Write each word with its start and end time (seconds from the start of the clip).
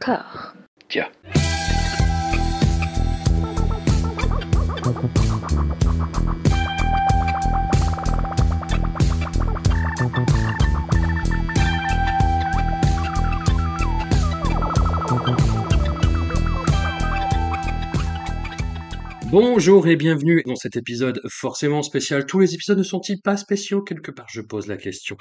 Tiens. 0.00 1.10
Bonjour 19.30 19.86
et 19.86 19.96
bienvenue 19.96 20.42
dans 20.46 20.56
cet 20.56 20.76
épisode 20.76 21.20
forcément 21.28 21.82
spécial. 21.82 22.24
Tous 22.24 22.40
les 22.40 22.54
épisodes 22.54 22.78
ne 22.78 22.82
sont-ils 22.82 23.20
pas 23.20 23.36
spéciaux? 23.36 23.82
Quelque 23.82 24.10
part 24.10 24.26
Je 24.30 24.40
pose 24.40 24.66
la 24.66 24.78
question. 24.78 25.18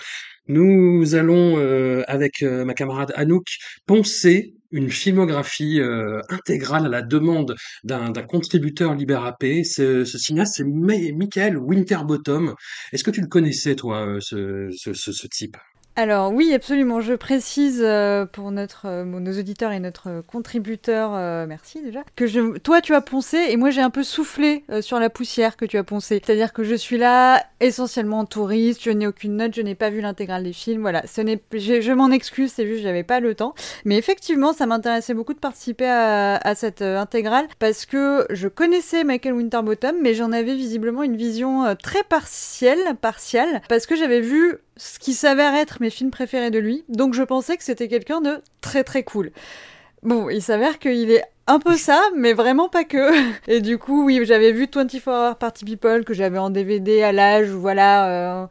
Nous 0.47 1.15
allons, 1.15 1.59
euh, 1.59 2.03
avec 2.07 2.41
euh, 2.43 2.63
ma 2.63 2.73
camarade 2.73 3.11
Anouk, 3.15 3.45
poncer 3.85 4.55
une 4.71 4.89
filmographie 4.89 5.79
euh, 5.79 6.21
intégrale 6.29 6.85
à 6.85 6.89
la 6.89 7.01
demande 7.01 7.55
d'un 7.83 8.11
contributeur 8.13 8.93
libérapé. 8.95 9.63
Ce, 9.63 10.05
ce 10.05 10.17
cinéaste, 10.17 10.55
c'est 10.57 10.63
Mi- 10.63 11.11
Michael 11.13 11.57
Winterbottom. 11.57 12.55
Est-ce 12.91 13.03
que 13.03 13.11
tu 13.11 13.21
le 13.21 13.27
connaissais, 13.27 13.75
toi, 13.75 14.05
euh, 14.05 14.19
ce 14.21 15.27
type? 15.27 15.57
Alors 15.99 16.31
oui, 16.31 16.53
absolument. 16.53 17.01
Je 17.01 17.13
précise 17.13 17.81
euh, 17.83 18.25
pour 18.25 18.51
notre, 18.51 18.83
euh, 18.85 19.03
nos 19.03 19.37
auditeurs 19.37 19.73
et 19.73 19.81
notre 19.81 20.21
contributeur, 20.25 21.11
euh, 21.13 21.45
merci 21.45 21.81
déjà, 21.81 22.05
que 22.15 22.25
je, 22.25 22.57
toi 22.59 22.79
tu 22.79 22.95
as 22.95 23.01
poncé 23.01 23.47
et 23.49 23.57
moi 23.57 23.69
j'ai 23.69 23.81
un 23.81 23.89
peu 23.89 24.03
soufflé 24.03 24.63
euh, 24.71 24.81
sur 24.81 24.97
la 24.97 25.09
poussière 25.09 25.57
que 25.57 25.65
tu 25.65 25.77
as 25.77 25.83
poncé. 25.83 26.21
C'est-à-dire 26.23 26.53
que 26.53 26.63
je 26.63 26.73
suis 26.73 26.97
là 26.97 27.43
essentiellement 27.59 28.23
touriste, 28.23 28.81
je 28.81 28.91
n'ai 28.91 29.07
aucune 29.07 29.35
note, 29.35 29.53
je 29.53 29.61
n'ai 29.61 29.75
pas 29.75 29.89
vu 29.89 29.99
l'intégrale 29.99 30.45
des 30.45 30.53
films. 30.53 30.83
Voilà, 30.83 31.05
ce 31.05 31.19
n'est, 31.19 31.41
je, 31.51 31.81
je 31.81 31.91
m'en 31.91 32.11
excuse, 32.11 32.53
c'est 32.55 32.65
juste 32.65 32.83
j'avais 32.83 33.03
pas 33.03 33.19
le 33.19 33.35
temps. 33.35 33.53
Mais 33.83 33.97
effectivement, 33.97 34.53
ça 34.53 34.65
m'intéressait 34.67 35.13
beaucoup 35.13 35.33
de 35.33 35.39
participer 35.39 35.89
à, 35.89 36.37
à 36.37 36.55
cette 36.55 36.81
euh, 36.81 36.97
intégrale 36.97 37.45
parce 37.59 37.85
que 37.85 38.25
je 38.29 38.47
connaissais 38.47 39.03
Michael 39.03 39.33
Winterbottom, 39.33 39.97
mais 40.01 40.13
j'en 40.13 40.31
avais 40.31 40.55
visiblement 40.55 41.03
une 41.03 41.17
vision 41.17 41.65
euh, 41.65 41.75
très 41.75 42.03
partielle, 42.03 42.95
partiale, 43.01 43.61
parce 43.67 43.85
que 43.85 43.97
j'avais 43.97 44.21
vu 44.21 44.59
ce 44.79 44.97
qui 44.97 45.13
s'avère 45.13 45.53
être 45.55 45.77
mes 45.81 45.89
films 45.91 46.09
préférés 46.09 46.49
de 46.51 46.57
lui, 46.59 46.83
donc 46.89 47.13
je 47.13 47.21
pensais 47.23 47.57
que 47.57 47.63
c'était 47.63 47.87
quelqu'un 47.87 48.21
de 48.21 48.41
très 48.61 48.83
très 48.83 49.03
cool. 49.03 49.31
Bon, 50.01 50.29
il 50.29 50.41
s'avère 50.41 50.79
qu'il 50.79 51.11
est 51.11 51.23
un 51.45 51.59
peu 51.59 51.75
ça, 51.75 52.01
mais 52.15 52.31
vraiment 52.33 52.69
pas 52.69 52.85
que. 52.85 53.11
Et 53.49 53.59
du 53.59 53.77
coup, 53.77 54.05
oui, 54.05 54.21
j'avais 54.23 54.51
vu 54.53 54.67
24 54.73 55.07
Hour 55.07 55.35
Party 55.35 55.65
People 55.65 56.05
que 56.05 56.13
j'avais 56.13 56.37
en 56.37 56.49
DVD 56.49 57.03
à 57.03 57.11
l'âge 57.11 57.51
où 57.51 57.59
voilà, 57.59 58.43
euh, 58.43 58.45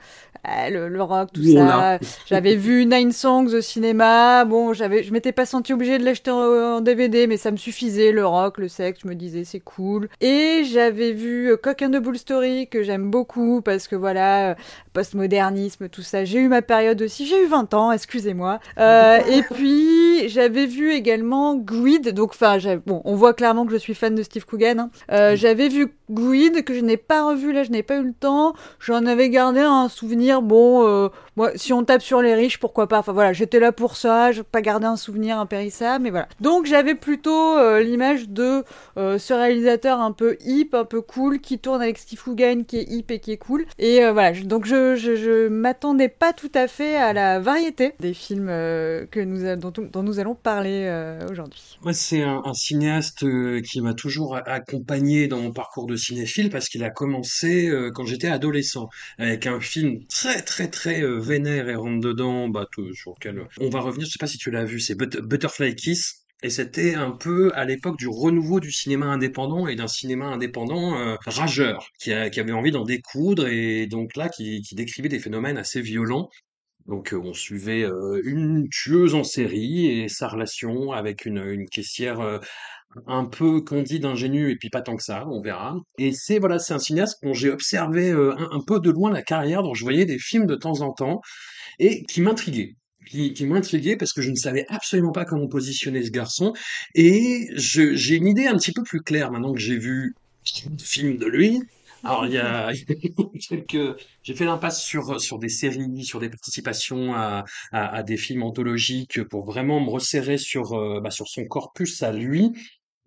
le, 0.70 0.88
le 0.88 1.02
rock, 1.02 1.30
tout 1.32 1.40
Voilà. 1.42 1.98
ça. 2.02 2.08
J'avais 2.26 2.54
vu 2.56 2.84
Nine 2.86 3.12
Songs 3.12 3.54
au 3.54 3.60
cinéma. 3.60 4.44
Bon, 4.44 4.72
j'avais, 4.74 5.02
je 5.04 5.12
m'étais 5.12 5.32
pas 5.32 5.46
senti 5.46 5.72
obligée 5.72 5.96
de 5.98 6.04
l'acheter 6.04 6.30
en, 6.30 6.38
en 6.76 6.80
DVD, 6.80 7.26
mais 7.26 7.36
ça 7.36 7.50
me 7.50 7.56
suffisait. 7.56 8.12
Le 8.12 8.26
rock, 8.26 8.58
le 8.58 8.68
sexe, 8.68 9.00
je 9.04 9.08
me 9.08 9.14
disais 9.14 9.44
c'est 9.44 9.60
cool. 9.60 10.08
Et 10.20 10.64
j'avais 10.64 11.12
vu 11.12 11.52
euh, 11.52 11.56
Cock 11.56 11.80
and 11.82 11.90
the 11.92 12.02
Bull 12.02 12.18
Story 12.18 12.66
que 12.68 12.82
j'aime 12.82 13.10
beaucoup 13.10 13.62
parce 13.62 13.88
que 13.88 13.96
voilà, 13.96 14.50
euh, 14.50 14.54
postmodernisme, 14.98 15.88
tout 15.88 16.02
ça. 16.02 16.24
J'ai 16.24 16.40
eu 16.40 16.48
ma 16.48 16.60
période 16.60 17.00
aussi. 17.02 17.24
J'ai 17.24 17.44
eu 17.44 17.46
20 17.46 17.72
ans, 17.74 17.92
excusez-moi. 17.92 18.58
Euh, 18.80 19.18
et 19.30 19.42
puis 19.42 20.28
j'avais 20.28 20.66
vu 20.66 20.90
également 20.90 21.54
Greed. 21.54 22.08
Donc, 22.08 22.30
enfin, 22.30 22.58
bon, 22.84 23.00
on 23.04 23.14
voit 23.14 23.32
clairement 23.32 23.64
que 23.64 23.70
je 23.70 23.76
suis 23.76 23.94
fan 23.94 24.16
de 24.16 24.24
Steve 24.24 24.44
Coogan. 24.44 24.80
hein. 24.80 24.90
Euh, 25.12 25.36
j'avais 25.36 25.68
vu 25.68 25.94
Greed 26.10 26.64
que 26.64 26.74
je 26.74 26.80
n'ai 26.80 26.96
pas 26.96 27.28
revu 27.28 27.52
là, 27.52 27.62
je 27.62 27.70
n'ai 27.70 27.84
pas 27.84 27.98
eu 27.98 28.06
le 28.06 28.12
temps. 28.12 28.54
J'en 28.80 29.06
avais 29.06 29.30
gardé 29.30 29.60
un 29.60 29.88
souvenir. 29.88 30.42
Bon, 30.42 30.84
euh, 30.84 31.10
moi, 31.38 31.52
si 31.54 31.72
on 31.72 31.84
tape 31.84 32.02
sur 32.02 32.20
les 32.20 32.34
riches, 32.34 32.58
pourquoi 32.58 32.88
pas? 32.88 32.98
Enfin 32.98 33.12
voilà, 33.12 33.32
j'étais 33.32 33.60
là 33.60 33.70
pour 33.72 33.96
ça. 33.96 34.32
J'ai 34.32 34.42
pas 34.42 34.60
gardé 34.60 34.86
un 34.86 34.96
souvenir 34.96 35.38
impérissable, 35.38 36.02
mais 36.04 36.10
voilà. 36.10 36.28
Donc 36.40 36.66
j'avais 36.66 36.94
plutôt 36.96 37.56
euh, 37.56 37.80
l'image 37.80 38.28
de 38.28 38.64
euh, 38.96 39.18
ce 39.18 39.32
réalisateur 39.34 40.00
un 40.00 40.12
peu 40.12 40.36
hip, 40.40 40.70
un 40.72 40.84
peu 40.84 41.00
cool, 41.00 41.40
qui 41.40 41.58
tourne 41.58 41.80
avec 41.80 41.98
Steve 41.98 42.20
Coogan, 42.22 42.64
qui 42.66 42.78
est 42.78 42.90
hip 42.90 43.04
et 43.10 43.20
qui 43.20 43.32
est 43.32 43.36
cool. 43.36 43.66
Et 43.78 44.04
euh, 44.04 44.12
voilà, 44.12 44.32
je- 44.32 44.42
donc 44.44 44.66
je, 44.66 44.96
je, 44.96 45.14
je 45.16 45.48
m'attendais 45.48 46.08
pas 46.08 46.32
tout 46.32 46.50
à 46.54 46.66
fait 46.68 46.96
à 46.96 47.12
la 47.12 47.38
variété 47.38 47.94
des 48.00 48.14
films 48.14 48.48
que 48.48 49.20
nous 49.20 49.56
dont, 49.56 50.02
nous 50.02 50.18
allons 50.18 50.34
parler 50.34 50.90
aujourd'hui. 51.30 51.78
Moi, 51.82 51.92
c'est 51.92 52.22
un, 52.22 52.42
un 52.44 52.54
cinéaste 52.54 53.24
qui 53.62 53.80
m'a 53.80 53.94
toujours 53.94 54.36
accompagné 54.46 55.28
dans 55.28 55.38
mon 55.40 55.52
parcours 55.52 55.86
de 55.86 55.96
cinéphile 55.96 56.50
parce 56.50 56.68
qu'il 56.68 56.82
a 56.84 56.90
commencé 56.90 57.70
quand 57.94 58.04
j'étais 58.04 58.28
adolescent 58.28 58.88
avec 59.18 59.46
un 59.46 59.60
film 59.60 60.04
très 60.08 60.40
très 60.42 60.68
très 60.68 61.02
euh, 61.30 61.68
et 61.68 61.74
rentre 61.74 62.00
dedans, 62.00 62.48
bah, 62.48 62.66
sur 62.94 63.14
lequel 63.14 63.46
on 63.60 63.68
va 63.68 63.80
revenir. 63.80 64.06
Je 64.06 64.12
sais 64.12 64.18
pas 64.18 64.26
si 64.26 64.38
tu 64.38 64.50
l'as 64.50 64.64
vu, 64.64 64.80
c'est 64.80 64.94
But- 64.94 65.20
Butterfly 65.20 65.74
Kiss. 65.74 66.24
Et 66.42 66.50
c'était 66.50 66.94
un 66.94 67.10
peu 67.10 67.50
à 67.54 67.64
l'époque 67.64 67.98
du 67.98 68.06
renouveau 68.06 68.60
du 68.60 68.70
cinéma 68.70 69.06
indépendant 69.06 69.66
et 69.66 69.74
d'un 69.74 69.88
cinéma 69.88 70.26
indépendant 70.26 70.96
euh, 70.96 71.16
rageur 71.26 71.88
qui, 71.98 72.12
avait 72.12 72.52
envie 72.52 72.70
d'en 72.70 72.84
découdre 72.84 73.48
et 73.48 73.88
donc 73.88 74.14
là 74.14 74.28
qui, 74.28 74.62
décrivait 74.72 75.08
des 75.08 75.18
phénomènes 75.18 75.58
assez 75.58 75.80
violents. 75.80 76.30
Donc 76.86 77.12
euh, 77.12 77.18
on 77.18 77.34
suivait 77.34 77.82
euh, 77.82 78.20
une 78.24 78.68
tueuse 78.70 79.16
en 79.16 79.24
série 79.24 79.86
et 79.86 80.08
sa 80.08 80.28
relation 80.28 80.92
avec 80.92 81.26
une, 81.26 81.68
caissière 81.68 82.20
euh, 82.20 82.38
un 83.06 83.24
peu 83.24 83.60
candide, 83.60 84.04
ingénue 84.04 84.50
et 84.50 84.56
puis 84.56 84.70
pas 84.70 84.80
tant 84.80 84.96
que 84.96 85.02
ça, 85.02 85.26
on 85.28 85.40
verra. 85.40 85.76
Et 85.98 86.12
c'est 86.12 86.38
voilà, 86.38 86.58
c'est 86.58 86.74
un 86.74 86.78
cinéaste 86.78 87.18
dont 87.22 87.34
j'ai 87.34 87.50
observé 87.50 88.10
euh, 88.10 88.34
un, 88.50 88.60
peu 88.66 88.80
de 88.80 88.90
loin 88.90 89.10
la 89.10 89.22
carrière, 89.22 89.62
dont 89.62 89.74
je 89.74 89.84
voyais 89.84 90.06
des 90.06 90.18
films 90.18 90.46
de 90.46 90.54
temps 90.54 90.80
en 90.80 90.92
temps 90.92 91.20
et 91.78 92.04
qui 92.04 92.20
m'intriguait. 92.20 92.74
Qui, 93.06 93.32
qui 93.32 93.46
m'intriguait 93.46 93.96
parce 93.96 94.12
que 94.12 94.20
je 94.20 94.30
ne 94.30 94.36
savais 94.36 94.66
absolument 94.68 95.12
pas 95.12 95.24
comment 95.24 95.48
positionner 95.48 96.02
ce 96.02 96.10
garçon 96.10 96.52
et 96.94 97.48
j'ai 97.54 98.16
une 98.16 98.26
idée 98.26 98.46
un 98.46 98.56
petit 98.56 98.72
peu 98.72 98.82
plus 98.82 99.00
claire 99.00 99.30
maintenant 99.32 99.54
que 99.54 99.60
j'ai 99.60 99.78
vu 99.78 100.14
de 100.66 100.82
films 100.82 101.16
de 101.16 101.24
lui. 101.24 101.62
Alors 102.04 102.26
il 102.26 102.32
y 102.32 102.38
a 102.38 102.70
quelques, 103.48 103.96
j'ai 104.22 104.34
fait 104.34 104.44
l'impasse 104.44 104.82
sur 104.82 105.20
sur 105.20 105.38
des 105.38 105.48
séries, 105.48 106.04
sur 106.04 106.20
des 106.20 106.28
participations 106.28 107.14
à, 107.14 107.44
à, 107.72 107.96
à 107.96 108.02
des 108.02 108.16
films 108.16 108.42
anthologiques 108.42 109.22
pour 109.24 109.44
vraiment 109.44 109.80
me 109.80 109.90
resserrer 109.90 110.38
sur 110.38 110.74
euh, 110.74 111.00
bah, 111.00 111.10
sur 111.10 111.26
son 111.28 111.44
corpus 111.46 112.02
à 112.02 112.12
lui. 112.12 112.52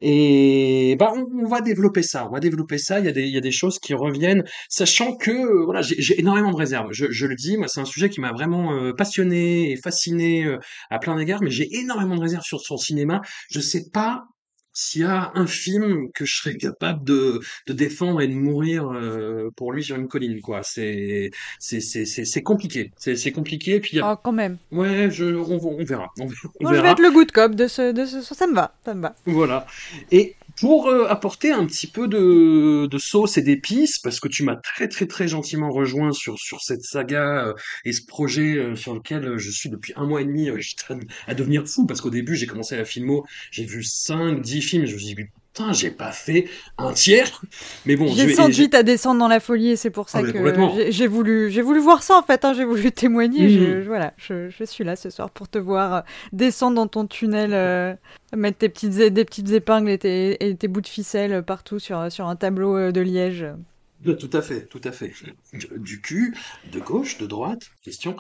Et 0.02 0.96
bah 1.00 1.14
on, 1.16 1.48
va 1.48 1.62
développer 1.62 2.04
ça, 2.04 2.28
on 2.28 2.32
va 2.32 2.40
développer 2.40 2.78
ça. 2.78 3.00
Il 3.00 3.06
y 3.06 3.10
a 3.10 3.12
des 3.12 3.24
il 3.24 3.34
y 3.34 3.38
a 3.38 3.42
des 3.42 3.52
choses 3.52 3.80
qui 3.80 3.94
reviennent, 3.94 4.44
sachant 4.70 5.16
que 5.16 5.64
voilà 5.66 5.82
j'ai 5.82 5.96
j'ai 6.02 6.20
énormément 6.20 6.52
de 6.52 6.58
réserves. 6.58 6.90
Je, 6.92 7.06
je 7.12 7.26
le 7.28 7.36
dis, 7.36 7.58
moi 7.58 7.68
c'est 7.68 7.82
un 7.82 7.86
sujet 7.86 8.10
qui 8.10 8.20
m'a 8.22 8.32
vraiment 8.32 8.74
euh, 8.74 8.94
passionné 8.94 9.72
et 9.72 9.78
fasciné 9.78 10.46
euh, 10.46 10.58
à 10.90 11.00
plein 11.00 11.16
d'égards, 11.16 11.42
mais 11.44 11.52
j'ai 11.52 11.68
énormément 11.78 12.16
de 12.16 12.22
réserves 12.22 12.44
sur 12.44 12.62
son 12.62 12.78
cinéma. 12.78 13.22
Je 13.50 13.60
sais 13.60 13.86
pas 13.94 14.26
s'il 14.74 15.02
y 15.02 15.06
a 15.06 15.32
un 15.36 15.48
film 15.48 16.12
que 16.14 16.26
je 16.26 16.36
serais 16.38 16.56
capable 16.56 17.04
de, 17.04 17.40
de 17.68 17.74
défendre 17.74 18.22
et 18.22 18.28
de 18.28 18.34
mourir 18.34 18.90
euh, 18.92 19.50
pour 19.56 19.74
lui 19.74 19.84
sur 19.84 19.96
une 19.98 20.08
colline, 20.08 20.40
quoi. 20.42 20.62
C'est 20.64 21.32
c'est 21.60 21.82
c'est 21.82 22.44
compliqué. 22.44 22.92
C'est 22.98 23.16
c'est 23.16 23.32
compliqué. 23.32 23.80
Puis 23.80 24.00
a- 24.00 24.14
Oh, 24.14 24.18
quand 24.24 24.32
même. 24.32 24.58
ouais, 24.72 25.10
je 25.12 25.26
on, 25.26 25.60
on 25.66 25.84
verra. 25.84 26.08
On, 26.20 26.24
on 26.26 26.28
Non, 26.28 26.70
je 26.70 26.76
vais 26.76 26.82
verra. 26.82 26.92
être 26.92 27.00
le 27.02 27.12
good 27.12 27.32
cop 27.32 27.56
de 27.56 27.68
ce, 27.68 27.92
de 27.92 28.06
ce, 28.06 28.22
ça 28.22 28.48
me 28.48 28.54
va, 28.56 28.74
ça 28.86 28.94
me 28.94 29.02
va. 29.02 29.16
Voilà. 29.26 29.66
Et 30.12 30.36
pour 30.62 30.90
euh, 30.90 31.08
apporter 31.08 31.52
un 31.52 31.66
petit 31.66 31.88
peu 31.88 32.08
de, 32.08 32.88
sauce 33.00 33.40
et 33.40 33.42
d'épices, 33.42 33.98
parce 33.98 34.20
que 34.20 34.28
tu 34.28 34.44
m'as 34.44 34.58
très 34.58 34.88
très 34.88 35.08
très 35.08 35.28
gentiment 35.28 35.72
rejoint 35.72 36.12
sur 36.12 36.38
sur 36.38 36.62
cette 36.62 36.84
saga 36.84 37.48
euh, 37.48 37.54
et 37.84 37.92
ce 37.92 38.06
projet 38.06 38.58
euh, 38.58 38.76
sur 38.76 38.94
lequel 38.94 39.40
je 39.40 39.50
suis 39.50 39.70
depuis 39.70 39.92
un 39.96 40.06
mois 40.06 40.22
et 40.22 40.26
demi, 40.26 40.52
à, 40.52 40.54
à 41.26 41.34
devenir 41.34 41.68
fou, 41.68 41.88
parce 41.88 42.00
qu'au 42.00 42.12
début 42.12 42.36
j'ai 42.36 42.46
commencé 42.46 42.78
la 42.78 42.86
filmo, 42.86 43.26
j'ai 43.50 43.66
vu 43.66 43.84
5, 43.84 44.40
10 44.40 44.62
films, 44.62 44.86
je 44.86 44.94
me 44.94 45.00
suis 45.00 45.16
dit 45.16 45.26
putain 45.54 45.74
j'ai 45.74 45.92
pas 45.92 46.12
fait 46.12 46.48
un 46.78 46.94
tiers, 46.94 47.42
mais 47.86 47.96
bon, 47.96 48.08
je 48.08 48.14
J'ai 48.16 48.34
senti 48.34 48.70
ta 48.70 48.84
descendre 48.84 49.20
dans 49.20 49.28
la 49.28 49.40
folie 49.40 49.72
et 49.72 49.76
c'est 49.76 49.90
pour 49.90 50.10
ça 50.10 50.20
Ah, 50.20 50.22
que 50.24 50.92
j'ai- 50.92 51.08
voulu, 51.08 51.50
j'ai 51.52 51.62
voulu 51.62 51.80
voir 51.80 52.04
ça 52.04 52.18
en 52.18 52.24
fait. 52.24 52.44
hein, 52.46 52.54
j'ai 52.54 52.66
voulu 52.66 52.92
témoigner. 52.92 53.50
Je, 53.50 53.82
je- 53.82 53.88
voilà, 53.88 54.14
je, 54.18 54.50
je 54.50 54.64
suis 54.64 54.84
là 54.84 54.96
ce 54.96 55.10
soir 55.10 55.30
pour 55.30 55.48
te 55.50 55.58
voir 55.58 55.94
euh, 55.94 56.02
descendre 56.32 56.76
dans 56.76 56.88
ton 56.88 57.06
tunnel, 57.08 57.52
euh, 57.54 57.94
mettre 58.36 58.60
tes 58.60 58.70
petites, 58.70 58.92
des 58.96 59.26
petites 59.26 59.52
épingles 59.52 59.90
et 59.90 59.98
tes, 59.98 60.46
et 60.48 60.56
tes 60.56 60.68
bouts 60.68 60.82
de 60.82 60.88
ficelle 60.88 61.44
partout 61.44 61.80
sur, 61.80 62.12
sur 62.12 62.28
un 62.28 62.36
tableau 62.36 62.78
euh, 62.78 62.92
de 62.92 63.02
liège. 63.02 63.44
Euh, 63.44 64.16
Tout 64.16 64.30
à 64.34 64.42
fait, 64.42 64.66
tout 64.66 64.82
à 64.84 64.92
fait. 64.92 65.14
Du, 65.54 65.68
du 65.78 66.02
cul, 66.02 66.36
de 66.72 66.80
gauche, 66.80 67.18
de 67.20 67.28
droite, 67.28 67.62
question. 67.84 68.16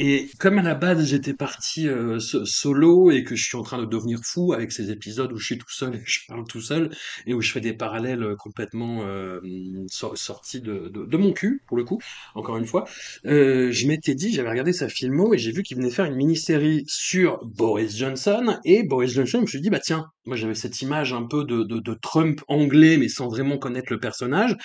Et 0.00 0.30
comme 0.38 0.58
à 0.58 0.62
la 0.62 0.76
base 0.76 1.04
j'étais 1.06 1.34
parti 1.34 1.88
euh, 1.88 2.20
so- 2.20 2.44
solo 2.46 3.10
et 3.10 3.24
que 3.24 3.34
je 3.34 3.42
suis 3.44 3.56
en 3.56 3.62
train 3.62 3.78
de 3.78 3.84
devenir 3.84 4.20
fou 4.24 4.52
avec 4.52 4.70
ces 4.70 4.92
épisodes 4.92 5.32
où 5.32 5.36
je 5.38 5.44
suis 5.44 5.58
tout 5.58 5.70
seul 5.70 5.96
et 5.96 6.02
je 6.06 6.20
parle 6.28 6.44
tout 6.46 6.60
seul 6.60 6.90
et 7.26 7.34
où 7.34 7.40
je 7.42 7.50
fais 7.50 7.60
des 7.60 7.72
parallèles 7.72 8.22
euh, 8.22 8.36
complètement 8.36 9.02
euh, 9.04 9.40
sor- 9.88 10.16
sortis 10.16 10.60
de, 10.60 10.88
de, 10.94 11.16
mon 11.16 11.32
cul 11.32 11.62
pour 11.66 11.76
le 11.76 11.82
coup, 11.82 11.98
encore 12.36 12.56
une 12.58 12.64
fois, 12.66 12.84
je 13.24 13.86
m'étais 13.88 14.14
dit, 14.14 14.32
j'avais 14.32 14.50
regardé 14.50 14.72
sa 14.72 14.88
filmo 14.88 15.34
et 15.34 15.38
j'ai 15.38 15.50
vu 15.50 15.64
qu'il 15.64 15.76
venait 15.76 15.90
faire 15.90 16.04
une 16.04 16.14
mini-série 16.14 16.84
sur 16.86 17.44
Boris 17.44 17.96
Johnson 17.96 18.56
et 18.64 18.84
Boris 18.84 19.10
Johnson, 19.12 19.38
je 19.38 19.42
me 19.42 19.46
suis 19.46 19.60
dit 19.60 19.70
bah 19.70 19.80
tiens, 19.80 20.06
moi 20.26 20.36
j'avais 20.36 20.54
cette 20.54 20.80
image 20.80 21.12
un 21.12 21.24
peu 21.24 21.44
de, 21.44 21.64
de, 21.64 21.80
de 21.80 21.94
Trump 22.00 22.40
anglais 22.46 22.96
mais 22.98 23.08
sans 23.08 23.28
vraiment 23.28 23.58
connaître 23.58 23.92
le 23.92 23.98
personnage 23.98 24.56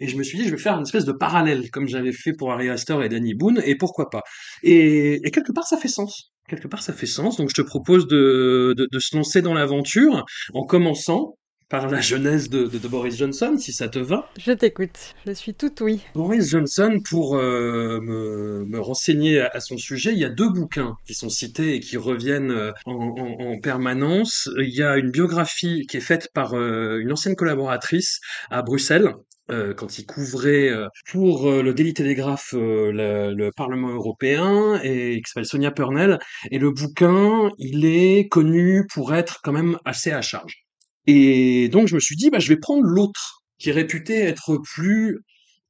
et 0.00 0.08
je 0.08 0.16
me 0.16 0.22
suis 0.22 0.38
dit, 0.38 0.44
je 0.44 0.50
vais 0.50 0.58
faire 0.58 0.76
une 0.76 0.82
espèce 0.82 1.04
de 1.04 1.12
parallèle, 1.12 1.70
comme 1.70 1.88
j'avais 1.88 2.12
fait 2.12 2.32
pour 2.32 2.52
Harry 2.52 2.68
Astor 2.68 3.02
et 3.02 3.08
Danny 3.08 3.34
Boone, 3.34 3.60
et 3.64 3.74
pourquoi 3.76 4.10
pas. 4.10 4.22
Et, 4.62 4.79
et 4.80 5.30
quelque 5.30 5.52
part, 5.52 5.66
ça 5.66 5.76
fait 5.76 5.88
sens. 5.88 6.32
quelque 6.48 6.68
part, 6.68 6.82
ça 6.82 6.92
fait 6.92 7.06
sens. 7.06 7.36
Donc, 7.36 7.50
je 7.50 7.54
te 7.54 7.62
propose 7.62 8.06
de, 8.08 8.74
de, 8.76 8.88
de 8.90 8.98
se 8.98 9.16
lancer 9.16 9.42
dans 9.42 9.54
l'aventure 9.54 10.24
en 10.54 10.64
commençant 10.64 11.36
par 11.70 11.88
la 11.88 12.00
jeunesse 12.00 12.50
de, 12.50 12.66
de, 12.66 12.78
de, 12.78 12.88
Boris 12.88 13.16
Johnson, 13.16 13.54
si 13.56 13.72
ça 13.72 13.88
te 13.88 14.00
va. 14.00 14.28
Je 14.38 14.50
t'écoute, 14.50 15.14
je 15.24 15.32
suis 15.32 15.54
tout 15.54 15.72
oui. 15.80 16.00
Boris 16.14 16.50
Johnson, 16.50 16.98
pour 17.08 17.36
euh, 17.36 18.00
me, 18.00 18.64
me, 18.66 18.80
renseigner 18.80 19.40
à, 19.40 19.50
à, 19.54 19.60
son 19.60 19.78
sujet, 19.78 20.12
il 20.12 20.18
y 20.18 20.24
a 20.24 20.28
deux 20.28 20.50
bouquins 20.50 20.96
qui 21.06 21.14
sont 21.14 21.28
cités 21.28 21.76
et 21.76 21.80
qui 21.80 21.96
reviennent 21.96 22.50
euh, 22.50 22.72
en, 22.86 22.94
en, 22.94 23.52
en 23.52 23.60
permanence. 23.60 24.50
Il 24.58 24.74
y 24.74 24.82
a 24.82 24.96
une 24.96 25.12
biographie 25.12 25.86
qui 25.88 25.96
est 25.96 26.00
faite 26.00 26.30
par 26.34 26.54
euh, 26.54 26.98
une 26.98 27.12
ancienne 27.12 27.36
collaboratrice 27.36 28.18
à 28.50 28.62
Bruxelles, 28.62 29.14
euh, 29.50 29.74
quand 29.74 29.98
il 29.98 30.06
couvrait 30.06 30.68
euh, 30.68 30.86
pour 31.10 31.48
euh, 31.48 31.62
le 31.62 31.74
Daily 31.74 31.92
Telegraph 31.92 32.52
le, 32.52 33.34
le, 33.34 33.50
Parlement 33.56 33.88
européen 33.88 34.80
et 34.84 35.16
qui 35.16 35.30
s'appelle 35.30 35.46
Sonia 35.46 35.70
Purnell. 35.72 36.18
Et 36.50 36.58
le 36.58 36.70
bouquin, 36.70 37.50
il 37.58 37.84
est 37.84 38.28
connu 38.28 38.86
pour 38.92 39.14
être 39.14 39.40
quand 39.42 39.52
même 39.52 39.76
assez 39.84 40.12
à 40.12 40.22
charge. 40.22 40.64
Et 41.06 41.68
donc 41.68 41.88
je 41.88 41.94
me 41.94 42.00
suis 42.00 42.16
dit, 42.16 42.30
bah, 42.30 42.38
je 42.38 42.48
vais 42.48 42.58
prendre 42.58 42.84
l'autre, 42.84 43.42
qui 43.58 43.70
est 43.70 43.72
réputé 43.72 44.20
être 44.20 44.58
plus, 44.58 45.18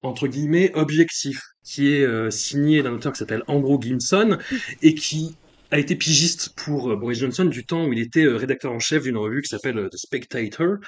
entre 0.03 0.27
guillemets, 0.27 0.73
objectif, 0.75 1.41
qui 1.65 1.89
est 1.89 2.31
signé 2.31 2.83
d'un 2.83 2.93
auteur 2.93 3.13
qui 3.13 3.19
s'appelle 3.19 3.43
Andrew 3.47 3.81
Gimson, 3.81 4.39
et 4.83 4.95
qui 4.95 5.37
a 5.71 5.79
été 5.79 5.97
pigiste 5.97 6.53
pour 6.57 6.95
Boris 6.97 7.19
Johnson 7.19 7.45
du 7.45 7.65
temps 7.65 7.87
où 7.87 7.93
il 7.93 8.01
était 8.01 8.27
rédacteur 8.27 8.73
en 8.73 8.81
chef 8.81 9.05
d'une 9.05 9.17
revue 9.17 9.41
qui 9.41 9.49
s'appelle 9.49 9.89
The 9.91 9.97
Spectator. 9.97 10.79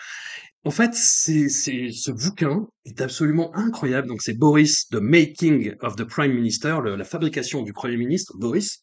En 0.64 0.70
fait, 0.70 0.94
c'est, 0.94 1.48
ce 1.48 2.10
bouquin 2.12 2.68
est 2.84 3.00
absolument 3.00 3.54
incroyable. 3.56 4.06
Donc, 4.06 4.22
c'est 4.22 4.34
Boris, 4.38 4.88
The 4.88 5.00
Making 5.00 5.74
of 5.80 5.96
the 5.96 6.04
Prime 6.04 6.32
Minister, 6.32 6.78
la 6.84 7.04
fabrication 7.04 7.62
du 7.62 7.72
Premier 7.72 7.96
ministre, 7.96 8.36
Boris. 8.38 8.80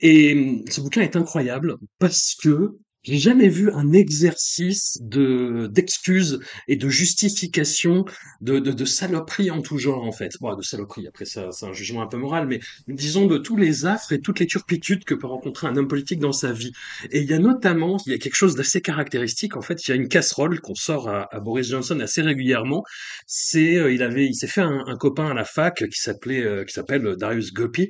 Et 0.00 0.64
ce 0.68 0.80
bouquin 0.80 1.02
est 1.02 1.14
incroyable 1.14 1.76
parce 1.98 2.34
que 2.34 2.76
j'ai 3.02 3.18
jamais 3.18 3.48
vu 3.48 3.70
un 3.72 3.92
exercice 3.92 4.98
de 5.00 5.68
d'excuses 5.72 6.40
et 6.68 6.76
de 6.76 6.88
justification 6.88 8.04
de, 8.40 8.58
de, 8.58 8.72
de 8.72 8.84
saloperie 8.84 9.50
en 9.50 9.62
tout 9.62 9.78
genre 9.78 10.04
en 10.04 10.12
fait. 10.12 10.36
Bon, 10.40 10.54
de 10.54 10.62
saloperie. 10.62 11.06
Après 11.06 11.24
ça, 11.24 11.50
c'est 11.52 11.66
un 11.66 11.72
jugement 11.72 12.02
un 12.02 12.06
peu 12.06 12.18
moral, 12.18 12.46
mais 12.46 12.60
disons 12.88 13.26
de 13.26 13.38
tous 13.38 13.56
les 13.56 13.86
affres 13.86 14.12
et 14.12 14.20
toutes 14.20 14.40
les 14.40 14.46
turpitudes 14.46 15.04
que 15.04 15.14
peut 15.14 15.26
rencontrer 15.26 15.66
un 15.66 15.76
homme 15.76 15.88
politique 15.88 16.20
dans 16.20 16.32
sa 16.32 16.52
vie. 16.52 16.72
Et 17.10 17.20
il 17.20 17.30
y 17.30 17.34
a 17.34 17.38
notamment, 17.38 17.96
il 18.06 18.12
y 18.12 18.14
a 18.14 18.18
quelque 18.18 18.34
chose 18.34 18.54
d'assez 18.54 18.80
caractéristique. 18.80 19.56
En 19.56 19.62
fait, 19.62 19.86
il 19.86 19.90
y 19.90 19.92
a 19.92 19.96
une 19.96 20.08
casserole 20.08 20.60
qu'on 20.60 20.74
sort 20.74 21.08
à, 21.08 21.34
à, 21.34 21.40
Boris 21.40 21.68
Johnson 21.68 21.98
assez 22.00 22.22
régulièrement. 22.22 22.84
C'est, 23.26 23.76
euh, 23.76 23.92
il 23.92 24.02
avait, 24.02 24.26
il 24.26 24.34
s'est 24.34 24.46
fait 24.46 24.60
un, 24.60 24.84
un, 24.86 24.96
copain 24.96 25.30
à 25.30 25.34
la 25.34 25.44
fac 25.44 25.76
qui 25.88 26.00
s'appelait, 26.00 26.42
euh, 26.44 26.64
qui 26.64 26.74
s'appelle 26.74 27.16
Darius 27.16 27.52
Gopi. 27.52 27.88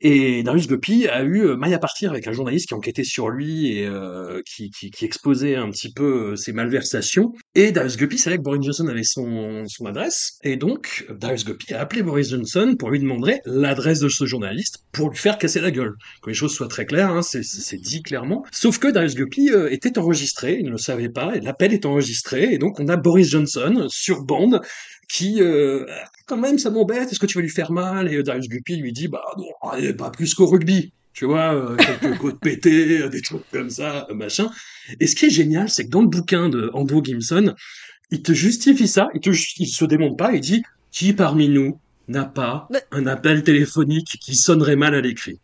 Et 0.00 0.42
Darius 0.42 0.66
Gopi 0.66 1.08
a 1.08 1.22
eu 1.22 1.44
euh, 1.44 1.56
maille 1.56 1.74
à 1.74 1.78
partir 1.78 2.10
avec 2.10 2.26
un 2.26 2.32
journaliste 2.32 2.68
qui 2.68 2.74
enquêtait 2.74 3.04
sur 3.04 3.28
lui 3.28 3.72
et 3.72 3.86
euh, 3.86 4.40
qui, 4.46 4.70
qui, 4.70 4.90
qui, 4.90 5.04
exposait 5.04 5.56
un 5.56 5.70
petit 5.70 5.92
peu 5.92 6.32
euh, 6.32 6.36
ses 6.36 6.52
malversations. 6.52 7.32
Et 7.54 7.70
Darius 7.70 7.96
Guppy 7.96 8.16
savait 8.16 8.38
que 8.38 8.42
Boris 8.42 8.64
Johnson 8.64 8.88
avait 8.88 9.02
son, 9.02 9.64
son 9.66 9.86
adresse, 9.86 10.38
et 10.42 10.56
donc 10.56 11.06
Darius 11.10 11.44
Guppy 11.44 11.74
a 11.74 11.80
appelé 11.80 12.02
Boris 12.02 12.30
Johnson 12.30 12.76
pour 12.78 12.90
lui 12.90 12.98
demander 12.98 13.40
l'adresse 13.44 14.00
de 14.00 14.08
ce 14.08 14.24
journaliste 14.24 14.84
pour 14.92 15.10
lui 15.10 15.18
faire 15.18 15.36
casser 15.36 15.60
la 15.60 15.70
gueule. 15.70 15.94
Que 16.22 16.30
les 16.30 16.34
choses 16.34 16.54
soient 16.54 16.68
très 16.68 16.86
claires, 16.86 17.10
hein, 17.10 17.22
c'est 17.22 17.76
dit 17.76 18.02
clairement. 18.02 18.44
Sauf 18.52 18.78
que 18.78 18.88
Darius 18.88 19.14
Guppy 19.14 19.50
euh, 19.50 19.70
était 19.70 19.98
enregistré, 19.98 20.56
il 20.58 20.66
ne 20.66 20.70
le 20.70 20.78
savait 20.78 21.08
pas, 21.10 21.34
et 21.36 21.40
l'appel 21.40 21.72
est 21.72 21.84
enregistré, 21.84 22.52
et 22.52 22.58
donc 22.58 22.80
on 22.80 22.88
a 22.88 22.96
Boris 22.96 23.28
Johnson 23.28 23.86
sur 23.88 24.24
bande 24.24 24.60
qui 25.10 25.42
euh, 25.42 25.86
quand 26.26 26.36
même 26.36 26.58
ça 26.58 26.70
m'embête, 26.70 27.10
est-ce 27.10 27.18
que 27.18 27.26
tu 27.26 27.38
vas 27.38 27.42
lui 27.42 27.50
faire 27.50 27.72
mal? 27.72 28.12
Et 28.12 28.22
Darius 28.22 28.48
Guppy 28.48 28.76
lui 28.76 28.92
dit 28.92 29.08
bah 29.08 29.24
non, 29.36 29.92
pas 29.94 30.10
plus 30.10 30.34
qu'au 30.34 30.46
rugby. 30.46 30.92
Tu 31.12 31.24
vois, 31.24 31.52
euh, 31.52 31.76
quelques 31.76 32.18
côtes 32.18 32.40
pétées, 32.40 33.08
des 33.08 33.20
trucs 33.20 33.48
comme 33.50 33.68
ça, 33.68 34.06
machin. 34.14 34.48
Et 35.00 35.08
ce 35.08 35.16
qui 35.16 35.26
est 35.26 35.30
génial, 35.30 35.68
c'est 35.68 35.84
que 35.84 35.90
dans 35.90 36.02
le 36.02 36.08
bouquin 36.08 36.48
de 36.48 36.70
Andrew 36.72 37.04
Gimson, 37.04 37.54
il 38.12 38.22
te 38.22 38.32
justifie 38.32 38.86
ça, 38.86 39.08
il, 39.14 39.20
te, 39.20 39.30
il 39.30 39.66
se 39.66 39.84
démonte 39.84 40.16
pas, 40.16 40.32
il 40.32 40.40
dit 40.40 40.62
qui 40.92 41.12
parmi 41.12 41.48
nous 41.48 41.80
n'a 42.06 42.24
pas 42.24 42.68
un 42.92 43.06
appel 43.06 43.42
téléphonique 43.42 44.18
qui 44.20 44.36
sonnerait 44.36 44.76
mal 44.76 44.94
à 44.94 45.00
l'écrit? 45.00 45.40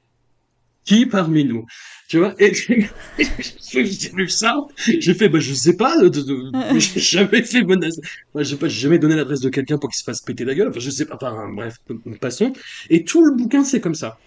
Qui 0.87 1.05
parmi 1.05 1.45
nous 1.45 1.67
Tu 2.09 2.19
vois 2.19 2.35
Et 2.39 2.55
j'ai 3.75 4.13
lu 4.15 4.29
ça, 4.29 4.57
j'ai 5.01 5.15
fait, 5.15 5.29
bah 5.29 5.41
je 5.41 5.53
sais 5.53 5.77
pas, 5.77 6.01
de, 6.01 6.09
de, 6.09 6.79
j'ai 6.79 7.01
jamais 7.19 7.43
fait 7.43 7.63
menace. 7.63 7.97
J'ai 8.37 8.57
pas, 8.57 8.69
jamais 8.69 8.99
donné 8.99 9.17
l'adresse 9.17 9.41
de 9.41 9.51
quelqu'un 9.51 9.79
pour 9.79 9.91
qu'il 9.91 9.99
se 9.99 10.05
fasse 10.05 10.23
péter 10.23 10.45
la 10.45 10.55
gueule. 10.55 10.69
Enfin, 10.69 10.81
je 10.81 10.91
sais 10.91 11.05
pas. 11.05 11.17
Enfin, 11.17 11.49
bref, 11.53 11.77
passons. 12.21 12.53
Et 12.89 13.05
tout 13.05 13.25
le 13.25 13.35
bouquin, 13.35 13.65
c'est 13.65 13.81
comme 13.81 13.97
ça. 13.97 14.19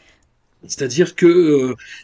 C'est-à-dire 0.68 1.16
que 1.16 1.26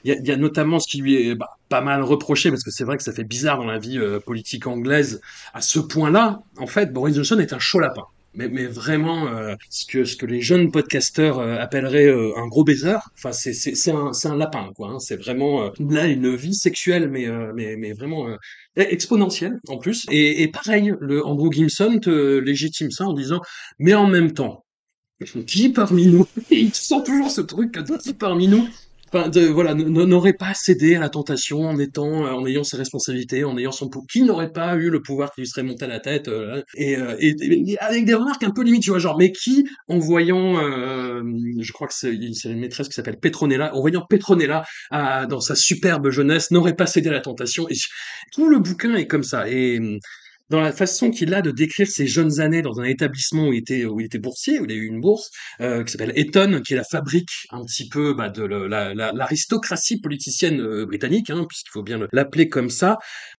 il 0.05 0.11
euh, 0.11 0.15
y, 0.15 0.27
y, 0.27 0.31
a 0.31 0.37
notamment 0.37 0.79
ce 0.79 0.87
qui 0.87 1.01
lui 1.01 1.15
est 1.15 1.35
bah, 1.35 1.49
pas 1.67 1.81
mal 1.81 2.01
reproché, 2.01 2.49
parce 2.49 2.63
que 2.63 2.71
c'est 2.71 2.85
vrai 2.85 2.95
que 2.95 3.03
ça 3.03 3.11
fait 3.11 3.25
bizarre 3.25 3.57
dans 3.57 3.65
la 3.65 3.79
vie 3.79 3.97
euh, 3.97 4.21
politique 4.21 4.65
anglaise 4.67 5.19
à 5.53 5.59
ce 5.61 5.79
point-là. 5.79 6.41
En 6.57 6.67
fait, 6.67 6.93
Boris 6.93 7.15
Johnson 7.15 7.37
est 7.39 7.51
un 7.51 7.59
chaud 7.59 7.79
lapin. 7.79 8.05
Mais, 8.35 8.49
mais 8.49 8.65
vraiment, 8.65 9.27
euh, 9.27 9.55
ce 9.69 9.85
que 9.85 10.03
ce 10.03 10.15
que 10.15 10.25
les 10.25 10.41
jeunes 10.41 10.71
podcasteurs 10.71 11.39
appelleraient 11.39 12.09
un 12.09 12.47
gros 12.47 12.63
baiser, 12.63 12.97
enfin 13.15 13.31
c'est 13.31 13.53
c'est 13.53 13.75
c'est 13.75 13.91
un 13.91 14.13
c'est 14.13 14.27
un 14.27 14.35
lapin 14.35 14.71
quoi. 14.75 14.89
Hein. 14.89 14.99
C'est 14.99 15.15
vraiment 15.15 15.71
là 15.79 16.05
une 16.07 16.35
vie 16.35 16.55
sexuelle, 16.55 17.09
mais 17.09 17.27
mais 17.53 17.75
mais 17.77 17.93
vraiment 17.93 18.27
exponentielle 18.75 19.59
en 19.67 19.77
plus. 19.77 20.05
Et, 20.11 20.43
et 20.43 20.47
pareil, 20.49 20.93
le 20.99 21.25
Andrew 21.25 21.51
Gimson 21.51 21.99
te 21.99 22.39
légitime 22.39 22.91
ça 22.91 23.05
en 23.05 23.13
disant, 23.13 23.41
mais 23.79 23.93
en 23.93 24.07
même 24.07 24.33
temps 24.33 24.65
qui 25.47 25.69
parmi 25.69 26.07
nous 26.07 26.27
Il 26.51 26.73
sent 26.73 27.03
toujours 27.05 27.31
ce 27.31 27.41
truc 27.41 27.77
qui 28.01 28.13
parmi 28.13 28.47
nous 28.47 28.67
Enfin, 29.13 29.29
de, 29.29 29.41
voilà, 29.41 29.73
n'aurait 29.75 30.33
pas 30.33 30.53
cédé 30.53 30.95
à 30.95 30.99
la 30.99 31.09
tentation 31.09 31.61
en 31.61 31.77
étant, 31.79 32.25
euh, 32.25 32.31
en 32.31 32.45
ayant 32.45 32.63
ses 32.63 32.75
responsabilités, 32.75 33.43
en 33.43 33.57
ayant 33.57 33.71
son 33.71 33.87
pouvoir, 33.87 34.07
qui 34.07 34.23
n'aurait 34.23 34.51
pas 34.51 34.75
eu 34.75 34.89
le 34.89 35.01
pouvoir 35.01 35.31
qui 35.31 35.41
lui 35.41 35.47
serait 35.47 35.63
monté 35.63 35.85
à 35.85 35.87
la 35.87 35.99
tête, 35.99 36.27
euh, 36.27 36.63
et, 36.75 36.97
euh, 36.97 37.15
et, 37.19 37.35
et, 37.39 37.77
avec 37.79 38.05
des 38.05 38.15
remarques 38.15 38.43
un 38.43 38.51
peu 38.51 38.63
limites, 38.63 38.83
tu 38.83 38.89
vois, 38.89 38.99
genre, 38.99 39.17
mais 39.17 39.31
qui, 39.31 39.65
en 39.87 39.99
voyant, 39.99 40.57
euh, 40.57 41.21
je 41.59 41.71
crois 41.71 41.87
que 41.87 41.93
c'est 41.93 42.13
une 42.13 42.59
maîtresse 42.59 42.87
qui 42.87 42.93
s'appelle 42.95 43.19
Petronella, 43.19 43.75
en 43.75 43.81
voyant 43.81 44.05
Petronella 44.09 44.65
à, 44.91 45.27
dans 45.27 45.39
sa 45.39 45.55
superbe 45.55 46.09
jeunesse, 46.09 46.51
n'aurait 46.51 46.75
pas 46.75 46.87
cédé 46.87 47.09
à 47.09 47.13
la 47.13 47.21
tentation, 47.21 47.67
et 47.69 47.75
tout 48.33 48.49
le 48.49 48.59
bouquin 48.59 48.95
est 48.95 49.07
comme 49.07 49.23
ça, 49.23 49.47
et 49.49 49.79
dans 50.49 50.61
la 50.61 50.71
façon 50.71 51.11
qu'il 51.11 51.33
a 51.33 51.41
de 51.41 51.51
décrire 51.51 51.87
ses 51.87 52.07
jeunes 52.07 52.39
années 52.39 52.61
dans 52.61 52.79
un 52.79 52.83
établissement 52.83 53.47
où 53.47 53.53
il 53.53 53.59
était, 53.59 53.85
où 53.85 53.99
il 53.99 54.05
était 54.05 54.19
boursier, 54.19 54.59
où 54.59 54.65
il 54.65 54.71
a 54.71 54.75
eu 54.75 54.85
une 54.85 55.01
bourse, 55.01 55.31
euh, 55.61 55.83
qui 55.83 55.91
s'appelle 55.91 56.13
Eton, 56.15 56.61
qui 56.65 56.73
est 56.73 56.77
la 56.77 56.83
fabrique 56.83 57.47
un 57.51 57.63
petit 57.63 57.87
peu 57.89 58.13
bah, 58.13 58.29
de 58.29 58.43
l'aristocratie 58.43 59.95
la, 59.95 59.97
la, 59.97 60.01
politicienne 60.03 60.59
euh, 60.61 60.85
britannique, 60.85 61.29
hein, 61.29 61.45
puisqu'il 61.47 61.71
faut 61.71 61.83
bien 61.83 61.99
l'appeler 62.11 62.49
comme 62.49 62.69
ça. 62.69 62.97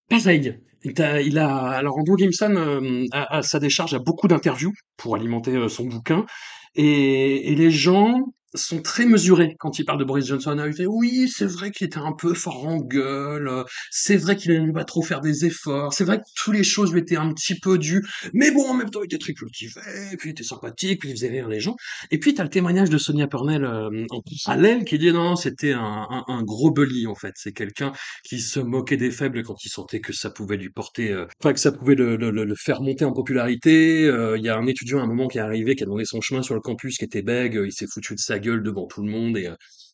Pareil, 0.08 0.58
il 0.84 1.02
a, 1.02 1.20
il 1.20 1.38
a 1.38 1.68
alors 1.68 1.98
Andrew 1.98 2.16
Gimson 2.16 2.56
euh, 2.56 3.04
a, 3.12 3.38
a, 3.38 3.42
sa 3.42 3.58
décharge 3.58 3.94
à 3.94 3.98
beaucoup 3.98 4.28
d'interviews 4.28 4.72
pour 4.96 5.16
alimenter 5.16 5.56
euh, 5.56 5.68
son 5.68 5.84
bouquin, 5.84 6.26
et, 6.74 7.52
et 7.52 7.54
les 7.54 7.70
gens 7.70 8.14
sont 8.56 8.82
très 8.82 9.06
mesurés 9.06 9.56
quand 9.58 9.78
ils 9.78 9.84
parlent 9.84 9.98
de 9.98 10.04
Boris 10.04 10.26
Johnson. 10.26 10.62
Il 10.66 10.74
fait 10.74 10.86
oui, 10.86 11.28
c'est 11.28 11.46
vrai 11.46 11.70
qu'il 11.70 11.86
était 11.86 11.98
un 11.98 12.12
peu 12.12 12.34
fort 12.34 12.66
en 12.66 12.78
gueule, 12.78 13.64
c'est 13.90 14.16
vrai 14.16 14.36
qu'il 14.36 14.52
n'aimait 14.52 14.72
pas 14.72 14.84
trop 14.84 15.02
faire 15.02 15.20
des 15.20 15.44
efforts, 15.44 15.92
c'est 15.92 16.04
vrai 16.04 16.18
que 16.18 16.24
toutes 16.34 16.54
les 16.54 16.64
choses 16.64 16.92
lui 16.92 17.00
étaient 17.00 17.16
un 17.16 17.32
petit 17.32 17.58
peu 17.58 17.78
dues, 17.78 18.04
mais 18.32 18.50
bon, 18.50 18.66
en 18.66 18.74
même 18.74 18.90
temps, 18.90 19.00
il 19.02 19.06
était 19.06 19.18
très 19.18 19.32
cultivé, 19.32 19.80
puis 20.18 20.28
il 20.28 20.32
était 20.32 20.42
sympathique, 20.42 21.00
puis 21.00 21.10
il 21.10 21.12
faisait 21.12 21.28
rire 21.28 21.48
les 21.48 21.60
gens. 21.60 21.76
Et 22.10 22.18
puis, 22.18 22.34
t'as 22.34 22.42
le 22.42 22.48
témoignage 22.48 22.90
de 22.90 22.98
Sonia 22.98 23.26
Purnell 23.26 23.64
euh, 23.64 24.04
en 24.10 24.22
parallèle 24.44 24.84
qui 24.84 24.98
dit 24.98 25.12
non, 25.12 25.36
c'était 25.36 25.72
un, 25.72 26.06
un, 26.10 26.24
un, 26.28 26.42
gros 26.42 26.70
belly, 26.70 27.06
en 27.06 27.14
fait. 27.14 27.34
C'est 27.36 27.52
quelqu'un 27.52 27.92
qui 28.24 28.40
se 28.40 28.60
moquait 28.60 28.96
des 28.96 29.10
faibles 29.10 29.42
quand 29.42 29.64
il 29.64 29.68
sentait 29.68 30.00
que 30.00 30.12
ça 30.12 30.30
pouvait 30.30 30.56
lui 30.56 30.70
porter, 30.70 31.12
euh, 31.12 31.26
enfin, 31.40 31.52
que 31.52 31.60
ça 31.60 31.72
pouvait 31.72 31.94
le, 31.94 32.16
le, 32.16 32.30
le, 32.30 32.54
faire 32.54 32.80
monter 32.82 33.04
en 33.04 33.12
popularité. 33.12 34.04
Euh, 34.04 34.36
il 34.38 34.44
y 34.44 34.48
a 34.48 34.56
un 34.56 34.66
étudiant 34.66 35.00
à 35.00 35.02
un 35.02 35.06
moment 35.06 35.28
qui 35.28 35.38
est 35.38 35.42
arrivé, 35.42 35.74
qui 35.74 35.82
a 35.82 35.86
demandé 35.86 36.04
son 36.04 36.20
chemin 36.20 36.42
sur 36.42 36.54
le 36.54 36.60
campus, 36.60 36.98
qui 36.98 37.04
était 37.04 37.22
bègue, 37.22 37.60
il 37.64 37.72
s'est 37.72 37.86
foutu 37.92 38.14
de 38.14 38.20
sa 38.20 38.38
devant 38.46 38.86
tout 38.86 39.02
le 39.02 39.10
monde 39.10 39.36
et, 39.36 39.50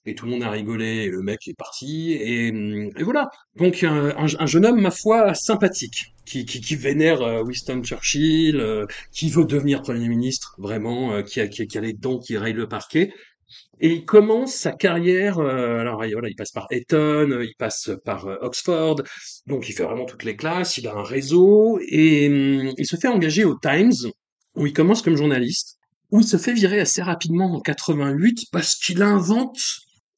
et 0.07 0.15
tout 0.15 0.25
le 0.27 0.33
monde 0.33 0.43
a 0.43 0.51
rigolé 0.51 1.05
et 1.05 1.09
le 1.09 1.23
mec 1.23 1.47
est 1.47 1.57
parti 1.57 2.13
et, 2.13 2.49
et 2.49 3.03
voilà. 3.03 3.31
Donc 3.57 3.83
un, 3.85 4.11
un, 4.17 4.27
un, 4.39 4.47
jeune 4.47 4.67
homme 4.67 4.81
ma 4.81 4.91
foi 4.91 5.35
sympathique 5.35 6.13
qui, 6.27 6.45
qui, 6.45 6.77
vénère 6.77 7.21
Winston 7.45 7.83
Churchill 7.83 8.57
euh, 8.57 8.87
qui 9.13 9.31
veut 9.31 9.45
devenir 9.45 9.83
premier 9.83 10.09
ministre 10.09 10.55
vraiment 10.59 11.13
euh, 11.13 11.23
qui, 11.23 11.41
a, 11.41 11.49
qui, 11.49 11.67
a 11.77 11.81
les 11.81 11.93
dents 11.93 12.19
qui 12.19 12.37
rayent 12.37 12.53
le 12.53 12.69
parquet. 12.69 13.13
Et 13.81 13.89
il 13.91 14.05
commence 14.05 14.55
sa 14.55 14.73
carrière 14.73 15.39
euh, 15.39 15.79
alors 15.79 15.97
voilà 15.97 16.29
il 16.29 16.37
passe 16.37 16.53
par 16.53 16.67
Eton 16.71 17.41
il 17.43 17.55
passe 17.59 17.91
par 18.05 18.27
Oxford. 18.41 18.97
Donc 19.47 19.69
il 19.69 19.73
fait 19.73 19.85
vraiment 19.85 20.07
toutes 20.07 20.25
les 20.25 20.37
classes 20.37 20.79
il 20.79 20.89
a 20.89 20.95
un 20.95 21.03
réseau 21.03 21.79
et 21.81 22.27
il 22.27 22.87
se 22.87 22.97
fait 22.97 23.09
engager 23.09 23.45
au 23.45 23.57
Times 23.57 24.11
où 24.57 24.67
il 24.67 24.73
commence 24.73 25.03
comme 25.03 25.17
journaliste 25.17 25.79
où 26.13 26.21
il 26.21 26.27
se 26.27 26.37
fait 26.37 26.53
virer 26.53 26.81
assez 26.81 27.03
rapidement 27.03 27.53
en 27.55 27.61
88 27.61 28.47
parce 28.53 28.77
qu'il 28.77 29.03
invente 29.03 29.59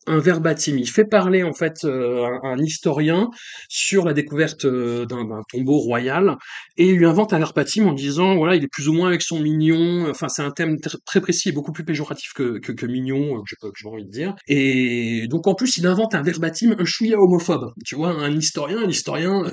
un 0.07 0.19
verbatim. 0.19 0.77
Il 0.79 0.89
fait 0.89 1.05
parler 1.05 1.43
en 1.43 1.53
fait 1.53 1.85
euh, 1.85 2.27
un, 2.43 2.57
historien 2.59 3.31
sur 3.69 4.05
la 4.05 4.13
découverte 4.13 4.65
euh, 4.65 5.07
d'un 5.07 5.27
tombeau 5.51 5.79
royal 5.79 6.37
et 6.77 6.89
il 6.91 6.97
lui 6.97 7.07
invente 7.07 7.33
un 7.33 7.39
verbatim 7.39 7.87
en 7.87 7.93
disant 7.93 8.37
voilà 8.37 8.57
il 8.57 8.65
est 8.65 8.69
plus 8.69 8.89
ou 8.89 8.93
moins 8.93 9.09
avec 9.09 9.23
son 9.23 9.41
mignon. 9.41 10.09
Enfin 10.11 10.29
c'est 10.29 10.43
un 10.43 10.51
thème 10.51 10.77
tr- 10.77 10.97
très 11.05 11.21
précis 11.21 11.49
et 11.51 11.53
beaucoup 11.53 11.73
plus 11.73 11.85
péjoratif 11.85 12.33
que, 12.35 12.59
que, 12.59 12.73
que 12.73 12.87
mignon, 12.87 13.39
euh, 13.39 13.43
que 13.43 13.69
j'ai 13.77 13.89
envie 13.89 14.05
de 14.05 14.11
dire. 14.11 14.35
Et 14.49 15.27
donc 15.29 15.47
en 15.47 15.55
plus 15.55 15.77
il 15.77 15.87
invente 15.87 16.15
un 16.15 16.23
verbatim 16.23 16.75
un 16.79 16.85
chouïa 16.85 17.19
homophobe. 17.19 17.73
Tu 17.85 17.95
vois 17.95 18.11
un 18.11 18.31
historien, 18.37 18.79
un 18.85 18.89
historien. 18.89 19.45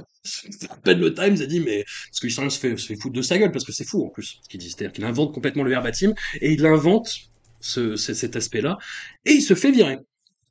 À 0.69 0.77
peine 0.77 0.99
le 0.99 1.13
Times 1.13 1.37
a 1.41 1.45
dit 1.45 1.59
mais 1.59 1.83
parce 1.83 2.19
que 2.19 2.27
l'historien 2.27 2.49
se 2.49 2.59
fait, 2.59 2.77
se 2.77 2.87
fait 2.87 2.95
foutre 2.95 3.15
de 3.15 3.21
sa 3.21 3.37
gueule 3.37 3.51
parce 3.51 3.65
que 3.65 3.71
c'est 3.71 3.85
fou 3.87 4.05
en 4.05 4.09
plus 4.09 4.39
ce 4.43 4.49
qu'il 4.49 4.59
dit, 4.59 4.69
c'est-à-dire 4.69 4.91
qu'il 4.93 5.03
invente 5.05 5.33
complètement 5.33 5.63
le 5.63 5.69
verbatim 5.69 6.13
et 6.41 6.51
il 6.53 6.65
invente 6.65 7.09
ce, 7.59 7.95
ce- 7.95 8.13
cet 8.13 8.35
aspect-là 8.35 8.77
et 9.25 9.31
il 9.33 9.41
se 9.41 9.53
fait 9.55 9.71
virer. 9.71 9.97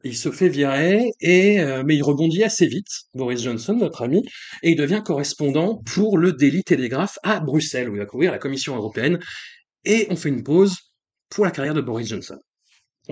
Il 0.02 0.16
se 0.16 0.30
fait 0.30 0.48
virer, 0.48 1.12
et, 1.20 1.60
euh, 1.60 1.82
mais 1.84 1.96
il 1.96 2.02
rebondit 2.02 2.42
assez 2.42 2.66
vite, 2.66 2.88
Boris 3.14 3.42
Johnson, 3.42 3.74
notre 3.74 4.02
ami, 4.02 4.24
et 4.62 4.70
il 4.70 4.76
devient 4.76 5.02
correspondant 5.04 5.82
pour 5.84 6.16
le 6.16 6.32
Daily 6.32 6.64
Telegraph 6.64 7.18
à 7.22 7.40
Bruxelles, 7.40 7.90
où 7.90 7.94
il 7.94 7.98
va 7.98 8.06
couvrir 8.06 8.32
la 8.32 8.38
Commission 8.38 8.76
européenne, 8.76 9.18
et 9.84 10.06
on 10.10 10.16
fait 10.16 10.30
une 10.30 10.42
pause 10.42 10.76
pour 11.28 11.44
la 11.44 11.50
carrière 11.50 11.74
de 11.74 11.82
Boris 11.82 12.08
Johnson. 12.08 12.38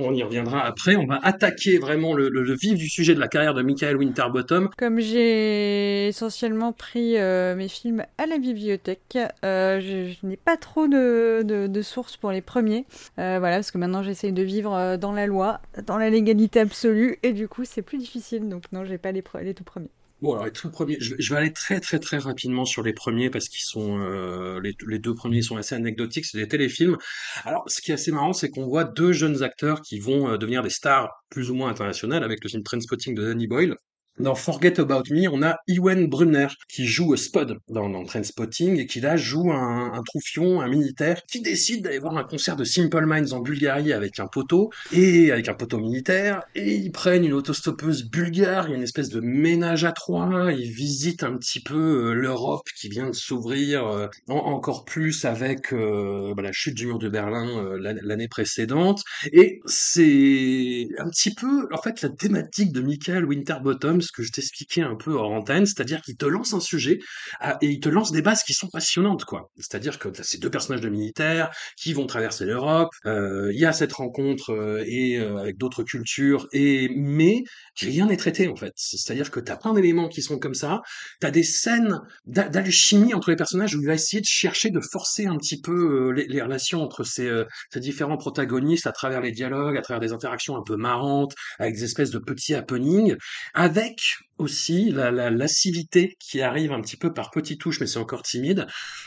On 0.01 0.15
y 0.15 0.23
reviendra 0.23 0.65
après, 0.65 0.97
on 0.97 1.07
va 1.07 1.19
attaquer 1.23 1.79
vraiment 1.79 2.15
le, 2.15 2.55
vif 2.55 2.75
du 2.75 2.89
sujet 2.89 3.15
de 3.15 3.21
la 3.21 3.29
carrière 3.29 3.55
de 3.55 3.63
Michael 3.63 3.97
Winterbottom. 3.97 4.71
Comme 4.77 5.01
j'ai 5.01 6.09
essentiellement 6.09 6.73
pris 6.73 7.17
euh, 7.17 7.55
mes 7.57 7.69
films 7.69 8.05
à 8.17 8.27
la 8.27 8.39
bibliothèque, 8.39 9.19
euh, 9.45 9.81
je, 9.81 10.27
n'ai 10.27 10.37
pas 10.37 10.57
trop 10.57 10.87
de, 10.89 11.81
sources 11.83 12.17
pour 12.17 12.31
les 12.31 12.41
premiers. 12.41 12.87
Euh, 13.19 13.39
voilà, 13.39 13.57
parce 13.57 13.71
que 13.71 13.79
maintenant 13.79 14.03
j'essaye 14.03 14.33
de 14.33 14.43
vivre 14.43 14.97
dans 14.97 15.13
la 15.13 15.27
loi, 15.27 15.61
dans 15.87 15.99
la 15.99 16.11
légalité 16.11 16.61
absolue, 16.61 17.19
et 17.23 17.33
du 17.33 17.49
coup 17.49 17.65
c'est 17.65 17.83
plus 17.83 17.99
difficile. 17.99 18.49
Donc 18.49 18.65
non, 18.73 18.85
j'ai 18.85 18.99
pas 18.99 19.13
les, 19.13 19.23
les 19.43 19.55
tout 19.55 19.65
premiers. 19.65 19.91
Bon, 20.21 20.33
alors 20.33 20.47
les 20.47 20.53
tout 20.53 20.69
premiers, 20.69 20.97
je, 20.99 21.15
vais 21.33 21.39
aller 21.39 21.53
très 21.53 21.79
très 21.79 22.01
très 22.01 22.19
rapidement 22.19 22.65
sur 22.65 22.83
les 22.83 22.93
premiers 22.93 23.31
parce 23.31 23.49
qu'ils 23.49 23.63
sont 23.63 24.01
euh, 24.01 24.61
les, 24.61 24.77
les 24.89 24.99
deux 24.99 25.15
premiers 25.15 25.43
sont 25.43 25.57
assez 25.57 25.77
anecdotiques, 25.77 26.25
c'est 26.25 26.39
des 26.39 26.49
téléfilms. 26.49 26.97
Alors, 27.45 27.65
ce 27.69 27.81
qui 27.81 27.93
est 27.93 27.95
assez 27.95 28.11
marrant, 28.11 28.33
c'est 28.33 28.51
qu'on 28.51 28.67
voit 28.67 28.83
deux 28.83 29.13
jeunes 29.13 29.45
acteurs 29.45 29.81
qui 29.81 30.01
vont 30.01 30.29
euh, 30.29 30.37
devenir 30.37 30.65
des 30.65 30.71
stars 30.71 31.09
plus 31.31 31.51
ou 31.51 31.55
moins 31.55 31.71
internationales 31.71 32.25
avec 32.25 32.43
le 32.43 32.51
film 32.51 32.65
Trainspotting 32.65 33.15
de 33.15 33.25
Danny 33.25 33.47
Boyle. 33.47 33.77
Dans 34.19 34.35
Forget 34.35 34.81
About 34.81 35.05
Me, 35.11 35.29
on 35.29 35.43
a 35.43 35.57
Ewan 35.69 36.07
Brunner 36.09 36.49
qui 36.69 36.87
joue 36.87 37.15
Spud 37.17 37.59
dans, 37.69 37.89
dans 37.89 38.05
Trainspotting 38.05 38.77
et 38.79 38.87
qui 38.87 39.01
là 39.01 39.17
joue 39.17 39.53
un, 39.53 39.93
un 39.95 40.03
troufion, 40.03 40.61
un 40.61 40.69
militaire 40.69 41.23
qui 41.31 41.41
décide 41.41 41.85
d'aller 41.85 42.01
voir 42.01 42.17
un 42.17 42.25
concert 42.25 42.57
de 42.57 42.65
Simple 42.65 43.07
Minds 43.07 43.33
en 43.33 43.39
Bulgarie 43.41 43.93
avec 43.93 44.19
un 44.19 44.27
poteau 44.27 44.71
et 44.93 45.31
avec 45.31 45.49
un 45.49 45.55
poteau 45.55 45.79
militaire. 45.79 46.43
Et 46.57 46.75
ils 46.75 46.91
prennent 46.91 47.25
une 47.25 47.33
autostoppeuse 47.33 48.11
bulgare, 48.11 48.67
il 48.67 48.71
y 48.71 48.75
a 48.75 48.77
une 48.77 48.83
espèce 48.83 49.09
de 49.09 49.21
ménage 49.21 49.85
à 49.85 49.93
trois, 49.93 50.53
ils 50.53 50.71
visitent 50.73 51.23
un 51.23 51.37
petit 51.37 51.61
peu 51.61 52.11
euh, 52.11 52.13
l'Europe 52.13 52.67
qui 52.77 52.89
vient 52.89 53.09
de 53.11 53.15
s'ouvrir 53.15 53.87
euh, 53.87 54.09
en- 54.29 54.35
encore 54.35 54.85
plus 54.85 55.25
avec 55.27 55.73
euh, 55.73 56.35
bah, 56.37 56.43
la 56.43 56.53
chute 56.53 56.75
du 56.75 56.87
mur 56.87 56.99
de 56.99 57.09
Berlin 57.09 57.47
l'année 57.79 58.29
précédente. 58.29 59.03
Et 59.33 59.61
c'est 59.67 60.89
un 60.99 61.09
petit 61.09 61.35
peu 61.35 61.69
en 61.73 61.81
fait 61.81 62.03
la 62.03 62.09
thématique 62.09 62.73
de 62.73 62.81
Michael 62.81 63.25
Winterbottom, 63.25 64.01
ce 64.09 64.13
que 64.13 64.23
je 64.23 64.33
t'expliquais 64.33 64.83
un 64.83 64.97
peu 64.97 65.13
hors 65.13 65.31
antenne, 65.31 65.67
c'est-à-dire 65.67 66.01
qu'il 66.03 66.17
te 66.17 66.27
lance 66.27 66.53
un 66.55 66.61
sujet 66.61 66.99
ah, 67.41 67.59
et 67.63 67.67
il 67.69 67.81
te 67.81 67.89
lance 67.89 68.11
des 68.13 68.23
bases 68.23 68.43
qui 68.43 68.55
sont 68.55 68.69
passionnantes 68.69 69.25
quoi. 69.25 69.51
C'est-à-dire 69.57 69.99
que 69.99 70.09
t'as 70.09 70.23
ces 70.23 70.39
deux 70.39 70.51
personnages 70.51 70.81
de 70.81 70.89
militaires 70.89 71.51
qui 71.77 71.93
vont 71.93 72.07
traverser 72.07 72.45
l'Europe, 72.45 72.91
euh, 73.07 73.51
il 73.53 73.59
y 73.61 73.67
a 73.67 73.73
cette 73.73 73.93
rencontre 73.93 74.51
euh, 74.53 74.83
et 74.87 75.19
euh, 75.19 75.37
avec 75.37 75.59
d'autres 75.59 75.83
cultures 75.83 76.49
et 76.53 76.89
mais 76.97 77.45
rien 77.81 78.07
n'est 78.07 78.17
traité 78.17 78.49
en 78.49 78.57
fait. 78.57 78.73
C'est-à-dire 78.77 79.31
que 79.31 79.41
t'as 79.41 79.57
plein 79.57 79.75
d'éléments 79.75 80.09
qui 80.09 80.23
sont 80.23 80.39
comme 80.39 80.55
ça, 80.55 80.81
t'as 81.21 81.31
des 81.31 81.43
scènes 81.43 82.01
d'a- 82.27 82.49
d'alchimie 82.49 83.15
entre 83.15 83.31
les 83.31 83.37
personnages 83.37 83.75
où 83.75 83.81
il 83.81 83.87
va 83.87 83.95
essayer 83.95 84.21
de 84.21 84.27
chercher 84.27 84.71
de 84.71 84.81
forcer 84.81 85.27
un 85.27 85.37
petit 85.37 85.61
peu 85.61 86.09
euh, 86.09 86.13
les, 86.13 86.27
les 86.27 86.43
relations 86.43 86.83
entre 86.83 87.05
ces, 87.05 87.27
euh, 87.27 87.45
ces 87.73 87.81
différents 87.81 88.17
protagonistes 88.17 88.87
à 88.87 88.93
travers 88.93 89.21
les 89.21 89.33
dialogues, 89.33 89.77
à 89.77 89.83
travers 89.83 90.01
des 90.01 90.13
interactions 90.13 90.57
un 90.57 90.63
peu 90.63 90.77
marrantes, 90.77 91.35
avec 91.59 91.75
des 91.75 91.85
espèces 91.85 92.11
de 92.11 92.19
petits 92.19 92.55
happenings, 92.55 93.17
avec 93.55 93.98
aussi 94.39 94.91
la, 94.91 95.11
la 95.11 95.31
lascivité 95.31 96.17
qui 96.21 96.41
arrive 96.41 96.73
un 96.73 96.81
petit 96.81 96.97
peu 96.97 97.13
par 97.13 97.31
petites 97.31 97.61
touches, 97.61 97.81
mais 97.81 97.87
c'est 97.87 97.99
encore 97.99 98.23
timide. 98.23 98.67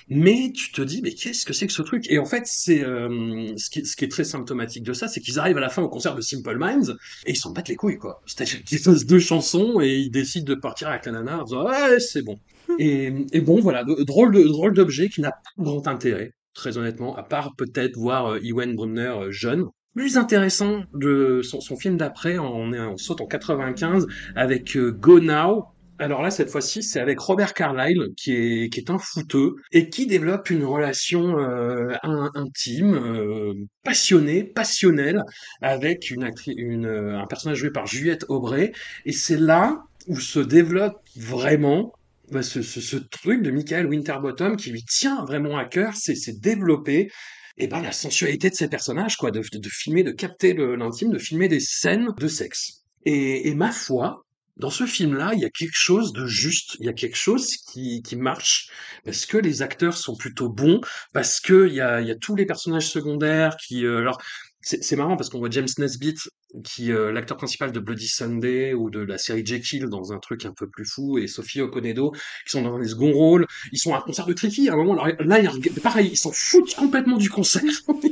Mais 0.09 0.51
tu 0.53 0.71
te 0.71 0.81
dis, 0.81 1.01
mais 1.01 1.13
qu'est-ce 1.13 1.45
que 1.45 1.53
c'est 1.53 1.67
que 1.67 1.73
ce 1.73 1.81
truc? 1.81 2.05
Et 2.09 2.19
en 2.19 2.25
fait, 2.25 2.43
c'est 2.45 2.83
euh, 2.83 3.53
ce, 3.57 3.69
qui, 3.69 3.85
ce 3.85 3.95
qui 3.95 4.05
est 4.05 4.09
très 4.09 4.23
symptomatique 4.23 4.83
de 4.83 4.93
ça, 4.93 5.07
c'est 5.07 5.21
qu'ils 5.21 5.39
arrivent 5.39 5.57
à 5.57 5.61
la 5.61 5.69
fin 5.69 5.81
au 5.81 5.89
concert 5.89 6.15
de 6.15 6.21
Simple 6.21 6.57
Minds 6.57 6.95
et 7.25 7.31
ils 7.31 7.37
s'en 7.37 7.51
battent 7.51 7.69
les 7.69 7.75
couilles, 7.75 7.97
quoi. 7.97 8.21
C'est-à-dire 8.25 8.63
qu'ils 8.63 8.79
fassent 8.79 9.05
deux 9.05 9.19
chansons 9.19 9.79
et 9.81 9.97
ils 9.97 10.11
décident 10.11 10.45
de 10.45 10.59
partir 10.59 10.89
avec 10.89 11.05
la 11.05 11.13
nana 11.13 11.39
en 11.39 11.43
disant, 11.43 11.67
ouais, 11.67 11.99
c'est 11.99 12.23
bon. 12.23 12.37
Et, 12.79 13.13
et 13.33 13.41
bon, 13.41 13.59
voilà, 13.61 13.83
drôle 13.83 14.31
de 14.33 14.43
drôle 14.43 14.73
d'objet 14.73 15.09
qui 15.09 15.21
n'a 15.21 15.31
pas 15.31 15.49
grand 15.57 15.87
intérêt, 15.87 16.31
très 16.53 16.77
honnêtement, 16.77 17.15
à 17.15 17.23
part 17.23 17.55
peut-être 17.57 17.97
voir 17.97 18.27
euh, 18.33 18.39
Ewan 18.43 18.75
Brumner 18.75 19.07
euh, 19.07 19.31
jeune. 19.31 19.65
Plus 19.95 20.17
intéressant 20.17 20.83
de 20.93 21.41
son, 21.43 21.59
son 21.59 21.75
film 21.75 21.97
d'après, 21.97 22.37
on, 22.37 22.71
on 22.71 22.97
saute 22.97 23.19
en 23.19 23.25
95 23.27 24.07
avec 24.35 24.77
euh, 24.77 24.91
Go 24.91 25.19
Now. 25.19 25.65
Alors 25.99 26.21
là, 26.23 26.31
cette 26.31 26.49
fois-ci, 26.49 26.81
c'est 26.81 26.99
avec 27.01 27.19
Robert 27.19 27.53
Carlyle, 27.53 28.07
qui 28.15 28.31
est, 28.33 28.69
qui 28.73 28.79
est 28.79 28.89
un 28.89 28.97
footeux, 28.97 29.55
et 29.73 29.89
qui 29.89 30.07
développe 30.07 30.49
une 30.49 30.63
relation 30.63 31.37
euh, 31.37 31.93
in- 32.03 32.31
intime, 32.35 32.95
euh, 32.95 33.53
passionnée, 33.83 34.43
passionnelle, 34.45 35.21
avec 35.61 36.09
une 36.09 36.23
actrice, 36.23 36.55
une, 36.57 36.85
euh, 36.87 37.19
un 37.19 37.27
personnage 37.27 37.57
joué 37.57 37.69
par 37.69 37.85
Juliette 37.85 38.25
Aubray. 38.29 38.71
Et 39.05 39.11
c'est 39.11 39.37
là 39.37 39.83
où 40.07 40.19
se 40.19 40.39
développe 40.39 41.01
vraiment 41.17 41.91
bah, 42.31 42.41
ce, 42.43 42.61
ce, 42.61 42.79
ce 42.79 42.95
truc 42.95 43.41
de 43.43 43.51
Michael 43.51 43.85
Winterbottom 43.87 44.55
qui 44.55 44.71
lui 44.71 44.83
tient 44.85 45.23
vraiment 45.25 45.57
à 45.57 45.65
cœur, 45.65 45.93
c'est 45.95 46.39
développer 46.39 47.09
et 47.61 47.67
ben 47.67 47.81
la 47.81 47.91
sensualité 47.91 48.49
de 48.49 48.55
ces 48.55 48.67
personnages, 48.67 49.17
quoi, 49.17 49.29
de, 49.29 49.39
de, 49.39 49.57
de 49.59 49.69
filmer, 49.69 50.03
de 50.03 50.11
capter 50.11 50.53
l'intime, 50.53 51.11
de 51.11 51.19
filmer 51.19 51.47
des 51.47 51.59
scènes 51.59 52.09
de 52.17 52.27
sexe. 52.27 52.81
Et, 53.05 53.47
et 53.49 53.55
ma 53.55 53.71
foi, 53.71 54.25
dans 54.57 54.71
ce 54.71 54.85
film-là, 54.85 55.31
il 55.35 55.39
y 55.39 55.45
a 55.45 55.49
quelque 55.49 55.77
chose 55.77 56.11
de 56.11 56.25
juste, 56.25 56.75
il 56.79 56.87
y 56.87 56.89
a 56.89 56.93
quelque 56.93 57.15
chose 57.15 57.55
qui, 57.71 58.01
qui 58.01 58.15
marche, 58.15 58.69
parce 59.05 59.27
que 59.27 59.37
les 59.37 59.61
acteurs 59.61 59.95
sont 59.95 60.15
plutôt 60.15 60.49
bons, 60.49 60.81
parce 61.13 61.39
que 61.39 61.67
il 61.67 61.75
y 61.75 61.81
a, 61.81 62.01
il 62.01 62.07
y 62.07 62.11
a 62.11 62.15
tous 62.15 62.35
les 62.35 62.47
personnages 62.47 62.89
secondaires 62.89 63.55
qui, 63.57 63.85
euh, 63.85 63.99
alors, 63.99 64.19
c'est 64.61 64.83
c'est 64.83 64.95
marrant 64.95 65.15
parce 65.15 65.29
qu'on 65.29 65.39
voit 65.39 65.49
James 65.51 65.69
Nesbitt, 65.77 66.19
qui 66.63 66.91
euh, 66.91 67.11
l'acteur 67.11 67.37
principal 67.37 67.71
de 67.71 67.79
Bloody 67.79 68.07
Sunday 68.07 68.73
ou 68.73 68.89
de 68.89 68.99
la 68.99 69.17
série 69.17 69.45
Jekyll 69.45 69.87
dans 69.87 70.13
un 70.13 70.19
truc 70.19 70.45
un 70.45 70.53
peu 70.53 70.67
plus 70.67 70.85
fou, 70.85 71.17
et 71.17 71.27
Sophie 71.27 71.61
Okonedo, 71.61 72.11
qui 72.11 72.51
sont 72.51 72.61
dans 72.61 72.77
des 72.79 72.87
seconds 72.87 73.11
rôles. 73.11 73.47
Ils 73.71 73.79
sont 73.79 73.93
à 73.93 73.99
un 73.99 74.01
concert 74.01 74.25
de 74.25 74.33
Tricky. 74.33 74.69
À 74.69 74.73
un 74.73 74.77
moment, 74.77 74.95
là, 74.95 75.39
ils 75.39 75.71
pareil, 75.81 76.09
ils 76.11 76.17
s'en 76.17 76.31
foutent 76.31 76.75
complètement 76.75 77.17
du 77.17 77.29
concert. 77.29 77.63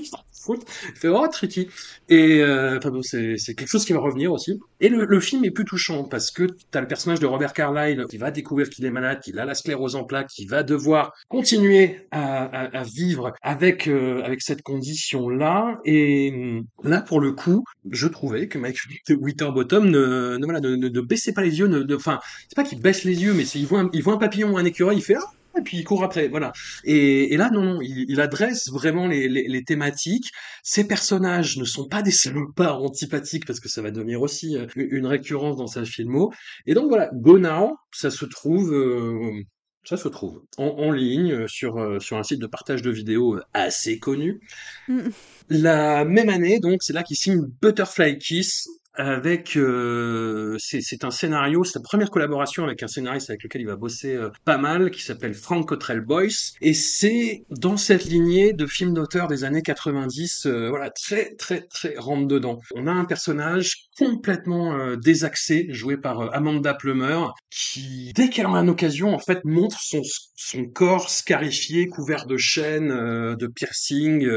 Il 0.58 0.96
fait 0.96 1.08
oh 1.08 1.28
Tricky. 1.32 1.68
Et 2.10 2.42
euh, 2.42 2.80
c'est 3.02 3.36
c'est 3.38 3.54
quelque 3.54 3.70
chose 3.70 3.86
qui 3.86 3.94
va 3.94 4.00
revenir 4.00 4.32
aussi. 4.32 4.60
Et 4.80 4.90
le, 4.90 5.06
le 5.06 5.20
film 5.20 5.46
est 5.46 5.52
plus 5.52 5.66
touchant 5.66 6.04
parce 6.04 6.32
que 6.32 6.48
t'as 6.72 6.82
le 6.82 6.88
personnage 6.88 7.20
de 7.20 7.26
Robert 7.26 7.54
Carlyle 7.54 8.06
qui 8.10 8.18
va 8.18 8.32
découvrir 8.32 8.70
qu'il 8.70 8.86
est 8.86 8.92
malade, 8.92 9.20
qu'il 9.22 9.40
a 9.40 9.46
la 9.46 9.56
sclérose 9.56 9.96
en 9.96 10.04
plaques, 10.04 10.28
qui 10.28 10.46
va 10.46 10.64
devoir 10.64 11.14
continuer 11.28 12.08
à, 12.12 12.46
à, 12.46 12.80
à 12.80 12.84
vivre 12.84 13.34
avec 13.42 13.88
euh, 13.88 14.22
avec 14.24 14.42
cette 14.42 14.62
condition 14.62 15.30
là. 15.30 15.80
Et 15.86 16.32
hum, 16.34 16.66
là, 16.84 17.02
pour 17.02 17.20
le 17.20 17.32
coup, 17.34 17.64
je 17.92 18.08
trouvais 18.08 18.48
que 18.48 18.58
Mike 18.58 18.78
Winterbottom 19.10 19.90
ne, 19.90 20.38
ne, 20.38 20.44
voilà, 20.46 20.60
ne, 20.60 20.76
ne, 20.76 20.90
ne 20.90 21.02
baissait 21.02 21.34
pas 21.34 21.42
les 21.42 21.60
yeux. 21.60 21.70
Enfin, 21.96 22.20
c'est 22.48 22.56
pas 22.56 22.64
qu'il 22.64 22.82
baisse 22.82 23.04
les 23.04 23.24
yeux, 23.24 23.34
mais 23.34 23.44
il 23.44 23.66
voit 23.66 23.82
un, 23.82 23.90
il 23.94 24.04
voit 24.04 24.14
un 24.14 24.18
papillon 24.18 24.58
un 24.58 24.66
écureuil, 24.66 24.98
il 24.98 25.04
fait 25.04 25.16
ah 25.16 25.32
et 25.60 25.62
puis 25.62 25.78
il 25.78 25.84
court 25.84 26.04
après, 26.04 26.28
voilà. 26.28 26.52
Et, 26.84 27.34
et 27.34 27.38
là, 27.38 27.50
non, 27.52 27.64
non, 27.64 27.82
il, 27.82 28.06
il 28.10 28.20
adresse 28.22 28.70
vraiment 28.72 29.08
les, 29.08 29.30
les, 29.30 29.48
les 29.48 29.64
thématiques. 29.64 30.32
Ces 30.64 30.88
personnages 30.88 31.58
ne 31.58 31.66
sont 31.66 31.88
pas 31.88 32.02
des 32.02 32.12
salopards 32.12 32.84
antipathiques, 32.84 33.46
parce 33.46 33.60
que 33.60 33.70
ça 33.70 33.82
va 33.82 33.92
devenir 33.92 34.22
aussi 34.22 34.58
euh, 34.58 34.66
une 34.76 35.06
récurrence 35.06 35.58
dans 35.58 35.68
sa 35.68 35.86
filmo. 35.86 36.34
Et 36.66 36.74
donc 36.74 36.90
voilà, 36.90 37.10
Go 37.14 37.38
Now, 37.40 37.78
ça 37.92 38.10
se 38.10 38.26
trouve, 38.26 38.74
euh, 38.74 39.44
ça 39.84 39.98
se 39.98 40.08
trouve 40.08 40.44
en, 40.58 40.66
en 40.66 40.92
ligne 40.92 41.32
euh, 41.32 41.48
sur, 41.48 41.78
euh, 41.78 42.00
sur 42.00 42.18
un 42.18 42.24
site 42.24 42.40
de 42.40 42.48
partage 42.48 42.82
de 42.82 42.92
vidéos 42.92 43.40
assez 43.54 44.00
connu. 44.00 44.40
Mm. 44.88 45.10
La 45.50 46.06
même 46.06 46.30
année, 46.30 46.60
donc, 46.60 46.84
c'est 46.84 46.94
là 46.94 47.04
qu'il 47.04 47.18
signe 47.18 47.42
Butterfly 47.62 48.18
Kiss 48.20 48.68
avec 48.96 49.56
euh, 49.56 50.58
c'est 50.60 51.04
un 51.04 51.12
scénario, 51.12 51.64
c'est 51.64 51.74
sa 51.74 51.80
première 51.80 52.10
collaboration 52.10 52.64
avec 52.64 52.84
un 52.84 52.88
scénariste 52.88 53.30
avec 53.30 53.44
lequel 53.44 53.62
il 53.62 53.68
va 53.68 53.76
bosser 53.76 54.16
euh, 54.16 54.30
pas 54.46 54.58
mal, 54.58 54.92
qui 54.92 55.04
s'appelle 55.04 55.34
Frank 55.34 55.68
Cottrell 55.68 56.02
Boyce, 56.02 56.54
et 56.62 56.74
c'est 56.74 57.46
dans 57.50 57.78
cette 57.78 58.06
lignée 58.06 58.54
de 58.54 58.66
films 58.66 58.94
d'auteur 58.94 59.28
des 59.28 59.44
années 59.44 59.62
90, 59.62 60.46
euh, 60.46 60.70
voilà, 60.70 60.90
très 60.90 61.36
très 61.36 61.62
très 61.62 61.96
rentre 61.98 62.28
dedans. 62.28 62.60
On 62.76 62.88
a 62.88 62.92
un 62.92 63.06
personnage 63.06 63.90
complètement 63.98 64.76
euh, 64.76 64.96
désaxé, 64.96 65.68
joué 65.70 65.98
par 65.98 66.22
euh, 66.22 66.30
Amanda 66.34 66.74
Plummer, 66.74 67.28
qui 67.50 68.12
dès 68.16 68.30
qu'elle 68.30 68.48
a 68.48 68.50
une 68.50 68.70
occasion, 68.70 69.14
en 69.14 69.20
fait, 69.20 69.46
montre 69.46 69.80
son 69.82 70.02
son 70.36 70.66
corps 70.66 71.10
scarifié, 71.10 71.88
couvert 71.88 72.26
de 72.26 72.38
chaînes, 72.38 72.90
de 72.90 73.48
piercings, 73.48 74.28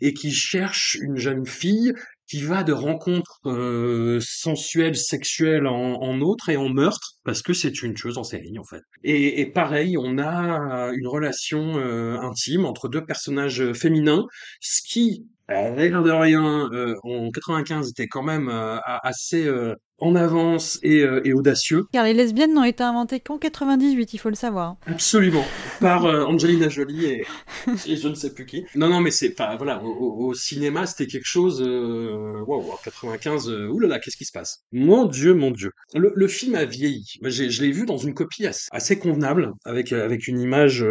et 0.00 0.12
qui 0.12 0.32
cherche 0.32 0.98
une 1.00 1.16
jeune 1.16 1.46
fille 1.46 1.94
qui 2.30 2.42
va 2.42 2.62
de 2.62 2.72
rencontres 2.72 3.40
euh, 3.46 4.20
sensuelles, 4.20 4.96
sexuelles 4.96 5.66
en, 5.66 6.00
en 6.00 6.20
autres 6.20 6.48
et 6.48 6.56
en 6.56 6.68
meurtre, 6.68 7.16
parce 7.24 7.42
que 7.42 7.52
c'est 7.52 7.82
une 7.82 7.96
chose 7.96 8.18
en 8.18 8.22
série 8.22 8.56
en 8.58 8.64
fait. 8.64 8.82
Et, 9.02 9.40
et 9.40 9.46
pareil, 9.46 9.96
on 9.98 10.16
a 10.18 10.92
une 10.92 11.08
relation 11.08 11.76
euh, 11.78 12.18
intime 12.20 12.64
entre 12.64 12.88
deux 12.88 13.04
personnages 13.04 13.72
féminins, 13.72 14.26
ce 14.60 14.80
qui, 14.80 15.26
l'air 15.50 16.02
de 16.02 16.10
rien, 16.10 16.68
euh, 16.72 16.94
en 17.02 17.30
95 17.30 17.90
était 17.90 18.06
quand 18.06 18.22
même 18.22 18.48
euh, 18.48 18.78
assez 18.84 19.46
euh, 19.46 19.74
en 20.00 20.14
avance 20.14 20.78
et, 20.82 21.02
euh, 21.02 21.20
et, 21.24 21.32
audacieux. 21.32 21.86
Car 21.92 22.04
les 22.04 22.14
lesbiennes 22.14 22.54
n'ont 22.54 22.64
été 22.64 22.82
inventées 22.82 23.20
qu'en 23.20 23.38
98, 23.38 24.14
il 24.14 24.18
faut 24.18 24.28
le 24.28 24.34
savoir. 24.34 24.76
Absolument, 24.86 25.44
par 25.80 26.04
euh, 26.06 26.24
Angelina 26.24 26.68
Jolie 26.68 27.06
et, 27.06 27.26
et, 27.86 27.96
je 27.96 28.08
ne 28.08 28.14
sais 28.14 28.32
plus 28.32 28.46
qui. 28.46 28.64
Non, 28.74 28.88
non, 28.88 29.00
mais 29.00 29.10
c'est 29.10 29.30
pas 29.30 29.56
voilà, 29.56 29.82
au, 29.82 30.28
au 30.28 30.34
cinéma 30.34 30.86
c'était 30.86 31.06
quelque 31.06 31.26
chose. 31.26 31.62
Euh, 31.64 32.42
wow, 32.46 32.72
en 32.72 32.78
95, 32.82 33.48
euh, 33.48 33.68
oulala, 33.68 33.98
qu'est-ce 33.98 34.16
qui 34.16 34.24
se 34.24 34.32
passe? 34.32 34.64
Mon 34.72 35.06
Dieu, 35.06 35.34
mon 35.34 35.50
Dieu. 35.50 35.72
Le, 35.94 36.12
le 36.14 36.28
film 36.28 36.54
a 36.54 36.64
vieilli. 36.64 37.18
Je 37.22 37.62
l'ai 37.62 37.72
vu 37.72 37.86
dans 37.86 37.98
une 37.98 38.14
copie 38.14 38.46
assez, 38.46 38.68
assez 38.72 38.98
convenable, 38.98 39.52
avec 39.64 39.92
avec 39.92 40.28
une 40.28 40.40
image 40.40 40.84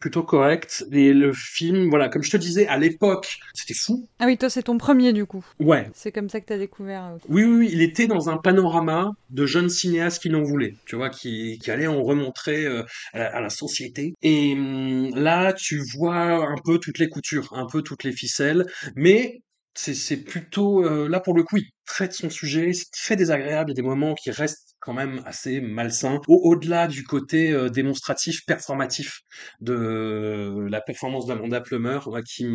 plutôt 0.00 0.22
correcte. 0.22 0.84
Et 0.92 1.12
le 1.12 1.32
film, 1.32 1.88
voilà, 1.88 2.08
comme 2.08 2.22
je 2.22 2.30
te 2.30 2.36
disais, 2.36 2.66
à 2.66 2.78
l'époque, 2.78 3.38
c'était 3.54 3.74
fou. 3.74 4.06
Ah 4.18 4.26
oui, 4.26 4.36
toi 4.36 4.50
c'est 4.50 4.64
ton 4.64 4.78
premier 4.78 5.12
du 5.12 5.26
coup. 5.26 5.44
Ouais. 5.60 5.90
C'est 5.94 6.12
comme 6.12 6.28
ça 6.28 6.40
que 6.40 6.46
t'as 6.46 6.58
découvert. 6.58 7.16
Oui, 7.28 7.44
oui, 7.44 7.56
oui, 7.58 7.70
il 7.72 7.82
était 7.82 8.06
dans 8.06 8.28
un 8.28 8.36
panorama 8.42 9.12
de 9.30 9.46
jeunes 9.46 9.68
cinéastes 9.68 10.22
qui 10.22 10.28
l'en 10.28 10.42
voulaient, 10.42 10.74
tu 10.86 10.96
vois, 10.96 11.10
qui, 11.10 11.58
allaient 11.68 11.86
en 11.86 12.02
remontrer 12.02 12.66
euh, 12.66 12.82
à, 13.12 13.18
la, 13.18 13.36
à, 13.36 13.40
la, 13.40 13.50
société. 13.50 14.14
Et 14.22 14.52
hum, 14.54 15.10
là, 15.14 15.52
tu 15.52 15.80
vois 15.94 16.48
un 16.48 16.56
peu 16.64 16.78
toutes 16.78 16.98
les 16.98 17.08
coutures, 17.08 17.52
un 17.52 17.66
peu 17.66 17.82
toutes 17.82 18.04
les 18.04 18.12
ficelles, 18.12 18.66
mais 18.94 19.40
c'est 19.74 20.24
plutôt 20.24 20.84
euh, 20.84 21.08
là 21.08 21.20
pour 21.20 21.34
le 21.34 21.42
coup, 21.42 21.56
il 21.56 21.68
traite 21.86 22.12
son 22.12 22.30
sujet, 22.30 22.72
c'est 22.72 22.90
très 22.90 23.16
désagréable, 23.16 23.70
il 23.70 23.72
y 23.72 23.78
a 23.78 23.82
des 23.82 23.88
moments 23.88 24.14
qui 24.14 24.30
restent 24.30 24.76
quand 24.80 24.92
même 24.92 25.22
assez 25.26 25.60
malsains, 25.60 26.20
au-delà 26.26 26.88
du 26.88 27.04
côté 27.04 27.52
euh, 27.52 27.68
démonstratif, 27.68 28.44
performatif 28.46 29.20
de 29.60 30.66
la 30.68 30.80
performance 30.80 31.26
d'Amanda 31.26 31.60
Plummer, 31.60 32.00
ouais, 32.06 32.22
qui, 32.22 32.46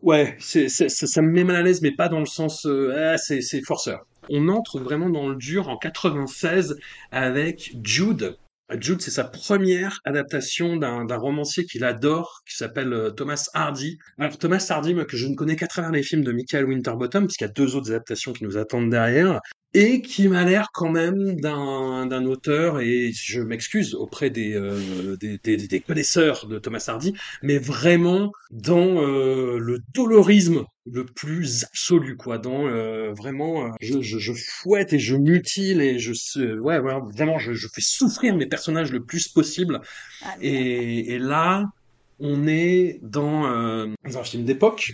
ouais, 0.00 0.36
c'est 0.38 0.68
ça 0.68 1.22
me 1.22 1.30
met 1.30 1.44
mal 1.44 1.56
à 1.56 1.62
l'aise, 1.62 1.82
mais 1.82 1.92
pas 1.92 2.08
dans 2.08 2.20
le 2.20 2.26
sens, 2.26 2.66
euh, 2.66 3.14
ah, 3.14 3.18
c'est 3.18 3.62
forceur. 3.64 4.06
On 4.30 4.48
entre 4.48 4.80
vraiment 4.80 5.10
dans 5.10 5.28
le 5.28 5.36
dur 5.36 5.68
en 5.68 5.76
96 5.76 6.76
avec 7.10 7.76
Jude, 7.82 8.38
Jude, 8.80 9.02
c'est 9.02 9.10
sa 9.10 9.24
première 9.24 10.00
adaptation 10.04 10.76
d'un 10.76 11.16
romancier 11.16 11.64
qu'il 11.66 11.84
adore, 11.84 12.42
qui 12.48 12.56
s'appelle 12.56 13.12
Thomas 13.16 13.48
Hardy. 13.52 13.98
Alors 14.18 14.38
Thomas 14.38 14.66
Hardy, 14.68 14.94
que 15.06 15.16
je 15.16 15.26
ne 15.26 15.34
connais 15.34 15.56
qu'à 15.56 15.66
travers 15.66 15.92
les 15.92 16.02
films 16.02 16.24
de 16.24 16.32
Michael 16.32 16.64
Winterbottom, 16.64 17.26
puisqu'il 17.26 17.44
y 17.44 17.48
a 17.48 17.52
deux 17.52 17.76
autres 17.76 17.90
adaptations 17.90 18.32
qui 18.32 18.44
nous 18.44 18.56
attendent 18.56 18.90
derrière, 18.90 19.40
et 19.74 20.00
qui 20.00 20.28
m'a 20.28 20.44
l'air 20.44 20.68
quand 20.72 20.88
même 20.88 21.40
d'un 21.40 22.24
auteur, 22.24 22.80
et 22.80 23.10
je 23.12 23.40
m'excuse 23.40 23.94
auprès 23.94 24.30
des, 24.30 24.54
euh, 24.54 25.16
des, 25.16 25.38
des, 25.38 25.56
des, 25.56 25.80
connaisseurs 25.80 26.46
de 26.46 26.58
Thomas 26.60 26.84
Hardy, 26.86 27.12
mais 27.42 27.58
vraiment 27.58 28.32
dans 28.52 29.02
euh, 29.02 29.58
le 29.58 29.80
dolorisme 29.92 30.64
le 30.86 31.04
plus 31.04 31.64
absolu, 31.64 32.16
quoi, 32.16 32.38
dans 32.38 32.66
euh, 32.66 33.12
vraiment, 33.14 33.72
je, 33.80 34.00
je, 34.00 34.18
je, 34.18 34.32
fouette 34.32 34.92
et 34.92 34.98
je 34.98 35.16
mutile 35.16 35.80
et 35.80 35.98
je, 35.98 36.12
ouais, 36.58 36.78
ouais 36.78 36.94
vraiment, 37.12 37.38
je, 37.38 37.52
je 37.52 37.66
fais 37.74 37.80
souffrir 37.80 38.36
mes 38.36 38.46
personnages 38.46 38.92
le 38.92 39.02
plus 39.02 39.28
possible. 39.28 39.80
Ah, 40.22 40.34
et, 40.40 41.14
et, 41.14 41.18
là, 41.18 41.64
on 42.20 42.46
est 42.46 43.00
dans, 43.02 43.46
euh, 43.46 43.86
dans 44.04 44.18
un 44.18 44.24
film 44.24 44.44
d'époque, 44.44 44.92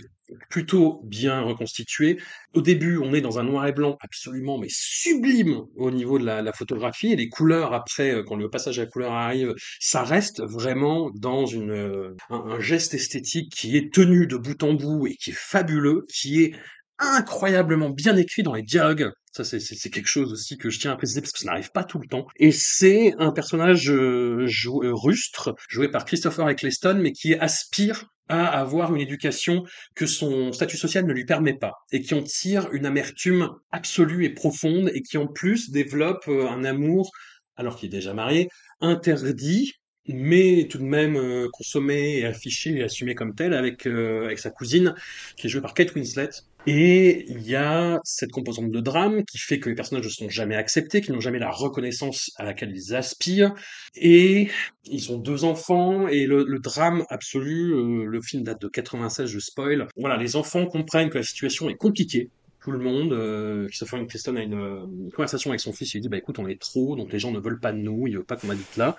plutôt 0.49 1.01
bien 1.03 1.41
reconstitué. 1.41 2.19
Au 2.53 2.61
début, 2.61 2.97
on 2.97 3.13
est 3.13 3.21
dans 3.21 3.39
un 3.39 3.43
noir 3.43 3.67
et 3.67 3.71
blanc 3.71 3.97
absolument 4.01 4.57
mais 4.57 4.67
sublime 4.69 5.61
au 5.75 5.91
niveau 5.91 6.19
de 6.19 6.25
la, 6.25 6.51
photographie 6.53 7.13
et 7.13 7.15
les 7.15 7.29
couleurs 7.29 7.73
après, 7.73 8.13
euh, 8.13 8.23
quand 8.23 8.35
le 8.35 8.49
passage 8.49 8.77
à 8.79 8.83
la 8.83 8.89
couleur 8.89 9.13
arrive, 9.13 9.53
ça 9.79 10.03
reste 10.03 10.41
vraiment 10.41 11.09
dans 11.15 11.45
une 11.45 11.71
euh, 11.71 12.15
un 12.29 12.59
geste 12.59 12.93
esthétique 12.93 13.51
qui 13.55 13.77
est 13.77 13.93
tenu 13.93 14.27
de 14.27 14.37
bout 14.37 14.61
en 14.63 14.73
bout 14.73 15.07
et 15.07 15.15
qui 15.15 15.31
est 15.31 15.37
fabuleux, 15.37 16.05
qui 16.13 16.43
est 16.43 16.55
incroyablement 17.01 17.89
bien 17.89 18.15
écrit 18.15 18.43
dans 18.43 18.53
les 18.53 18.63
dialogues. 18.63 19.11
Ça, 19.33 19.43
c'est 19.45 19.89
quelque 19.89 20.09
chose 20.09 20.33
aussi 20.33 20.57
que 20.57 20.69
je 20.69 20.79
tiens 20.79 20.91
à 20.91 20.95
préciser 20.97 21.21
parce 21.21 21.31
que 21.31 21.39
ça 21.39 21.45
n'arrive 21.45 21.71
pas 21.71 21.85
tout 21.85 21.99
le 21.99 22.07
temps. 22.07 22.27
Et 22.35 22.51
c'est 22.51 23.13
un 23.17 23.31
personnage 23.31 23.89
euh, 23.89 24.45
euh, 24.45 24.93
rustre, 24.93 25.55
joué 25.69 25.89
par 25.89 26.03
Christopher 26.03 26.49
Eccleston, 26.49 26.99
mais 27.01 27.13
qui 27.13 27.33
aspire 27.35 28.05
à 28.27 28.47
avoir 28.59 28.93
une 28.93 29.01
éducation 29.01 29.63
que 29.95 30.05
son 30.05 30.51
statut 30.51 30.77
social 30.77 31.05
ne 31.05 31.13
lui 31.13 31.25
permet 31.25 31.57
pas, 31.57 31.73
et 31.91 32.01
qui 32.01 32.13
en 32.13 32.23
tire 32.23 32.69
une 32.71 32.85
amertume 32.85 33.49
absolue 33.71 34.25
et 34.25 34.29
profonde, 34.29 34.89
et 34.93 35.01
qui 35.01 35.17
en 35.17 35.27
plus 35.27 35.69
développe 35.71 36.25
euh, 36.27 36.49
un 36.49 36.63
amour, 36.65 37.11
alors 37.55 37.77
qu'il 37.77 37.87
est 37.87 37.97
déjà 37.97 38.13
marié, 38.13 38.49
interdit, 38.81 39.73
mais 40.07 40.67
tout 40.69 40.77
de 40.77 40.83
même 40.83 41.15
euh, 41.15 41.47
consommé 41.51 42.17
et 42.17 42.25
affiché 42.25 42.71
et 42.71 42.83
assumé 42.83 43.15
comme 43.15 43.35
tel 43.35 43.53
avec, 43.53 43.85
euh, 43.85 44.25
avec 44.25 44.39
sa 44.39 44.49
cousine, 44.49 44.95
qui 45.37 45.47
est 45.47 45.49
jouée 45.49 45.61
par 45.61 45.73
Kate 45.73 45.93
Winslet. 45.95 46.29
Et 46.67 47.25
il 47.27 47.41
y 47.41 47.55
a 47.55 47.99
cette 48.03 48.31
composante 48.31 48.69
de 48.69 48.79
drame 48.79 49.23
qui 49.25 49.39
fait 49.39 49.59
que 49.59 49.69
les 49.69 49.75
personnages 49.75 50.05
ne 50.05 50.09
sont 50.09 50.29
jamais 50.29 50.55
acceptés, 50.55 51.01
qu'ils 51.01 51.13
n'ont 51.13 51.19
jamais 51.19 51.39
la 51.39 51.49
reconnaissance 51.49 52.31
à 52.35 52.43
laquelle 52.43 52.71
ils 52.75 52.93
aspirent, 52.93 53.55
et 53.95 54.49
ils 54.85 55.11
ont 55.11 55.17
deux 55.17 55.43
enfants, 55.43 56.07
et 56.07 56.27
le, 56.27 56.43
le 56.43 56.59
drame 56.59 57.03
absolu, 57.09 57.73
euh, 57.73 58.05
le 58.05 58.21
film 58.21 58.43
date 58.43 58.61
de 58.61 58.67
96, 58.67 59.27
je 59.27 59.39
spoil, 59.39 59.87
voilà, 59.97 60.17
les 60.17 60.35
enfants 60.35 60.67
comprennent 60.67 61.09
que 61.09 61.17
la 61.17 61.23
situation 61.23 61.67
est 61.67 61.77
compliquée, 61.77 62.29
tout 62.61 62.71
le 62.71 62.77
monde. 62.77 63.11
Euh, 63.11 63.67
Christopher 63.67 64.01
Eccleston 64.01 64.35
a 64.35 64.41
une, 64.41 64.53
une, 64.53 65.11
conversation 65.11 65.49
avec 65.49 65.59
son 65.59 65.73
fils. 65.73 65.95
Il 65.95 66.01
dit 66.01 66.09
bah 66.09 66.17
écoute, 66.17 66.39
on 66.39 66.47
est 66.47 66.61
trop, 66.61 66.95
donc 66.95 67.11
les 67.11 67.19
gens 67.19 67.31
ne 67.31 67.39
veulent 67.39 67.59
pas 67.59 67.71
de 67.71 67.79
nous. 67.79 68.07
Il 68.07 68.17
veut 68.17 68.23
pas 68.23 68.35
qu'on 68.35 68.49
habite 68.49 68.77
là. 68.77 68.97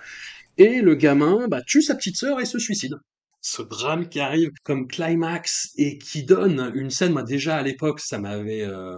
Et 0.57 0.81
le 0.81 0.95
gamin 0.95 1.47
bah, 1.47 1.61
tue 1.65 1.81
sa 1.81 1.95
petite 1.95 2.17
sœur 2.17 2.39
et 2.39 2.45
se 2.45 2.59
suicide. 2.59 2.95
Ce 3.41 3.61
drame 3.61 4.07
qui 4.07 4.19
arrive 4.19 4.51
comme 4.63 4.87
climax 4.87 5.71
et 5.77 5.97
qui 5.97 6.23
donne 6.23 6.71
une 6.75 6.89
scène, 6.89 7.11
moi 7.11 7.23
déjà 7.23 7.57
à 7.57 7.63
l'époque, 7.63 7.99
ça 7.99 8.19
m'avait 8.19 8.63
euh, 8.63 8.97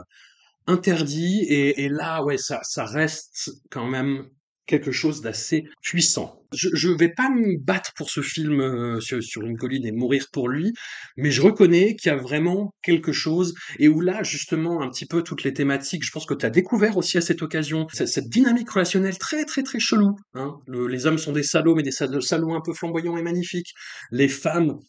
interdit. 0.67 1.45
Et, 1.49 1.89
là, 1.89 2.23
ouais, 2.23 2.37
ça, 2.37 2.59
ça 2.63 2.85
reste 2.85 3.51
quand 3.71 3.87
même 3.87 4.29
quelque 4.65 4.91
chose 4.91 5.21
d'assez 5.21 5.65
puissant. 5.81 6.41
Je, 6.53 6.69
je 6.73 6.89
vais 6.89 7.09
pas 7.09 7.29
me 7.29 7.57
battre 7.57 7.91
pour 7.95 8.09
ce 8.09 8.21
film 8.21 8.61
euh, 8.61 8.99
sur, 8.99 9.21
sur, 9.21 9.43
une 9.43 9.57
colline 9.57 9.85
et 9.85 9.91
mourir 9.91 10.27
pour 10.31 10.47
lui, 10.47 10.73
mais 11.17 11.31
je 11.31 11.41
reconnais 11.41 11.95
qu'il 11.95 12.11
y 12.11 12.15
a 12.15 12.17
vraiment 12.17 12.73
quelque 12.81 13.11
chose 13.11 13.53
et 13.79 13.87
où 13.87 14.01
là 14.01 14.23
justement 14.23 14.81
un 14.81 14.89
petit 14.89 15.05
peu 15.05 15.21
toutes 15.21 15.43
les 15.43 15.53
thématiques, 15.53 16.05
je 16.05 16.11
pense 16.11 16.25
que 16.25 16.33
tu 16.33 16.45
as 16.45 16.49
découvert 16.49 16.97
aussi 16.97 17.17
à 17.17 17.21
cette 17.21 17.41
occasion 17.41 17.87
cette, 17.93 18.07
cette 18.07 18.29
dynamique 18.29 18.69
relationnelle 18.69 19.17
très 19.17 19.45
très 19.45 19.63
très 19.63 19.79
chelou. 19.79 20.15
Hein. 20.33 20.55
Le, 20.67 20.87
les 20.87 21.05
hommes 21.05 21.17
sont 21.17 21.33
des 21.33 21.43
salauds, 21.43 21.75
mais 21.75 21.83
des 21.83 21.91
salauds 21.91 22.53
un 22.53 22.61
peu 22.61 22.73
flamboyants 22.73 23.17
et 23.17 23.23
magnifiques. 23.23 23.73
Les 24.11 24.29
femmes 24.29 24.79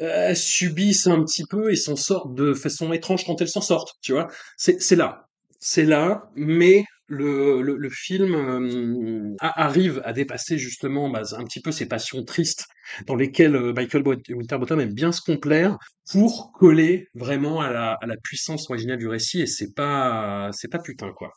euh, 0.00 0.34
subissent 0.34 1.08
un 1.08 1.22
petit 1.24 1.44
peu 1.44 1.72
et 1.72 1.76
s'en 1.76 1.96
sortent 1.96 2.34
de 2.34 2.54
façon 2.54 2.92
étrange 2.92 3.24
quand 3.24 3.40
elles 3.40 3.48
s'en 3.48 3.60
sortent, 3.60 3.96
tu 4.02 4.12
vois. 4.12 4.28
C'est 4.56 4.96
là, 4.96 5.28
c'est 5.58 5.84
là, 5.84 6.30
mais 6.36 6.84
le, 7.10 7.60
le, 7.60 7.76
le 7.76 7.90
film 7.90 8.34
euh, 8.34 9.34
arrive 9.40 10.00
à 10.04 10.12
dépasser 10.12 10.58
justement 10.58 11.10
bah, 11.10 11.22
un 11.36 11.44
petit 11.44 11.60
peu 11.60 11.72
ces 11.72 11.86
passions 11.86 12.24
tristes 12.24 12.66
dans 13.06 13.16
lesquelles 13.16 13.56
euh, 13.56 13.72
Michael 13.72 14.04
Winterbottom 14.28 14.78
aime 14.78 14.94
bien 14.94 15.10
se 15.10 15.20
complaire 15.20 15.76
pour 16.08 16.52
coller 16.52 17.08
vraiment 17.14 17.60
à 17.60 17.70
la, 17.70 18.16
puissance 18.22 18.70
originale 18.70 18.98
du 18.98 19.08
récit 19.08 19.40
et 19.40 19.46
c'est 19.46 19.74
pas 19.74 20.50
c'est 20.52 20.70
pas 20.70 20.78
putain 20.78 21.12
quoi. 21.12 21.32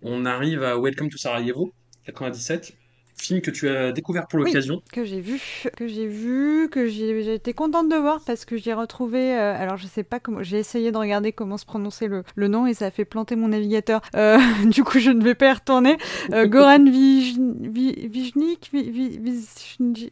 On 0.00 0.24
arrive 0.24 0.62
à 0.62 0.78
Welcome 0.78 1.10
to 1.10 1.18
Sarajevo 1.18 1.72
97 2.06 2.72
film 3.20 3.40
que 3.40 3.50
tu 3.50 3.68
as 3.68 3.92
découvert 3.92 4.26
pour 4.26 4.38
l'occasion. 4.38 4.76
Oui, 4.76 4.82
que 4.92 5.04
j'ai 5.04 5.20
vu, 5.20 5.40
que 5.76 5.86
j'ai 5.86 6.06
vu, 6.06 6.68
que 6.70 6.86
j'ai 6.86 7.34
été 7.34 7.52
contente 7.52 7.88
de 7.88 7.96
voir 7.96 8.20
parce 8.26 8.44
que 8.44 8.56
j'ai 8.56 8.72
retrouvé. 8.72 9.36
Euh, 9.36 9.54
alors 9.56 9.76
je 9.76 9.86
sais 9.86 10.02
pas 10.02 10.20
comment. 10.20 10.42
J'ai 10.42 10.58
essayé 10.58 10.92
de 10.92 10.96
regarder 10.96 11.32
comment 11.32 11.56
se 11.56 11.66
prononcer 11.66 12.06
le, 12.06 12.22
le 12.34 12.48
nom 12.48 12.66
et 12.66 12.74
ça 12.74 12.86
a 12.86 12.90
fait 12.90 13.04
planter 13.04 13.36
mon 13.36 13.48
navigateur. 13.48 14.00
Euh, 14.14 14.38
du 14.66 14.84
coup, 14.84 14.98
je 14.98 15.10
ne 15.10 15.22
vais 15.22 15.34
pas 15.34 15.48
y 15.48 15.52
retourner. 15.52 15.96
Euh, 16.32 16.46
Goran 16.58 16.84
Vijnik, 16.84 18.70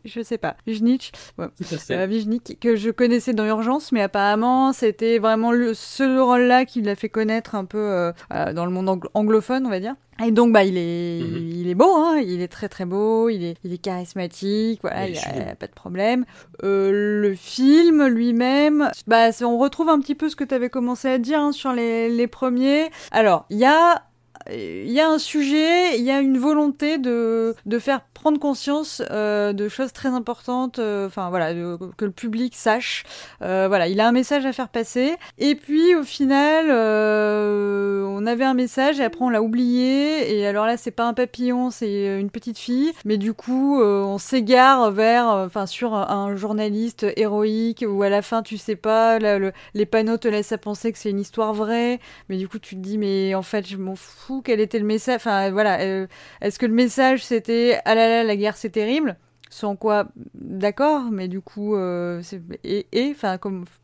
je 0.05 0.23
sais 0.23 0.39
pas, 0.39 0.57
Vijnik, 0.67 1.13
ouais. 1.39 1.47
euh, 1.91 2.07
Vijnik, 2.07 2.59
que 2.61 2.77
je 2.77 2.91
connaissais 2.91 3.33
dans 3.33 3.47
Urgence, 3.47 3.93
mais 3.93 4.03
apparemment 4.03 4.73
c'était 4.73 5.19
vraiment 5.19 5.53
le, 5.53 5.75
ce 5.75 6.19
rôle-là 6.21 6.65
qui 6.65 6.83
l'a 6.83 6.95
fait 6.95 7.09
connaître 7.09 7.55
un 7.55 7.65
peu 7.65 8.13
dans 8.31 8.65
le 8.65 8.71
monde 8.71 9.01
anglophone, 9.15 9.67
on 9.67 9.71
va 9.71 9.81
dire. 9.81 9.95
Et 10.25 10.31
donc 10.31 10.53
bah 10.53 10.65
il 10.65 10.79
est 10.79 11.21
mmh. 11.23 11.37
il 11.37 11.69
est 11.69 11.75
beau 11.75 11.93
hein, 11.95 12.19
il 12.19 12.41
est 12.41 12.49
très 12.49 12.69
très 12.69 12.87
beau, 12.87 13.29
il 13.29 13.45
est 13.45 13.57
il 13.65 13.73
est 13.73 13.79
charismatique, 13.79 14.81
voilà, 14.81 15.09
il 15.09 15.15
y 15.15 15.19
a, 15.19 15.55
pas 15.57 15.67
de 15.67 15.73
problème. 15.73 16.25
Euh, 16.63 17.21
le 17.21 17.35
film 17.35 18.07
lui-même, 18.07 18.91
bah 19.07 19.29
on 19.43 19.59
retrouve 19.59 19.89
un 19.89 20.01
petit 20.01 20.15
peu 20.15 20.29
ce 20.29 20.37
que 20.37 20.45
tu 20.45 20.55
avais 20.55 20.71
commencé 20.71 21.09
à 21.09 21.19
dire 21.19 21.41
hein, 21.41 21.53
sur 21.53 21.73
les 21.73 22.09
les 22.09 22.27
premiers. 22.27 22.91
Alors, 23.11 23.47
il 23.51 23.59
y 23.59 23.67
a 23.67 24.06
il 24.51 24.91
y 24.91 25.01
a 25.01 25.09
un 25.09 25.19
sujet, 25.19 25.99
il 25.99 26.05
y 26.05 26.11
a 26.11 26.21
une 26.21 26.39
volonté 26.39 26.99
de, 26.99 27.55
de 27.67 27.79
faire 27.79 28.03
prendre 28.27 28.39
conscience 28.41 29.03
euh, 29.11 29.53
de 29.53 29.69
choses 29.69 29.93
très 29.93 30.09
importantes, 30.09 30.79
euh, 30.79 31.07
enfin 31.07 31.31
voilà, 31.31 31.53
que 31.97 32.05
le 32.05 32.11
public 32.11 32.57
sache. 32.57 33.05
Euh, 33.43 33.67
voilà, 33.69 33.89
il 33.89 34.01
a 34.01 34.09
un 34.09 34.13
message 34.13 34.47
à 34.47 34.53
faire 34.53 34.69
passer. 34.69 35.15
Et 35.39 35.55
puis 35.55 35.95
au 35.95 36.03
final, 36.03 36.71
on 36.71 38.27
avait 38.27 38.45
un 38.45 38.55
message 38.55 39.01
et 39.01 39.05
après 39.05 39.25
on 39.25 39.29
l'a 39.29 39.43
oublié. 39.43 40.37
Et 40.37 40.47
alors 40.47 40.67
là, 40.67 40.77
c'est 40.77 40.91
pas 40.91 41.07
un 41.07 41.15
papillon, 41.15 41.71
c'est 41.71 42.19
une 42.19 42.31
petite 42.31 42.59
fille. 42.59 42.93
Mais 43.05 43.19
du 43.19 43.33
coup, 43.33 43.81
on 43.81 44.19
s'égare 44.19 44.91
vers, 44.91 45.27
enfin 45.27 45.67
sur 45.67 45.95
un 45.95 46.37
journaliste 46.37 47.07
héroïque 47.17 47.85
où 47.89 48.03
à 48.03 48.09
la 48.09 48.23
fin, 48.23 48.43
tu 48.43 48.57
sais 48.57 48.77
pas, 48.77 49.19
les 49.19 49.87
panneaux 49.87 50.17
te 50.17 50.29
laissent 50.29 50.53
à 50.53 50.59
penser 50.59 50.93
que 50.93 50.99
c'est 50.99 51.11
une 51.11 51.21
histoire 51.21 51.55
vraie. 51.55 52.01
Mais 52.29 52.37
du 52.37 52.49
coup, 52.49 52.59
tu 52.59 52.77
te 52.77 52.81
dis, 52.81 52.99
mais 52.99 53.35
en 53.35 53.43
fait, 53.43 53.67
je 53.69 53.77
m'en 53.77 53.95
fous. 53.97 54.36
Quel 54.43 54.61
était 54.61 54.79
le 54.79 54.85
message 54.85 55.17
Enfin 55.17 55.51
voilà, 55.51 56.07
est-ce 56.41 56.59
que 56.59 56.67
le 56.67 56.75
message 56.75 57.25
c'était 57.25 57.81
ah 57.85 57.95
là 57.95 58.09
là, 58.09 58.25
la 58.25 58.37
guerre 58.37 58.57
c'est 58.57 58.71
terrible. 58.71 59.17
Sans 59.49 59.77
quoi, 59.77 60.09
d'accord, 60.35 61.03
mais 61.13 61.29
du 61.29 61.41
coup, 61.41 61.77
euh, 61.77 62.21
et, 62.65 62.87
enfin, 63.11 63.39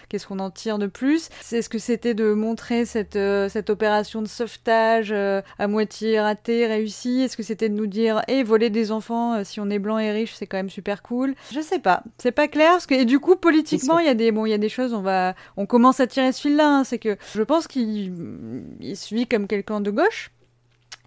qu'est-ce 0.09 0.27
qu'on 0.27 0.41
en 0.41 0.51
tire 0.51 0.79
de 0.79 0.88
plus? 0.88 1.29
C'est 1.41 1.62
ce 1.62 1.69
que 1.69 1.79
c'était 1.79 2.15
de 2.15 2.33
montrer 2.33 2.85
cette 2.85 3.15
euh, 3.15 3.49
cette 3.49 3.71
opération 3.71 4.23
de 4.23 4.27
sauvetage 4.27 5.12
euh, 5.12 5.41
à 5.61 5.69
moitié 5.69 6.21
ratée, 6.21 6.67
réussie? 6.67 7.23
Est-ce 7.23 7.37
que 7.37 7.45
c'était 7.45 7.69
de 7.69 7.75
nous 7.75 7.87
dire, 7.87 8.23
et 8.27 8.43
voler 8.43 8.71
des 8.71 8.91
enfants 8.91 9.45
si 9.45 9.61
on 9.61 9.71
est 9.71 9.79
blanc 9.79 9.99
et 9.99 10.11
riche, 10.11 10.35
c'est 10.35 10.47
quand 10.47 10.57
même 10.57 10.71
super 10.71 11.01
cool? 11.03 11.35
Je 11.53 11.61
sais 11.61 11.79
pas, 11.79 12.03
c'est 12.19 12.33
pas 12.33 12.49
clair 12.49 12.79
et 12.91 13.05
du 13.05 13.21
coup, 13.21 13.37
politiquement, 13.37 14.01
il 14.01 14.07
y 14.07 14.11
a 14.11 14.15
des 14.15 14.33
bon, 14.33 14.47
y 14.47 14.53
a 14.53 14.59
des 14.59 14.69
choses, 14.69 14.93
on 14.93 15.03
va, 15.03 15.35
on 15.57 15.67
commence 15.67 16.01
à 16.01 16.09
tirer 16.09 16.33
ce 16.33 16.41
fil-là. 16.41 16.79
Hein. 16.79 16.85
c'est 16.85 16.99
que 16.99 17.17
je 17.35 17.43
pense 17.43 17.69
qu'il 17.69 18.12
vit 19.11 19.27
comme 19.27 19.47
quelqu'un 19.47 19.81
de 19.81 19.91
gauche 19.91 20.31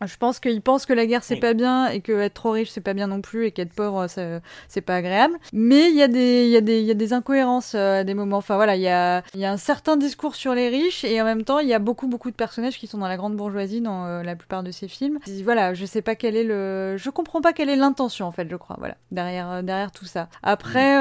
je 0.02 0.18
pense 0.18 0.40
qu'il 0.40 0.62
pense 0.62 0.86
que 0.86 0.92
la 0.92 1.06
guerre 1.06 1.24
c'est 1.24 1.38
pas 1.38 1.54
bien 1.54 1.88
et 1.88 2.02
que 2.02 2.12
être 2.12 2.34
trop 2.34 2.52
riche 2.52 2.70
c'est 2.70 2.82
pas 2.82 2.94
bien 2.94 3.08
non 3.08 3.22
plus 3.22 3.46
et 3.46 3.52
qu'être 3.52 3.74
pauvre 3.74 4.08
c'est 4.68 4.82
pas 4.82 4.96
agréable. 4.96 5.38
Mais 5.54 5.90
il 5.90 5.96
y 5.96 6.04
a 6.04 6.08
des 6.10 6.46
il 6.46 6.52
y 6.52 6.58
a 6.58 6.62
des 6.62 6.82
il 6.82 6.86
y 6.86 6.92
a 6.92 6.96
des 6.96 7.14
incohérences 7.14 7.74
euh, 7.76 8.02
à 8.02 8.04
des 8.04 8.14
moments. 8.14 8.38
Enfin 8.38 8.56
voilà, 8.56 8.76
il 8.76 8.82
y 8.82 8.90
a 8.90 9.24
il 9.34 9.40
y 9.40 9.46
a 9.46 9.52
un 9.52 9.58
certain 9.58 9.96
discours 9.96 10.36
sur 10.36 10.54
les 10.54 10.68
riches 10.68 11.06
et 11.06 11.22
en 11.22 11.26
même 11.26 11.44
temps 11.44 11.60
il 11.60 11.68
y 11.68 11.74
a 11.74 11.80
beaucoup 11.80 12.08
beaucoup 12.08 12.30
de 12.30 12.36
personnages 12.36 12.78
qui 12.78 12.88
sont 12.88 12.98
dans 12.98 13.08
la 13.08 13.16
grande 13.16 13.36
bourgeoisie 13.36 13.80
dans 13.80 14.06
euh, 14.06 14.24
la 14.24 14.36
plupart 14.36 14.64
de 14.64 14.72
ces 14.72 14.90
films. 14.90 15.20
Voilà, 15.44 15.74
je 15.74 15.86
sais 15.86 16.02
pas 16.02 16.16
quel 16.16 16.36
est 16.36 16.44
le 16.44 16.98
je 16.98 17.10
comprends 17.10 17.42
pas 17.42 17.54
quelle 17.54 17.70
est 17.70 17.76
l'intention 17.78 18.26
en 18.26 18.32
fait, 18.32 18.50
je 18.50 18.56
crois. 18.58 18.76
Voilà, 18.80 18.98
derrière 19.12 19.50
euh, 19.50 19.62
derrière 19.62 19.92
tout 19.92 20.06
ça. 20.06 20.28
Après 20.44 20.96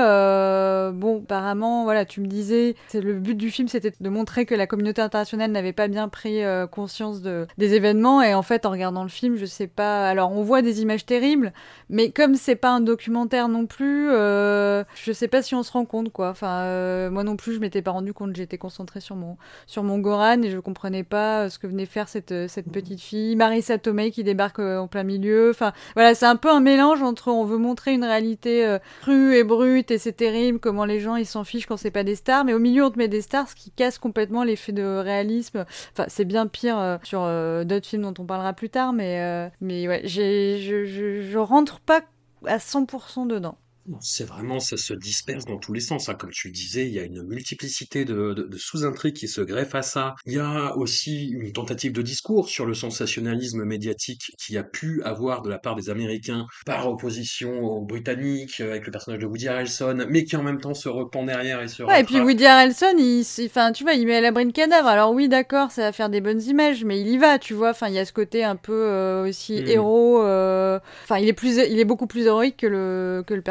bon, 0.93 1.23
apparemment 1.23 1.83
voilà, 1.83 2.05
tu 2.05 2.21
me 2.21 2.27
disais 2.27 2.77
c'est 2.89 3.01
le 3.01 3.15
but 3.15 3.35
du 3.35 3.51
film 3.51 3.67
c'était 3.67 3.93
de 3.99 4.09
montrer 4.09 4.47
que 4.47 4.55
la 4.55 4.69
communauté 4.69 5.03
internationale 5.03 5.51
n'avait 5.51 5.73
pas 5.73 5.89
bien 5.89 6.09
pris 6.09 6.43
conscience 6.71 7.23
de 7.23 7.47
des 7.59 7.75
événements 7.75 8.23
et 8.23 8.35
en 8.35 8.43
fait 8.43 8.67
en 8.67 8.71
regardant 8.71 8.84
dans 8.93 9.03
le 9.03 9.09
film, 9.09 9.37
je 9.37 9.47
sais 9.47 9.67
pas. 9.67 10.09
Alors 10.09 10.33
on 10.33 10.43
voit 10.43 10.63
des 10.63 10.83
images 10.83 11.07
terribles, 11.07 11.53
mais 11.89 12.11
comme 12.11 12.35
c'est 12.35 12.57
pas 12.57 12.71
un 12.71 12.81
documentaire 12.81 13.49
non 13.49 13.67
plus, 13.67 14.11
euh, 14.11 14.85
je 14.95 15.13
sais 15.13 15.29
pas 15.29 15.43
si 15.43 15.55
on 15.55 15.63
se 15.63 15.73
rend 15.73 15.85
compte 15.85 16.13
quoi. 16.13 16.31
Enfin, 16.31 16.63
euh, 16.63 17.11
moi 17.11 17.25
non 17.25 17.37
plus, 17.37 17.55
je 17.55 17.61
m'étais 17.61 17.83
pas 17.83 17.91
rendu 17.91 18.13
compte. 18.13 18.35
J'étais 18.37 18.59
concentrée 18.59 19.01
sur 19.01 19.17
mon 19.17 19.37
sur 19.67 19.83
mon 19.83 19.99
Goran 19.99 20.43
et 20.43 20.51
je 20.51 20.59
comprenais 20.59 21.05
pas 21.05 21.43
euh, 21.45 21.49
ce 21.49 21.59
que 21.59 21.67
venait 21.67 21.87
faire 21.87 22.09
cette 22.09 22.49
cette 22.49 22.71
petite 22.71 23.01
fille, 23.01 23.37
Marissa 23.37 23.79
Tomei 23.79 24.11
qui 24.11 24.25
débarque 24.25 24.59
en 24.59 24.89
plein 24.89 25.05
milieu. 25.05 25.51
Enfin, 25.51 25.73
voilà, 25.95 26.15
c'est 26.15 26.27
un 26.27 26.37
peu 26.37 26.51
un 26.51 26.61
mélange 26.61 27.03
entre 27.03 27.29
on 27.29 27.45
veut 27.45 27.59
montrer 27.59 27.93
une 27.93 28.05
réalité 28.05 28.79
crue 29.03 29.37
et 29.37 29.45
brute 29.45 29.91
et 29.91 29.99
c'est 29.99 30.13
terrible 30.13 30.59
comment 30.59 30.85
les 30.85 31.01
gens 31.01 31.17
ils 31.17 31.27
s'en 31.27 31.45
fichent 31.45 31.67
quand 31.67 31.77
c'est 31.77 31.91
pas 31.91 32.05
des 32.05 32.15
stars, 32.15 32.45
mais 32.45 32.55
au 32.55 32.59
milieu 32.59 32.85
on 32.85 32.91
te 32.91 32.99
met 32.99 33.09
des 33.09 33.21
stars, 33.21 33.49
ce 33.49 33.55
qui 33.55 33.71
casse 33.71 33.99
complètement 33.99 34.45
l'effet 34.45 34.73
de 34.73 34.99
réalisme. 34.99 35.65
Enfin, 35.93 36.05
c'est 36.09 36.25
bien 36.25 36.47
pire 36.47 36.99
sur 37.03 37.21
d'autres 37.65 37.87
films 37.87 38.03
dont 38.03 38.15
on 38.19 38.25
parlera 38.27 38.53
plus 38.53 38.71
tard 38.71 38.74
mais, 38.93 39.21
euh, 39.21 39.49
mais 39.61 39.89
ouais, 39.89 40.03
je, 40.05 40.59
je, 40.61 41.23
je 41.23 41.39
rentre 41.39 41.81
pas 41.81 42.03
à 42.47 42.59
100% 42.59 43.27
dedans. 43.27 43.57
C'est 44.01 44.25
vraiment, 44.25 44.61
ça 44.61 44.77
se 44.77 44.95
disperse 44.95 45.45
dans 45.45 45.59
tous 45.59 45.73
les 45.73 45.81
sens. 45.81 46.09
Hein. 46.09 46.15
Comme 46.15 46.31
tu 46.31 46.49
le 46.49 46.55
disais, 46.55 46.87
il 46.87 46.93
y 46.93 46.99
a 46.99 47.05
une 47.05 47.23
multiplicité 47.23 48.05
de, 48.05 48.35
de, 48.35 48.43
de 48.45 48.57
sous-intrigues 48.57 49.15
qui 49.15 49.29
se 49.29 49.41
greffent 49.41 49.75
à 49.75 49.83
ça. 49.83 50.15
Il 50.27 50.33
y 50.33 50.39
a 50.39 50.77
aussi 50.77 51.29
une 51.29 51.53
tentative 51.53 51.93
de 51.93 52.03
discours 52.03 52.49
sur 52.49 52.67
le 52.67 52.75
sensationnalisme 52.75 53.65
médiatique 53.65 54.33
qui 54.39 54.57
a 54.57 54.65
pu 54.65 55.03
avoir 55.03 55.43
de 55.43 55.51
la 55.51 55.59
part 55.59 55.77
des 55.77 55.91
Américains 55.91 56.47
par 56.67 56.89
opposition 56.89 57.63
aux 57.63 57.85
Britanniques, 57.85 58.61
avec 58.61 58.87
le 58.87 58.93
personnage 58.93 59.21
de 59.21 59.27
Woody 59.27 59.49
Harrelson, 59.49 60.07
mais 60.09 60.25
qui 60.25 60.37
en 60.37 60.43
même 60.43 60.61
temps 60.61 60.75
se 60.75 60.89
repent 60.89 61.25
derrière 61.27 61.63
et 61.63 61.69
se 61.69 61.83
Ouais, 61.83 62.01
et 62.01 62.05
puis 62.05 62.21
Woody 62.21 62.47
Harrelson, 62.47 62.95
il, 62.99 63.25
enfin, 63.47 63.73
tu 63.73 63.85
vois, 63.85 63.95
il 63.95 64.07
met 64.07 64.17
à 64.17 64.21
l'abri 64.21 64.47
de 64.47 64.53
cadavre. 64.53 64.89
Alors 64.89 65.13
oui, 65.13 65.29
d'accord, 65.29 65.71
ça 65.71 65.83
va 65.83 65.93
faire 65.93 66.09
des 66.09 66.21
bonnes 66.21 66.43
images, 66.43 66.85
mais 66.85 67.01
il 67.01 67.09
y 67.09 67.19
va, 67.19 67.39
tu 67.39 67.55
vois. 67.55 67.71
Enfin, 67.71 67.89
il 67.89 67.95
y 67.95 67.99
a 67.99 68.05
ce 68.05 68.13
côté 68.13 68.45
un 68.45 68.57
peu 68.57 68.73
euh, 68.73 69.29
aussi 69.29 69.61
hmm. 69.61 69.69
héros. 69.69 70.23
Euh, 70.23 70.79
enfin, 71.05 71.19
il 71.19 71.29
est 71.29 71.33
plus, 71.33 71.57
il 71.57 71.79
est 71.79 71.85
beaucoup 71.85 72.07
plus 72.07 72.27
héroïque 72.27 72.57
que 72.57 72.67
le 72.67 73.25
que 73.27 73.35
le 73.35 73.43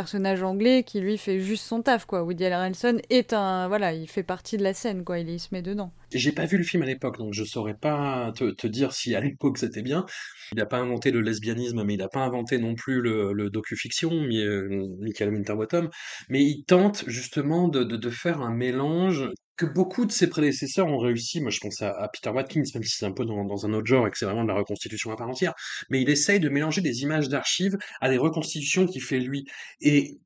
anglais 0.43 0.83
qui 0.83 0.99
lui 0.99 1.17
fait 1.17 1.39
juste 1.39 1.65
son 1.65 1.81
taf 1.81 2.05
quoi. 2.05 2.23
Woody 2.23 2.45
Harrelson 2.45 2.99
est 3.09 3.33
un 3.33 3.67
voilà, 3.67 3.93
il 3.93 4.07
fait 4.07 4.23
partie 4.23 4.57
de 4.57 4.63
la 4.63 4.73
scène 4.73 5.03
quoi, 5.03 5.19
il, 5.19 5.29
il 5.29 5.39
se 5.39 5.49
met 5.51 5.61
dedans. 5.61 5.91
J'ai 6.13 6.31
pas 6.31 6.45
vu 6.45 6.57
le 6.57 6.63
film 6.63 6.83
à 6.83 6.85
l'époque 6.85 7.17
donc 7.17 7.33
je 7.33 7.43
saurais 7.43 7.73
pas 7.73 8.31
te, 8.35 8.67
dire 8.67 8.93
si 8.93 9.15
à 9.15 9.21
l'époque 9.21 9.57
c'était 9.57 9.81
bien. 9.81 10.05
Il 10.51 10.57
n'a 10.57 10.65
pas 10.65 10.77
inventé 10.77 11.11
le 11.11 11.21
lesbianisme 11.21 11.83
mais 11.83 11.95
il 11.95 11.99
n'a 11.99 12.09
pas 12.09 12.21
inventé 12.21 12.57
non 12.57 12.75
plus 12.75 13.01
le, 13.01 13.33
le 13.33 13.49
docu-fiction, 13.49 14.11
euh, 14.11 14.87
Michael 14.99 15.29
Winterbottom, 15.29 15.89
mais 16.29 16.43
il 16.43 16.63
tente 16.65 17.03
justement 17.07 17.67
de, 17.67 17.83
de 17.83 18.09
faire 18.09 18.41
un 18.41 18.53
mélange 18.53 19.29
que 19.55 19.65
beaucoup 19.65 20.05
de 20.05 20.11
ses 20.11 20.27
prédécesseurs 20.27 20.87
ont 20.87 20.97
réussi. 20.97 21.41
Moi, 21.41 21.51
je 21.51 21.59
pense 21.59 21.81
à, 21.81 22.09
Peter 22.11 22.29
Watkins, 22.29 22.63
même 22.73 22.83
si 22.83 22.97
c'est 22.97 23.05
un 23.05 23.11
peu 23.11 23.25
dans, 23.25 23.65
un 23.65 23.73
autre 23.73 23.85
genre 23.85 24.07
et 24.07 24.11
que 24.11 24.17
c'est 24.17 24.25
vraiment 24.25 24.43
de 24.43 24.49
la 24.49 24.55
reconstitution 24.55 25.11
à 25.11 25.15
part 25.15 25.29
entière. 25.29 25.53
Mais 25.89 26.01
il 26.01 26.09
essaye 26.09 26.39
de 26.39 26.49
mélanger 26.49 26.81
des 26.81 27.03
images 27.03 27.29
d'archives 27.29 27.77
à 28.01 28.09
des 28.09 28.17
reconstitutions 28.17 28.85
qu'il 28.85 29.03
fait 29.03 29.19
lui. 29.19 29.45
Et 29.81 30.19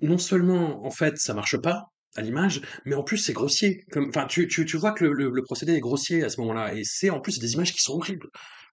non 0.00 0.18
seulement, 0.18 0.84
en 0.84 0.90
fait, 0.90 1.18
ça 1.18 1.34
marche 1.34 1.58
pas 1.58 1.86
à 2.16 2.22
l'image, 2.22 2.60
mais 2.86 2.94
en 2.94 3.04
plus 3.04 3.18
c'est 3.18 3.32
grossier. 3.32 3.84
Enfin, 3.94 4.26
tu, 4.26 4.48
tu, 4.48 4.64
tu 4.64 4.76
vois 4.76 4.92
que 4.92 5.04
le, 5.04 5.42
procédé 5.42 5.74
est 5.74 5.80
grossier 5.80 6.24
à 6.24 6.28
ce 6.28 6.40
moment-là. 6.40 6.74
Et 6.74 6.82
c'est 6.84 7.10
en 7.10 7.20
plus 7.20 7.38
des 7.38 7.54
images 7.54 7.72
qui 7.72 7.80
sont 7.80 7.94
horribles. 7.94 8.28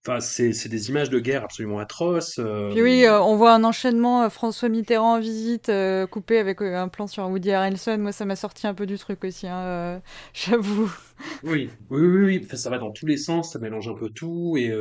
Enfin, 0.06 0.20
c'est 0.20 0.70
des 0.70 0.90
images 0.90 1.10
de 1.10 1.20
guerre 1.20 1.44
absolument 1.44 1.80
atroces. 1.80 2.40
Euh. 2.40 2.72
Puis 2.72 2.82
oui, 2.82 3.06
euh, 3.06 3.20
on 3.22 3.36
voit 3.36 3.54
un 3.54 3.64
enchaînement 3.64 4.24
euh, 4.24 4.30
François 4.30 4.70
Mitterrand 4.70 5.16
en 5.16 5.20
visite 5.20 5.72
coupé 6.12 6.38
avec 6.38 6.62
un 6.62 6.88
plan 6.88 7.08
sur 7.08 7.28
Woody 7.28 7.52
Harrelson. 7.52 7.98
Moi, 8.00 8.12
ça 8.12 8.26
m'a 8.26 8.36
sorti 8.36 8.68
un 8.68 8.74
peu 8.74 8.86
du 8.86 8.98
truc 8.98 9.24
aussi, 9.24 9.48
hein, 9.48 10.02
j'avoue. 10.34 10.92
Oui, 11.44 11.70
oui, 11.90 12.02
oui, 12.02 12.40
oui. 12.42 12.58
ça 12.58 12.70
va 12.70 12.78
dans 12.78 12.92
tous 12.92 13.06
les 13.06 13.18
sens, 13.18 13.54
ça 13.54 13.60
mélange 13.60 13.88
un 13.88 13.96
peu 13.96 14.10
tout 14.10 14.56
et 14.58 14.72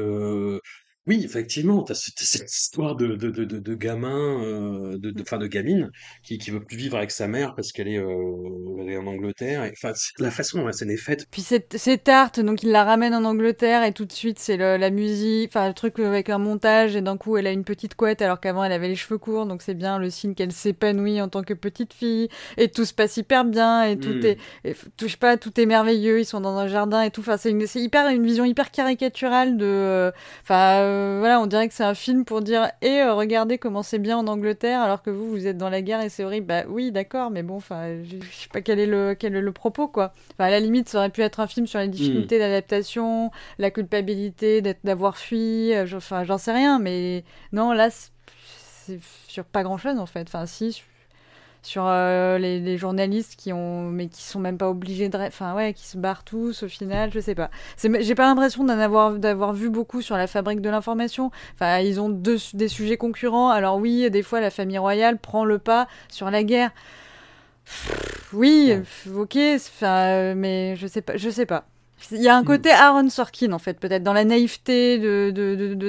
oui, 1.06 1.22
effectivement, 1.24 1.82
tu 1.82 1.92
as 1.92 1.94
cette 1.94 2.52
histoire 2.52 2.96
de 2.96 3.16
de 3.16 3.30
de 3.30 3.44
de 3.44 3.58
de 3.58 3.74
gamin, 3.74 4.42
heu, 4.42 4.98
de 4.98 5.10
de 5.10 5.22
enfin 5.22 5.38
de 5.38 5.46
gamine 5.46 5.90
qui 6.22 6.38
qui 6.38 6.50
veut 6.50 6.62
plus 6.64 6.76
vivre 6.76 6.96
avec 6.96 7.10
sa 7.10 7.28
mère 7.28 7.54
parce 7.54 7.72
qu'elle 7.72 7.88
est, 7.88 7.94
elle 7.94 8.88
est 8.88 8.96
en 8.96 9.06
Angleterre 9.06 9.64
et 9.64 9.72
enfin 9.72 9.92
la 10.18 10.30
façon 10.30 10.58
dont 10.58 10.66
la 10.66 10.72
scène 10.72 10.90
est 10.90 10.96
faite. 10.96 11.26
Puis 11.30 11.42
c'est 11.42 11.76
c'est 11.76 12.02
tarte, 12.02 12.40
donc 12.40 12.62
il 12.62 12.70
la 12.70 12.84
ramène 12.84 13.14
en 13.14 13.24
Angleterre 13.24 13.84
et 13.84 13.92
tout 13.92 14.04
de 14.04 14.12
suite 14.12 14.38
c'est 14.38 14.56
la 14.56 14.90
musique, 14.90 15.50
enfin 15.50 15.68
le 15.68 15.74
truc 15.74 15.98
avec 15.98 16.28
un 16.28 16.38
montage 16.38 16.96
et 16.96 17.02
d'un 17.02 17.16
coup 17.16 17.36
elle 17.36 17.46
a 17.46 17.52
une 17.52 17.64
petite 17.64 17.94
couette 17.94 18.20
alors 18.22 18.40
qu'avant 18.40 18.64
elle 18.64 18.72
avait 18.72 18.88
les 18.88 18.96
cheveux 18.96 19.18
courts, 19.18 19.46
donc 19.46 19.62
c'est 19.62 19.74
bien 19.74 19.98
le 19.98 20.10
signe 20.10 20.34
qu'elle 20.34 20.52
s'épanouit 20.52 21.20
en 21.20 21.28
tant 21.28 21.42
que 21.42 21.54
petite 21.54 21.92
fille 21.94 22.28
et 22.56 22.68
tout 22.68 22.84
se 22.84 22.94
passe 22.94 23.16
hyper 23.16 23.44
bien 23.44 23.84
et 23.84 23.98
tout 23.98 24.14
mmh. 24.14 24.36
est 24.64 24.76
touche 24.96 25.16
pas, 25.16 25.36
tout 25.36 25.60
est 25.60 25.66
merveilleux, 25.66 26.20
ils 26.20 26.24
sont 26.24 26.40
dans 26.40 26.56
un 26.56 26.66
jardin 26.66 27.02
et 27.02 27.10
tout, 27.10 27.20
enfin 27.20 27.36
c'est 27.36 27.52
hyper 27.80 28.08
une 28.08 28.24
vision 28.24 28.44
hyper 28.44 28.70
caricaturale 28.70 29.56
de, 29.56 30.12
enfin, 30.42 30.80
euh, 30.80 30.95
voilà, 31.18 31.40
on 31.40 31.46
dirait 31.46 31.68
que 31.68 31.74
c'est 31.74 31.84
un 31.84 31.94
film 31.94 32.24
pour 32.24 32.40
dire 32.42 32.70
et 32.82 32.88
eh, 32.88 33.08
regardez 33.10 33.58
comment 33.58 33.82
c'est 33.82 33.98
bien 33.98 34.18
en 34.18 34.26
Angleterre 34.26 34.80
alors 34.80 35.02
que 35.02 35.10
vous 35.10 35.28
vous 35.28 35.46
êtes 35.46 35.56
dans 35.56 35.70
la 35.70 35.82
guerre 35.82 36.00
et 36.00 36.08
c'est 36.08 36.24
horrible. 36.24 36.46
Bah 36.46 36.64
oui, 36.68 36.92
d'accord, 36.92 37.30
mais 37.30 37.42
bon, 37.42 37.56
enfin, 37.56 38.02
je, 38.04 38.16
sais 38.30 38.48
pas 38.52 38.60
quel 38.60 38.78
est 38.78 38.86
le 38.86 39.14
quel 39.18 39.34
est 39.34 39.40
le 39.40 39.52
propos 39.52 39.88
quoi. 39.88 40.12
Enfin, 40.32 40.44
à 40.44 40.50
la 40.50 40.60
limite, 40.60 40.88
ça 40.88 40.98
aurait 40.98 41.10
pu 41.10 41.22
être 41.22 41.40
un 41.40 41.46
film 41.46 41.66
sur 41.66 41.78
les 41.80 41.88
difficultés 41.88 42.36
hmm. 42.36 42.40
d'adaptation, 42.40 43.30
la 43.58 43.70
culpabilité 43.70 44.60
d'être 44.62 44.80
d'avoir 44.84 45.16
fui. 45.16 45.72
Euh, 45.74 45.86
enfin, 45.94 46.24
j'en 46.24 46.38
sais 46.38 46.52
rien, 46.52 46.78
mais 46.78 47.24
non, 47.52 47.72
là, 47.72 47.90
c'est 47.90 49.00
sur 49.26 49.44
pas 49.44 49.62
grand 49.62 49.78
chose 49.78 49.98
en 49.98 50.06
fait. 50.06 50.22
Enfin, 50.28 50.46
si 50.46 50.82
sur 51.66 51.84
euh, 51.86 52.38
les, 52.38 52.78
journalistes 52.78 53.34
qui 53.36 53.52
ont 53.52 53.82
mais 53.90 54.06
qui 54.06 54.22
sont 54.22 54.38
même 54.38 54.56
pas 54.56 54.70
obligés 54.70 55.08
de 55.08 55.18
enfin 55.18 55.54
ouais 55.54 55.72
qui 55.72 55.86
se 55.86 55.98
barrent 55.98 56.22
tous 56.22 56.62
au 56.62 56.68
final 56.68 57.10
je 57.12 57.18
sais 57.18 57.34
pas. 57.34 57.50
J'ai 57.82 58.14
pas 58.14 58.26
l'impression 58.26 58.64
d'en 58.64 58.78
avoir 58.78 59.14
d'avoir 59.18 59.52
vu 59.52 59.68
beaucoup 59.68 60.00
sur 60.00 60.16
la 60.16 60.28
fabrique 60.28 60.60
de 60.60 60.70
l'information. 60.70 61.32
Enfin 61.54 61.78
ils 61.80 62.00
ont 62.00 62.08
deux 62.08 62.38
des 62.54 62.68
sujets 62.68 62.96
concurrents. 62.96 63.50
Alors 63.50 63.78
oui 63.78 64.08
des 64.10 64.22
fois 64.22 64.40
la 64.40 64.50
famille 64.50 64.78
royale 64.78 65.18
prend 65.18 65.44
le 65.44 65.58
pas 65.58 65.88
sur 66.08 66.30
la 66.30 66.44
guerre. 66.44 66.70
Oui 68.32 68.72
ok 69.14 69.36
enfin 69.56 70.34
mais 70.34 70.76
je 70.76 70.86
sais 70.86 71.02
pas 71.02 71.16
je 71.16 71.30
sais 71.30 71.46
pas 71.46 71.64
Il 72.12 72.22
y 72.22 72.28
a 72.28 72.36
un 72.36 72.42
mm. 72.42 72.46
côté 72.46 72.70
Aaron 72.70 73.08
Sorkin 73.08 73.52
en 73.52 73.58
fait, 73.58 73.80
peut-être 73.80 74.02
dans 74.02 74.12
la 74.12 74.24
naïveté 74.24 74.98
de 74.98 75.30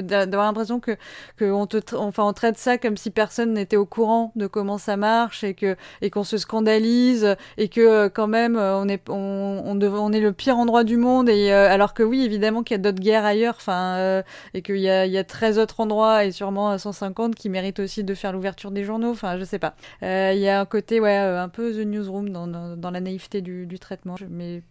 d'avoir 0.00 0.26
de, 0.26 0.36
l'impression 0.36 0.80
que 0.80 0.96
que 1.36 1.50
on 1.50 1.66
te 1.66 1.78
enfin 1.94 2.24
on 2.24 2.32
traite 2.32 2.56
ça 2.58 2.78
comme 2.78 2.96
si 2.96 3.10
personne 3.10 3.52
n'était 3.52 3.76
au 3.76 3.86
courant 3.86 4.32
de 4.34 4.46
comment 4.46 4.78
ça 4.78 4.96
marche 4.96 5.44
et 5.44 5.54
que 5.54 5.76
et 6.02 6.10
qu'on 6.10 6.24
se 6.24 6.38
scandalise 6.38 7.36
et 7.56 7.68
que 7.68 7.80
euh, 7.80 8.08
quand 8.08 8.26
même 8.26 8.56
euh, 8.56 8.78
on 8.78 8.88
est 8.88 9.08
on 9.08 9.62
on, 9.64 9.80
on 9.82 10.12
est 10.12 10.20
le 10.20 10.32
pire 10.32 10.56
endroit 10.56 10.84
du 10.84 10.96
monde 10.96 11.28
et 11.28 11.52
euh, 11.52 11.70
alors 11.70 11.94
que 11.94 12.02
oui 12.02 12.22
évidemment 12.24 12.62
qu'il 12.62 12.74
y 12.74 12.80
a 12.80 12.82
d'autres 12.82 13.00
guerres 13.00 13.24
ailleurs 13.24 13.54
enfin 13.56 14.22
et 14.54 14.62
qu'il 14.62 14.78
y 14.78 14.88
a 14.88 15.06
il 15.06 15.12
y 15.12 15.18
a 15.18 15.24
13 15.24 15.58
autres 15.58 15.80
endroits 15.80 16.24
et 16.24 16.32
sûrement 16.32 16.76
150 16.76 17.34
qui 17.34 17.48
méritent 17.48 17.80
aussi 17.80 18.02
de 18.04 18.14
faire 18.14 18.32
l'ouverture 18.32 18.70
des 18.70 18.84
journaux 18.84 19.10
enfin 19.10 19.38
je 19.38 19.44
sais 19.44 19.58
pas 19.58 19.74
il 20.02 20.38
y 20.38 20.48
a 20.48 20.60
un 20.60 20.66
côté 20.66 21.00
ouais 21.00 21.16
un 21.16 21.48
peu 21.48 21.72
the 21.72 21.86
newsroom 21.86 22.30
dans 22.30 22.46
dans, 22.46 22.76
dans 22.76 22.90
la 22.90 23.00
naïveté 23.00 23.40
du, 23.40 23.66
du 23.66 23.78
traitement 23.78 24.16
mais 24.30 24.62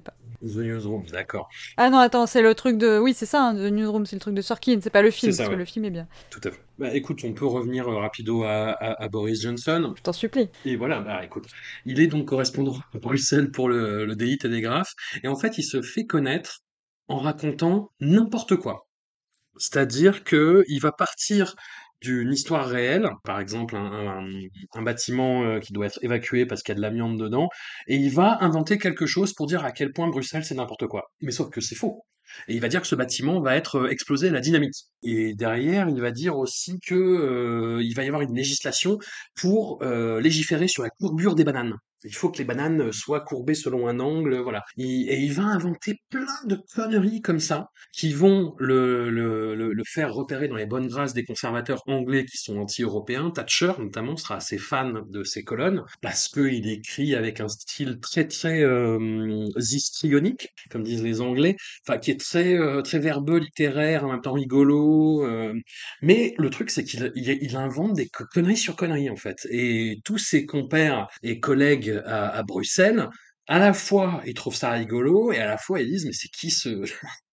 pas. 0.00 0.14
The 0.42 0.56
Newsroom, 0.56 1.06
d'accord. 1.06 1.48
Ah 1.76 1.90
non, 1.90 1.98
attends, 1.98 2.26
c'est 2.26 2.42
le 2.42 2.54
truc 2.54 2.78
de. 2.78 2.98
Oui, 2.98 3.14
c'est 3.14 3.26
ça, 3.26 3.42
hein, 3.42 3.54
The 3.54 3.72
Newsroom, 3.72 4.06
c'est 4.06 4.16
le 4.16 4.20
truc 4.20 4.34
de 4.34 4.42
Sorkin, 4.42 4.78
c'est 4.82 4.90
pas 4.90 5.02
le 5.02 5.10
film, 5.10 5.34
parce 5.36 5.48
que 5.48 5.54
le 5.54 5.64
film 5.64 5.84
est 5.84 5.90
bien. 5.90 6.06
Tout 6.30 6.40
à 6.44 6.50
fait. 6.50 6.60
Bah 6.78 6.94
écoute, 6.94 7.20
on 7.24 7.32
peut 7.32 7.46
revenir 7.46 7.88
euh, 7.88 7.98
rapido 7.98 8.42
à, 8.44 9.08
Boris 9.10 9.40
Johnson. 9.40 9.94
Je 9.96 10.02
t'en 10.02 10.12
supplie. 10.12 10.48
Et 10.64 10.76
voilà, 10.76 11.00
bah 11.00 11.24
écoute, 11.24 11.46
il 11.86 12.00
est 12.00 12.08
donc 12.08 12.26
correspondant 12.26 12.76
à 12.94 12.98
Bruxelles 12.98 13.50
pour 13.50 13.68
le, 13.68 14.04
le 14.04 14.16
Daily 14.16 14.38
Telegraph, 14.38 14.92
et 15.22 15.28
en 15.28 15.36
fait, 15.36 15.58
il 15.58 15.62
se 15.64 15.82
fait 15.82 16.06
connaître 16.06 16.60
en 17.08 17.18
racontant 17.18 17.90
n'importe 18.00 18.56
quoi. 18.56 18.88
C'est-à-dire 19.56 20.24
que 20.24 20.64
il 20.68 20.80
va 20.80 20.92
partir 20.92 21.54
d'une 22.04 22.32
histoire 22.32 22.68
réelle, 22.68 23.08
par 23.24 23.40
exemple 23.40 23.76
un, 23.76 24.82
bâtiment 24.82 25.42
euh, 25.42 25.58
qui 25.58 25.72
doit 25.72 25.86
être 25.86 25.98
évacué 26.02 26.44
parce 26.44 26.62
qu'il 26.62 26.72
y 26.72 26.76
a 26.76 26.76
de 26.76 26.82
l'amiante 26.82 27.16
dedans, 27.16 27.48
et 27.86 27.96
il 27.96 28.10
va 28.10 28.38
inventer 28.42 28.78
quelque 28.78 29.06
chose 29.06 29.32
pour 29.32 29.46
dire 29.46 29.64
à 29.64 29.72
quel 29.72 29.92
point 29.92 30.08
Bruxelles 30.08 30.44
c'est 30.44 30.54
n'importe 30.54 30.86
quoi. 30.86 31.10
Mais 31.22 31.32
sauf 31.32 31.50
que 31.50 31.60
c'est 31.60 31.74
faux. 31.74 32.04
Et 32.48 32.54
il 32.54 32.60
va 32.60 32.68
dire 32.68 32.80
que 32.80 32.86
ce 32.86 32.94
bâtiment 32.94 33.40
va 33.40 33.56
être 33.56 33.76
euh, 33.76 33.88
explosé 33.88 34.28
à 34.28 34.32
la 34.32 34.40
dynamite. 34.40 34.74
Et 35.02 35.34
derrière, 35.34 35.88
il 35.88 36.00
va 36.00 36.10
dire 36.10 36.36
aussi 36.36 36.78
que 36.86 36.94
euh, 36.94 37.82
il 37.82 37.94
va 37.94 38.04
y 38.04 38.06
avoir 38.06 38.22
une 38.22 38.34
législation 38.34 38.98
pour 39.34 39.82
légiférer 39.82 40.68
sur 40.68 40.82
la 40.82 40.90
courbure 40.90 41.34
des 41.34 41.44
bananes. 41.44 41.74
Il 42.04 42.14
faut 42.14 42.30
que 42.30 42.38
les 42.38 42.44
bananes 42.44 42.92
soient 42.92 43.20
courbées 43.20 43.54
selon 43.54 43.88
un 43.88 44.00
angle, 44.00 44.38
voilà. 44.38 44.62
Et, 44.76 45.18
il 45.24 45.32
va 45.32 45.44
inventer 45.44 46.00
plein 46.10 46.26
de 46.46 46.58
conneries 46.74 47.22
comme 47.22 47.40
ça 47.40 47.68
qui 47.92 48.12
vont 48.12 48.54
le, 48.58 49.10
le, 49.10 49.54
le, 49.54 49.82
faire 49.86 50.12
repérer 50.12 50.48
dans 50.48 50.56
les 50.56 50.66
bonnes 50.66 50.88
grâces 50.88 51.14
des 51.14 51.24
conservateurs 51.24 51.82
anglais 51.86 52.24
qui 52.24 52.38
sont 52.38 52.58
anti-européens. 52.58 53.30
Thatcher, 53.30 53.72
notamment, 53.78 54.16
sera 54.16 54.36
assez 54.36 54.58
fan 54.58 55.02
de 55.08 55.24
ces 55.24 55.44
colonnes 55.44 55.82
parce 56.02 56.28
qu'il 56.28 56.68
écrit 56.68 57.14
avec 57.14 57.40
un 57.40 57.48
style 57.48 57.98
très 58.00 58.26
très 58.26 58.62
euh, 58.62 59.46
histrionique, 59.56 60.48
comme 60.70 60.82
disent 60.82 61.02
les 61.02 61.20
Anglais, 61.20 61.56
enfin 61.86 61.98
qui 61.98 62.10
est 62.10 62.20
très 62.20 62.54
euh, 62.54 62.82
très 62.82 62.98
verbeux, 62.98 63.38
littéraire, 63.38 64.04
en 64.04 64.12
même 64.12 64.20
temps 64.20 64.32
rigolo. 64.32 65.24
Euh. 65.24 65.54
Mais 66.02 66.34
le 66.38 66.50
truc, 66.50 66.70
c'est 66.70 66.84
qu'il 66.84 67.12
il 67.14 67.56
invente 67.56 67.94
des 67.94 68.08
conneries 68.08 68.56
sur 68.56 68.76
conneries 68.76 69.10
en 69.10 69.16
fait. 69.16 69.46
Et 69.50 70.00
tous 70.04 70.18
ses 70.18 70.46
compères 70.46 71.08
et 71.22 71.40
collègues 71.40 71.93
à, 72.04 72.42
Bruxelles, 72.42 73.08
à 73.46 73.58
la 73.58 73.72
fois 73.72 74.22
ils 74.26 74.34
trouvent 74.34 74.56
ça 74.56 74.70
rigolo 74.70 75.32
et 75.32 75.38
à 75.38 75.46
la 75.46 75.58
fois 75.58 75.80
ils 75.80 75.88
disent 75.88 76.06
mais 76.06 76.12
c'est 76.12 76.28
qui 76.28 76.50
ce 76.50 76.82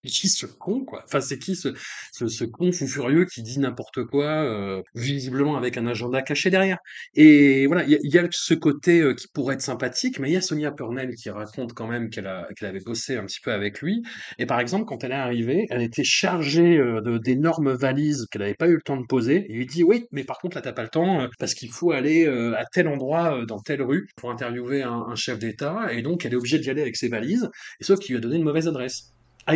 qui 0.10 0.30
ce 0.30 0.46
con 0.46 0.84
quoi? 0.86 1.04
Enfin 1.06 1.22
c'est 1.22 1.38
qui 1.40 1.56
ce, 1.56 1.70
ce, 2.12 2.28
ce 2.28 2.44
con 2.44 2.72
fou 2.72 2.88
furieux 2.88 3.26
qui 3.26 3.44
dit 3.44 3.60
n'importe 3.60 4.04
quoi 4.06 4.26
euh, 4.26 4.82
visiblement 4.96 5.58
avec 5.58 5.78
un 5.78 5.86
agenda 5.88 6.22
caché 6.22 6.50
derrière? 6.50 6.78
Et 7.16 7.68
voilà 7.68 7.84
il 7.86 8.00
y, 8.04 8.18
a 8.18 8.28
ce 8.32 8.54
côté 8.54 9.02
euh, 9.02 9.14
qui 9.14 9.28
pourrait 9.28 9.56
être 9.56 9.62
sympathique, 9.62 10.20
mais 10.20 10.30
il 10.30 10.34
y 10.34 10.38
a 10.38 10.42
Sonia 10.42 10.72
Purnell 10.72 11.14
qui 11.16 11.30
raconte 11.30 11.74
quand 11.74 11.88
même 11.88 12.10
qu'elle 12.10 12.30
qu'elle 12.58 12.70
avait 12.70 12.80
bossé 12.80 13.18
un 13.18 13.26
petit 13.26 13.40
peu 13.42 13.52
avec 13.52 13.82
lui. 13.82 14.04
Et 14.40 14.46
par 14.46 14.60
exemple 14.60 14.86
quand 14.86 15.04
elle 15.04 15.12
est 15.12 15.16
arrivée, 15.16 15.66
elle 15.70 15.82
était 15.82 16.04
chargée 16.04 16.78
euh, 16.78 17.20
d'énormes 17.20 17.74
valises 17.74 18.28
qu'elle 18.32 18.42
n'avait 18.42 18.56
pas 18.56 18.68
eu 18.68 18.76
le 18.76 18.82
temps 18.82 18.98
de 18.98 19.06
poser. 19.06 19.46
Il 19.50 19.58
lui 19.58 19.66
dit 19.66 19.84
oui 19.84 20.06
mais 20.12 20.24
par 20.24 20.40
contre 20.40 20.58
là 20.58 20.62
t'as 20.62 20.74
pas 20.74 20.84
le 20.84 20.90
temps 20.90 21.28
parce 21.40 21.54
qu'il 21.54 21.70
faut 21.70 21.92
aller 21.92 22.26
à 22.28 22.66
tel 22.72 22.88
endroit 22.88 23.46
dans 23.46 23.60
telle 23.60 23.82
rue 23.82 24.08
pour 24.16 24.32
interviewer 24.32 24.84
un, 24.84 25.06
un 25.10 25.16
chef 25.16 25.40
d'État 25.40 25.92
et 25.94 26.02
donc 26.02 26.26
elle 26.26 26.34
est 26.34 26.36
obligée 26.38 26.60
d'y 26.60 26.70
aller 26.70 26.82
avec 26.82 26.96
ses 26.98 27.10
valises. 27.10 27.50
Et 27.80 27.84
sauf 27.84 28.00
qu'il 28.00 28.14
lui 28.14 28.18
a 28.18 28.22
donné 28.22 28.38
une 28.38 28.44
mauvaise 28.44 28.68
adresse 28.68 29.12
à 29.48 29.56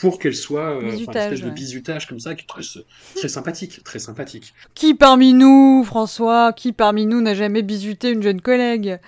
pour 0.00 0.18
qu'elle 0.18 0.34
soit 0.34 0.76
euh, 0.76 0.80
une 0.82 1.00
espèce 1.00 1.40
de 1.40 1.50
bisutage 1.50 2.06
comme 2.06 2.20
ça, 2.20 2.34
qui 2.34 2.44
est 2.44 2.46
très, 2.46 3.28
sympathique, 3.28 3.82
très 3.84 3.98
sympathique. 3.98 4.54
Qui 4.74 4.94
parmi 4.94 5.32
nous, 5.32 5.82
François, 5.84 6.52
qui 6.52 6.72
parmi 6.72 7.06
nous 7.06 7.20
n'a 7.20 7.34
jamais 7.34 7.62
bisuté 7.62 8.10
une 8.10 8.22
jeune 8.22 8.40
collègue? 8.40 8.98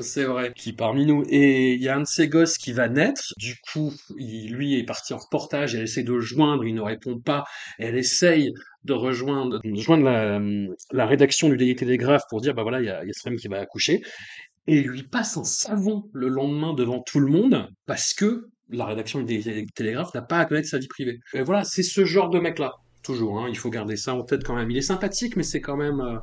C'est 0.00 0.24
vrai, 0.24 0.52
qui 0.54 0.72
parmi 0.72 1.06
nous. 1.06 1.24
Et 1.28 1.74
il 1.74 1.82
y 1.82 1.88
a 1.88 1.96
un 1.96 2.02
de 2.02 2.06
ces 2.06 2.28
gosses 2.28 2.56
qui 2.56 2.72
va 2.72 2.88
naître. 2.88 3.34
Du 3.36 3.56
coup, 3.72 3.92
il, 4.16 4.52
lui 4.52 4.78
est 4.78 4.84
parti 4.84 5.12
en 5.12 5.18
reportage. 5.18 5.74
Elle 5.74 5.82
essaie 5.82 6.04
de 6.04 6.12
le 6.12 6.20
joindre. 6.20 6.64
Il 6.64 6.74
ne 6.74 6.80
répond 6.80 7.18
pas. 7.18 7.44
Elle 7.78 7.96
essaye 7.96 8.52
de 8.84 8.92
rejoindre, 8.92 9.60
de 9.62 9.76
rejoindre 9.76 10.04
la, 10.04 10.40
la, 10.92 11.06
rédaction 11.06 11.48
du 11.48 11.56
Daily 11.56 11.74
Telegraph 11.74 12.22
pour 12.30 12.40
dire, 12.40 12.54
bah 12.54 12.62
voilà, 12.62 12.80
il 12.80 12.86
y 12.86 12.90
a, 12.90 13.04
y 13.04 13.10
a 13.10 13.12
ce 13.12 13.28
qui 13.28 13.48
va 13.48 13.58
accoucher. 13.58 14.02
Et 14.68 14.76
il 14.78 14.86
lui 14.86 15.02
passe 15.02 15.36
un 15.36 15.44
savon 15.44 16.08
le 16.12 16.28
lendemain 16.28 16.74
devant 16.74 17.00
tout 17.00 17.18
le 17.18 17.26
monde 17.26 17.68
parce 17.86 18.14
que 18.14 18.50
la 18.70 18.86
rédaction 18.86 19.22
des 19.22 19.66
télégraphes 19.74 20.14
n'a 20.14 20.22
pas 20.22 20.38
à 20.38 20.44
connaître 20.44 20.68
sa 20.68 20.78
vie 20.78 20.88
privée. 20.88 21.20
Et 21.34 21.42
voilà, 21.42 21.64
c'est 21.64 21.82
ce 21.82 22.04
genre 22.04 22.30
de 22.30 22.38
mec-là. 22.38 22.72
Toujours, 23.02 23.40
hein, 23.40 23.46
il 23.48 23.56
faut 23.56 23.70
garder 23.70 23.96
ça 23.96 24.14
en 24.14 24.22
tête 24.22 24.44
quand 24.44 24.54
même. 24.54 24.70
Il 24.70 24.76
est 24.76 24.82
sympathique, 24.82 25.36
mais 25.36 25.42
c'est 25.42 25.60
quand 25.60 25.76
même, 25.76 26.00
euh, 26.00 26.18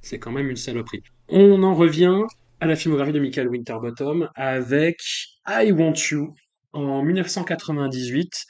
c'est 0.00 0.18
quand 0.18 0.32
même 0.32 0.48
une 0.48 0.56
saloperie. 0.56 1.02
On 1.28 1.62
en 1.62 1.74
revient 1.74 2.22
à 2.60 2.66
la 2.66 2.76
filmographie 2.76 3.12
de 3.12 3.20
Michael 3.20 3.48
Winterbottom 3.48 4.28
avec 4.34 5.00
I 5.46 5.72
Want 5.72 5.94
You 6.10 6.34
en 6.72 7.02
1998 7.02 8.46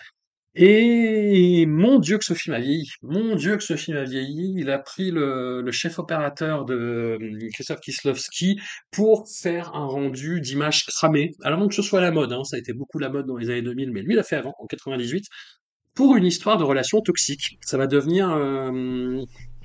et 0.54 1.64
mon 1.66 2.00
Dieu 2.00 2.18
que 2.18 2.24
ce 2.24 2.34
film 2.34 2.56
a 2.56 2.60
vieilli, 2.60 2.90
mon 3.02 3.36
Dieu 3.36 3.56
que 3.56 3.62
ce 3.62 3.76
film 3.76 3.96
a 3.96 4.04
vieilli. 4.04 4.54
Il 4.56 4.70
a 4.70 4.78
pris 4.78 5.10
le, 5.12 5.64
chef 5.70 5.98
opérateur 5.98 6.64
de 6.64 6.74
euh, 6.74 7.48
Christophe 7.54 7.80
Kislovski 7.80 8.60
pour 8.90 9.28
faire 9.28 9.74
un 9.74 9.86
rendu 9.86 10.40
d'image 10.40 10.86
cramée. 10.86 11.32
Alors 11.42 11.68
que 11.68 11.74
ce 11.74 11.82
soit 11.82 12.00
la 12.00 12.10
mode, 12.10 12.32
hein, 12.32 12.42
ça 12.44 12.56
a 12.56 12.58
été 12.58 12.72
beaucoup 12.72 12.98
la 12.98 13.10
mode 13.10 13.26
dans 13.26 13.36
les 13.36 13.50
années 13.50 13.62
2000, 13.62 13.92
mais 13.92 14.02
lui 14.02 14.14
il 14.14 14.18
a 14.18 14.24
fait 14.24 14.36
avant, 14.36 14.54
en 14.58 14.66
98, 14.66 15.24
pour 15.94 16.16
une 16.16 16.24
histoire 16.24 16.56
de 16.56 16.64
relation 16.64 17.00
toxique. 17.00 17.58
Ça 17.60 17.78
va 17.78 17.86
devenir 17.86 18.30
euh, 18.30 19.22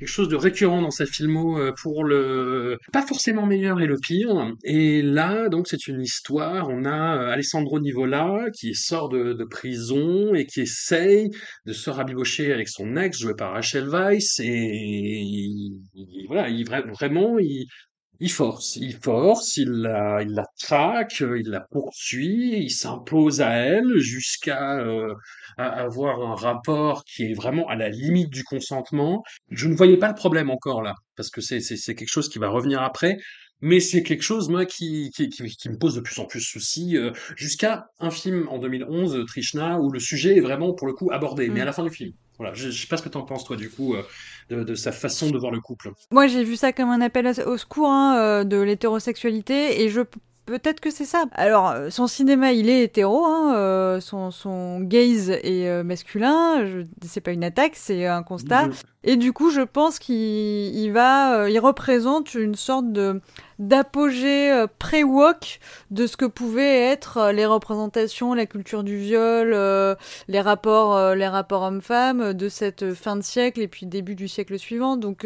chose 0.07 0.29
de 0.29 0.35
récurrent 0.35 0.81
dans 0.81 0.91
sa 0.91 1.05
filmo 1.05 1.59
euh, 1.59 1.71
pour 1.81 2.03
le 2.03 2.77
pas 2.91 3.01
forcément 3.01 3.45
meilleur 3.45 3.81
et 3.81 3.87
le 3.87 3.97
pire. 3.97 4.53
Et 4.63 5.01
là, 5.01 5.49
donc, 5.49 5.67
c'est 5.67 5.87
une 5.87 6.01
histoire. 6.01 6.69
On 6.69 6.85
a 6.85 7.17
euh, 7.17 7.31
Alessandro 7.31 7.79
Nivola 7.79 8.45
qui 8.53 8.73
sort 8.75 9.09
de, 9.09 9.43
prison 9.49 10.33
et 10.33 10.45
qui 10.45 10.61
essaye 10.61 11.29
de 11.65 11.73
se 11.73 11.89
rabibocher 11.89 12.51
avec 12.51 12.67
son 12.67 12.97
ex 12.97 13.19
joué 13.19 13.33
par 13.35 13.53
Rachel 13.53 13.87
Weisz. 13.87 14.39
Et 14.39 15.23
voilà, 16.27 16.49
il, 16.49 16.65
vraiment, 16.67 17.37
il, 17.37 17.67
il 18.19 18.31
force, 18.31 18.75
il 18.77 18.95
force, 18.95 19.57
il 19.57 19.69
la, 19.69 20.21
il 20.21 20.31
la 20.33 20.45
traque, 20.59 21.19
il 21.19 21.49
la 21.49 21.61
poursuit, 21.61 22.63
il 22.63 22.69
s'impose 22.69 23.41
à 23.41 23.51
elle 23.51 23.97
jusqu'à 23.97 24.79
euh, 24.79 25.13
avoir 25.57 26.21
un 26.21 26.35
rapport 26.35 27.03
qui 27.03 27.23
est 27.23 27.33
vraiment 27.33 27.67
à 27.67 27.75
la 27.75 27.89
limite 27.89 28.29
du 28.29 28.43
consentement. 28.43 29.23
Je 29.49 29.67
ne 29.67 29.75
voyais 29.75 29.97
pas 29.97 30.07
le 30.07 30.15
problème 30.15 30.49
encore 30.49 30.81
là, 30.81 30.95
parce 31.15 31.29
que 31.29 31.41
c'est, 31.41 31.59
quelque 31.59 32.07
chose 32.07 32.29
qui 32.29 32.39
va 32.39 32.49
revenir 32.49 32.81
après, 32.81 33.17
mais 33.61 33.79
c'est 33.79 34.03
quelque 34.03 34.23
chose 34.23 34.49
moi 34.49 34.65
qui, 34.65 35.11
qui, 35.15 35.29
qui, 35.29 35.69
me 35.69 35.77
pose 35.77 35.95
de 35.95 36.01
plus 36.01 36.19
en 36.19 36.25
plus 36.25 36.41
souci, 36.41 36.97
euh, 36.97 37.11
jusqu'à 37.35 37.87
un 37.99 38.11
film 38.11 38.47
en 38.49 38.59
2011, 38.59 39.25
Trishna, 39.27 39.79
où 39.79 39.91
le 39.91 39.99
sujet 39.99 40.37
est 40.37 40.41
vraiment 40.41 40.73
pour 40.73 40.87
le 40.87 40.93
coup 40.93 41.11
abordé, 41.11 41.49
mais 41.49 41.61
à 41.61 41.63
mm. 41.63 41.67
la 41.67 41.73
fin 41.73 41.83
du 41.83 41.91
film. 41.91 42.13
Voilà, 42.37 42.53
je, 42.53 42.69
je 42.69 42.81
sais 42.81 42.87
pas 42.87 42.97
ce 42.97 43.03
que 43.03 43.09
tu 43.09 43.17
en 43.17 43.23
penses 43.23 43.45
toi 43.45 43.55
du 43.55 43.69
coup. 43.69 43.95
Euh, 43.95 44.03
de, 44.49 44.75
sa 44.75 44.91
façon 44.91 45.31
de 45.31 45.37
voir 45.37 45.51
le 45.51 45.59
couple. 45.59 45.91
Moi, 46.11 46.27
j'ai 46.27 46.43
vu 46.43 46.55
ça 46.55 46.71
comme 46.71 46.89
un 46.89 47.01
appel 47.01 47.27
au 47.45 47.57
secours 47.57 47.89
hein, 47.89 48.17
euh, 48.17 48.43
de 48.43 48.57
l'hétérosexualité 48.57 49.81
et 49.81 49.89
je 49.89 50.01
Peut-être 50.45 50.79
que 50.79 50.91
c'est 50.91 51.05
ça. 51.05 51.25
Alors, 51.31 51.69
euh, 51.69 51.89
son 51.89 52.05
cinéma, 52.05 52.53
il 52.53 52.69
est 52.69 52.83
hétéro, 52.83 53.25
hein, 53.25 53.55
euh, 53.55 53.99
son, 53.99 54.29
son 54.29 54.79
gaze 54.79 55.31
est 55.31 55.67
euh, 55.67 55.83
masculin, 55.83 56.63
c'est 57.03 57.21
pas 57.21 57.31
une 57.31 57.43
attaque, 57.43 57.71
c'est 57.75 58.05
un 58.05 58.21
constat. 58.21 58.69
Et 59.03 59.15
du 59.15 59.33
coup, 59.33 59.49
je 59.49 59.61
pense 59.61 59.97
qu'il 59.97 60.91
va, 60.91 61.49
il 61.49 61.57
représente 61.57 62.35
une 62.35 62.55
sorte 62.55 62.91
de 62.91 63.21
d'apogée 63.57 64.65
pré-woke 64.79 65.59
de 65.89 66.07
ce 66.07 66.17
que 66.17 66.25
pouvaient 66.25 66.81
être 66.81 67.31
les 67.31 67.45
représentations, 67.45 68.33
la 68.33 68.45
culture 68.45 68.83
du 68.83 68.97
viol, 68.97 69.51
les 70.27 70.41
rapports, 70.41 71.15
les 71.15 71.27
rapports 71.27 71.61
hommes-femmes 71.61 72.33
de 72.33 72.49
cette 72.49 72.93
fin 72.93 73.15
de 73.15 73.21
siècle 73.21 73.61
et 73.61 73.67
puis 73.67 73.85
début 73.85 74.15
du 74.15 74.27
siècle 74.27 74.59
suivant. 74.59 74.97
Donc, 74.97 75.25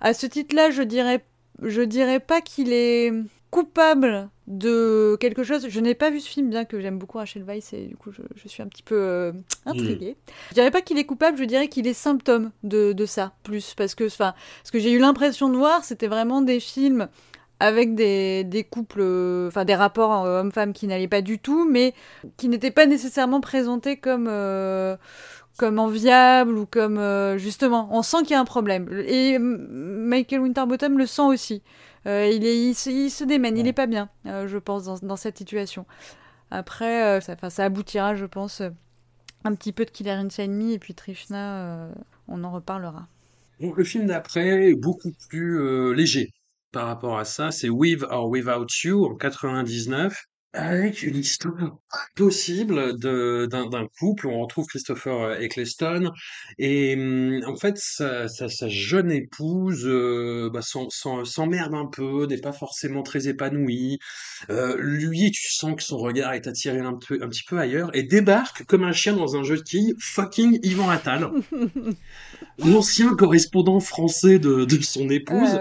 à 0.00 0.14
ce 0.14 0.26
titre-là, 0.26 0.70
je 0.70 0.82
dirais, 0.82 1.22
je 1.62 1.82
dirais 1.82 2.20
pas 2.20 2.40
qu'il 2.40 2.72
est 2.72 3.12
coupable 3.50 4.30
de 4.50 5.16
quelque 5.20 5.44
chose. 5.44 5.68
Je 5.68 5.80
n'ai 5.80 5.94
pas 5.94 6.10
vu 6.10 6.20
ce 6.20 6.28
film, 6.28 6.50
bien 6.50 6.64
que 6.64 6.80
j'aime 6.80 6.98
beaucoup 6.98 7.18
Rachel 7.18 7.44
Weisz 7.44 7.72
et 7.72 7.86
du 7.86 7.96
coup 7.96 8.10
je, 8.10 8.48
suis 8.48 8.62
un 8.62 8.66
petit 8.66 8.82
peu 8.82 8.96
euh, 8.96 9.32
intriguée. 9.64 10.16
Mm. 10.18 10.32
Je 10.50 10.54
dirais 10.54 10.70
pas 10.72 10.82
qu'il 10.82 10.98
est 10.98 11.04
coupable, 11.04 11.38
je 11.38 11.44
dirais 11.44 11.68
qu'il 11.68 11.86
est 11.86 11.94
symptôme 11.94 12.50
de, 12.64 12.92
de 12.92 13.06
ça, 13.06 13.32
plus. 13.44 13.74
Parce 13.74 13.94
que, 13.94 14.04
enfin, 14.04 14.34
ce 14.64 14.72
que 14.72 14.80
j'ai 14.80 14.90
eu 14.90 14.98
l'impression 14.98 15.48
de 15.48 15.56
voir, 15.56 15.84
c'était 15.84 16.08
vraiment 16.08 16.42
des 16.42 16.58
films 16.58 17.08
avec 17.60 17.94
des, 17.94 18.42
des 18.42 18.64
couples, 18.64 19.02
enfin 19.46 19.64
des 19.64 19.74
rapports 19.74 20.24
hommes-femmes 20.24 20.72
qui 20.72 20.86
n'allaient 20.88 21.08
pas 21.08 21.22
du 21.22 21.38
tout, 21.38 21.68
mais 21.68 21.94
qui 22.36 22.48
n'étaient 22.48 22.70
pas 22.70 22.86
nécessairement 22.86 23.40
présentés 23.40 23.98
comme 23.98 24.28
comme 25.58 25.78
enviable 25.78 26.56
ou 26.56 26.64
comme 26.64 26.98
justement 27.36 27.90
on 27.92 28.02
sent 28.02 28.22
qu'il 28.22 28.30
y 28.30 28.34
a 28.34 28.40
un 28.40 28.46
problème 28.46 28.88
et 29.06 29.38
Michael 29.38 30.40
Winterbottom 30.40 30.96
le 30.96 31.04
sent 31.04 31.20
aussi 31.22 31.62
il 32.06 32.44
est 32.44 32.66
il, 32.66 32.74
se 32.74 33.24
démène 33.24 33.58
il 33.58 33.66
est 33.66 33.72
pas 33.72 33.86
bien 33.86 34.08
je 34.24 34.58
pense 34.58 34.84
dans, 34.84 34.98
dans 34.98 35.16
cette 35.16 35.38
situation. 35.38 35.86
Après 36.50 37.20
ça, 37.20 37.36
ça 37.50 37.64
aboutira 37.64 38.14
je 38.14 38.26
pense 38.26 38.62
un 39.44 39.54
petit 39.54 39.72
peu 39.72 39.84
de 39.84 39.90
Killer 39.90 40.12
Inside 40.12 40.50
Me 40.50 40.72
et 40.72 40.78
puis 40.78 40.94
Trishna 40.94 41.90
on 42.28 42.44
en 42.44 42.52
reparlera. 42.52 43.08
Donc 43.60 43.76
le 43.76 43.84
film 43.84 44.06
d'après 44.06 44.70
est 44.70 44.74
beaucoup 44.74 45.12
plus 45.28 45.60
euh, 45.60 45.92
léger 45.92 46.30
par 46.72 46.86
rapport 46.86 47.18
à 47.18 47.24
ça. 47.24 47.50
C'est 47.50 47.68
With 47.68 48.02
or 48.08 48.28
Without 48.30 48.66
You 48.84 49.04
en 49.04 49.16
99 49.16 50.16
avec 50.52 51.02
une 51.02 51.16
histoire 51.16 51.78
possible 52.16 52.98
de 52.98 53.46
d'un 53.50 53.86
couple 53.98 54.26
où 54.26 54.30
on 54.30 54.40
retrouve 54.40 54.66
Christopher 54.66 55.14
euh, 55.14 55.38
Eccleston 55.38 56.10
et 56.58 56.94
hum, 56.96 57.40
en 57.46 57.56
fait 57.56 57.78
sa, 57.78 58.26
sa, 58.26 58.48
sa 58.48 58.68
jeune 58.68 59.12
épouse 59.12 59.86
euh, 59.86 60.50
bah, 60.52 60.60
s'emmerde 60.62 61.74
un 61.74 61.86
peu, 61.86 62.26
n'est 62.26 62.38
pas 62.40 62.52
forcément 62.52 63.02
très 63.02 63.28
épanouie. 63.28 63.98
Euh, 64.48 64.76
lui, 64.78 65.30
tu 65.30 65.52
sens 65.52 65.76
que 65.76 65.82
son 65.82 65.98
regard 65.98 66.32
est 66.32 66.46
attiré 66.46 66.78
un, 66.78 66.94
peu, 66.94 67.18
un 67.22 67.28
petit 67.28 67.44
peu 67.44 67.58
ailleurs 67.58 67.94
et 67.94 68.02
débarque 68.02 68.64
comme 68.64 68.84
un 68.84 68.92
chien 68.92 69.12
dans 69.12 69.36
un 69.36 69.42
jeu 69.42 69.56
de 69.56 69.62
quilles, 69.62 69.94
fucking 69.98 70.58
Yvan 70.62 70.90
Attal, 70.90 71.30
l'ancien 72.58 73.14
correspondant 73.14 73.80
français 73.80 74.38
de, 74.38 74.64
de 74.64 74.82
son 74.82 75.08
épouse, 75.10 75.58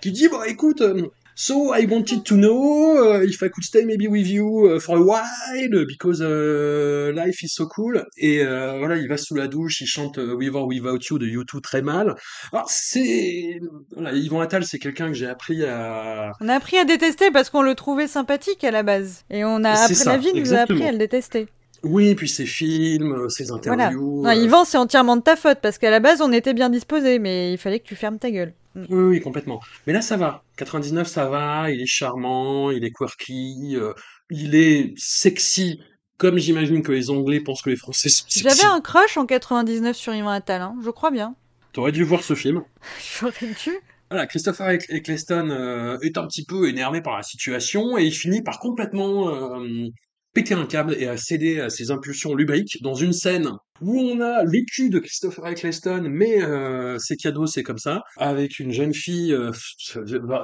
qui 0.00 0.12
dit 0.12 0.28
bon 0.28 0.42
écoute 0.42 0.80
euh, 0.80 1.08
So 1.34 1.72
I 1.74 1.86
wanted 1.86 2.24
to 2.26 2.36
know 2.36 3.14
uh, 3.14 3.22
if 3.22 3.42
I 3.42 3.48
could 3.48 3.64
stay 3.64 3.84
maybe 3.84 4.06
with 4.06 4.26
you 4.26 4.74
uh, 4.74 4.80
for 4.80 4.98
a 4.98 5.02
while 5.02 5.86
because 5.86 6.20
uh, 6.20 7.12
life 7.14 7.42
is 7.42 7.54
so 7.54 7.66
cool. 7.66 8.04
Et 8.18 8.44
euh, 8.44 8.78
voilà, 8.78 8.96
il 8.96 9.08
va 9.08 9.16
sous 9.16 9.34
la 9.34 9.48
douche, 9.48 9.80
il 9.80 9.86
chante 9.86 10.18
With 10.18 10.54
or 10.54 10.66
Without 10.66 10.98
You 11.10 11.18
de 11.18 11.26
U2 11.26 11.60
très 11.62 11.80
mal. 11.80 12.14
Alors 12.52 12.68
c'est 12.68 13.60
voilà, 13.92 14.12
Yvan 14.12 14.40
Attal, 14.40 14.64
c'est 14.64 14.78
quelqu'un 14.78 15.08
que 15.08 15.14
j'ai 15.14 15.26
appris 15.26 15.64
à. 15.64 16.32
On 16.40 16.48
a 16.48 16.54
appris 16.54 16.76
à 16.76 16.84
détester 16.84 17.30
parce 17.30 17.48
qu'on 17.48 17.62
le 17.62 17.74
trouvait 17.74 18.08
sympathique 18.08 18.62
à 18.64 18.70
la 18.70 18.82
base, 18.82 19.24
et 19.30 19.44
on 19.44 19.64
a 19.64 19.70
après 19.70 20.04
la 20.04 20.18
vie 20.18 20.32
nous 20.34 20.52
a 20.52 20.58
appris 20.58 20.84
à 20.84 20.92
le 20.92 20.98
détester. 20.98 21.48
Oui, 21.82 22.14
puis 22.14 22.28
ses 22.28 22.46
films, 22.46 23.28
ses 23.28 23.50
interviews. 23.50 24.20
Voilà. 24.20 24.36
Non, 24.36 24.42
Yvan, 24.44 24.64
c'est 24.64 24.78
entièrement 24.78 25.16
de 25.16 25.22
ta 25.22 25.34
faute 25.34 25.58
parce 25.60 25.78
qu'à 25.78 25.90
la 25.90 25.98
base 25.98 26.20
on 26.20 26.30
était 26.30 26.54
bien 26.54 26.70
disposés, 26.70 27.18
mais 27.18 27.52
il 27.52 27.58
fallait 27.58 27.80
que 27.80 27.86
tu 27.86 27.96
fermes 27.96 28.18
ta 28.18 28.30
gueule. 28.30 28.52
Oui, 28.74 28.86
oui, 28.90 29.20
complètement. 29.20 29.60
Mais 29.86 29.92
là, 29.92 30.02
ça 30.02 30.16
va. 30.16 30.44
99, 30.56 31.06
ça 31.06 31.28
va. 31.28 31.70
Il 31.70 31.80
est 31.80 31.86
charmant, 31.86 32.70
il 32.70 32.84
est 32.84 32.90
quirky, 32.90 33.76
euh, 33.76 33.92
il 34.30 34.54
est 34.54 34.94
sexy, 34.96 35.80
comme 36.16 36.38
j'imagine 36.38 36.82
que 36.82 36.92
les 36.92 37.10
Anglais 37.10 37.40
pensent 37.40 37.62
que 37.62 37.70
les 37.70 37.76
Français 37.76 38.08
sont 38.08 38.24
sexy. 38.28 38.42
J'avais 38.42 38.72
un 38.72 38.80
crush 38.80 39.16
en 39.16 39.26
99 39.26 39.96
sur 39.96 40.14
Yvan 40.14 40.30
Attal, 40.30 40.62
hein, 40.62 40.76
je 40.82 40.90
crois 40.90 41.10
bien. 41.10 41.34
T'aurais 41.72 41.92
dû 41.92 42.04
voir 42.04 42.22
ce 42.22 42.34
film. 42.34 42.62
J'aurais 43.20 43.46
dû. 43.64 43.78
Voilà, 44.10 44.26
Christopher 44.26 44.68
Eccleston 44.68 45.48
euh, 45.50 45.98
est 46.02 46.18
un 46.18 46.26
petit 46.26 46.44
peu 46.44 46.68
énervé 46.68 47.00
par 47.00 47.16
la 47.16 47.22
situation 47.22 47.96
et 47.96 48.04
il 48.04 48.12
finit 48.12 48.42
par 48.42 48.58
complètement 48.58 49.30
euh, 49.34 49.88
péter 50.34 50.52
un 50.52 50.66
câble 50.66 50.94
et 50.98 51.08
à 51.08 51.16
céder 51.16 51.60
à 51.60 51.70
ses 51.70 51.90
impulsions 51.90 52.34
lubriques 52.34 52.82
dans 52.82 52.94
une 52.94 53.14
scène 53.14 53.52
où 53.80 53.98
on 53.98 54.20
a 54.20 54.44
le 54.44 54.64
cul 54.70 54.90
de 54.90 54.98
Christopher 54.98 55.46
Eccleston, 55.48 56.06
mais 56.08 56.42
euh, 56.42 56.98
c'est 56.98 57.16
cadeau, 57.16 57.46
c'est 57.46 57.62
comme 57.62 57.78
ça, 57.78 58.02
avec 58.16 58.58
une 58.58 58.72
jeune 58.72 58.94
fille 58.94 59.32
euh, 59.32 59.50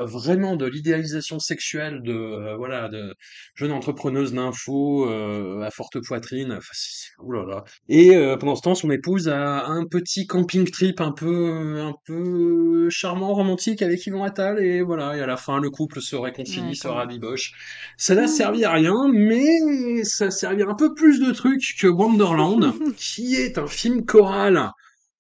vraiment 0.07 0.57
de 0.57 0.67
l'idéalisation 0.67 1.39
sexuelle 1.39 2.03
de 2.03 2.13
euh, 2.13 2.57
voilà 2.57 2.89
de 2.89 3.15
jeune 3.55 3.73
entrepreneuse 3.73 4.33
d'info 4.33 5.09
euh, 5.09 5.63
à 5.63 5.71
forte 5.71 6.01
poitrine, 6.05 6.53
enfin, 6.53 7.23
oulala. 7.23 7.65
Et 7.89 8.17
euh, 8.17 8.37
pendant 8.37 8.57
ce 8.57 8.63
temps, 8.63 8.75
son 8.75 8.91
épouse 8.91 9.29
a 9.29 9.67
un 9.67 9.85
petit 9.87 10.27
camping 10.27 10.69
trip 10.71 11.01
un 11.01 11.13
peu 11.13 11.81
un 11.81 11.95
peu 12.07 12.89
charmant, 12.91 13.35
romantique 13.35 13.83
avec 13.83 14.05
Yvon 14.07 14.25
Attal, 14.25 14.59
et 14.61 14.83
voilà. 14.83 15.17
Et 15.17 15.21
à 15.21 15.27
la 15.27 15.37
fin, 15.37 15.61
le 15.61 15.71
couple 15.71 16.01
se 16.01 16.17
réconcilie, 16.17 16.77
se 16.77 16.89
rabiboche. 16.89 17.53
Ça 17.97 18.15
n'a 18.15 18.27
servi 18.27 18.65
à 18.65 18.73
rien, 18.73 18.95
mais 19.13 20.05
ça 20.05 20.27
a 20.27 20.31
servi 20.31 20.63
un 20.63 20.75
peu 20.75 20.95
plus 20.95 21.21
de 21.21 21.33
trucs 21.33 21.77
que 21.81 21.87
Wonderland, 21.87 22.73
qui 23.19 23.35
est 23.35 23.59
un 23.59 23.67
film 23.67 24.05
choral. 24.05 24.71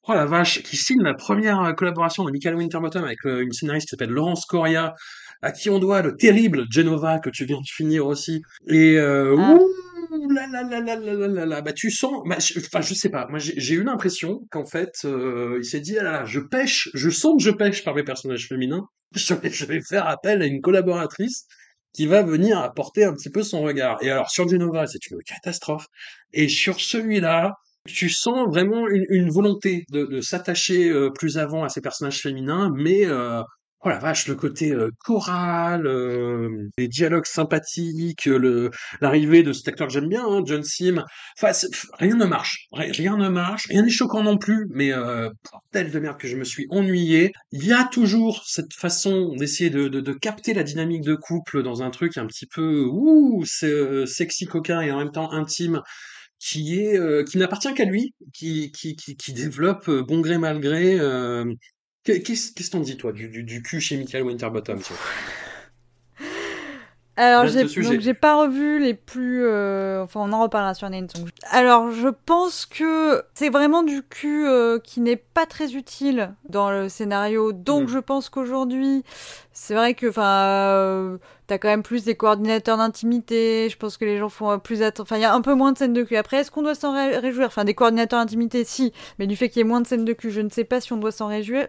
Oh 0.04 0.14
la 0.14 0.24
vache, 0.24 0.62
qui 0.62 0.76
signe 0.76 1.02
la 1.02 1.14
première 1.14 1.74
collaboration 1.76 2.24
de 2.24 2.30
Michael 2.30 2.54
Winterbottom 2.54 3.02
avec 3.02 3.18
euh, 3.26 3.42
une 3.42 3.52
scénariste 3.52 3.88
qui 3.88 3.90
s'appelle 3.90 4.10
Laurence 4.10 4.46
Coria, 4.46 4.94
à 5.42 5.50
qui 5.50 5.68
on 5.68 5.80
doit 5.80 6.00
le 6.00 6.16
terrible 6.16 6.66
Genova 6.70 7.18
que 7.18 7.28
tu 7.28 7.44
viens 7.44 7.58
de 7.58 7.66
finir 7.66 8.06
aussi. 8.06 8.40
Et 8.68 8.96
euh, 8.98 9.34
ah. 9.36 9.54
ouh, 10.12 10.30
là, 10.30 10.46
là, 10.46 10.62
là, 10.62 10.80
là, 10.80 10.96
là, 10.96 11.26
là, 11.26 11.46
là, 11.46 11.60
bah 11.60 11.72
tu 11.72 11.90
sens, 11.90 12.22
bah, 12.24 12.36
enfin 12.38 12.80
je 12.80 12.94
sais 12.94 13.10
pas, 13.10 13.26
moi 13.28 13.40
j'ai 13.40 13.74
eu 13.74 13.82
l'impression 13.82 14.46
qu'en 14.50 14.64
fait 14.64 14.92
euh, 15.04 15.58
il 15.58 15.64
s'est 15.64 15.80
dit 15.80 15.98
ah 15.98 16.04
là 16.04 16.12
là, 16.12 16.24
je 16.24 16.38
pêche, 16.38 16.88
je 16.94 17.10
sens 17.10 17.36
que 17.36 17.42
je 17.42 17.50
pêche 17.50 17.82
par 17.82 17.96
mes 17.96 18.04
personnages 18.04 18.46
féminins, 18.46 18.86
je 19.16 19.34
vais, 19.34 19.50
je 19.50 19.64
vais 19.64 19.80
faire 19.82 20.06
appel 20.06 20.40
à 20.40 20.46
une 20.46 20.60
collaboratrice 20.60 21.46
qui 21.92 22.06
va 22.06 22.22
venir 22.22 22.58
apporter 22.58 23.04
un 23.04 23.12
petit 23.12 23.30
peu 23.30 23.42
son 23.42 23.60
regard. 23.62 23.98
Et 24.02 24.10
alors 24.10 24.30
sur 24.30 24.48
Genova 24.48 24.86
c'est 24.86 25.04
une 25.10 25.18
catastrophe, 25.24 25.86
et 26.32 26.48
sur 26.48 26.80
celui-là 26.80 27.54
tu 27.88 28.08
sens 28.08 28.46
vraiment 28.48 28.86
une, 28.88 29.30
volonté 29.30 29.84
de, 29.90 30.20
s'attacher 30.20 30.88
euh, 30.90 31.10
plus 31.10 31.38
avant 31.38 31.64
à 31.64 31.68
ces 31.68 31.80
personnages 31.80 32.20
féminins, 32.20 32.70
mais 32.74 33.06
euh, 33.06 33.42
oh 33.84 33.88
la 33.88 33.98
vache, 33.98 34.28
le 34.28 34.34
côté 34.34 34.72
euh, 34.72 34.90
choral, 35.04 35.88
les 36.78 36.88
dialogues 36.88 37.26
sympathiques, 37.26 38.26
le 38.26 38.70
l'arrivée 39.00 39.42
de 39.42 39.52
cet 39.52 39.68
acteur 39.68 39.88
que 39.88 39.92
j'aime 39.92 40.08
bien, 40.08 40.24
hein, 40.26 40.42
John 40.44 40.62
Sim. 40.62 41.04
Enfin, 41.40 41.52
rien 41.98 42.16
ne 42.16 42.24
marche, 42.24 42.66
rien 42.72 43.16
ne 43.16 43.28
marche, 43.28 43.66
rien 43.68 43.82
n'est 43.82 43.90
choquant 43.90 44.22
non 44.22 44.38
plus, 44.38 44.66
mais 44.70 44.92
tel 45.72 45.90
de 45.90 45.98
merde 45.98 46.18
que 46.18 46.28
je 46.28 46.36
me 46.36 46.44
suis 46.44 46.66
ennuyé. 46.70 47.32
Il 47.52 47.64
y 47.64 47.72
a 47.72 47.84
toujours 47.84 48.44
cette 48.46 48.74
façon 48.74 49.34
d'essayer 49.36 49.70
de, 49.70 49.88
de, 49.88 50.12
capter 50.12 50.54
la 50.54 50.62
dynamique 50.62 51.02
de 51.02 51.14
couple 51.14 51.62
dans 51.62 51.82
un 51.82 51.90
truc 51.90 52.16
un 52.18 52.26
petit 52.26 52.46
peu 52.46 52.84
ouh, 52.84 53.44
sexy 53.44 54.46
coquin 54.46 54.80
et 54.80 54.90
en 54.90 54.98
même 54.98 55.12
temps 55.12 55.32
intime 55.32 55.82
qui 56.38 56.80
est 56.80 56.96
euh, 56.96 57.24
qui 57.24 57.38
n'appartient 57.38 57.72
qu'à 57.74 57.84
lui, 57.84 58.14
qui, 58.32 58.70
qui, 58.72 58.96
qui, 58.96 59.16
qui 59.16 59.32
développe 59.32 59.88
euh, 59.88 60.02
bon 60.02 60.20
gré 60.20 60.38
mal 60.38 60.60
gré. 60.60 60.98
Euh... 60.98 61.52
Qu'est-ce 62.04 62.52
que 62.52 62.70
t'en 62.70 62.80
dis 62.80 62.96
toi 62.96 63.12
du, 63.12 63.28
du, 63.28 63.42
du 63.42 63.62
cul 63.62 63.80
chez 63.80 63.98
Michael 63.98 64.22
Winterbottom 64.22 64.80
Alors 67.16 67.46
j'ai 67.48 67.64
donc 67.64 68.00
j'ai 68.00 68.14
pas 68.14 68.40
revu 68.40 68.78
les 68.78 68.94
plus 68.94 69.44
euh, 69.44 70.04
enfin 70.04 70.20
on 70.20 70.32
en 70.32 70.40
reparlera 70.40 70.72
sur 70.72 70.88
Nine 70.88 71.06
Alors 71.50 71.90
je 71.90 72.08
pense 72.08 72.64
que 72.64 73.22
c'est 73.34 73.50
vraiment 73.50 73.82
du 73.82 74.02
cul 74.02 74.46
qui 74.84 75.02
n'est 75.02 75.16
pas 75.16 75.44
très 75.44 75.74
utile 75.74 76.34
dans 76.48 76.70
le 76.70 76.88
scénario. 76.88 77.52
Donc 77.52 77.88
mm. 77.88 77.92
je 77.92 77.98
pense 77.98 78.30
qu'aujourd'hui 78.30 79.04
c'est 79.60 79.74
vrai 79.74 79.94
que 79.94 80.08
enfin 80.08 81.18
T'as 81.48 81.56
quand 81.56 81.68
même 81.68 81.82
plus 81.82 82.04
des 82.04 82.14
coordinateurs 82.14 82.76
d'intimité. 82.76 83.70
Je 83.70 83.78
pense 83.78 83.96
que 83.96 84.04
les 84.04 84.18
gens 84.18 84.28
font 84.28 84.58
plus 84.58 84.82
attention. 84.82 85.04
Enfin, 85.04 85.16
il 85.16 85.22
y 85.22 85.24
a 85.24 85.32
un 85.32 85.40
peu 85.40 85.54
moins 85.54 85.72
de 85.72 85.78
scènes 85.78 85.94
de 85.94 86.02
cul. 86.02 86.16
Après, 86.16 86.36
est-ce 86.36 86.50
qu'on 86.50 86.60
doit 86.60 86.74
s'en 86.74 86.92
réjouir? 86.92 87.46
Enfin, 87.46 87.64
des 87.64 87.72
coordinateurs 87.72 88.20
d'intimité, 88.20 88.64
si. 88.64 88.92
Mais 89.18 89.26
du 89.26 89.34
fait 89.34 89.48
qu'il 89.48 89.60
y 89.60 89.62
ait 89.62 89.68
moins 89.68 89.80
de 89.80 89.86
scènes 89.86 90.04
de 90.04 90.12
cul, 90.12 90.30
je 90.30 90.42
ne 90.42 90.50
sais 90.50 90.64
pas 90.64 90.82
si 90.82 90.92
on 90.92 90.98
doit 90.98 91.10
s'en 91.10 91.28
réjouir. 91.28 91.66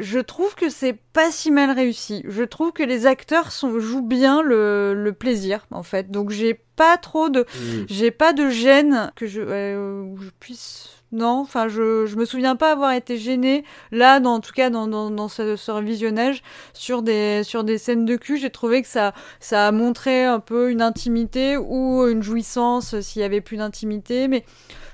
Je 0.00 0.18
trouve 0.18 0.56
que 0.56 0.68
c'est 0.70 0.98
pas 1.12 1.30
si 1.30 1.52
mal 1.52 1.70
réussi. 1.70 2.24
Je 2.26 2.42
trouve 2.42 2.72
que 2.72 2.82
les 2.82 3.06
acteurs 3.06 3.52
sont, 3.52 3.78
jouent 3.78 4.02
bien 4.02 4.42
le, 4.42 4.92
le 4.94 5.12
plaisir, 5.12 5.66
en 5.70 5.84
fait. 5.84 6.10
Donc, 6.10 6.30
j'ai 6.30 6.54
pas 6.74 6.96
trop 6.98 7.28
de, 7.28 7.42
mmh. 7.42 7.84
j'ai 7.88 8.10
pas 8.10 8.32
de 8.32 8.50
gêne 8.50 9.12
que 9.14 9.28
je, 9.28 9.40
euh, 9.40 10.16
je 10.20 10.30
puisse 10.40 10.95
non, 11.12 11.40
enfin, 11.40 11.68
je, 11.68 12.04
je 12.06 12.16
me 12.16 12.24
souviens 12.24 12.56
pas 12.56 12.72
avoir 12.72 12.92
été 12.92 13.16
gênée, 13.16 13.64
là, 13.92 14.18
dans, 14.20 14.34
en 14.34 14.40
tout 14.40 14.52
cas, 14.52 14.70
dans, 14.70 14.88
dans, 14.88 15.10
dans 15.10 15.28
ce, 15.28 15.56
ce 15.56 15.80
visionnage, 15.80 16.42
sur 16.74 17.02
des, 17.02 17.42
sur 17.44 17.62
des 17.64 17.78
scènes 17.78 18.04
de 18.04 18.16
cul. 18.16 18.38
J'ai 18.38 18.50
trouvé 18.50 18.82
que 18.82 18.88
ça, 18.88 19.14
ça 19.38 19.68
a 19.68 19.72
montré 19.72 20.24
un 20.24 20.40
peu 20.40 20.70
une 20.70 20.82
intimité 20.82 21.56
ou 21.56 22.06
une 22.08 22.22
jouissance 22.22 23.00
s'il 23.00 23.22
y 23.22 23.24
avait 23.24 23.40
plus 23.40 23.56
d'intimité, 23.56 24.26
mais 24.28 24.44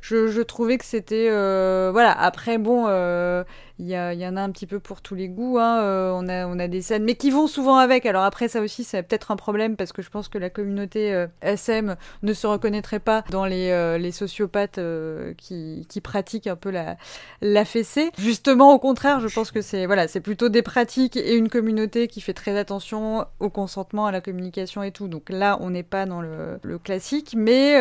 je, 0.02 0.26
je 0.28 0.42
trouvais 0.42 0.78
que 0.78 0.84
c'était, 0.84 1.28
euh, 1.30 1.90
voilà. 1.92 2.12
Après, 2.12 2.58
bon, 2.58 2.84
euh, 2.88 3.42
il 3.82 4.20
y, 4.20 4.26
en 4.26 4.36
a 4.36 4.40
un 4.40 4.50
petit 4.50 4.68
peu 4.68 4.78
pour 4.78 5.02
tous 5.02 5.16
les 5.16 5.28
goûts. 5.28 5.58
Hein. 5.58 5.80
Euh, 5.82 6.12
on, 6.14 6.58
a, 6.58 6.68
des 6.68 6.82
scènes, 6.82 7.02
mais 7.02 7.16
qui 7.16 7.30
vont 7.30 7.48
souvent 7.48 7.76
avec. 7.78 8.06
Alors 8.06 8.22
après, 8.22 8.46
ça 8.46 8.60
aussi, 8.60 8.84
c'est 8.84 9.02
peut-être 9.02 9.32
un 9.32 9.36
problème 9.36 9.74
parce 9.76 9.92
que 9.92 10.02
je 10.02 10.10
pense 10.10 10.28
que 10.28 10.38
la 10.38 10.50
communauté 10.50 11.12
euh, 11.12 11.26
SM 11.42 11.96
ne 12.22 12.32
se 12.32 12.46
reconnaîtrait 12.46 13.00
pas 13.00 13.24
dans 13.30 13.44
les, 13.44 13.70
euh, 13.70 14.12
sociopathes 14.12 14.78
qui, 15.36 16.00
pratiquent 16.02 16.46
un 16.46 16.56
peu 16.56 16.70
la, 16.70 17.64
fessée. 17.64 18.10
Justement, 18.18 18.72
au 18.72 18.78
contraire, 18.78 19.20
je 19.20 19.32
pense 19.32 19.50
que 19.50 19.60
c'est 19.60 19.86
voilà, 19.86 20.06
c'est 20.06 20.20
plutôt 20.20 20.48
des 20.48 20.62
pratiques 20.62 21.16
et 21.16 21.34
une 21.34 21.48
communauté 21.48 22.06
qui 22.08 22.20
fait 22.20 22.34
très 22.34 22.56
attention 22.58 23.26
au 23.40 23.50
consentement, 23.50 24.06
à 24.06 24.12
la 24.12 24.20
communication 24.20 24.82
et 24.82 24.92
tout. 24.92 25.08
Donc 25.08 25.28
là, 25.28 25.58
on 25.60 25.70
n'est 25.70 25.82
pas 25.82 26.06
dans 26.06 26.20
le, 26.20 26.58
le 26.62 26.78
classique, 26.78 27.34
mais 27.36 27.72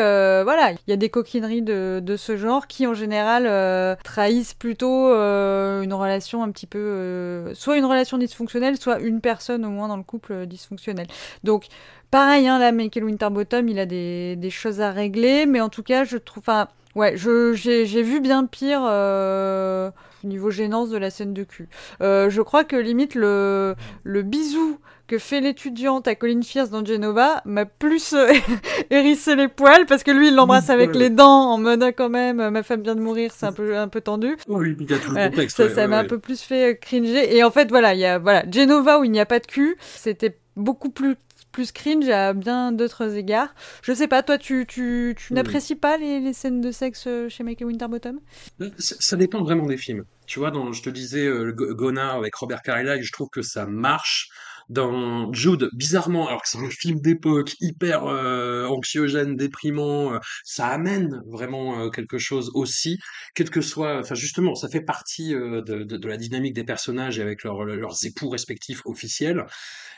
voilà, 0.44 0.72
il 0.72 0.90
y 0.90 0.94
a 0.94 0.98
des 0.98 1.10
coquineries 1.10 1.62
de, 1.62 2.00
de 2.04 2.18
ce 2.18 2.38
genre 2.38 2.66
qui 2.66 2.88
en 2.88 2.94
général 2.94 3.98
trahissent 4.04 4.56
plutôt 4.56 5.12
une 5.12 5.91
relation 5.94 6.44
un 6.44 6.52
petit 6.52 6.68
peu, 6.68 6.80
euh, 6.80 7.54
soit 7.54 7.78
une 7.78 7.86
relation 7.86 8.18
dysfonctionnelle, 8.18 8.78
soit 8.78 9.00
une 9.00 9.22
personne 9.22 9.66
au 9.66 9.70
moins 9.70 9.88
dans 9.88 9.98
le 9.98 10.04
couple 10.04 10.34
euh, 10.34 10.46
dysfonctionnel. 10.46 11.08
Donc 11.44 11.68
pareil, 12.10 12.48
hein, 12.48 12.60
là, 12.60 12.72
Michael 12.72 13.06
Winterbottom, 13.06 13.68
il 13.70 13.80
a 13.80 13.86
des, 13.86 14.36
des 14.36 14.50
choses 14.50 14.82
à 14.82 14.92
régler, 14.92 15.46
mais 15.46 15.62
en 15.62 15.70
tout 15.70 15.84
cas, 15.84 16.04
je 16.04 16.18
trouve, 16.18 16.44
enfin, 16.44 16.68
ouais, 16.96 17.16
j'ai 17.16 18.02
vu 18.04 18.20
bien 18.20 18.46
pire. 18.46 18.82
Euh, 18.84 19.92
niveau 20.24 20.52
gênance 20.52 20.90
de 20.90 20.98
la 20.98 21.10
scène 21.10 21.34
de 21.34 21.44
cul. 21.44 21.68
Euh, 22.02 22.30
je 22.30 22.42
crois 22.42 22.64
que 22.64 22.76
limite 22.76 23.16
le, 23.16 23.76
le 24.04 24.22
bisou 24.22 24.78
que 25.08 25.18
fait 25.18 25.42
l'étudiante 25.42 26.08
à 26.08 26.16
Colin 26.16 26.42
Fierce 26.42 26.70
dans 26.70 26.86
Genova 26.86 27.42
m'a 27.46 27.66
plus 27.66 28.14
euh, 28.14 28.32
hérissé 28.90 29.36
les 29.36 29.48
poils 29.48 29.86
parce 29.86 30.04
que 30.04 30.12
lui 30.12 30.30
il 30.30 30.36
l'embrasse 30.36 30.70
avec 30.70 30.96
les 30.96 31.10
dents 31.10 31.52
en 31.52 31.58
mode 31.58 31.84
ah, 31.84 31.92
quand 31.92 32.10
même 32.10 32.50
ma 32.50 32.64
femme 32.64 32.82
vient 32.82 32.96
de 32.96 33.02
mourir 33.02 33.32
c'est 33.36 33.46
un 33.46 33.52
peu 33.52 33.78
un 33.78 33.88
peu 33.88 34.02
tendu. 34.02 34.38
Oui, 34.48 34.76
il 34.80 34.90
y 34.90 34.94
a 34.94 34.98
tout 35.00 35.12
le 35.12 35.30
contexte. 35.30 35.58
Ça 35.58 35.70
ça 35.70 35.88
m'a 35.88 36.00
un 36.00 36.06
peu 36.06 36.20
plus 36.20 36.42
fait 36.42 36.78
cringer 36.80 37.36
et 37.36 37.44
en 37.44 37.52
fait 37.52 37.70
voilà 37.70 37.94
il 37.94 38.00
y 38.00 38.06
a 38.06 38.20
voilà 38.20 38.44
Genova 38.50 39.00
où 39.00 39.04
il 39.04 39.12
n'y 39.12 39.20
a 39.20 39.26
pas 39.26 39.40
de 39.40 39.48
cul 39.48 39.76
c'était 39.80 40.38
beaucoup 40.56 40.90
plus 40.90 41.16
plus 41.52 41.72
cringe 41.72 42.10
à 42.10 42.34
bien 42.34 42.72
d'autres 42.72 43.16
égards. 43.16 43.54
Je 43.82 43.94
sais 43.94 44.08
pas, 44.08 44.24
toi, 44.24 44.38
tu, 44.38 44.66
tu, 44.68 45.16
tu 45.18 45.34
n'apprécies 45.34 45.76
pas 45.76 45.98
les, 45.98 46.20
les, 46.20 46.34
scènes 46.34 46.62
de 46.62 46.72
sexe 46.72 47.06
euh, 47.08 47.30
chez 47.30 47.44
Michael 47.44 47.68
Winterbottom? 47.68 48.20
Euh, 48.62 48.70
ça, 48.78 49.18
dépend 49.18 49.44
vraiment 49.44 49.66
des 49.66 49.78
films. 49.78 50.06
Tu 50.28 50.40
vois, 50.40 50.52
dans, 50.52 50.72
je 50.72 50.82
te 50.82 50.90
disais, 50.90 51.26
euh, 51.26 51.52
Gona 51.52 52.14
avec 52.14 52.36
Robert 52.36 52.62
Carlyle, 52.62 53.02
je 53.02 53.12
trouve 53.12 53.30
que 53.30 53.42
ça 53.42 53.66
marche. 53.66 54.30
Dans 54.72 55.32
Jude, 55.34 55.70
bizarrement, 55.74 56.28
alors 56.28 56.42
que 56.42 56.48
c'est 56.48 56.58
un 56.58 56.70
film 56.70 57.00
d'époque 57.02 57.56
hyper 57.60 58.04
anxiogène, 58.04 59.36
déprimant, 59.36 60.18
ça 60.44 60.68
amène 60.68 61.22
vraiment 61.28 61.90
quelque 61.90 62.18
chose 62.18 62.52
aussi, 62.54 62.98
quel 63.36 63.50
que 63.50 63.62
soit, 63.62 64.00
enfin 64.00 64.16
justement, 64.16 64.56
ça 64.56 64.70
fait 64.70 64.82
partie 64.82 65.34
de, 65.34 65.62
de, 65.62 65.84
de, 65.84 66.08
la 66.08 66.18
dynamique 66.18 66.54
des 66.54 66.64
personnages 66.64 67.20
et 67.20 67.22
avec 67.22 67.44
leurs 67.44 68.06
époux 68.06 68.30
respectifs 68.30 68.82
officiels. 68.86 69.46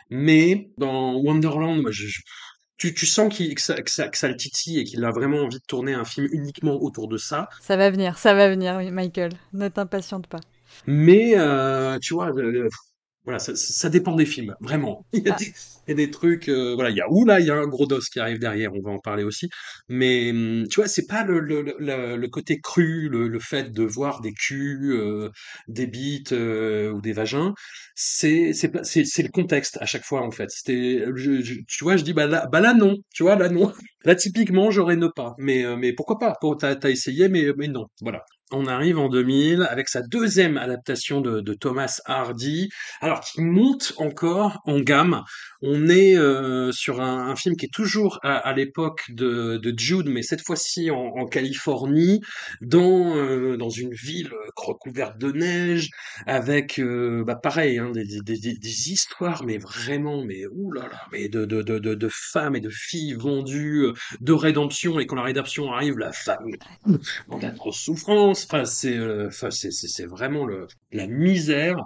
Mais 0.10 0.70
dans 0.78 1.16
Wonderland, 1.16 1.82
moi, 1.82 1.92
je, 1.92 2.08
tu, 2.78 2.94
tu, 2.94 3.06
sens 3.06 3.36
que, 3.36 3.60
ça, 3.62 3.82
que, 3.82 3.92
ça, 3.92 4.10
que, 4.10 4.18
ça, 4.18 4.28
le 4.28 4.36
titille 4.36 4.80
et 4.80 4.84
qu'il 4.84 5.04
a 5.06 5.12
vraiment 5.12 5.40
envie 5.40 5.58
de 5.58 5.66
tourner 5.68 5.94
un 5.94 6.06
film 6.06 6.28
uniquement 6.32 6.82
autour 6.82 7.08
de 7.08 7.18
ça. 7.18 7.48
Ça 7.62 7.78
va 7.78 7.90
venir, 7.90 8.18
ça 8.18 8.34
va 8.34 8.50
venir, 8.50 8.80
Michael. 8.92 9.32
Ne 9.54 9.68
t'impatiente 9.70 10.28
pas. 10.28 10.42
Mais, 10.86 11.34
euh, 11.38 11.98
tu 12.00 12.14
vois, 12.14 12.32
voilà, 13.26 13.40
ça, 13.40 13.56
ça, 13.56 13.90
dépend 13.90 14.16
des 14.16 14.26
films, 14.26 14.54
vraiment. 14.60 15.06
Il 15.14 15.24
y 15.24 15.30
a, 15.30 15.34
ah. 15.34 15.38
des, 15.38 15.46
il 15.46 15.90
y 15.90 15.92
a 15.92 15.96
des, 15.96 16.12
trucs, 16.12 16.50
euh, 16.50 16.74
voilà, 16.76 16.90
il 16.90 16.98
y 16.98 17.02
a 17.02 17.10
où 17.10 17.26
là, 17.26 17.40
il 17.40 17.46
y 17.46 17.52
a 17.52 17.56
un 17.56 17.68
gros 17.68 17.86
dos 17.86 18.00
qui 18.12 18.20
arrive 18.20 18.40
derrière, 18.40 18.74
on 18.74 18.82
va 18.82 18.92
en 18.92 19.00
parler 19.00 19.24
aussi. 19.24 19.50
Mais 19.88 20.32
hum, 20.32 20.66
tu 20.70 20.82
vois, 20.82 20.88
c'est 20.88 21.08
pas 21.08 21.24
le, 21.24 21.40
le, 21.40 21.62
le, 21.62 22.18
le, 22.18 22.28
côté 22.28 22.60
cru, 22.60 23.08
le, 23.10 23.40
fait 23.40 23.72
de 23.72 23.84
voir 23.84 24.22
des 24.22 24.34
culs, 24.34 24.92
euh, 24.92 25.30
des 25.68 25.88
bites 25.88 26.34
euh, 26.34 26.92
ou 26.92 27.02
des 27.02 27.14
vagins. 27.14 27.54
C'est 27.96 28.54
c'est 28.54 28.72
c'est 28.84 29.24
le 29.24 29.30
contexte 29.30 29.78
à 29.82 29.86
chaque 29.86 30.04
fois 30.04 30.22
en 30.22 30.32
fait. 30.32 30.50
C'était, 30.50 31.06
tu 31.68 31.84
vois, 31.84 31.98
je 31.98 32.04
dis 32.04 32.14
bah 32.14 32.28
là, 32.28 32.48
bah 32.52 32.60
là 32.60 32.74
non, 32.74 32.98
tu 33.14 33.24
vois 33.24 33.36
là 33.36 33.50
non. 33.50 33.72
Là 34.06 34.16
typiquement 34.16 34.70
j'aurais 34.70 34.98
ne 34.98 35.08
pas, 35.08 35.34
mais 35.38 35.64
mais 35.78 35.94
pourquoi 35.94 36.20
pas? 36.20 36.36
T'as 36.60 36.76
as 36.84 36.90
essayé, 36.90 37.30
mais 37.30 37.46
mais 37.58 37.70
non, 37.70 37.86
voilà 38.02 38.26
on 38.54 38.68
arrive 38.68 39.00
en 39.00 39.10
2000 39.10 39.68
avec 39.70 39.90
sa 39.90 40.02
deuxième 40.02 40.58
adaptation 40.58 41.22
de, 41.22 41.54
Thomas 41.54 42.02
Hardy, 42.06 42.70
alors 43.02 43.22
qui 43.22 43.42
monte 43.42 43.94
encore 43.98 44.62
en 44.66 44.80
gamme. 44.80 45.24
On 45.62 45.88
est 45.88 46.18
euh, 46.18 46.72
sur 46.72 47.02
un, 47.02 47.36
film 47.36 47.56
qui 47.56 47.66
est 47.66 47.74
toujours 47.74 48.20
à, 48.24 48.54
l'époque 48.54 49.04
de, 49.10 49.60
Jude, 49.78 50.08
mais 50.08 50.22
cette 50.22 50.42
fois-ci 50.42 50.92
en, 50.92 51.26
Californie, 51.26 52.22
dans 52.62 53.16
euh, 53.16 53.58
dans 53.58 53.70
une 53.70 53.94
ville 53.94 54.30
recouverte 54.56 55.18
de 55.18 55.32
neige, 55.32 55.90
avec 56.28 56.80
euh, 56.80 57.24
bah 57.26 57.36
pareil 57.36 57.80
hein, 57.80 57.92
des, 57.94 58.92
histoires, 58.92 59.44
mais 59.46 59.58
vraiment, 59.58 60.24
mais 60.24 60.46
oulala, 60.48 61.02
mais 61.12 61.30
de, 61.30 61.46
de, 61.46 61.62
de, 61.62 62.10
femmes 62.12 62.56
et 62.56 62.62
de 62.62 62.70
filles 62.70 63.14
vendues, 63.14 63.88
de 64.20 64.34
rédemption, 64.34 65.00
et 65.00 65.06
quand 65.06 65.16
la 65.16 65.24
rédemption 65.24 65.72
arrive, 65.72 65.98
la 65.98 66.12
femme 66.12 66.46
en 67.30 67.40
atroce 67.42 67.80
souffrance 67.80 68.43
Enfin, 68.46 68.66
c'est, 68.66 68.98
euh, 68.98 69.30
vraiment 70.08 70.48
la 70.92 71.08
misère. 71.08 71.78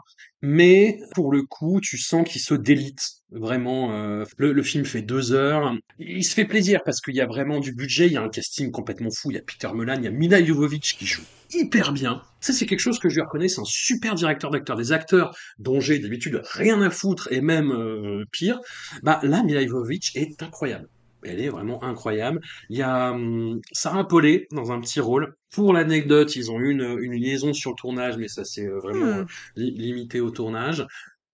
Mais 0.41 0.99
pour 1.15 1.31
le 1.31 1.43
coup, 1.43 1.81
tu 1.81 1.97
sens 1.97 2.27
qu'il 2.27 2.41
se 2.41 2.53
délite 2.53 3.01
vraiment. 3.31 3.91
Euh, 3.91 4.23
le, 4.37 4.63
film 4.63 4.85
fait 4.85 5.01
deux 5.01 5.33
heures. 5.33 5.75
Il 5.99 6.23
se 6.23 6.33
fait 6.33 6.45
plaisir 6.45 6.83
parce 6.83 7.01
qu'il 7.01 7.15
y 7.15 7.21
a 7.21 7.25
vraiment 7.25 7.59
du 7.59 7.73
budget. 7.73 8.07
Il 8.07 8.13
y 8.13 8.17
a 8.17 8.21
un 8.21 8.29
casting 8.29 8.71
complètement 8.71 9.09
fou. 9.11 9.31
Il 9.31 9.35
y 9.35 9.39
a 9.39 9.41
Peter 9.41 9.69
Melan, 9.73 9.95
il 9.95 10.03
y 10.03 10.07
a 10.07 10.11
Mila 10.11 10.43
Jovovich 10.43 10.97
qui 10.97 11.05
joue 11.05 11.23
hyper 11.53 11.93
bien. 11.93 12.21
Ça, 12.39 12.53
c'est 12.53 12.65
quelque 12.65 12.79
chose 12.79 12.99
que 12.99 13.09
je 13.09 13.15
lui 13.15 13.21
reconnais. 13.21 13.47
C'est 13.47 13.61
un 13.61 13.65
super 13.65 14.15
directeur 14.15 14.51
d'acteurs. 14.51 14.77
Des 14.77 14.91
acteurs 14.91 15.35
dont 15.59 15.79
j'ai 15.79 15.99
d'habitude 15.99 16.41
rien 16.51 16.81
à 16.81 16.89
foutre 16.89 17.31
et 17.31 17.41
même 17.41 17.71
euh, 17.71 18.25
pire. 18.31 18.59
Bah 19.03 19.19
là, 19.23 19.43
Mila 19.43 19.65
Jovovich 19.65 20.15
est 20.15 20.41
incroyable. 20.43 20.87
Elle 21.23 21.41
est 21.41 21.49
vraiment 21.49 21.83
incroyable. 21.83 22.41
Il 22.69 22.77
y 22.77 22.81
a 22.81 23.11
hum, 23.11 23.59
Sarah 23.71 24.07
Paulet 24.07 24.47
dans 24.51 24.71
un 24.71 24.79
petit 24.79 24.99
rôle. 24.99 25.35
Pour 25.51 25.73
l'anecdote, 25.73 26.35
ils 26.35 26.51
ont 26.51 26.59
eu 26.59 26.71
une, 26.71 26.97
une, 26.99 27.13
liaison 27.13 27.53
sur 27.53 27.71
le 27.71 27.75
tournage, 27.75 28.17
mais 28.17 28.27
ça 28.27 28.43
c'est 28.45 28.65
euh, 28.67 28.79
vraiment 28.79 29.05
hmm. 29.05 29.19
euh, 29.19 29.25
limité 29.55 30.19
au 30.21 30.29
tournage. 30.29 30.85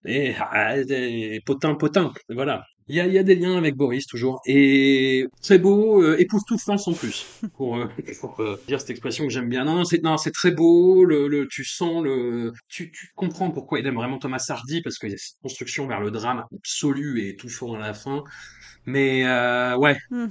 Et, 0.06 0.36
ah, 0.40 0.76
potin, 1.46 1.76
potin, 1.76 2.14
voilà. 2.30 2.66
Il 2.88 2.96
y 2.96 3.00
a, 3.00 3.08
y 3.08 3.18
a, 3.18 3.24
des 3.24 3.36
liens 3.36 3.58
avec 3.58 3.76
Boris 3.76 4.08
toujours. 4.08 4.42
Et 4.46 5.26
très 5.42 5.58
beau, 5.58 6.02
euh, 6.04 6.18
France 6.58 6.88
en 6.88 6.94
plus, 6.94 7.26
pour, 7.56 7.78
euh, 7.78 7.88
pour 8.20 8.38
dire 8.68 8.80
cette 8.80 8.90
expression 8.90 9.26
que 9.26 9.32
j'aime 9.32 9.50
bien. 9.50 9.66
Non, 9.66 9.84
c'est 9.84 10.04
non, 10.04 10.18
c'est 10.18 10.32
très 10.32 10.52
beau. 10.52 11.06
Le, 11.06 11.28
le, 11.28 11.48
tu 11.48 11.64
sens 11.64 12.04
le, 12.04 12.52
tu, 12.68 12.92
tu 12.92 13.10
comprends 13.16 13.52
pourquoi 13.52 13.80
il 13.80 13.88
aime 13.88 13.96
vraiment 13.96 14.20
Thomas 14.20 14.46
Hardy 14.50 14.82
parce 14.82 14.98
qu'il 14.98 15.12
y 15.12 15.14
a 15.14 15.18
cette 15.18 15.40
construction 15.42 15.88
vers 15.88 16.02
le 16.02 16.12
drame 16.12 16.44
absolu 16.54 17.22
et 17.22 17.30
étouffant 17.30 17.74
à 17.74 17.80
la 17.80 17.94
fin. 17.94 18.24
Mais 18.86 19.26
euh, 19.26 19.78
ouais, 19.78 19.98
hmm. 20.12 20.28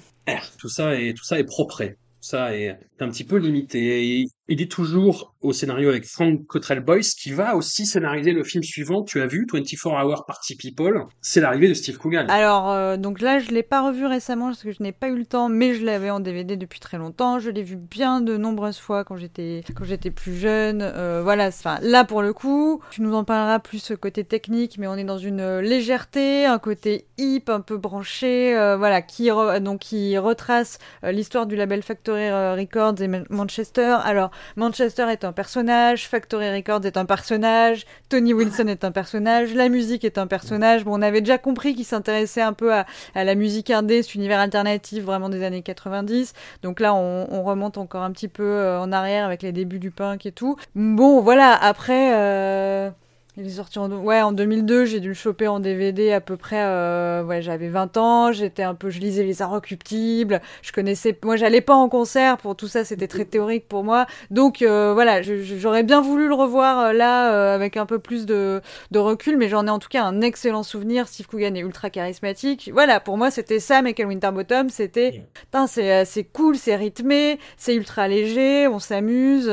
tout 0.59 0.69
ça 0.69 0.95
est 1.01 1.15
tout 1.15 1.25
ça 1.25 1.39
est 1.39 1.45
propre. 1.45 1.83
Ça 2.21 2.55
est 2.55 2.79
un 3.01 3.09
petit 3.09 3.25
peu 3.25 3.37
limité. 3.37 4.27
Il 4.49 4.61
est 4.61 4.71
toujours 4.71 5.37
au 5.41 5.53
scénario 5.53 5.89
avec 5.89 6.05
Frank 6.05 6.45
Cottrell 6.49 6.81
Boyce, 6.81 7.15
qui 7.15 7.31
va 7.31 7.55
aussi 7.55 7.87
scénariser 7.87 8.33
le 8.33 8.43
film 8.43 8.65
suivant. 8.65 9.05
Tu 9.05 9.21
as 9.21 9.27
vu 9.27 9.47
24 9.53 9.87
Hour 9.87 10.27
Party 10.27 10.57
People 10.57 11.05
C'est 11.21 11.41
l'arrivée 11.41 11.69
de 11.69 11.75
Steve 11.75 11.97
Coogan. 11.97 12.27
Alors, 12.29 12.69
euh, 12.71 12.97
donc 12.97 13.21
là, 13.21 13.39
je 13.39 13.53
l'ai 13.53 13.63
pas 13.63 13.87
revu 13.87 14.05
récemment 14.05 14.47
parce 14.47 14.65
que 14.65 14.73
je 14.73 14.83
n'ai 14.83 14.91
pas 14.91 15.09
eu 15.09 15.17
le 15.17 15.27
temps, 15.27 15.49
mais 15.49 15.75
je 15.75 15.85
l'avais 15.85 16.11
en 16.11 16.19
DVD 16.19 16.57
depuis 16.57 16.81
très 16.81 16.99
longtemps. 16.99 17.39
Je 17.39 17.51
l'ai 17.51 17.63
vu 17.63 17.77
bien 17.77 18.21
de 18.21 18.37
nombreuses 18.37 18.79
fois 18.79 19.05
quand 19.05 19.17
j'étais 19.17 19.63
quand 19.77 19.85
j'étais 19.85 20.11
plus 20.11 20.37
jeune. 20.37 20.83
Euh, 20.83 21.21
voilà, 21.23 21.47
enfin 21.47 21.79
là 21.81 22.05
pour 22.05 22.21
le 22.21 22.33
coup, 22.33 22.81
tu 22.91 23.03
nous 23.03 23.15
en 23.15 23.23
parleras 23.23 23.61
plus 23.61 23.93
côté 24.01 24.25
technique, 24.25 24.77
mais 24.77 24.89
on 24.89 24.97
est 24.97 25.05
dans 25.05 25.19
une 25.19 25.61
légèreté, 25.61 26.47
un 26.47 26.59
côté 26.59 27.07
hip, 27.17 27.45
un 27.47 27.61
peu 27.61 27.77
branché, 27.77 28.57
euh, 28.57 28.77
voilà, 28.77 29.03
qui 29.03 29.31
donc 29.61 29.81
qui 29.81 30.19
retrace 30.19 30.79
l'histoire 31.05 31.47
du 31.47 31.55
label 31.55 31.83
Factory 31.83 32.31
Records 32.31 33.01
et 33.01 33.09
Manchester. 33.31 33.99
Alors 34.05 34.33
Manchester 34.57 35.07
est 35.11 35.25
un 35.25 35.33
personnage, 35.33 36.09
Factory 36.09 36.51
Records 36.55 36.85
est 36.85 36.97
un 36.97 37.05
personnage, 37.05 37.85
Tony 38.09 38.33
Wilson 38.35 38.67
est 38.67 38.85
un 38.85 38.93
personnage, 38.93 39.55
la 39.55 39.69
musique 39.69 40.05
est 40.05 40.19
un 40.19 40.27
personnage. 40.27 40.85
Bon, 40.85 40.99
on 40.99 41.03
avait 41.03 41.21
déjà 41.21 41.39
compris 41.39 41.75
qu'il 41.75 41.85
s'intéressait 41.85 42.43
un 42.43 42.53
peu 42.53 42.73
à, 42.73 42.85
la 43.15 43.35
musique 43.35 43.71
indé, 43.71 44.03
cet 44.03 44.15
univers 44.15 44.41
alternatif 44.41 45.05
vraiment 45.05 45.29
des 45.29 45.43
années 45.43 45.63
90. 45.63 46.33
Donc 46.63 46.81
là, 46.81 46.95
on, 46.95 47.43
remonte 47.43 47.77
encore 47.77 48.03
un 48.03 48.13
petit 48.13 48.29
peu 48.29 48.45
euh, 48.45 48.81
en 48.81 48.93
arrière 48.93 49.27
avec 49.27 49.43
les 49.43 49.51
débuts 49.51 49.81
du 49.81 49.91
punk 49.91 50.27
et 50.27 50.33
tout. 50.33 50.57
Bon, 50.75 51.21
voilà, 51.21 51.53
après... 51.55 52.15
Euh, 52.15 52.91
il 53.39 53.47
est 53.47 53.51
sorti 53.51 53.79
en, 53.79 53.91
ouais, 53.91 54.21
en 54.21 54.33
2002, 54.33 54.85
j'ai 54.85 55.01
dû 55.01 55.09
le 55.09 55.15
choper 55.15 55.49
en 55.49 55.59
DVD 55.59 56.13
à 56.13 56.21
peu 56.21 56.37
près, 56.37 56.63
euh, 56.63 57.25
ouais, 57.25 57.41
j'avais 57.41 57.69
20 57.69 57.97
ans, 57.97 58.31
j'étais 58.31 58.63
un 58.63 58.75
peu, 58.75 58.91
je 58.91 59.01
lisais 59.01 59.23
les 59.25 59.41
inrecuptibles, 59.41 60.43
je 60.61 60.71
connaissais, 60.71 61.19
moi 61.25 61.37
j'allais 61.37 61.63
pas 61.63 61.75
en 61.75 61.89
concert, 61.89 62.37
pour 62.37 62.57
tout 62.57 62.69
ça 62.69 62.85
c'était 62.85 63.09
très 63.09 63.25
théorique 63.25 63.67
pour 63.67 63.85
moi, 63.85 64.07
donc 64.31 64.61
euh, 64.61 64.93
voilà, 64.93 65.23
j'aurais 65.23 65.83
bien 65.83 66.03
voulu 66.03 66.29
le 66.29 66.35
revoir 66.35 66.79
euh, 66.81 66.93
là 66.93 67.33
euh, 67.33 67.55
avec 67.55 67.79
un 67.79 67.87
peu 67.87 67.99
plus 67.99 68.27
de, 68.27 68.61
de 68.91 68.99
recul, 68.99 69.39
mais 69.39 69.49
j'en 69.49 69.67
ai 69.67 69.71
en 69.71 69.79
tout 69.79 69.89
cas 69.89 70.05
un 70.05 70.21
excellent 70.21 70.63
souvenir, 70.63 71.09
Steve 71.09 71.27
Coogan 71.27 71.55
est 71.57 71.61
ultra 71.61 71.89
charismatique, 71.89 72.71
voilà, 72.75 73.01
pour 73.01 73.17
moi 73.17 73.31
c'était 73.31 73.61
ça, 73.61 73.81
Michael 73.81 74.09
Winterbottom, 74.09 74.69
c'était, 74.69 75.23
c'est 75.69 76.05
c'est 76.05 76.25
cool, 76.25 76.57
c'est 76.57 76.77
rythmé, 76.77 77.39
c'est 77.57 77.75
ultra 77.75 78.09
léger, 78.09 78.69
on 78.69 78.79
s'amuse, 78.79 79.51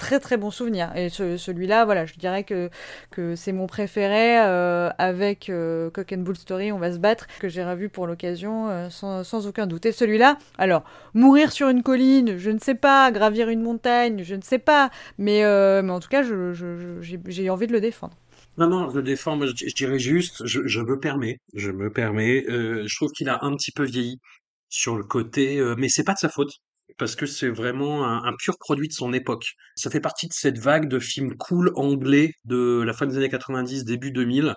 très 0.00 0.18
très 0.18 0.36
bon 0.36 0.50
souvenir, 0.50 0.90
et 0.96 1.10
ce, 1.10 1.36
celui-là, 1.36 1.84
voilà, 1.84 2.06
je 2.06 2.14
dirais 2.14 2.42
que 2.42 2.70
que, 3.10 3.36
c'est 3.36 3.52
mon 3.52 3.66
préféré. 3.66 4.40
Euh, 4.40 4.90
avec 4.98 5.48
euh, 5.48 5.90
Cock 5.90 6.12
and 6.12 6.22
Bull 6.22 6.36
Story, 6.36 6.72
on 6.72 6.78
va 6.78 6.92
se 6.92 6.98
battre, 6.98 7.26
que 7.38 7.48
j'ai 7.48 7.64
revu 7.64 7.88
pour 7.88 8.06
l'occasion 8.06 8.68
euh, 8.68 8.88
sans, 8.90 9.46
aucun 9.46 9.66
doute. 9.66 9.86
Et 9.86 9.92
celui-là, 9.92 10.38
alors, 10.58 10.84
mourir 11.14 11.52
sur 11.52 11.68
une 11.68 11.82
colline, 11.82 12.38
je 12.38 12.50
ne 12.50 12.58
sais 12.58 12.74
pas, 12.74 13.10
gravir 13.12 13.48
une 13.48 13.62
montagne, 13.62 14.22
je 14.24 14.34
ne 14.34 14.42
sais 14.42 14.58
pas, 14.58 14.90
mais, 15.18 15.42
mais 15.82 15.90
en 15.90 16.00
tout 16.00 16.08
cas, 16.08 16.22
j'ai 16.22 16.54
je, 16.54 17.48
envie 17.50 17.66
de 17.66 17.72
le 17.72 17.80
défendre. 17.80 18.14
Non, 18.58 18.68
non, 18.68 18.90
je 18.90 18.96
le 18.96 19.02
défends, 19.02 19.40
je, 19.40 19.52
je, 19.54 19.74
dirais 19.74 19.98
juste, 19.98 20.46
je, 20.46 20.66
je, 20.66 20.80
me 20.80 20.98
permets, 20.98 21.38
je 21.54 21.70
me 21.70 21.90
permets, 21.90 22.44
je 22.48 22.96
trouve 22.96 23.12
qu'il 23.12 23.28
a 23.28 23.38
un 23.44 23.54
petit 23.56 23.72
peu 23.72 23.84
vieilli 23.84 24.20
sur 24.68 24.96
le 24.96 25.04
côté, 25.04 25.62
mais 25.76 25.88
c'est 25.88 26.04
pas 26.04 26.14
de 26.14 26.18
sa 26.18 26.28
faute 26.28 26.50
parce 27.00 27.16
que 27.16 27.24
c'est 27.24 27.48
vraiment 27.48 28.06
un, 28.06 28.32
pur 28.38 28.58
produit 28.58 28.86
de 28.86 28.92
son 28.92 29.14
époque. 29.14 29.54
Ça 29.74 29.88
fait 29.88 30.00
partie 30.00 30.28
de 30.28 30.34
cette 30.34 30.58
vague 30.58 30.86
de 30.86 30.98
films 30.98 31.34
cool 31.38 31.72
anglais 31.74 32.34
de 32.44 32.82
la 32.82 32.92
fin 32.92 33.06
des 33.06 33.16
années 33.16 33.30
90, 33.30 33.86
début 33.86 34.12
2000, 34.12 34.54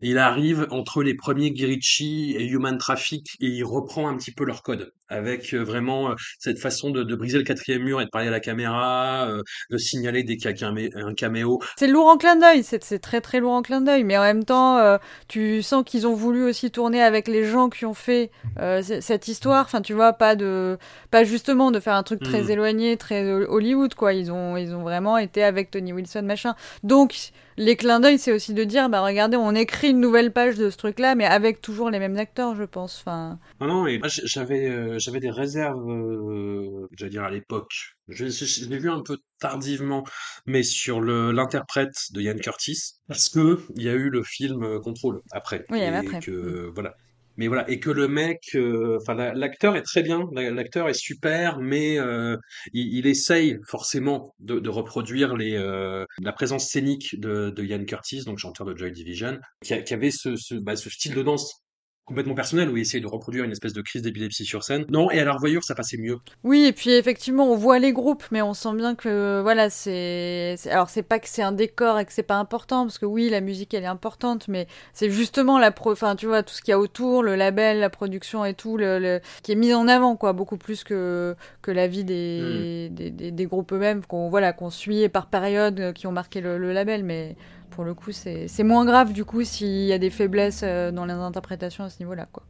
il 0.00 0.18
arrive 0.18 0.66
entre 0.70 1.02
les 1.02 1.14
premiers 1.14 1.50
Guy 1.50 2.34
et 2.36 2.46
Human 2.46 2.78
Traffic 2.78 3.36
et 3.40 3.46
il 3.46 3.64
reprend 3.64 4.08
un 4.08 4.16
petit 4.16 4.32
peu 4.32 4.44
leur 4.44 4.62
code 4.62 4.92
avec 5.08 5.54
euh, 5.54 5.62
vraiment 5.62 6.10
euh, 6.10 6.14
cette 6.38 6.58
façon 6.58 6.90
de, 6.90 7.02
de, 7.02 7.14
briser 7.14 7.38
le 7.38 7.44
quatrième 7.44 7.82
mur 7.82 8.00
et 8.00 8.06
de 8.06 8.10
parler 8.10 8.28
à 8.28 8.30
la 8.30 8.40
caméra, 8.40 9.26
euh, 9.28 9.42
de 9.70 9.78
signaler 9.78 10.24
dès 10.24 10.36
qu'il 10.36 10.50
y 10.50 10.64
a 10.64 10.72
un 11.06 11.14
caméo. 11.14 11.60
C'est 11.76 11.86
lourd 11.86 12.08
en 12.08 12.16
clin 12.16 12.36
d'œil, 12.36 12.64
c'est 12.64 12.98
très 12.98 13.20
très 13.20 13.40
lourd 13.40 13.52
en 13.52 13.62
clin 13.62 13.80
d'œil, 13.80 14.04
mais 14.04 14.18
en 14.18 14.22
même 14.22 14.44
temps, 14.44 14.98
tu 15.28 15.62
sens 15.62 15.84
qu'ils 15.84 16.06
ont 16.06 16.14
voulu 16.14 16.44
aussi 16.44 16.70
tourner 16.70 17.02
avec 17.02 17.28
les 17.28 17.44
gens 17.44 17.68
qui 17.68 17.84
ont 17.84 17.94
fait 17.94 18.30
euh, 18.58 18.82
cette 18.82 19.28
histoire. 19.28 19.64
Enfin, 19.64 19.80
tu 19.80 19.94
vois, 19.94 20.12
pas 20.12 20.36
de, 20.36 20.78
pas 21.10 21.24
justement 21.24 21.70
de 21.70 21.80
faire 21.80 21.94
un 21.94 22.02
truc 22.02 22.20
très 22.22 22.42
mmh. 22.42 22.50
éloigné, 22.50 22.96
très 22.96 23.30
Hollywood, 23.44 23.94
quoi. 23.94 24.12
Ils 24.12 24.32
ont, 24.32 24.56
ils 24.56 24.74
ont 24.74 24.82
vraiment 24.82 25.18
été 25.18 25.42
avec 25.42 25.70
Tony 25.70 25.92
Wilson, 25.92 26.22
machin. 26.22 26.54
Donc 26.82 27.32
les 27.56 27.76
clins 27.76 28.00
d'œil, 28.00 28.18
c'est 28.18 28.32
aussi 28.32 28.54
de 28.54 28.64
dire, 28.64 28.88
bah 28.88 29.02
regardez, 29.02 29.36
on 29.36 29.54
écrit 29.54 29.90
une 29.90 30.00
nouvelle 30.00 30.32
page 30.32 30.56
de 30.56 30.70
ce 30.70 30.76
truc-là, 30.76 31.14
mais 31.14 31.24
avec 31.24 31.60
toujours 31.60 31.90
les 31.90 31.98
mêmes 31.98 32.16
acteurs, 32.16 32.54
je 32.54 32.64
pense. 32.64 33.00
Enfin. 33.00 33.38
Non, 33.60 33.66
non, 33.66 33.86
et 33.86 34.00
j'avais, 34.04 34.68
euh, 34.68 34.98
j'avais 34.98 35.20
des 35.20 35.30
réserves, 35.30 35.88
euh, 35.88 36.88
j'allais 36.92 37.10
dire 37.10 37.24
à 37.24 37.30
l'époque. 37.30 37.96
Je, 38.08 38.26
je, 38.28 38.68
l'ai 38.68 38.78
vu 38.78 38.90
un 38.90 39.02
peu 39.02 39.18
tardivement, 39.38 40.04
mais 40.46 40.62
sur 40.62 41.00
le 41.00 41.32
l'interprète 41.32 41.96
de 42.12 42.20
Ian 42.20 42.36
Curtis, 42.36 42.94
parce 43.08 43.28
que 43.28 43.60
il 43.74 43.82
y 43.82 43.88
a 43.88 43.94
eu 43.94 44.10
le 44.10 44.22
film 44.22 44.62
euh, 44.62 44.80
Contrôle 44.80 45.22
après. 45.32 45.64
Oui, 45.70 45.78
et 45.80 45.86
après. 45.86 46.20
Que, 46.20 46.68
mm. 46.68 46.72
voilà. 46.74 46.94
Mais 47.36 47.48
voilà, 47.48 47.68
et 47.70 47.80
que 47.80 47.90
le 47.90 48.08
mec, 48.08 48.50
euh, 48.54 48.98
enfin 49.00 49.14
l'acteur 49.14 49.76
est 49.76 49.82
très 49.82 50.02
bien, 50.02 50.24
l'acteur 50.32 50.88
est 50.88 50.94
super, 50.94 51.58
mais 51.60 51.98
euh, 51.98 52.36
il, 52.72 52.94
il, 52.94 53.06
essaye 53.06 53.58
forcément 53.66 54.34
de, 54.38 54.58
de 54.58 54.70
reproduire 54.70 55.36
les, 55.36 55.54
euh, 55.56 56.04
la 56.20 56.32
présence 56.32 56.68
scénique 56.68 57.18
de, 57.20 57.50
de 57.50 57.64
Ian 57.64 57.84
Curtis, 57.84 58.24
donc 58.24 58.38
chanteur 58.38 58.66
de 58.66 58.76
Joy 58.76 58.92
Division, 58.92 59.38
qui, 59.62 59.82
qui 59.84 59.94
avait 59.94 60.10
ce, 60.10 60.36
ce, 60.36 60.54
bah, 60.54 60.76
ce 60.76 60.90
style 60.90 61.14
de 61.14 61.22
danse 61.22 61.65
complètement 62.06 62.34
personnel 62.34 62.70
où 62.70 62.76
il 62.76 62.82
essayait 62.82 63.02
de 63.02 63.08
reproduire 63.08 63.44
une 63.44 63.50
espèce 63.50 63.72
de 63.72 63.82
crise 63.82 64.00
d'épilepsie 64.00 64.44
sur 64.44 64.62
scène. 64.62 64.86
Non, 64.88 65.10
et 65.10 65.18
à 65.18 65.24
la 65.24 65.32
revoyure, 65.32 65.64
ça 65.64 65.74
passait 65.74 65.96
mieux. 65.96 66.18
Oui, 66.44 66.64
et 66.64 66.72
puis 66.72 66.90
effectivement, 66.90 67.50
on 67.50 67.56
voit 67.56 67.80
les 67.80 67.92
groupes, 67.92 68.24
mais 68.30 68.42
on 68.42 68.54
sent 68.54 68.74
bien 68.74 68.94
que 68.94 69.40
voilà, 69.42 69.70
c'est 69.70 70.54
alors 70.70 70.88
c'est 70.88 71.02
pas 71.02 71.18
que 71.18 71.28
c'est 71.28 71.42
un 71.42 71.50
décor 71.50 71.98
et 71.98 72.04
que 72.04 72.12
c'est 72.12 72.22
pas 72.22 72.36
important 72.36 72.84
parce 72.84 72.98
que 72.98 73.06
oui, 73.06 73.28
la 73.28 73.40
musique 73.40 73.74
elle 73.74 73.82
est 73.82 73.88
importante, 73.88 74.46
mais 74.46 74.68
c'est 74.92 75.10
justement 75.10 75.58
la 75.58 75.72
pro, 75.72 75.90
enfin 75.90 76.14
tu 76.14 76.26
vois 76.26 76.44
tout 76.44 76.54
ce 76.54 76.62
qu'il 76.62 76.70
y 76.70 76.74
a 76.74 76.78
autour, 76.78 77.24
le 77.24 77.34
label, 77.34 77.80
la 77.80 77.90
production 77.90 78.44
et 78.44 78.54
tout, 78.54 78.76
le, 78.76 79.20
qui 79.42 79.50
est 79.50 79.56
mis 79.56 79.74
en 79.74 79.88
avant 79.88 80.14
quoi, 80.14 80.32
beaucoup 80.32 80.58
plus 80.58 80.84
que 80.84 81.34
que 81.60 81.72
la 81.72 81.88
vie 81.88 82.04
des, 82.04 82.88
mm. 82.90 82.94
des, 82.94 83.10
des, 83.10 83.30
des, 83.32 83.46
groupes 83.46 83.72
eux-mêmes 83.72 84.04
qu'on 84.06 84.28
voilà 84.28 84.52
qu'on 84.52 84.70
suit 84.70 85.08
par 85.08 85.26
période 85.26 85.80
euh, 85.80 85.92
qui 85.92 86.06
ont 86.06 86.12
marqué 86.12 86.40
le, 86.40 86.56
le 86.56 86.72
label, 86.72 87.02
mais 87.02 87.36
pour 87.76 87.84
le 87.84 87.92
coup, 87.92 88.10
c'est 88.10 88.62
moins 88.62 88.86
grave 88.86 89.12
du 89.12 89.26
coup 89.26 89.44
s'il 89.44 89.84
y 89.84 89.92
a 89.92 89.98
des 89.98 90.08
faiblesses 90.08 90.62
euh, 90.62 90.90
dans 90.90 91.04
les 91.04 91.12
interprétations 91.12 91.84
à 91.84 91.90
ce 91.90 91.98
niveau-là, 91.98 92.26
quoi. 92.32 92.42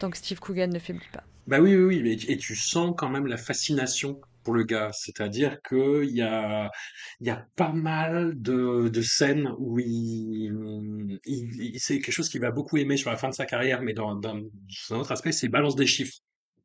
Tant 0.00 0.10
que 0.10 0.16
Steve 0.16 0.40
Coogan 0.40 0.68
ne 0.68 0.80
faiblit 0.80 1.06
pas. 1.12 1.22
Bah 1.46 1.60
oui, 1.60 1.76
oui, 1.76 2.00
oui, 2.02 2.24
et 2.26 2.36
tu 2.36 2.56
sens 2.56 2.92
quand 2.96 3.08
même 3.08 3.28
la 3.28 3.36
fascination 3.36 4.20
pour 4.42 4.54
le 4.54 4.64
gars, 4.64 4.90
c'est-à-dire 4.92 5.62
que 5.62 6.02
il 6.02 6.16
y 6.16 6.22
a 6.22 6.72
y 7.20 7.30
a 7.30 7.46
pas 7.54 7.72
mal 7.72 8.32
de, 8.34 8.88
de 8.88 9.00
scènes 9.00 9.48
où 9.58 9.78
il, 9.78 11.20
il, 11.24 11.76
c'est 11.78 12.00
quelque 12.00 12.10
chose 12.10 12.28
qu'il 12.28 12.40
va 12.40 12.50
beaucoup 12.50 12.78
aimer 12.78 12.96
sur 12.96 13.10
la 13.12 13.16
fin 13.16 13.28
de 13.28 13.34
sa 13.34 13.46
carrière, 13.46 13.80
mais 13.80 13.92
dans, 13.92 14.16
dans, 14.16 14.40
un 14.90 14.96
autre 14.96 15.12
aspect, 15.12 15.30
c'est 15.30 15.46
balance 15.46 15.76
des 15.76 15.86
chiffres 15.86 16.16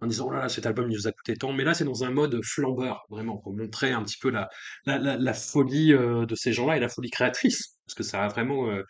en 0.02 0.08
disant 0.08 0.28
oh 0.28 0.32
là 0.32 0.40
là 0.42 0.50
cet 0.50 0.66
album 0.66 0.90
il 0.90 0.96
nous 0.96 1.08
a 1.08 1.12
coûté 1.12 1.36
tant. 1.36 1.54
Mais 1.54 1.64
là 1.64 1.74
c'est 1.74 1.86
dans 1.86 2.04
un 2.04 2.12
mode 2.12 2.40
flambeur 2.44 3.06
vraiment 3.10 3.38
pour 3.38 3.56
montrer 3.56 3.92
un 3.92 4.04
petit 4.04 4.18
peu 4.20 4.30
la 4.30 4.50
la, 4.86 5.18
la, 5.18 5.34
folie 5.34 5.94
euh, 5.94 6.26
de 6.26 6.36
ces 6.36 6.54
gens-là 6.54 6.78
et 6.78 6.80
la 6.80 6.90
folie 6.90 7.10
créatrice 7.10 7.77
parce 7.88 7.96
que 7.96 8.04
ça 8.04 8.22
a 8.24 8.28
vraiment 8.28 8.70
euh, 8.70 8.84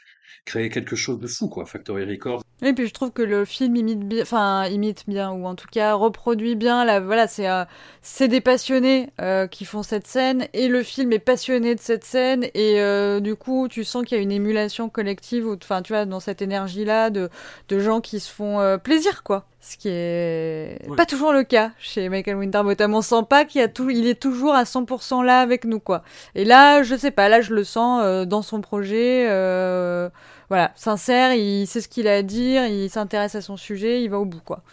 créé 0.45 0.69
quelque 0.69 0.95
chose 0.95 1.19
de 1.19 1.27
fou 1.27 1.47
quoi 1.47 1.65
Factory 1.65 2.03
Records 2.05 2.41
et 2.63 2.73
puis 2.73 2.87
je 2.87 2.93
trouve 2.93 3.11
que 3.11 3.21
le 3.21 3.45
film 3.45 3.75
imite 3.75 3.99
bien 3.99 4.23
enfin 4.23 4.65
imite 4.65 5.03
bien 5.07 5.31
ou 5.31 5.45
en 5.45 5.53
tout 5.53 5.67
cas 5.71 5.93
reproduit 5.93 6.55
bien 6.55 6.83
la 6.83 6.99
voilà 6.99 7.27
c'est 7.27 7.47
euh, 7.47 7.63
c'est 8.01 8.27
des 8.27 8.41
passionnés 8.41 9.11
euh, 9.21 9.45
qui 9.45 9.65
font 9.65 9.83
cette 9.83 10.07
scène 10.07 10.47
et 10.53 10.67
le 10.67 10.81
film 10.81 11.13
est 11.13 11.19
passionné 11.19 11.75
de 11.75 11.79
cette 11.79 12.03
scène 12.03 12.47
et 12.55 12.81
du 13.21 13.35
coup 13.35 13.67
tu 13.67 13.83
sens 13.83 14.03
qu'il 14.03 14.17
y 14.17 14.19
a 14.19 14.23
une 14.23 14.31
émulation 14.31 14.89
collective 14.89 15.47
enfin 15.47 15.83
tu 15.83 15.93
vois 15.93 16.05
dans 16.05 16.19
cette 16.19 16.41
énergie 16.41 16.85
là 16.85 17.11
de 17.11 17.29
de 17.69 17.79
gens 17.79 18.01
qui 18.01 18.19
se 18.19 18.31
font 18.31 18.79
plaisir 18.83 19.21
quoi 19.21 19.45
ce 19.59 19.75
qui 19.75 19.89
est 19.89 20.79
ouais. 20.87 20.95
pas 20.95 21.05
toujours 21.05 21.33
le 21.33 21.43
cas 21.43 21.71
chez 21.77 22.07
Michael 22.07 22.37
Winterbottom. 22.37 22.93
On 22.93 23.01
sent 23.01 23.23
pas 23.29 23.43
qu'il 23.43 23.59
y 23.59 23.63
a 23.63 23.67
tout, 23.67 23.89
il 23.89 24.07
est 24.07 24.19
toujours 24.19 24.53
à 24.53 24.63
100% 24.63 25.25
là 25.25 25.41
avec 25.41 25.65
nous, 25.65 25.81
quoi. 25.81 26.03
Et 26.35 26.45
là, 26.45 26.83
je 26.83 26.95
sais 26.95 27.11
pas, 27.11 27.27
là, 27.27 27.41
je 27.41 27.53
le 27.53 27.65
sens 27.65 28.25
dans 28.27 28.41
son 28.41 28.61
projet, 28.61 28.86
euh, 28.95 30.09
voilà, 30.49 30.71
sincère, 30.75 31.33
il 31.33 31.67
sait 31.67 31.81
ce 31.81 31.87
qu'il 31.87 32.07
a 32.07 32.15
à 32.15 32.21
dire, 32.21 32.65
il 32.65 32.89
s'intéresse 32.89 33.35
à 33.35 33.41
son 33.41 33.57
sujet, 33.57 34.03
il 34.03 34.09
va 34.09 34.19
au 34.19 34.25
bout, 34.25 34.41
quoi. 34.43 34.63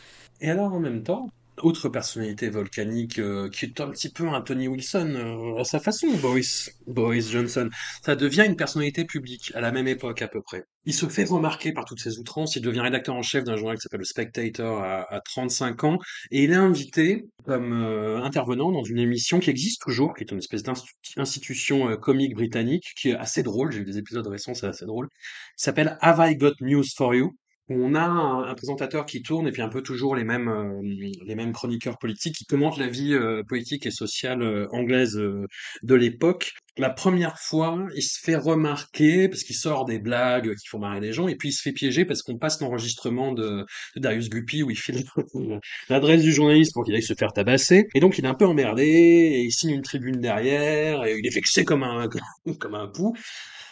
Et 0.40 0.50
alors, 0.50 0.72
en 0.72 0.80
même 0.80 1.02
temps, 1.02 1.30
autre 1.62 1.88
personnalité 1.88 2.48
volcanique 2.48 3.18
euh, 3.18 3.48
qui 3.48 3.64
est 3.66 3.80
un 3.80 3.90
petit 3.90 4.10
peu 4.10 4.28
un 4.28 4.40
Tony 4.40 4.68
Wilson 4.68 5.14
euh, 5.14 5.60
à 5.60 5.64
sa 5.64 5.80
façon, 5.80 6.08
Boris, 6.20 6.70
Boris 6.86 7.30
Johnson. 7.30 7.68
Ça 8.04 8.16
devient 8.16 8.44
une 8.46 8.56
personnalité 8.56 9.04
publique 9.04 9.52
à 9.54 9.60
la 9.60 9.72
même 9.72 9.88
époque 9.88 10.22
à 10.22 10.28
peu 10.28 10.42
près. 10.42 10.64
Il 10.86 10.92
se 10.92 11.06
fait 11.06 11.24
remarquer 11.24 11.72
par 11.72 11.84
toutes 11.84 12.00
ses 12.00 12.18
outrances. 12.18 12.56
Il 12.56 12.62
devient 12.62 12.80
rédacteur 12.80 13.14
en 13.14 13.22
chef 13.22 13.44
d'un 13.44 13.56
journal 13.56 13.76
qui 13.76 13.82
s'appelle 13.82 14.00
le 14.00 14.04
Spectator 14.04 14.82
à, 14.82 15.12
à, 15.14 15.20
35 15.20 15.84
ans 15.84 15.98
et 16.30 16.44
il 16.44 16.50
est 16.50 16.56
invité 16.56 17.24
comme 17.44 17.72
euh, 17.72 18.22
intervenant 18.22 18.72
dans 18.72 18.84
une 18.84 18.98
émission 18.98 19.38
qui 19.38 19.50
existe 19.50 19.82
toujours, 19.82 20.14
qui 20.14 20.24
est 20.24 20.30
une 20.30 20.38
espèce 20.38 20.62
d'institution 20.62 21.90
euh, 21.90 21.96
comique 21.96 22.34
britannique 22.34 22.92
qui 22.96 23.10
est 23.10 23.16
assez 23.16 23.42
drôle. 23.42 23.72
J'ai 23.72 23.80
vu 23.80 23.84
des 23.84 23.98
épisodes 23.98 24.26
récents, 24.26 24.54
c'est 24.54 24.66
assez 24.66 24.86
drôle. 24.86 25.08
S'appelle 25.56 25.98
Have 26.00 26.18
I 26.20 26.36
Got 26.36 26.54
News 26.60 26.84
for 26.96 27.14
You? 27.14 27.34
On 27.68 27.94
a 27.94 28.02
un, 28.02 28.54
présentateur 28.54 29.06
qui 29.06 29.22
tourne 29.22 29.48
et 29.48 29.52
puis 29.52 29.62
un 29.62 29.68
peu 29.68 29.82
toujours 29.82 30.14
les 30.14 30.24
mêmes 30.24 30.48
euh, 30.48 30.80
les 30.82 31.34
mêmes 31.34 31.52
chroniqueurs 31.52 31.98
politiques 31.98 32.34
qui 32.36 32.44
commentent 32.44 32.76
la 32.76 32.88
vie 32.88 33.14
euh, 33.14 33.42
politique 33.42 33.86
et 33.86 33.90
sociale 33.90 34.42
euh, 34.42 34.66
anglaise 34.70 35.14
de 35.14 35.94
l'époque. 35.94 36.52
La 36.76 36.90
première 36.90 37.38
fois, 37.38 37.78
il 37.94 38.02
se 38.02 38.18
fait 38.20 38.34
remarquer 38.36 39.28
parce 39.28 39.44
qu'il 39.44 39.56
sort 39.56 39.84
des 39.84 39.98
blagues 39.98 40.54
qui 40.56 40.66
font 40.66 40.78
marrer 40.78 41.00
les 41.00 41.12
gens 41.12 41.28
et 41.28 41.36
puis 41.36 41.50
il 41.50 41.52
se 41.52 41.62
fait 41.62 41.72
piéger 41.72 42.04
parce 42.04 42.22
qu'on 42.22 42.36
passe 42.36 42.60
l'enregistrement 42.60 43.32
de, 43.32 43.64
Darius 43.96 44.28
Guppy 44.28 44.62
où 44.62 44.70
il 44.70 44.76
file 44.76 45.04
l'adresse 45.88 46.22
du 46.22 46.32
journaliste 46.32 46.74
pour 46.74 46.84
qu'il 46.84 46.94
aille 46.94 47.02
se 47.02 47.14
faire 47.14 47.32
tabasser 47.32 47.86
et 47.94 48.00
donc 48.00 48.18
il 48.18 48.24
est 48.24 48.28
un 48.28 48.34
peu 48.34 48.46
emmerdé 48.46 48.84
et 48.84 49.40
il 49.42 49.52
signe 49.52 49.70
une 49.70 49.82
tribune 49.82 50.20
derrière 50.20 51.04
et 51.04 51.16
il 51.16 51.26
est 51.26 51.34
vexé 51.34 51.64
comme 51.64 51.84
un 51.84 52.08
comme 52.58 52.74
un 52.74 52.88
pou 52.88 53.14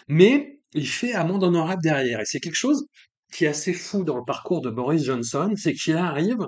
mais 0.09 0.61
il 0.75 0.89
fait 0.89 1.13
amende 1.13 1.45
honorable 1.45 1.83
derrière 1.83 2.21
et 2.21 2.25
c'est 2.25 2.41
quelque 2.41 2.55
chose 2.55 2.87
qui 3.33 3.45
est 3.45 3.49
assez 3.49 3.73
fou 3.73 4.05
dans 4.05 4.17
le 4.17 4.25
parcours 4.25 4.61
de 4.61 4.71
Boris 4.71 5.05
Johnson, 5.05 5.53
c'est 5.57 5.75
qu'il 5.75 5.97
arrive, 5.97 6.47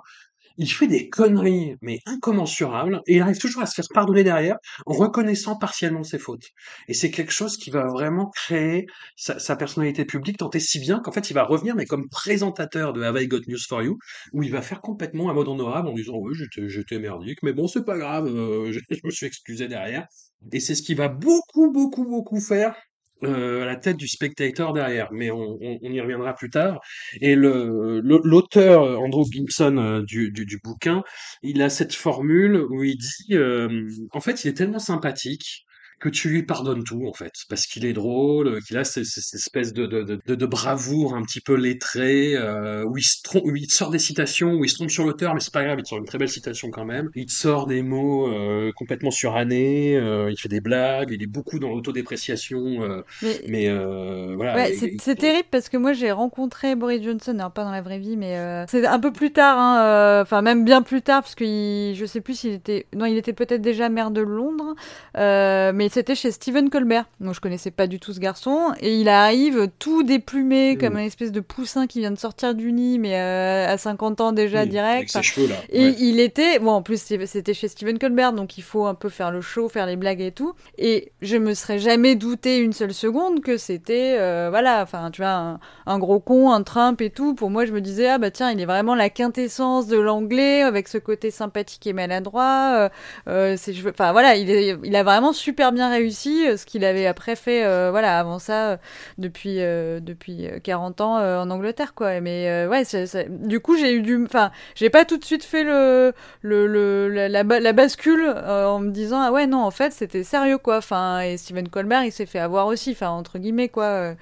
il 0.57 0.71
fait 0.71 0.87
des 0.87 1.09
conneries, 1.09 1.77
mais 1.83 1.99
incommensurables, 2.07 3.03
et 3.07 3.17
il 3.17 3.23
arrive 3.23 3.39
toujours 3.39 3.63
à 3.63 3.67
se 3.67 3.75
faire 3.75 3.85
pardonner 3.93 4.23
derrière 4.23 4.57
en 4.87 4.95
reconnaissant 4.95 5.57
partiellement 5.57 6.05
ses 6.05 6.19
fautes. 6.19 6.47
Et 6.89 6.95
c'est 6.95 7.11
quelque 7.11 7.33
chose 7.33 7.57
qui 7.57 7.71
va 7.71 7.87
vraiment 7.87 8.31
créer 8.31 8.87
sa, 9.17 9.57
personnalité 9.57 10.05
publique, 10.05 10.39
tant 10.39 10.51
et 10.51 10.61
si 10.61 10.79
bien 10.79 11.01
qu'en 11.01 11.13
fait, 11.13 11.31
il 11.31 11.35
va 11.35 11.45
revenir, 11.45 11.75
mais 11.75 11.87
comme 11.87 12.09
présentateur 12.09 12.93
de 12.93 13.03
Have 13.03 13.21
I 13.21 13.27
Got 13.27 13.41
News 13.49 13.59
For 13.69 13.83
You, 13.83 13.99
où 14.33 14.43
il 14.43 14.51
va 14.51 14.63
faire 14.63 14.81
complètement 14.81 15.31
un 15.31 15.35
mode 15.35 15.49
honorable 15.49 15.89
en 15.89 15.95
disant, 15.95 16.15
oui, 16.17 16.35
j'étais 16.69 16.99
merdique, 16.99 17.43
mais 17.43 17.53
bon, 17.53 17.67
c'est 17.67 17.85
pas 17.85 17.99
grave, 17.99 18.27
euh, 18.27 18.73
je, 18.73 18.79
je 18.91 19.01
me 19.05 19.11
suis 19.11 19.27
excusé 19.27 19.67
derrière. 19.69 20.07
Et 20.53 20.61
c'est 20.61 20.75
ce 20.75 20.83
qui 20.83 20.95
va 20.95 21.09
beaucoup, 21.09 21.73
beaucoup, 21.73 22.05
beaucoup 22.05 22.41
faire 22.41 22.77
euh, 23.23 23.63
à 23.63 23.65
la 23.67 23.77
tête 23.77 23.97
du 23.97 24.09
spectateur 24.09 24.73
derrière, 24.73 25.13
mais 25.13 25.31
on, 25.31 25.57
on, 25.61 25.79
on 25.83 25.93
y 25.93 26.01
reviendra 26.01 26.35
plus 26.35 26.51
tard. 26.51 26.81
Et 27.21 27.35
le 27.37 28.01
l'auteur 28.03 29.01
Andrew 29.01 29.25
Gibson 29.31 29.77
euh, 29.79 30.03
du, 30.03 30.31
du, 30.31 30.45
du, 30.45 30.59
bouquin, 30.63 31.03
il 31.43 31.63
a 31.63 31.71
cette 31.71 31.95
formule 31.95 32.57
où 32.71 32.83
il 32.83 32.97
dit, 32.97 33.35
euh, 33.35 33.89
en 34.13 34.21
fait, 34.21 34.45
il 34.45 34.49
est 34.49 34.55
tellement 34.55 34.79
sympathique 34.79 35.65
que 36.01 36.09
tu 36.09 36.29
lui 36.29 36.43
pardonnes 36.43 36.85
tout 36.85 37.07
en 37.07 37.13
fait, 37.13 37.33
parce 37.49 37.67
qu'il 37.67 37.85
est 37.85 37.93
drôle, 37.93 38.61
qu'il 38.63 38.77
a 38.79 38.85
cette, 38.85 39.05
cette 39.05 39.35
espèce 39.35 39.73
de, 39.73 39.87
de, 39.87 40.03
de, 40.03 40.35
de, 40.35 40.47
bravoure 40.47 41.15
un 41.15 41.23
petit 41.23 41.41
peu 41.41 41.55
lettrée, 41.55 42.37
euh, 42.37 42.85
où, 42.85 42.99
il 42.99 43.03
se 43.03 43.23
trompe, 43.23 43.45
où 43.45 43.57
il 43.57 43.71
sort 43.71 43.91
des 43.91 43.99
citations, 43.99 44.55
où 44.55 44.65
il 44.65 44.69
se 44.69 44.77
trompe 44.77 44.91
sur 44.91 45.05
l'auteur, 45.05 45.35
mais 45.35 45.41
c'est 45.41 45.53
pas 45.53 45.65
grave, 45.65 45.79
il 45.79 45.83
te 45.83 45.89
sort 45.89 45.99
une 45.99 46.05
très 46.05 46.19
belle 46.19 46.29
citation 46.29 46.71
quand 46.71 46.85
même. 46.85 47.11
Il 47.15 47.27
te 47.27 47.33
sort 47.33 47.67
des 47.67 47.83
mots 47.83 48.29
euh, 48.29 48.73
complètement 48.77 49.11
surannés, 49.11 49.97
euh, 49.97 50.31
il 50.31 50.39
fait 50.39 50.49
des 50.49 50.61
blagues, 50.61 51.11
il 51.11 51.23
est 51.23 51.27
beaucoup 51.27 51.59
dans 51.59 51.71
l'autodépréciation, 51.71 52.83
euh, 52.83 53.03
mais, 53.23 53.41
mais 53.49 53.69
euh, 53.69 54.35
voilà. 54.37 54.55
Ouais, 54.57 54.75
c'est 54.99 55.15
terrible 55.17 55.49
parce 55.51 55.69
que 55.69 55.77
moi 55.77 55.93
j'ai 55.93 56.13
rencontré 56.13 56.75
Boris 56.75 57.03
Johnson, 57.03 57.37
alors 57.39 57.53
pas 57.53 57.65
dans 57.65 57.71
la 57.71 57.83
vraie 57.83 57.99
vie, 57.99 58.17
mais 58.17 58.37
euh, 58.37 58.65
c'est 58.69 58.87
un 58.87 59.01
peu 59.01 59.13
plus 59.13 59.33
tard, 59.33 59.59
hein, 59.59 60.23
enfin 60.23 60.43
même 60.43 60.65
bien 60.65 60.83
plus 60.83 61.03
tard, 61.03 61.23
parce 61.23 61.35
que 61.35 61.45
il, 61.45 61.95
je 61.95 62.05
sais 62.07 62.21
plus 62.21 62.39
s'il 62.39 62.53
était, 62.53 62.87
non, 62.95 63.07
il 63.07 63.17
était 63.17 63.33
peut-être 63.33 63.63
déjà 63.63 63.89
maire 63.89 64.11
de 64.11 64.21
Londres, 64.21 64.75
mais 65.15 65.84
mais 65.85 65.91
c'était 65.91 66.15
chez 66.15 66.31
Steven 66.31 66.71
Colbert. 66.71 67.05
Moi, 67.21 67.35
je 67.35 67.41
connaissais 67.41 67.71
pas 67.71 67.87
du 67.87 68.01
tout 68.01 68.15
ce 68.15 68.19
garçon. 68.19 68.73
Et 68.81 68.97
il 68.97 69.11
arrive 69.11 69.69
tout 69.79 70.03
déplumé, 70.03 70.79
comme 70.81 70.97
un 70.97 71.03
espèce 71.03 71.31
de 71.31 71.41
poussin 71.41 71.87
qui 71.87 71.99
vient 72.01 72.11
de 72.11 72.19
sortir 72.19 72.55
du 72.55 72.73
nid, 72.73 72.99
mais 72.99 73.15
à 73.15 73.77
50 73.77 74.23
ans 74.23 74.33
déjà 74.33 74.65
direct. 74.65 74.95
Avec 74.95 75.11
ses 75.11 75.23
cheveux, 75.23 75.47
là. 75.47 75.57
Et 75.69 75.89
il 75.99 76.21
était, 76.21 76.59
bon, 76.59 76.71
en 76.71 76.81
plus, 76.81 77.03
c'était 77.27 77.53
chez 77.53 77.69
Steven 77.69 77.99
Colbert, 77.99 78.33
donc 78.33 78.57
il 78.57 78.63
faut 78.63 78.87
un 78.87 78.95
peu 78.95 79.11
faire 79.11 79.31
le 79.31 79.43
show, 79.43 79.69
faire 79.69 79.85
les 79.85 79.97
blagues 79.97 80.23
et 80.23 80.33
tout. 80.33 80.55
Et 80.79 81.13
je 81.21 81.37
me 81.37 81.53
serais 81.53 81.79
jamais 81.79 82.15
douté 82.15 82.57
une 82.61 82.73
seule 82.73 82.95
seconde 82.95 83.43
que 83.43 83.59
c'était, 83.59 84.17
voilà, 84.49 84.81
enfin, 84.83 85.11
tu 85.11 85.21
vois, 85.21 85.33
un, 85.33 85.61
un, 85.85 85.99
gros 85.99 86.19
con, 86.19 86.51
un 86.51 86.63
Trump 86.63 87.03
et 87.03 87.11
tout. 87.11 87.35
Pour 87.35 87.51
moi, 87.51 87.67
je 87.67 87.73
me 87.73 87.83
disais, 87.83 88.09
ah 88.09 88.17
bah 88.17 88.31
tiens, 88.31 88.51
il 88.51 88.59
est 88.59 88.65
vraiment 88.65 88.95
la 88.95 89.11
quintessence 89.11 89.87
de 89.87 89.99
l'anglais, 89.99 90.63
avec 90.63 90.89
ce 90.89 90.97
côté 90.97 91.31
sympathique 91.31 91.87
et 91.87 91.93
maladroit. 91.93 92.89
Euh, 93.29 93.57
enfin 93.91 94.13
voilà, 94.13 94.37
il, 94.37 94.51
est, 94.51 94.79
il 94.83 94.97
a 94.97 95.03
vraiment 95.03 95.35
super 95.35 95.74
bien 95.75 95.91
réussi 95.91 96.47
euh, 96.47 96.57
ce 96.57 96.65
qu'il 96.67 96.85
avait 96.85 97.07
après 97.07 97.37
fait, 97.37 97.65
euh, 97.65 97.91
voilà, 97.91 98.19
avant 98.19 98.39
ça, 98.39 98.79
depuis 99.19 99.57
depuis 99.57 100.49
40 100.63 101.01
ans 101.01 101.17
en 101.17 101.51
Angleterre, 101.51 101.95
quoi. 101.95 102.21
Mais 102.21 102.67
ouais, 102.67 102.83
du 103.29 103.61
coup, 103.61 103.77
j'ai 103.77 103.95
eu 103.95 104.03
du, 104.03 104.23
enfin, 104.25 104.51
j'ai 104.75 104.91
pas 104.91 105.05
tout 105.05 105.19
de 105.19 105.25
suite 105.25 105.45
fait 105.45 105.65
le, 105.65 106.13
le, 106.43 106.67
le 106.67 107.09
la, 107.09 107.43
la, 107.43 107.73
bascule 107.73 108.29
en 108.29 108.79
me 108.79 108.91
disant 108.91 109.21
ah 109.21 109.33
ouais 109.33 109.47
non, 109.47 109.63
en 109.63 109.71
fait, 109.71 109.93
c'était 109.93 110.25
sérieux, 110.25 110.59
quoi. 110.59 110.79
Enfin, 110.79 111.21
et 111.21 111.37
Steven 111.37 111.69
Colbert, 111.69 112.05
il 112.05 112.13
s'est 112.13 112.27
fait 112.27 112.39
avoir 112.39 112.67
aussi, 112.67 112.93
enfin 112.93 113.11
entre 113.11 113.39
guillemets, 113.39 113.69
quoi. 113.69 114.15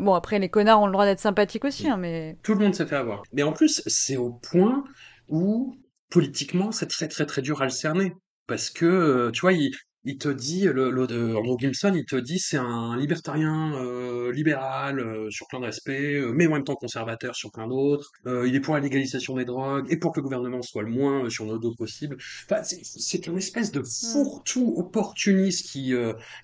bon, 0.00 0.14
après, 0.14 0.38
les 0.38 0.48
connards 0.48 0.80
ont 0.82 0.86
le 0.86 0.92
droit 0.92 1.04
d'être 1.04 1.20
sympathiques 1.20 1.64
aussi, 1.64 1.88
hein, 1.88 1.96
mais. 1.96 2.36
Tout 2.42 2.54
le 2.54 2.60
monde 2.60 2.74
s'est 2.74 2.86
fait 2.86 2.96
avoir. 2.96 3.22
Mais 3.32 3.42
en 3.42 3.52
plus, 3.52 3.82
c'est 3.86 4.16
au 4.16 4.30
point 4.32 4.84
où, 5.28 5.76
politiquement, 6.10 6.72
c'est 6.72 6.86
très, 6.86 7.08
très, 7.08 7.26
très 7.26 7.42
dur 7.42 7.62
à 7.62 7.64
le 7.64 7.70
cerner. 7.70 8.12
Parce 8.46 8.70
que, 8.70 8.84
euh, 8.86 9.30
tu 9.32 9.40
vois, 9.40 9.52
il, 9.52 9.72
il 10.06 10.18
te 10.18 10.28
dit, 10.28 10.62
le, 10.62 10.90
le, 10.90 11.36
Andrew 11.36 11.58
Gimson, 11.58 11.92
il 11.94 12.04
te 12.04 12.14
dit 12.14 12.38
c'est 12.38 12.56
un 12.56 12.96
libertarien 12.96 13.74
euh, 13.74 14.30
libéral 14.32 15.00
euh, 15.00 15.28
sur 15.30 15.48
plein 15.48 15.58
d'aspects, 15.58 15.90
euh, 15.90 16.32
mais 16.32 16.46
en 16.46 16.52
même 16.52 16.64
temps 16.64 16.76
conservateur 16.76 17.34
sur 17.34 17.50
plein 17.50 17.66
d'autres. 17.66 18.12
il 18.24 18.54
est 18.54 18.60
pour 18.60 18.74
la 18.74 18.80
légalisation 18.80 19.34
des 19.34 19.44
drogues 19.44 19.86
et 19.90 19.96
pour 19.96 20.12
que 20.12 20.20
le 20.20 20.22
gouvernement 20.22 20.62
soit 20.62 20.84
le 20.84 20.90
moins 20.90 21.28
sur 21.28 21.44
nos 21.44 21.58
dos 21.58 21.74
possible. 21.74 22.16
Enfin, 22.48 22.62
c'est 22.62 23.26
une 23.26 23.36
espèce 23.36 23.72
de 23.72 23.80
mmh. 23.80 24.12
fourre-tout 24.12 24.74
opportuniste 24.76 25.68
qui 25.70 25.92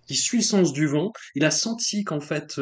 qui 0.09 0.17
suit 0.17 0.39
le 0.39 0.43
sens 0.43 0.73
du 0.73 0.87
vent. 0.87 1.13
Il 1.37 1.45
a 1.45 1.53
senti 1.53 2.03
qu'en 2.03 2.21
fait 2.21 2.61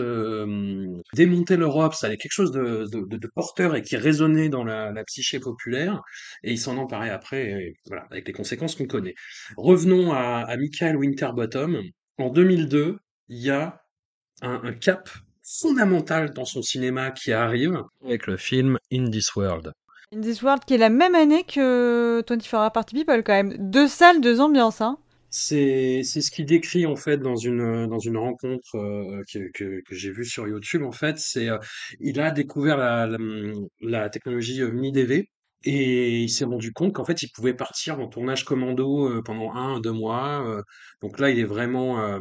démonter 1.15 1.57
l'Europe, 1.57 1.95
ça 1.95 2.09
allait 2.09 2.19
quelque 2.19 2.33
chose 2.33 2.51
de, 2.51 2.87
de, 2.93 3.17
de, 3.17 3.31
porteur 3.35 3.75
et 3.75 3.83
qui 3.83 3.97
résonnait 3.97 4.51
dans 4.51 4.65
la, 4.65 4.93
la 4.93 5.05
psyché 5.05 5.41
populaire, 5.41 6.03
et 6.43 6.53
il 6.53 6.59
s'en 6.59 6.77
emparait 6.77 7.11
après, 7.11 7.73
voilà, 7.87 8.07
avec 8.11 8.27
les 8.27 8.35
conséquences 8.35 8.75
qu'on 8.75 8.87
connaît. 8.87 9.15
Revenons 9.57 10.13
à, 10.13 10.45
à 10.47 10.57
Michael 10.57 10.90
Winterbottom, 10.97 11.81
en 12.19 12.31
2002, 12.31 12.99
il 13.29 13.39
y 13.39 13.51
a 13.51 13.83
un, 14.43 14.73
cap 14.73 15.09
fondamental 15.43 16.33
dans 16.33 16.45
son 16.45 16.63
cinéma 16.63 17.11
qui 17.11 17.33
arrive 17.33 17.83
avec 18.05 18.27
le 18.27 18.37
film 18.37 18.79
In 18.93 19.11
This 19.11 19.35
World. 19.35 19.73
In 20.15 20.21
This 20.21 20.43
World 20.43 20.65
qui 20.65 20.75
est 20.75 20.79
la 20.79 20.91
même 20.91 21.15
année 21.15 21.45
que 21.45 22.23
24 22.29 22.55
Hour 22.55 22.73
Party 22.73 22.95
People 22.95 23.23
quand 23.23 23.33
même. 23.33 23.57
Deux 23.71 23.89
salles, 23.89 24.21
deux 24.21 24.41
ambiances. 24.41 24.81
Hein. 24.81 24.99
C'est 25.31 26.03
ce 26.03 26.31
qu'il 26.31 26.45
décrit 26.45 26.87
en 26.87 26.97
fait 26.97 27.19
dans 27.19 27.37
une 27.37 27.87
dans 27.87 28.01
une 28.01 28.17
rencontre 28.17 28.77
euh, 28.77 29.23
que, 29.33 29.81
que, 29.81 29.95
j'ai 29.95 30.11
vue 30.11 30.25
sur 30.25 30.49
YouTube 30.49 30.83
en 30.83 30.91
fait 30.91 31.19
c'est 31.19 31.49
euh, 31.49 31.59
il 32.01 32.21
a 32.21 32.33
découvert 32.33 32.77
la, 32.77 33.09
la, 33.81 34.11
technologie 34.11 34.61
euh, 34.61 34.73
mini 34.73 34.91
DV 34.91 35.29
et 35.65 36.23
il 36.23 36.29
s'est 36.31 36.45
rendu 36.45 36.73
compte 36.73 36.93
qu'en 36.95 37.05
fait, 37.05 37.23
il 37.23 37.31
pouvait 37.33 37.55
partir 37.55 38.01
en 38.01 38.09
tournage 38.09 38.45
commando 38.45 39.09
euh, 39.09 39.23
pendant 39.23 39.53
un, 39.55 39.81
deux 39.81 39.93
mois. 39.93 40.45
euh. 40.47 40.63
donc 41.03 41.19
là, 41.19 41.31
il 41.31 41.39
est 41.39 41.45
vraiment 41.45 42.01
euh, 42.01 42.19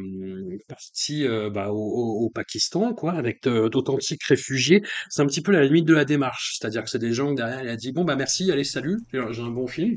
parti 0.68 1.26
bah, 1.54 1.70
au, 1.72 2.26
au- 2.26 2.30
Pakistan, 2.30 2.94
quoi, 2.94 3.14
avec 3.14 3.44
d'authentiques 3.48 4.24
réfugiés. 4.24 4.82
C'est 5.10 5.22
un 5.22 5.26
petit 5.26 5.42
peu 5.42 5.52
la 5.52 5.64
limite 5.64 5.86
de 5.86 5.94
la 5.94 6.06
démarche. 6.06 6.58
C'est-à-dire 6.60 6.84
que 6.84 6.90
c'est 6.90 7.00
des 7.00 7.14
gens 7.14 7.34
derrière, 7.34 7.64
il 7.64 7.70
a 7.70 7.76
dit, 7.76 7.92
bon, 7.92 8.04
bah 8.06 8.16
merci, 8.16 8.52
allez, 8.52 8.64
salut, 8.64 8.98
j'ai 9.14 9.20
un 9.42 9.50
bon 9.50 9.68
film 9.68 9.96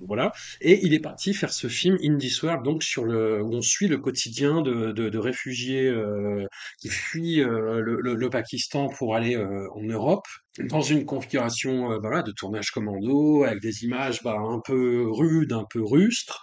voilà. 0.00 0.32
Et 0.60 0.84
il 0.84 0.94
est 0.94 1.00
parti 1.00 1.34
faire 1.34 1.52
ce 1.52 1.68
film 1.68 1.98
In 2.02 2.16
This 2.16 2.42
World, 2.42 2.64
donc 2.64 2.82
sur 2.82 3.04
le, 3.04 3.42
où 3.42 3.52
on 3.52 3.62
suit 3.62 3.88
le 3.88 3.98
quotidien 3.98 4.62
de, 4.62 4.92
de, 4.92 5.08
de 5.08 5.18
réfugiés 5.18 5.86
euh, 5.86 6.46
qui 6.80 6.88
fuient 6.88 7.42
euh, 7.42 7.80
le, 7.80 8.30
Pakistan 8.30 8.88
pour 8.88 9.14
aller 9.14 9.36
euh, 9.36 9.68
en 9.74 9.82
Europe, 9.82 10.26
dans 10.58 10.80
une 10.80 11.04
configuration 11.04 11.98
voilà, 12.00 12.22
de 12.22 12.32
tournage 12.32 12.70
commando, 12.70 13.44
avec 13.44 13.60
des 13.60 13.84
images 13.84 14.22
bah, 14.22 14.36
un 14.38 14.60
peu 14.64 15.06
rudes, 15.10 15.52
un 15.52 15.66
peu 15.68 15.82
rustres. 15.82 16.42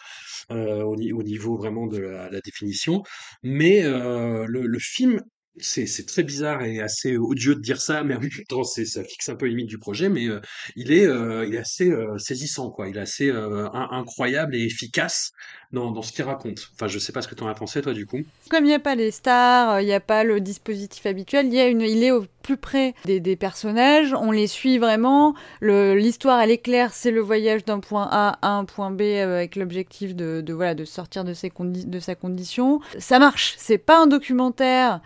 Au, 0.51 0.95
au, 0.95 1.23
niveau 1.23 1.57
vraiment 1.57 1.85
de 1.85 1.99
la, 1.99 2.41
définition, 2.41 3.03
mais 3.43 3.83
le, 3.83 4.47
le, 4.47 4.79
film 4.79 5.21
c'est 5.61 6.05
très 6.05 6.23
bizarre 6.23 6.63
et 6.63 6.79
assez 6.79 7.17
odieux 7.17 7.55
de 7.55 7.61
dire 7.61 7.81
ça, 7.81 8.03
mais 8.03 8.15
en 8.15 8.19
même 8.19 8.29
temps, 8.49 8.63
ça 8.63 9.03
fixe 9.03 9.29
un 9.29 9.35
peu 9.35 9.45
les 9.45 9.51
limites 9.51 9.69
du 9.69 9.77
projet, 9.77 10.09
mais 10.09 10.27
euh, 10.27 10.39
il, 10.75 10.91
est, 10.91 11.05
euh, 11.05 11.45
il 11.45 11.55
est 11.55 11.59
assez 11.59 11.89
euh, 11.89 12.17
saisissant, 12.17 12.69
quoi. 12.71 12.89
Il 12.89 12.97
est 12.97 13.01
assez 13.01 13.29
incroyable 13.31 14.55
et 14.55 14.63
efficace 14.63 15.31
dans, 15.71 15.91
dans 15.91 16.01
ce 16.01 16.11
qu'il 16.11 16.23
raconte. 16.25 16.69
Enfin, 16.73 16.87
je 16.87 16.97
sais 16.97 17.11
pas 17.11 17.21
ce 17.21 17.27
que 17.27 17.35
tu 17.35 17.43
en 17.43 17.47
as 17.47 17.53
pensé, 17.53 17.81
toi, 17.81 17.93
du 17.93 18.05
coup. 18.05 18.19
Comme 18.49 18.65
il 18.65 18.69
n'y 18.69 18.73
a 18.73 18.79
pas 18.79 18.95
les 18.95 19.11
stars, 19.11 19.81
il 19.81 19.85
n'y 19.85 19.93
a 19.93 19.99
pas 19.99 20.23
le 20.23 20.41
dispositif 20.41 21.05
habituel, 21.05 21.47
il, 21.47 21.53
y 21.53 21.59
a 21.59 21.67
une, 21.67 21.81
il 21.81 22.03
est 22.03 22.11
au 22.11 22.25
plus 22.41 22.57
près 22.57 22.95
des, 23.05 23.19
des 23.19 23.35
personnages, 23.35 24.13
on 24.13 24.31
les 24.31 24.47
suit 24.47 24.79
vraiment. 24.79 25.35
L'histoire, 25.61 26.41
elle 26.41 26.51
est 26.51 26.57
claire, 26.57 26.91
c'est 26.93 27.11
le 27.11 27.21
voyage 27.21 27.65
d'un 27.65 27.79
point 27.79 28.07
A 28.09 28.39
à 28.41 28.49
un 28.49 28.65
point 28.65 28.89
B 28.89 29.01
avec 29.01 29.55
l'objectif 29.55 30.15
de, 30.15 30.41
de, 30.41 30.53
voilà, 30.53 30.73
de 30.73 30.85
sortir 30.85 31.23
de, 31.23 31.33
ses 31.33 31.51
de 31.59 31.99
sa 31.99 32.15
condition. 32.15 32.79
Ça 32.97 33.19
marche, 33.19 33.53
c'est 33.57 33.77
pas 33.77 34.01
un 34.01 34.07
documentaire, 34.07 35.01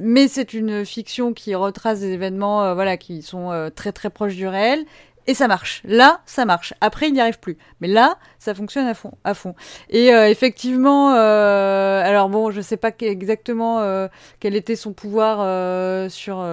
mais 0.00 0.28
c'est 0.28 0.54
une 0.54 0.86
fiction 0.86 1.34
qui 1.34 1.54
retrace 1.54 2.00
des 2.00 2.12
événements 2.12 2.62
euh, 2.64 2.74
voilà 2.74 2.96
qui 2.96 3.22
sont 3.22 3.52
euh, 3.52 3.70
très 3.70 3.92
très 3.92 4.10
proches 4.10 4.34
du 4.34 4.48
réel 4.48 4.84
et 5.26 5.34
ça 5.34 5.48
marche. 5.48 5.82
Là, 5.84 6.20
ça 6.26 6.44
marche. 6.44 6.74
Après, 6.80 7.08
il 7.08 7.14
n'y 7.14 7.20
arrive 7.20 7.38
plus. 7.38 7.56
Mais 7.80 7.88
là, 7.88 8.16
ça 8.38 8.54
fonctionne 8.54 8.86
à 8.86 8.94
fond, 8.94 9.12
à 9.24 9.34
fond. 9.34 9.54
Et 9.88 10.14
euh, 10.14 10.28
effectivement, 10.28 11.10
alors 11.10 12.28
bon, 12.28 12.50
je 12.50 12.60
sais 12.60 12.76
pas 12.76 12.90
exactement 13.00 14.08
quel 14.40 14.54
était 14.54 14.76
son 14.76 14.92
pouvoir 14.92 15.38
sur 16.10 16.46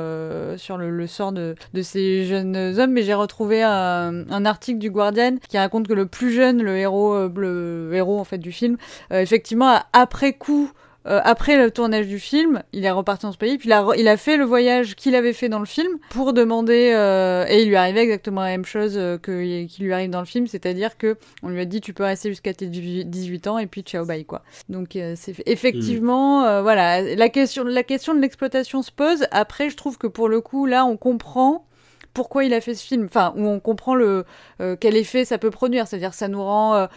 sur 0.58 0.78
le, 0.78 0.90
le 0.90 1.08
sort 1.08 1.32
de, 1.32 1.56
de, 1.74 1.82
ces 1.82 2.26
jeunes 2.26 2.56
hommes, 2.56 2.92
mais 2.92 3.04
j'ai 3.04 3.14
retrouvé 3.14 3.64
un, 3.64 4.30
un, 4.30 4.46
article 4.46 4.80
du 4.80 4.90
Guardian 4.90 5.36
qui 5.50 5.58
raconte 5.58 5.88
que 5.88 5.94
le 5.94 6.06
plus 6.06 6.32
jeune, 6.32 6.62
le 6.62 6.78
héros, 6.78 7.28
le 7.28 7.92
héros 7.94 8.20
en 8.20 8.24
fait 8.24 8.38
du 8.38 8.52
film, 8.52 8.78
effectivement, 9.12 9.80
après 9.94 10.34
coup 10.34 10.72
euh, 11.08 11.20
après 11.24 11.58
le 11.58 11.72
tournage 11.72 12.08
du 12.08 12.20
film, 12.20 12.62
il 12.74 12.86
est 12.86 12.92
reparti 12.92 13.26
dans 13.26 13.32
ce 13.32 13.38
pays, 13.38 13.58
puis 13.58 13.70
il 13.70 13.74
a, 13.74 13.86
il 13.98 14.08
a 14.08 14.18
fait 14.18 14.38
le 14.38 14.46
voyage 14.46 14.96
qu'il 14.96 15.16
avait 15.16 15.34
fait 15.34 15.50
dans 15.50 15.60
le 15.60 15.66
film 15.66 15.98
pour 16.10 16.34
demander, 16.34 16.92
euh, 16.96 17.46
et 17.50 17.64
il 17.64 17.70
lui 17.70 17.76
arrivait 17.76 18.04
exactement 18.04 18.42
la 18.42 18.50
même 18.50 18.66
chose 18.66 18.94
euh, 18.98 19.18
que 19.18 19.66
qui 19.66 19.82
lui 19.82 19.94
arrive 19.94 20.12
dans 20.12 20.20
le 20.20 20.26
film, 20.26 20.46
c'est-à-dire 20.46 20.98
que 20.98 21.18
on 21.42 21.50
lui 21.50 21.62
a 21.62 21.66
dit 21.66 21.82
tu 21.82 21.94
peux 21.94 22.04
rester 22.04 22.30
jusqu'à 22.30 22.54
tes 22.54 22.68
18 22.68 23.48
ans 23.48 23.58
et 23.58 23.68
puis 23.68 23.82
ciao 23.82 24.06
bye 24.06 24.26
quoi. 24.26 24.44
Donc 24.70 24.96
euh, 24.96 25.14
c'est 25.16 25.36
effectivement 25.48 26.42
mmh. 26.42 26.62
voilà 26.62 27.02
la 27.02 27.30
question 27.30 27.64
la 27.64 27.84
question 27.84 28.14
de 28.14 28.20
l'exploitation 28.20 28.82
se 28.84 28.92
pose. 28.92 29.26
Après 29.32 29.70
je 29.70 29.78
trouve 29.78 29.98
que 29.98 30.08
pour 30.08 30.30
le 30.30 30.42
coup 30.42 30.66
là 30.66 30.86
on 30.86 30.98
comprend 30.98 31.66
pourquoi 32.14 32.44
il 32.44 32.54
a 32.54 32.62
fait 32.62 32.76
ce 32.76 32.86
film, 32.86 33.06
enfin 33.06 33.34
où 33.38 33.46
on 33.48 33.60
comprend 33.60 33.96
le 33.96 34.26
euh, 34.60 34.76
quel 34.80 34.98
effet 34.98 35.26
ça 35.26 35.38
peut 35.38 35.50
produire, 35.50 35.88
c'est-à-dire 35.88 36.14
ça 36.14 36.28
nous 36.28 36.44
rend, 36.44 36.76
euh, 36.76 36.88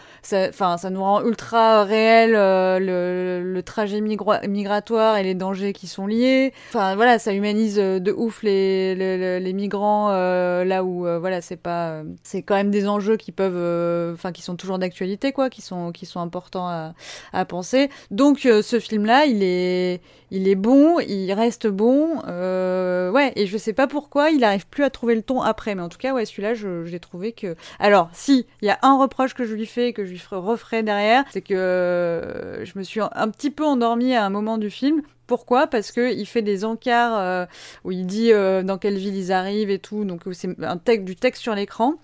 enfin 0.49 0.77
ça, 0.77 0.89
nous 0.89 1.01
rend 1.01 1.23
ultra 1.23 1.83
réel 1.83 2.33
euh, 2.35 2.79
le, 2.79 3.63
trajet 3.63 4.01
migratoire 4.01 5.17
et 5.17 5.23
les 5.23 5.33
dangers 5.33 5.73
qui 5.73 5.87
sont 5.87 6.05
liés. 6.05 6.53
Enfin 6.69 6.95
voilà, 6.95 7.17
ça 7.17 7.33
humanise 7.33 7.77
de 7.77 8.11
ouf 8.11 8.43
les 8.43 8.93
les, 8.95 9.39
les 9.39 9.53
migrants 9.53 10.09
là 10.09 10.83
où 10.83 11.01
voilà 11.19 11.41
c'est 11.41 11.55
pas, 11.55 12.03
c'est 12.23 12.43
quand 12.43 12.55
même 12.55 12.69
des 12.69 12.87
enjeux 12.87 13.17
qui 13.17 13.31
peuvent, 13.31 14.13
enfin 14.13 14.31
qui 14.31 14.41
sont 14.41 14.55
toujours 14.55 14.77
d'actualité 14.77 15.31
quoi, 15.31 15.49
qui 15.49 15.61
sont 15.61 15.91
qui 15.91 16.05
sont 16.05 16.19
importants 16.19 16.67
à, 16.67 16.93
à 17.33 17.45
penser. 17.45 17.89
Donc 18.11 18.39
ce 18.39 18.79
film 18.79 19.05
là, 19.05 19.25
il 19.25 19.41
est 19.41 20.01
il 20.31 20.47
est 20.47 20.55
bon, 20.55 20.99
il 20.99 21.31
reste 21.33 21.67
bon, 21.67 22.19
ouais 22.19 23.33
et 23.35 23.47
je 23.47 23.57
sais 23.57 23.73
pas 23.73 23.87
pourquoi 23.87 24.29
il 24.29 24.43
arrive 24.43 24.67
plus 24.67 24.83
à 24.83 24.89
trouver 24.89 25.04
le 25.13 25.21
ton 25.21 25.41
après. 25.41 25.75
Mais 25.75 25.83
en 25.83 25.89
tout 25.89 25.99
cas, 25.99 26.13
ouais, 26.13 26.25
celui-là, 26.25 26.55
j'ai 26.55 26.99
trouvé 26.99 27.33
que. 27.33 27.55
Alors, 27.77 28.09
si, 28.13 28.47
il 28.61 28.65
y 28.65 28.71
a 28.71 28.79
un 28.81 28.97
reproche 28.97 29.35
que 29.35 29.45
je 29.45 29.53
lui 29.53 29.67
fais 29.67 29.93
que 29.93 30.05
je 30.05 30.11
lui 30.11 30.21
referai 30.31 30.81
derrière, 30.81 31.23
c'est 31.31 31.41
que 31.41 31.53
euh, 31.53 32.65
je 32.65 32.77
me 32.77 32.83
suis 32.83 33.01
un 33.01 33.29
petit 33.29 33.51
peu 33.51 33.63
endormie 33.63 34.15
à 34.15 34.25
un 34.25 34.29
moment 34.29 34.57
du 34.57 34.69
film. 34.69 35.01
Pourquoi? 35.27 35.67
Parce 35.67 35.91
que 35.91 36.13
il 36.13 36.25
fait 36.25 36.41
des 36.41 36.65
encarts 36.65 37.17
euh, 37.19 37.45
où 37.83 37.91
il 37.91 38.05
dit 38.05 38.31
euh, 38.31 38.63
dans 38.63 38.77
quelle 38.77 38.97
ville 38.97 39.15
ils 39.15 39.31
arrivent 39.31 39.71
et 39.71 39.79
tout, 39.79 40.05
donc 40.05 40.21
c'est 40.33 40.61
un 40.63 40.77
texte 40.77 41.05
du 41.05 41.15
texte 41.15 41.41
sur 41.41 41.55
l'écran. 41.55 41.95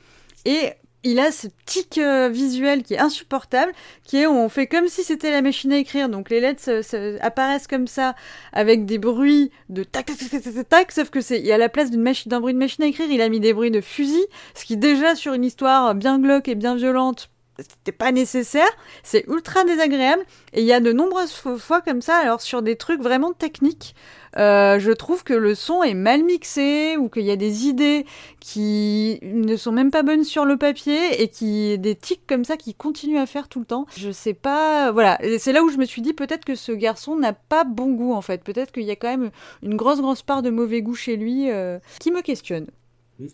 Et 0.45 0.73
il 1.03 1.19
a 1.19 1.31
ce 1.31 1.47
tic 1.65 1.97
euh, 1.97 2.29
visuel 2.29 2.83
qui 2.83 2.93
est 2.93 2.99
insupportable, 2.99 3.71
qui 4.03 4.17
est 4.17 4.27
on 4.27 4.49
fait 4.49 4.67
comme 4.67 4.87
si 4.87 5.03
c'était 5.03 5.31
la 5.31 5.41
machine 5.41 5.71
à 5.73 5.77
écrire, 5.77 6.09
donc 6.09 6.29
les 6.29 6.39
lettres 6.39 6.81
apparaissent 7.21 7.67
comme 7.67 7.87
ça 7.87 8.15
avec 8.53 8.85
des 8.85 8.97
bruits 8.97 9.51
de 9.69 9.83
tac 9.83 10.05
tac 10.05 10.17
tac 10.17 10.43
tac 10.43 10.69
tac, 10.69 10.91
sauf 10.91 11.09
que 11.09 11.21
c'est 11.21 11.51
a 11.51 11.57
la 11.57 11.69
place 11.69 11.91
d'une 11.91 12.01
machine 12.01 12.29
d'un 12.29 12.39
bruit 12.39 12.53
de 12.53 12.59
machine 12.59 12.83
à 12.83 12.87
écrire, 12.87 13.09
il 13.09 13.21
a 13.21 13.29
mis 13.29 13.39
des 13.39 13.53
bruits 13.53 13.71
de 13.71 13.81
fusil, 13.81 14.25
ce 14.53 14.65
qui 14.65 14.77
déjà 14.77 15.15
sur 15.15 15.33
une 15.33 15.43
histoire 15.43 15.95
bien 15.95 16.19
glauque 16.19 16.47
et 16.47 16.55
bien 16.55 16.75
violente 16.75 17.29
c'était 17.57 17.91
pas 17.91 18.11
nécessaire, 18.11 18.69
c'est 19.03 19.25
ultra 19.27 19.63
désagréable. 19.63 20.23
Et 20.53 20.61
il 20.61 20.67
y 20.67 20.73
a 20.73 20.79
de 20.79 20.91
nombreuses 20.91 21.31
fois 21.31 21.81
comme 21.81 22.01
ça, 22.01 22.17
alors 22.17 22.41
sur 22.41 22.61
des 22.61 22.75
trucs 22.75 23.01
vraiment 23.01 23.33
techniques, 23.33 23.95
euh, 24.38 24.79
je 24.79 24.91
trouve 24.91 25.23
que 25.23 25.34
le 25.34 25.55
son 25.55 25.84
est 25.84 25.93
mal 25.93 26.23
mixé 26.23 26.95
ou 26.97 27.09
qu'il 27.09 27.23
y 27.23 27.32
a 27.32 27.36
des 27.36 27.67
idées 27.67 28.05
qui 28.39 29.19
ne 29.23 29.55
sont 29.55 29.71
même 29.71 29.91
pas 29.91 30.03
bonnes 30.03 30.23
sur 30.23 30.45
le 30.45 30.57
papier 30.57 31.21
et 31.21 31.27
qui 31.27 31.77
des 31.77 31.95
tics 31.95 32.25
comme 32.27 32.45
ça 32.45 32.57
qui 32.57 32.73
continuent 32.73 33.19
à 33.19 33.25
faire 33.25 33.49
tout 33.49 33.59
le 33.59 33.65
temps. 33.65 33.86
Je 33.97 34.11
sais 34.11 34.34
pas, 34.34 34.91
voilà, 34.91 35.19
c'est 35.38 35.53
là 35.53 35.63
où 35.63 35.69
je 35.69 35.77
me 35.77 35.86
suis 35.86 36.01
dit 36.01 36.13
peut-être 36.13 36.45
que 36.45 36.55
ce 36.55 36.71
garçon 36.71 37.15
n'a 37.15 37.34
pas 37.34 37.63
bon 37.63 37.91
goût 37.91 38.13
en 38.13 38.21
fait. 38.21 38.43
Peut-être 38.43 38.71
qu'il 38.71 38.84
y 38.84 38.91
a 38.91 38.95
quand 38.95 39.09
même 39.09 39.32
une 39.63 39.75
grosse 39.75 40.01
grosse 40.01 40.23
part 40.23 40.41
de 40.41 40.49
mauvais 40.49 40.82
goût 40.82 40.95
chez 40.95 41.17
lui 41.17 41.49
euh, 41.51 41.79
qui 41.99 42.11
me 42.11 42.21
questionne. 42.21 42.67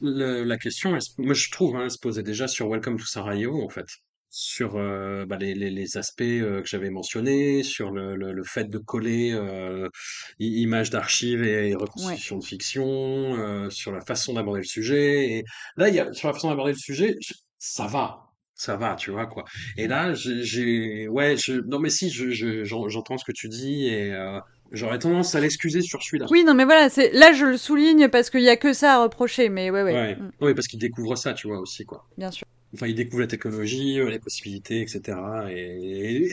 la 0.02 0.58
question, 0.58 0.98
moi 1.18 1.34
je 1.34 1.52
trouve, 1.52 1.76
hein, 1.76 1.84
elle 1.84 1.92
se 1.92 2.00
posait 2.00 2.24
déjà 2.24 2.48
sur 2.48 2.70
Welcome 2.70 2.98
to 2.98 3.06
Sarajevo 3.06 3.64
en 3.64 3.70
fait 3.70 3.88
sur 4.30 4.76
euh, 4.76 5.26
bah, 5.26 5.38
les, 5.38 5.54
les, 5.54 5.70
les, 5.70 5.98
aspects 5.98 6.22
euh, 6.22 6.62
que 6.62 6.68
j'avais 6.68 6.90
mentionnés, 6.90 7.64
sur 7.64 7.92
le, 7.92 8.16
le, 8.16 8.34
le, 8.34 8.44
fait 8.44 8.70
de 8.70 8.78
coller 8.78 9.32
euh, 9.34 9.88
images 10.40 10.90
d'archives 10.90 11.44
et, 11.44 11.74
reconstitutions 11.76 12.38
de 12.38 12.44
fiction, 12.44 12.86
euh, 12.86 13.70
sur 13.70 13.92
la 13.92 14.02
façon 14.02 14.34
d'aborder 14.34 14.62
le 14.62 14.68
sujet. 14.68 15.32
Et 15.32 15.44
là, 15.78 15.90
il 15.90 15.96
y 15.96 16.00
a, 16.00 16.12
sur 16.14 16.28
la 16.28 16.34
façon 16.34 16.50
d'aborder 16.50 16.74
le 16.74 16.78
sujet, 16.78 17.16
ça 17.58 17.88
va. 17.88 18.24
Ça 18.60 18.76
va, 18.76 18.96
tu 18.96 19.12
vois, 19.12 19.28
quoi. 19.28 19.46
Et 19.78 19.88
là, 19.88 20.16
j'ai, 20.16 21.08
ouais, 21.08 21.38
je, 21.38 21.54
non, 21.68 21.78
mais 21.78 21.92
si, 21.92 22.10
je, 22.10 22.32
je, 22.32 22.64
j'entends 22.64 23.20
ce 23.20 23.24
que 23.24 23.32
tu 23.32 23.50
dis 23.50 23.86
et, 23.88 24.12
J'aurais 24.72 25.00
tendance 25.00 25.34
à 25.36 25.40
l'excuser 25.40 25.82
sur 25.82 26.04
celui-là. 26.04 26.26
Oui, 26.30 26.44
non, 26.44 26.54
mais 26.54 26.66
voilà, 26.66 26.90
c'est 26.90 27.12
là 27.14 27.32
je 27.32 27.46
le 27.46 27.58
souligne 27.58 28.10
parce 28.10 28.30
qu'il 28.30 28.42
y 28.42 28.50
a 28.50 28.58
que 28.58 28.74
ça 28.74 28.96
à 28.96 29.04
reprocher, 29.04 29.50
mais 29.50 29.70
ouais, 29.72 29.84
ouais. 29.84 29.94
Ouais, 29.94 30.16
mm. 30.16 30.32
ouais 30.42 30.54
parce 30.54 30.68
qu'il 30.68 30.80
découvre 30.80 31.16
ça, 31.16 31.34
tu 31.34 31.48
vois 31.48 31.60
aussi, 31.60 31.86
quoi. 31.86 32.06
Bien 32.18 32.32
sûr. 32.32 32.46
Enfin, 32.78 32.88
il 32.88 32.94
découvre 32.94 33.22
la 33.22 33.28
technologie, 33.28 34.00
euh, 34.00 34.08
les 34.08 34.20
possibilités, 34.20 34.82
etc. 34.82 35.18
Et, 35.50 36.32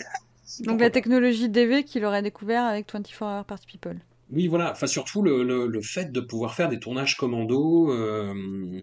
Donc 0.60 0.78
la 0.78 0.90
technologie 0.90 1.48
DV 1.48 1.84
qu'il 1.84 2.04
aurait 2.04 2.20
découvert 2.20 2.64
avec 2.64 2.92
24 2.92 3.22
Hour 3.22 3.44
Party 3.46 3.66
People. 3.66 3.98
Oui, 4.30 4.46
voilà. 4.46 4.72
Enfin, 4.72 4.86
surtout 4.86 5.22
le, 5.22 5.42
le, 5.42 5.66
le, 5.66 5.80
fait 5.80 6.12
de 6.12 6.20
pouvoir 6.20 6.54
faire 6.54 6.68
des 6.68 6.78
tournages 6.78 7.16
commando 7.16 7.90
euh, 7.90 8.34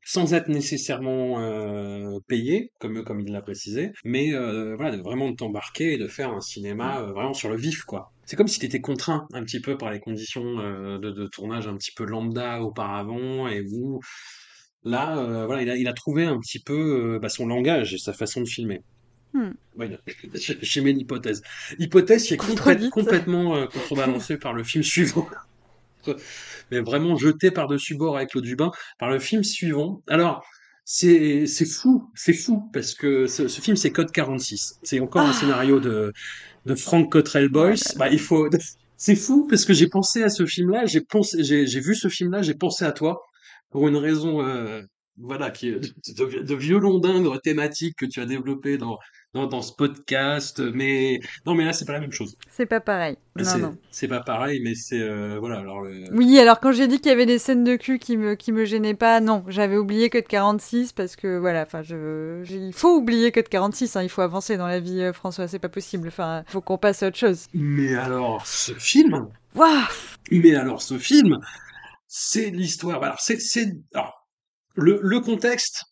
sans 0.03 0.33
être 0.33 0.47
nécessairement 0.47 1.39
euh, 1.39 2.19
payé, 2.27 2.71
comme 2.79 3.03
comme 3.03 3.19
il 3.19 3.31
l'a 3.31 3.41
précisé, 3.41 3.91
mais 4.03 4.33
euh, 4.33 4.75
voilà, 4.75 4.97
de 4.97 5.01
vraiment 5.03 5.29
de 5.29 5.35
t'embarquer 5.35 5.93
et 5.93 5.97
de 5.97 6.07
faire 6.07 6.31
un 6.31 6.41
cinéma 6.41 7.01
vraiment 7.01 7.33
sur 7.33 7.49
le 7.49 7.57
vif, 7.57 7.83
quoi. 7.83 8.11
C'est 8.25 8.35
comme 8.35 8.47
si 8.47 8.59
tu 8.59 8.65
étais 8.65 8.81
contraint 8.81 9.27
un 9.33 9.43
petit 9.43 9.59
peu 9.59 9.77
par 9.77 9.91
les 9.91 9.99
conditions 9.99 10.55
de, 10.55 11.11
de, 11.11 11.27
tournage 11.27 11.67
un 11.67 11.75
petit 11.75 11.91
peu 11.91 12.05
lambda 12.05 12.61
auparavant 12.61 13.47
et 13.47 13.61
où 13.61 13.99
Là, 14.83 15.17
euh, 15.17 15.45
voilà, 15.45 15.61
il 15.61 15.69
a, 15.69 15.77
il 15.77 15.87
a, 15.87 15.93
trouvé 15.93 16.25
un 16.25 16.39
petit 16.39 16.59
peu 16.59 17.15
euh, 17.15 17.19
bah, 17.19 17.29
son 17.29 17.45
langage 17.45 17.93
et 17.93 17.97
sa 17.97 18.13
façon 18.13 18.41
de 18.41 18.47
filmer. 18.47 18.81
Hmm. 19.33 19.51
Ouais, 19.77 19.89
j'ai 20.35 20.81
mis 20.81 20.93
l'hypothèse. 20.93 21.43
Hypothèse 21.77 22.23
qui 22.25 22.33
est 22.33 22.37
complètement 22.37 23.55
euh, 23.55 23.67
contrebalancée 23.67 24.37
par 24.37 24.53
le 24.53 24.63
film 24.63 24.83
suivant. 24.83 25.27
Mais 26.71 26.79
vraiment 26.79 27.15
jeté 27.15 27.51
par-dessus 27.51 27.95
bord 27.95 28.17
avec 28.17 28.33
l'eau 28.33 28.41
du 28.41 28.55
bain 28.55 28.71
par 28.97 29.09
le 29.09 29.19
film 29.19 29.43
suivant. 29.43 30.01
Alors, 30.07 30.43
c'est 30.83 31.45
fou, 31.65 32.09
c'est 32.15 32.33
fou, 32.33 32.69
parce 32.73 32.95
que 32.95 33.27
ce, 33.27 33.47
ce 33.47 33.61
film, 33.61 33.77
c'est 33.77 33.91
Code 33.91 34.11
46. 34.11 34.79
C'est 34.81 34.99
encore 34.99 35.21
un 35.21 35.29
ah. 35.29 35.33
scénario 35.33 35.79
de, 35.79 36.11
de 36.65 36.75
Frank 36.75 37.09
Cottrell 37.11 37.49
Boyce. 37.49 37.95
Bah, 37.97 38.09
il 38.09 38.19
faut... 38.19 38.49
C'est 38.97 39.15
fou, 39.15 39.47
parce 39.49 39.65
que 39.65 39.73
j'ai 39.73 39.87
pensé 39.87 40.21
à 40.21 40.29
ce 40.29 40.45
film-là, 40.45 40.85
j'ai 40.85 41.01
pensé, 41.01 41.43
j'ai 41.43 41.79
vu 41.79 41.95
ce 41.95 42.07
film-là, 42.07 42.43
j'ai 42.43 42.53
pensé 42.53 42.85
à 42.85 42.91
toi 42.91 43.23
pour 43.71 43.87
une 43.87 43.97
raison 43.97 44.45
euh, 44.45 44.81
voilà 45.17 45.51
qui 45.51 45.69
est 45.69 45.79
de, 46.17 46.41
de 46.41 46.55
violon 46.55 46.99
d'ingre 46.99 47.39
thématique 47.39 47.95
que 47.97 48.05
tu 48.05 48.21
as 48.21 48.25
développé 48.25 48.77
dans, 48.77 48.97
dans, 49.33 49.45
dans 49.45 49.61
ce 49.61 49.73
podcast 49.73 50.59
mais 50.73 51.19
non 51.45 51.53
mais 51.53 51.65
là 51.65 51.73
c'est 51.73 51.85
pas 51.85 51.93
la 51.93 51.99
même 51.99 52.11
chose. 52.11 52.35
C'est 52.49 52.65
pas 52.65 52.79
pareil. 52.79 53.17
Non 53.37 53.57
non. 53.57 53.77
c'est 53.91 54.07
pas 54.07 54.21
pareil 54.21 54.61
mais 54.63 54.73
c'est 54.75 55.01
euh, 55.01 55.37
voilà 55.39 55.59
alors 55.59 55.85
oui 56.11 56.39
alors 56.39 56.59
quand 56.59 56.71
j'ai 56.71 56.87
dit 56.87 56.99
qu'il 56.99 57.09
y 57.09 57.13
avait 57.13 57.25
des 57.25 57.39
scènes 57.39 57.63
de 57.63 57.75
cul 57.75 57.99
qui 57.99 58.17
me 58.17 58.35
qui 58.35 58.51
me 58.51 58.65
gênaient 58.65 58.93
pas 58.95 59.19
non 59.21 59.43
j'avais 59.47 59.77
oublié 59.77 60.09
que 60.09 60.17
de 60.17 60.27
46 60.27 60.93
parce 60.93 61.15
que 61.15 61.37
voilà 61.37 61.63
enfin 61.63 61.81
je, 61.81 62.43
il 62.49 62.73
faut 62.73 62.95
oublier 62.95 63.31
que 63.31 63.39
de 63.41 63.47
46 63.47 63.95
hein, 63.95 64.03
il 64.03 64.09
faut 64.09 64.21
avancer 64.21 64.57
dans 64.57 64.67
la 64.67 64.79
vie 64.79 65.01
euh, 65.01 65.13
François 65.13 65.47
c'est 65.47 65.59
pas 65.59 65.69
possible 65.69 66.07
enfin 66.07 66.43
faut 66.47 66.61
qu'on 66.61 66.77
passe 66.77 67.03
à 67.03 67.07
autre 67.07 67.17
chose. 67.17 67.45
Mais 67.53 67.95
alors 67.95 68.45
ce 68.45 68.73
film 68.73 69.27
waouh. 69.55 69.67
Mais 70.31 70.55
alors 70.55 70.81
ce 70.81 70.97
film 70.97 71.39
c'est 72.13 72.49
l'histoire. 72.49 73.01
Alors, 73.01 73.21
c'est, 73.21 73.39
le, 74.75 74.99
le 75.01 75.19
contexte, 75.21 75.85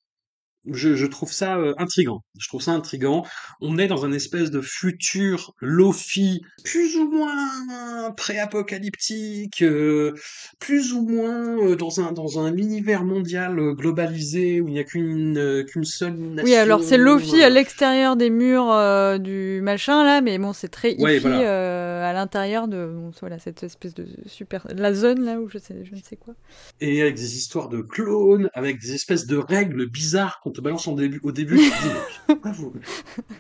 je, 0.65 0.95
je, 0.95 1.05
trouve 1.05 1.31
ça 1.31 1.57
euh, 1.57 1.73
intrigant. 1.77 2.21
Je 2.37 2.47
trouve 2.47 2.61
ça 2.61 2.71
intrigant. 2.71 3.25
On 3.61 3.77
est 3.77 3.87
dans 3.87 4.05
un 4.05 4.11
espèce 4.11 4.51
de 4.51 4.61
futur 4.61 5.53
Lofi, 5.61 6.41
plus 6.63 6.97
ou 6.97 7.09
moins 7.09 8.11
pré-apocalyptique, 8.15 9.61
euh, 9.61 10.13
plus 10.59 10.93
ou 10.93 11.01
moins 11.01 11.57
euh, 11.57 11.75
dans 11.75 12.01
un 12.01 12.11
dans 12.11 12.39
un 12.39 12.55
univers 12.57 13.03
mondial 13.03 13.55
globalisé 13.75 14.61
où 14.61 14.67
il 14.67 14.73
n'y 14.73 14.79
a 14.79 14.83
qu'une 14.83 15.63
qu'une 15.65 15.85
seule 15.85 16.17
nation. 16.17 16.45
Oui, 16.45 16.55
alors 16.55 16.83
c'est 16.83 16.97
Lofi 16.97 17.41
à 17.41 17.49
l'extérieur 17.49 18.15
des 18.15 18.29
murs 18.29 19.19
du 19.19 19.61
machin 19.63 20.03
là, 20.03 20.21
mais 20.21 20.37
bon, 20.37 20.53
c'est 20.53 20.69
très 20.69 20.93
hippie 20.93 21.27
à 21.27 22.13
l'intérieur 22.13 22.67
de 22.67 22.89
voilà 23.19 23.39
cette 23.39 23.63
espèce 23.63 23.93
de 23.93 24.07
super 24.25 24.67
la 24.75 24.93
zone 24.93 25.23
là 25.23 25.39
où 25.39 25.49
je 25.49 25.57
sais 25.57 25.75
je 25.83 25.95
ne 25.95 26.01
sais 26.01 26.15
quoi. 26.15 26.35
Et 26.81 27.01
avec 27.01 27.15
des 27.15 27.37
histoires 27.37 27.69
de 27.69 27.81
clones, 27.81 28.49
avec 28.53 28.79
des 28.79 28.93
espèces 28.93 29.25
de 29.25 29.37
règles 29.37 29.89
bizarres 29.89 30.41
te 30.49 30.61
balance 30.61 30.87
en 30.87 30.93
début, 30.93 31.19
au 31.23 31.31
début, 31.31 31.59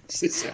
c'est 0.07 0.29
ces? 0.29 0.49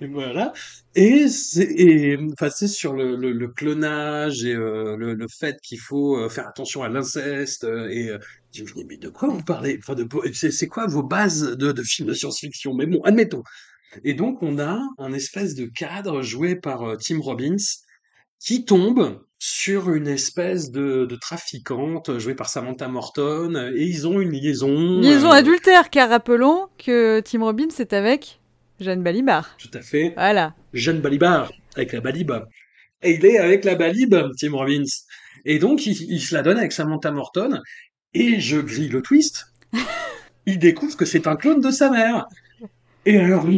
Et 0.00 0.06
voilà. 0.06 0.52
Et 0.94 1.28
c'est, 1.28 2.18
enfin, 2.32 2.50
sur 2.50 2.92
le, 2.92 3.16
le, 3.16 3.32
le, 3.32 3.48
clonage 3.48 4.44
et 4.44 4.54
euh, 4.54 4.96
le, 4.96 5.14
le, 5.14 5.26
fait 5.28 5.58
qu'il 5.62 5.78
faut 5.78 6.16
euh, 6.16 6.28
faire 6.28 6.48
attention 6.48 6.82
à 6.82 6.88
l'inceste 6.88 7.64
euh, 7.64 7.88
et 7.88 8.10
je 8.52 8.62
me 8.62 8.68
dis, 8.68 8.84
mais 8.84 8.96
de 8.96 9.08
quoi 9.08 9.28
vous 9.28 9.42
parlez? 9.42 9.78
Enfin, 9.78 9.94
de, 9.94 10.06
c'est, 10.32 10.68
quoi 10.68 10.86
vos 10.86 11.02
bases 11.02 11.56
de, 11.56 11.72
de 11.72 11.82
films 11.82 12.08
de 12.08 12.14
science-fiction? 12.14 12.74
Mais 12.74 12.86
bon, 12.86 13.00
admettons. 13.02 13.42
Et 14.04 14.14
donc, 14.14 14.42
on 14.42 14.58
a 14.58 14.80
un 14.98 15.12
espèce 15.12 15.54
de 15.54 15.66
cadre 15.66 16.22
joué 16.22 16.56
par 16.56 16.96
Tim 16.98 17.20
Robbins 17.20 17.56
qui 18.38 18.64
tombe 18.64 19.22
sur 19.44 19.92
une 19.92 20.06
espèce 20.06 20.70
de, 20.70 21.04
de, 21.04 21.16
trafiquante 21.16 22.16
jouée 22.20 22.36
par 22.36 22.48
Samantha 22.48 22.86
Morton 22.86 23.72
et 23.74 23.82
ils 23.82 24.06
ont 24.06 24.20
une 24.20 24.30
liaison. 24.30 25.00
Liaison 25.00 25.32
euh... 25.32 25.34
adultère, 25.34 25.90
car 25.90 26.10
rappelons 26.10 26.68
que 26.78 27.18
Tim 27.18 27.42
Robbins 27.42 27.74
est 27.76 27.92
avec 27.92 28.38
Jeanne 28.78 29.02
Balibar. 29.02 29.56
Tout 29.58 29.76
à 29.76 29.80
fait. 29.80 30.12
Voilà. 30.14 30.54
Jeanne 30.74 31.00
Balibar, 31.00 31.50
avec 31.74 31.92
la 31.92 32.00
Balib. 32.00 32.30
Et 33.02 33.14
il 33.14 33.26
est 33.26 33.38
avec 33.38 33.64
la 33.64 33.74
Balib, 33.74 34.14
Tim 34.38 34.52
Robbins. 34.52 34.84
Et 35.44 35.58
donc, 35.58 35.86
il, 35.86 36.00
il 36.08 36.20
se 36.20 36.36
la 36.36 36.42
donne 36.42 36.58
avec 36.58 36.70
Samantha 36.70 37.10
Morton 37.10 37.60
et 38.14 38.38
je 38.38 38.58
grille 38.60 38.90
le 38.90 39.02
twist. 39.02 39.48
il 40.46 40.60
découvre 40.60 40.96
que 40.96 41.04
c'est 41.04 41.26
un 41.26 41.34
clone 41.34 41.60
de 41.60 41.72
sa 41.72 41.90
mère. 41.90 42.28
Et 43.06 43.18
alors, 43.18 43.48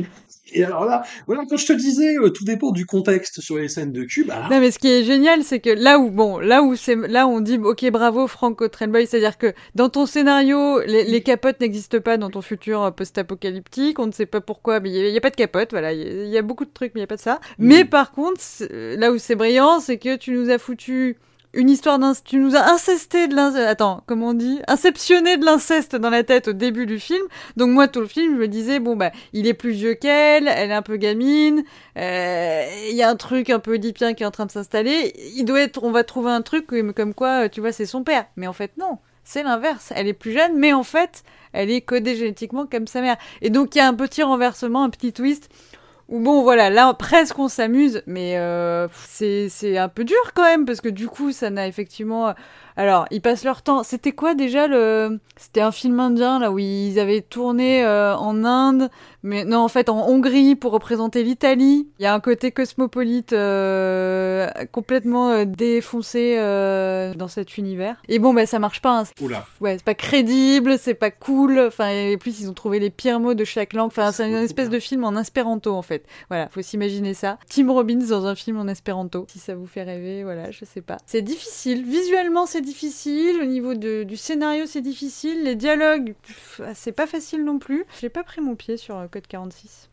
et 0.54 0.64
alors 0.64 0.84
là, 0.84 1.02
voilà, 1.26 1.42
quand 1.48 1.56
je 1.56 1.66
te 1.66 1.72
disais, 1.72 2.16
euh, 2.16 2.30
tout 2.30 2.44
dépend 2.44 2.70
du 2.70 2.86
contexte 2.86 3.40
sur 3.40 3.56
les 3.56 3.68
scènes 3.68 3.92
de 3.92 4.04
cube. 4.04 4.30
Non, 4.50 4.60
mais 4.60 4.70
ce 4.70 4.78
qui 4.78 4.88
est 4.88 5.04
génial, 5.04 5.42
c'est 5.42 5.60
que 5.60 5.70
là 5.70 5.98
où, 5.98 6.10
bon, 6.10 6.38
là 6.38 6.62
où 6.62 6.76
c'est, 6.76 6.96
là 6.96 7.26
on 7.26 7.40
dit, 7.40 7.58
ok, 7.58 7.90
bravo, 7.90 8.26
Franco 8.26 8.68
Trellboy, 8.68 9.06
c'est-à-dire 9.06 9.36
que 9.36 9.52
dans 9.74 9.88
ton 9.88 10.06
scénario, 10.06 10.80
les, 10.86 11.04
les 11.04 11.22
capotes 11.22 11.60
n'existent 11.60 12.00
pas 12.00 12.16
dans 12.16 12.30
ton 12.30 12.40
futur 12.40 12.82
euh, 12.82 12.90
post-apocalyptique, 12.90 13.98
on 13.98 14.06
ne 14.06 14.12
sait 14.12 14.26
pas 14.26 14.40
pourquoi, 14.40 14.80
mais 14.80 14.90
il 14.90 15.10
n'y 15.10 15.18
a, 15.18 15.20
pas 15.20 15.30
de 15.30 15.36
capote, 15.36 15.70
voilà, 15.72 15.92
il 15.92 16.28
y, 16.28 16.38
a 16.38 16.42
beaucoup 16.42 16.64
de 16.64 16.72
trucs, 16.72 16.94
mais 16.94 17.00
il 17.00 17.02
n'y 17.02 17.04
a 17.04 17.08
pas 17.08 17.16
de 17.16 17.20
ça. 17.20 17.40
Mais 17.58 17.84
par 17.84 18.12
contre, 18.12 18.40
là 18.70 19.12
où 19.12 19.18
c'est 19.18 19.34
brillant, 19.34 19.80
c'est 19.80 19.98
que 19.98 20.16
tu 20.16 20.32
nous 20.32 20.50
as 20.50 20.58
foutu 20.58 21.16
une 21.54 21.70
histoire 21.70 21.98
d'inceste. 21.98 22.26
Tu 22.26 22.36
nous 22.36 22.56
as 22.56 22.70
incesté 22.70 23.28
de 23.28 23.34
l'inceste. 23.34 23.66
Attends, 23.66 24.02
comment 24.06 24.28
on 24.28 24.34
dit? 24.34 24.60
Inceptionné 24.68 25.36
de 25.36 25.44
l'inceste 25.44 25.96
dans 25.96 26.10
la 26.10 26.22
tête 26.22 26.48
au 26.48 26.52
début 26.52 26.86
du 26.86 26.98
film. 26.98 27.22
Donc 27.56 27.70
moi, 27.70 27.88
tout 27.88 28.00
le 28.00 28.06
film, 28.06 28.34
je 28.34 28.40
me 28.40 28.48
disais, 28.48 28.80
bon, 28.80 28.96
bah, 28.96 29.12
il 29.32 29.46
est 29.46 29.54
plus 29.54 29.72
vieux 29.72 29.94
qu'elle, 29.94 30.48
elle 30.48 30.70
est 30.70 30.74
un 30.74 30.82
peu 30.82 30.96
gamine, 30.96 31.64
euh, 31.96 32.66
il 32.90 32.96
y 32.96 33.02
a 33.02 33.08
un 33.08 33.16
truc 33.16 33.50
un 33.50 33.58
peu 33.58 33.72
oedipien 33.72 34.14
qui 34.14 34.22
est 34.22 34.26
en 34.26 34.30
train 34.30 34.46
de 34.46 34.52
s'installer. 34.52 35.12
Il 35.36 35.44
doit 35.44 35.60
être, 35.60 35.82
on 35.82 35.90
va 35.90 36.04
trouver 36.04 36.30
un 36.30 36.42
truc 36.42 36.66
comme, 36.66 36.92
comme 36.92 37.14
quoi, 37.14 37.48
tu 37.48 37.60
vois, 37.60 37.72
c'est 37.72 37.86
son 37.86 38.04
père. 38.04 38.26
Mais 38.36 38.46
en 38.46 38.52
fait, 38.52 38.72
non. 38.78 38.98
C'est 39.26 39.42
l'inverse. 39.42 39.90
Elle 39.96 40.06
est 40.06 40.12
plus 40.12 40.32
jeune, 40.32 40.58
mais 40.58 40.74
en 40.74 40.82
fait, 40.82 41.24
elle 41.54 41.70
est 41.70 41.80
codée 41.80 42.14
génétiquement 42.14 42.66
comme 42.66 42.86
sa 42.86 43.00
mère. 43.00 43.16
Et 43.40 43.48
donc, 43.48 43.74
il 43.74 43.78
y 43.78 43.80
a 43.80 43.88
un 43.88 43.94
petit 43.94 44.22
renversement, 44.22 44.84
un 44.84 44.90
petit 44.90 45.14
twist 45.14 45.48
ou 46.08 46.20
bon, 46.20 46.42
voilà, 46.42 46.70
là, 46.70 46.92
presque 46.94 47.38
on 47.38 47.48
s'amuse, 47.48 48.02
mais 48.06 48.36
euh, 48.36 48.88
c'est 48.92 49.78
un 49.78 49.88
peu 49.88 50.04
dur 50.04 50.32
quand 50.34 50.44
même, 50.44 50.66
parce 50.66 50.80
que 50.80 50.88
du 50.88 51.08
coup, 51.08 51.32
ça 51.32 51.50
n'a 51.50 51.66
effectivement... 51.66 52.34
Alors, 52.76 53.06
ils 53.10 53.20
passent 53.20 53.44
leur 53.44 53.62
temps... 53.62 53.82
C'était 53.82 54.12
quoi 54.12 54.34
déjà 54.34 54.66
le... 54.66 55.20
C'était 55.36 55.60
un 55.60 55.72
film 55.72 55.98
indien, 56.00 56.38
là, 56.38 56.50
où 56.52 56.58
ils 56.58 56.98
avaient 56.98 57.20
tourné 57.20 57.84
euh, 57.84 58.16
en 58.16 58.44
Inde, 58.44 58.88
Mais 59.24 59.46
non, 59.46 59.60
en 59.60 59.68
fait, 59.68 59.88
en 59.88 60.06
Hongrie, 60.06 60.54
pour 60.54 60.72
représenter 60.72 61.22
l'Italie, 61.22 61.88
il 61.98 62.02
y 62.02 62.06
a 62.06 62.12
un 62.12 62.20
côté 62.20 62.52
cosmopolite 62.52 63.32
euh, 63.32 64.50
complètement 64.70 65.30
euh, 65.30 65.44
défoncé 65.46 66.36
euh, 66.38 67.14
dans 67.14 67.28
cet 67.28 67.56
univers. 67.56 67.96
Et 68.08 68.18
bon, 68.18 68.34
bah 68.34 68.44
ça 68.44 68.58
marche 68.58 68.82
pas. 68.82 69.00
Hein. 69.00 69.04
Oula. 69.22 69.46
Ouais, 69.62 69.78
c'est 69.78 69.84
pas 69.84 69.94
crédible, 69.94 70.78
c'est 70.78 70.92
pas 70.92 71.10
cool. 71.10 71.58
Enfin, 71.58 71.88
et 71.88 72.18
plus 72.18 72.38
ils 72.40 72.50
ont 72.50 72.52
trouvé 72.52 72.78
les 72.80 72.90
pires 72.90 73.18
mots 73.18 73.32
de 73.32 73.44
chaque 73.44 73.72
langue. 73.72 73.86
Enfin, 73.86 74.12
c'est 74.12 74.28
une 74.28 74.34
espèce 74.34 74.68
de 74.68 74.78
film 74.78 75.04
en 75.04 75.16
espéranto 75.16 75.72
en 75.72 75.82
fait. 75.82 76.04
Voilà, 76.28 76.48
faut 76.50 76.60
s'imaginer 76.60 77.14
ça. 77.14 77.38
Tim 77.48 77.72
Robbins 77.72 78.06
dans 78.06 78.26
un 78.26 78.34
film 78.34 78.58
en 78.58 78.68
espéranto. 78.68 79.24
Si 79.30 79.38
ça 79.38 79.54
vous 79.54 79.66
fait 79.66 79.84
rêver, 79.84 80.22
voilà, 80.22 80.50
je 80.50 80.66
sais 80.66 80.82
pas. 80.82 80.98
C'est 81.06 81.22
difficile. 81.22 81.82
Visuellement, 81.82 82.44
c'est 82.44 82.60
difficile. 82.64 83.40
Au 83.40 83.46
niveau 83.46 83.74
de, 83.74 84.02
du 84.02 84.16
scénario, 84.16 84.66
c'est 84.66 84.80
difficile. 84.80 85.44
Les 85.44 85.54
dialogues, 85.54 86.14
c'est 86.74 86.92
pas 86.92 87.06
facile 87.06 87.44
non 87.44 87.58
plus. 87.58 87.84
J'ai 88.00 88.08
pas 88.08 88.24
pris 88.24 88.40
mon 88.40 88.56
pied 88.56 88.76
sur 88.76 89.08
Code 89.10 89.26
46. 89.26 89.90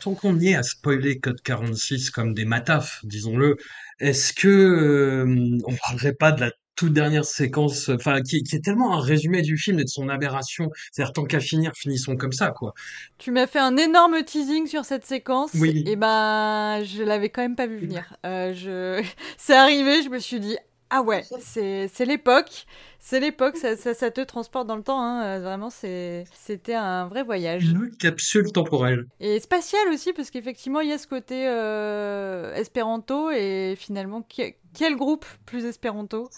Tant 0.00 0.14
qu'on 0.14 0.38
y 0.38 0.48
est 0.48 0.56
à 0.56 0.62
spoiler 0.62 1.18
Code 1.18 1.40
46 1.40 2.10
comme 2.10 2.34
des 2.34 2.44
matafs, 2.44 3.00
disons-le, 3.04 3.56
est-ce 3.98 4.32
que 4.32 4.48
euh, 4.48 5.58
on 5.64 5.74
parlerait 5.74 6.14
pas 6.14 6.32
de 6.32 6.42
la 6.42 6.50
toute 6.76 6.92
dernière 6.92 7.24
séquence, 7.24 7.88
enfin 7.88 8.20
qui, 8.20 8.36
est 8.38 8.64
tellement 8.64 8.96
un 8.96 9.00
résumé 9.00 9.42
du 9.42 9.56
film 9.56 9.78
et 9.78 9.84
de 9.84 9.88
son 9.88 10.08
aberration, 10.08 10.70
c'est-à-dire 10.90 11.12
tant 11.12 11.24
qu'à 11.24 11.40
finir, 11.40 11.72
finissons 11.76 12.16
comme 12.16 12.32
ça, 12.32 12.50
quoi. 12.50 12.74
Tu 13.18 13.30
m'as 13.30 13.46
fait 13.46 13.60
un 13.60 13.76
énorme 13.76 14.22
teasing 14.24 14.66
sur 14.66 14.84
cette 14.84 15.06
séquence, 15.06 15.52
oui. 15.54 15.84
et 15.86 15.96
ben 15.96 16.82
je 16.84 17.02
l'avais 17.02 17.28
quand 17.28 17.42
même 17.42 17.56
pas 17.56 17.68
vu 17.68 17.78
venir. 17.78 18.16
Euh, 18.26 18.52
je, 18.54 19.04
c'est 19.38 19.54
arrivé, 19.54 20.02
je 20.02 20.10
me 20.10 20.18
suis 20.18 20.40
dit 20.40 20.56
ah 20.96 21.02
ouais, 21.02 21.24
c'est 21.40 22.06
l'époque. 22.06 22.66
C'est 23.00 23.18
l'époque, 23.18 23.56
ça, 23.56 23.76
ça, 23.76 24.10
te 24.12 24.20
transporte 24.20 24.68
dans 24.68 24.76
le 24.76 24.84
temps. 24.84 25.02
Hein. 25.02 25.24
Euh, 25.24 25.40
vraiment, 25.40 25.68
c'était 25.68 26.74
un 26.74 27.08
vrai 27.08 27.24
voyage. 27.24 27.64
Une 27.64 27.90
capsule 27.96 28.52
temporelle. 28.52 29.06
Et 29.18 29.40
spatial 29.40 29.88
aussi, 29.92 30.12
parce 30.12 30.30
qu'effectivement, 30.30 30.80
il 30.80 30.90
y 30.90 30.92
a 30.92 30.98
ce 30.98 31.08
côté 31.08 31.48
euh, 31.48 32.54
espéranto. 32.54 33.32
Et 33.32 33.74
finalement, 33.76 34.24
quel 34.28 34.94
groupe 34.94 35.26
plus 35.46 35.64
espéranto 35.64 36.30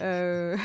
euh... 0.00 0.56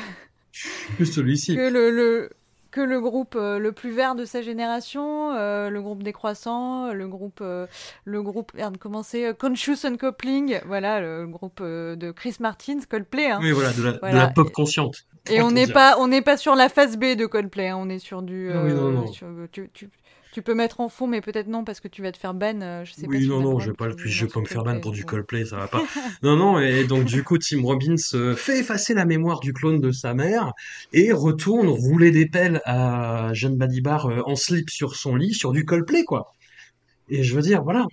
celui-ci. 0.98 1.54
Que 1.54 1.70
le, 1.70 1.92
le, 1.92 2.30
que 2.70 2.80
le 2.80 3.00
groupe 3.00 3.34
euh, 3.36 3.58
le 3.58 3.72
plus 3.72 3.90
vert 3.90 4.14
de 4.14 4.24
sa 4.24 4.42
génération, 4.42 5.32
euh, 5.32 5.70
le 5.70 5.80
groupe 5.80 6.02
des 6.02 6.12
croissants, 6.12 6.92
le 6.92 7.08
groupe, 7.08 7.40
euh, 7.40 7.66
le 8.04 8.22
groupe, 8.22 8.52
merde, 8.54 8.76
comment 8.78 9.02
c'est, 9.02 9.36
Conscious 9.36 9.84
Uncoupling, 9.84 10.60
voilà, 10.66 11.00
le 11.00 11.26
groupe 11.26 11.62
de 11.62 12.10
Chris 12.10 12.36
Martin, 12.40 12.78
Coldplay. 12.88 13.30
Hein. 13.30 13.38
Oui, 13.40 13.52
voilà, 13.52 13.72
de 13.72 13.82
la, 13.82 13.92
de 13.92 14.16
la 14.16 14.28
pop 14.28 14.50
consciente. 14.52 15.06
Et 15.30 15.42
on 15.42 15.50
n'est 15.50 15.66
pas, 15.66 15.96
on 15.98 16.08
n'est 16.08 16.22
pas 16.22 16.36
sur 16.36 16.54
la 16.54 16.68
phase 16.68 16.96
B 16.96 17.16
de 17.16 17.26
Coldplay, 17.26 17.68
hein, 17.68 17.78
on 17.78 17.88
est 17.88 17.98
sur 17.98 18.22
du. 18.22 18.50
non, 18.52 18.90
non. 18.90 19.04
tu, 19.50 19.70
tu, 19.72 19.90
tu 20.32 20.42
peux 20.42 20.54
mettre 20.54 20.80
en 20.80 20.88
fond, 20.88 21.06
mais 21.06 21.20
peut-être 21.20 21.46
non, 21.46 21.64
parce 21.64 21.80
que 21.80 21.88
tu 21.88 22.02
vas 22.02 22.12
te 22.12 22.18
faire 22.18 22.34
ban. 22.34 22.60
Euh, 22.60 22.84
je 22.84 22.92
sais 22.92 23.06
oui, 23.06 23.26
non, 23.26 23.40
non, 23.40 23.58
je 23.58 23.70
vais 23.70 23.76
pas, 23.76 23.88
je 23.96 24.24
vais 24.24 24.30
pas 24.30 24.40
me 24.40 24.46
faire 24.46 24.62
ban 24.62 24.78
pour 24.80 24.92
du 24.92 25.04
Coldplay, 25.04 25.44
ça 25.44 25.56
va 25.56 25.68
pas. 25.68 25.82
non, 26.22 26.36
non, 26.36 26.58
et 26.58 26.84
donc 26.84 27.04
du 27.04 27.24
coup, 27.24 27.38
Tim 27.38 27.62
Robbins 27.62 27.94
euh, 28.14 28.34
fait 28.34 28.60
effacer 28.60 28.94
la 28.94 29.04
mémoire 29.04 29.40
du 29.40 29.52
clone 29.52 29.80
de 29.80 29.90
sa 29.90 30.14
mère 30.14 30.52
et 30.92 31.12
retourne 31.12 31.68
rouler 31.68 32.10
des 32.10 32.26
pelles 32.26 32.60
à 32.64 33.32
Jeanne 33.32 33.56
Badibar 33.56 34.06
euh, 34.06 34.22
en 34.26 34.36
slip 34.36 34.70
sur 34.70 34.96
son 34.96 35.16
lit, 35.16 35.32
sur 35.32 35.52
du 35.52 35.64
Coldplay, 35.64 36.04
quoi. 36.04 36.32
Et 37.08 37.22
je 37.22 37.34
veux 37.34 37.42
dire, 37.42 37.62
voilà, 37.62 37.86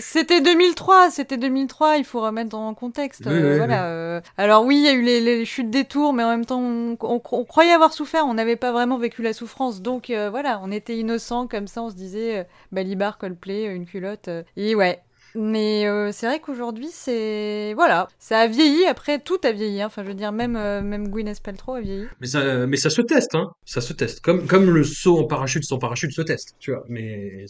c'était 0.00 0.40
2003, 0.40 1.10
c'était 1.10 1.36
2003, 1.36 1.98
il 1.98 2.04
faut 2.04 2.20
remettre 2.20 2.56
en 2.56 2.74
contexte. 2.74 3.26
Euh, 3.26 3.56
voilà. 3.56 3.86
Euh. 3.86 4.20
Alors 4.36 4.64
oui, 4.64 4.78
il 4.78 4.84
y 4.84 4.88
a 4.88 4.92
eu 4.92 5.02
les, 5.02 5.44
chutes 5.44 5.70
des 5.70 5.84
tours, 5.84 6.12
mais 6.12 6.24
en 6.24 6.30
même 6.30 6.44
temps, 6.44 6.60
on, 6.60 6.96
croyait 7.18 7.72
avoir 7.72 7.92
souffert, 7.92 8.26
on 8.26 8.34
n'avait 8.34 8.56
pas 8.56 8.72
vraiment 8.72 8.98
vécu 8.98 9.22
la 9.22 9.32
souffrance. 9.32 9.82
Donc 9.82 10.10
euh, 10.10 10.30
voilà, 10.30 10.60
on 10.62 10.70
était 10.70 10.96
innocents 10.96 11.46
comme 11.46 11.66
ça, 11.66 11.82
on 11.82 11.90
se 11.90 11.96
disait, 11.96 12.46
Balibar, 12.72 13.18
Coldplay, 13.18 13.64
une 13.64 13.86
culotte. 13.86 14.28
et 14.56 14.74
ouais, 14.74 15.00
mais 15.34 15.86
euh, 15.86 16.10
c'est 16.12 16.26
vrai 16.26 16.40
qu'aujourd'hui, 16.40 16.88
c'est 16.90 17.72
voilà, 17.74 18.08
ça 18.18 18.40
a 18.40 18.46
vieilli. 18.46 18.84
Après, 18.86 19.18
tout 19.18 19.38
a 19.44 19.52
vieilli. 19.52 19.80
Hein. 19.80 19.86
Enfin, 19.86 20.02
je 20.02 20.08
veux 20.08 20.14
dire, 20.14 20.32
même 20.32 20.56
euh, 20.56 20.82
même 20.82 21.08
Gwyneth 21.08 21.40
Paltrow 21.42 21.74
a 21.74 21.80
vieilli. 21.80 22.06
Mais 22.20 22.26
ça, 22.26 22.66
mais 22.66 22.76
ça 22.76 22.90
se 22.90 23.02
teste, 23.02 23.34
hein. 23.34 23.52
Ça 23.64 23.80
se 23.80 23.92
teste. 23.92 24.20
Comme 24.20 24.46
comme 24.46 24.70
le 24.70 24.82
saut 24.82 25.18
en 25.18 25.24
parachute 25.26 25.64
sans 25.64 25.78
parachute 25.78 26.12
se 26.12 26.22
teste, 26.22 26.56
tu 26.58 26.72
vois. 26.72 26.84
Mais 26.88 27.44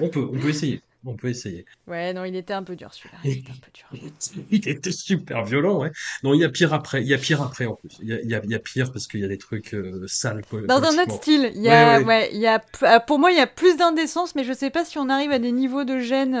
on 0.00 0.08
peut 0.08 0.28
on 0.32 0.38
peut 0.38 0.48
essayer. 0.48 0.82
On 1.04 1.14
peut 1.14 1.28
essayer. 1.28 1.64
Ouais, 1.86 2.12
non, 2.12 2.24
il 2.24 2.36
était 2.36 2.52
un 2.52 2.62
peu 2.62 2.76
dur 2.76 2.92
celui-là. 2.92 3.18
Il, 3.24 3.38
était 3.38 3.50
un 3.50 3.54
peu 3.54 3.70
dur. 3.72 4.12
il 4.50 4.68
était 4.68 4.92
super 4.92 5.44
violent, 5.44 5.80
ouais. 5.80 5.90
Non, 6.22 6.34
il 6.34 6.40
y 6.40 6.44
a 6.44 6.50
pire 6.50 6.74
après. 6.74 7.00
Il 7.02 7.08
y 7.08 7.14
a 7.14 7.18
pire 7.18 7.40
après 7.42 7.66
en 7.66 7.74
plus. 7.74 7.98
Il 8.02 8.08
y 8.08 8.14
a, 8.14 8.20
il 8.22 8.50
y 8.50 8.54
a, 8.54 8.58
pire 8.58 8.92
parce 8.92 9.06
qu'il 9.06 9.20
y 9.20 9.24
a 9.24 9.28
des 9.28 9.38
trucs 9.38 9.74
euh, 9.74 10.06
sales. 10.06 10.42
Dans 10.68 10.82
un 10.82 11.02
autre 11.02 11.12
style, 11.12 11.52
il 11.54 11.62
y 11.62 11.70
a, 11.70 12.00
ouais, 12.02 12.30
il 12.32 12.40
y 12.40 12.46
a, 12.46 12.58
pour 13.00 13.18
moi, 13.18 13.30
il 13.30 13.38
y 13.38 13.40
a 13.40 13.46
plus 13.46 13.76
d'indécence, 13.76 14.34
mais 14.34 14.44
je 14.44 14.52
sais 14.52 14.70
pas 14.70 14.84
si 14.84 14.98
on 14.98 15.08
arrive 15.08 15.30
à 15.30 15.38
des 15.38 15.52
niveaux 15.52 15.84
de 15.84 15.98
gêne 15.98 16.34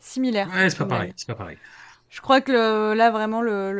similaire. 0.00 0.48
Ouais, 0.54 0.70
c'est 0.70 0.78
pas 0.78 0.86
pareil, 0.86 1.12
c'est 1.16 1.26
pas 1.26 1.34
pareil. 1.34 1.58
Je 2.10 2.20
crois 2.22 2.40
que 2.40 2.94
là, 2.94 3.10
vraiment, 3.10 3.42
le, 3.42 3.72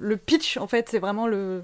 le, 0.00 0.16
pitch, 0.16 0.56
en 0.56 0.66
fait, 0.66 0.88
c'est 0.88 0.98
vraiment 0.98 1.26
le, 1.26 1.62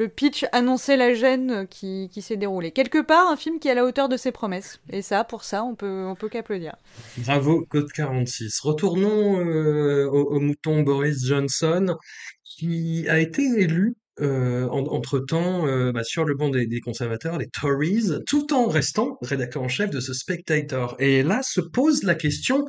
le 0.00 0.08
pitch 0.08 0.46
annonçait 0.52 0.96
la 0.96 1.12
gêne 1.12 1.66
qui, 1.68 2.08
s'est 2.22 2.38
déroulée. 2.38 2.70
Quelque 2.70 3.02
part, 3.02 3.30
un 3.30 3.36
film 3.36 3.58
qui 3.58 3.68
est 3.68 3.72
à 3.72 3.74
la 3.74 3.84
hauteur 3.84 4.08
de 4.08 4.16
ses 4.16 4.32
promesses. 4.32 4.80
Et 4.88 5.02
ça, 5.02 5.24
pour 5.24 5.44
ça, 5.44 5.62
on 5.62 5.74
peut, 5.74 6.06
peut 6.18 6.30
qu'applaudir. 6.30 6.74
Bravo, 7.18 7.66
Code 7.68 7.92
46. 7.92 8.60
Retournons 8.60 9.44
euh, 9.44 10.06
au, 10.06 10.40
mouton 10.40 10.80
Boris 10.80 11.26
Johnson, 11.26 11.98
qui 12.44 13.06
a 13.10 13.18
été 13.18 13.42
élu 13.42 13.94
euh, 14.20 14.68
entre-temps 14.68 15.66
euh, 15.66 15.92
bah, 15.92 16.04
sur 16.04 16.24
le 16.24 16.34
banc 16.34 16.48
des, 16.48 16.80
conservateurs, 16.80 17.38
les 17.38 17.48
Tories, 17.48 18.22
tout 18.26 18.52
en 18.52 18.68
restant 18.68 19.18
rédacteur 19.22 19.62
en 19.62 19.68
chef 19.68 19.90
de 19.90 20.00
ce 20.00 20.12
Spectator. 20.12 20.96
Et 20.98 21.22
là 21.22 21.40
se 21.42 21.60
pose 21.60 22.02
la 22.02 22.14
question 22.14 22.64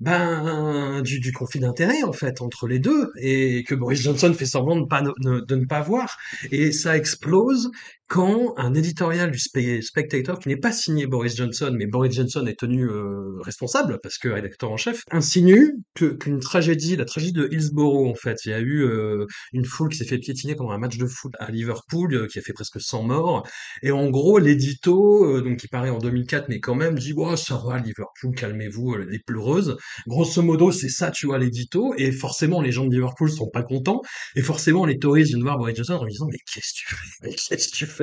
ben, 0.00 1.02
du, 1.02 1.20
du 1.20 1.32
conflit 1.32 1.60
d'intérêts 1.60 2.02
en 2.02 2.12
fait 2.12 2.40
entre 2.40 2.66
les 2.66 2.78
deux 2.78 3.10
et 3.20 3.64
que 3.64 3.74
Boris 3.74 4.00
Johnson 4.00 4.32
fait 4.34 4.46
semblant 4.46 4.76
de, 4.76 4.86
pas, 4.86 5.02
de 5.02 5.54
ne 5.54 5.64
pas 5.66 5.80
voir. 5.80 6.16
Et 6.50 6.72
ça 6.72 6.96
explose 6.96 7.70
quand 8.10 8.54
un 8.56 8.74
éditorial 8.74 9.30
du 9.30 9.38
Spectator, 9.38 10.40
qui 10.40 10.48
n'est 10.48 10.56
pas 10.56 10.72
signé 10.72 11.06
Boris 11.06 11.36
Johnson, 11.36 11.72
mais 11.72 11.86
Boris 11.86 12.12
Johnson 12.12 12.44
est 12.44 12.58
tenu 12.58 12.82
euh, 12.82 13.38
responsable, 13.42 14.00
parce 14.02 14.18
que 14.18 14.28
rédacteur 14.28 14.72
en 14.72 14.76
chef, 14.76 15.04
insinue 15.12 15.76
qu'une 15.94 16.40
tragédie, 16.40 16.96
la 16.96 17.04
tragédie 17.04 17.32
de 17.32 17.48
Hillsborough, 17.52 18.08
en 18.08 18.16
fait, 18.16 18.38
il 18.44 18.50
y 18.50 18.52
a 18.52 18.58
eu 18.58 18.82
euh, 18.82 19.26
une 19.52 19.64
foule 19.64 19.90
qui 19.90 19.98
s'est 19.98 20.04
fait 20.04 20.18
piétiner 20.18 20.56
pendant 20.56 20.72
un 20.72 20.78
match 20.78 20.98
de 20.98 21.06
foot 21.06 21.32
à 21.38 21.52
Liverpool, 21.52 22.12
euh, 22.12 22.26
qui 22.26 22.40
a 22.40 22.42
fait 22.42 22.52
presque 22.52 22.80
100 22.80 23.04
morts, 23.04 23.46
et 23.80 23.92
en 23.92 24.10
gros, 24.10 24.40
l'édito, 24.40 25.40
donc 25.40 25.58
qui 25.58 25.68
paraît 25.68 25.90
en 25.90 25.98
2004, 25.98 26.48
mais 26.48 26.58
quand 26.58 26.74
même, 26.74 26.98
dit, 26.98 27.14
oh, 27.16 27.36
ça 27.36 27.62
va, 27.64 27.78
Liverpool, 27.78 28.34
calmez-vous, 28.34 28.96
les 28.96 29.20
pleureuses. 29.20 29.76
Grosso 30.08 30.42
modo, 30.42 30.72
c'est 30.72 30.88
ça, 30.88 31.12
tu 31.12 31.26
vois, 31.26 31.38
l'édito, 31.38 31.94
et 31.96 32.10
forcément, 32.10 32.60
les 32.60 32.72
gens 32.72 32.86
de 32.86 32.92
Liverpool 32.92 33.30
sont 33.30 33.50
pas 33.50 33.62
contents, 33.62 34.02
et 34.34 34.42
forcément, 34.42 34.84
les 34.84 34.98
Tories 34.98 35.22
viennent 35.22 35.42
voir 35.42 35.58
Boris 35.58 35.76
Johnson 35.76 35.94
en 35.94 36.06
disant, 36.06 36.26
mais 36.28 36.38
qu'est-ce 36.52 36.72
que 36.72 36.88
tu 36.88 36.96
fais? 37.22 37.30
Qu'est-ce 37.30 37.68
que 37.68 37.76
tu 37.76 37.86
fais? 37.86 37.99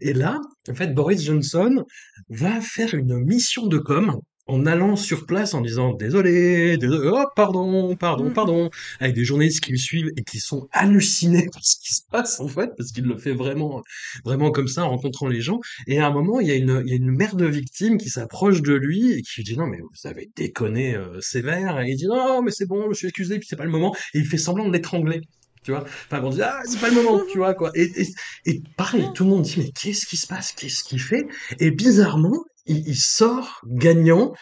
Et 0.00 0.12
là, 0.12 0.40
en 0.68 0.74
fait, 0.74 0.94
Boris 0.94 1.22
Johnson 1.22 1.84
va 2.28 2.60
faire 2.60 2.94
une 2.94 3.18
mission 3.18 3.66
de 3.66 3.78
com 3.78 4.20
en 4.46 4.66
allant 4.66 4.96
sur 4.96 5.26
place 5.26 5.54
en 5.54 5.60
disant 5.60 5.94
désolé, 5.94 6.76
désolé 6.76 7.10
oh, 7.12 7.24
pardon, 7.36 7.94
pardon, 7.96 8.30
mm. 8.30 8.32
pardon, 8.32 8.70
avec 9.00 9.14
des 9.14 9.24
journalistes 9.24 9.60
qui 9.60 9.72
le 9.72 9.78
suivent 9.78 10.10
et 10.16 10.24
qui 10.24 10.38
sont 10.38 10.68
hallucinés 10.72 11.48
par 11.52 11.64
ce 11.64 11.76
qui 11.76 11.94
se 11.94 12.02
passe 12.10 12.40
en 12.40 12.48
fait, 12.48 12.70
parce 12.76 12.90
qu'il 12.92 13.04
le 13.04 13.16
fait 13.18 13.32
vraiment, 13.32 13.82
vraiment 14.24 14.50
comme 14.50 14.68
ça 14.68 14.84
en 14.84 14.90
rencontrant 14.90 15.28
les 15.28 15.40
gens. 15.40 15.60
Et 15.86 15.98
à 15.98 16.06
un 16.06 16.10
moment, 16.10 16.40
il 16.40 16.48
y 16.48 16.50
a 16.50 16.56
une, 16.56 16.82
il 16.84 16.90
y 16.90 16.92
a 16.92 16.96
une 16.96 17.12
mère 17.12 17.36
de 17.36 17.46
victime 17.46 17.98
qui 17.98 18.08
s'approche 18.08 18.62
de 18.62 18.74
lui 18.74 19.12
et 19.12 19.22
qui 19.22 19.32
lui 19.36 19.44
dit 19.44 19.56
non 19.56 19.66
mais 19.66 19.78
vous 19.78 20.08
avez 20.08 20.30
déconné 20.36 20.96
euh, 20.96 21.20
sévère. 21.20 21.80
Et 21.80 21.90
il 21.90 21.96
dit 21.96 22.06
non 22.06 22.42
mais 22.42 22.50
c'est 22.50 22.66
bon, 22.66 22.88
je 22.90 22.94
suis 22.94 23.06
excusé, 23.08 23.38
puis 23.38 23.46
c'est 23.48 23.56
pas 23.56 23.64
le 23.64 23.70
moment. 23.70 23.94
Et 24.14 24.18
il 24.18 24.26
fait 24.26 24.38
semblant 24.38 24.66
de 24.66 24.72
l'étrangler 24.72 25.20
tu 25.62 25.70
vois. 25.70 25.84
Enfin, 26.10 26.22
on 26.22 26.30
dit, 26.30 26.42
ah, 26.42 26.60
c'est 26.64 26.80
pas 26.80 26.88
le 26.88 26.94
moment, 26.94 27.22
tu 27.30 27.38
vois, 27.38 27.54
quoi. 27.54 27.70
Et, 27.74 28.62
pareil, 28.76 29.08
tout 29.14 29.24
le 29.24 29.30
monde 29.30 29.42
dit, 29.42 29.54
mais 29.58 29.70
qu'est-ce 29.70 30.06
qui 30.06 30.16
se 30.16 30.26
passe? 30.26 30.52
Qu'est-ce 30.52 30.84
qu'il 30.84 31.00
fait? 31.00 31.26
Et 31.58 31.70
bizarrement, 31.70 32.44
il, 32.66 32.96
sort 32.96 33.60
gagnant 33.66 34.32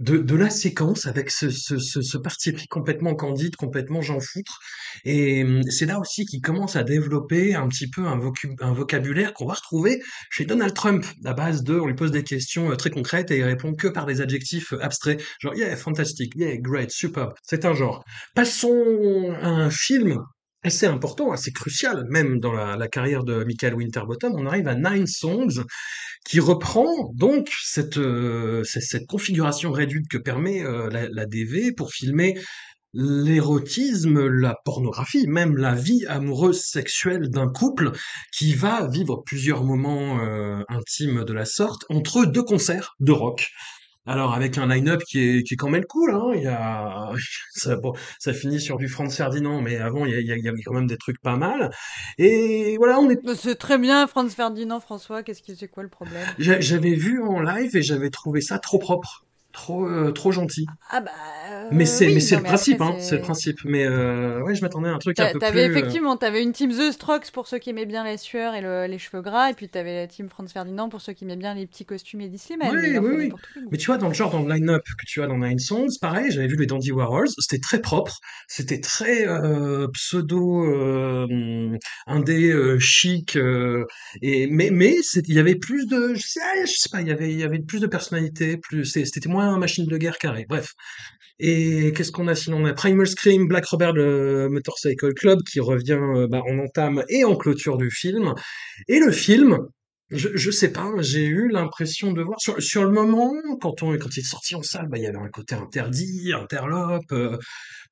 de, 0.00 0.18
de, 0.18 0.36
la 0.36 0.50
séquence 0.50 1.06
avec 1.06 1.30
ce, 1.30 1.50
ce, 1.50 1.78
ce, 1.78 2.18
parti 2.18 2.52
pris 2.52 2.68
complètement 2.68 3.14
candide, 3.14 3.56
complètement 3.56 4.00
j'en 4.00 4.20
foutre. 4.20 4.60
Et 5.04 5.42
hum, 5.42 5.62
c'est 5.64 5.86
là 5.86 5.98
aussi 5.98 6.24
qu'il 6.24 6.40
commence 6.40 6.76
à 6.76 6.84
développer 6.84 7.54
un 7.54 7.66
petit 7.68 7.90
peu 7.90 8.06
un, 8.06 8.16
vocabulaire 8.72 9.34
qu'on 9.34 9.46
va 9.46 9.54
retrouver 9.54 10.00
chez 10.30 10.44
Donald 10.44 10.74
Trump, 10.74 11.04
à 11.24 11.34
base 11.34 11.64
de, 11.64 11.74
on 11.74 11.86
lui 11.86 11.94
pose 11.94 12.12
des 12.12 12.22
questions 12.22 12.70
euh, 12.70 12.76
très 12.76 12.90
concrètes 12.90 13.32
et 13.32 13.38
il 13.38 13.44
répond 13.44 13.74
que 13.74 13.88
par 13.88 14.06
des 14.06 14.20
adjectifs 14.20 14.72
euh, 14.72 14.82
abstraits, 14.82 15.20
genre 15.40 15.54
yeah, 15.56 15.76
fantastique, 15.76 16.32
yeah, 16.36 16.56
great, 16.56 16.90
superb. 16.92 17.32
C'est 17.42 17.64
un 17.64 17.74
genre. 17.74 18.04
Passons 18.34 19.34
à 19.40 19.48
un 19.48 19.70
film 19.70 20.22
assez 20.62 20.86
important, 20.86 21.30
assez 21.32 21.52
crucial, 21.52 22.04
même 22.08 22.40
dans 22.40 22.52
la, 22.52 22.88
carrière 22.88 23.24
de 23.24 23.44
Michael 23.44 23.74
Winterbottom, 23.74 24.32
on 24.36 24.46
arrive 24.46 24.68
à 24.68 24.74
Nine 24.74 25.06
Songs, 25.06 25.64
qui 26.24 26.40
reprend 26.40 27.12
donc 27.14 27.48
cette, 27.62 27.98
euh, 27.98 28.64
configuration 29.08 29.70
réduite 29.70 30.08
que 30.08 30.18
permet 30.18 30.64
euh, 30.64 30.90
la, 30.90 31.26
DV 31.26 31.72
pour 31.72 31.92
filmer 31.92 32.38
l'érotisme, 32.94 34.26
la 34.26 34.56
pornographie, 34.64 35.26
même 35.28 35.56
la 35.56 35.74
vie 35.74 36.06
amoureuse 36.06 36.62
sexuelle 36.62 37.28
d'un 37.28 37.48
couple 37.48 37.92
qui 38.32 38.54
va 38.54 38.88
vivre 38.88 39.22
plusieurs 39.24 39.62
moments 39.62 40.20
euh, 40.20 40.62
intimes 40.68 41.24
de 41.24 41.32
la 41.32 41.44
sorte 41.44 41.84
entre 41.90 42.24
deux 42.24 42.42
concerts 42.42 42.94
de 42.98 43.12
rock. 43.12 43.48
Alors 44.08 44.32
avec 44.34 44.56
un 44.58 44.66
line-up 44.66 45.02
qui 45.04 45.18
est, 45.20 45.42
qui 45.42 45.54
est 45.54 45.56
quand 45.56 45.68
même 45.68 45.84
cool, 45.84 46.12
hein. 46.14 46.32
Il 46.34 46.42
y 46.42 46.46
a 46.46 47.10
ça, 47.52 47.76
bon, 47.76 47.92
ça 48.18 48.32
finit 48.32 48.60
sur 48.60 48.78
du 48.78 48.88
Franz 48.88 49.14
Ferdinand, 49.14 49.60
mais 49.60 49.76
avant 49.76 50.06
il 50.06 50.12
y, 50.12 50.16
a, 50.16 50.20
il 50.36 50.44
y 50.44 50.48
avait 50.48 50.62
quand 50.62 50.74
même 50.74 50.86
des 50.86 50.96
trucs 50.96 51.20
pas 51.20 51.36
mal. 51.36 51.70
Et 52.16 52.76
voilà, 52.78 52.98
on 53.00 53.10
est. 53.10 53.18
C'est 53.36 53.56
très 53.56 53.78
bien, 53.78 54.06
Franz 54.06 54.34
Ferdinand, 54.34 54.80
François. 54.80 55.22
Qu'est-ce 55.22 55.42
que 55.42 55.54
c'est 55.54 55.68
quoi 55.68 55.82
le 55.82 55.88
problème? 55.90 56.26
J'a- 56.38 56.60
J'avais 56.60 56.94
vu 56.94 57.22
en 57.22 57.40
live 57.40 57.76
et 57.76 57.82
j'avais 57.82 58.10
trouvé 58.10 58.40
ça 58.40 58.58
trop 58.58 58.78
propre, 58.78 59.26
trop 59.52 59.86
euh, 59.88 60.12
trop 60.12 60.30
gentil. 60.30 60.66
Ah 60.90 61.00
bah 61.00 61.10
euh, 61.50 61.68
Mais 61.72 61.86
c'est 61.86 62.06
oui, 62.06 62.14
mais 62.14 62.20
c'est 62.20 62.36
le 62.36 62.42
principe, 62.42 62.80
hein, 62.80 62.94
c'est 63.00 63.16
le 63.16 63.22
principe. 63.22 63.58
Mais 63.64 63.84
euh, 63.86 64.42
ouais, 64.42 64.54
je 64.54 64.62
m'attendais 64.62 64.88
à 64.88 64.92
un 64.92 64.98
truc 64.98 65.18
un 65.18 65.32
peu 65.32 65.38
plus. 65.38 65.60
effectivement, 65.60 66.16
t'avais 66.16 66.42
une 66.42 66.52
team 66.52 66.70
The 66.70 66.92
Strokes 66.92 67.30
pour 67.32 67.46
ceux 67.46 67.58
qui 67.58 67.70
aimaient 67.70 67.86
bien 67.86 68.04
la 68.04 68.16
sueur 68.16 68.54
et 68.54 68.60
le- 68.60 68.86
les 68.86 68.98
cheveux 68.98 69.22
gras, 69.22 69.50
et 69.50 69.54
puis 69.54 69.68
t'avais 69.68 69.94
la 69.94 70.06
team 70.06 70.28
Franz 70.28 70.52
Ferdinand 70.52 70.88
pour 70.88 71.00
ceux 71.00 71.12
qui 71.12 71.24
aimaient 71.24 71.36
bien 71.36 71.54
les 71.54 71.66
petits 71.66 71.84
costumes 71.84 72.20
et 72.20 72.30
Slimane. 72.36 72.70
Oui, 72.72 72.98
oui, 72.98 73.08
oui. 73.16 73.24
les. 73.24 73.62
Mais 73.70 73.78
tu 73.78 73.86
vois, 73.86 73.98
dans 73.98 74.08
le 74.08 74.14
genre, 74.14 74.30
dans 74.30 74.42
le 74.42 74.52
line-up 74.52 74.82
que 74.84 75.06
tu 75.06 75.22
as 75.22 75.26
dans 75.26 75.38
Nine 75.38 75.58
Songs, 75.58 75.88
pareil, 76.00 76.30
j'avais 76.30 76.46
vu 76.46 76.56
les 76.56 76.66
Dandy 76.66 76.92
Warhols, 76.92 77.28
c'était 77.38 77.58
très 77.60 77.80
propre, 77.80 78.18
c'était 78.46 78.80
très 78.80 79.26
pseudo 79.92 80.64
indé 82.06 82.76
chic, 82.78 83.36
et 84.22 84.46
mais 84.48 84.70
mais 84.70 84.96
il 85.26 85.34
y 85.34 85.38
avait 85.38 85.54
plus 85.56 85.86
de, 85.86 86.14
je 86.14 86.22
sais, 86.26 86.40
je 86.66 86.72
sais 86.72 86.88
pas, 86.90 87.00
il 87.00 87.08
y 87.08 87.10
avait 87.10 87.30
il 87.30 87.38
y 87.38 87.44
avait 87.44 87.58
plus 87.58 87.80
de 87.80 87.86
personnalité, 87.86 88.56
plus 88.56 88.84
c'était 88.84 89.28
moins 89.28 89.37
machine 89.58 89.86
de 89.86 89.96
guerre 89.96 90.18
carré. 90.18 90.46
Bref. 90.48 90.72
Et 91.40 91.92
qu'est-ce 91.92 92.10
qu'on 92.10 92.26
a 92.26 92.34
sinon? 92.34 92.62
On 92.62 92.64
a 92.64 92.74
Primal 92.74 93.06
Scream, 93.06 93.46
Black 93.46 93.66
Robert, 93.66 93.92
le 93.92 94.48
Motorcycle 94.48 95.14
Club 95.14 95.38
qui 95.48 95.60
revient 95.60 95.92
euh, 95.92 96.26
bah, 96.28 96.42
en 96.44 96.58
entame 96.58 97.04
et 97.08 97.24
en 97.24 97.36
clôture 97.36 97.76
du 97.76 97.90
film. 97.90 98.34
Et 98.88 98.98
le 98.98 99.12
film, 99.12 99.58
je, 100.10 100.28
je 100.34 100.50
sais 100.50 100.72
pas, 100.72 100.90
j'ai 101.00 101.24
eu 101.24 101.48
l'impression 101.48 102.12
de 102.12 102.22
voir 102.22 102.40
sur, 102.40 102.62
sur 102.62 102.84
le 102.84 102.90
moment 102.90 103.32
quand 103.60 103.82
on 103.82 103.96
quand 103.98 104.16
il 104.16 104.20
est 104.20 104.22
sorti 104.22 104.54
en 104.54 104.62
salle, 104.62 104.88
bah 104.88 104.98
il 104.98 105.04
y 105.04 105.06
avait 105.06 105.18
un 105.18 105.28
côté 105.28 105.54
interdit, 105.54 106.32
interlope, 106.32 107.12
euh, 107.12 107.36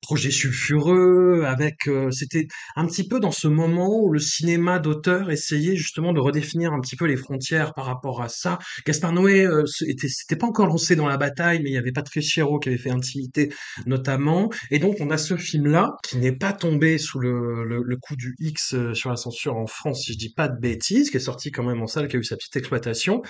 projet 0.01 0.31
sulfureux, 0.31 1.43
avec 1.45 1.87
euh, 1.87 2.11
c'était 2.11 2.47
un 2.75 2.85
petit 2.85 3.07
peu 3.07 3.19
dans 3.19 3.31
ce 3.31 3.47
moment 3.47 3.99
où 4.01 4.11
le 4.11 4.19
cinéma 4.19 4.79
d'auteur 4.79 5.31
essayait 5.31 5.75
justement 5.75 6.13
de 6.13 6.19
redéfinir 6.19 6.73
un 6.73 6.79
petit 6.79 6.95
peu 6.95 7.05
les 7.05 7.17
frontières 7.17 7.73
par 7.73 7.85
rapport 7.85 8.21
à 8.21 8.29
ça. 8.29 8.59
Gaspard 8.85 9.13
Noé 9.13 9.45
euh, 9.45 9.63
était 9.87 10.07
c'était 10.09 10.35
pas 10.35 10.47
encore 10.47 10.67
lancé 10.67 10.95
dans 10.95 11.07
la 11.07 11.17
bataille, 11.17 11.61
mais 11.61 11.69
il 11.69 11.73
y 11.73 11.77
avait 11.77 11.91
Patrice 11.91 12.29
Chéreau 12.29 12.59
qui 12.59 12.69
avait 12.69 12.77
fait 12.77 12.89
Intimité 12.89 13.53
notamment, 13.85 14.49
et 14.71 14.79
donc 14.79 14.97
on 15.01 15.09
a 15.09 15.17
ce 15.17 15.37
film 15.37 15.67
là 15.67 15.91
qui 16.03 16.17
n'est 16.17 16.35
pas 16.35 16.53
tombé 16.53 16.97
sous 16.97 17.19
le, 17.19 17.63
le, 17.63 17.81
le 17.83 17.97
coup 17.97 18.15
du 18.15 18.35
X 18.39 18.73
euh, 18.73 18.93
sur 18.93 19.09
la 19.09 19.17
censure 19.17 19.55
en 19.55 19.67
France, 19.67 20.01
si 20.03 20.13
je 20.13 20.17
dis 20.17 20.33
pas 20.33 20.47
de 20.47 20.59
bêtises, 20.59 21.09
qui 21.09 21.17
est 21.17 21.21
sorti 21.21 21.51
quand 21.51 21.63
même 21.63 21.81
en 21.81 21.87
salle, 21.87 22.06
qui 22.07 22.15
a 22.15 22.19
eu 22.19 22.23
sa 22.23 22.35
petite 22.35 22.55
exploitation. 22.55 23.21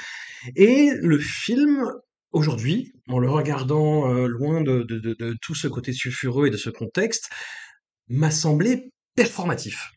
Et 0.55 0.91
le 1.01 1.19
film, 1.19 1.91
aujourd'hui, 2.31 2.93
en 3.07 3.19
le 3.19 3.29
regardant 3.29 4.13
euh, 4.13 4.27
loin 4.27 4.61
de, 4.61 4.85
tout 5.41 5.55
ce 5.55 5.67
côté 5.67 5.93
sulfureux 5.93 6.47
et 6.47 6.49
de 6.51 6.57
ce 6.57 6.69
contexte, 6.69 7.29
m'a 8.09 8.31
semblé 8.31 8.91
performatif. 9.15 9.91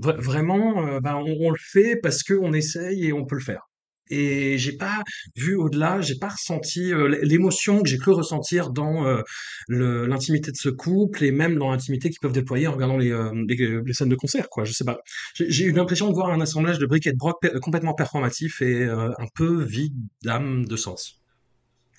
Vra- 0.00 0.20
vraiment, 0.20 0.86
euh, 0.86 1.00
ben, 1.00 1.16
on, 1.16 1.36
on 1.46 1.50
le 1.50 1.58
fait 1.58 1.96
parce 1.96 2.22
qu'on 2.22 2.52
essaye 2.52 3.06
et 3.06 3.12
on 3.12 3.24
peut 3.24 3.36
le 3.36 3.42
faire. 3.42 3.62
Et 4.10 4.58
j'ai 4.58 4.72
pas 4.72 5.02
vu 5.36 5.54
au-delà, 5.54 6.00
j'ai 6.00 6.16
pas 6.16 6.28
ressenti 6.28 6.92
euh, 6.92 7.18
l'émotion 7.22 7.82
que 7.82 7.88
j'ai 7.88 7.98
cru 7.98 8.12
ressentir 8.12 8.70
dans 8.70 9.06
euh, 9.06 9.22
l'intimité 9.68 10.50
de 10.50 10.56
ce 10.56 10.68
couple 10.68 11.24
et 11.24 11.30
même 11.30 11.56
dans 11.56 11.70
l'intimité 11.70 12.10
qu'ils 12.10 12.18
peuvent 12.20 12.32
déployer 12.32 12.66
en 12.66 12.72
regardant 12.72 12.98
les, 12.98 13.10
euh, 13.10 13.32
les, 13.48 13.92
scènes 13.92 14.08
de 14.08 14.16
concert. 14.16 14.48
Je 14.64 14.72
sais 14.72 14.84
pas. 14.84 14.98
J'ai 15.34 15.64
eu 15.64 15.72
l'impression 15.72 16.08
de 16.08 16.14
voir 16.14 16.30
un 16.30 16.40
assemblage 16.40 16.78
de 16.78 16.86
briques 16.86 17.06
et 17.06 17.12
de 17.12 17.16
broc 17.16 17.36
complètement 17.60 17.94
performatif 17.94 18.60
et 18.60 18.82
euh, 18.82 19.10
un 19.18 19.26
peu 19.34 19.62
vide 19.62 19.94
d'âme, 20.22 20.66
de 20.66 20.76
sens. 20.76 21.20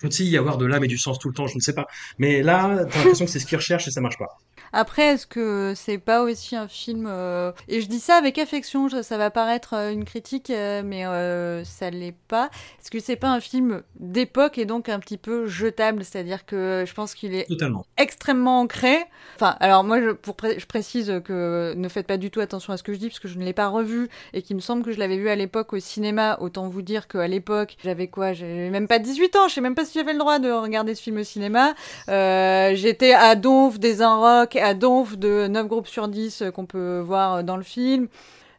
Faut-il 0.00 0.28
y 0.28 0.36
avoir 0.36 0.58
de 0.58 0.66
l'âme 0.66 0.84
et 0.84 0.88
du 0.88 0.98
sens 0.98 1.18
tout 1.18 1.28
le 1.28 1.34
temps, 1.34 1.46
je 1.46 1.54
ne 1.54 1.60
sais 1.60 1.74
pas. 1.74 1.86
Mais 2.18 2.42
là, 2.42 2.84
t'as 2.84 2.98
l'impression 2.98 3.24
que 3.24 3.30
c'est 3.30 3.38
ce 3.38 3.46
qu'ils 3.46 3.56
recherchent 3.56 3.88
et 3.88 3.90
ça 3.90 4.00
marche 4.00 4.18
pas. 4.18 4.28
Après, 4.76 5.14
est-ce 5.14 5.26
que 5.26 5.72
c'est 5.76 5.98
pas 5.98 6.22
aussi 6.22 6.56
un 6.56 6.66
film 6.68 7.06
euh, 7.08 7.52
Et 7.68 7.80
je 7.80 7.86
dis 7.86 8.00
ça 8.00 8.16
avec 8.16 8.38
affection, 8.38 8.88
ça, 8.88 9.16
va 9.18 9.30
paraître 9.30 9.74
euh, 9.74 9.92
une 9.92 10.04
critique, 10.04 10.50
euh, 10.50 10.82
mais 10.84 11.06
euh, 11.06 11.64
ça 11.64 11.90
l'est 11.90 12.16
pas. 12.28 12.50
Est-ce 12.80 12.90
que 12.90 12.98
c'est 13.00 13.16
pas 13.16 13.28
un 13.28 13.40
film 13.40 13.82
d'époque 14.00 14.58
et 14.58 14.64
donc 14.66 14.88
un 14.88 14.98
petit 14.98 15.16
peu 15.18 15.46
jetable? 15.46 16.04
C'est-à-dire 16.04 16.44
que 16.44 16.84
je 16.86 16.92
pense 16.94 17.14
qu'il 17.14 17.34
est 17.34 17.46
Totalement. 17.46 17.86
extrêmement 17.96 18.60
ancré. 18.60 18.96
Enfin, 19.36 19.56
alors 19.60 19.84
moi, 19.84 20.00
je, 20.00 20.10
pour 20.10 20.36
pré- 20.36 20.58
je 20.58 20.66
précise 20.66 21.20
que 21.24 21.74
ne 21.76 21.88
faites 21.88 22.06
pas 22.06 22.16
du 22.16 22.30
tout 22.30 22.40
attention 22.40 22.72
à 22.72 22.76
ce 22.76 22.82
que 22.82 22.92
je 22.92 22.98
dis, 22.98 23.08
parce 23.08 23.20
que 23.20 23.28
je 23.28 23.38
ne 23.38 23.44
l'ai 23.44 23.52
pas 23.52 23.68
revu 23.68 24.08
et 24.32 24.42
qu'il 24.42 24.56
me 24.56 24.60
semble 24.60 24.82
que 24.82 24.92
je 24.92 24.98
l'avais 24.98 25.16
vu 25.18 25.28
à 25.28 25.36
l'époque 25.36 25.72
au 25.72 25.78
cinéma. 25.78 26.36
Autant 26.40 26.68
vous 26.68 26.82
dire 26.82 27.08
qu'à 27.08 27.28
l'époque, 27.28 27.76
j'avais 27.84 28.08
quoi? 28.08 28.32
J'avais 28.32 28.70
même 28.70 28.88
pas 28.88 28.98
18 28.98 29.36
ans, 29.36 29.48
je 29.48 29.54
sais 29.54 29.60
même 29.60 29.74
pas 29.76 29.84
si 29.84 29.98
j'avais 29.98 30.12
le 30.12 30.18
droit 30.18 30.38
de 30.40 30.50
regarder 30.50 30.94
ce 30.94 31.02
film 31.02 31.18
au 31.18 31.24
cinéma. 31.24 31.74
Euh, 32.08 32.72
J'étais 32.74 33.12
à 33.12 33.34
donf 33.36 33.78
des 33.78 34.02
rock, 34.04 34.56
à 34.64 34.74
donf 34.74 35.16
de 35.16 35.46
9 35.46 35.66
groupes 35.68 35.86
sur 35.88 36.08
10 36.08 36.42
euh, 36.42 36.50
qu'on 36.50 36.66
peut 36.66 37.00
voir 37.00 37.44
dans 37.44 37.56
le 37.56 37.62
film. 37.62 38.08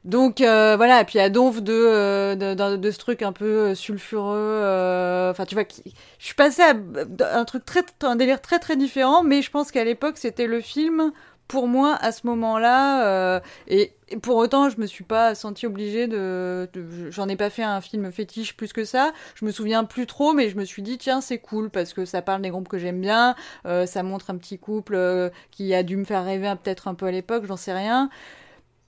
Donc 0.05 0.39
euh, 0.41 0.75
voilà, 0.77 1.01
et 1.01 1.05
puis 1.05 1.17
à 1.19 1.29
donf 1.29 1.63
de, 1.63 1.73
euh, 1.73 2.35
de, 2.35 2.75
de, 2.77 2.91
ce 2.91 2.99
truc 2.99 3.23
un 3.23 3.31
peu 3.33 3.45
euh, 3.45 3.75
sulfureux. 3.75 4.35
euh, 4.37 5.31
Enfin, 5.31 5.45
tu 5.45 5.55
vois, 5.55 5.63
qui, 5.63 5.81
je 6.19 6.25
suis 6.25 6.35
passée 6.35 6.61
à 6.61 6.73
un 7.39 7.43
truc 7.45 7.65
très, 7.65 7.83
un 8.03 8.15
délire 8.15 8.39
très 8.41 8.59
très 8.59 8.75
différent, 8.75 9.23
mais 9.23 9.41
je 9.41 9.49
pense 9.49 9.71
qu'à 9.71 9.83
l'époque 9.83 10.17
c'était 10.19 10.45
le 10.47 10.61
film 10.61 11.11
pour 11.47 11.67
moi 11.67 11.95
à 12.01 12.11
ce 12.11 12.25
moment-là. 12.27 13.07
euh, 13.07 13.39
et, 13.67 13.91
pour 14.21 14.35
autant, 14.35 14.69
je 14.69 14.79
me 14.79 14.85
suis 14.85 15.03
pas 15.03 15.33
sentie 15.33 15.65
obligée 15.65 16.07
de, 16.07 16.69
j'en 17.09 17.27
ai 17.27 17.35
pas 17.35 17.49
fait 17.49 17.63
un 17.63 17.81
film 17.81 18.11
fétiche 18.11 18.55
plus 18.55 18.71
que 18.71 18.85
ça. 18.85 19.13
Je 19.33 19.45
me 19.45 19.51
souviens 19.51 19.83
plus 19.83 20.05
trop, 20.05 20.33
mais 20.33 20.49
je 20.49 20.57
me 20.57 20.65
suis 20.65 20.83
dit 20.83 20.97
tiens 20.97 21.21
c'est 21.21 21.39
cool 21.39 21.69
parce 21.69 21.93
que 21.93 22.05
ça 22.05 22.21
parle 22.21 22.41
des 22.41 22.49
groupes 22.49 22.67
que 22.67 22.77
j'aime 22.77 23.01
bien, 23.01 23.35
euh, 23.65 23.85
ça 23.85 24.03
montre 24.03 24.29
un 24.29 24.37
petit 24.37 24.59
couple 24.59 24.95
euh, 24.95 25.29
qui 25.51 25.73
a 25.73 25.83
dû 25.83 25.97
me 25.97 26.03
faire 26.03 26.23
rêver 26.23 26.53
peut-être 26.63 26.87
un 26.87 26.93
peu 26.93 27.07
à 27.07 27.11
l'époque, 27.11 27.45
j'en 27.47 27.57
sais 27.57 27.73
rien. 27.73 28.09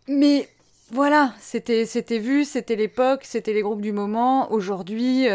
Mais 0.07 0.47
voilà, 0.91 1.33
c'était 1.39 1.85
c'était 1.85 2.19
vu, 2.19 2.45
c'était 2.45 2.75
l'époque, 2.75 3.21
c'était 3.23 3.53
les 3.53 3.61
groupes 3.61 3.81
du 3.81 3.91
moment. 3.91 4.51
Aujourd'hui, 4.51 5.27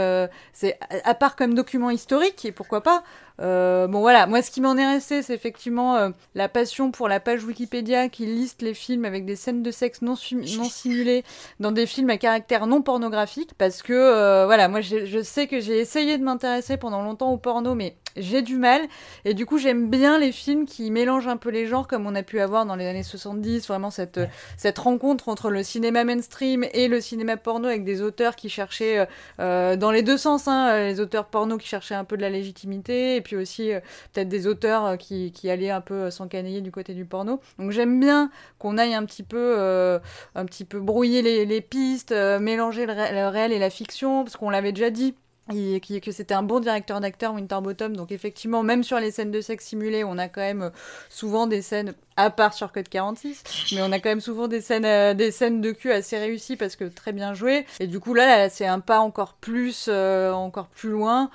c'est 0.53 0.79
à 1.05 1.15
part 1.15 1.37
comme 1.37 1.55
document 1.55 1.91
historique 1.91 2.45
et 2.45 2.53
pourquoi 2.53 2.83
pas. 2.83 3.03
Euh, 3.43 3.89
bon 3.89 4.01
voilà, 4.01 4.27
moi 4.27 4.41
ce 4.41 4.51
qui 4.53 4.61
m'en 4.61 4.77
est 4.77 4.87
resté, 4.87 5.21
c'est 5.23 5.35
effectivement 5.35 5.97
euh, 5.97 6.11
la 6.37 6.49
passion 6.49 6.93
pour 6.93 7.09
la 7.09 7.19
page 7.19 7.45
Wikipédia 7.45 8.09
qui 8.09 8.25
liste 8.25 8.63
les 8.63 8.73
films 8.73 9.05
avec 9.05 9.25
des 9.25 9.35
scènes 9.35 9.65
de 9.65 9.71
sexe 9.73 10.01
non, 10.01 10.15
sim- 10.15 10.45
non 10.57 10.65
simulées 10.65 11.25
dans 11.59 11.73
des 11.73 11.87
films 11.87 12.11
à 12.11 12.19
caractère 12.19 12.69
non 12.69 12.83
pornographique, 12.83 13.51
parce 13.59 13.83
que 13.83 13.93
euh, 13.93 14.47
voilà, 14.47 14.69
moi 14.69 14.81
je, 14.81 15.23
sais 15.23 15.49
que 15.49 15.61
j'ai 15.61 15.79
essayé 15.79 16.19
de 16.19 16.23
m'intéresser 16.23 16.77
pendant 16.77 17.03
longtemps 17.03 17.33
au 17.33 17.37
porno, 17.37 17.75
mais 17.75 17.97
j'ai 18.17 18.43
du 18.43 18.59
mal. 18.59 18.83
Et 19.25 19.33
du 19.35 19.47
coup, 19.47 19.57
j'aime 19.59 19.89
bien 19.89 20.19
les 20.19 20.33
films 20.33 20.67
qui 20.67 20.91
mélangent 20.91 21.29
un 21.29 21.39
peu 21.39 21.49
les 21.49 21.67
genres, 21.67 21.89
comme 21.89 22.07
on 22.07 22.15
a 22.15 22.23
pu 22.23 22.41
avoir 22.41 22.67
dans 22.67 22.77
les 22.77 22.87
années 22.87 23.03
70, 23.03 23.67
vraiment 23.67 23.91
cette, 23.91 24.21
cette 24.59 24.79
rencontre 24.79 25.29
entre 25.31 25.51
le 25.51 25.63
cinéma 25.63 26.05
mainstream 26.05 26.65
et 26.75 26.89
le 26.89 27.01
cinéma 27.01 27.39
porno 27.39 27.67
avec 27.69 27.85
des 27.85 28.03
auteurs 28.03 28.37
qui 28.37 28.51
cherchaient, 28.51 29.09
dans 29.39 29.91
les 29.91 30.03
deux 30.03 30.19
sens, 30.19 30.47
hein, 30.47 30.77
les 30.79 31.01
auteurs 31.01 31.25
porno 31.25 31.57
qui 31.57 31.67
cherchaient 31.67 31.95
un 31.95 32.05
peu 32.05 32.17
de 32.19 32.23
la 32.23 32.31
légitimité, 32.31 33.17
et 33.17 33.21
puis 33.23 33.32
aussi 33.37 33.73
euh, 33.73 33.81
peut-être 34.13 34.29
des 34.29 34.47
auteurs 34.47 34.85
euh, 34.85 34.97
qui, 34.97 35.33
qui 35.33 35.51
allaient 35.51 35.71
un 35.71 35.81
peu 35.81 35.95
euh, 35.95 36.11
s'encanailler 36.11 36.61
du 36.61 36.71
côté 36.71 36.95
du 36.95 37.05
porno. 37.05 37.41
Donc 37.59 37.71
j'aime 37.71 37.99
bien 38.01 38.31
qu'on 38.59 38.79
aille 38.79 38.95
un 38.95 39.05
petit 39.05 39.23
peu, 39.23 40.01
un 40.35 40.45
petit 40.45 40.65
peu 40.65 40.81
brouiller 40.81 41.23
les, 41.23 41.61
pistes, 41.61 42.13
mélanger 42.13 42.87
le, 42.87 42.93
ré- 42.93 43.13
le 43.13 43.29
réel 43.29 43.53
et 43.53 43.59
la 43.59 43.71
fiction, 43.71 44.25
parce 44.25 44.37
qu'on 44.37 44.51
l'avait 44.51 44.73
déjà 44.73 44.91
dit. 44.91 45.15
Qui- 45.51 46.01
que 46.01 46.13
c'était 46.13 46.35
un 46.35 46.45
bon 46.45 46.61
directeur 46.61 47.01
d'acteur 47.01 47.35
Winterbottom 47.35 47.97
donc 47.97 48.13
effectivement 48.13 48.63
même 48.63 48.85
sur 48.85 49.01
les 49.01 49.11
scènes 49.11 49.33
de 49.33 49.41
sexe 49.41 49.65
simulées 49.67 50.05
on 50.05 50.17
a 50.17 50.29
quand 50.29 50.41
même 50.41 50.71
souvent 51.11 51.49
des 51.49 51.63
scènes 51.63 51.95
à 52.17 52.31
part 52.31 52.55
sur 52.55 52.71
Code 52.71 52.89
46 52.89 53.43
mais 53.73 53.83
on 53.83 53.91
a 53.91 53.99
quand 53.99 54.09
même 54.09 54.21
souvent 54.21 54.47
des 54.47 54.61
scènes 54.61 55.17
des 55.17 55.31
scènes 55.33 55.61
de 55.61 55.73
cul 55.73 55.91
assez 55.91 56.17
réussies 56.17 56.57
parce 56.57 56.77
que 56.77 56.85
très 56.85 57.13
bien 57.13 57.35
jouées 57.35 57.67
et 57.81 57.89
du 57.89 57.99
coup 57.99 58.15
là, 58.15 58.49
c'est 58.51 58.67
un 58.67 58.79
pas 58.79 59.01
encore 59.01 59.35
plus 59.35 59.89
encore 59.89 60.69
plus 60.69 60.91
loin 60.91 61.29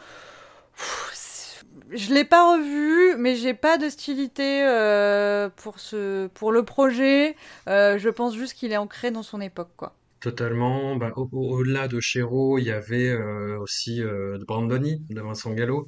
je 1.91 2.13
l'ai 2.13 2.23
pas 2.25 2.53
revu, 2.53 3.15
mais 3.17 3.35
j'ai 3.35 3.53
pas 3.53 3.77
d'hostilité 3.77 4.63
euh, 4.63 5.49
pour 5.55 5.79
pour 6.33 6.51
le 6.51 6.63
projet. 6.63 7.35
Euh, 7.67 7.97
je 7.97 8.09
pense 8.09 8.35
juste 8.35 8.53
qu'il 8.53 8.71
est 8.71 8.77
ancré 8.77 9.11
dans 9.11 9.23
son 9.23 9.41
époque, 9.41 9.69
quoi. 9.77 9.95
Totalement. 10.19 10.95
Bah, 10.95 11.11
au- 11.15 11.29
au- 11.31 11.57
au-delà 11.59 11.87
de 11.87 11.99
Chéreau, 11.99 12.57
il 12.57 12.65
y 12.65 12.71
avait 12.71 13.09
euh, 13.09 13.59
aussi 13.59 14.01
Brandoni, 14.47 15.05
de 15.09 15.21
Vincent 15.21 15.53
Gallo, 15.53 15.87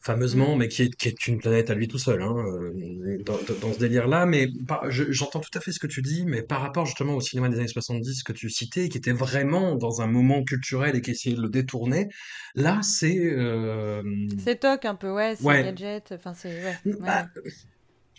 fameusement, 0.00 0.54
Mm. 0.54 0.58
mais 0.58 0.68
qui 0.68 0.82
est, 0.82 0.94
qui 0.96 1.08
est 1.08 1.26
une 1.26 1.38
planète 1.38 1.70
à 1.70 1.74
lui 1.74 1.88
tout 1.88 1.98
seul, 1.98 2.22
hein, 2.22 2.34
euh, 2.36 3.18
dans, 3.24 3.72
ce 3.72 3.78
délire-là. 3.78 4.26
Mais 4.26 4.48
j'entends 4.88 5.40
tout 5.40 5.56
à 5.56 5.60
fait 5.60 5.72
ce 5.72 5.78
que 5.80 5.86
tu 5.86 6.02
dis, 6.02 6.24
mais 6.26 6.42
par 6.42 6.60
rapport 6.60 6.86
justement 6.86 7.14
au 7.14 7.20
cinéma 7.20 7.48
des 7.48 7.58
années 7.58 7.68
70 7.68 8.22
que 8.22 8.32
tu 8.32 8.48
citais, 8.50 8.88
qui 8.88 8.98
était 8.98 9.12
vraiment 9.12 9.74
dans 9.74 10.00
un 10.00 10.06
moment 10.06 10.42
culturel 10.44 10.96
et 10.96 11.00
qui 11.00 11.10
essayait 11.10 11.36
de 11.36 11.42
le 11.42 11.48
détourner, 11.48 12.08
là, 12.54 12.80
c'est... 12.82 13.18
euh, 13.18 14.02
C'est 14.42 14.60
toc 14.60 14.84
un 14.84 14.94
peu, 14.94 15.12
ouais, 15.12 15.36
c'est 15.36 15.44
ouais. 15.44 15.62
gadget, 15.64 16.12
enfin 16.12 16.34
c'est 16.34 16.62
ouais, 16.64 16.76
ouais, 16.84 16.96
Bah. 17.00 17.26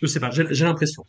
Je 0.00 0.06
sais 0.06 0.20
pas, 0.20 0.30
j'ai 0.30 0.64
l'impression. 0.64 1.04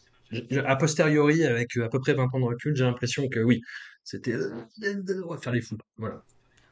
A 0.66 0.76
posteriori, 0.78 1.46
avec 1.46 1.76
à 1.78 1.90
peu 1.90 2.00
près 2.00 2.14
20 2.14 2.24
ans 2.34 2.40
de 2.40 2.46
recul, 2.46 2.76
j'ai 2.76 2.84
l'impression 2.86 3.28
que 3.28 3.40
oui, 3.40 3.62
c'était 4.04 4.36
on 5.26 5.34
va 5.34 5.38
faire 5.38 5.54
les 5.54 5.62
fous. 5.62 5.78
Voilà. 5.98 6.24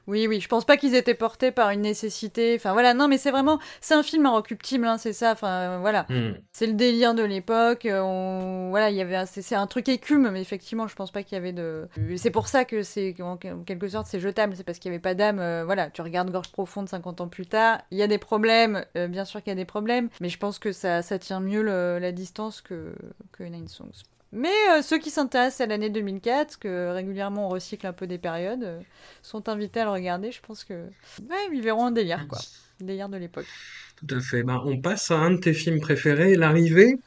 Oui, 0.10 0.26
oui, 0.26 0.42
je 0.42 0.48
pense 0.48 0.66
pas 0.66 0.76
qu'ils 0.76 0.96
étaient 0.96 1.14
portés 1.14 1.52
par 1.52 1.70
une 1.70 1.82
nécessité. 1.82 2.56
Enfin 2.56 2.74
voilà, 2.74 2.96
non, 2.96 3.08
mais 3.08 3.20
c'est 3.20 3.30
vraiment, 3.30 3.60
c'est 3.80 3.94
un 3.94 4.02
film 4.02 4.26
inrecuptible, 4.26 4.88
hein, 4.88 4.98
c'est 4.98 5.14
ça. 5.14 5.34
Enfin 5.34 5.78
voilà, 5.82 6.08
hmm. 6.10 6.32
c'est 6.52 6.66
le 6.66 6.74
délire 6.74 7.14
de 7.14 7.22
l'époque. 7.22 7.86
Euh, 7.86 8.02
on... 8.02 8.70
Voilà, 8.72 8.90
il 8.90 8.96
y 8.96 9.02
avait, 9.02 9.28
c'est 9.28 9.54
un 9.54 9.68
truc 9.68 9.88
écume, 9.88 10.32
mais 10.32 10.42
effectivement, 10.42 10.88
je 10.88 10.96
pense 10.96 11.12
pas 11.12 11.22
qu'il 11.22 11.36
y 11.36 11.38
avait 11.38 11.54
de. 11.54 11.88
C'est 12.16 12.32
pour 12.32 12.48
ça 12.48 12.66
que 12.66 12.82
c'est 12.82 13.16
en 13.22 13.38
quelque 13.38 13.88
sorte 13.88 14.08
c'est 14.08 14.20
jetable, 14.20 14.56
c'est 14.56 14.64
parce 14.64 14.80
qu'il 14.80 14.92
y 14.92 14.94
avait 14.96 15.02
pas 15.02 15.14
d'âme. 15.14 15.40
Euh, 15.40 15.64
voilà, 15.64 15.92
tu 15.92 16.02
regardes 16.02 16.32
Gorge 16.32 16.52
profonde 16.52 16.90
50 16.90 17.22
ans 17.22 17.28
plus 17.28 17.46
tard, 17.46 17.80
il 17.92 18.00
y 18.00 18.04
a 18.04 18.08
des 18.08 18.18
problèmes, 18.18 18.84
euh, 18.98 19.08
bien 19.08 19.26
sûr 19.26 19.44
qu'il 19.44 19.52
y 19.52 19.54
a 19.54 19.56
des 19.56 19.66
problèmes, 19.66 20.10
mais 20.22 20.30
je 20.30 20.40
pense 20.40 20.58
que 20.58 20.72
ça, 20.72 21.04
ça 21.04 21.20
tient 21.20 21.40
mieux 21.40 21.62
la 21.62 22.12
distance 22.12 22.62
que 22.62 22.96
que 23.32 23.44
Nine 23.44 23.68
Songs. 23.68 24.04
Mais 24.32 24.54
euh, 24.72 24.82
ceux 24.82 25.00
qui 25.00 25.10
s'intéressent 25.10 25.62
à 25.62 25.66
l'année 25.66 25.90
2004, 25.90 26.60
que 26.60 26.92
régulièrement 26.92 27.48
on 27.48 27.50
recycle 27.50 27.88
un 27.88 27.94
peu 27.94 28.06
des 28.06 28.18
périodes, 28.20 28.64
euh, 28.64 28.80
sont 29.24 29.50
invités 29.50 29.80
à 29.80 29.86
le 29.86 29.92
regarder. 29.92 30.32
Je 30.32 30.42
pense 30.42 30.64
que 30.64 30.86
ils 31.52 31.62
verront 31.62 31.86
un 31.86 31.92
délire, 31.92 32.28
quoi. 32.28 32.40
Délire 32.80 33.10
de 33.10 33.18
l'époque. 33.18 33.48
Tout 33.96 34.16
à 34.16 34.20
fait. 34.20 34.44
Ben, 34.44 34.62
on 34.66 34.80
passe 34.80 35.12
à 35.12 35.16
un 35.16 35.32
de 35.32 35.38
tes 35.38 35.54
films 35.54 35.82
préférés, 35.82 36.36
L'arrivée 36.36 37.00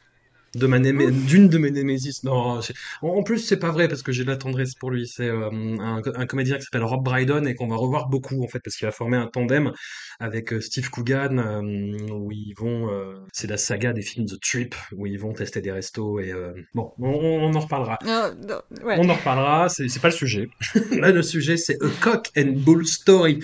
de 0.55 0.67
ma 0.67 0.79
d'une 0.79 1.49
de 1.49 1.57
mes 1.57 1.71
némésis. 1.71 2.23
Non, 2.23 2.59
en 3.01 3.23
plus 3.23 3.39
c'est 3.39 3.57
pas 3.57 3.71
vrai 3.71 3.87
parce 3.87 4.03
que 4.03 4.11
j'ai 4.11 4.23
de 4.23 4.29
la 4.29 4.37
tendresse 4.37 4.75
pour 4.75 4.91
lui. 4.91 5.07
C'est 5.07 5.27
euh, 5.27 5.49
un, 5.51 6.01
un, 6.03 6.25
comédien 6.25 6.57
qui 6.57 6.63
s'appelle 6.63 6.83
Rob 6.83 7.03
Brydon 7.03 7.45
et 7.45 7.55
qu'on 7.55 7.67
va 7.67 7.75
revoir 7.75 8.07
beaucoup 8.07 8.43
en 8.43 8.47
fait 8.47 8.59
parce 8.59 8.75
qu'il 8.75 8.87
a 8.87 8.91
formé 8.91 9.17
un 9.17 9.27
tandem 9.27 9.71
avec 10.19 10.53
euh, 10.53 10.61
Steve 10.61 10.89
Coogan 10.89 11.39
euh, 11.39 12.13
où 12.13 12.31
ils 12.31 12.53
vont. 12.55 12.89
c'est 13.31 13.49
la 13.49 13.57
saga 13.57 13.93
des 13.93 14.01
films 14.01 14.27
The 14.27 14.39
Trip 14.39 14.75
où 14.95 15.07
ils 15.07 15.19
vont 15.19 15.33
tester 15.33 15.61
des 15.61 15.71
restos 15.71 16.19
et 16.19 16.33
bon, 16.73 16.91
on, 16.99 17.53
en 17.53 17.59
reparlera. 17.59 17.97
On 18.03 19.09
en 19.09 19.13
reparlera. 19.13 19.69
C'est 19.69 20.01
pas 20.01 20.09
le 20.09 20.13
sujet. 20.13 20.49
Là 20.91 21.11
le 21.11 21.23
sujet 21.23 21.57
c'est 21.57 21.81
A 21.81 21.89
Cock 22.01 22.31
and 22.37 22.53
Bull 22.57 22.85
Story 22.85 23.39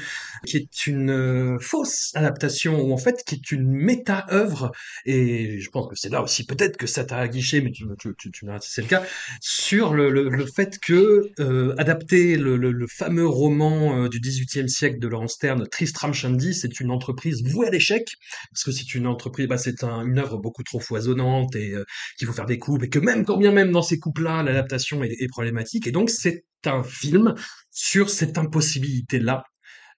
qui 0.45 0.57
est 0.57 0.88
une 0.88 1.57
fausse 1.60 2.12
adaptation 2.16 2.82
ou 2.82 2.93
en 2.93 2.97
fait 2.97 3.24
qui 3.26 3.36
est 3.36 3.51
une 3.51 3.68
méta-œuvre 3.68 4.72
et 5.05 5.60
je 5.60 5.70
pense 5.70 5.88
que 5.89 5.95
c'est 5.95 6.10
là 6.10 6.22
aussi 6.22 6.45
peut-être 6.45 6.78
que 6.78 6.88
ça 6.88 6.98
ça 6.99 7.05
t'a 7.05 7.17
aguiché, 7.17 7.61
mais 7.61 7.71
tu, 7.71 7.85
tu 7.97 8.29
si 8.33 8.71
c'est 8.71 8.81
le 8.81 8.87
cas, 8.87 9.03
sur 9.39 9.93
le, 9.93 10.45
fait 10.45 10.77
que 10.79 11.31
euh, 11.39 11.73
adapter 11.77 12.35
le, 12.35 12.85
fameux 12.87 13.25
roman 13.25 14.03
euh, 14.03 14.09
du 14.09 14.19
XVIIIe 14.19 14.69
siècle 14.69 14.99
de 14.99 15.07
Laurence 15.07 15.33
Stern, 15.33 15.65
Tristram 15.69 16.13
Shandy, 16.13 16.53
c'est 16.53 16.81
une 16.81 16.91
entreprise 16.91 17.41
vouée 17.43 17.67
à 17.67 17.69
l'échec, 17.69 18.05
parce 18.51 18.65
que 18.65 18.71
c'est 18.71 18.95
une 18.95 19.07
entreprise, 19.07 19.47
bah, 19.47 19.57
c'est 19.57 19.83
un, 19.85 20.05
une 20.05 20.19
œuvre 20.19 20.37
beaucoup 20.37 20.63
trop 20.63 20.81
foisonnante 20.81 21.55
et 21.55 21.71
euh, 21.71 21.85
qu'il 22.17 22.27
faut 22.27 22.33
faire 22.33 22.45
des 22.45 22.59
coupes, 22.59 22.83
et 22.83 22.89
que 22.89 22.99
même 22.99 23.23
quand 23.23 23.37
bien 23.37 23.51
même 23.51 23.71
dans 23.71 23.81
ces 23.81 23.97
coupes-là, 23.97 24.43
l'adaptation 24.43 25.01
est 25.03 25.27
problématique, 25.29 25.87
et 25.87 25.91
donc 25.91 26.09
c'est 26.09 26.43
un 26.65 26.83
film 26.83 27.33
sur 27.71 28.09
cette 28.09 28.37
impossibilité-là 28.37 29.45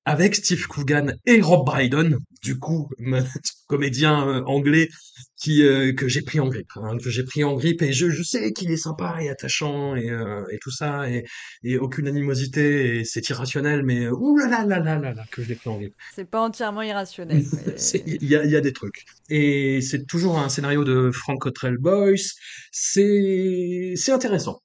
avec 0.06 0.36
Steve 0.36 0.68
Coogan 0.68 1.16
et 1.26 1.42
Rob 1.42 1.66
Brydon, 1.66 2.18
du 2.42 2.58
coup, 2.58 2.90
comédien 3.68 4.28
euh, 4.28 4.44
anglais 4.46 4.90
qui 5.38 5.64
euh, 5.64 5.94
que 5.94 6.08
j'ai 6.08 6.22
pris 6.22 6.40
en 6.40 6.48
grippe, 6.48 6.72
hein, 6.76 6.98
que 6.98 7.10
j'ai 7.10 7.24
pris 7.24 7.44
en 7.44 7.56
grippe 7.56 7.82
et 7.82 7.94
je, 7.94 8.10
je 8.10 8.24
sais 8.24 8.52
qu'il 8.54 8.72
est 8.72 8.78
sympa 8.78 9.18
et 9.22 9.30
attachant 9.30 9.96
et, 9.96 10.10
euh, 10.10 10.44
et 10.52 10.60
tout 10.60 10.72
ça 10.72 11.10
et, 11.10 11.26
et, 11.64 11.78
aucune 11.78 12.08
animosité 12.08 13.00
et 13.00 13.06
c'est 13.06 13.28
irrationnel 13.30 13.84
mais 13.84 14.08
ouh 14.08 14.38
là 14.38 14.48
là 14.48 14.66
là 14.66 14.80
là 14.80 15.00
là, 15.00 15.14
là 15.14 15.24
que 15.32 15.42
je 15.42 15.50
l'ai 15.50 15.56
pris 15.56 15.70
en 15.70 15.78
grippe. 15.78 15.96
C'est 16.14 16.30
pas 16.30 16.42
entièrement 16.42 16.82
irrationnel. 16.82 17.44
Il 18.06 18.26
y, 18.26 18.36
a, 18.36 18.46
y 18.46 18.56
a 18.56 18.62
des 18.62 18.74
trucs 18.74 19.06
et 19.30 19.82
c'est 19.82 20.06
toujours 20.06 20.38
un 20.38 20.50
scénario 20.50 20.84
de 20.84 21.12
Frank 21.12 21.40
Cottrell 21.40 21.78
Boyce. 21.78 22.36
C'est 22.72 23.94
c'est 23.96 24.12
intéressant 24.12 24.62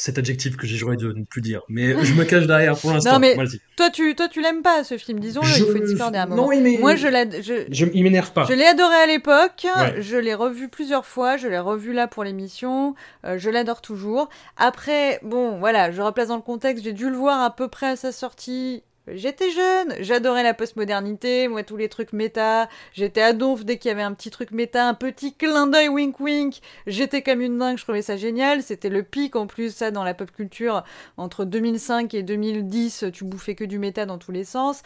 cet 0.00 0.16
adjectif 0.16 0.56
que 0.56 0.66
j'ai 0.66 0.76
joué 0.76 0.96
de 0.96 1.12
ne 1.12 1.24
plus 1.24 1.42
dire. 1.42 1.62
Mais 1.68 1.88
je 2.04 2.14
me 2.14 2.24
cache 2.24 2.46
derrière 2.46 2.76
pour 2.78 2.90
l'instant. 2.94 3.12
Non, 3.12 3.18
mais 3.18 3.36
toi, 3.76 3.90
tu, 3.90 4.14
toi, 4.14 4.28
tu 4.28 4.40
l'aimes 4.40 4.62
pas, 4.62 4.82
ce 4.82 4.96
film, 4.96 5.20
disons-le, 5.20 5.48
il 5.48 5.72
faut 5.72 5.84
discorder 5.84 6.18
un 6.18 6.26
moment. 6.26 6.50
Non, 6.50 6.78
Moi, 6.78 6.96
je 6.96 7.06
l'ai, 7.06 7.42
je, 7.42 7.66
je 7.70 7.86
il 7.92 8.02
m'énerve 8.02 8.32
pas. 8.32 8.46
Je 8.48 8.54
l'ai 8.54 8.64
adoré 8.64 8.94
à 8.94 9.06
l'époque, 9.06 9.66
je 9.98 10.16
l'ai 10.16 10.34
revu 10.34 10.68
plusieurs 10.68 11.04
fois, 11.04 11.36
je 11.36 11.48
l'ai 11.48 11.58
revu 11.58 11.92
là 11.92 12.06
pour 12.06 12.24
l'émission, 12.24 12.94
euh, 13.26 13.36
je 13.38 13.50
l'adore 13.50 13.82
toujours. 13.82 14.30
Après, 14.56 15.20
bon, 15.22 15.58
voilà, 15.58 15.90
je 15.90 16.00
replace 16.00 16.28
dans 16.28 16.36
le 16.36 16.42
contexte, 16.42 16.82
j'ai 16.82 16.94
dû 16.94 17.10
le 17.10 17.16
voir 17.16 17.42
à 17.42 17.54
peu 17.54 17.68
près 17.68 17.88
à 17.88 17.96
sa 17.96 18.10
sortie, 18.10 18.82
J'étais 19.14 19.50
jeune, 19.50 19.94
j'adorais 20.00 20.42
la 20.42 20.54
postmodernité, 20.54 21.48
moi 21.48 21.62
tous 21.62 21.76
les 21.76 21.88
trucs 21.88 22.12
méta, 22.12 22.68
j'étais 22.92 23.22
à 23.22 23.32
donf 23.32 23.64
dès 23.64 23.78
qu'il 23.78 23.88
y 23.88 23.92
avait 23.92 24.02
un 24.02 24.12
petit 24.12 24.30
truc 24.30 24.50
méta, 24.50 24.86
un 24.86 24.94
petit 24.94 25.34
clin 25.34 25.66
d'œil 25.66 25.88
wink 25.88 26.20
wink, 26.20 26.60
j'étais 26.86 27.22
comme 27.22 27.40
une 27.40 27.58
dingue, 27.58 27.78
je 27.78 27.82
trouvais 27.84 28.02
ça 28.02 28.16
génial, 28.16 28.62
c'était 28.62 28.88
le 28.88 29.02
pic 29.02 29.36
en 29.36 29.46
plus 29.46 29.74
ça 29.74 29.90
dans 29.90 30.04
la 30.04 30.14
pop 30.14 30.30
culture, 30.30 30.84
entre 31.16 31.44
2005 31.44 32.14
et 32.14 32.22
2010 32.22 33.06
tu 33.12 33.24
bouffais 33.24 33.54
que 33.54 33.64
du 33.64 33.78
méta 33.78 34.06
dans 34.06 34.18
tous 34.18 34.32
les 34.32 34.44
sens. 34.44 34.82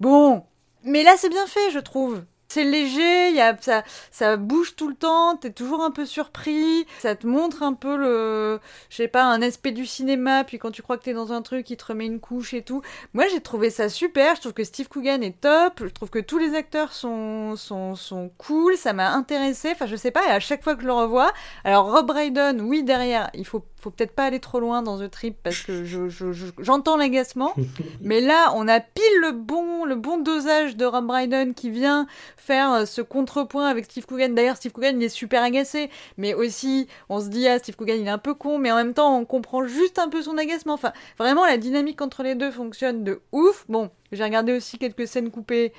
Bon, 0.00 0.44
mais 0.84 1.02
là 1.02 1.14
c'est 1.16 1.30
bien 1.30 1.46
fait 1.46 1.70
je 1.70 1.78
trouve, 1.78 2.22
c'est 2.48 2.64
léger, 2.64 3.32
y 3.32 3.40
a, 3.40 3.56
ça, 3.60 3.82
ça 4.10 4.36
bouge 4.36 4.76
tout 4.76 4.88
le 4.88 4.94
temps, 4.94 5.36
t'es 5.36 5.50
toujours 5.50 5.82
un 5.82 5.90
peu 5.90 6.06
surpris, 6.06 6.86
ça 7.00 7.14
te 7.14 7.26
montre 7.26 7.62
un 7.62 7.74
peu 7.74 7.96
le, 7.96 8.60
je 8.88 8.96
sais 8.96 9.08
pas, 9.08 9.24
un 9.24 9.42
aspect 9.42 9.72
du 9.72 9.86
cinéma, 9.86 10.44
puis 10.44 10.58
quand 10.58 10.70
tu 10.70 10.82
crois 10.82 10.96
que 10.96 11.04
t'es 11.04 11.12
dans 11.12 11.32
un 11.32 11.42
truc, 11.42 11.68
il 11.70 11.76
te 11.76 11.84
remet 11.84 12.06
une 12.06 12.20
couche 12.20 12.54
et 12.54 12.62
tout. 12.62 12.82
Moi, 13.14 13.26
j'ai 13.28 13.40
trouvé 13.40 13.70
ça 13.70 13.88
super, 13.88 14.36
je 14.36 14.40
trouve 14.42 14.54
que 14.54 14.64
Steve 14.64 14.88
Coogan 14.88 15.22
est 15.22 15.40
top, 15.40 15.80
je 15.80 15.86
trouve 15.86 16.10
que 16.10 16.18
tous 16.18 16.38
les 16.38 16.54
acteurs 16.54 16.92
sont, 16.92 17.56
sont, 17.56 17.94
sont 17.94 18.30
cool, 18.38 18.76
ça 18.76 18.92
m'a 18.92 19.12
intéressé, 19.12 19.70
enfin, 19.72 19.86
je 19.86 19.96
sais 19.96 20.10
pas, 20.10 20.26
et 20.26 20.30
à 20.30 20.40
chaque 20.40 20.62
fois 20.62 20.74
que 20.76 20.82
je 20.82 20.86
le 20.86 20.92
revois, 20.92 21.32
alors 21.64 21.92
Rob 21.92 22.06
Brydon, 22.06 22.58
oui, 22.60 22.82
derrière, 22.82 23.30
il 23.34 23.46
faut 23.46 23.64
faut 23.86 23.92
peut-être 23.92 24.16
pas 24.16 24.24
aller 24.24 24.40
trop 24.40 24.58
loin 24.58 24.82
dans 24.82 24.98
The 24.98 25.08
Trip 25.08 25.36
parce 25.44 25.60
que 25.62 25.84
j'entends 25.84 26.94
je, 26.94 26.98
l'agacement. 26.98 27.54
mais 28.00 28.20
là, 28.20 28.52
on 28.56 28.66
a 28.66 28.80
pile 28.80 29.20
le 29.20 29.30
bon, 29.30 29.84
le 29.84 29.94
bon 29.94 30.18
dosage 30.18 30.76
de 30.76 30.84
Rob 30.84 31.06
Brydon 31.06 31.52
qui 31.54 31.70
vient 31.70 32.08
faire 32.36 32.72
euh, 32.72 32.84
ce 32.84 33.00
contrepoint 33.00 33.68
avec 33.68 33.84
Steve 33.84 34.04
Coogan. 34.04 34.34
D'ailleurs, 34.34 34.56
Steve 34.56 34.72
Coogan, 34.72 35.00
il 35.00 35.04
est 35.04 35.08
super 35.08 35.44
agacé. 35.44 35.88
Mais 36.16 36.34
aussi, 36.34 36.88
on 37.08 37.20
se 37.20 37.28
dit, 37.28 37.46
ah, 37.46 37.60
Steve 37.60 37.76
Coogan, 37.76 37.96
il 38.00 38.08
est 38.08 38.10
un 38.10 38.18
peu 38.18 38.34
con. 38.34 38.58
Mais 38.58 38.72
en 38.72 38.76
même 38.76 38.92
temps, 38.92 39.16
on 39.16 39.24
comprend 39.24 39.64
juste 39.68 40.00
un 40.00 40.08
peu 40.08 40.20
son 40.20 40.36
agacement. 40.36 40.74
Enfin, 40.74 40.92
vraiment, 41.16 41.46
la 41.46 41.56
dynamique 41.56 42.02
entre 42.02 42.24
les 42.24 42.34
deux 42.34 42.50
fonctionne 42.50 43.04
de 43.04 43.20
ouf. 43.30 43.66
Bon, 43.68 43.90
j'ai 44.12 44.24
regardé 44.24 44.52
aussi 44.52 44.78
quelques 44.78 45.06
scènes 45.06 45.30
coupées. 45.30 45.72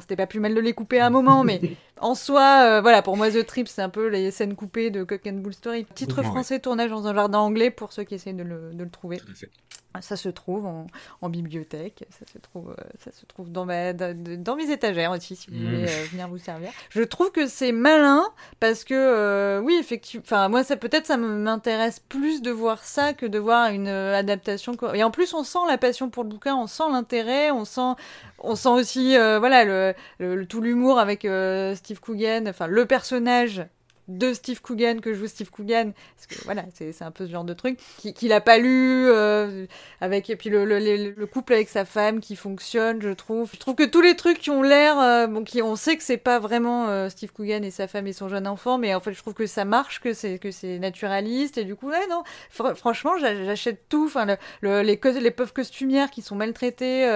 C'était 0.00 0.16
pas 0.16 0.26
plus 0.26 0.40
mal 0.40 0.54
de 0.54 0.60
les 0.60 0.72
couper 0.72 1.00
à 1.00 1.06
un 1.06 1.10
moment, 1.10 1.44
mais 1.44 1.60
en 2.00 2.14
soi, 2.14 2.64
euh, 2.64 2.80
voilà, 2.80 3.02
pour 3.02 3.16
moi, 3.16 3.30
The 3.30 3.44
Trip, 3.44 3.68
c'est 3.68 3.82
un 3.82 3.88
peu 3.88 4.08
les 4.08 4.30
scènes 4.30 4.54
coupées 4.54 4.90
de 4.90 5.04
Cock 5.04 5.26
and 5.26 5.34
Bull 5.34 5.54
Story. 5.54 5.86
Titre 5.94 6.22
français, 6.22 6.58
tournage 6.58 6.90
dans 6.90 7.06
un 7.06 7.14
jardin 7.14 7.38
anglais 7.38 7.70
pour 7.70 7.92
ceux 7.92 8.04
qui 8.04 8.16
de 8.16 8.42
le, 8.42 8.72
de 8.72 8.84
le 8.84 8.90
trouver. 8.90 9.20
Ça 10.00 10.16
se 10.16 10.28
trouve 10.28 10.66
en, 10.66 11.28
bibliothèque, 11.28 12.04
ça 12.10 12.26
se 12.30 12.38
trouve, 12.38 12.70
euh, 12.70 12.82
ça 12.98 13.12
se 13.12 13.24
trouve 13.26 13.50
dans, 13.50 13.64
ma, 13.64 13.92
dans, 13.92 14.56
mes 14.56 14.70
étagères 14.70 15.12
aussi, 15.12 15.36
si 15.36 15.50
vous 15.50 15.56
mmh. 15.56 15.64
voulez 15.64 15.84
euh, 15.84 16.04
venir 16.10 16.28
vous 16.28 16.38
servir. 16.38 16.70
Je 16.90 17.02
trouve 17.02 17.30
que 17.30 17.46
c'est 17.46 17.70
malin 17.70 18.24
parce 18.58 18.82
que, 18.82 19.60
oui, 19.60 19.76
effectivement, 19.78 20.24
enfin, 20.26 20.48
moi, 20.48 20.64
ça 20.64 20.76
peut-être 20.76 21.06
ça 21.06 21.16
m'intéresse 21.16 22.00
plus 22.00 22.42
de 22.42 22.50
voir 22.50 22.82
ça 22.82 23.12
que 23.12 23.24
de 23.24 23.38
voir 23.38 23.70
une 23.70 23.88
adaptation. 23.88 24.72
Et 24.94 25.04
en 25.04 25.10
plus, 25.10 25.32
on 25.32 25.44
sent 25.44 25.58
la 25.68 25.78
passion 25.78 26.10
pour 26.10 26.24
le 26.24 26.28
bouquin, 26.28 26.56
on 26.56 26.66
sent 26.66 26.90
l'intérêt, 26.90 27.50
on 27.52 27.64
sent, 27.64 27.94
on 28.40 28.56
sent 28.56 28.70
aussi, 28.70 29.16
voilà, 29.16 29.94
le, 30.18 30.44
tout 30.44 30.60
l'humour 30.60 30.98
avec 30.98 31.20
Steve 31.76 32.00
Coogan, 32.00 32.48
enfin, 32.48 32.66
le 32.66 32.84
personnage 32.84 33.64
de 34.08 34.32
Steve 34.32 34.60
Coogan 34.60 35.00
que 35.00 35.14
joue 35.14 35.26
Steve 35.26 35.50
Coogan 35.50 35.92
parce 36.16 36.26
que 36.26 36.44
voilà 36.44 36.64
c'est 36.74 37.02
un 37.02 37.10
peu 37.10 37.26
ce 37.26 37.32
genre 37.32 37.44
de 37.44 37.54
truc 37.54 37.78
qu'il 38.14 38.32
a 38.32 38.40
pas 38.40 38.58
lu 38.58 39.06
euh, 39.08 39.66
avec 40.00 40.28
et 40.30 40.36
puis 40.36 40.50
le, 40.50 40.64
le, 40.64 40.78
le, 40.78 41.26
couple 41.26 41.54
avec 41.54 41.68
sa 41.68 41.84
femme 41.84 42.20
qui 42.20 42.36
fonctionne 42.36 43.00
je 43.00 43.10
trouve. 43.10 43.50
Je 43.52 43.58
trouve 43.58 43.74
que 43.74 43.84
tous 43.84 44.00
les 44.00 44.16
trucs 44.16 44.38
qui 44.38 44.50
ont 44.50 44.62
l'air 44.62 44.98
euh, 44.98 45.26
bon 45.26 45.44
qui 45.44 45.62
on 45.62 45.76
sait 45.76 45.96
que 45.96 46.02
c'est 46.02 46.18
pas 46.18 46.38
vraiment 46.38 46.88
euh, 46.88 47.08
Steve 47.08 47.32
Coogan 47.32 47.64
et 47.64 47.70
sa 47.70 47.88
femme 47.88 48.06
et 48.06 48.12
son 48.12 48.28
jeune 48.28 48.46
enfant 48.46 48.78
mais 48.78 48.94
en 48.94 49.00
fait 49.00 49.12
je 49.12 49.18
trouve 49.18 49.34
que 49.34 49.46
ça 49.46 49.64
marche 49.64 50.00
que 50.00 50.12
c'est 50.12 50.38
que 50.38 50.50
c'est 50.50 50.78
naturaliste 50.78 51.58
et 51.58 51.64
du 51.64 51.74
coup 51.74 51.88
ouais 51.88 52.06
non 52.08 52.22
franchement 52.50 53.16
j'achète 53.18 53.88
tout 53.88 54.04
enfin 54.06 54.26
le, 54.60 54.82
les 54.82 55.00
les 55.20 55.30
pauvres 55.30 55.52
costumières 55.52 56.10
qui 56.10 56.22
sont 56.22 56.36
maltraitées 56.36 57.06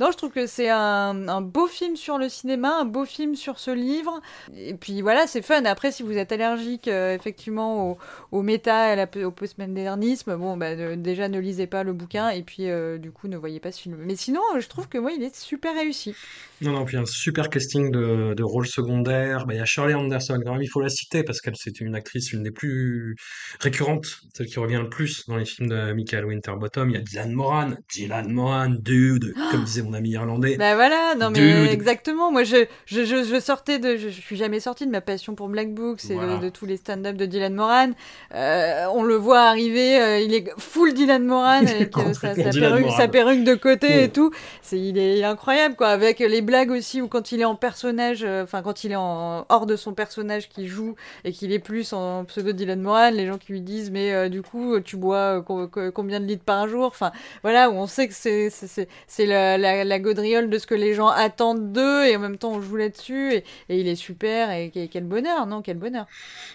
non 0.00 0.10
je 0.10 0.16
trouve 0.16 0.30
que 0.30 0.46
c'est 0.46 0.68
un, 0.68 1.28
un 1.28 1.40
beau 1.40 1.66
film 1.66 1.96
sur 1.96 2.18
le 2.18 2.28
cinéma 2.28 2.76
un 2.80 2.84
beau 2.84 3.04
film 3.04 3.34
sur 3.34 3.58
ce 3.58 3.70
livre 3.70 4.20
et 4.56 4.74
puis 4.74 5.02
voilà 5.02 5.26
c'est 5.26 5.42
fun. 5.42 5.64
Après 5.64 5.92
si 5.92 6.02
vous 6.02 6.16
êtes 6.16 6.32
allergique 6.34 6.88
euh, 6.88 7.14
effectivement 7.14 7.90
au, 7.90 7.98
au 8.32 8.42
méta 8.42 8.94
la, 8.96 9.08
au 9.24 9.30
postmodernisme, 9.30 10.36
bon, 10.36 10.56
bah, 10.56 10.96
déjà 10.96 11.28
ne 11.28 11.38
lisez 11.38 11.66
pas 11.66 11.82
le 11.82 11.92
bouquin 11.92 12.28
et 12.28 12.42
puis 12.42 12.68
euh, 12.70 12.98
du 12.98 13.10
coup 13.10 13.28
ne 13.28 13.36
voyez 13.36 13.60
pas 13.60 13.72
ce 13.72 13.80
film. 13.80 13.96
Mais 13.98 14.16
sinon, 14.16 14.40
je 14.58 14.68
trouve 14.68 14.88
que 14.88 14.98
moi, 14.98 15.12
il 15.12 15.22
est 15.22 15.34
super 15.34 15.74
réussi. 15.74 16.14
Non, 16.60 16.72
non, 16.72 16.84
puis 16.84 16.96
un 16.96 17.04
super 17.04 17.50
casting 17.50 17.90
de, 17.90 18.34
de 18.34 18.42
rôles 18.42 18.66
secondaires. 18.66 19.46
Bah, 19.46 19.54
il 19.54 19.58
y 19.58 19.60
a 19.60 19.64
Shirley 19.64 19.94
Anderson, 19.94 20.38
quand 20.44 20.52
même, 20.52 20.62
il 20.62 20.68
faut 20.68 20.80
la 20.80 20.88
citer 20.88 21.22
parce 21.22 21.40
qu'elle 21.40 21.56
c'est 21.56 21.80
une 21.80 21.94
actrice, 21.94 22.32
une 22.32 22.42
des 22.42 22.50
plus 22.50 23.16
récurrentes, 23.60 24.06
celle 24.34 24.46
qui 24.46 24.58
revient 24.58 24.80
le 24.82 24.88
plus 24.88 25.26
dans 25.26 25.36
les 25.36 25.44
films 25.44 25.68
de 25.68 25.92
Michael 25.92 26.24
Winterbottom. 26.24 26.90
Il 26.90 26.94
y 26.94 26.96
a 26.96 27.00
Dylan 27.00 27.32
Moran, 27.32 27.70
Dylan 27.92 28.32
Moran, 28.32 28.70
dude, 28.70 29.34
comme 29.50 29.64
disait 29.64 29.82
mon 29.82 29.94
ami 29.94 30.10
irlandais. 30.10 30.56
Bah 30.56 30.74
voilà, 30.74 31.14
non 31.18 31.30
mais 31.30 31.72
exactement. 31.72 32.30
Moi, 32.30 32.44
je, 32.44 32.66
je, 32.86 33.04
je, 33.04 33.40
sortais 33.40 33.78
de, 33.78 33.96
je, 33.96 34.08
suis 34.08 34.36
jamais 34.36 34.60
sorti 34.60 34.86
de 34.86 34.90
ma 34.90 35.00
passion 35.00 35.34
pour 35.34 35.48
Black 35.48 35.74
Book. 35.74 36.00
C'est 36.00 36.14
de, 36.26 36.48
tous 36.48 36.66
les 36.66 36.76
stand-up 36.76 37.16
de 37.16 37.26
Dylan 37.26 37.54
Moran. 37.54 37.90
Euh, 38.34 38.86
on 38.92 39.02
le 39.02 39.16
voit 39.16 39.42
arriver, 39.42 40.00
euh, 40.00 40.20
il 40.20 40.34
est 40.34 40.50
full 40.58 40.92
Dylan 40.94 41.24
Moran 41.24 41.58
avec 41.66 41.96
euh, 41.96 42.12
sa, 42.12 42.34
perruque, 42.34 42.90
sa, 42.90 43.08
perruque, 43.08 43.44
de 43.44 43.54
côté 43.54 44.04
et 44.04 44.08
tout. 44.08 44.30
C'est 44.62 44.78
il 44.78 44.98
est 44.98 45.22
incroyable 45.24 45.76
quoi, 45.76 45.88
avec 45.88 46.18
les 46.18 46.42
blagues 46.42 46.70
aussi 46.70 47.00
où 47.00 47.08
quand 47.08 47.32
il 47.32 47.40
est 47.40 47.46
en 47.46 47.54
personnage, 47.54 48.24
enfin 48.24 48.62
quand 48.62 48.84
il 48.84 48.92
est 48.92 48.96
en 48.96 49.46
hors 49.48 49.66
de 49.66 49.76
son 49.76 49.94
personnage 49.94 50.48
qui 50.48 50.66
joue 50.66 50.94
et 51.24 51.32
qu'il 51.32 51.52
est 51.52 51.58
plus 51.58 51.92
en 51.92 52.24
pseudo 52.24 52.52
Dylan 52.52 52.80
Moran, 52.80 53.10
les 53.10 53.26
gens 53.26 53.38
qui 53.38 53.52
lui 53.52 53.60
disent 53.60 53.90
mais 53.90 54.28
du 54.30 54.42
coup 54.42 54.80
tu 54.80 54.96
bois 54.96 55.42
combien 55.42 56.20
de 56.20 56.26
litres 56.26 56.44
par 56.44 56.68
jour, 56.68 56.86
enfin 56.86 57.12
voilà 57.42 57.70
où 57.70 57.74
on 57.74 57.86
sait 57.86 58.08
que 58.08 58.14
c'est 58.14 58.50
c'est 58.50 59.26
la, 59.26 59.58
la, 59.58 59.84
la 59.84 59.98
gaudriole 59.98 60.50
de 60.50 60.58
ce 60.58 60.66
que 60.66 60.74
les 60.74 60.94
gens 60.94 61.08
attendent 61.08 61.72
d'eux 61.72 62.04
et 62.04 62.16
en 62.16 62.20
même 62.20 62.38
temps 62.38 62.52
on 62.52 62.60
joue 62.60 62.76
là-dessus 62.76 63.34
et, 63.34 63.44
et 63.68 63.80
il 63.80 63.88
est 63.88 63.94
super 63.94 64.50
et 64.50 64.70
quel 64.70 65.04
bonheur, 65.04 65.46
non? 65.46 65.62
Quel 65.62 65.78
bonheur. 65.78 66.06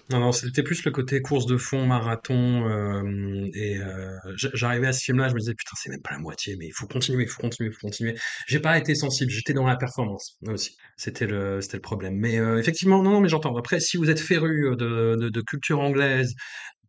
Non, 0.09 0.19
non, 0.19 0.31
c'était 0.31 0.63
plus 0.63 0.83
le 0.85 0.91
côté 0.91 1.21
course 1.21 1.45
de 1.45 1.57
fond, 1.57 1.85
marathon. 1.85 2.67
Euh, 2.67 3.47
et 3.53 3.77
euh, 3.77 4.17
j'arrivais 4.35 4.87
à 4.87 4.93
ce 4.93 5.03
film-là, 5.03 5.29
je 5.29 5.35
me 5.35 5.39
disais, 5.39 5.53
putain, 5.53 5.71
c'est 5.75 5.89
même 5.89 6.01
pas 6.01 6.11
la 6.11 6.19
moitié, 6.19 6.55
mais 6.57 6.65
il 6.65 6.73
faut 6.73 6.87
continuer, 6.87 7.23
il 7.23 7.29
faut 7.29 7.41
continuer, 7.41 7.69
il 7.69 7.73
faut 7.73 7.87
continuer. 7.87 8.15
J'ai 8.47 8.59
pas 8.59 8.77
été 8.77 8.95
sensible, 8.95 9.31
j'étais 9.31 9.53
dans 9.53 9.67
la 9.67 9.75
performance 9.75 10.37
aussi. 10.47 10.77
C'était 10.97 11.27
le, 11.27 11.59
problème. 11.83 12.15
Mais 12.15 12.39
euh, 12.39 12.57
effectivement, 12.57 13.03
non, 13.03 13.11
non, 13.11 13.21
mais 13.21 13.29
j'entends. 13.29 13.55
Après, 13.55 13.79
si 13.79 13.97
vous 13.97 14.09
êtes 14.09 14.19
féru 14.19 14.75
de, 14.75 15.15
de, 15.15 15.29
de 15.29 15.41
culture 15.41 15.79
anglaise, 15.79 16.33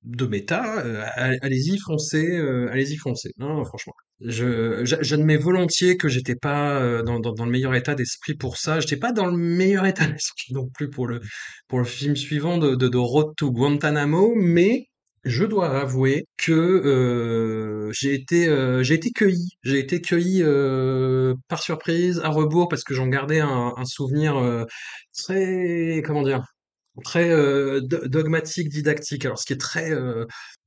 de 0.03 0.27
méta, 0.27 0.81
euh, 0.85 1.05
allez-y 1.43 1.79
foncez, 1.79 2.27
euh, 2.31 2.71
allez-y 2.71 2.97
foncez. 2.97 3.33
Non, 3.39 3.65
franchement, 3.65 3.93
je 4.21 4.81
j'admets 4.85 5.37
volontiers 5.37 5.97
que 5.97 6.09
j'étais 6.09 6.37
pas 6.37 6.81
euh, 6.81 7.03
dans, 7.03 7.45
le 7.45 7.51
meilleur 7.51 7.75
état 7.75 7.95
d'esprit 7.95 8.35
pour 8.35 8.57
ça. 8.57 8.81
J'étais 8.81 8.97
pas 8.97 9.13
dans 9.13 9.27
le 9.27 9.37
meilleur 9.37 9.87
état 9.87 10.07
d'esprit 10.11 10.55
non 10.55 10.69
plus 10.75 10.89
pour 10.91 11.07
le 11.07 11.21
pour 11.69 11.79
le 11.79 11.85
film 11.85 12.17
suivant 12.17 12.59
de, 12.59 12.75
de, 12.75 12.89
de 12.89 12.97
Road 12.99 13.35
to 13.37 13.51
Guantanamo, 13.53 14.35
mais 14.37 14.87
je 15.25 15.45
dois 15.45 15.79
avouer 15.79 16.25
que 16.39 17.91
j'ai 17.93 18.15
été 18.15 18.49
j'ai 18.83 18.95
été 18.95 19.11
cueilli, 19.11 19.49
j'ai 19.63 19.79
été 19.79 20.01
cueilli 20.01 20.43
par 21.49 21.63
surprise 21.63 22.21
à 22.25 22.31
rebours 22.31 22.69
parce 22.69 22.85
que 22.85 22.95
j'en 22.95 23.07
gardais 23.09 23.41
un, 23.41 23.75
un 23.77 23.85
souvenir 23.85 24.67
très 25.13 26.03
comment 26.07 26.23
dire 26.23 26.43
très 27.05 27.31
euh, 27.31 27.81
dogmatique, 27.81 28.69
didactique. 28.69 29.25
Alors, 29.25 29.39
ce 29.39 29.47
qui 29.47 29.53
est 29.53 29.61
très 29.61 29.91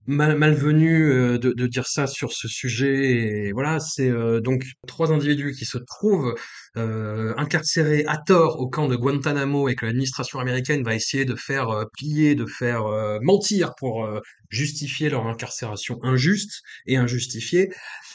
mal, 0.08 0.38
malvenu 0.38 1.12
euh, 1.12 1.38
de, 1.38 1.68
dire 1.68 1.88
ça 1.88 2.08
sur 2.08 2.32
ce 2.32 2.48
sujet. 2.48 3.48
Et 3.48 3.52
voilà, 3.52 3.80
c'est 3.80 4.12
donc 4.42 4.66
trois 4.88 5.12
individus 5.12 5.54
qui 5.54 5.66
se 5.66 5.78
trouvent 5.78 6.36
incarcérés 6.76 8.04
à 8.08 8.18
tort 8.18 8.60
au 8.60 8.68
camp 8.68 8.88
de 8.88 8.96
Guantanamo 8.96 9.70
et 9.70 9.76
que 9.76 9.86
l'administration 9.86 10.40
américaine 10.40 10.84
va 10.84 10.96
essayer 10.96 11.26
de 11.26 11.36
faire 11.36 11.86
plier, 11.98 12.36
de 12.36 12.46
faire 12.46 12.84
mentir 13.22 13.74
pour 13.76 14.08
justifier 14.50 15.10
leur 15.10 15.28
incarcération 15.28 16.00
injuste 16.04 16.62
et 16.86 16.98
injustifiée 16.98 17.70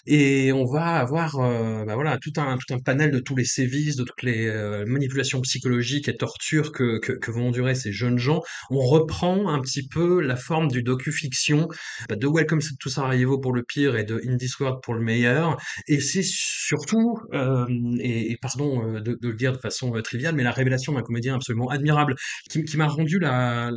et 0.08 0.52
on 0.52 0.64
va 0.64 0.96
avoir 0.96 1.38
euh, 1.38 1.84
bah 1.84 1.94
voilà 1.94 2.18
tout 2.18 2.32
un 2.36 2.56
tout 2.56 2.72
un 2.72 2.78
panel 2.78 3.10
de 3.10 3.18
tous 3.18 3.36
les 3.36 3.44
sévices, 3.44 3.96
de 3.96 4.04
toutes 4.04 4.22
les 4.22 4.46
euh, 4.46 4.84
manipulations 4.86 5.40
psychologiques 5.42 6.08
et 6.08 6.16
tortures 6.16 6.72
que, 6.72 6.98
que, 6.98 7.30
vont 7.30 7.48
endurer 7.48 7.74
ces 7.74 7.92
jeunes 7.92 8.18
gens. 8.18 8.42
On 8.70 8.80
reprend 8.80 9.48
un 9.48 9.60
petit 9.60 9.86
peu 9.86 10.20
la 10.20 10.36
forme 10.36 10.68
du 10.68 10.82
docu-fiction 10.82 11.68
de 12.10 12.26
Welcome 12.26 12.60
to 12.80 12.88
Sarajevo 12.88 13.38
pour 13.38 13.52
le 13.52 13.62
pire 13.62 13.96
et 13.96 14.04
de 14.04 14.20
In 14.26 14.36
World 14.60 14.80
pour 14.82 14.94
le 14.94 15.00
meilleur. 15.00 15.56
Et 15.86 16.00
c'est 16.00 16.22
surtout 16.24 17.18
euh, 17.34 17.66
et, 18.00 18.36
pardon 18.40 18.96
euh, 18.96 19.00
de, 19.00 19.18
le 19.20 19.34
dire 19.34 19.52
de 19.52 19.58
façon 19.58 19.94
euh, 19.94 20.02
triviale, 20.02 20.34
mais 20.34 20.42
la 20.42 20.52
révélation 20.52 20.92
d'un 20.92 21.02
comédien 21.02 21.34
absolument 21.34 21.68
admirable 21.68 22.14
qui, 22.50 22.76
m'a 22.76 22.86
rendu 22.86 23.18
la, 23.18 23.70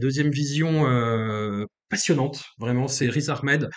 deuxième 0.00 0.30
vision 0.30 0.84
passionnante. 1.88 2.44
Vraiment, 2.58 2.88
c'est 2.88 3.08
Riz 3.08 3.26
Ahmed. 3.28 3.68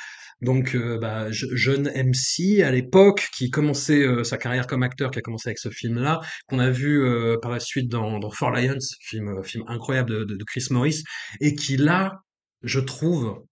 Donc, 0.42 0.78
bah, 1.02 1.28
jeune 1.32 1.92
MC 1.94 2.62
à 2.62 2.72
l'époque, 2.72 3.28
qui 3.36 3.50
commençait 3.50 4.06
sa 4.24 4.38
carrière 4.38 4.68
comme 4.68 4.84
acteur, 4.84 5.12
qui 5.12 5.20
a 5.20 5.22
commencé 5.22 5.50
avec 5.50 5.60
ce 5.60 5.70
film-là, 5.70 6.22
qu'on 6.48 6.60
a 6.60 6.70
vu 6.70 7.04
par 7.42 7.52
la 7.52 7.60
suite 7.60 7.90
dans, 7.90 8.20
dans 8.20 8.32
Four 8.32 8.52
Lions, 8.52 8.78
film, 9.02 9.44
film 9.44 9.64
incroyable 9.68 10.26
de, 10.26 10.44
Chris 10.46 10.68
Morris, 10.72 11.04
et 11.42 11.56
qui 11.56 11.78
là, 11.78 12.22
je 12.64 12.80
trouve, 12.80 13.44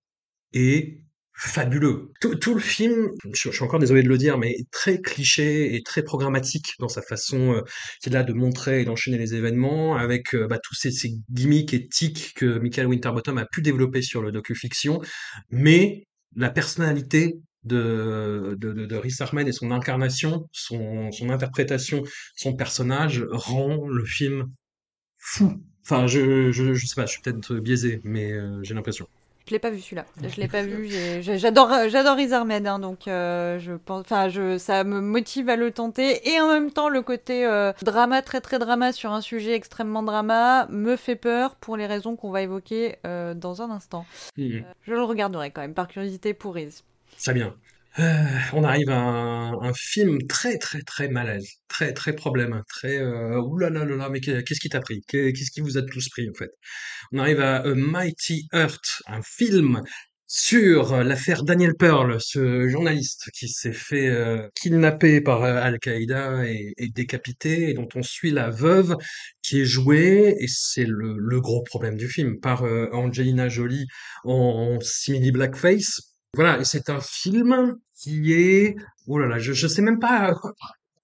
est 0.54 1.00
fabuleux. 1.34 2.12
Tout, 2.20 2.54
le 2.56 2.60
film, 2.60 3.10
je, 3.32 3.52
suis 3.52 3.64
encore 3.64 3.80
désolé 3.80 4.02
de 4.02 4.10
le 4.10 4.18
dire, 4.18 4.40
mais 4.40 4.56
très 4.72 5.00
cliché 5.00 5.76
et 5.76 5.84
très 5.84 6.02
programmatique 6.02 6.74
dans 6.80 6.88
sa 6.90 7.04
façon 7.04 7.64
qu'il 8.02 8.18
a 8.18 8.24
de 8.24 8.34
montrer 8.34 8.82
et 8.82 8.86
d'enchaîner 8.86 9.20
les 9.20 9.36
événements, 9.36 9.96
avec 9.98 10.36
bah, 10.36 10.58
tous 10.58 10.74
ces, 10.74 10.92
gimmicks 11.30 11.76
éthiques 11.76 12.34
que 12.36 12.58
Michael 12.58 12.88
Winterbottom 12.88 13.38
a 13.38 13.46
pu 13.46 13.62
développer 13.62 14.02
sur 14.02 14.24
le 14.24 14.32
docu-fiction, 14.32 15.00
mais 15.52 16.08
la 16.36 16.50
personnalité 16.50 17.40
de, 17.64 18.56
de, 18.60 18.86
de, 18.86 18.96
Rhys 18.96 19.18
et 19.46 19.52
son 19.52 19.72
incarnation, 19.72 20.48
son, 20.52 21.12
son 21.12 21.30
interprétation, 21.30 22.04
son 22.36 22.56
personnage 22.56 23.26
rend 23.30 23.88
le 23.88 24.06
film 24.06 24.52
fou. 25.18 25.62
Enfin, 25.84 26.08
je, 26.08 26.52
je, 26.52 26.74
je 26.74 26.86
sais 26.86 26.96
pas, 26.96 27.06
je 27.06 27.12
suis 27.12 27.22
peut-être 27.22 27.56
biaisé, 27.56 28.02
mais 28.04 28.32
euh, 28.32 28.60
j'ai 28.64 28.74
l'impression. 28.74 29.08
Je 29.48 29.54
l'ai 29.54 29.60
pas 29.60 29.70
vu 29.70 29.80
celui-là. 29.80 30.06
Je 30.22 30.42
l'ai 30.42 30.48
pas 30.50 30.62
vu. 30.62 30.90
J'adore, 31.22 31.72
j'adore 31.88 32.18
Riz 32.18 32.34
Ahmed, 32.34 32.68
hein, 32.68 32.80
donc 32.80 33.08
euh, 33.08 33.60
je 33.60 33.74
pense, 33.74 34.02
enfin, 34.02 34.28
je, 34.28 34.58
ça 34.58 34.84
me 34.84 35.00
motive 35.00 35.48
à 35.48 35.56
le 35.56 35.72
tenter. 35.72 36.30
Et 36.30 36.42
en 36.42 36.50
même 36.52 36.72
temps, 36.72 36.90
le 36.90 37.02
côté 37.02 37.46
euh, 37.46 37.72
drama, 37.82 38.22
très 38.22 38.42
très 38.42 38.60
drama 38.60 38.92
sur 38.92 39.14
un 39.14 39.22
sujet 39.22 39.54
extrêmement 39.54 40.04
drama, 40.04 40.68
me 40.70 40.98
fait 40.98 41.16
peur 41.16 41.56
pour 41.56 41.78
les 41.78 41.86
raisons 41.86 42.18
qu'on 42.18 42.30
va 42.30 42.42
évoquer 42.42 42.98
euh, 43.06 43.34
dans 43.34 43.62
un 43.62 43.72
instant. 43.72 44.06
Mmh. 44.38 44.60
je 44.84 44.94
le 44.94 45.04
regarderai 45.04 45.52
quand 45.52 45.62
même 45.62 45.74
par 45.74 45.88
curiosité 45.88 46.34
pour 46.34 46.56
Riz. 46.56 46.84
Ça 47.18 47.32
bien. 47.32 47.56
Euh, 48.00 48.26
on 48.54 48.64
arrive 48.64 48.90
à 48.90 49.00
un, 49.00 49.74
film 49.74 50.20
très 50.28 50.58
très 50.60 50.82
très 50.84 51.10
malaise, 51.10 51.48
très 51.68 51.94
très 51.94 52.14
problème, 52.14 52.62
très 52.70 52.98
euh, 53.00 53.42
oulala 53.42 53.86
mais 54.10 54.20
qu'est-ce 54.20 54.60
qui 54.60 54.70
t'a 54.70 54.82
pris? 54.82 55.02
Qu'est-ce 55.08 55.50
qui 55.52 55.62
vous 55.62 55.78
a 55.78 55.82
tous 55.82 56.08
pris 56.10 56.30
en 56.30 56.34
fait? 56.34 56.52
On 57.12 57.20
arrive 57.20 57.40
à 57.40 57.58
A 57.58 57.74
Mighty 57.74 58.48
Earth, 58.54 59.02
un 59.08 59.22
film 59.24 59.82
sur 60.28 61.04
l'affaire 61.04 61.44
Daniel 61.44 61.74
Pearl, 61.76 62.18
ce 62.22 62.68
journaliste 62.68 63.32
qui 63.34 63.50
s'est 63.50 63.74
fait 63.74 64.10
euh, 64.10 64.48
kidnapper 64.56 65.22
par 65.22 65.44
euh, 65.44 65.56
Al-Qaïda 65.56 66.46
et, 66.46 66.74
décapité, 66.94 67.70
et 67.70 67.74
dont 67.74 67.88
on 67.96 68.04
suit 68.04 68.32
la 68.32 68.50
veuve 68.52 68.96
qui 69.42 69.62
est 69.62 69.66
jouée, 69.66 70.36
et 70.40 70.48
c'est 70.48 70.86
le, 70.86 71.16
le, 71.18 71.42
gros 71.42 71.64
problème 71.64 71.96
du 71.98 72.08
film, 72.10 72.40
par 72.40 72.64
Angelina 72.64 73.50
Jolie 73.50 73.88
en, 74.26 74.78
en 74.78 74.82
simili 74.82 75.32
blackface. 75.32 76.17
Voilà, 76.38 76.64
c'est 76.64 76.92
un 76.92 77.02
film 77.02 77.80
qui 78.00 78.32
est, 78.32 78.76
oh 79.08 79.18
là 79.18 79.26
là, 79.26 79.40
je, 79.40 79.54
je 79.54 79.68
sais 79.68 79.82
même 79.82 79.98
pas 79.98 80.36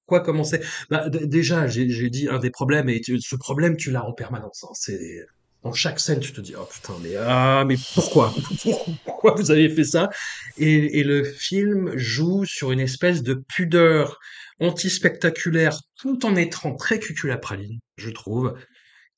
quoi 0.05 0.19
commencer. 0.19 0.59
Bah, 0.91 1.09
déjà, 1.09 1.65
j'ai 1.65 2.09
dit 2.11 2.27
un 2.29 2.37
des 2.37 2.51
problèmes, 2.51 2.87
et 2.87 3.01
ce 3.03 3.35
problème, 3.35 3.75
tu 3.75 3.89
l'as 3.89 4.05
en 4.05 4.13
permanence. 4.13 4.63
Hein, 4.63 4.73
c'est 4.75 5.25
dans 5.63 5.73
chaque 5.73 5.99
scène, 5.99 6.19
tu 6.19 6.33
te 6.33 6.39
dis, 6.39 6.53
oh 6.55 6.67
putain, 6.71 6.93
mais 7.01 7.15
ah, 7.17 7.63
mais 7.65 7.77
pourquoi 7.95 8.31
Pourquoi 9.05 9.33
vous 9.33 9.49
avez 9.49 9.69
fait 9.69 9.83
ça? 9.83 10.11
Et, 10.59 11.03
le 11.03 11.23
film 11.23 11.97
joue 11.97 12.45
sur 12.45 12.71
une 12.71 12.79
espèce 12.79 13.23
de 13.23 13.33
pudeur 13.33 14.19
anti-spectaculaire, 14.59 15.79
tout 15.97 16.27
en 16.27 16.35
étant 16.35 16.75
très 16.75 16.99
cuculapraline, 16.99 17.79
je 17.97 18.11
trouve, 18.11 18.53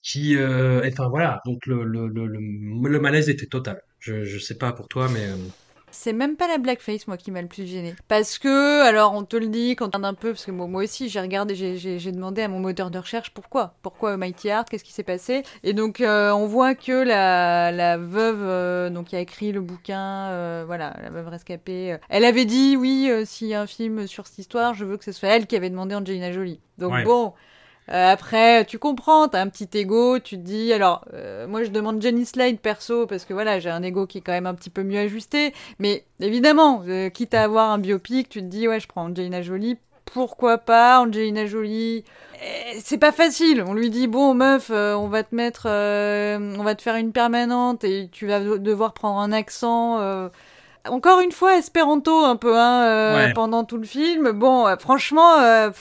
qui, 0.02 0.38
euh, 0.38 0.88
enfin 0.88 1.10
voilà, 1.10 1.42
donc 1.46 1.66
le, 1.66 1.84
le, 1.84 3.00
malaise 3.02 3.28
était 3.28 3.48
total. 3.48 3.82
Je, 4.00 4.24
je 4.24 4.40
sais 4.40 4.56
pas 4.56 4.72
pour 4.72 4.88
toi, 4.88 5.10
mais... 5.10 5.28
C'est 5.96 6.14
même 6.14 6.36
pas 6.36 6.48
la 6.48 6.58
blackface, 6.58 7.08
moi, 7.08 7.18
qui 7.18 7.32
m'a 7.32 7.42
le 7.42 7.48
plus 7.48 7.66
gêné. 7.66 7.96
Parce 8.08 8.38
que, 8.38 8.84
alors, 8.84 9.14
on 9.14 9.24
te 9.24 9.38
le 9.38 9.48
dit 9.48 9.76
quand 9.76 9.86
on 9.86 9.98
regarde 9.98 10.06
un 10.06 10.14
peu, 10.14 10.32
parce 10.32 10.46
que 10.46 10.52
moi, 10.52 10.68
moi 10.68 10.84
aussi, 10.84 11.10
j'ai 11.10 11.22
regardé, 11.22 11.56
j'ai 11.56 12.12
demandé 12.12 12.42
à 12.44 12.48
mon 12.48 12.60
moteur 12.60 12.92
de 12.92 13.00
recherche 13.00 13.32
pourquoi. 13.34 13.74
Pourquoi 13.82 14.18
Mighty 14.18 14.50
Heart 14.50 14.70
Qu'est-ce 14.70 14.84
qui 14.84 14.92
s'est 14.92 15.04
passé? 15.04 15.44
Et 15.64 15.74
donc, 15.74 16.02
euh, 16.02 16.32
on 16.32 16.48
voit 16.48 16.76
que 16.76 16.92
la, 16.92 17.72
la 17.72 17.98
veuve, 17.98 18.42
euh, 18.42 18.90
donc, 18.90 19.08
qui 19.08 19.16
a 19.16 19.20
écrit 19.20 19.52
le 19.52 19.62
bouquin, 19.62 20.30
euh, 20.30 20.64
voilà, 20.68 20.96
la 21.02 21.10
veuve 21.10 21.30
rescapée, 21.30 21.98
elle 22.10 22.26
avait 22.26 22.46
dit, 22.46 22.76
oui, 22.78 23.10
s'il 23.26 23.48
y 23.48 23.54
a 23.54 23.62
un 23.62 23.68
film 23.68 24.06
sur 24.06 24.28
cette 24.28 24.38
histoire, 24.38 24.74
je 24.74 24.86
veux 24.86 24.98
que 24.98 25.06
ce 25.06 25.14
soit 25.14 25.30
elle 25.30 25.48
qui 25.48 25.56
avait 25.56 25.70
demandé 25.70 25.96
Angelina 25.96 26.32
Jolie. 26.32 26.60
Donc, 26.78 26.94
bon. 27.04 27.34
Euh, 27.90 28.12
après, 28.12 28.66
tu 28.66 28.80
comprends, 28.80 29.28
t'as 29.28 29.41
un 29.41 29.48
petit 29.48 29.70
ego, 29.78 30.18
tu 30.18 30.38
te 30.38 30.41
dis, 30.41 30.74
alors, 30.74 31.06
euh, 31.14 31.48
moi 31.48 31.64
je 31.64 31.70
demande 31.70 32.02
Jenny 32.02 32.26
Slade 32.26 32.57
perso, 32.57 33.06
parce 33.06 33.26
que 33.26 33.34
voilà, 33.34 33.60
j'ai 33.60 33.70
un 33.70 33.84
ego 33.84 34.07
qui 34.07 34.18
est 34.18 34.22
quand 34.22 34.32
même 34.32 34.48
un 34.48 34.56
petit 34.56 34.72
peu 34.72 34.82
mieux 34.82 34.98
ajusté, 34.98 35.53
mais 35.78 36.03
évidemment, 36.20 36.84
euh, 36.88 37.10
quitte 37.10 37.36
à 37.36 37.44
avoir 37.44 37.70
un 37.70 37.78
biopic, 37.78 38.28
tu 38.28 38.40
te 38.40 38.48
dis, 38.48 38.68
ouais, 38.68 38.80
je 38.80 38.88
prends 38.88 39.03
Angelina 39.03 39.44
Jolie, 39.44 39.78
pourquoi 40.06 40.57
pas 40.57 40.99
Angelina 41.02 41.45
Jolie? 41.45 42.03
Eh, 42.41 42.80
c'est 42.84 42.98
pas 42.98 43.12
facile. 43.12 43.64
On 43.68 43.74
lui 43.74 43.90
dit 43.90 44.07
bon 44.07 44.34
meuf, 44.34 44.70
on 44.70 45.07
va 45.07 45.24
te 45.24 45.34
mettre, 45.34 45.68
on 45.68 46.64
va 46.64 46.76
te 46.76 46.82
faire 46.82 46.95
une 46.95 47.12
permanente 47.12 47.84
et 47.84 48.10
tu 48.12 48.28
vas 48.28 48.40
devoir 48.40 48.94
prendre 48.94 49.20
un 49.20 49.32
accent. 49.32 49.99
Encore 50.88 51.22
une 51.22 51.32
fois, 51.32 51.57
espéranto 51.57 52.24
un 52.24 52.36
peu 52.36 52.56
hein, 52.56 53.32
pendant 53.34 53.64
tout 53.64 53.78
le 53.78 53.86
film. 53.86 54.32
Bon, 54.32 54.68
franchement, 54.78 55.72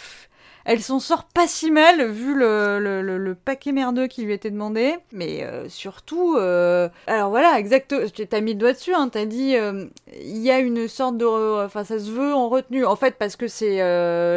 elle 0.65 0.83
s'en 0.83 0.99
sort 0.99 1.25
pas 1.25 1.47
si 1.47 1.71
mal 1.71 2.11
vu 2.11 2.35
le, 2.35 2.79
le, 2.79 3.03
le, 3.03 3.35
paquet 3.35 3.73
merdeux 3.73 4.07
qui 4.07 4.23
lui 4.23 4.33
était 4.33 4.51
demandé. 4.51 4.95
Mais 5.13 5.43
euh, 5.43 5.69
surtout, 5.69 6.37
euh, 6.37 6.89
alors 7.07 7.31
voilà, 7.31 7.59
exact. 7.59 7.95
T'as 8.29 8.41
mis 8.41 8.55
le 8.55 8.59
doigt 8.59 8.73
dessus. 8.73 8.95
Hein, 8.95 9.09
T'as 9.11 9.27
dit, 9.27 9.57
euh, 9.57 9.85
il 10.21 10.39
y 10.39 10.51
a 10.51 10.59
une 10.59 10.89
sorte 10.89 11.19
de, 11.19 11.65
enfin, 11.65 11.85
ça 11.85 11.99
se 11.99 12.11
veut 12.11 12.35
en 12.35 12.49
retenue. 12.49 12.85
En 12.85 12.97
fait, 12.97 13.17
parce 13.19 13.37
que 13.37 13.49
c'est 13.49 13.77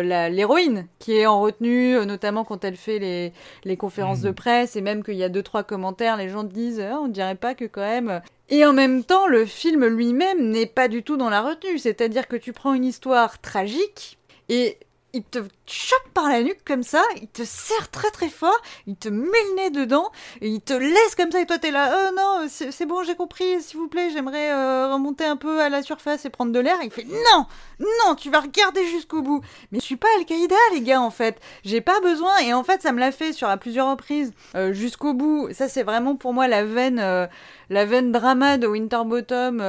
l'héroïne 0.01 0.87
qui 0.99 1.17
est 1.17 1.25
en 1.25 1.41
retenue, 1.41 2.05
notamment 2.05 2.43
quand 2.43 2.63
elle 2.63 2.77
fait 2.77 2.99
les, 2.99 3.33
les 3.63 3.77
conférences 3.77 4.21
de 4.21 4.31
mmh. 4.31 4.35
presse 4.35 4.75
et 4.75 4.81
même 4.81 5.03
qu'il 5.03 5.15
y 5.15 5.23
a 5.23 5.29
deux 5.29 5.43
trois 5.43 5.63
commentaires, 5.63 6.17
les 6.17 6.29
gens 6.29 6.43
disent, 6.43 6.81
ah, 6.81 6.99
on 7.01 7.07
dirait 7.07 7.35
pas 7.35 7.55
que 7.55 7.65
quand 7.65 7.81
même 7.81 8.21
et 8.49 8.65
en 8.65 8.71
même 8.71 9.03
temps, 9.03 9.27
le 9.27 9.45
film 9.45 9.85
lui-même 9.85 10.49
n'est 10.51 10.67
pas 10.67 10.87
du 10.87 11.03
tout 11.03 11.17
dans 11.17 11.29
la 11.29 11.41
retenue. 11.41 11.79
C'est-à-dire 11.79 12.27
que 12.27 12.37
tu 12.37 12.53
prends 12.53 12.73
une 12.73 12.85
histoire 12.85 13.41
tragique 13.41 14.17
et 14.49 14.77
il 15.13 15.23
te 15.23 15.39
chope 15.65 16.09
par 16.13 16.29
la 16.29 16.43
nuque 16.43 16.63
comme 16.65 16.83
ça, 16.83 17.01
il 17.21 17.27
te 17.27 17.43
serre 17.43 17.89
très 17.89 18.09
très 18.11 18.29
fort, 18.29 18.59
il 18.87 18.95
te 18.95 19.09
met 19.09 19.43
le 19.49 19.55
nez 19.55 19.69
dedans, 19.69 20.11
il 20.41 20.61
te 20.61 20.73
laisse 20.73 21.15
comme 21.15 21.31
ça, 21.31 21.41
et 21.41 21.45
toi 21.45 21.57
t'es 21.57 21.71
là, 21.71 22.09
oh 22.09 22.15
non, 22.15 22.47
c'est 22.49 22.85
bon, 22.85 23.03
j'ai 23.03 23.15
compris, 23.15 23.61
s'il 23.61 23.79
vous 23.79 23.87
plaît, 23.87 24.09
j'aimerais 24.11 24.51
euh, 24.51 24.93
remonter 24.93 25.25
un 25.25 25.37
peu 25.37 25.61
à 25.61 25.69
la 25.69 25.81
surface 25.81 26.25
et 26.25 26.29
prendre 26.29 26.51
de 26.51 26.59
l'air. 26.59 26.77
Il 26.83 26.91
fait, 26.91 27.05
non, 27.05 27.45
non, 27.79 28.15
tu 28.15 28.29
vas 28.29 28.41
regarder 28.41 28.85
jusqu'au 28.87 29.21
bout. 29.21 29.41
Mais 29.71 29.79
je 29.79 29.85
suis 29.85 29.95
pas 29.95 30.07
Al-Qaïda, 30.17 30.55
les 30.73 30.81
gars, 30.81 31.01
en 31.01 31.11
fait. 31.11 31.39
J'ai 31.63 31.81
pas 31.81 31.99
besoin, 32.01 32.37
et 32.39 32.53
en 32.53 32.63
fait, 32.63 32.81
ça 32.81 32.91
me 32.91 32.99
l'a 32.99 33.11
fait 33.11 33.33
sur 33.33 33.47
à 33.47 33.57
plusieurs 33.57 33.89
reprises, 33.89 34.33
euh, 34.55 34.73
jusqu'au 34.73 35.13
bout. 35.13 35.49
Ça, 35.53 35.67
c'est 35.67 35.83
vraiment 35.83 36.15
pour 36.15 36.33
moi 36.33 36.47
la 36.47 36.63
veine, 36.63 37.27
la 37.69 37.85
veine 37.85 38.11
drama 38.11 38.57
de 38.57 38.67
Winterbottom. 38.67 39.61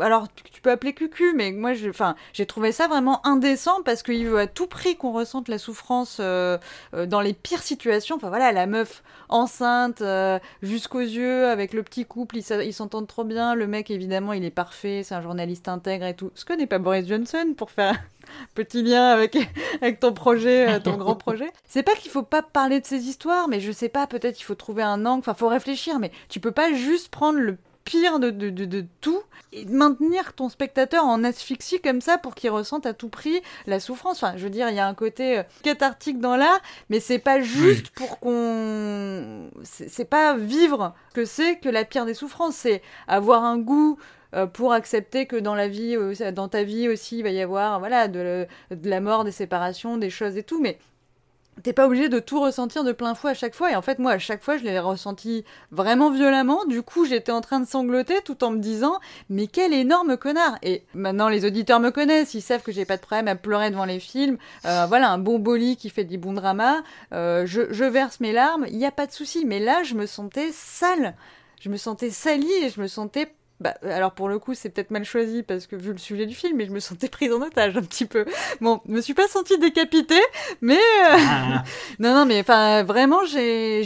alors, 0.00 0.28
tu, 0.34 0.60
peux 0.60 0.70
appeler 0.70 0.92
cucu, 0.92 1.32
mais 1.34 1.52
moi, 1.52 1.72
j'ai 1.74 2.46
trouvé 2.46 2.72
ça 2.72 2.86
vraiment 2.86 3.26
indécent 3.26 3.69
parce 3.84 4.02
qu'il 4.02 4.26
veut 4.26 4.38
à 4.38 4.46
tout 4.46 4.66
prix 4.66 4.96
qu'on 4.96 5.12
ressente 5.12 5.48
la 5.48 5.58
souffrance 5.58 6.18
euh, 6.20 6.58
euh, 6.94 7.06
dans 7.06 7.20
les 7.20 7.32
pires 7.32 7.62
situations. 7.62 8.16
Enfin 8.16 8.28
voilà, 8.28 8.52
la 8.52 8.66
meuf 8.66 9.02
enceinte 9.28 10.00
euh, 10.00 10.38
jusqu'aux 10.62 11.00
yeux 11.00 11.46
avec 11.46 11.72
le 11.72 11.82
petit 11.82 12.04
couple, 12.04 12.38
ils 12.38 12.72
s'entendent 12.72 13.06
trop 13.06 13.24
bien. 13.24 13.54
Le 13.54 13.66
mec 13.66 13.90
évidemment, 13.90 14.32
il 14.32 14.44
est 14.44 14.50
parfait, 14.50 15.02
c'est 15.04 15.14
un 15.14 15.22
journaliste 15.22 15.68
intègre 15.68 16.06
et 16.06 16.14
tout. 16.14 16.30
Ce 16.34 16.44
que 16.44 16.52
n'est 16.52 16.66
pas 16.66 16.78
Boris 16.78 17.06
Johnson 17.06 17.54
pour 17.56 17.70
faire 17.70 17.98
petit 18.54 18.82
lien 18.82 19.06
avec 19.06 19.36
avec 19.80 20.00
ton 20.00 20.12
projet, 20.12 20.80
ton 20.80 20.96
grand 20.96 21.16
projet. 21.16 21.50
C'est 21.66 21.82
pas 21.82 21.94
qu'il 21.94 22.10
faut 22.10 22.22
pas 22.22 22.42
parler 22.42 22.80
de 22.80 22.86
ces 22.86 23.08
histoires, 23.08 23.48
mais 23.48 23.60
je 23.60 23.72
sais 23.72 23.88
pas, 23.88 24.06
peut-être 24.06 24.40
il 24.40 24.44
faut 24.44 24.54
trouver 24.54 24.82
un 24.82 25.06
angle. 25.06 25.20
Enfin, 25.20 25.34
faut 25.34 25.48
réfléchir, 25.48 25.98
mais 25.98 26.10
tu 26.28 26.40
peux 26.40 26.52
pas 26.52 26.72
juste 26.72 27.08
prendre 27.08 27.38
le 27.38 27.56
pire 27.90 28.20
de, 28.20 28.30
de, 28.30 28.50
de, 28.50 28.84
tout 29.00 29.20
et 29.52 29.64
maintenir 29.64 30.32
ton 30.34 30.48
spectateur 30.48 31.04
en 31.04 31.24
asphyxie 31.24 31.80
comme 31.80 32.00
ça 32.00 32.18
pour 32.18 32.36
qu'il 32.36 32.50
ressente 32.50 32.86
à 32.86 32.94
tout 32.94 33.08
prix 33.08 33.42
la 33.66 33.80
souffrance. 33.80 34.22
Enfin, 34.22 34.34
je 34.36 34.44
veux 34.44 34.50
dire, 34.50 34.68
il 34.68 34.76
y 34.76 34.78
a 34.78 34.86
un 34.86 34.94
côté 34.94 35.38
euh, 35.38 35.42
cathartique 35.64 36.20
dans 36.20 36.36
l'art, 36.36 36.60
mais 36.88 37.00
c'est 37.00 37.18
pas 37.18 37.40
juste 37.40 37.90
pour 37.90 38.20
qu'on. 38.20 39.50
C'est 39.64 40.04
pas 40.04 40.36
vivre 40.36 40.94
que 41.14 41.24
c'est 41.24 41.56
que 41.56 41.68
la 41.68 41.84
pire 41.84 42.06
des 42.06 42.14
souffrances, 42.14 42.54
c'est 42.54 42.80
avoir 43.08 43.42
un 43.42 43.58
goût 43.58 43.98
euh, 44.34 44.46
pour 44.46 44.72
accepter 44.72 45.26
que 45.26 45.34
dans 45.34 45.56
la 45.56 45.66
vie, 45.66 45.96
dans 46.32 46.48
ta 46.48 46.62
vie 46.62 46.88
aussi, 46.88 47.18
il 47.18 47.22
va 47.24 47.30
y 47.30 47.42
avoir 47.42 47.80
voilà 47.80 48.06
de, 48.06 48.46
de 48.70 48.88
la 48.88 49.00
mort, 49.00 49.24
des 49.24 49.32
séparations, 49.32 49.96
des 49.96 50.10
choses 50.10 50.36
et 50.36 50.44
tout, 50.44 50.60
mais 50.60 50.78
t'es 51.62 51.72
pas 51.72 51.86
obligé 51.86 52.08
de 52.08 52.18
tout 52.18 52.40
ressentir 52.40 52.84
de 52.84 52.92
plein 52.92 53.14
fouet 53.14 53.30
à 53.30 53.34
chaque 53.34 53.54
fois. 53.54 53.70
Et 53.70 53.76
en 53.76 53.82
fait, 53.82 53.98
moi, 53.98 54.12
à 54.12 54.18
chaque 54.18 54.42
fois, 54.42 54.56
je 54.56 54.64
l'ai 54.64 54.78
ressenti 54.78 55.44
vraiment 55.70 56.10
violemment. 56.10 56.64
Du 56.64 56.82
coup, 56.82 57.04
j'étais 57.04 57.32
en 57.32 57.40
train 57.40 57.60
de 57.60 57.66
sangloter 57.66 58.20
tout 58.24 58.42
en 58.44 58.50
me 58.50 58.58
disant, 58.58 58.98
mais 59.28 59.46
quel 59.46 59.72
énorme 59.72 60.16
connard. 60.16 60.58
Et 60.62 60.82
maintenant, 60.94 61.28
les 61.28 61.44
auditeurs 61.44 61.80
me 61.80 61.90
connaissent, 61.90 62.34
ils 62.34 62.42
savent 62.42 62.62
que 62.62 62.72
j'ai 62.72 62.84
pas 62.84 62.96
de 62.96 63.02
problème 63.02 63.28
à 63.28 63.36
pleurer 63.36 63.70
devant 63.70 63.84
les 63.84 64.00
films. 64.00 64.38
Euh, 64.64 64.86
voilà, 64.86 65.10
un 65.10 65.18
bon 65.18 65.38
boli 65.38 65.76
qui 65.76 65.90
fait 65.90 66.04
du 66.04 66.18
bon 66.18 66.32
drama. 66.32 66.82
Euh, 67.12 67.46
je, 67.46 67.72
je, 67.72 67.84
verse 67.84 68.20
mes 68.20 68.32
larmes, 68.32 68.66
il 68.68 68.78
n'y 68.78 68.86
a 68.86 68.92
pas 68.92 69.06
de 69.06 69.12
souci. 69.12 69.44
Mais 69.44 69.60
là, 69.60 69.82
je 69.82 69.94
me 69.94 70.06
sentais 70.06 70.50
sale. 70.52 71.14
Je 71.60 71.68
me 71.68 71.76
sentais 71.76 72.10
salie 72.10 72.52
et 72.62 72.70
je 72.70 72.80
me 72.80 72.86
sentais 72.86 73.32
bah, 73.60 73.74
alors 73.82 74.12
pour 74.12 74.28
le 74.28 74.38
coup, 74.38 74.54
c'est 74.54 74.70
peut-être 74.70 74.90
mal 74.90 75.04
choisi 75.04 75.42
parce 75.42 75.66
que 75.66 75.76
vu 75.76 75.92
le 75.92 75.98
sujet 75.98 76.26
du 76.26 76.34
film, 76.34 76.56
mais 76.56 76.66
je 76.66 76.70
me 76.70 76.80
sentais 76.80 77.08
prise 77.08 77.32
en 77.32 77.42
otage 77.42 77.76
un 77.76 77.82
petit 77.82 78.06
peu. 78.06 78.24
Bon, 78.60 78.80
je 78.88 78.92
me 78.92 79.00
suis 79.02 79.14
pas 79.14 79.28
sentie 79.28 79.58
décapitée, 79.58 80.22
mais 80.62 80.76
euh, 80.76 81.16
ah. 81.18 81.64
non, 81.98 82.14
non, 82.14 82.24
mais 82.26 82.40
enfin 82.40 82.82
vraiment, 82.82 83.24
j'ai, 83.26 83.82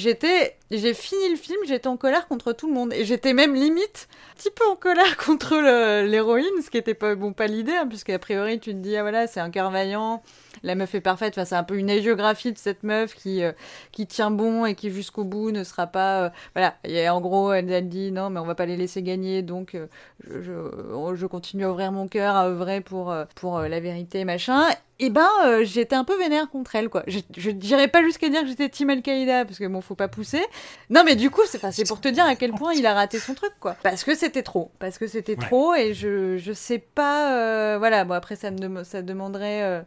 j'étais, 0.77 0.89
j'ai 0.89 0.95
fini 0.95 1.29
le 1.31 1.37
film, 1.37 1.59
j'étais 1.67 1.89
en 1.89 1.97
colère 1.97 2.29
contre 2.29 2.53
tout 2.53 2.69
le 2.69 2.75
monde 2.75 2.93
et 2.93 3.05
j'étais 3.05 3.33
même 3.33 3.55
limite 3.55 4.09
un 4.33 4.37
petit 4.37 4.51
peu 4.51 4.67
en 4.67 4.77
colère 4.77 5.17
contre 5.25 5.57
l'héroïne, 6.05 6.63
ce 6.63 6.71
qui 6.71 6.79
était 6.79 6.95
pas 6.95 7.15
bon, 7.15 7.33
pas 7.33 7.47
l'idée, 7.47 7.73
hein, 7.73 7.89
priori 8.19 8.61
tu 8.61 8.71
te 8.71 8.79
dis 8.79 8.97
ah 8.97 9.03
voilà, 9.03 9.27
c'est 9.27 9.41
un 9.41 9.51
cœur 9.51 9.71
vaillant 9.71 10.23
la 10.65 10.75
meuf 10.75 10.95
est 10.95 11.01
parfaite. 11.01 11.35
Enfin, 11.37 11.45
c'est 11.45 11.55
un 11.55 11.63
peu 11.63 11.77
une 11.77 11.91
hagiographie 11.91 12.53
de 12.53 12.59
cette 12.59 12.83
meuf 12.83 13.15
qui, 13.15 13.43
euh, 13.45 13.53
qui 13.93 14.07
tient 14.07 14.31
bon 14.31 14.65
et 14.65 14.75
qui 14.75 14.91
jusqu'au 14.91 15.25
bout 15.25 15.51
ne 15.53 15.63
sera 15.63 15.87
pas. 15.87 16.25
Euh, 16.25 16.31
voilà. 16.55 16.75
Et 16.85 17.09
en 17.09 17.21
gros, 17.21 17.53
elle, 17.53 17.71
elle, 17.71 17.89
dit 17.89 18.11
non, 18.11 18.31
mais 18.31 18.41
on 18.41 18.45
va 18.45 18.55
pas 18.55 18.67
les 18.67 18.77
laisser 18.77 19.03
gagner, 19.03 19.43
donc 19.43 19.75
euh, 19.75 19.87
je, 20.29 21.15
je, 21.15 21.27
continue 21.27 21.65
à 21.65 21.71
ouvrir 21.71 21.93
mon 21.93 22.09
cœur, 22.09 22.35
à 22.35 22.47
œuvrer 22.47 22.81
pour, 22.81 23.15
pour 23.35 23.61
la 23.61 23.81
vérité, 23.81 24.25
machin. 24.25 24.67
Et 25.01 25.11
ben, 25.11 25.29
j'étais 25.63 25.97
un 25.97 26.05
peu 26.05 26.17
vénère 26.17 26.49
contre 26.49 26.77
elle, 26.77 26.89
quoi. 26.89 27.03
Je, 27.09 27.19
je 27.37 27.51
dirais 27.51 27.89
pas 27.89 28.03
jusqu'à 28.03 28.29
dire 28.29 28.43
que 28.43 28.47
j'étais 28.47 28.69
Team 28.69 28.91
Al-Qaïda, 28.91 29.45
parce 29.45 29.59
que 29.59 29.67
bon, 29.67 29.81
faut 29.81 29.97
pas 29.97 30.09
pousser. 30.09 30.45
Non, 30.89 31.03
mais 31.05 31.17
du 31.17 31.31
coup, 31.31 31.41
c'est 31.47 31.89
pour 31.89 32.01
te 32.01 32.09
dire 32.09 32.25
à 32.25 32.37
quel 32.37 32.53
point 32.53 32.75
il 32.75 32.87
a 32.87 32.95
raté 32.95 33.19
son 33.19 33.35
truc, 33.35 33.53
quoi. 33.59 33.77
Parce 33.83 34.05
que 34.05 34.15
c'était 34.15 34.43
trop. 34.45 34.71
Parce 34.79 34.99
que 34.99 35.07
c'était 35.07 35.37
trop, 35.37 35.75
et 35.75 35.95
je, 35.95 36.39
je 36.39 36.53
sais 36.53 36.79
pas. 36.79 37.77
voilà, 37.79 38.05
bon, 38.05 38.15
après, 38.15 38.37
ça, 38.37 38.51
me, 38.51 38.85
ça 38.85 39.03
demanderait. 39.03 39.85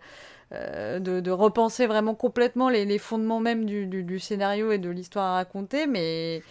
Euh, 0.53 0.99
de, 0.99 1.29
repenser 1.31 1.87
vraiment 1.87 2.15
complètement 2.15 2.69
les, 2.69 2.97
fondements 2.99 3.41
même 3.41 3.65
du, 3.65 4.19
scénario 4.19 4.71
et 4.71 4.77
de 4.77 4.89
l'histoire 4.89 5.25
à 5.25 5.33
raconter, 5.35 5.87
mais. 5.87 6.41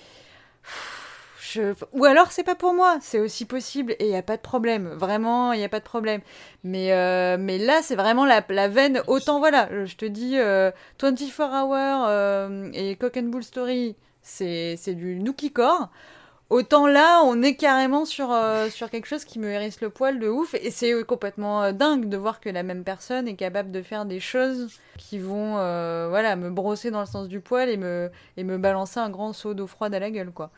Ou 1.93 2.05
alors 2.05 2.33
c'est 2.33 2.43
pas 2.43 2.55
pour 2.55 2.75
moi, 2.75 2.99
c'est 3.01 3.21
aussi 3.21 3.45
possible 3.45 3.93
et 3.99 4.05
il 4.05 4.09
n'y 4.09 4.17
a 4.17 4.23
pas 4.23 4.37
de 4.37 4.43
problème, 4.43 4.89
vraiment 4.89 5.53
il 5.53 5.59
n'y 5.59 5.65
a 5.65 5.69
pas 5.69 5.81
de 5.81 5.85
problème. 5.85 6.21
Mais, 6.65 6.93
euh, 6.93 7.37
mais 7.39 7.59
là 7.59 7.81
c'est 7.83 7.97
vraiment 7.97 8.25
la, 8.25 8.45
la, 8.49 8.69
veine, 8.69 9.03
autant 9.07 9.39
voilà, 9.39 9.69
je 9.85 9.97
te 9.97 10.05
dis 10.05 10.37
24 10.37 10.41
euh, 10.41 10.71
Hours 11.39 12.73
et 12.75 12.97
Cock 12.97 13.17
and 13.17 13.25
Bull 13.25 13.43
Story, 13.43 13.97
c'est 14.23 14.95
du 14.95 15.17
Nookie 15.17 15.53
Core. 15.53 15.91
Autant 16.49 16.87
là, 16.87 17.23
on 17.25 17.43
est 17.43 17.57
carrément 17.57 18.05
sur, 18.05 18.31
euh, 18.31 18.71
sur 18.71 18.89
quelque 18.89 19.07
chose 19.07 19.25
qui 19.25 19.41
me 19.41 19.49
hérisse 19.51 19.81
le 19.81 19.91
poil 19.91 20.21
de 20.21 20.29
ouf. 20.29 20.55
Et 20.55 20.71
c'est 20.71 21.03
complètement 21.05 21.65
euh, 21.65 21.73
dingue 21.73 22.09
de 22.09 22.17
voir 22.17 22.39
que 22.41 22.49
la 22.49 22.63
même 22.63 22.85
personne 22.85 23.27
est 23.27 23.35
capable 23.35 23.73
de 23.73 23.83
faire 23.83 24.05
des 24.05 24.21
choses 24.21 24.69
qui 24.97 25.19
vont 25.19 25.59
euh, 25.59 26.07
voilà, 26.09 26.37
me 26.37 26.49
brosser 26.51 26.93
dans 26.93 27.01
le 27.01 27.07
sens 27.07 27.27
du 27.27 27.41
poil 27.41 27.69
et 27.69 27.77
me, 27.77 28.11
et 28.37 28.45
me 28.45 28.59
balancer 28.59 29.01
un 29.01 29.11
grand 29.11 29.33
seau 29.33 29.55
d'eau 29.55 29.67
froide 29.67 29.93
à 29.95 29.99
la 29.99 30.11
gueule. 30.13 30.31
quoi. 30.31 30.51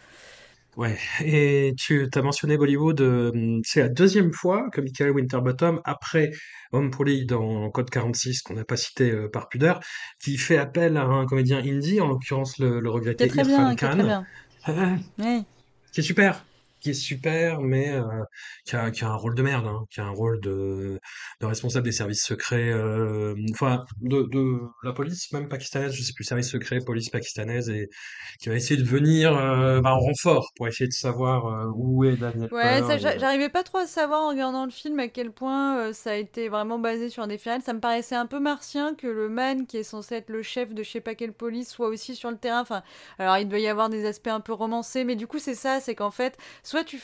Ouais, 0.78 0.96
et 1.24 1.74
tu 1.76 2.09
as 2.14 2.22
mentionné 2.22 2.56
Bollywood, 2.56 3.32
c'est 3.64 3.80
la 3.80 3.88
deuxième 3.88 4.32
fois 4.32 4.70
que 4.70 4.80
Michael 4.80 5.10
Winterbottom, 5.10 5.80
après 5.84 6.30
Homme 6.70 6.92
Poly 6.92 7.26
dans 7.26 7.68
Code 7.70 7.90
46, 7.90 8.42
qu'on 8.42 8.55
n'a 8.55 8.64
pas 8.64 8.76
cité 8.76 9.12
par 9.32 9.48
pudeur, 9.48 9.80
qui 10.22 10.36
fait 10.36 10.56
appel 10.56 10.96
à 10.96 11.02
un 11.02 11.26
comédien 11.26 11.59
indie, 11.59 12.00
en 12.00 12.06
l'occurrence 12.06 12.59
le, 12.59 12.78
le 12.78 12.90
regretté 12.90 13.26
Irfan 13.26 13.74
Khan. 13.74 14.24
Oui. 15.18 15.44
C'est 15.90 16.02
super 16.02 16.44
qui 16.80 16.90
est 16.90 16.94
super, 16.94 17.60
mais 17.60 17.90
euh, 17.90 18.02
qui, 18.64 18.76
a, 18.76 18.90
qui, 18.90 19.05
a, 19.05 19.09
un 19.09 19.16
rôle 19.16 19.34
de 19.34 19.42
merde, 19.42 19.66
hein, 19.66 19.84
qui 19.90 20.00
a 20.00 20.05
un 20.05 20.10
rôle 20.10 20.40
de, 20.40 20.98
de 21.40 21.46
responsable 21.46 21.84
des 21.84 21.92
services 21.92 22.24
secrets, 22.24 22.70
euh, 22.72 23.34
enfin 23.52 23.84
de, 24.00 24.22
de, 24.30 24.60
la 24.82 24.92
police 24.92 25.32
même 25.32 25.48
pakistanaise, 25.48 25.92
je 25.92 26.02
sais 26.02 26.12
plus, 26.12 26.24
service 26.24 26.50
secret, 26.50 26.78
police 26.84 27.10
pakistanaise, 27.10 27.68
et 27.70 27.88
qui 28.38 28.48
va 28.48 28.55
essayer 28.55 28.80
de 28.80 28.86
venir 28.86 29.36
euh, 29.36 29.80
bah, 29.80 29.94
en 29.94 29.98
renfort 29.98 30.52
pour 30.56 30.68
essayer 30.68 30.86
de 30.86 30.92
savoir 30.92 31.46
euh, 31.46 31.72
où 31.74 32.05
est 32.05 32.16
Daniel. 32.16 32.48
Ouais, 32.52 32.80
j'arrivais 32.98 33.48
pas 33.48 33.62
trop 33.62 33.78
à 33.78 33.86
savoir 33.86 34.22
en 34.22 34.28
regardant 34.28 34.64
le 34.64 34.70
film 34.70 34.98
à 35.00 35.09
quel 35.09 35.32
point 35.32 35.78
euh, 35.78 35.92
ça 35.92 36.10
a 36.10 36.14
été 36.14 36.48
vraiment 36.48 36.78
basé 36.78 37.09
sur 37.09 37.26
des 37.26 37.38
faits 37.38 37.62
Ça 37.64 37.72
me 37.72 37.80
paraissait 37.80 38.14
un 38.14 38.26
peu 38.26 38.38
martien 38.38 38.94
que 38.94 39.06
le 39.06 39.28
man 39.28 39.66
qui 39.66 39.78
est 39.78 39.82
censé 39.82 40.16
être 40.16 40.30
le 40.30 40.42
chef 40.42 40.74
de 40.74 40.82
je 40.82 40.90
sais 40.90 41.00
pas 41.00 41.14
quelle 41.14 41.32
police 41.32 41.70
soit 41.70 41.88
aussi 41.88 42.14
sur 42.14 42.30
le 42.30 42.36
terrain. 42.36 42.60
Enfin, 42.60 42.82
alors 43.18 43.38
il 43.38 43.48
doit 43.48 43.59
y 43.59 43.68
avoir 43.68 43.88
des 43.88 44.06
aspects 44.06 44.28
un 44.28 44.40
peu 44.40 44.52
romancés, 44.52 45.05
mais 45.05 45.16
du 45.16 45.26
coup 45.26 45.38
c'est 45.38 45.55
ça, 45.55 45.80
c'est 45.80 45.94
qu'en 45.94 46.10
fait 46.10 46.36
soit 46.62 46.77
tu... 46.84 47.00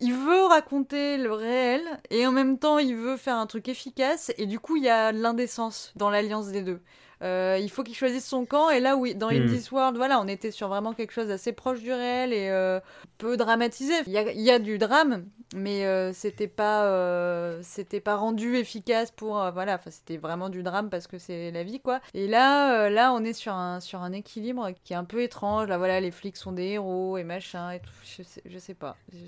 Il 0.00 0.14
veut 0.14 0.44
raconter 0.44 1.16
le 1.16 1.32
réel 1.32 1.82
et 2.10 2.24
en 2.26 2.30
même 2.30 2.58
temps 2.58 2.78
il 2.78 2.94
veut 2.94 3.16
faire 3.16 3.36
un 3.36 3.46
truc 3.46 3.68
efficace 3.68 4.32
et 4.38 4.46
du 4.46 4.60
coup 4.60 4.76
il 4.76 4.84
y 4.84 4.88
a 4.88 5.10
l'indécence 5.10 5.92
dans 5.96 6.08
l'alliance 6.08 6.48
des 6.48 6.62
deux. 6.62 6.80
Euh, 7.22 7.58
il 7.60 7.70
faut 7.70 7.82
qu'il 7.82 7.94
choisisse 7.94 8.26
son 8.26 8.46
camp. 8.46 8.70
Et 8.70 8.80
là 8.80 8.96
oui 8.96 9.14
dans 9.14 9.28
In 9.28 9.40
hmm. 9.40 9.48
This 9.48 9.70
World 9.72 9.96
voilà 9.96 10.20
on 10.20 10.28
était 10.28 10.50
sur 10.50 10.68
vraiment 10.68 10.92
quelque 10.92 11.12
chose 11.12 11.28
d'assez 11.28 11.52
proche 11.52 11.80
du 11.80 11.92
réel 11.92 12.32
et 12.32 12.48
euh, 12.50 12.80
peu 13.18 13.36
dramatisé. 13.36 13.94
Il 14.06 14.12
y 14.12 14.50
a, 14.50 14.58
du 14.58 14.78
drame 14.78 15.26
mais 15.54 15.86
euh, 15.86 16.12
c'était 16.12 16.48
pas 16.48 17.58
c'était 17.62 18.00
pas 18.00 18.16
rendu 18.16 18.56
efficace 18.56 19.10
pour 19.10 19.34
voilà 19.52 19.76
enfin 19.76 19.90
c'était 19.90 20.16
vraiment 20.16 20.48
du 20.48 20.62
drame 20.62 20.90
parce 20.90 21.06
que 21.06 21.18
c'est 21.18 21.50
la 21.50 21.64
vie 21.64 21.80
quoi. 21.80 22.00
Et 22.14 22.26
là 22.26 22.88
là 22.90 23.12
on 23.12 23.24
est 23.24 23.32
sur 23.32 23.54
un 23.54 23.80
sur 23.80 24.02
un 24.02 24.12
équilibre 24.12 24.70
qui 24.84 24.92
est 24.92 24.96
un 24.96 25.04
peu 25.04 25.22
étrange. 25.22 25.68
Là 25.68 25.78
voilà 25.78 26.00
les 26.00 26.10
flics 26.10 26.36
sont 26.36 26.52
des 26.52 26.64
héros 26.64 27.18
et 27.18 27.24
machin 27.24 27.70
et 27.70 27.80
tout. 27.80 27.90
Je 28.04 28.22
sais, 28.22 28.42
je 28.44 28.58
sais 28.58 28.74
pas. 28.74 28.96
Je, 29.12 29.18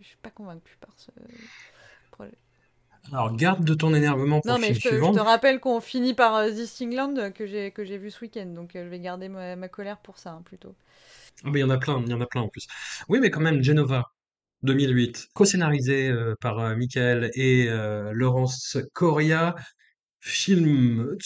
je, 0.00 0.06
suis 0.06 0.16
pas 0.22 0.30
convaincue 0.30 0.76
par 0.80 0.90
ce 0.96 1.10
Alors, 3.12 3.34
garde 3.36 3.64
de 3.64 3.74
ton 3.74 3.94
énervement 3.94 4.40
pour 4.40 4.52
Non, 4.52 4.58
mais 4.58 4.68
je 4.74 4.80
te, 4.80 4.84
je 4.84 4.88
suivant. 4.88 5.12
te 5.12 5.20
rappelle 5.20 5.60
qu'on 5.60 5.80
finit 5.80 6.14
par 6.14 6.34
euh, 6.36 6.50
This 6.50 6.80
England 6.82 7.16
euh, 7.18 7.30
que 7.30 7.46
j'ai 7.46 7.70
que 7.70 7.84
j'ai 7.84 7.98
vu 7.98 8.10
ce 8.10 8.20
week-end, 8.22 8.46
donc 8.46 8.74
euh, 8.76 8.84
je 8.84 8.88
vais 8.88 8.98
garder 9.00 9.28
ma, 9.28 9.56
ma 9.56 9.68
colère 9.68 9.98
pour 9.98 10.18
ça 10.18 10.30
hein, 10.32 10.42
plutôt. 10.44 10.74
Ah, 11.44 11.50
mais 11.52 11.58
il 11.60 11.62
y 11.62 11.64
en 11.64 11.70
a 11.70 11.78
plein, 11.78 12.02
il 12.04 12.10
y 12.10 12.14
en 12.14 12.20
a 12.20 12.26
plein 12.26 12.42
en 12.42 12.48
plus. 12.48 12.66
Oui, 13.08 13.18
mais 13.20 13.30
quand 13.30 13.40
même, 13.40 13.62
Genova, 13.62 14.04
2008, 14.62 15.28
co-scénarisé 15.34 16.08
euh, 16.08 16.34
par 16.40 16.58
euh, 16.58 16.76
Michael 16.76 17.30
et 17.34 17.68
Laurence 18.12 18.78
Correa. 18.92 19.54
Film, 20.20 21.16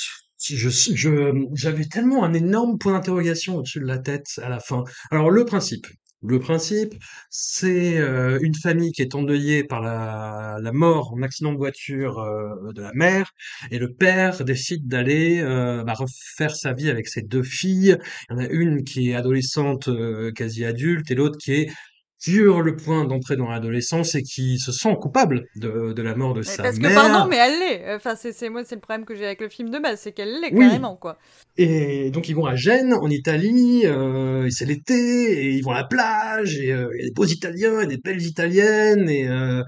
je, 0.41 0.69
je, 0.69 1.47
j'avais 1.55 1.85
tellement 1.85 2.25
un 2.25 2.35
énorme 2.35 2.79
point 2.79 2.93
d'interrogation 2.95 3.57
au-dessus 3.57 3.81
de 3.81 3.87
la 3.87 3.99
tête 3.99 4.27
à 4.43 4.49
la 4.49 4.59
fin. 4.61 4.83
Alors 5.13 5.31
le 5.31 5.45
principe, 5.45 5.87
le 6.23 6.41
principe, 6.41 6.95
c'est 7.31 7.97
euh, 7.99 8.39
une 8.43 8.55
famille 8.55 8.93
qui 8.93 9.03
est 9.03 9.15
endeuillée 9.15 9.63
par 9.63 9.81
la, 9.81 10.59
mort 10.73 11.13
en 11.15 11.23
accident 11.23 11.53
de 11.53 11.59
voiture 11.59 12.19
euh, 12.19 12.73
de 12.73 12.83
la 12.83 12.93
mère, 12.95 13.33
et 13.71 13.79
le 13.79 13.93
père 13.93 14.45
décide 14.45 14.89
d'aller 14.89 15.41
euh, 15.41 15.85
bah, 15.85 15.95
refaire 15.95 16.55
sa 16.57 16.73
vie 16.73 16.91
avec 16.91 17.09
ses 17.09 17.23
deux 17.23 17.43
filles. 17.43 17.97
Il 18.31 18.35
y 18.35 18.37
en 18.37 18.39
a 18.39 18.49
une 18.49 18.85
qui 18.85 19.11
est 19.11 19.15
adolescente, 19.15 19.89
euh, 19.89 20.33
quasi 20.33 20.65
adulte, 20.65 21.11
et 21.11 21.15
l'autre 21.15 21.39
qui 21.39 21.53
est 21.53 21.71
sur 22.19 22.63
le 22.63 22.77
point 22.77 23.05
d'entrer 23.05 23.37
dans 23.37 23.49
l'adolescence 23.51 24.15
et 24.15 24.23
qui 24.23 24.59
se 24.59 24.73
sent 24.73 24.97
coupable 25.01 25.45
de, 25.57 25.93
de 25.93 26.03
la 26.03 26.15
mort 26.15 26.35
de 26.35 26.43
sa 26.43 26.63
Parce 26.63 26.79
que 26.79 26.89
pardon, 26.89 27.19
mère. 27.21 27.29
mais 27.29 27.37
elle 27.37 27.59
l'est. 27.59 27.95
Enfin, 27.95 28.17
c'est 28.17 28.33
c'est- 28.33 28.49
moi, 28.49 28.65
c'est 28.65 28.75
le 28.75 28.81
problème 28.81 29.05
que 29.05 29.15
j'ai 29.15 29.27
avec 29.27 29.41
le 29.41 29.49
film 29.49 29.71
de 29.71 29.79
base, 29.79 30.01
c'est 30.01 30.13
qu'elle 30.13 30.41
l'est 30.41 30.53
Oui, 30.53 30.65
carrément, 30.65 30.97
quoi. 30.97 31.19
Et 31.59 32.11
donc 32.11 32.29
ils 32.29 32.35
vont 32.37 32.47
à 32.47 32.57
Gênes, 32.57 32.95
en 32.95 33.11
Italie, 33.11 33.83
euh, 33.87 34.47
et 34.47 34.51
c'est 34.51 34.67
l'été, 34.67 34.95
et 34.95 35.51
ils 35.53 35.63
vont 35.65 35.73
à 35.73 35.79
la 35.83 35.85
plage, 35.85 36.59
et 36.61 36.73
euh, 36.73 36.89
il 36.95 37.01
y 37.01 37.03
a 37.05 37.09
des 37.09 37.13
beaux 37.15 37.27
Italiens 37.27 37.81
et 37.83 37.87
des 37.89 37.99
belles 37.99 38.23
Italiennes, 38.23 39.09
et, 39.11 39.29
euh, 39.29 39.63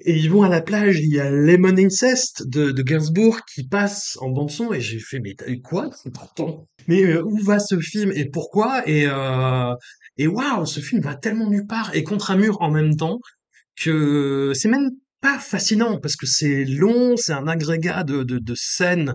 et 0.00 0.14
ils 0.16 0.30
vont 0.30 0.42
à 0.44 0.48
la 0.50 0.62
plage, 0.62 1.00
il 1.00 1.12
y 1.14 1.20
a 1.20 1.30
Lemon 1.30 1.76
Incest 1.78 2.48
de, 2.48 2.72
de 2.72 2.82
Gainsbourg 2.82 3.40
qui 3.54 3.66
passe 3.68 4.18
en 4.20 4.30
bande-son, 4.30 4.72
et 4.74 4.80
j'ai 4.80 5.00
fait, 5.00 5.20
mais 5.20 5.34
t'as 5.36 5.48
eu 5.48 5.60
quoi? 5.62 5.90
Pourtant. 6.14 6.66
Mais 6.88 7.04
euh, 7.04 7.22
où 7.24 7.38
va 7.42 7.58
ce 7.60 7.78
film, 7.80 8.12
et 8.14 8.26
pourquoi? 8.30 8.82
Et, 8.88 9.06
euh, 9.08 9.74
et 10.16 10.26
waouh, 10.26 10.66
ce 10.66 10.80
film 10.80 11.02
va 11.02 11.14
tellement 11.14 11.48
nulle 11.48 11.66
part, 11.66 11.94
et 11.94 12.04
contre 12.04 12.30
un 12.30 12.36
mur 12.36 12.60
en 12.60 12.70
même 12.70 12.96
temps, 12.96 13.18
que 13.76 14.52
c'est 14.54 14.68
même 14.68 14.90
pas 15.20 15.38
fascinant, 15.38 15.98
parce 15.98 16.16
que 16.16 16.26
c'est 16.26 16.64
long, 16.64 17.16
c'est 17.16 17.32
un 17.32 17.48
agrégat 17.48 18.04
de, 18.04 18.22
de, 18.22 18.54
scènes 18.54 19.14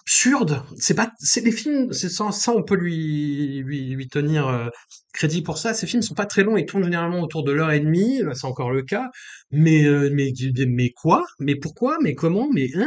absurde. 0.00 0.62
C'est 0.78 0.94
pas, 0.94 1.12
c'est 1.18 1.44
les 1.44 1.52
films, 1.52 1.92
c'est 1.92 2.08
ça, 2.08 2.30
on 2.48 2.62
peut 2.62 2.76
lui, 2.76 3.62
lui, 3.64 3.90
lui 3.90 4.08
tenir 4.08 4.48
euh, 4.48 4.68
crédit 5.12 5.42
pour 5.42 5.58
ça. 5.58 5.74
Ces 5.74 5.86
films 5.86 6.02
sont 6.02 6.14
pas 6.14 6.26
très 6.26 6.42
longs, 6.42 6.56
ils 6.56 6.66
tournent 6.66 6.84
généralement 6.84 7.20
autour 7.20 7.44
de 7.44 7.52
l'heure 7.52 7.72
et 7.72 7.80
demie, 7.80 8.22
là, 8.22 8.34
c'est 8.34 8.46
encore 8.46 8.70
le 8.70 8.82
cas. 8.82 9.10
Mais, 9.50 9.84
euh, 9.86 10.10
mais, 10.12 10.32
mais 10.66 10.90
quoi? 10.90 11.24
Mais 11.38 11.54
pourquoi? 11.54 11.98
Mais 12.02 12.14
comment? 12.14 12.48
Mais 12.52 12.68
hein? 12.74 12.86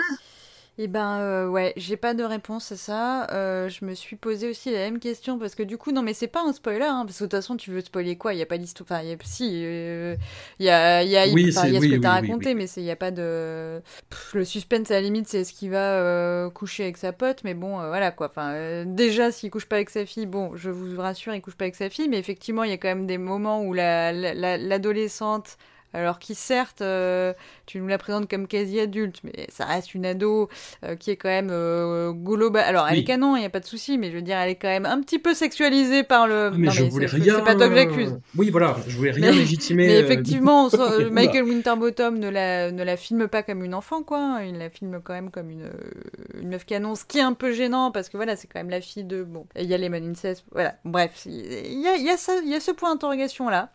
Eh 0.81 0.88
ben 0.88 1.19
euh, 1.19 1.47
ouais, 1.49 1.73
j'ai 1.76 1.97
pas 1.97 2.14
de 2.14 2.23
réponse 2.23 2.72
à 2.72 2.77
ça. 2.77 3.27
Euh, 3.31 3.68
je 3.68 3.84
me 3.84 3.93
suis 3.95 4.15
posé 4.15 4.49
aussi 4.49 4.72
la 4.72 4.77
même 4.80 4.99
question 4.99 5.38
parce 5.38 5.53
que 5.53 5.61
du 5.64 5.77
coup 5.77 5.91
non 5.91 6.01
mais 6.01 6.14
c'est 6.14 6.27
pas 6.30 6.41
un 6.41 6.53
spoiler 6.53 6.85
hein, 6.85 7.03
parce 7.06 7.18
que 7.19 7.26
de 7.26 7.27
toute 7.27 7.38
façon 7.38 7.57
tu 7.57 7.69
veux 7.72 7.81
spoiler 7.81 8.15
quoi? 8.18 8.34
Il 8.34 8.39
y 8.39 8.41
a 8.41 8.45
pas 8.45 8.57
d'histoire. 8.57 8.88
Enfin 8.89 9.01
il 9.03 9.10
y 9.10 9.11
a 9.11 9.18
si 9.26 9.61
euh, 9.65 10.15
il 10.57 10.65
y 10.65 10.69
a 10.69 11.03
il 11.03 11.10
y 11.10 11.18
a 11.18 11.27
Oui, 11.27 11.43
y 11.73 11.76
a 11.77 11.81
ce 11.81 11.89
que 11.89 11.95
oui, 11.95 11.99
t'as 11.99 12.11
oui, 12.22 12.30
raconté 12.30 12.53
mais 12.56 12.65
c'est 12.65 12.80
il 12.80 12.85
y 12.85 12.91
a 12.91 12.95
pas 12.95 13.11
de 13.11 13.81
Pff, 14.10 14.35
le 14.35 14.45
suspense 14.45 14.89
à 14.89 14.93
la 14.93 15.01
limite 15.01 15.27
c'est 15.27 15.43
ce 15.43 15.51
qui 15.51 15.68
va 15.68 15.95
euh, 15.99 16.49
coucher 16.49 16.84
avec 16.84 16.95
sa 16.95 17.11
pote 17.11 17.43
mais 17.43 17.56
bon 17.56 17.81
euh, 17.81 17.89
voilà 17.89 18.11
quoi. 18.11 18.27
Enfin 18.30 18.53
euh, 18.53 18.85
déjà 18.88 19.34
s'il 19.34 19.51
couche 19.51 19.65
pas 19.65 19.76
avec 19.76 19.89
sa 19.89 20.06
fille 20.06 20.27
bon 20.27 20.56
je 20.56 20.69
vous 20.69 20.95
rassure 21.01 21.34
il 21.35 21.41
couche 21.41 21.56
pas 21.57 21.65
avec 21.65 21.76
sa 21.76 21.89
fille 21.89 22.07
mais 22.07 22.19
effectivement 22.19 22.64
il 22.64 22.69
y 22.69 22.73
a 22.73 22.77
quand 22.77 22.88
même 22.88 23.06
des 23.06 23.18
moments 23.18 23.64
où 23.64 23.73
la 23.73 24.14
la- 24.14 24.34
la- 24.34 24.57
l'adolescente 24.57 25.57
alors 25.94 26.20
qui 26.20 26.36
certes, 26.36 26.82
euh, 26.82 27.34
tu 27.66 27.80
nous 27.80 27.88
la 27.88 27.98
présentes 27.98 28.30
comme 28.30 28.48
quasi 28.48 28.80
adulte, 28.80 29.22
mais 29.24 29.48
ça 29.49 29.66
reste 29.66 29.94
une 29.95 30.06
ado 30.06 30.49
euh, 30.86 30.95
qui 30.95 31.11
est 31.11 31.16
quand 31.16 31.30
même 31.30 31.49
euh, 31.52 32.11
globale. 32.11 32.64
Alors, 32.66 32.88
elle 32.88 32.99
est 32.99 33.03
canon, 33.03 33.36
il 33.36 33.40
n'y 33.40 33.45
a 33.45 33.49
pas 33.49 33.60
de 33.60 33.66
souci, 33.66 33.98
mais 33.98 34.11
je 34.11 34.16
veux 34.16 34.22
dire, 34.22 34.38
elle 34.38 34.49
est 34.52 34.56
quand 34.56 34.68
même 34.68 34.86
un 34.86 35.02
petit 35.02 35.20
peu 35.20 35.34
sexualisée 35.34 36.03
par 36.03 36.28
le. 36.28 36.52
Ah, 36.53 36.56
mais 36.56 36.68
Non, 36.68 36.72
je 36.72 36.84
mais 36.84 36.90
voulais 36.90 37.06
rien. 37.07 37.36
c'est 37.38 37.44
pas 37.44 37.56
toi 37.56 37.70
que 37.70 37.76
j'accuse. 37.76 38.20
Oui, 38.38 38.49
voilà, 38.49 38.76
je 38.88 38.95
voulais 38.95 39.11
rien 39.11 39.32
Mais, 39.32 39.38
légitimer. 39.38 39.88
mais 39.88 39.98
euh, 39.98 40.03
effectivement. 40.06 40.70
Michael 41.11 41.44
Winterbottom 41.44 42.20
ne 42.20 42.30
la, 42.30 42.72
ne 42.72 42.84
la 42.84 42.98
filme 42.98 43.28
pas 43.28 43.44
comme 43.44 43.64
une 43.64 43.74
enfant, 43.74 44.03
quoi. 44.03 44.40
Il 44.48 44.57
la 44.57 44.70
filme 44.70 44.99
quand 45.03 45.14
même 45.14 45.32
comme 45.32 45.49
une, 45.49 45.64
euh, 45.64 46.40
une 46.41 46.49
meuf 46.49 46.66
canon, 46.66 46.95
ce 46.95 47.06
qui 47.06 47.18
est 47.18 47.22
un 47.24 47.34
peu 47.34 47.52
gênant 47.52 47.91
parce 47.91 48.10
que 48.10 48.18
voilà, 48.18 48.36
c'est 48.36 48.48
quand 48.48 48.60
même 48.60 48.70
la 48.70 48.82
fille 48.82 49.03
de. 49.03 49.24
Bon, 49.24 49.45
il 49.56 49.66
y 49.66 49.74
a 49.74 49.78
les 49.78 49.90
Incest, 49.90 50.45
voilà. 50.52 50.76
Bref, 50.86 51.24
il 51.26 51.80
y 51.82 51.88
a, 51.88 51.95
y, 51.98 52.10
a 52.10 52.41
y 52.45 52.53
a 52.56 52.60
ce 52.60 52.72
point 52.72 52.91
d'interrogation 52.91 53.49
là. 53.49 53.72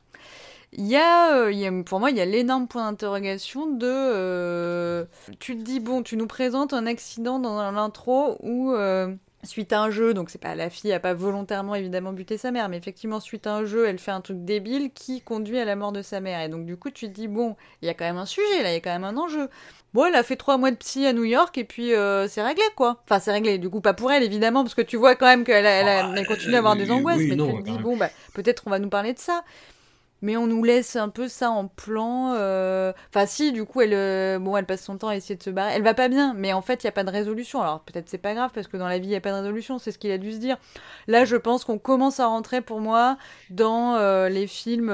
Il 0.76 0.86
y 0.86 0.96
a, 0.96 1.36
euh, 1.36 1.52
il 1.52 1.58
y 1.58 1.66
a- 1.66 1.72
pour 1.84 2.00
moi, 2.00 2.10
il 2.10 2.16
y 2.16 2.20
a 2.20 2.24
l'énorme 2.24 2.66
point 2.66 2.90
d'interrogation 2.90 3.66
de. 3.66 3.86
euh, 3.88 5.04
tu 5.38 5.56
te 5.56 5.62
dis, 5.62 5.78
bon, 5.80 6.02
tu 6.02 6.16
nous 6.16 6.26
présentes 6.26 6.72
un 6.72 6.86
accident 6.86 7.38
dans 7.38 7.70
l'intro 7.70 8.36
où. 8.42 8.72
euh, 8.72 9.14
Suite 9.46 9.74
à 9.74 9.82
un 9.82 9.90
jeu, 9.90 10.14
donc 10.14 10.30
c'est 10.30 10.40
pas 10.40 10.54
la 10.54 10.70
fille 10.70 10.90
a 10.94 10.98
pas 11.00 11.12
volontairement 11.12 11.74
évidemment 11.74 12.14
buté 12.14 12.38
sa 12.38 12.50
mère, 12.50 12.70
mais 12.70 12.78
effectivement 12.78 13.20
suite 13.20 13.46
à 13.46 13.52
un 13.56 13.66
jeu, 13.66 13.86
elle 13.86 13.98
fait 13.98 14.10
un 14.10 14.22
truc 14.22 14.42
débile 14.42 14.90
qui 14.94 15.20
conduit 15.20 15.58
à 15.58 15.66
la 15.66 15.76
mort 15.76 15.92
de 15.92 16.00
sa 16.00 16.20
mère. 16.20 16.40
Et 16.40 16.48
donc 16.48 16.64
du 16.64 16.78
coup 16.78 16.88
tu 16.90 17.08
te 17.08 17.12
dis 17.12 17.28
bon, 17.28 17.54
il 17.82 17.86
y 17.86 17.90
a 17.90 17.92
quand 17.92 18.06
même 18.06 18.16
un 18.16 18.24
sujet 18.24 18.62
là, 18.62 18.70
il 18.70 18.72
y 18.72 18.76
a 18.76 18.80
quand 18.80 18.88
même 18.98 19.04
un 19.04 19.18
enjeu. 19.18 19.50
Bon, 19.92 20.06
elle 20.06 20.14
a 20.14 20.22
fait 20.22 20.36
trois 20.36 20.56
mois 20.56 20.70
de 20.70 20.76
psy 20.76 21.04
à 21.04 21.12
New 21.12 21.24
York 21.24 21.58
et 21.58 21.64
puis 21.64 21.92
euh, 21.92 22.26
c'est 22.26 22.42
réglé 22.42 22.62
quoi. 22.74 23.02
Enfin 23.04 23.18
c'est 23.20 23.32
réglé, 23.32 23.58
du 23.58 23.68
coup 23.68 23.82
pas 23.82 23.92
pour 23.92 24.10
elle 24.10 24.22
évidemment 24.22 24.62
parce 24.64 24.74
que 24.74 24.80
tu 24.80 24.96
vois 24.96 25.14
quand 25.14 25.26
même 25.26 25.44
qu'elle 25.44 25.66
elle, 25.66 25.88
a- 25.88 26.06
Ah, 26.06 26.12
elle 26.16 26.26
continue 26.26 26.54
à 26.54 26.58
avoir 26.60 26.76
des 26.76 26.90
angoisses, 26.90 27.18
oui, 27.18 27.26
mais 27.28 27.36
non, 27.36 27.44
tu 27.48 27.62
te 27.64 27.68
dis 27.68 27.78
bon 27.78 27.98
bah 27.98 28.08
peut-être 28.32 28.62
on 28.64 28.70
va 28.70 28.78
nous 28.78 28.88
parler 28.88 29.12
de 29.12 29.18
ça. 29.18 29.44
Mais 30.24 30.36
on 30.36 30.46
nous 30.48 30.64
laisse 30.64 30.96
un 30.96 31.08
peu 31.10 31.28
ça 31.28 31.50
en 31.50 31.68
plan. 31.68 32.32
euh, 32.34 32.92
Enfin, 33.10 33.26
si, 33.26 33.52
du 33.52 33.64
coup, 33.64 33.82
elle, 33.82 33.92
euh, 33.94 34.38
bon, 34.40 34.56
elle 34.56 34.64
passe 34.66 34.82
son 34.82 34.96
temps 34.98 35.08
à 35.08 35.16
essayer 35.16 35.36
de 35.36 35.42
se 35.42 35.50
barrer. 35.50 35.72
Elle 35.76 35.82
va 35.82 35.94
pas 35.94 36.08
bien, 36.08 36.32
mais 36.34 36.52
en 36.52 36.62
fait, 36.62 36.82
il 36.82 36.86
y 36.86 36.88
a 36.88 36.92
pas 36.92 37.04
de 37.04 37.10
résolution. 37.10 37.60
Alors 37.62 37.80
peut-être 37.80 38.08
c'est 38.08 38.18
pas 38.18 38.34
grave 38.34 38.50
parce 38.54 38.66
que 38.66 38.76
dans 38.78 38.88
la 38.88 38.98
vie, 38.98 39.08
il 39.08 39.12
y 39.12 39.16
a 39.16 39.20
pas 39.20 39.30
de 39.30 39.36
résolution. 39.36 39.78
C'est 39.78 39.92
ce 39.92 39.98
qu'il 39.98 40.10
a 40.10 40.18
dû 40.18 40.32
se 40.32 40.38
dire. 40.38 40.56
Là, 41.08 41.24
je 41.24 41.36
pense 41.36 41.64
qu'on 41.64 41.78
commence 41.78 42.20
à 42.20 42.26
rentrer 42.26 42.60
pour 42.62 42.80
moi 42.80 43.18
dans 43.50 43.96
euh, 43.96 44.28
les 44.30 44.46
films 44.46 44.90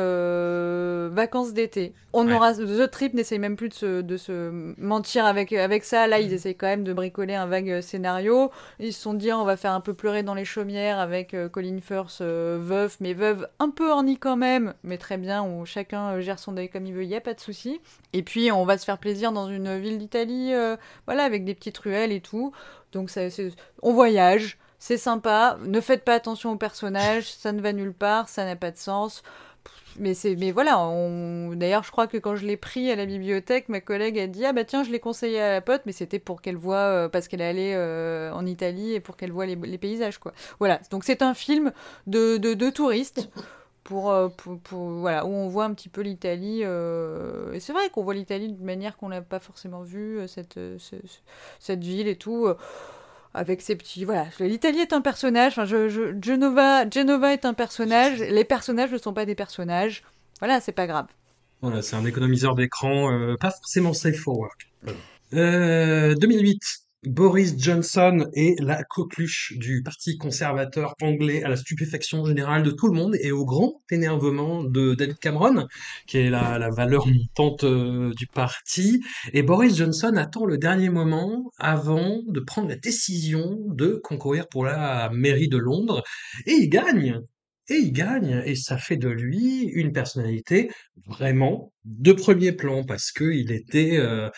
vacances 1.12 1.52
d'été. 1.52 1.94
On 2.12 2.26
Ouais. 2.26 2.34
aura 2.34 2.54
The 2.54 2.90
Trip 2.90 3.14
n'essaye 3.14 3.38
même 3.38 3.54
plus 3.56 3.68
de 3.68 3.74
se, 3.74 4.00
de 4.00 4.16
se 4.16 4.50
mentir 4.78 5.24
avec 5.26 5.52
avec 5.52 5.84
ça. 5.84 6.08
Là, 6.08 6.18
ils 6.18 6.32
essayent 6.32 6.56
quand 6.56 6.66
même 6.66 6.82
de 6.84 6.92
bricoler 6.92 7.34
un 7.34 7.46
vague 7.46 7.80
scénario. 7.82 8.50
Ils 8.80 8.92
se 8.92 9.00
sont 9.00 9.14
dit, 9.14 9.32
on 9.32 9.44
va 9.44 9.56
faire 9.56 9.72
un 9.72 9.80
peu 9.80 9.94
pleurer 9.94 10.22
dans 10.24 10.34
les 10.34 10.44
chaumières 10.44 10.98
avec 10.98 11.36
Colin 11.52 11.78
Firth, 11.80 12.18
euh, 12.20 12.58
veuf, 12.60 12.96
mais 13.00 13.14
veuve 13.14 13.48
un 13.60 13.70
peu 13.70 13.90
ornie 13.90 14.18
quand 14.18 14.36
même, 14.36 14.74
mais 14.82 14.98
très 14.98 15.18
bien, 15.20 15.42
où 15.44 15.64
chacun 15.64 16.14
euh, 16.14 16.20
gère 16.20 16.38
son 16.38 16.52
deuil 16.52 16.68
comme 16.68 16.86
il 16.86 16.92
veut, 16.92 17.04
il 17.04 17.14
a 17.14 17.20
pas 17.20 17.34
de 17.34 17.40
souci. 17.40 17.80
Et 18.12 18.22
puis, 18.22 18.50
on 18.50 18.64
va 18.64 18.78
se 18.78 18.84
faire 18.84 18.98
plaisir 18.98 19.32
dans 19.32 19.48
une 19.48 19.78
ville 19.78 19.98
d'Italie, 19.98 20.52
euh, 20.52 20.76
voilà, 21.06 21.24
avec 21.24 21.44
des 21.44 21.54
petites 21.54 21.78
ruelles 21.78 22.12
et 22.12 22.20
tout. 22.20 22.52
Donc, 22.92 23.10
ça, 23.10 23.22
on 23.82 23.92
voyage, 23.92 24.58
c'est 24.78 24.96
sympa. 24.96 25.58
Ne 25.64 25.80
faites 25.80 26.04
pas 26.04 26.14
attention 26.14 26.52
aux 26.52 26.56
personnages, 26.56 27.30
ça 27.32 27.52
ne 27.52 27.60
va 27.60 27.72
nulle 27.72 27.94
part, 27.94 28.28
ça 28.28 28.44
n'a 28.44 28.56
pas 28.56 28.70
de 28.70 28.78
sens. 28.78 29.22
Mais 29.98 30.14
c'est, 30.14 30.36
mais 30.36 30.52
voilà, 30.52 30.78
on... 30.78 31.54
d'ailleurs, 31.56 31.82
je 31.82 31.90
crois 31.90 32.06
que 32.06 32.16
quand 32.16 32.36
je 32.36 32.46
l'ai 32.46 32.56
pris 32.56 32.90
à 32.92 32.96
la 32.96 33.06
bibliothèque, 33.06 33.68
ma 33.68 33.80
collègue 33.80 34.18
a 34.20 34.28
dit 34.28 34.46
ah 34.46 34.52
bah 34.52 34.64
tiens, 34.64 34.84
je 34.84 34.90
l'ai 34.90 35.00
conseillé 35.00 35.40
à 35.40 35.52
la 35.52 35.60
pote, 35.60 35.82
mais 35.84 35.92
c'était 35.92 36.20
pour 36.20 36.40
qu'elle 36.40 36.56
voit 36.56 36.76
euh, 36.76 37.08
parce 37.08 37.26
qu'elle 37.26 37.40
est 37.40 37.48
allée 37.48 38.30
en 38.32 38.46
Italie 38.46 38.94
et 38.94 39.00
pour 39.00 39.16
qu'elle 39.16 39.32
voit 39.32 39.46
les, 39.46 39.56
les 39.56 39.78
paysages 39.78 40.18
quoi. 40.18 40.32
Voilà, 40.60 40.80
donc 40.92 41.02
c'est 41.04 41.22
un 41.22 41.34
film 41.34 41.72
de, 42.06 42.36
de, 42.36 42.54
de 42.54 42.70
touristes 42.70 43.28
pour, 43.84 44.10
euh, 44.10 44.28
pour, 44.28 44.58
pour- 44.60 44.90
voilà 44.90 45.24
où 45.26 45.30
on 45.30 45.48
voit 45.48 45.64
un 45.64 45.74
petit 45.74 45.88
peu 45.88 46.00
l'Italie. 46.02 46.60
euh, 46.64 47.52
et 47.52 47.60
c'est 47.60 47.72
vrai 47.72 47.88
qu'on 47.90 48.02
voit 48.04 48.14
l'Italie 48.14 48.48
d'une 48.52 48.64
manière 48.64 48.96
qu'on 48.96 49.08
n'a 49.08 49.22
pas 49.22 49.40
forcément 49.40 49.82
vue, 49.82 50.18
euh, 50.20 50.26
cette 50.26 50.54
ce- 50.54 50.78
ce- 50.78 50.96
cette 51.58 51.82
ville 51.82 52.08
et 52.08 52.16
tout. 52.16 52.48
avec 53.34 53.62
ses 53.62 53.76
petits 53.76 54.04
voilà 54.04 54.26
l'Italie 54.40 54.80
est 54.80 54.92
un 54.92 55.00
personnage 55.00 55.52
enfin 55.56 55.64
Genova 55.64 56.88
Genova 56.90 57.32
est 57.32 57.44
un 57.44 57.54
personnage 57.54 58.18
les 58.18 58.42
personnages 58.44 58.90
ne 58.92 58.98
sont 58.98 59.12
pas 59.14 59.24
des 59.24 59.36
personnages 59.36 60.02
voilà 60.40 60.60
c'est 60.60 60.72
pas 60.72 60.88
grave 60.88 61.06
Voilà, 61.62 61.80
c'est 61.82 61.94
un 61.94 62.04
économiseur 62.06 62.54
d'écran, 62.56 63.36
pas 63.38 63.50
forcément 63.52 63.92
safe 63.92 64.16
for 64.16 64.36
work. 64.38 64.68
Voilà. 64.82 64.98
Euh, 65.34 66.14
2008, 66.16 66.60
Boris 67.06 67.54
Johnson 67.56 68.28
est 68.34 68.60
la 68.60 68.84
coqueluche 68.84 69.54
du 69.56 69.82
parti 69.82 70.18
conservateur 70.18 70.92
anglais 71.00 71.42
à 71.42 71.48
la 71.48 71.56
stupéfaction 71.56 72.26
générale 72.26 72.62
de 72.62 72.70
tout 72.70 72.88
le 72.88 72.92
monde 72.92 73.16
et 73.22 73.32
au 73.32 73.46
grand 73.46 73.80
énervement 73.90 74.64
de 74.64 74.94
David 74.94 75.18
Cameron, 75.18 75.66
qui 76.06 76.18
est 76.18 76.28
la, 76.28 76.68
valeur 76.68 77.06
montante 77.06 77.64
euh, 77.64 78.12
du 78.18 78.26
parti. 78.26 79.02
Et 79.32 79.42
Boris 79.42 79.78
Johnson 79.78 80.12
attend 80.16 80.44
le 80.44 80.58
dernier 80.58 80.90
moment 80.90 81.50
avant 81.56 82.20
de 82.26 82.40
prendre 82.40 82.68
la 82.68 82.76
décision 82.76 83.56
de 83.68 83.98
concourir 84.04 84.46
pour 84.46 84.66
la 84.66 85.08
mairie 85.10 85.48
de 85.48 85.56
Londres. 85.56 86.02
Et 86.44 86.52
il 86.52 86.68
gagne. 86.68 87.18
Et 87.70 87.76
il 87.76 87.92
gagne, 87.92 88.42
et 88.44 88.56
ça 88.56 88.76
fait 88.76 88.96
de 88.96 89.08
lui 89.08 89.62
une 89.62 89.92
personnalité 89.92 90.70
vraiment 91.06 91.72
de 91.84 92.12
premier 92.12 92.50
plan 92.50 92.84
parce 92.84 93.12
que 93.12 93.24
il 93.32 93.52
était 93.52 93.96
euh, 93.96 94.28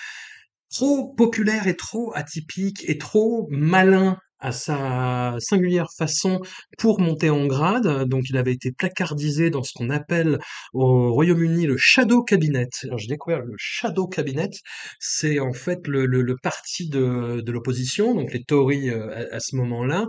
trop 0.72 1.12
populaire 1.14 1.66
et 1.66 1.76
trop 1.76 2.12
atypique 2.14 2.84
et 2.88 2.98
trop 2.98 3.46
malin 3.50 4.16
à 4.44 4.50
sa 4.50 5.36
singulière 5.38 5.86
façon 5.96 6.40
pour 6.76 7.00
monter 7.00 7.30
en 7.30 7.46
grade. 7.46 8.08
Donc 8.08 8.24
il 8.28 8.36
avait 8.36 8.52
été 8.52 8.72
placardisé 8.72 9.50
dans 9.50 9.62
ce 9.62 9.70
qu'on 9.72 9.88
appelle 9.88 10.40
au 10.72 11.12
Royaume-Uni 11.12 11.66
le 11.66 11.76
Shadow 11.76 12.24
Cabinet. 12.24 12.66
Alors 12.82 12.98
j'ai 12.98 13.06
découvert 13.06 13.38
le 13.38 13.54
Shadow 13.56 14.08
Cabinet, 14.08 14.50
c'est 14.98 15.38
en 15.38 15.52
fait 15.52 15.86
le, 15.86 16.06
le, 16.06 16.22
le 16.22 16.36
parti 16.42 16.88
de, 16.88 17.40
de 17.40 17.52
l'opposition, 17.52 18.16
donc 18.16 18.32
les 18.32 18.42
Tories 18.42 18.90
euh, 18.90 19.14
à, 19.30 19.36
à 19.36 19.38
ce 19.38 19.54
moment-là, 19.54 20.06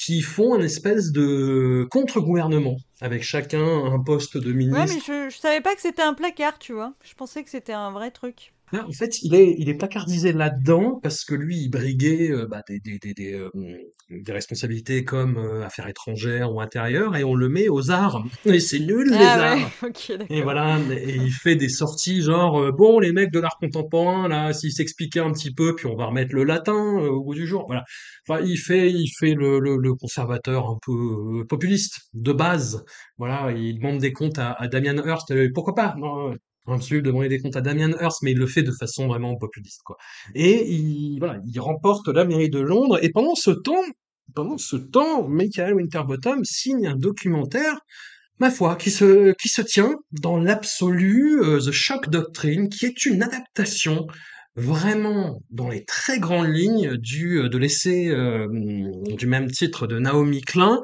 qui 0.00 0.20
font 0.22 0.54
un 0.54 0.60
espèce 0.60 1.10
de 1.10 1.84
contre-gouvernement 1.90 2.76
avec 3.00 3.24
chacun 3.24 3.66
un 3.66 3.98
poste 3.98 4.38
de 4.38 4.52
ministre. 4.52 4.80
Ouais, 4.80 4.94
mais 4.94 5.00
je, 5.00 5.34
je 5.34 5.40
savais 5.40 5.60
pas 5.60 5.74
que 5.74 5.80
c'était 5.80 6.02
un 6.02 6.14
placard, 6.14 6.60
tu 6.60 6.72
vois. 6.72 6.94
Je 7.02 7.14
pensais 7.14 7.42
que 7.42 7.50
c'était 7.50 7.72
un 7.72 7.90
vrai 7.90 8.12
truc. 8.12 8.52
En 8.72 8.92
fait, 8.92 9.22
il 9.22 9.34
est, 9.34 9.54
il 9.58 9.68
est 9.68 9.74
placardisé 9.74 10.32
là-dedans 10.32 10.98
parce 11.02 11.24
que 11.24 11.34
lui, 11.34 11.58
il 11.58 11.68
briguait 11.68 12.30
euh, 12.30 12.46
bah, 12.46 12.62
des, 12.68 12.80
des, 12.80 12.98
des, 12.98 13.12
des, 13.14 13.32
euh, 13.34 13.50
des 14.10 14.32
responsabilités 14.32 15.04
comme 15.04 15.36
euh, 15.36 15.64
affaires 15.64 15.88
étrangères 15.88 16.52
ou 16.52 16.60
intérieures 16.60 17.16
et 17.16 17.24
on 17.24 17.34
le 17.34 17.48
met 17.48 17.68
aux 17.68 17.90
arts. 17.90 18.22
Et 18.46 18.60
c'est 18.60 18.78
nul, 18.80 19.08
les 19.10 19.16
Ah 19.16 19.54
ouais, 19.54 19.62
arts. 19.62 19.70
Et 20.30 20.42
voilà, 20.42 20.78
et 20.90 21.16
il 21.16 21.30
fait 21.32 21.56
des 21.56 21.68
sorties 21.68 22.22
genre, 22.22 22.58
euh, 22.60 22.72
bon, 22.72 22.98
les 22.98 23.12
mecs 23.12 23.30
de 23.30 23.40
l'art 23.40 23.56
contemporain, 23.60 24.28
là, 24.28 24.52
s'ils 24.52 24.72
s'expliquaient 24.72 25.20
un 25.20 25.32
petit 25.32 25.52
peu, 25.52 25.74
puis 25.74 25.86
on 25.86 25.96
va 25.96 26.06
remettre 26.06 26.34
le 26.34 26.44
latin 26.44 26.74
euh, 26.98 27.08
au 27.08 27.22
bout 27.24 27.34
du 27.34 27.46
jour. 27.46 27.64
Voilà. 27.66 27.84
Enfin, 28.28 28.42
il 28.44 28.56
fait, 28.56 28.90
il 28.90 29.08
fait 29.18 29.34
le, 29.34 29.58
le, 29.58 29.76
le 29.76 29.94
conservateur 29.94 30.68
un 30.68 30.78
peu 30.84 31.44
populiste, 31.48 32.00
de 32.14 32.32
base. 32.32 32.84
Voilà, 33.18 33.52
il 33.52 33.76
demande 33.78 33.98
des 33.98 34.12
comptes 34.12 34.38
à, 34.38 34.52
à 34.52 34.68
Damien 34.68 34.96
Hirst. 35.04 35.32
Pourquoi 35.54 35.74
pas? 35.74 35.94
Non, 35.98 36.34
Absolument, 36.66 37.06
demander 37.06 37.28
des 37.28 37.40
comptes 37.40 37.56
à 37.56 37.60
Damien 37.60 37.90
Hirst, 38.00 38.22
mais 38.22 38.32
il 38.32 38.38
le 38.38 38.46
fait 38.46 38.62
de 38.62 38.70
façon 38.70 39.08
vraiment 39.08 39.36
populiste, 39.36 39.80
quoi. 39.84 39.96
Et 40.34 40.70
il, 40.70 41.18
voilà, 41.18 41.40
il 41.44 41.58
remporte 41.58 42.06
la 42.08 42.24
mairie 42.24 42.50
de 42.50 42.60
Londres, 42.60 42.98
et 43.02 43.10
pendant 43.10 43.34
ce 43.34 43.50
temps, 43.50 43.82
pendant 44.34 44.58
ce 44.58 44.76
temps, 44.76 45.26
Michael 45.28 45.74
Winterbottom 45.74 46.44
signe 46.44 46.86
un 46.86 46.96
documentaire, 46.96 47.80
ma 48.38 48.50
foi, 48.50 48.76
qui 48.76 48.92
se, 48.92 49.32
qui 49.34 49.48
se 49.48 49.62
tient 49.62 49.96
dans 50.12 50.36
l'absolu, 50.38 51.42
euh, 51.42 51.58
The 51.58 51.72
Shock 51.72 52.08
Doctrine, 52.10 52.68
qui 52.68 52.86
est 52.86 53.06
une 53.06 53.22
adaptation 53.24 54.06
vraiment 54.56 55.42
dans 55.50 55.68
les 55.70 55.84
très 55.84 56.18
grandes 56.18 56.48
lignes 56.54 56.96
du, 56.96 57.38
euh, 57.40 57.48
de 57.48 57.58
l'essai 57.58 58.08
euh, 58.10 58.46
du 59.16 59.26
même 59.26 59.50
titre 59.50 59.86
de 59.86 59.98
Naomi 59.98 60.42
Klein, 60.42 60.80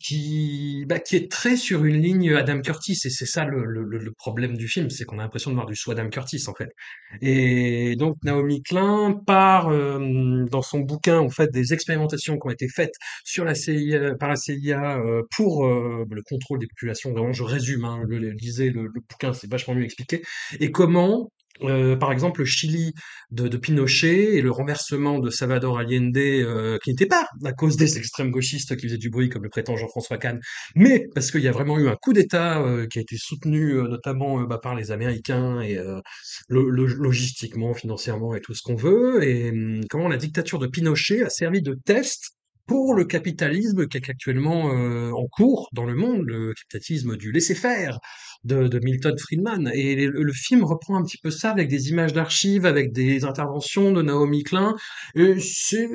qui, 0.00 0.84
bah, 0.88 0.98
qui 0.98 1.16
est 1.16 1.30
très 1.30 1.56
sur 1.56 1.84
une 1.84 2.00
ligne 2.00 2.34
Adam 2.34 2.60
Curtis, 2.60 2.98
et 3.04 3.10
c'est 3.10 3.26
ça 3.26 3.44
le, 3.44 3.64
le, 3.64 3.84
le 3.84 4.12
problème 4.12 4.56
du 4.56 4.68
film, 4.68 4.90
c'est 4.90 5.04
qu'on 5.04 5.18
a 5.18 5.22
l'impression 5.22 5.50
de 5.50 5.54
voir 5.56 5.66
du 5.66 5.76
sous 5.76 5.90
Adam 5.92 6.08
Curtis 6.08 6.44
en 6.48 6.54
fait. 6.54 6.70
Et 7.20 7.96
donc 7.96 8.16
Naomi 8.24 8.62
Klein 8.62 9.20
part 9.26 9.68
euh, 9.68 10.44
dans 10.50 10.62
son 10.62 10.80
bouquin 10.80 11.18
en 11.18 11.30
fait 11.30 11.50
des 11.52 11.72
expérimentations 11.72 12.34
qui 12.38 12.46
ont 12.46 12.50
été 12.50 12.68
faites 12.68 12.94
sur 13.24 13.44
la 13.44 13.54
CIA, 13.54 14.14
par 14.16 14.28
la 14.28 14.36
CIA 14.36 14.98
euh, 14.98 15.22
pour 15.36 15.66
euh, 15.66 16.04
le 16.10 16.22
contrôle 16.22 16.58
des 16.58 16.66
populations. 16.66 17.12
Vraiment, 17.12 17.32
je 17.32 17.42
résume, 17.44 17.84
hein, 17.84 18.00
le, 18.08 18.18
le- 18.18 18.30
lisez 18.32 18.70
le, 18.70 18.82
le 18.82 19.00
bouquin, 19.08 19.32
c'est 19.32 19.50
vachement 19.50 19.74
mieux 19.74 19.84
expliqué. 19.84 20.22
Et 20.60 20.70
comment 20.70 21.30
euh, 21.62 21.96
par 21.96 22.12
exemple, 22.12 22.40
le 22.40 22.46
Chili 22.46 22.92
de, 23.30 23.56
Pinochet 23.56 24.34
et 24.36 24.42
le 24.42 24.50
renversement 24.50 25.18
de 25.20 25.30
Salvador 25.30 25.78
Allende, 25.78 26.16
euh, 26.16 26.78
qui 26.82 26.90
n'était 26.90 27.06
pas 27.06 27.26
à 27.44 27.52
cause 27.52 27.76
des 27.76 27.96
extrêmes 27.98 28.30
gauchistes 28.30 28.76
qui 28.76 28.86
faisaient 28.86 28.98
du 28.98 29.10
bruit, 29.10 29.28
comme 29.28 29.44
le 29.44 29.48
prétend 29.50 29.76
Jean-François 29.76 30.18
Kahn, 30.18 30.40
mais 30.74 31.06
parce 31.14 31.30
qu'il 31.30 31.42
y 31.42 31.48
a 31.48 31.52
vraiment 31.52 31.78
eu 31.78 31.88
un 31.88 31.96
coup 31.96 32.12
d'État 32.12 32.60
euh, 32.62 32.86
qui 32.86 32.98
a 32.98 33.02
été 33.02 33.16
soutenu 33.16 33.72
euh, 33.78 33.88
notamment 33.88 34.40
euh, 34.40 34.46
bah, 34.46 34.58
par 34.58 34.74
les 34.74 34.90
Américains 34.90 35.60
et 35.60 35.78
lo- 36.48 36.68
lo- 36.70 36.86
logistiquement, 36.86 37.74
financièrement 37.74 38.34
et 38.34 38.40
tout 38.40 38.54
ce 38.54 38.62
qu'on 38.62 38.74
veut, 38.76 39.22
et 39.24 39.50
hum, 39.50 39.80
comment 39.90 40.08
la 40.08 40.16
dictature 40.16 40.58
de 40.58 40.66
Pinochet 40.66 41.22
a 41.24 41.30
servi 41.30 41.62
de 41.62 41.74
test 41.84 42.33
pour 42.66 42.94
le 42.94 43.04
capitalisme 43.04 43.86
qui 43.86 43.98
est 43.98 44.10
actuellement 44.10 44.72
euh, 44.72 45.10
en 45.12 45.26
cours 45.26 45.68
dans 45.72 45.84
le 45.84 45.94
monde, 45.94 46.22
le 46.26 46.54
capitalisme 46.54 47.16
du 47.16 47.30
laisser-faire 47.30 47.98
de, 48.44 48.78
Milton 48.82 49.18
Friedman. 49.18 49.70
Et 49.74 50.06
le, 50.06 50.32
film 50.32 50.64
reprend 50.64 50.96
un 50.96 51.02
petit 51.02 51.18
peu 51.18 51.30
ça 51.30 51.50
avec 51.50 51.68
des 51.68 51.90
images 51.90 52.12
d'archives, 52.12 52.66
avec 52.66 52.92
des 52.92 53.24
interventions 53.24 53.92
de 53.92 54.02
Naomi 54.02 54.42
Klein. 54.42 54.74
Et 55.14 55.38
c'est, 55.40 55.88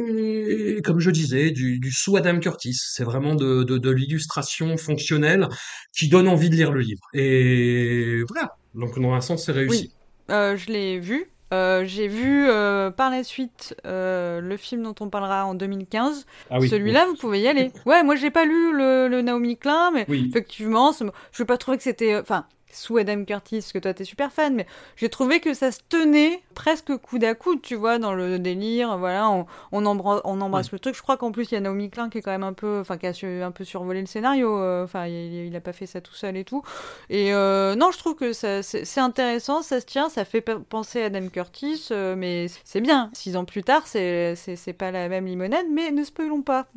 comme 0.83 0.99
je 0.99 1.11
disais, 1.11 1.51
du, 1.51 1.91
sous 1.91 2.17
Adam 2.17 2.39
Curtis. 2.39 2.77
C'est 2.79 3.03
vraiment 3.03 3.35
de 3.35 3.89
l'illustration 3.91 4.77
fonctionnelle 4.77 5.47
qui 5.93 6.07
donne 6.07 6.27
envie 6.27 6.49
de 6.49 6.55
lire 6.55 6.71
le 6.71 6.81
livre. 6.81 7.01
Et 7.13 8.23
voilà. 8.27 8.55
Donc, 8.75 8.99
dans 8.99 9.13
un 9.13 9.21
sens, 9.21 9.45
c'est 9.45 9.51
réussi. 9.51 9.91
Oui, 10.29 10.33
euh, 10.33 10.55
je 10.55 10.71
l'ai 10.71 10.99
vu. 10.99 11.25
Euh, 11.53 11.83
j'ai 11.85 12.07
vu 12.07 12.47
euh, 12.47 12.91
par 12.91 13.09
la 13.09 13.23
suite 13.23 13.75
euh, 13.85 14.39
le 14.39 14.55
film 14.57 14.83
dont 14.83 14.95
on 14.99 15.09
parlera 15.09 15.45
en 15.45 15.55
2015. 15.55 16.25
Ah 16.51 16.59
oui. 16.59 16.69
Celui-là, 16.69 17.05
vous 17.07 17.15
pouvez 17.15 17.41
y 17.41 17.47
aller. 17.47 17.71
Ouais, 17.85 18.03
moi 18.03 18.15
j'ai 18.15 18.29
pas 18.29 18.45
lu 18.45 18.71
le, 18.75 19.07
le 19.07 19.21
Naomi 19.21 19.57
Klein, 19.57 19.91
mais 19.91 20.05
Oui. 20.09 20.27
effectivement, 20.29 20.91
je 20.91 21.41
n'ai 21.41 21.45
pas 21.47 21.57
trouvé 21.57 21.77
que 21.77 21.83
c'était. 21.83 22.17
Enfin, 22.19 22.45
sous 22.71 22.97
Adam 22.97 23.23
Curtis, 23.25 23.67
que 23.73 23.79
toi 23.79 23.93
t'es 23.93 24.03
super 24.03 24.31
fan, 24.31 24.53
mais 24.55 24.65
j'ai 24.95 25.09
trouvé 25.09 25.39
que 25.39 25.53
ça 25.53 25.71
se 25.71 25.79
tenait 25.89 26.41
presque 26.55 26.95
coude 26.97 27.23
à 27.23 27.33
coude, 27.35 27.61
tu 27.61 27.75
vois, 27.75 27.97
dans 27.99 28.13
le 28.13 28.37
délire. 28.39 28.97
Voilà, 28.97 29.29
on, 29.29 29.45
on, 29.71 29.85
embra- 29.85 30.21
on 30.23 30.39
embrasse 30.41 30.71
le 30.71 30.79
truc. 30.79 30.95
Je 30.95 31.01
crois 31.01 31.17
qu'en 31.17 31.31
plus 31.31 31.51
il 31.51 31.55
y 31.55 31.57
a 31.57 31.61
Naomi 31.61 31.89
Klein 31.89 32.09
qui 32.09 32.19
est 32.19 32.21
quand 32.21 32.31
même 32.31 32.43
un 32.43 32.53
peu, 32.53 32.79
enfin, 32.79 32.97
qui 32.97 33.07
a 33.07 33.13
su- 33.13 33.41
un 33.41 33.51
peu 33.51 33.63
survolé 33.63 34.01
le 34.01 34.07
scénario. 34.07 34.57
euh, 34.57 34.83
Enfin, 34.83 35.07
il, 35.07 35.47
il 35.47 35.55
a 35.55 35.61
pas 35.61 35.73
fait 35.73 35.85
ça 35.87 36.01
tout 36.01 36.13
seul 36.13 36.37
et 36.37 36.43
tout. 36.43 36.61
Et 37.09 37.33
euh, 37.33 37.75
non, 37.75 37.91
je 37.91 37.97
trouve 37.97 38.15
que 38.15 38.33
c'est 38.33 38.99
intéressant, 38.99 39.61
ça 39.61 39.79
se 39.81 39.85
tient, 39.85 40.09
ça 40.09 40.25
fait 40.25 40.41
pe- 40.41 40.59
penser 40.59 41.01
à 41.01 41.05
Adam 41.05 41.27
Curtis, 41.29 41.87
euh, 41.91 42.15
mais 42.15 42.47
c'est 42.63 42.81
bien. 42.81 43.09
Six 43.13 43.35
ans 43.35 43.45
plus 43.45 43.63
tard, 43.63 43.83
c'est 43.87 44.35
pas 44.77 44.91
la 44.91 45.09
même 45.09 45.25
limonade, 45.25 45.65
mais 45.71 45.91
ne 45.91 46.03
spoilons 46.03 46.41
pas. 46.41 46.67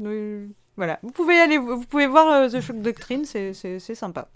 Voilà, 0.77 0.99
vous 1.03 1.11
pouvez 1.11 1.39
aller, 1.39 1.59
vous 1.59 1.81
pouvez 1.85 2.07
voir 2.07 2.51
The 2.51 2.61
Shock 2.61 2.81
Doctrine, 2.81 3.25
c'est 3.27 3.79
sympa. 3.95 4.29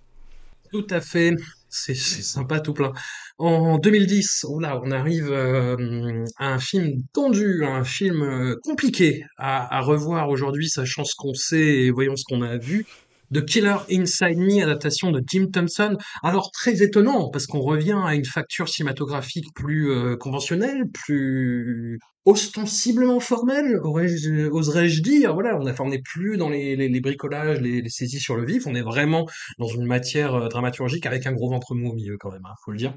Tout 0.76 0.86
à 0.90 1.00
fait. 1.00 1.34
C'est 1.70 1.94
sympa 1.94 2.60
tout 2.60 2.74
plein. 2.74 2.92
En 3.38 3.78
2010, 3.78 4.44
oh 4.48 4.60
là, 4.60 4.78
on 4.84 4.90
arrive 4.90 5.30
euh, 5.30 6.22
à 6.36 6.52
un 6.52 6.58
film 6.58 7.02
tendu, 7.14 7.64
un 7.64 7.82
film 7.82 8.22
euh, 8.22 8.56
compliqué 8.62 9.24
à, 9.38 9.74
à 9.74 9.80
revoir 9.80 10.28
aujourd'hui, 10.28 10.68
sachant 10.68 11.04
ce 11.04 11.14
qu'on 11.16 11.32
sait 11.32 11.84
et 11.84 11.90
voyons 11.90 12.14
ce 12.16 12.24
qu'on 12.28 12.42
a 12.42 12.58
vu. 12.58 12.86
The 13.32 13.44
Killer 13.44 13.76
Inside 13.90 14.38
Me, 14.38 14.62
adaptation 14.62 15.10
de 15.10 15.22
Jim 15.26 15.46
Thompson. 15.52 15.96
Alors 16.22 16.50
très 16.50 16.82
étonnant 16.82 17.30
parce 17.30 17.46
qu'on 17.46 17.60
revient 17.60 18.00
à 18.04 18.14
une 18.14 18.24
facture 18.24 18.68
cinématographique 18.68 19.46
plus 19.54 19.90
euh, 19.90 20.16
conventionnelle, 20.16 20.84
plus 20.92 21.98
ostensiblement 22.24 23.20
formelle, 23.20 23.78
oserais-je 23.82 25.00
dire. 25.02 25.32
Voilà, 25.34 25.58
on 25.58 25.88
n'est 25.88 26.02
plus 26.02 26.36
dans 26.36 26.48
les, 26.48 27.00
bricolages, 27.00 27.60
les, 27.60 27.80
les 27.80 27.88
saisies 27.88 28.20
sur 28.20 28.36
le 28.36 28.44
vif. 28.44 28.66
On 28.66 28.74
est 28.74 28.82
vraiment 28.82 29.26
dans 29.58 29.68
une 29.68 29.86
matière 29.86 30.34
euh, 30.34 30.48
dramaturgique 30.48 31.06
avec 31.06 31.26
un 31.26 31.32
gros 31.32 31.50
ventre 31.50 31.74
mou 31.74 31.90
au 31.90 31.94
milieu 31.94 32.16
quand 32.18 32.32
même, 32.32 32.44
hein, 32.44 32.54
faut 32.64 32.72
le 32.72 32.78
dire. 32.78 32.94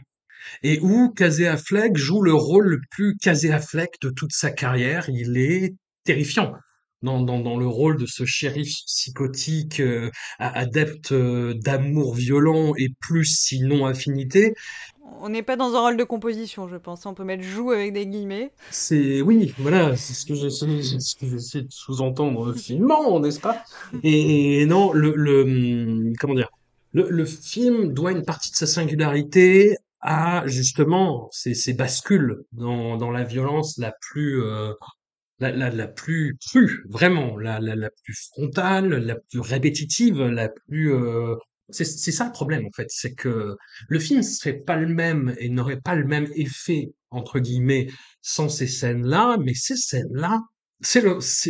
Et 0.64 0.80
où 0.82 1.10
Casey 1.10 1.48
Affleck 1.48 1.98
joue 1.98 2.22
le 2.22 2.34
rôle 2.34 2.68
le 2.68 2.80
plus 2.92 3.16
Casey 3.18 3.52
Affleck 3.52 3.92
de 4.02 4.10
toute 4.10 4.32
sa 4.32 4.52
carrière. 4.52 5.10
Il 5.10 5.38
est 5.38 5.76
terrifiant. 6.06 6.54
Dans, 7.02 7.22
dans, 7.22 7.40
dans 7.40 7.58
le 7.58 7.66
rôle 7.68 7.98
de 7.98 8.06
ce 8.06 8.26
shérif 8.26 8.68
psychotique, 8.86 9.80
euh, 9.80 10.12
adepte 10.40 11.14
euh, 11.14 11.54
d'amour 11.56 12.14
violent 12.16 12.74
et 12.78 12.90
plus 13.00 13.24
sinon 13.26 13.86
affinité, 13.86 14.54
On 15.02 15.30
n'est 15.30 15.44
pas 15.44 15.56
dans 15.56 15.76
un 15.76 15.80
rôle 15.82 15.98
de 15.98 16.04
composition, 16.04 16.68
je 16.68 16.78
pense. 16.78 17.06
On 17.06 17.14
peut 17.14 17.24
mettre 17.24 17.44
joue 17.44 17.72
avec 17.72 17.94
des 17.94 18.06
guillemets. 18.08 18.54
c'est 18.70 19.22
oui, 19.22 19.54
voilà, 19.58 19.96
c'est 19.96 20.14
ce 20.14 20.26
que 20.26 20.36
j'essaie 20.36 21.62
de 21.64 21.72
sous-entendre 21.72 22.54
finement, 22.54 23.20
n'est-ce 23.20 23.40
pas? 23.40 23.64
Et, 24.04 24.66
non, 24.68 24.94
le, 24.94 25.14
le 25.16 25.42
hum, 25.44 26.14
comment 26.20 26.36
dire, 26.36 26.50
le, 26.94 27.10
le 27.10 27.26
film 27.26 27.94
doit 27.94 28.12
une 28.12 28.26
partie 28.26 28.52
de 28.52 28.56
sa 28.56 28.68
singularité 28.68 29.76
à 30.02 30.44
justement 30.48 31.30
ces, 31.32 31.54
ces 31.56 31.74
bascules 31.74 32.44
dans, 32.54 32.98
dans 32.98 33.12
la 33.12 33.24
violence 33.24 33.78
la 33.78 33.92
plus 34.02 34.42
euh, 34.44 34.74
la, 35.40 35.88
plus 35.88 36.38
crue, 36.48 36.84
vraiment, 36.90 37.38
la, 37.38 37.60
plus 38.04 38.16
frontale, 38.30 38.90
la 38.90 39.16
plus 39.16 39.40
répétitive, 39.40 40.22
la 40.22 40.50
plus... 40.50 40.94
euh, 40.94 41.36
C'est 41.70 41.86
ça 41.86 42.26
le 42.26 42.32
problème, 42.32 42.66
en 42.66 42.72
fait, 42.76 42.88
c'est 42.90 43.14
que 43.14 43.56
le 43.88 44.00
film 44.00 44.22
serait 44.24 44.60
pas 44.60 44.76
le 44.76 44.88
même 44.88 45.36
et 45.40 45.50
n'aurait 45.50 45.82
pas 45.82 45.96
le 45.96 46.06
même 46.06 46.28
effet, 46.36 46.92
entre 47.12 47.40
guillemets, 47.40 47.88
sans 48.22 48.50
ces 48.50 48.68
scènes-là, 48.68 49.38
mais 49.44 49.54
ces 49.54 49.76
scènes-là, 49.78 50.42
c'est 50.82 51.02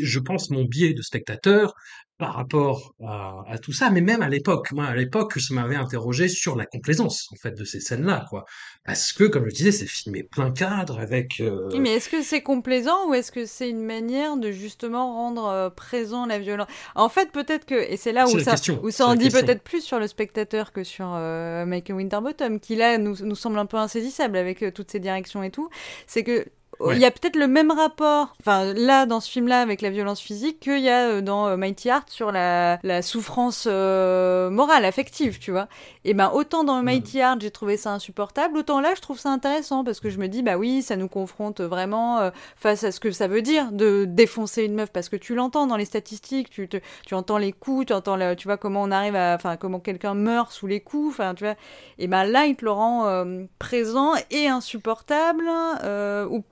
je 0.03 0.19
pense, 0.19 0.49
mon 0.49 0.63
biais 0.65 0.93
de 0.93 1.01
spectateur 1.01 1.73
par 2.17 2.33
rapport 2.33 2.93
à, 3.01 3.43
à 3.47 3.57
tout 3.57 3.71
ça, 3.71 3.89
mais 3.89 4.01
même 4.01 4.21
à 4.21 4.27
l'époque, 4.27 4.73
moi, 4.73 4.83
à 4.83 4.93
l'époque, 4.93 5.39
ça 5.39 5.53
m'avait 5.53 5.77
interrogé 5.77 6.27
sur 6.27 6.57
la 6.57 6.65
complaisance, 6.65 7.29
en 7.31 7.37
fait, 7.37 7.57
de 7.57 7.63
ces 7.63 7.79
scènes-là, 7.79 8.25
quoi. 8.29 8.43
Parce 8.83 9.13
que, 9.13 9.23
comme 9.23 9.47
je 9.49 9.55
disais, 9.55 9.71
c'est 9.71 9.87
filmé 9.87 10.23
plein 10.23 10.51
cadre 10.51 10.99
avec... 10.99 11.39
euh, 11.39 11.69
Oui, 11.71 11.79
mais 11.79 11.91
est-ce 11.91 12.09
que 12.09 12.21
c'est 12.21 12.41
complaisant 12.41 13.07
ou 13.07 13.13
est-ce 13.13 13.31
que 13.31 13.45
c'est 13.45 13.69
une 13.69 13.85
manière 13.85 14.35
de 14.35 14.51
justement 14.51 15.13
rendre 15.13 15.45
euh, 15.47 15.69
présent 15.69 16.25
la 16.25 16.39
violence? 16.39 16.67
En 16.93 17.07
fait, 17.07 17.31
peut-être 17.31 17.65
que, 17.65 17.75
et 17.75 17.95
c'est 17.95 18.11
là 18.11 18.27
où 18.27 18.37
ça, 18.37 18.55
où 18.83 18.91
ça 18.91 19.07
en 19.07 19.15
dit 19.15 19.29
peut-être 19.29 19.63
plus 19.63 19.81
sur 19.81 19.97
le 19.97 20.07
spectateur 20.07 20.73
que 20.73 20.83
sur 20.83 21.13
euh, 21.15 21.65
Michael 21.65 21.95
Winterbottom, 21.95 22.59
qui 22.59 22.75
là 22.75 22.97
nous, 22.97 23.15
nous 23.21 23.35
semble 23.35 23.57
un 23.59 23.65
peu 23.65 23.77
insaisissable 23.77 24.35
avec 24.35 24.61
euh, 24.61 24.71
toutes 24.71 24.91
ces 24.91 24.99
directions 24.99 25.41
et 25.41 25.51
tout, 25.51 25.69
c'est 26.05 26.25
que 26.25 26.45
il 26.91 26.97
y 26.97 27.05
a 27.05 27.11
peut-être 27.11 27.35
le 27.35 27.47
même 27.47 27.71
rapport, 27.71 28.35
enfin 28.39 28.73
là 28.73 29.05
dans 29.05 29.19
ce 29.19 29.29
film-là 29.29 29.61
avec 29.61 29.81
la 29.81 29.89
violence 29.89 30.19
physique 30.19 30.59
qu'il 30.59 30.79
y 30.79 30.89
a 30.89 31.21
dans 31.21 31.57
Mighty 31.57 31.89
Heart 31.89 32.09
sur 32.09 32.31
la, 32.31 32.79
la 32.83 33.01
souffrance 33.01 33.65
morale, 33.65 34.85
affective, 34.85 35.39
tu 35.39 35.51
vois. 35.51 35.67
Et 36.05 36.13
ben 36.13 36.31
autant 36.33 36.63
dans 36.63 36.81
Mighty 36.81 37.19
Heart 37.19 37.41
j'ai 37.41 37.51
trouvé 37.51 37.77
ça 37.77 37.91
insupportable, 37.91 38.57
autant 38.57 38.79
là 38.79 38.93
je 38.95 39.01
trouve 39.01 39.19
ça 39.19 39.29
intéressant 39.29 39.83
parce 39.83 39.99
que 39.99 40.09
je 40.09 40.17
me 40.17 40.27
dis 40.27 40.41
bah 40.41 40.57
oui 40.57 40.81
ça 40.81 40.95
nous 40.95 41.09
confronte 41.09 41.61
vraiment 41.61 42.31
face 42.55 42.83
à 42.83 42.91
ce 42.91 42.99
que 42.99 43.11
ça 43.11 43.27
veut 43.27 43.41
dire 43.41 43.71
de 43.71 44.05
défoncer 44.05 44.63
une 44.63 44.75
meuf 44.75 44.91
parce 44.91 45.09
que 45.09 45.15
tu 45.15 45.35
l'entends 45.35 45.67
dans 45.67 45.77
les 45.77 45.85
statistiques, 45.85 46.49
tu, 46.49 46.69
tu 46.69 47.13
entends 47.13 47.37
les 47.37 47.51
coups, 47.51 47.87
tu 47.87 47.93
entends 47.93 48.17
tu 48.35 48.47
vois 48.47 48.57
comment 48.57 48.81
on 48.83 48.91
arrive 48.91 49.15
à, 49.15 49.35
enfin 49.35 49.57
comment 49.57 49.79
quelqu'un 49.79 50.13
meurt 50.13 50.51
sous 50.51 50.67
les 50.67 50.81
coups, 50.81 51.13
enfin 51.13 51.33
tu 51.35 51.43
vois. 51.43 51.55
Et 51.97 52.07
ben 52.07 52.23
là 52.23 52.45
il 52.45 52.55
te 52.55 52.65
le 52.65 52.71
rend 52.71 53.07
euh, 53.07 53.43
présent 53.59 54.13
et 54.31 54.47
insupportable 54.47 55.45
euh, 55.83 56.25
ou 56.29 56.43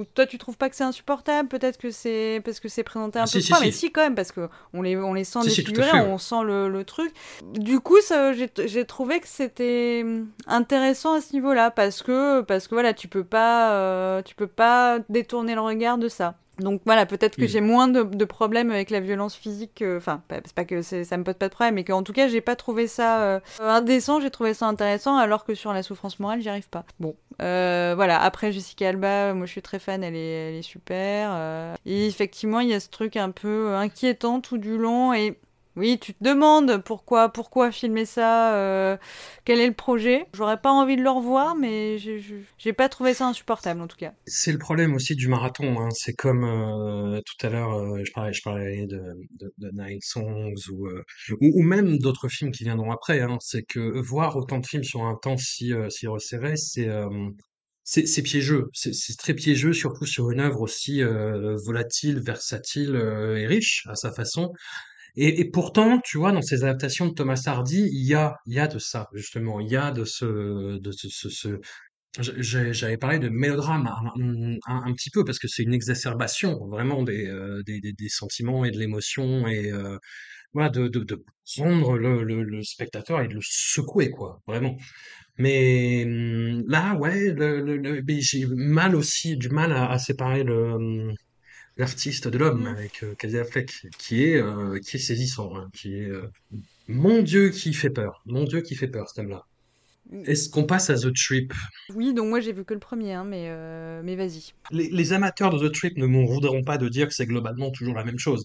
ou 0.00 0.04
toi 0.04 0.26
tu 0.26 0.38
trouves 0.38 0.56
pas 0.56 0.70
que 0.70 0.76
c'est 0.76 0.84
insupportable 0.84 1.48
Peut-être 1.48 1.76
que 1.76 1.90
c'est 1.90 2.40
parce 2.44 2.58
que 2.58 2.68
c'est 2.68 2.82
présenté 2.82 3.18
un 3.18 3.24
ah, 3.24 3.30
peu 3.30 3.40
si, 3.40 3.52
mais 3.60 3.70
si 3.70 3.92
quand 3.92 4.02
même 4.02 4.14
parce 4.14 4.32
que 4.32 4.48
on 4.72 4.82
les 4.82 4.96
on 4.96 5.12
les 5.12 5.24
sent 5.24 5.40
défigurer, 5.44 6.00
on 6.00 6.18
sent 6.18 6.42
le, 6.44 6.68
le, 6.68 6.84
truc. 6.84 7.12
Du 7.52 7.80
coup, 7.80 7.98
j'ai 8.66 8.84
trouvé 8.84 9.20
que 9.20 9.28
c'était 9.28 10.04
intéressant 10.46 11.14
à 11.14 11.20
ce 11.20 11.34
niveau-là 11.34 11.70
parce 11.70 12.02
que 12.02 12.40
parce 12.40 12.66
que 12.66 12.74
voilà, 12.74 12.94
tu 12.94 13.08
peux 13.08 13.24
pas 13.24 13.72
euh, 13.72 14.22
tu 14.22 14.34
peux 14.34 14.46
pas 14.46 14.98
détourner 15.08 15.54
le 15.54 15.60
regard 15.60 15.98
de 15.98 16.08
ça. 16.08 16.36
Donc 16.60 16.82
voilà, 16.84 17.06
peut-être 17.06 17.36
que 17.36 17.46
j'ai 17.46 17.60
moins 17.60 17.88
de, 17.88 18.24
problèmes 18.24 18.70
avec 18.70 18.90
la 18.90 19.00
violence 19.00 19.34
physique. 19.34 19.82
Enfin, 19.96 20.22
c'est 20.30 20.54
pas 20.54 20.64
que 20.64 20.82
ça 20.82 21.16
me 21.16 21.24
pose 21.24 21.34
pas 21.34 21.48
de 21.48 21.54
problème, 21.54 21.74
mais 21.74 21.84
qu'en 21.84 22.02
tout 22.02 22.12
cas, 22.12 22.28
j'ai 22.28 22.40
pas 22.40 22.56
trouvé 22.56 22.86
ça 22.86 23.22
euh, 23.22 23.40
indécent. 23.60 24.20
J'ai 24.20 24.30
trouvé 24.30 24.54
ça 24.54 24.66
intéressant, 24.66 25.16
alors 25.16 25.44
que 25.44 25.54
sur 25.54 25.72
la 25.72 25.82
souffrance 25.82 26.20
morale, 26.20 26.40
j'y 26.40 26.48
arrive 26.48 26.68
pas. 26.68 26.84
Bon, 26.98 27.16
euh, 27.42 27.94
voilà. 27.96 28.20
Après 28.20 28.52
Jessica 28.52 28.88
Alba, 28.88 29.34
moi, 29.34 29.46
je 29.46 29.52
suis 29.52 29.62
très 29.62 29.78
fan. 29.78 30.04
Elle 30.04 30.16
est, 30.16 30.50
elle 30.50 30.54
est 30.54 30.62
super. 30.62 31.30
Euh. 31.32 31.74
et 31.86 32.06
effectivement, 32.06 32.60
il 32.60 32.68
y 32.68 32.74
a 32.74 32.80
ce 32.80 32.88
truc 32.88 33.16
un 33.16 33.30
peu 33.30 33.74
inquiétant 33.74 34.40
tout 34.40 34.58
du 34.58 34.78
long 34.78 35.12
et 35.12 35.38
oui, 35.76 35.98
tu 36.00 36.14
te 36.14 36.24
demandes 36.24 36.82
pourquoi, 36.84 37.28
pourquoi 37.32 37.70
filmer 37.70 38.04
ça, 38.04 38.56
euh, 38.56 38.96
quel 39.44 39.60
est 39.60 39.68
le 39.68 39.74
projet. 39.74 40.26
J'aurais 40.34 40.60
pas 40.60 40.72
envie 40.72 40.96
de 40.96 41.02
le 41.02 41.10
revoir, 41.10 41.54
mais 41.54 41.96
j'ai 41.98 42.72
pas 42.72 42.88
trouvé 42.88 43.14
ça 43.14 43.28
insupportable 43.28 43.80
en 43.80 43.86
tout 43.86 43.96
cas. 43.96 44.12
C'est 44.26 44.50
le 44.50 44.58
problème 44.58 44.94
aussi 44.94 45.14
du 45.14 45.28
marathon. 45.28 45.80
Hein. 45.80 45.90
C'est 45.92 46.14
comme 46.14 46.44
euh, 46.44 47.20
tout 47.24 47.46
à 47.46 47.50
l'heure, 47.50 47.72
euh, 47.72 48.02
je 48.04 48.42
parlais, 48.42 48.86
de, 48.86 49.00
de, 49.58 49.70
Nine 49.72 50.00
Songs 50.02 50.54
ou, 51.40 51.62
même 51.62 51.98
d'autres 51.98 52.28
films 52.28 52.50
qui 52.50 52.64
viendront 52.64 52.90
après. 52.90 53.20
Hein. 53.20 53.38
C'est 53.40 53.62
que 53.62 54.00
voir 54.00 54.36
autant 54.36 54.58
de 54.58 54.66
films 54.66 54.84
sur 54.84 55.04
un 55.04 55.14
temps 55.14 55.36
si, 55.36 55.72
si 55.88 56.06
resserré, 56.08 56.56
c'est 56.56 56.88
c'est 57.84 58.22
piégeux, 58.22 58.68
c'est 58.72 59.16
très 59.18 59.34
piégeux, 59.34 59.72
surtout 59.72 60.06
sur 60.06 60.30
une 60.30 60.38
œuvre 60.38 60.60
aussi 60.60 61.02
volatile, 61.02 62.20
versatile 62.20 62.94
et 62.94 63.46
riche 63.46 63.84
à 63.88 63.96
sa 63.96 64.12
façon. 64.12 64.52
Et, 65.16 65.50
pourtant, 65.50 66.00
tu 66.04 66.18
vois, 66.18 66.32
dans 66.32 66.42
ces 66.42 66.64
adaptations 66.64 67.06
de 67.06 67.14
Thomas 67.14 67.42
Hardy, 67.46 67.88
il 67.92 68.06
y 68.06 68.14
a, 68.14 68.36
il 68.46 68.54
y 68.54 68.60
a 68.60 68.68
de 68.68 68.78
ça, 68.78 69.08
justement. 69.14 69.60
Il 69.60 69.70
y 69.70 69.76
a 69.76 69.90
de 69.90 70.04
ce, 70.04 70.78
de 70.78 70.92
ce, 70.92 71.58
j'avais 72.18 72.96
parlé 72.96 73.18
de 73.18 73.28
mélodrame 73.28 73.88
un, 74.66 74.92
petit 74.94 75.10
peu 75.10 75.24
parce 75.24 75.38
que 75.38 75.46
c'est 75.48 75.62
une 75.62 75.74
exacerbation 75.74 76.58
vraiment 76.68 77.02
des, 77.02 77.26
euh, 77.28 77.62
des, 77.64 78.08
sentiments 78.08 78.64
et 78.64 78.70
de 78.72 78.78
l'émotion 78.78 79.46
et 79.46 79.70
euh, 79.70 79.96
voilà 80.52 80.70
de, 80.70 80.88
de, 80.88 81.24
prendre 81.56 81.96
le, 81.96 82.24
le, 82.24 82.62
spectateur 82.62 83.20
et 83.20 83.28
de 83.28 83.34
le 83.34 83.40
secouer 83.42 84.10
quoi 84.10 84.40
vraiment 84.46 84.76
mais 85.38 86.02
hum, 86.04 86.64
là 86.66 86.96
ouais 86.96 87.32
le, 87.32 88.02
j'ai 88.20 88.46
mal 88.46 88.96
aussi 88.96 89.36
du 89.36 89.48
mal 89.48 89.72
à, 89.72 89.90
à 89.90 89.98
séparer 89.98 90.42
le 90.42 90.72
hum, 90.72 91.14
l'artiste 91.80 92.28
de 92.28 92.38
l'homme 92.38 92.66
avec 92.66 93.02
euh, 93.02 93.14
Casey 93.14 93.40
Affleck, 93.40 93.72
qui 93.98 94.24
est 94.24 94.36
euh, 94.36 94.78
qui 94.78 94.96
est 94.96 95.00
saisissant, 95.00 95.56
hein, 95.56 95.68
qui 95.72 95.94
est 95.94 96.08
euh, 96.08 96.30
mon 96.86 97.22
Dieu 97.22 97.48
qui 97.48 97.72
fait 97.72 97.90
peur, 97.90 98.22
mon 98.26 98.44
Dieu 98.44 98.60
qui 98.60 98.76
fait 98.76 98.86
peur 98.86 99.08
ce 99.08 99.14
thème-là. 99.14 99.46
Est-ce 100.26 100.50
qu'on 100.50 100.64
passe 100.64 100.90
à 100.90 100.96
The 100.96 101.14
Trip? 101.14 101.54
Oui, 101.94 102.12
donc 102.12 102.28
moi 102.28 102.40
j'ai 102.40 102.52
vu 102.52 102.64
que 102.64 102.74
le 102.74 102.80
premier, 102.80 103.14
hein, 103.14 103.24
mais, 103.24 103.48
mais 104.02 104.16
vas-y. 104.16 104.52
Les, 104.72 105.12
amateurs 105.12 105.50
de 105.50 105.68
The 105.68 105.72
Trip 105.72 105.96
ne 105.96 106.06
m'en 106.06 106.24
voudront 106.24 106.64
pas 106.64 106.78
de 106.78 106.88
dire 106.88 107.06
que 107.06 107.14
c'est 107.14 107.26
globalement 107.26 107.70
toujours 107.70 107.94
la 107.94 108.02
même 108.02 108.18
chose. 108.18 108.42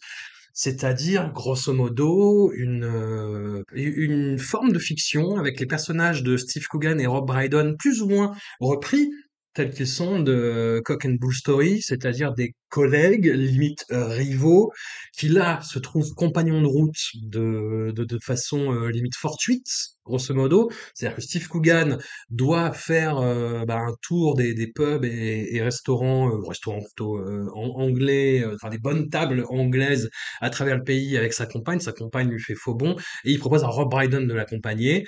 C'est-à-dire, 0.53 1.31
grosso 1.33 1.73
modo, 1.73 2.51
une, 2.53 3.63
une 3.73 4.37
forme 4.37 4.73
de 4.73 4.79
fiction 4.79 5.37
avec 5.37 5.59
les 5.59 5.65
personnages 5.65 6.21
de 6.21 6.37
Steve 6.37 6.67
Coogan 6.67 6.99
et 6.99 7.07
Rob 7.07 7.25
Brydon 7.25 7.75
plus 7.79 8.03
ou 8.03 8.09
moins 8.09 8.35
repris 8.59 9.09
tels 9.55 9.71
qu'ils 9.71 9.87
sont 9.87 10.19
de 10.19 10.81
Cock 10.85 11.05
and 11.05 11.15
Bull 11.19 11.33
Story, 11.33 11.81
c'est-à-dire 11.81 12.33
des 12.33 12.53
collègues, 12.69 13.27
limite 13.27 13.85
euh, 13.91 14.07
rivaux, 14.07 14.71
qui 15.17 15.29
là 15.29 15.61
se 15.61 15.79
trouvent 15.79 16.13
compagnons 16.13 16.61
de 16.61 16.67
route 16.67 16.97
de, 17.23 17.93
de, 17.95 18.03
de 18.03 18.19
façon 18.21 18.73
euh, 18.73 18.89
limite 18.91 19.15
fortuite, 19.15 19.67
grosso 20.03 20.33
modo. 20.33 20.69
C'est-à-dire 20.93 21.15
que 21.15 21.21
Steve 21.21 21.47
Coogan 21.47 21.97
doit 22.29 22.73
faire 22.73 23.17
euh, 23.17 23.63
bah, 23.65 23.77
un 23.77 23.95
tour 24.01 24.35
des, 24.35 24.53
des 24.53 24.67
pubs 24.67 25.05
et, 25.05 25.55
et 25.55 25.61
restaurants, 25.61 26.29
restaurants 26.41 26.81
plutôt 26.81 27.17
anglais, 27.55 28.43
enfin 28.53 28.69
des 28.69 28.77
bonnes 28.77 29.09
tables 29.09 29.45
anglaises 29.49 30.09
à 30.41 30.49
travers 30.49 30.75
le 30.75 30.83
pays 30.83 31.17
avec 31.17 31.31
sa 31.31 31.45
compagne. 31.45 31.79
Sa 31.79 31.93
compagne 31.93 32.29
lui 32.29 32.41
fait 32.41 32.55
faux 32.55 32.75
bon 32.75 32.95
et 33.23 33.31
il 33.31 33.39
propose 33.39 33.63
à 33.63 33.67
Rob 33.67 33.89
Brydon 33.89 34.23
de 34.27 34.33
l'accompagner 34.33 35.05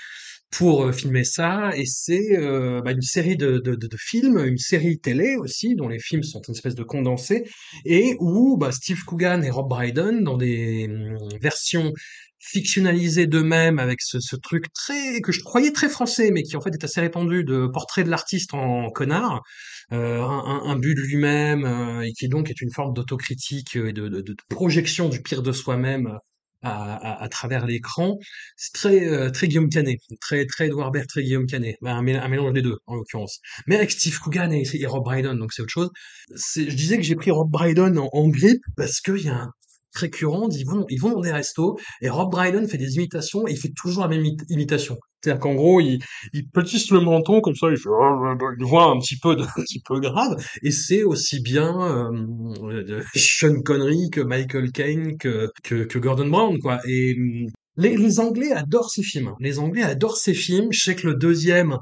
pour 0.51 0.83
euh, 0.83 0.91
filmer 0.91 1.23
ça, 1.23 1.71
et 1.75 1.85
c'est 1.85 2.37
euh, 2.37 2.81
bah, 2.81 2.91
une 2.91 3.01
série 3.01 3.35
de, 3.35 3.61
films, 3.97 4.39
une 4.45 4.57
série 4.57 4.99
télé 4.99 5.35
aussi, 5.35 5.75
dont 5.75 5.87
les 5.87 5.99
films 5.99 6.23
sont 6.23 6.41
une 6.47 6.53
espèce 6.53 6.75
de 6.75 6.83
condensé, 6.83 7.43
et 7.85 8.15
où 8.19 8.57
bah, 8.57 8.71
Steve 8.71 9.03
Coogan 9.05 9.43
et 9.43 9.49
Rob 9.49 9.67
Brydon, 9.67 10.21
dans 10.21 10.37
des 10.37 10.87
hum, 10.89 11.17
versions 11.41 11.93
fictionnalisées 12.39 13.27
d'eux-mêmes, 13.27 13.79
avec 13.79 14.01
ce, 14.01 14.35
truc 14.37 14.71
très 14.73 15.19
que 15.21 15.31
je 15.31 15.41
croyais 15.43 15.71
très 15.71 15.89
français, 15.89 16.31
mais 16.31 16.43
qui 16.43 16.55
en 16.55 16.61
fait 16.61 16.73
est 16.73 16.83
assez 16.83 17.01
répandu, 17.01 17.43
de 17.43 17.67
portrait 17.67 18.03
de 18.03 18.09
l'artiste 18.09 18.53
en 18.53 18.89
connard, 18.89 19.41
euh, 19.91 20.21
un, 20.21 20.75
but 20.77 20.95
de 20.95 21.01
lui-même, 21.01 22.01
et 22.05 22.13
qui 22.13 22.29
donc 22.29 22.49
est 22.49 22.61
une 22.61 22.71
forme 22.71 22.93
d'autocritique 22.93 23.75
et 23.75 23.91
de, 23.91 24.35
projection 24.49 25.09
du 25.09 25.21
pire 25.21 25.41
de 25.41 25.51
soi-même 25.51 26.17
à, 26.63 27.27
travers 27.29 27.65
l'écran. 27.65 28.17
C'est 28.55 28.73
très 28.73 29.07
euh, 29.07 29.29
très 29.29 29.47
Guillaume 29.47 29.69
Canet, 29.69 29.99
très 30.19 30.45
très 30.45 30.67
Edouard 30.67 30.91
Baird, 30.91 31.07
très 31.07 31.23
Guillaume 31.23 31.45
Canet, 31.45 31.77
un, 31.83 32.01
mélange 32.01 32.53
des 32.53 32.61
deux 32.61 32.77
en 32.85 32.95
l'occurrence. 32.95 33.39
Mais 33.67 33.75
avec 33.75 33.91
Steve 33.91 34.19
Coogan 34.19 34.51
et, 34.51 34.63
Rob 34.85 35.03
Brydon, 35.03 35.35
donc 35.35 35.53
c'est 35.53 35.61
autre 35.61 35.71
chose. 35.71 35.89
Je 36.55 36.75
disais 36.75 36.97
que 36.97 37.03
j'ai 37.03 37.15
pris 37.15 37.31
Rob 37.31 37.49
Brydon 37.49 37.95
en, 37.97 38.09
en 38.11 38.27
grippe 38.29 38.63
parce 38.75 39.01
qu'il 39.01 39.21
y 39.23 39.29
a 39.29 39.35
un 39.35 39.51
récurrent, 39.93 40.49
ils 40.51 40.65
vont, 40.65 40.85
ils 40.89 40.99
vont 40.99 41.11
dans 41.11 41.21
des 41.21 41.31
restos, 41.31 41.77
et 42.01 42.09
Rob 42.09 42.31
Brydon 42.31 42.67
fait 42.67 42.77
des 42.77 42.95
imitations, 42.95 43.47
et 43.47 43.51
il 43.51 43.57
fait 43.57 43.73
toujours 43.75 44.03
la 44.03 44.09
même 44.09 44.25
imitation. 44.49 44.97
C'est-à-dire 45.21 45.39
qu'en 45.39 45.55
gros, 45.55 45.79
il, 45.79 45.99
il 46.33 46.47
petisse 46.49 46.91
le 46.91 46.99
menton 46.99 47.41
comme 47.41 47.55
ça, 47.55 47.67
il 47.69 47.77
fait 47.77 47.89
une 47.89 48.65
voix 48.65 48.91
un 48.91 48.99
petit 48.99 49.17
peu, 49.17 49.31
un 49.39 49.61
petit 49.61 49.81
peu 49.81 49.99
grave, 49.99 50.35
et 50.63 50.71
c'est 50.71 51.03
aussi 51.03 51.41
bien 51.41 51.81
euh, 51.81 53.01
Sean 53.15 53.61
Connery 53.63 54.09
que 54.11 54.21
Michael 54.21 54.71
Caine 54.71 55.17
que, 55.17 55.49
que, 55.63 55.83
que 55.83 55.99
Gordon 55.99 56.27
Brown, 56.27 56.59
quoi. 56.59 56.79
Et 56.87 57.15
les, 57.77 58.19
Anglais 58.19 58.51
adorent 58.51 58.89
ces 58.89 59.03
films. 59.03 59.33
Les 59.39 59.59
Anglais 59.59 59.83
adorent 59.83 60.17
ces 60.17 60.33
films. 60.33 60.69
Je 60.71 60.81
sais 60.81 60.95
que 60.95 61.07
le 61.07 61.15
deuxième, 61.15 61.77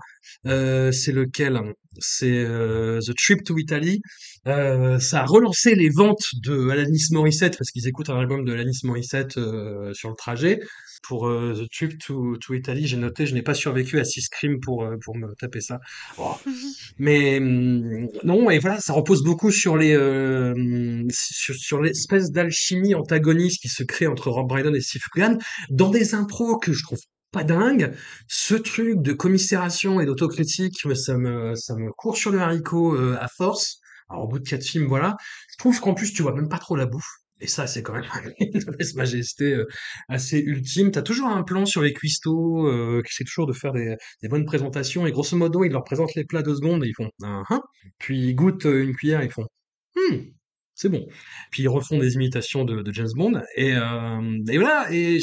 euh, 0.46 0.92
c'est 0.92 1.12
lequel? 1.12 1.60
C'est 2.00 2.44
euh, 2.44 3.00
The 3.00 3.16
Trip 3.16 3.44
to 3.44 3.58
Italy. 3.58 4.02
Euh, 4.48 5.00
ça 5.00 5.22
a 5.22 5.26
relancé 5.26 5.74
les 5.76 5.90
ventes 5.90 6.36
de 6.44 6.70
Alanis 6.70 7.08
Morissette 7.12 7.58
parce 7.58 7.72
qu'ils 7.72 7.88
écoutent 7.88 8.10
un 8.10 8.20
album 8.20 8.46
de 8.46 8.54
Alanis 8.54 8.82
Morissette 8.84 9.34
sur 9.34 10.10
le 10.10 10.16
trajet. 10.16 10.60
Pour 11.04 11.28
euh, 11.28 11.54
The 11.54 11.70
Trip 11.72 11.98
to, 12.00 12.38
to 12.38 12.54
Italy, 12.54 12.88
j'ai 12.88 12.98
noté, 12.98 13.26
je 13.26 13.34
n'ai 13.34 13.42
pas 13.42 13.54
survécu 13.54 14.00
à 14.00 14.06
Six 14.06 14.30
Cream 14.30 14.60
pour 14.60 14.84
euh, 14.84 14.98
pour 15.04 15.16
me 15.16 15.34
taper 15.40 15.62
ça. 15.62 15.80
Oh. 16.18 16.36
Mais 16.98 17.38
hum, 17.38 18.08
non, 18.24 18.50
et 18.50 18.60
voilà, 18.60 18.80
ça 18.80 18.94
repose 18.94 19.24
beaucoup 19.24 19.52
sur 19.52 19.78
les 19.78 19.96
sur, 21.10 21.56
sur 21.56 21.82
l'espèce 21.82 22.32
d'alchimie 22.32 22.96
antagoniste 22.96 23.62
qui 23.62 23.70
se 23.70 23.84
crée 23.84 24.08
entre 24.08 24.30
Rob 24.30 24.48
Brydon 24.48 24.74
et 24.74 24.82
Steve 24.82 25.02
Coogan 25.12 25.38
dans 25.70 25.90
des 25.90 26.16
impros 26.16 26.58
que 26.58 26.74
je 26.74 26.84
trouve 26.84 27.00
pas 27.36 27.44
dingue. 27.44 27.94
Ce 28.30 28.56
truc 28.56 29.02
de 29.02 29.12
commisération 29.12 30.00
et 30.00 30.06
d'autocritique, 30.06 30.80
ça 30.96 31.18
me, 31.18 31.54
ça 31.56 31.76
me 31.76 31.92
court 31.92 32.16
sur 32.16 32.32
le 32.32 32.40
haricot 32.40 32.96
euh, 32.96 33.18
à 33.20 33.28
force. 33.28 33.80
Alors, 34.10 34.24
au 34.24 34.28
bout 34.28 34.40
de 34.40 34.48
quatre 34.48 34.64
films, 34.64 34.88
voilà. 34.88 35.18
Je 35.52 35.58
trouve 35.58 35.80
qu'en 35.82 35.94
plus, 35.94 36.14
tu 36.14 36.22
vois 36.22 36.34
même 36.34 36.48
pas 36.48 36.60
trop 36.60 36.78
la 36.78 36.86
bouffe. 36.86 37.12
Et 37.42 37.48
ça, 37.48 37.68
c'est 37.68 37.84
quand 37.84 37.94
même 37.94 38.06
une 38.40 38.62
majesté 38.96 39.54
euh, 39.54 39.66
assez 40.08 40.40
ultime. 40.40 40.92
T'as 40.92 41.02
toujours 41.02 41.28
un 41.28 41.44
plan 41.44 41.66
sur 41.66 41.82
les 41.82 41.94
cuistots 41.94 42.68
euh, 42.68 43.02
qui 43.04 43.24
toujours 43.26 43.48
de 43.48 43.54
faire 43.54 43.74
des, 43.74 43.98
bonnes 44.30 44.46
présentations. 44.46 45.06
Et 45.06 45.12
grosso 45.12 45.36
modo, 45.38 45.64
ils 45.64 45.72
leur 45.72 45.84
présentent 45.84 46.16
les 46.16 46.26
plats 46.26 46.44
deux 46.44 46.56
secondes 46.56 46.84
et 46.84 46.88
ils 46.88 46.96
font 46.96 47.10
un 47.24 47.44
uh 47.50 47.60
Puis 47.98 48.30
ils 48.30 48.36
goûtent 48.36 48.66
une 48.66 48.96
cuillère 48.96 49.22
et 49.22 49.26
ils 49.26 49.32
font 49.32 49.46
hmm, 49.96 50.16
c'est 50.74 50.90
bon. 50.90 51.06
Puis 51.52 51.64
ils 51.64 51.68
refont 51.68 51.98
des 51.98 52.14
imitations 52.16 52.64
de, 52.66 52.84
James 52.92 53.12
Bond. 53.16 53.42
Et, 53.56 53.72
et 53.72 54.58
voilà. 54.58 54.88
Et 54.92 55.20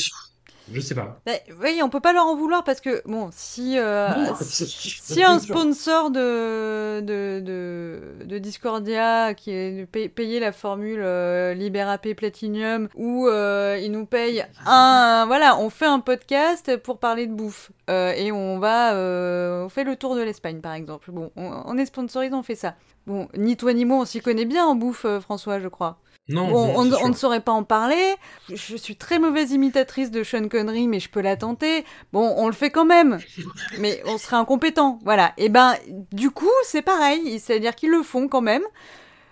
Je 0.70 0.80
sais 0.80 0.94
pas. 0.94 1.20
Bah, 1.26 1.32
oui, 1.62 1.80
on 1.82 1.89
peut 1.89 2.01
pas 2.01 2.12
leur 2.12 2.26
en 2.26 2.36
vouloir 2.36 2.62
parce 2.64 2.80
que, 2.80 3.02
bon, 3.06 3.30
si, 3.32 3.78
euh, 3.78 4.09
Non, 4.09 4.34
si, 4.40 5.22
un 5.22 5.39
sponsor 5.39 6.10
de, 6.10 7.01
de, 7.01 7.40
de, 7.40 8.24
de 8.24 8.39
Discordia 8.39 9.34
qui 9.34 9.51
est 9.51 9.80
de 9.80 9.84
pay- 9.86 10.09
payer 10.09 10.40
la 10.40 10.52
formule 10.52 11.01
euh, 11.02 11.55
LibreAP 11.55 12.14
Platinum 12.14 12.89
ou 12.94 13.26
euh, 13.28 13.78
il 13.82 13.90
nous 13.93 14.06
paye 14.06 14.44
un. 14.66 15.24
Voilà, 15.26 15.59
on 15.59 15.68
fait 15.70 15.86
un 15.86 16.01
podcast 16.01 16.76
pour 16.78 16.98
parler 16.98 17.26
de 17.26 17.32
bouffe 17.34 17.70
Euh, 17.90 18.12
et 18.12 18.30
on 18.32 18.59
va. 18.59 18.94
euh, 18.94 19.64
on 19.64 19.68
fait 19.68 19.84
le 19.84 19.97
tour 19.97 20.14
de 20.14 20.22
l'Espagne 20.22 20.60
par 20.60 20.74
exemple. 20.74 21.10
Bon, 21.10 21.30
on, 21.36 21.62
on 21.66 21.76
est 21.78 21.86
sponsorisé, 21.86 22.32
on 22.34 22.43
fait 22.43 22.55
ça. 22.55 22.74
Bon, 23.06 23.28
ni 23.36 23.56
toi 23.56 23.72
ni 23.74 23.84
moi, 23.84 23.98
on 23.98 24.05
s'y 24.05 24.20
connaît 24.20 24.44
bien 24.44 24.64
en 24.64 24.76
bouffe, 24.76 25.06
François, 25.20 25.59
je 25.59 25.66
crois. 25.68 25.98
Non, 26.28 26.49
Bon, 26.49 26.73
on, 26.77 27.09
ne 27.09 27.15
saurait 27.15 27.40
pas 27.40 27.53
en 27.53 27.65
parler. 27.65 28.15
Je, 28.49 28.77
suis 28.77 28.97
très 28.97 29.19
mauvaise 29.19 29.51
imitatrice 29.51 30.11
de 30.11 30.23
Sean 30.23 30.49
Connery, 30.49 30.86
mais 30.86 31.01
je 31.01 31.11
peux 31.11 31.20
la 31.20 31.36
tenter. 31.36 31.85
Bon, 32.12 32.35
on 32.36 32.47
le 32.47 32.53
fait 32.53 32.70
quand 32.70 32.85
même. 32.85 33.19
Mais 33.81 34.01
on 34.07 34.19
serait 34.19 34.36
incompétent. 34.36 35.01
Voilà. 35.03 35.32
Et 35.36 35.49
ben, 35.49 35.74
du 36.12 36.31
coup, 36.31 36.49
c'est 36.65 36.82
pareil. 36.82 37.40
C'est-à-dire 37.40 37.74
qu'ils 37.74 37.90
le 37.90 38.03
font 38.03 38.28
quand 38.28 38.40
même. 38.40 38.62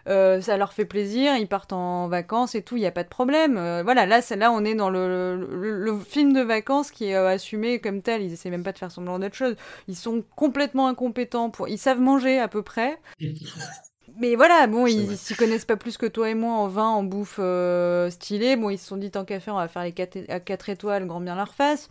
Euh, 0.09 0.41
ça 0.41 0.57
leur 0.57 0.73
fait 0.73 0.87
plaisir, 0.87 1.37
ils 1.37 1.47
partent 1.47 1.75
en 1.75 2.09
vacances 2.09 2.55
et 2.55 2.63
tout, 2.63 2.77
il 2.77 2.81
n'y 2.81 2.87
a 2.87 2.91
pas 2.91 3.05
de 3.05 3.09
problème. 3.09 3.59
Euh, 3.59 3.83
voilà, 3.83 4.07
là, 4.07 4.21
là, 4.37 4.51
on 4.51 4.65
est 4.65 4.75
dans 4.75 4.91
le, 4.91 5.37
le, 5.37 5.79
le 5.79 5.99
film 6.01 6.33
de 6.33 6.41
vacances 6.41 6.91
qui 6.91 7.07
est 7.07 7.15
euh, 7.15 7.29
assumé 7.29 7.81
comme 7.81 8.03
tel. 8.03 8.23
Ils 8.23 8.33
essaient 8.33 8.51
même 8.51 8.65
pas 8.65 8.73
de 8.73 8.79
faire 8.79 8.91
semblant 8.91 9.19
d'autre 9.19 9.37
chose. 9.37 9.57
Ils 9.89 9.97
sont 9.97 10.25
complètement 10.37 10.89
incompétents 10.89 11.51
pour. 11.51 11.69
Ils 11.69 11.79
savent 11.79 12.01
manger 12.01 12.39
à 12.39 12.49
peu 12.49 12.63
près. 12.63 12.99
Mais 14.19 14.35
voilà, 14.35 14.67
bon, 14.67 14.87
ils 14.87 15.17
s'y 15.17 15.35
connaissent 15.35 15.65
pas 15.65 15.77
plus 15.77 15.97
que 15.97 16.07
toi 16.07 16.31
et 16.31 16.35
moi 16.35 16.55
en 16.55 16.69
vin, 16.69 16.89
en 16.89 17.03
bouffe 17.03 17.37
euh, 17.39 18.11
stylée. 18.11 18.57
Bon, 18.57 18.71
ils 18.71 18.79
se 18.79 18.87
sont 18.87 18.97
dit 18.97 19.11
tant 19.11 19.25
qu'à 19.25 19.41
faire, 19.41 19.55
on 19.55 19.59
va 19.59 19.69
faire 19.69 19.85
les 19.85 19.93
4, 19.93 20.69
étoiles, 20.69 21.07
grand 21.07 21.21
bien 21.21 21.37
leur 21.37 21.55
face. 21.55 21.89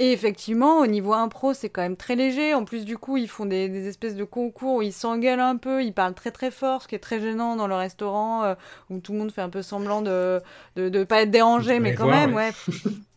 Et 0.00 0.12
effectivement, 0.12 0.78
au 0.78 0.86
niveau 0.86 1.12
impro, 1.12 1.54
c'est 1.54 1.68
quand 1.70 1.82
même 1.82 1.96
très 1.96 2.14
léger. 2.14 2.54
En 2.54 2.64
plus, 2.64 2.84
du 2.84 2.96
coup, 2.96 3.16
ils 3.16 3.26
font 3.28 3.46
des, 3.46 3.68
des 3.68 3.88
espèces 3.88 4.14
de 4.14 4.22
concours 4.22 4.74
où 4.76 4.82
ils 4.82 4.92
s'engueulent 4.92 5.40
un 5.40 5.56
peu, 5.56 5.82
ils 5.82 5.92
parlent 5.92 6.14
très 6.14 6.30
très 6.30 6.52
fort, 6.52 6.82
ce 6.82 6.88
qui 6.88 6.94
est 6.94 7.00
très 7.00 7.20
gênant 7.20 7.56
dans 7.56 7.66
le 7.66 7.74
restaurant, 7.74 8.44
euh, 8.44 8.54
où 8.90 9.00
tout 9.00 9.12
le 9.12 9.18
monde 9.18 9.32
fait 9.32 9.40
un 9.40 9.48
peu 9.48 9.60
semblant 9.60 10.00
de 10.00 10.40
de, 10.76 10.88
de 10.88 11.02
pas 11.02 11.22
être 11.22 11.32
dérangé, 11.32 11.80
mais 11.80 11.96
quand 11.96 12.04
voir, 12.04 12.28
même, 12.28 12.34
ouais. 12.36 12.50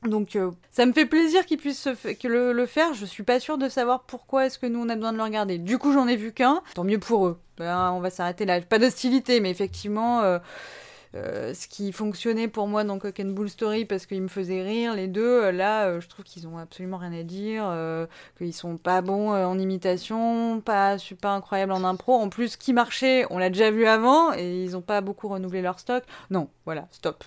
Donc, 0.08 0.36
euh, 0.36 0.50
ça 0.72 0.88
me 0.88 0.94
fait 0.94 1.06
plaisir 1.06 1.46
qu'ils 1.46 1.60
puissent 1.60 1.88
que 2.20 2.28
le, 2.28 2.52
le 2.52 2.66
faire. 2.66 2.96
Je 2.96 3.06
suis 3.06 3.22
pas 3.22 3.40
sûre 3.40 3.60
de 3.60 3.70
savoir 3.70 4.02
pourquoi 4.06 4.48
est-ce 4.48 4.58
que 4.58 4.66
nous 4.66 4.80
on 4.80 4.90
a 4.90 4.96
besoin 4.96 5.12
de 5.12 5.18
le 5.18 5.24
regarder. 5.24 5.60
Du 5.60 5.78
coup, 5.78 5.94
j'en 5.94 6.08
ai 6.08 6.16
vu 6.16 6.32
qu'un. 6.32 6.64
Tant 6.74 6.84
mieux 6.84 6.98
pour 6.98 7.28
eux. 7.28 7.40
Ben, 7.60 7.92
on 7.92 8.00
va 8.00 8.10
s'arrêter 8.10 8.46
là. 8.46 8.60
Pas 8.62 8.80
d'hostilité, 8.80 9.40
mais 9.40 9.52
effectivement. 9.52 10.22
euh, 10.22 10.40
euh, 11.14 11.54
ce 11.54 11.68
qui 11.68 11.92
fonctionnait 11.92 12.48
pour 12.48 12.68
moi 12.68 12.84
dans 12.84 12.98
Cock 12.98 13.20
and 13.20 13.32
Bull 13.32 13.50
Story 13.50 13.86
parce 13.86 14.06
qu'ils 14.06 14.22
me 14.22 14.28
faisaient 14.28 14.62
rire, 14.62 14.96
les 14.96 15.08
deux, 15.08 15.44
euh, 15.44 15.52
là, 15.52 15.88
euh, 15.88 16.00
je 16.00 16.08
trouve 16.08 16.24
qu'ils 16.24 16.48
ont 16.48 16.58
absolument 16.58 16.98
rien 16.98 17.14
à 17.14 17.24
dire, 17.24 17.66
qu'ils 18.38 18.54
sont 18.54 18.78
pas 18.78 19.02
bons 19.02 19.32
en 19.32 19.60
imitation, 19.60 20.62
pas 20.62 20.98
super 20.98 21.32
incroyables 21.32 21.72
en 21.72 21.84
impro. 21.84 22.16
En 22.16 22.30
plus, 22.30 22.56
qui 22.56 22.74
marchait, 22.74 23.26
on 23.30 23.38
l'a 23.38 23.50
déjà 23.50 23.72
vu 23.72 23.86
avant 23.86 24.34
et 24.34 24.64
ils 24.64 24.78
ont 24.78 24.82
pas 24.82 25.02
beaucoup 25.02 25.28
renouvelé 25.28 25.62
leur 25.62 25.80
stock. 25.80 26.04
Non, 26.30 26.50
voilà, 26.66 26.88
stop. 26.92 27.24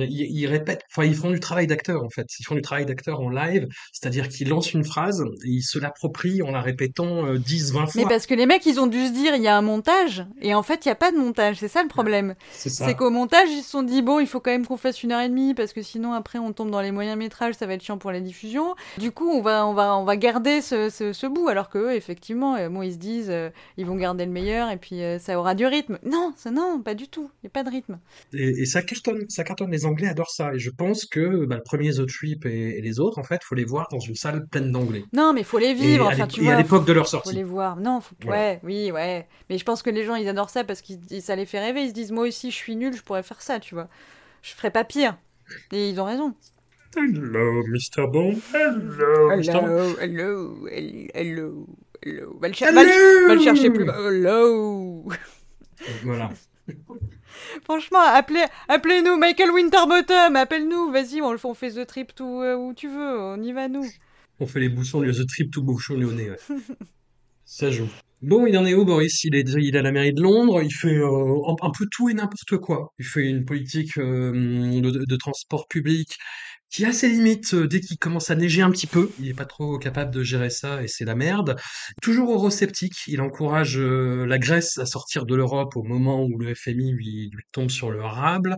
Ils, 0.00 0.38
ils 0.38 0.46
répètent, 0.46 0.82
enfin, 0.90 1.06
ils 1.06 1.14
font 1.14 1.30
du 1.30 1.40
travail 1.40 1.66
d'acteur, 1.66 2.02
en 2.04 2.10
fait. 2.10 2.26
Ils 2.38 2.44
font 2.44 2.54
du 2.54 2.62
travail 2.62 2.86
d'acteur 2.86 3.20
en 3.20 3.30
live, 3.30 3.66
c'est-à-dire 3.92 4.28
qu'ils 4.28 4.48
lancent 4.48 4.72
une 4.72 4.84
phrase 4.84 5.24
et 5.44 5.48
ils 5.48 5.62
se 5.62 5.78
l'approprient 5.78 6.42
en 6.42 6.50
la 6.50 6.60
répétant 6.60 7.26
euh, 7.26 7.38
10, 7.38 7.72
20 7.72 7.86
fois. 7.86 8.02
Mais 8.02 8.08
parce 8.08 8.26
que 8.26 8.34
les 8.34 8.46
mecs, 8.46 8.66
ils 8.66 8.80
ont 8.80 8.86
dû 8.86 9.06
se 9.06 9.12
dire, 9.12 9.34
il 9.34 9.42
y 9.42 9.48
a 9.48 9.56
un 9.56 9.62
montage, 9.62 10.26
et 10.40 10.54
en 10.54 10.62
fait, 10.62 10.84
il 10.84 10.88
y 10.88 10.92
a 10.92 10.96
pas 10.96 11.12
de 11.12 11.16
montage. 11.16 11.56
C'est 11.58 11.68
ça 11.68 11.82
le 11.82 11.88
problème. 11.88 12.34
C'est 12.52 12.94
qu'au 12.94 13.10
montage, 13.10 13.48
ils 13.50 13.62
se 13.62 13.70
sont 13.70 13.82
dit, 13.82 14.02
bon, 14.02 14.20
il 14.20 14.26
faut 14.26 14.40
quand 14.40 14.50
même 14.50 14.66
qu'on 14.66 14.76
fasse 14.76 15.02
une 15.02 15.12
heure 15.12 15.20
et 15.20 15.28
demie, 15.28 15.54
parce 15.54 15.72
que 15.72 15.82
sinon, 15.82 16.12
après, 16.12 16.38
on 16.38 16.52
tombe 16.52 16.70
dans 16.70 16.80
les 16.80 16.92
moyens 16.92 17.18
métrages, 17.18 17.54
ça 17.54 17.66
va 17.66 17.74
être 17.74 17.82
chiant 17.82 17.98
pour 17.98 18.12
la 18.12 18.20
diffusion. 18.20 18.74
Du 18.98 19.10
coup, 19.10 19.28
on 19.28 19.40
va, 19.40 19.66
on 19.66 19.74
va, 19.74 19.96
on 19.96 20.04
va 20.04 20.16
garder 20.16 20.60
ce, 20.60 20.90
ce, 20.90 21.12
ce 21.12 21.26
bout, 21.26 21.48
alors 21.48 21.68
que 21.68 21.78
eux, 21.78 21.94
effectivement, 21.94 22.56
euh, 22.56 22.68
bon, 22.68 22.82
ils 22.82 22.92
se 22.92 22.98
disent, 22.98 23.30
euh, 23.30 23.50
ils 23.76 23.86
vont 23.86 23.96
garder 23.96 24.24
le 24.24 24.32
meilleur, 24.32 24.70
et 24.70 24.76
puis 24.76 25.02
euh, 25.02 25.18
ça 25.18 25.38
aura 25.38 25.54
du 25.54 25.66
rythme. 25.66 25.98
Non, 26.04 26.32
ça, 26.36 26.50
non, 26.50 26.80
pas 26.82 26.94
du 26.94 27.08
tout. 27.08 27.30
Il 27.42 27.46
n'y 27.46 27.48
a 27.48 27.50
pas 27.50 27.62
de 27.62 27.70
rythme. 27.70 27.98
Et, 28.32 28.62
et 28.62 28.66
ça 28.66 28.82
cartonne, 28.82 29.24
ça 29.28 29.44
cartonne. 29.44 29.63
Les 29.70 29.86
Anglais 29.86 30.08
adorent 30.08 30.30
ça. 30.30 30.52
Et 30.54 30.58
je 30.58 30.70
pense 30.70 31.04
que 31.06 31.44
bah, 31.46 31.56
le 31.56 31.62
premier 31.62 31.92
The 31.92 32.06
Trip 32.06 32.46
et, 32.46 32.78
et 32.78 32.80
les 32.80 33.00
autres, 33.00 33.18
en 33.18 33.22
fait, 33.24 33.40
faut 33.44 33.54
les 33.54 33.64
voir 33.64 33.88
dans 33.90 33.98
une 33.98 34.14
salle 34.14 34.46
pleine 34.46 34.70
d'anglais. 34.72 35.04
Non, 35.12 35.32
mais 35.32 35.42
faut 35.44 35.58
les 35.58 35.74
vivre, 35.74 36.06
enfin, 36.06 36.26
tu 36.26 36.40
et 36.40 36.44
vois. 36.44 36.54
à 36.54 36.56
l'époque 36.58 36.86
de 36.86 36.92
leur 36.92 37.04
faut 37.06 37.10
sortie. 37.12 37.34
les 37.34 37.42
voir. 37.44 37.76
Non, 37.76 38.00
faut... 38.00 38.14
Voilà. 38.22 38.40
ouais, 38.40 38.60
oui, 38.64 38.90
ouais. 38.92 39.26
Mais 39.50 39.58
je 39.58 39.64
pense 39.64 39.82
que 39.82 39.90
les 39.90 40.04
gens, 40.04 40.14
ils 40.16 40.28
adorent 40.28 40.50
ça 40.50 40.64
parce 40.64 40.82
que 40.82 40.92
ça 41.20 41.36
les 41.36 41.46
fait 41.46 41.60
rêver. 41.60 41.82
Ils 41.82 41.88
se 41.90 41.94
disent, 41.94 42.12
moi 42.12 42.26
aussi, 42.26 42.50
je 42.50 42.56
suis 42.56 42.76
nul, 42.76 42.94
je 42.96 43.02
pourrais 43.02 43.22
faire 43.22 43.42
ça, 43.42 43.60
tu 43.60 43.74
vois. 43.74 43.88
Je 44.42 44.52
ferais 44.52 44.70
pas 44.70 44.84
pire. 44.84 45.16
Et 45.72 45.88
ils 45.90 46.00
ont 46.00 46.04
raison. 46.04 46.34
Hello, 46.96 47.62
Mr. 47.66 48.06
Bond. 48.06 48.36
Hello, 48.54 49.36
Mr. 49.36 49.52
Bond. 49.52 49.94
Hello, 49.98 49.98
hello, 50.00 50.66
hello, 50.68 51.08
hello, 51.14 51.66
hello. 52.02 52.38
Va 52.40 52.48
le, 52.48 52.54
cher- 52.54 52.70
le- 52.72 53.26
va 53.28 53.34
le 53.34 53.40
chercher 53.40 53.70
plus 53.70 53.84
bas. 53.84 53.96
Hello. 53.98 55.04
Voilà. 56.04 56.30
Franchement, 57.64 58.00
appelez, 58.00 58.44
appelez-nous 58.68 59.16
Michael 59.16 59.50
Winterbottom, 59.50 60.36
appelle-nous, 60.36 60.90
vas-y, 60.90 61.20
on, 61.22 61.32
le 61.32 61.38
fait- 61.38 61.48
on 61.48 61.54
fait 61.54 61.70
The 61.72 61.86
Trip 61.86 62.14
tout 62.14 62.40
euh, 62.42 62.54
où 62.56 62.74
tu 62.74 62.88
veux, 62.88 63.18
on 63.20 63.42
y 63.42 63.52
va 63.52 63.68
nous. 63.68 63.86
On 64.40 64.46
fait 64.46 64.60
les 64.60 64.68
bouchons, 64.68 65.00
le 65.00 65.12
The 65.12 65.26
Trip 65.26 65.50
tout 65.50 65.62
bouchon 65.62 65.96
nez. 65.96 66.30
Ouais. 66.30 66.36
Ça 67.44 67.70
joue. 67.70 67.88
Bon, 68.22 68.46
il 68.46 68.56
en 68.56 68.64
est 68.64 68.72
où, 68.74 68.86
Boris? 68.86 69.22
Il 69.24 69.34
est, 69.34 69.48
il 69.58 69.76
est 69.76 69.78
à 69.78 69.82
la 69.82 69.92
mairie 69.92 70.14
de 70.14 70.22
Londres. 70.22 70.62
Il 70.62 70.72
fait 70.72 70.96
euh, 70.96 71.36
un, 71.46 71.66
un 71.66 71.70
peu 71.70 71.84
tout 71.90 72.08
et 72.08 72.14
n'importe 72.14 72.56
quoi. 72.56 72.94
Il 72.98 73.04
fait 73.04 73.28
une 73.28 73.44
politique 73.44 73.98
euh, 73.98 74.32
de, 74.80 75.04
de 75.04 75.16
transport 75.16 75.68
public 75.68 76.16
qui 76.74 76.84
a 76.84 76.92
ses 76.92 77.08
limites 77.08 77.54
euh, 77.54 77.68
dès 77.68 77.78
qu'il 77.78 77.98
commence 77.98 78.30
à 78.30 78.34
neiger 78.34 78.60
un 78.60 78.70
petit 78.72 78.88
peu. 78.88 79.08
Il 79.20 79.28
est 79.28 79.34
pas 79.34 79.44
trop 79.44 79.78
capable 79.78 80.10
de 80.12 80.24
gérer 80.24 80.50
ça 80.50 80.82
et 80.82 80.88
c'est 80.88 81.04
la 81.04 81.14
merde. 81.14 81.54
Toujours 82.02 82.32
eurosceptique. 82.32 82.96
Il 83.06 83.20
encourage 83.20 83.78
euh, 83.78 84.26
la 84.26 84.38
Grèce 84.40 84.78
à 84.78 84.86
sortir 84.86 85.24
de 85.24 85.36
l'Europe 85.36 85.76
au 85.76 85.84
moment 85.84 86.24
où 86.24 86.36
le 86.36 86.52
FMI 86.52 86.90
lui, 86.90 87.30
tombe 87.52 87.70
sur 87.70 87.92
le 87.92 88.02
rable. 88.02 88.56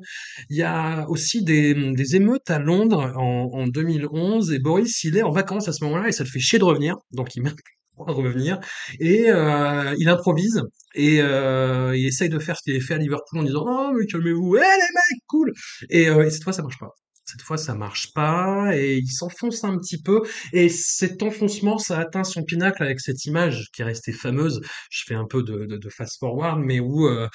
Il 0.49 0.57
y 0.57 0.63
a 0.63 1.05
aussi 1.11 1.45
des, 1.45 1.75
des 1.75 2.17
émeutes 2.17 2.51
à 2.51 2.59
Londres 2.59 3.13
en, 3.17 3.51
en 3.53 3.67
2011 3.67 4.51
et 4.51 4.61
Boris, 4.61 5.05
il 5.05 5.19
est 5.19 5.23
en 5.23 5.31
vacances 5.31 5.69
à 5.69 5.75
ce 5.75 5.85
moment-là 5.85 6.09
et 6.09 6.13
ça 6.13 6.25
le 6.25 6.31
fait 6.31 6.41
chier 6.41 6.59
de 6.59 6.65
revenir. 6.65 6.97
Donc 7.13 7.37
il 7.37 7.43
à 7.47 7.53
revenir 8.13 8.61
et 8.99 9.29
euh, 9.29 9.95
il 9.99 10.09
improvise 10.09 10.63
et 10.95 11.21
euh, 11.21 11.95
il 11.95 12.07
essaye 12.07 12.31
de 12.31 12.39
faire 12.39 12.57
ce 12.57 12.63
qu'il 12.63 12.73
avait 12.75 12.85
fait 12.85 12.95
à 12.95 12.99
Liverpool 12.99 13.41
en 13.41 13.43
disant 13.43 13.65
oh 13.67 13.93
mais 13.99 14.07
calmez-vous, 14.07 14.57
eh 14.57 14.61
les 14.61 14.65
mecs, 14.65 15.23
cool 15.27 15.53
et, 15.91 16.09
euh, 16.09 16.27
et 16.27 16.31
cette 16.31 16.45
fois 16.45 16.55
ça 16.55 16.63
marche 16.63 16.79
pas. 16.79 16.95
Cette 17.27 17.43
fois, 17.43 17.57
ça 17.57 17.75
marche 17.75 18.13
pas 18.15 18.71
et 18.77 18.99
il 18.99 19.09
s'enfonce 19.09 19.65
un 19.65 19.77
petit 19.79 20.01
peu. 20.01 20.23
Et 20.53 20.69
cet 20.69 21.23
enfoncement, 21.23 21.77
ça 21.79 21.99
atteint 21.99 22.25
son 22.25 22.45
pinacle 22.45 22.83
avec 22.83 23.01
cette 23.01 23.25
image 23.25 23.69
qui 23.73 23.83
est 23.83 23.85
restée 23.85 24.13
fameuse. 24.13 24.61
Je 24.91 25.03
fais 25.07 25.15
un 25.15 25.27
peu 25.27 25.43
de, 25.43 25.89
fast 25.91 26.19
forward, 26.19 26.61
mais 26.61 26.81
où 26.81 27.07
euh, 27.07 27.29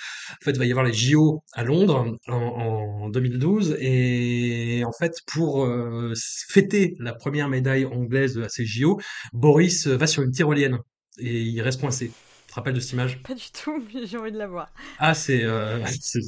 en 0.46 0.52
il 0.52 0.58
va 0.58 0.66
y 0.66 0.72
avoir 0.72 0.86
les 0.86 0.94
JO 0.94 1.44
à 1.54 1.64
Londres 1.64 2.16
en, 2.28 2.36
en 2.36 3.10
2012 3.10 3.78
et 3.80 4.84
en 4.86 4.92
fait, 4.92 5.14
pour 5.28 5.66
euh, 5.66 6.14
fêter 6.50 6.96
la 7.00 7.14
première 7.14 7.50
médaille 7.50 7.86
anglaise 7.86 8.38
à 8.40 8.50
ces 8.50 8.66
JO, 8.66 9.00
Boris 9.34 9.88
va 9.88 10.08
sur 10.08 10.24
une 10.24 10.32
tyrolienne 10.32 10.80
et 11.18 11.42
il 11.42 11.62
reste 11.62 11.82
coincé. 11.82 12.12
Te 12.52 12.56
rappelles 12.56 12.73
de 12.73 12.82
cette 12.82 12.91
image? 12.91 13.23
Pas 13.23 13.34
du 13.34 13.49
tout, 13.53 13.82
mais 13.94 14.06
j'ai 14.06 14.18
envie 14.18 14.34
de 14.34 14.38
la 14.38 14.48
voir. 14.48 14.73
Ah, 14.99 15.14
c'est 15.14 15.41
euh, 15.41 15.82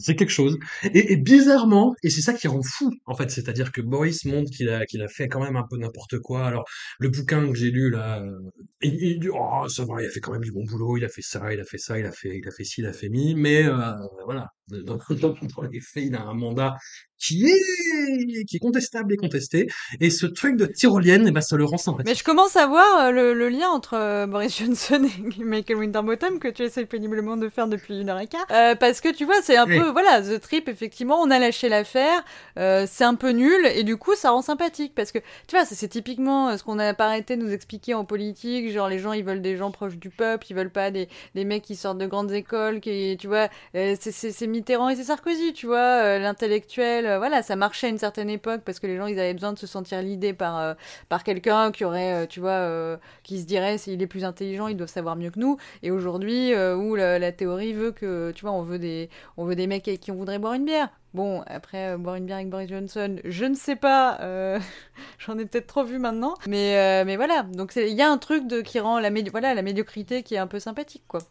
quelque 0.05 0.29
chose. 0.29 0.57
Et, 0.85 1.11
et 1.11 1.17
bizarrement, 1.17 1.93
et 2.01 2.09
c'est 2.09 2.21
ça 2.21 2.33
qui 2.33 2.47
rend 2.47 2.61
fou, 2.63 2.89
en 3.05 3.13
fait, 3.13 3.29
c'est-à-dire 3.29 3.73
que 3.73 3.81
Boris 3.81 4.23
montre 4.23 4.49
qu'il 4.49 4.69
a 4.69 4.85
qu'il 4.85 5.01
a 5.01 5.09
fait 5.09 5.27
quand 5.27 5.41
même 5.41 5.57
un 5.57 5.65
peu 5.69 5.75
n'importe 5.75 6.19
quoi. 6.19 6.45
Alors, 6.45 6.63
le 6.99 7.09
bouquin 7.09 7.45
que 7.49 7.55
j'ai 7.55 7.71
lu 7.71 7.89
là, 7.89 8.21
euh, 8.21 8.39
il, 8.81 9.29
oh 9.33 9.67
ça 9.67 9.83
va, 9.83 10.01
il 10.01 10.05
a 10.07 10.11
fait 10.11 10.21
quand 10.21 10.31
même 10.31 10.45
du 10.45 10.53
bon 10.53 10.63
boulot, 10.63 10.95
il 10.95 11.03
a 11.03 11.09
fait 11.09 11.21
ça, 11.21 11.53
il 11.53 11.59
a 11.59 11.65
fait 11.65 11.77
ça, 11.77 11.99
il 11.99 12.05
a 12.05 12.11
fait 12.13 12.37
il 12.37 12.47
a 12.47 12.51
fait 12.51 12.63
ci, 12.63 12.79
il 12.79 12.87
a 12.87 12.93
fait 12.93 13.09
mi, 13.09 13.35
mais 13.35 13.65
euh, 13.65 13.91
voilà, 14.23 14.47
dans, 14.69 14.97
dans, 15.09 15.33
dans 15.33 15.61
les 15.63 15.81
faits, 15.81 16.05
il 16.05 16.15
a 16.15 16.21
un 16.21 16.33
mandat 16.35 16.77
qui 17.19 17.45
est 17.45 18.43
qui 18.45 18.57
est 18.57 18.59
contestable 18.59 19.13
et 19.13 19.17
contesté. 19.17 19.67
Et 20.01 20.09
ce 20.09 20.25
truc 20.25 20.57
de 20.57 20.65
tyrolienne, 20.65 21.25
eh 21.27 21.31
ben 21.31 21.41
ça 21.41 21.55
le 21.55 21.63
rend 21.65 21.77
sympathique. 21.77 22.07
Mais 22.07 22.15
je 22.15 22.23
commence 22.23 22.55
à 22.55 22.67
voir 22.67 23.05
euh, 23.05 23.11
le, 23.11 23.33
le 23.33 23.47
lien 23.49 23.69
entre 23.69 23.93
euh, 23.95 24.27
Boris 24.27 24.57
Johnson 24.59 25.07
et 25.39 25.43
Michael 25.43 25.77
Winterbottom 25.77 26.39
que 26.39 26.49
tu 26.49 26.63
essaies 26.63 26.85
péniblement 26.85 27.37
de 27.37 27.47
faire 27.49 27.67
depuis 27.67 27.99
une 28.01 28.09
heure 28.09 28.19
et 28.19 28.27
quart. 28.27 28.45
Euh, 28.51 28.75
parce 28.75 28.99
que 28.99 29.09
tu 29.13 29.23
vois, 29.25 29.41
c'est 29.41 29.55
un 29.55 29.65
Oui. 29.67 29.79
peu, 29.79 29.89
voilà, 29.91 30.21
The 30.21 30.39
Trip, 30.41 30.67
effectivement, 30.67 31.19
on 31.21 31.31
a 31.31 31.39
lâché 31.39 31.69
l'affaire, 31.69 32.23
euh, 32.59 32.85
c'est 32.89 33.05
un 33.05 33.15
peu 33.15 33.29
nul, 33.29 33.65
et 33.73 33.83
du 33.83 33.95
coup, 33.97 34.15
ça 34.15 34.31
rend 34.31 34.41
sympathique. 34.41 34.93
Parce 34.95 35.11
que, 35.11 35.19
tu 35.47 35.55
vois, 35.55 35.63
c'est 35.65 35.87
typiquement 35.87 36.57
ce 36.57 36.63
qu'on 36.63 36.75
n'a 36.75 36.93
pas 36.93 37.05
arrêté 37.05 37.37
de 37.37 37.43
nous 37.43 37.51
expliquer 37.53 37.93
en 37.93 38.03
politique, 38.05 38.69
genre 38.71 38.89
les 38.89 38.99
gens, 38.99 39.13
ils 39.13 39.23
veulent 39.23 39.41
des 39.41 39.55
gens 39.55 39.71
proches 39.71 39.95
du 39.97 40.09
peuple, 40.09 40.47
ils 40.49 40.55
veulent 40.55 40.69
pas 40.71 40.91
des, 40.91 41.07
des 41.35 41.45
mecs 41.45 41.63
qui 41.63 41.75
sortent 41.75 41.99
de 41.99 42.07
grandes 42.07 42.31
écoles, 42.33 42.81
qui, 42.81 43.15
tu 43.19 43.27
vois, 43.27 43.47
c'est- 43.73 44.47
Mitterrand 44.47 44.89
et 44.89 44.95
c'est 44.95 45.05
Sarkozy, 45.05 45.53
tu 45.53 45.67
vois, 45.67 46.19
l'intellectuel, 46.19 47.02
euh, 47.05 47.17
voilà, 47.17 47.41
ça 47.43 47.55
marchait 47.55 47.87
à 47.87 47.89
une 47.89 47.97
certaine 47.97 48.29
époque 48.29 48.61
parce 48.65 48.79
que 48.79 48.87
les 48.87 48.97
gens, 48.97 49.07
ils 49.07 49.19
avaient 49.19 49.33
besoin 49.33 49.53
de 49.53 49.59
se 49.59 49.67
sentir 49.67 50.01
l'idée 50.01 50.33
par, 50.33 50.57
euh, 50.59 50.73
par 51.09 51.23
quelqu'un 51.23 51.71
qui 51.71 51.85
aurait, 51.85 52.23
euh, 52.23 52.25
tu 52.27 52.39
vois, 52.39 52.99
qui 53.23 53.39
se 53.39 53.45
dirait, 53.45 53.77
s'il 53.77 54.01
est 54.01 54.07
plus 54.07 54.23
intelligent, 54.23 54.67
il 54.67 54.77
doit 54.77 54.87
savoir 54.87 55.15
mieux 55.15 55.31
que 55.31 55.39
nous. 55.39 55.57
Et 55.81 55.91
aujourd'hui, 55.91 56.53
où 56.55 56.95
la, 56.95 57.31
théorie 57.31 57.73
veut 57.73 57.91
que, 57.91 58.31
tu 58.31 58.41
vois, 58.41 58.51
on 58.51 58.63
veut 58.63 58.79
des, 58.79 59.09
on 59.37 59.45
veut 59.45 59.55
des 59.55 59.67
mecs 59.67 59.87
avec 59.87 59.99
qui 59.99 60.11
on 60.11 60.15
voudrait 60.15 60.39
boire 60.39 60.53
une 60.53 60.65
bière. 60.65 60.89
Bon, 61.13 61.43
après, 61.45 61.95
boire 61.97 62.15
une 62.15 62.25
bière 62.25 62.37
avec 62.37 62.49
Boris 62.49 62.67
Johnson, 62.67 63.17
je 63.23 63.45
ne 63.45 63.53
sais 63.53 63.75
pas, 63.75 64.17
j'en 65.19 65.37
ai 65.37 65.45
peut-être 65.45 65.67
trop 65.67 65.83
vu 65.83 65.99
maintenant, 65.99 66.35
mais, 66.47 67.03
mais 67.05 67.15
voilà, 67.15 67.43
donc 67.43 67.73
il 67.75 67.93
y 67.93 68.01
a 68.01 68.09
un 68.09 68.17
truc 68.17 68.47
qui 68.63 68.79
rend 68.79 68.99
la, 68.99 69.11
voilà, 69.31 69.53
la 69.53 69.61
médiocrité 69.61 70.23
qui 70.23 70.35
est 70.35 70.39
un 70.39 70.47
peu 70.47 70.59
sympathique, 70.59 71.03
quoi. 71.07 71.21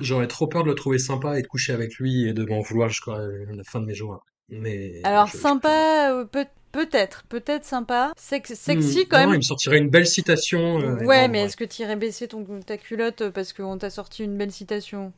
J'aurais 0.00 0.28
trop 0.28 0.46
peur 0.46 0.64
de 0.64 0.68
le 0.68 0.74
trouver 0.74 0.98
sympa 0.98 1.38
et 1.38 1.42
de 1.42 1.46
coucher 1.46 1.72
avec 1.72 1.94
lui 1.94 2.28
et 2.28 2.32
de 2.32 2.44
m'en 2.44 2.60
vouloir 2.60 2.88
jusqu'à 2.88 3.12
la 3.12 3.64
fin 3.64 3.80
de 3.80 3.86
mes 3.86 3.94
jours. 3.94 4.22
Mais 4.48 5.00
Alors, 5.04 5.28
sympa, 5.28 6.26
peut-être 6.30 6.52
Peut-être, 6.72 7.24
peut-être 7.24 7.66
sympa. 7.66 8.12
Sex 8.16 8.54
sexy 8.54 9.00
hmm. 9.00 9.08
quand 9.08 9.18
même. 9.18 9.30
Il 9.34 9.36
me 9.36 9.42
sortirait 9.42 9.76
une 9.78 9.90
belle 9.90 10.06
citation. 10.06 10.80
Euh, 10.80 11.04
ouais, 11.04 11.28
mais 11.28 11.42
est-ce 11.42 11.56
que 11.56 11.64
tu 11.64 11.82
irais 11.82 11.96
baisser 11.96 12.28
ton, 12.28 12.44
ta 12.60 12.78
culotte 12.78 13.28
parce 13.28 13.52
qu'on 13.52 13.76
t'a 13.76 13.90
sorti 13.90 14.24
une 14.24 14.38
belle 14.38 14.50
citation? 14.52 15.12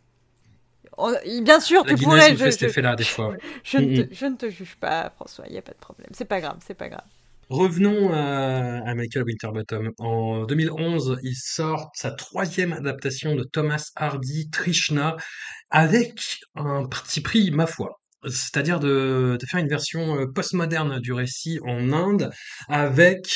Bien 1.43 1.61
sûr, 1.61 1.85
tu 1.85 1.95
pourrais. 1.95 2.37
Je, 2.37 2.51
je, 2.51 2.81
là, 2.81 2.97
des 2.97 3.05
fois. 3.05 3.37
je, 3.65 3.79
ne 3.79 4.03
te, 4.03 4.15
je, 4.15 4.27
ne 4.27 4.37
te, 4.37 4.51
juge 4.51 4.77
pas, 4.81 5.11
François, 5.15 5.45
il 5.47 5.53
n'y 5.53 5.59
a 5.59 5.63
pas 5.63 5.73
de 5.73 5.79
problème. 5.79 6.09
C'est 6.13 6.25
pas 6.25 6.41
grave, 6.41 6.57
c'est 6.67 6.75
pas 6.75 6.89
grave. 6.89 7.05
Revenons 7.51 8.13
à, 8.13 8.89
à, 8.89 8.95
Michael 8.95 9.25
Winterbottom. 9.25 9.93
En 9.99 10.45
2011, 10.47 11.21
il 11.23 11.35
sort 11.37 11.91
sa 11.95 12.11
troisième 12.11 12.73
adaptation 12.73 13.37
de 13.37 13.45
Thomas 13.45 13.91
Hardy, 13.97 14.51
Trishna, 14.51 15.17
avec 15.71 16.41
un 16.57 16.87
parti 16.87 17.21
pris, 17.21 17.51
ma 17.51 17.67
foi 17.67 18.01
c'est-à-dire 18.27 18.81
de, 18.81 19.39
faire 19.49 19.61
une 19.61 19.69
version 19.69 20.19
euh, 20.19 20.27
postmoderne 20.27 21.01
du 21.01 21.13
récit 21.13 21.59
en 21.65 21.93
Inde 21.93 22.31
avec 22.69 23.27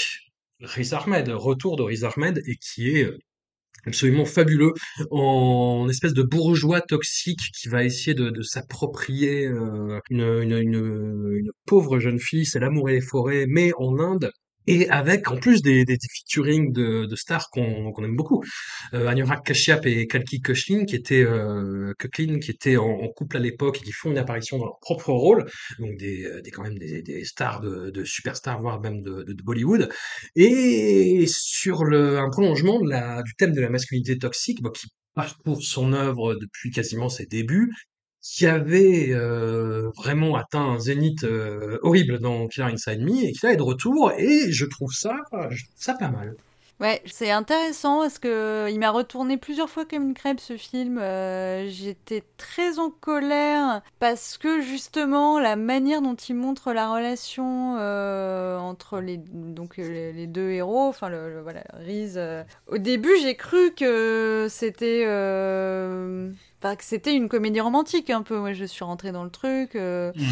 Riz 0.60 0.90
Ahmed, 0.92 1.28
retour 1.28 1.76
de 1.76 1.82
Riz 1.82 2.04
Ahmed, 2.04 2.42
et 2.46 2.56
qui 2.56 2.90
est 2.90 3.04
euh, 3.04 3.18
absolument 3.86 4.24
fabuleux 4.24 4.72
en 5.10 5.86
espèce 5.88 6.14
de 6.14 6.22
bourgeois 6.22 6.80
toxique 6.80 7.40
qui 7.56 7.68
va 7.68 7.84
essayer 7.84 8.14
de, 8.14 8.42
s'approprier 8.42 9.46
euh, 9.46 10.00
une, 10.10 10.22
une, 10.52 11.50
pauvre 11.66 11.98
jeune 11.98 12.18
fille, 12.18 12.44
c'est 12.44 12.60
l'amour 12.60 12.90
et 12.90 12.94
les 12.94 13.00
forêts, 13.00 13.46
mais 13.48 13.72
en 13.78 13.98
Inde, 13.98 14.30
et 14.68 14.88
avec 14.90 15.30
en 15.30 15.36
plus 15.36 15.62
des, 15.62 15.84
des, 15.86 15.96
featuring 16.10 16.72
de, 16.72 17.06
de 17.06 17.16
stars 17.16 17.48
qu'on 17.50 18.04
aime 18.04 18.16
beaucoup. 18.16 18.44
Euh, 18.92 19.06
Anurag 19.06 19.42
Kashyap 19.42 19.86
et 19.86 20.06
Kalki 20.06 20.42
Kochlin 20.42 20.84
qui 20.84 20.94
étaient 20.94 21.24
euh, 21.24 21.94
qui 21.98 22.50
étaient 22.50 22.76
en, 22.76 23.08
couple 23.08 23.38
à 23.38 23.40
l'époque 23.40 23.78
et 23.80 23.84
qui 23.84 23.92
font 23.92 24.10
une 24.10 24.18
apparition 24.18 24.58
dans 24.58 24.66
leur 24.66 24.78
propre 24.80 25.10
rôle, 25.10 25.46
donc 25.78 25.96
des, 25.96 26.24
euh, 26.24 26.42
des 26.42 26.50
quand 26.50 26.62
même 26.62 26.78
des, 26.78 27.00
des 27.00 27.24
stars 27.24 27.60
de, 27.60 27.90
de 27.90 28.04
superstars 28.04 28.60
voire 28.60 28.80
même 28.80 29.02
de, 29.02 29.22
de, 29.22 29.42
Bollywood. 29.42 29.88
Et 30.36 31.24
sur 31.28 31.84
le 31.84 32.18
un 32.18 32.28
prolongement 32.28 32.80
de 32.80 32.90
la, 32.90 33.22
du 33.22 33.34
thème 33.34 33.52
de 33.52 33.60
la 33.60 33.70
masculinité 33.70 34.18
toxique, 34.18 34.60
bah, 34.62 34.70
qui 34.74 34.88
parcourt 35.14 35.62
son 35.62 35.94
œuvre 35.94 36.34
depuis 36.34 36.70
quasiment 36.70 37.08
ses 37.08 37.24
débuts 37.26 37.72
qui 38.22 38.46
avait 38.46 39.08
euh, 39.10 39.90
vraiment 39.96 40.36
atteint 40.36 40.62
un 40.62 40.78
zénith 40.78 41.24
euh, 41.24 41.78
horrible 41.82 42.18
dans 42.18 42.46
Killer 42.48 42.72
Inside 42.72 43.00
Me 43.00 43.24
et 43.24 43.32
qui 43.32 43.46
là 43.46 43.52
est 43.52 43.56
de 43.56 43.62
retour 43.62 44.12
et 44.16 44.50
je 44.50 44.64
trouve 44.64 44.92
ça, 44.92 45.16
ça 45.76 45.94
pas 45.94 46.08
mal. 46.08 46.34
Ouais, 46.80 47.02
c'est 47.06 47.32
intéressant 47.32 48.02
parce 48.02 48.20
que 48.20 48.70
il 48.70 48.78
m'a 48.78 48.92
retourné 48.92 49.36
plusieurs 49.36 49.68
fois 49.68 49.84
comme 49.84 50.04
une 50.04 50.14
crêpe 50.14 50.38
ce 50.38 50.56
film. 50.56 50.98
Euh, 50.98 51.66
j'étais 51.68 52.22
très 52.36 52.78
en 52.78 52.90
colère 52.90 53.82
parce 53.98 54.38
que 54.38 54.60
justement 54.60 55.40
la 55.40 55.56
manière 55.56 56.00
dont 56.02 56.14
il 56.14 56.36
montre 56.36 56.72
la 56.72 56.92
relation 56.92 57.74
entre 57.74 59.00
les 59.00 59.16
donc 59.16 59.76
les, 59.76 60.28
deux 60.28 60.50
héros, 60.50 60.86
enfin 60.86 61.10
voilà 61.42 61.64
Riz. 61.72 62.16
au 62.68 62.78
début, 62.78 63.16
j'ai 63.22 63.34
cru 63.34 63.74
que 63.74 64.46
c'était 64.48 65.04
Enfin, 66.60 66.76
que 66.76 66.84
c'était 66.84 67.14
une 67.14 67.28
comédie 67.28 67.60
romantique 67.60 68.10
un 68.10 68.22
peu. 68.22 68.38
Moi, 68.38 68.52
je 68.52 68.64
suis 68.64 68.84
rentrée 68.84 69.12
dans 69.12 69.24
le 69.24 69.30
truc. 69.30 69.76
Euh. 69.76 70.12
Mm. 70.14 70.22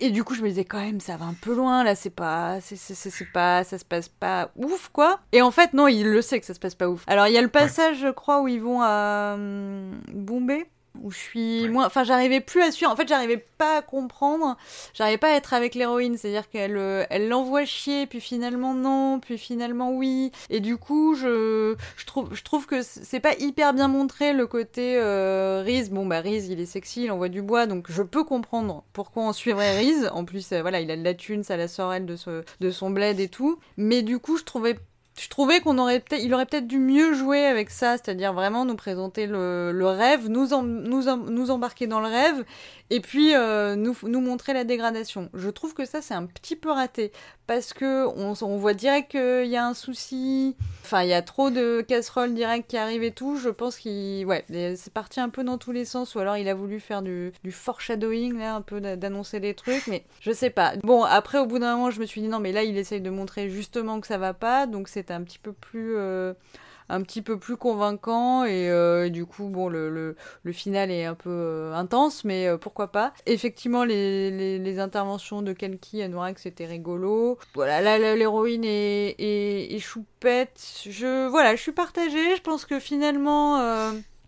Et 0.00 0.10
du 0.10 0.22
coup, 0.22 0.34
je 0.34 0.42
me 0.42 0.48
disais 0.48 0.64
quand 0.64 0.78
même, 0.78 1.00
ça 1.00 1.16
va 1.16 1.24
un 1.24 1.34
peu 1.34 1.54
loin 1.54 1.82
là. 1.82 1.96
C'est 1.96 2.10
pas, 2.10 2.58
c'est 2.60 3.32
pas, 3.32 3.64
ça 3.64 3.78
se 3.78 3.84
passe 3.84 4.08
pas 4.08 4.52
ouf 4.54 4.90
quoi. 4.92 5.18
Et 5.32 5.42
en 5.42 5.50
fait, 5.50 5.72
non, 5.72 5.88
il 5.88 6.06
le 6.06 6.22
sait 6.22 6.38
que 6.38 6.46
ça 6.46 6.54
se 6.54 6.60
passe 6.60 6.76
pas 6.76 6.88
ouf. 6.88 7.02
Alors, 7.08 7.26
il 7.26 7.32
y 7.32 7.38
a 7.38 7.42
le 7.42 7.48
passage, 7.48 7.98
je 7.98 8.08
crois, 8.08 8.40
où 8.40 8.46
ils 8.46 8.60
vont 8.60 8.80
à 8.80 9.34
hum, 9.34 10.00
Bombay 10.12 10.68
où 11.02 11.10
je 11.10 11.18
suis 11.18 11.68
moins 11.68 11.86
enfin 11.86 12.04
j'arrivais 12.04 12.40
plus 12.40 12.62
à 12.62 12.70
suivre. 12.70 12.90
En 12.90 12.96
fait 12.96 13.08
j'arrivais 13.08 13.44
pas 13.58 13.78
à 13.78 13.82
comprendre. 13.82 14.56
J'arrivais 14.94 15.18
pas 15.18 15.32
à 15.32 15.36
être 15.36 15.54
avec 15.54 15.74
l'héroïne. 15.74 16.16
C'est 16.16 16.28
à 16.28 16.30
dire 16.32 16.50
qu'elle 16.50 16.76
euh, 16.76 17.04
elle 17.10 17.28
l'envoie 17.28 17.64
chier 17.64 18.06
puis 18.06 18.20
finalement 18.20 18.74
non 18.74 19.20
puis 19.20 19.38
finalement 19.38 19.92
oui. 19.92 20.32
Et 20.50 20.60
du 20.60 20.76
coup 20.76 21.14
je 21.14 21.76
je 21.96 22.06
trouve 22.06 22.34
je 22.34 22.42
trouve 22.42 22.66
que 22.66 22.82
c'est 22.82 23.20
pas 23.20 23.34
hyper 23.38 23.72
bien 23.74 23.88
montré 23.88 24.32
le 24.32 24.46
côté 24.46 24.96
euh, 24.98 25.62
Riz. 25.64 25.90
Bon 25.90 26.06
bah 26.06 26.20
Riz 26.20 26.48
il 26.50 26.60
est 26.60 26.66
sexy 26.66 27.04
il 27.04 27.10
envoie 27.10 27.28
du 27.28 27.42
bois 27.42 27.66
donc 27.66 27.86
je 27.90 28.02
peux 28.02 28.24
comprendre 28.24 28.84
pourquoi 28.92 29.24
on 29.24 29.32
suivrait 29.32 29.78
Riz. 29.78 30.08
En 30.12 30.24
plus 30.24 30.52
euh, 30.52 30.62
voilà 30.62 30.80
il 30.80 30.90
a 30.90 30.96
de 30.96 31.04
la 31.04 31.14
thune 31.14 31.44
ça 31.44 31.56
la 31.56 31.68
sort 31.68 31.92
elle 31.92 32.06
de, 32.06 32.16
de 32.60 32.70
son 32.70 32.90
bled 32.90 33.20
et 33.20 33.28
tout. 33.28 33.58
Mais 33.76 34.02
du 34.02 34.18
coup 34.18 34.36
je 34.36 34.44
trouvais 34.44 34.76
je 35.20 35.28
trouvais 35.28 35.60
qu'on 35.60 35.78
aurait 35.78 36.00
peut-être, 36.00 36.22
il 36.22 36.32
aurait 36.34 36.46
peut-être 36.46 36.66
dû 36.66 36.78
mieux 36.78 37.14
jouer 37.14 37.44
avec 37.44 37.70
ça, 37.70 37.96
c'est-à-dire 37.96 38.32
vraiment 38.32 38.64
nous 38.64 38.76
présenter 38.76 39.26
le, 39.26 39.86
rêve, 39.86 40.28
nous, 40.28 41.50
embarquer 41.50 41.86
dans 41.86 42.00
le 42.00 42.08
rêve, 42.08 42.44
et 42.90 43.00
puis 43.00 43.34
euh, 43.34 43.76
nous 43.76 44.20
montrer 44.20 44.52
la 44.52 44.64
dégradation. 44.64 45.28
Je 45.34 45.50
trouve 45.50 45.74
que 45.74 45.84
ça 45.84 46.02
c'est 46.02 46.14
un 46.14 46.26
petit 46.26 46.56
peu 46.56 46.70
raté 46.70 47.12
parce 47.48 47.72
que 47.72 48.06
on, 48.06 48.58
voit 48.58 48.74
direct 48.74 49.10
qu'il 49.10 49.46
y 49.46 49.56
a 49.56 49.66
un 49.66 49.72
souci. 49.72 50.54
Enfin, 50.84 51.02
il 51.02 51.08
y 51.08 51.14
a 51.14 51.22
trop 51.22 51.48
de 51.48 51.80
casseroles 51.80 52.34
directes 52.34 52.68
qui 52.68 52.76
arrivent 52.76 53.02
et 53.02 53.10
tout. 53.10 53.36
Je 53.36 53.48
pense 53.48 53.78
qu'il, 53.78 54.26
ouais, 54.26 54.44
c'est 54.48 54.92
parti 54.92 55.18
un 55.18 55.30
peu 55.30 55.42
dans 55.42 55.56
tous 55.56 55.72
les 55.72 55.86
sens. 55.86 56.14
Ou 56.14 56.18
alors 56.18 56.36
il 56.36 56.46
a 56.50 56.54
voulu 56.54 56.78
faire 56.78 57.00
du, 57.00 57.32
du 57.42 57.50
foreshadowing 57.50 58.38
là, 58.38 58.54
un 58.54 58.60
peu 58.60 58.82
d'annoncer 58.82 59.40
des 59.40 59.54
trucs, 59.54 59.86
mais 59.86 60.04
je 60.20 60.30
sais 60.30 60.50
pas. 60.50 60.74
Bon, 60.82 61.02
après 61.04 61.38
au 61.38 61.46
bout 61.46 61.58
d'un 61.58 61.74
moment, 61.74 61.90
je 61.90 62.00
me 62.00 62.06
suis 62.06 62.20
dit 62.20 62.28
non, 62.28 62.38
mais 62.38 62.52
là 62.52 62.64
il 62.64 62.76
essaye 62.76 63.00
de 63.00 63.10
montrer 63.10 63.48
justement 63.48 63.98
que 64.00 64.06
ça 64.06 64.18
va 64.18 64.34
pas, 64.34 64.66
donc 64.66 64.88
c'est 64.88 65.10
un 65.10 65.22
petit 65.22 65.38
peu 65.38 65.52
plus 65.52 65.96
euh, 65.96 66.34
un 66.88 67.02
petit 67.02 67.22
peu 67.22 67.38
plus 67.38 67.56
convaincant 67.56 68.44
et, 68.44 68.70
euh, 68.70 69.08
du 69.08 69.26
coup 69.26 69.48
bon 69.48 69.68
le, 69.68 70.16
le, 70.42 70.52
final 70.52 70.90
est 70.90 71.04
un 71.04 71.14
peu 71.14 71.30
euh, 71.30 71.74
intense 71.74 72.24
mais 72.24 72.48
euh, 72.48 72.56
pourquoi 72.56 72.90
pas. 72.90 73.12
Effectivement 73.26 73.84
les, 73.84 74.58
les, 74.58 74.78
interventions 74.78 75.42
de 75.42 75.52
Kelki 75.52 76.02
à 76.02 76.08
Noirac 76.08 76.38
c'était 76.38 76.66
rigolo. 76.66 77.38
Voilà 77.54 77.80
là 77.80 78.16
l'héroïne 78.16 78.64
est, 78.64 79.16
est, 79.18 79.74
est, 79.74 79.78
choupette. 79.78 80.60
Je 80.88 81.28
voilà 81.28 81.56
je 81.56 81.62
suis 81.62 81.72
partagée. 81.72 82.36
Je 82.36 82.42
pense 82.42 82.64
que 82.64 82.78
finalement 82.78 83.58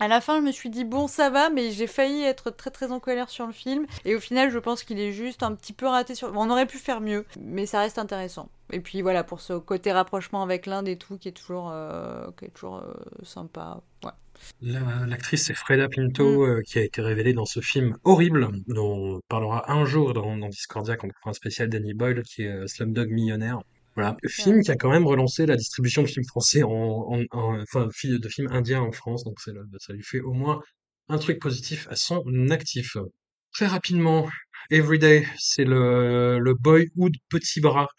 à 0.01 0.07
la 0.07 0.19
fin, 0.19 0.39
je 0.39 0.43
me 0.43 0.51
suis 0.51 0.71
dit 0.71 0.83
bon, 0.83 1.07
ça 1.07 1.29
va, 1.29 1.51
mais 1.51 1.69
j'ai 1.69 1.85
failli 1.85 2.23
être 2.23 2.49
très 2.49 2.71
très 2.71 2.91
en 2.91 2.99
colère 2.99 3.29
sur 3.29 3.45
le 3.45 3.53
film. 3.53 3.85
Et 4.03 4.15
au 4.15 4.19
final, 4.19 4.49
je 4.49 4.57
pense 4.57 4.83
qu'il 4.83 4.99
est 4.99 5.11
juste 5.11 5.43
un 5.43 5.53
petit 5.53 5.73
peu 5.73 5.85
raté 5.85 6.15
sur. 6.15 6.33
on 6.35 6.49
aurait 6.49 6.65
pu 6.65 6.79
faire 6.79 7.01
mieux, 7.01 7.23
mais 7.39 7.67
ça 7.67 7.81
reste 7.81 7.99
intéressant. 7.99 8.49
Et 8.71 8.79
puis 8.79 9.03
voilà, 9.03 9.23
pour 9.23 9.41
ce 9.41 9.53
côté 9.53 9.91
rapprochement 9.91 10.41
avec 10.41 10.65
l'Inde 10.65 10.87
et 10.87 10.97
tout, 10.97 11.19
qui 11.19 11.27
est 11.27 11.33
toujours, 11.33 11.69
euh, 11.71 12.31
qui 12.35 12.45
est 12.45 12.49
toujours 12.49 12.77
euh, 12.77 12.93
sympa. 13.21 13.79
Ouais. 14.03 14.11
L'actrice 14.63 15.45
c'est 15.45 15.53
Freda 15.53 15.87
Pinto 15.87 16.23
mm. 16.23 16.49
euh, 16.49 16.61
qui 16.63 16.79
a 16.79 16.81
été 16.81 17.03
révélée 17.03 17.33
dans 17.33 17.45
ce 17.45 17.59
film 17.59 17.95
horrible 18.03 18.47
dont 18.65 19.17
on 19.17 19.21
parlera 19.27 19.71
un 19.71 19.85
jour 19.85 20.13
dans, 20.13 20.35
dans 20.35 20.49
Discordia 20.49 20.97
quand 20.97 21.09
on 21.09 21.19
fera 21.19 21.29
un 21.29 21.33
spécial 21.33 21.69
Danny 21.69 21.93
Boyle 21.93 22.23
qui 22.23 22.41
est 22.41 22.67
Slumdog 22.67 23.11
Millionnaire. 23.11 23.59
Voilà, 23.95 24.15
film 24.27 24.61
qui 24.63 24.71
a 24.71 24.75
quand 24.75 24.89
même 24.89 25.05
relancé 25.05 25.45
la 25.45 25.57
distribution 25.57 26.01
de 26.03 26.07
films 26.07 26.25
français 26.25 26.63
en, 26.63 27.21
enfin 27.31 27.87
de 27.87 28.29
films 28.29 28.47
indiens 28.51 28.81
en 28.81 28.91
France, 28.91 29.23
donc 29.25 29.39
ça 29.41 29.93
lui 29.93 30.03
fait 30.03 30.21
au 30.21 30.31
moins 30.31 30.61
un 31.09 31.17
truc 31.17 31.39
positif 31.39 31.87
à 31.89 31.95
son 31.95 32.23
actif. 32.49 32.95
Très 33.53 33.67
rapidement, 33.67 34.29
Everyday, 34.69 35.27
c'est 35.37 35.65
le, 35.65 36.39
le 36.39 36.53
boyhood 36.53 37.13
petit 37.29 37.59
bras 37.59 37.89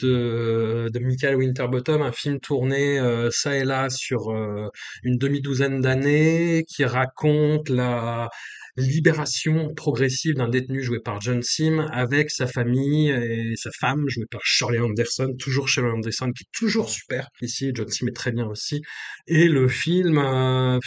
de, 0.00 0.88
de 0.92 0.98
Michael 1.00 1.36
Winterbottom, 1.36 2.02
un 2.02 2.12
film 2.12 2.40
tourné 2.40 2.98
euh, 2.98 3.30
ça 3.30 3.56
et 3.56 3.64
là 3.64 3.90
sur 3.90 4.30
euh, 4.30 4.68
une 5.02 5.18
demi-douzaine 5.18 5.80
d'années, 5.80 6.64
qui 6.68 6.84
raconte 6.84 7.68
la 7.68 8.30
libération 8.78 9.72
progressive 9.74 10.34
d'un 10.34 10.48
détenu 10.48 10.82
joué 10.82 11.00
par 11.00 11.20
John 11.20 11.42
Sim 11.42 11.86
avec 11.92 12.30
sa 12.30 12.46
famille 12.46 13.10
et 13.10 13.54
sa 13.56 13.70
femme 13.70 14.08
jouée 14.08 14.26
par 14.30 14.40
Shirley 14.44 14.78
Anderson, 14.78 15.34
toujours 15.38 15.68
Shirley 15.68 15.90
Anderson 15.90 16.32
qui 16.36 16.44
est 16.44 16.52
toujours 16.52 16.88
super 16.88 17.28
ici, 17.42 17.72
John 17.74 17.88
Sim 17.88 18.06
est 18.08 18.16
très 18.16 18.32
bien 18.32 18.46
aussi. 18.46 18.82
Et 19.26 19.48
le 19.48 19.68
film, 19.68 20.18
euh, 20.18 20.78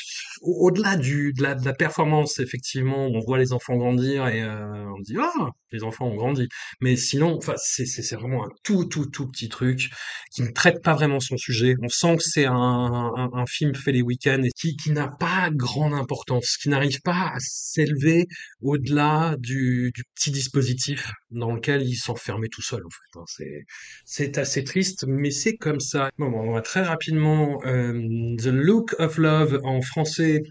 au-delà 0.41 0.97
du 0.97 1.34
de 1.34 1.43
la, 1.43 1.55
performance 1.73 2.39
effectivement, 2.39 3.07
on 3.07 3.19
voit 3.19 3.38
les 3.38 3.53
enfants 3.53 3.76
grandir 3.76 4.27
et 4.27 4.41
euh, 4.41 4.85
on 4.95 4.99
dit 5.01 5.15
ah 5.19 5.49
les 5.72 5.84
enfants 5.84 6.07
ont 6.07 6.15
grandi, 6.15 6.47
mais 6.81 6.95
sinon, 6.95 7.39
c'est 7.55 7.85
c'est 7.85 8.15
vraiment 8.15 8.45
un 8.45 8.49
tout 8.63 8.85
tout 8.85 9.05
tout 9.05 9.27
petit 9.27 9.49
truc 9.49 9.89
qui 10.34 10.41
ne 10.41 10.51
traite 10.51 10.81
pas 10.84 10.93
vraiment 10.93 11.19
son 11.19 11.38
sujet. 11.38 11.76
On 11.81 11.89
sent 11.89 12.18
que 12.18 12.23
c'est 12.23 12.45
un, 12.45 12.53
un, 12.53 13.30
un, 13.34 13.45
film 13.45 13.73
fait 13.76 13.91
les 13.91 14.01
week-ends 14.01 14.43
et 14.43 14.51
qui 14.51 14.76
qui 14.76 14.91
n'a 14.91 15.07
pas 15.07 15.49
grande 15.51 15.93
importance, 15.93 16.57
qui 16.57 16.69
n'arrive 16.69 17.01
pas 17.01 17.31
à 17.34 17.39
s'élever 17.81 18.27
au-delà 18.61 19.35
du, 19.39 19.91
petit 20.15 20.31
dispositif 20.31 21.11
dans 21.29 21.53
lequel 21.53 21.83
il 21.83 21.95
s'enfermait 21.95 22.49
tout 22.49 22.61
seul 22.61 22.81
en 22.85 22.89
fait. 22.89 23.19
Hein. 23.19 23.23
C'est 23.27 23.65
c'est 24.05 24.37
assez 24.37 24.63
triste, 24.63 25.05
mais 25.07 25.31
c'est 25.31 25.55
comme 25.55 25.79
ça. 25.79 26.09
Bon, 26.17 26.27
on 26.27 26.53
va 26.53 26.61
très 26.61 26.81
rapidement 26.81 27.61
euh, 27.65 27.93
The 28.37 28.47
Look 28.47 28.95
of 28.99 29.17
Love 29.17 29.59
en 29.63 29.81
français 29.81 30.43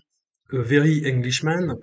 A 0.53 0.63
Very 0.63 1.03
Englishman, 1.07 1.77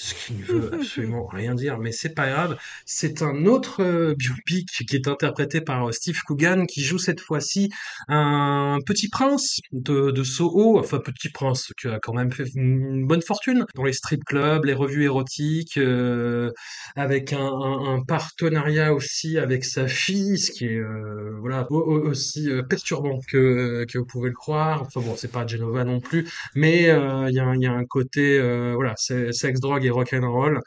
ce 0.00 0.14
qui 0.14 0.34
ne 0.34 0.44
veut 0.44 0.74
absolument 0.74 1.26
rien 1.32 1.56
dire, 1.56 1.78
mais 1.78 1.90
c'est 1.90 2.14
pas 2.14 2.28
grave. 2.28 2.56
C'est 2.86 3.20
un 3.20 3.46
autre 3.46 3.82
euh, 3.82 4.14
biopic 4.14 4.68
qui 4.88 4.94
est 4.94 5.08
interprété 5.08 5.60
par 5.60 5.88
euh, 5.88 5.92
Steve 5.92 6.20
Coogan, 6.24 6.66
qui 6.66 6.84
joue 6.84 6.98
cette 6.98 7.20
fois-ci 7.20 7.70
un 8.06 8.78
petit 8.86 9.08
prince 9.08 9.58
de, 9.72 10.12
de 10.12 10.22
Soho, 10.22 10.78
enfin 10.78 11.00
petit 11.00 11.30
prince 11.30 11.72
qui 11.80 11.88
a 11.88 11.98
quand 11.98 12.14
même 12.14 12.30
fait 12.30 12.48
une 12.54 13.08
bonne 13.08 13.22
fortune 13.22 13.66
dans 13.74 13.82
les 13.82 13.92
strip 13.92 14.22
clubs, 14.24 14.64
les 14.64 14.72
revues 14.72 15.04
érotiques, 15.04 15.78
euh, 15.78 16.52
avec 16.94 17.32
un, 17.32 17.40
un, 17.40 17.96
un, 17.96 18.02
partenariat 18.04 18.94
aussi 18.94 19.36
avec 19.36 19.64
sa 19.64 19.88
fille, 19.88 20.38
ce 20.38 20.52
qui 20.52 20.66
est 20.66 20.78
euh, 20.78 21.36
voilà 21.40 21.66
aussi 21.72 22.48
perturbant 22.68 23.18
que 23.26 23.84
que 23.86 23.98
vous 23.98 24.06
pouvez 24.06 24.28
le 24.28 24.36
croire. 24.36 24.82
Enfin 24.82 25.00
bon, 25.00 25.16
c'est 25.16 25.32
pas 25.32 25.44
Genova 25.44 25.82
non 25.84 25.98
plus, 26.00 26.30
mais 26.54 26.82
il 26.82 27.34
y 27.34 27.40
a, 27.40 27.56
y, 27.56 27.66
a, 27.66 27.72
un 27.72 27.84
côté 27.84 28.40
voilà, 28.74 28.94
sexe 28.96 29.58
drogue 29.60 29.87
rock 29.90 30.12
and 30.12 30.30
roll 30.30 30.60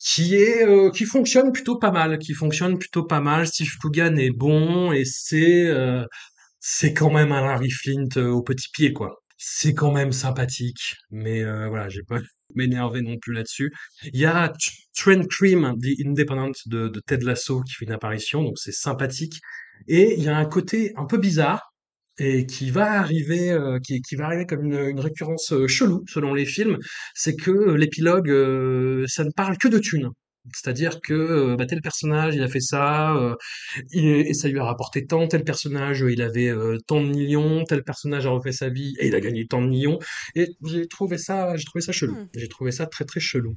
qui 0.00 0.34
est 0.34 0.66
euh, 0.66 0.90
qui 0.90 1.04
fonctionne 1.04 1.52
plutôt 1.52 1.78
pas 1.78 1.92
mal, 1.92 2.18
qui 2.18 2.32
fonctionne 2.34 2.78
plutôt 2.78 3.04
pas 3.04 3.20
mal. 3.20 3.46
Steve 3.46 3.76
Coogan 3.80 4.16
est 4.16 4.30
bon 4.30 4.92
et 4.92 5.04
c'est 5.04 5.66
euh, 5.68 6.04
c'est 6.58 6.94
quand 6.94 7.10
même 7.10 7.32
un 7.32 7.42
Larry 7.42 7.70
Flint 7.70 8.16
euh, 8.16 8.28
au 8.30 8.42
petit 8.42 8.68
pied 8.72 8.92
quoi. 8.92 9.22
C'est 9.36 9.74
quand 9.74 9.92
même 9.92 10.12
sympathique, 10.12 10.96
mais 11.10 11.42
voilà, 11.42 11.88
j'ai 11.88 12.02
pas 12.02 12.18
m'énerver 12.54 13.00
non 13.02 13.16
plus 13.18 13.32
là-dessus. 13.32 13.72
Il 14.12 14.18
y 14.20 14.26
a 14.26 14.52
Trent 14.94 15.22
Cream, 15.30 15.76
The 15.80 16.06
Independent 16.06 16.52
de, 16.66 16.88
de 16.88 17.00
Ted 17.00 17.24
Lasso 17.24 17.62
qui 17.62 17.74
fait 17.74 17.86
une 17.86 17.92
apparition, 17.92 18.42
donc 18.42 18.58
c'est 18.58 18.72
sympathique. 18.72 19.40
Et 19.88 20.14
il 20.18 20.22
y 20.24 20.28
a 20.28 20.36
un 20.36 20.44
côté 20.44 20.92
un 20.96 21.06
peu 21.06 21.16
bizarre 21.18 21.69
et 22.20 22.46
qui 22.46 22.70
va 22.70 22.92
arriver, 22.92 23.50
euh, 23.50 23.78
qui, 23.80 24.02
qui, 24.02 24.14
va 24.14 24.26
arriver 24.26 24.46
comme 24.46 24.64
une, 24.66 24.78
une 24.90 25.00
récurrence 25.00 25.52
euh, 25.52 25.66
chelou 25.66 26.04
selon 26.06 26.34
les 26.34 26.44
films, 26.44 26.78
c'est 27.14 27.34
que 27.34 27.50
euh, 27.50 27.76
l'épilogue, 27.76 28.28
ça 29.08 29.24
ne 29.24 29.30
parle 29.30 29.56
que 29.56 29.68
de 29.68 29.78
thunes. 29.78 30.10
C'est-à-dire 30.54 31.00
que 31.02 31.54
bah, 31.56 31.66
tel 31.66 31.80
personnage, 31.82 32.34
il 32.34 32.42
a 32.42 32.48
fait 32.48 32.60
ça, 32.60 33.14
et 33.92 34.32
ça 34.32 34.48
lui 34.48 34.58
a 34.58 34.64
rapporté 34.64 35.04
tant, 35.04 35.28
tel 35.28 35.44
personnage, 35.44 36.02
il 36.08 36.22
avait 36.22 36.50
tant 36.86 37.02
de 37.02 37.08
millions, 37.08 37.62
tel 37.64 37.84
personnage 37.84 38.26
a 38.26 38.30
refait 38.30 38.50
sa 38.50 38.70
vie 38.70 38.94
et 39.00 39.08
il 39.08 39.14
a 39.14 39.20
gagné 39.20 39.46
tant 39.46 39.60
de 39.60 39.68
millions. 39.68 39.98
Et 40.34 40.48
j'ai 40.64 40.86
trouvé 40.88 41.18
ça, 41.18 41.56
j'ai 41.56 41.64
trouvé 41.64 41.82
ça 41.82 41.92
chelou. 41.92 42.14
Hmm. 42.14 42.28
J'ai 42.34 42.48
trouvé 42.48 42.72
ça 42.72 42.86
très 42.86 43.04
très 43.04 43.20
chelou. 43.20 43.54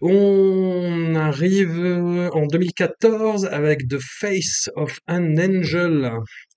On 0.00 1.14
arrive 1.14 1.78
en 2.32 2.46
2014 2.46 3.46
avec 3.46 3.88
The 3.88 3.98
Face 4.00 4.68
of 4.74 4.98
an 5.06 5.36
Angel. 5.38 6.10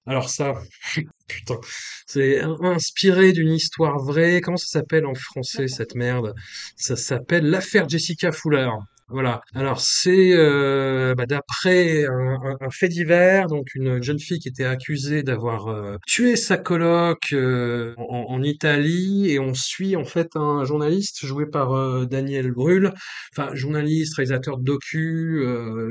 Alors 0.07 0.29
ça, 0.29 0.53
putain, 1.27 1.59
c'est 2.07 2.41
inspiré 2.41 3.33
d'une 3.33 3.53
histoire 3.53 3.99
vraie. 3.99 4.41
Comment 4.41 4.57
ça 4.57 4.79
s'appelle 4.79 5.05
en 5.05 5.13
français 5.13 5.67
cette 5.67 5.95
merde? 5.95 6.33
Ça 6.75 6.95
s'appelle 6.95 7.49
l'affaire 7.49 7.87
Jessica 7.87 8.31
Fuller. 8.31 8.69
Voilà. 9.11 9.41
Alors 9.55 9.81
c'est 9.81 10.31
euh, 10.33 11.13
bah, 11.15 11.25
d'après 11.25 12.05
un, 12.05 12.69
fait 12.69 12.87
divers, 12.87 13.47
donc 13.47 13.75
une 13.75 14.01
jeune 14.01 14.19
fille 14.19 14.39
qui 14.39 14.47
était 14.47 14.63
accusée 14.63 15.21
d'avoir 15.21 15.67
euh, 15.67 15.97
tué 16.07 16.37
sa 16.37 16.57
coloc 16.57 17.33
euh, 17.33 17.93
en, 17.97 18.41
Italie, 18.41 19.29
et 19.29 19.39
on 19.39 19.53
suit 19.53 19.95
en 19.97 20.05
fait 20.05 20.35
un 20.35 20.63
journaliste 20.63 21.25
joué 21.25 21.45
par 21.45 22.07
Daniel 22.07 22.51
Brühl, 22.51 22.93
enfin 23.35 23.53
journaliste, 23.53 24.15
réalisateur 24.15 24.57
de 24.57 24.63
docu, 24.63 25.45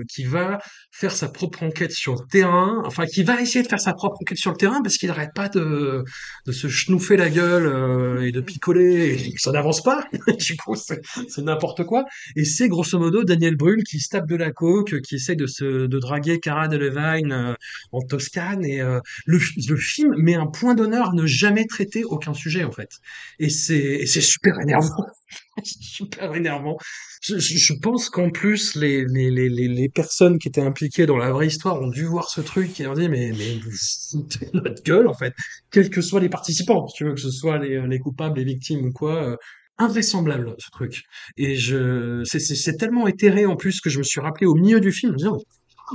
qui 0.08 0.24
va 0.24 0.58
faire 0.90 1.12
sa 1.12 1.28
propre 1.28 1.62
enquête 1.62 1.92
sur 1.92 2.14
le 2.14 2.26
terrain, 2.30 2.82
enfin 2.86 3.06
qui 3.06 3.22
va 3.22 3.40
essayer 3.40 3.62
de 3.62 3.68
faire 3.68 3.80
sa 3.80 3.92
propre 3.92 4.16
enquête 4.20 4.38
sur 4.38 4.50
le 4.50 4.56
terrain 4.56 4.82
parce 4.82 4.96
qu'il 4.96 5.08
n'arrête 5.08 5.30
pas 5.34 5.48
de, 5.48 6.04
de 6.46 6.52
se 6.52 6.68
chenouffer 6.68 7.16
la 7.16 7.28
gueule 7.28 8.24
et 8.24 8.32
de 8.32 8.40
picoler, 8.40 9.14
et 9.14 9.34
ça 9.36 9.52
n'avance 9.52 9.82
pas. 9.82 10.06
du 10.38 10.56
coup 10.56 10.74
c'est 10.74 11.42
n'importe 11.42 11.84
quoi, 11.84 12.04
et 12.34 12.44
c'est 12.44 12.68
grosso 12.68 12.98
modo 12.98 13.09
Daniel 13.24 13.56
Brühl 13.56 13.82
qui 13.84 14.00
se 14.00 14.08
tape 14.08 14.28
de 14.28 14.36
la 14.36 14.52
coke, 14.52 15.00
qui 15.02 15.16
essaie 15.16 15.36
de 15.36 15.46
se 15.46 15.86
draguer 15.86 16.40
Cara 16.40 16.68
Delevingne 16.68 17.32
euh, 17.32 17.54
en 17.92 18.00
Toscane 18.00 18.64
et 18.64 18.80
euh, 18.80 19.00
le, 19.26 19.38
film 19.38 20.14
met 20.16 20.34
un 20.34 20.46
point 20.46 20.74
d'honneur 20.74 21.10
à 21.10 21.12
ne 21.12 21.26
jamais 21.26 21.66
traiter 21.66 22.04
aucun 22.04 22.34
sujet 22.34 22.64
en 22.64 22.72
fait. 22.72 22.90
Et 23.38 23.50
c'est 23.50 24.06
super 24.06 24.58
énervant. 24.60 25.06
super 25.62 26.34
énervant. 26.34 26.76
Je, 27.22 27.74
pense 27.74 28.08
qu'en 28.08 28.30
plus 28.30 28.74
les, 28.76 29.04
les, 29.04 29.30
les, 29.30 29.48
les 29.48 29.88
personnes 29.88 30.38
qui 30.38 30.48
étaient 30.48 30.62
impliquées 30.62 31.06
dans 31.06 31.18
la 31.18 31.30
vraie 31.30 31.48
histoire 31.48 31.80
ont 31.80 31.90
dû 31.90 32.04
voir 32.04 32.30
ce 32.30 32.40
truc 32.40 32.80
et 32.80 32.86
ont 32.86 32.94
dit 32.94 33.08
mais 33.08 33.32
mais 33.36 33.58
vous 33.58 33.70
notre 34.54 34.82
gueule 34.82 35.06
en 35.06 35.14
fait, 35.14 35.34
quels 35.70 35.90
que 35.90 36.00
soient 36.00 36.20
les 36.20 36.28
participants, 36.28 36.86
tu 36.94 37.04
veux 37.04 37.14
que 37.14 37.20
ce 37.20 37.30
soit 37.30 37.58
les, 37.58 37.86
les 37.86 37.98
coupables, 37.98 38.38
les 38.38 38.44
victimes 38.44 38.86
ou 38.86 38.92
quoi. 38.92 39.36
Invraisemblable 39.80 40.54
ce 40.58 40.70
truc. 40.70 41.04
Et 41.36 41.56
je, 41.56 42.22
c'est 42.24 42.76
tellement 42.76 43.08
éthéré 43.08 43.46
en 43.46 43.56
plus 43.56 43.80
que 43.80 43.90
je 43.90 43.98
me 43.98 44.04
suis 44.04 44.20
rappelé 44.20 44.46
au 44.46 44.54
milieu 44.54 44.80
du 44.80 44.92
film, 44.92 45.16
oh, 45.26 45.42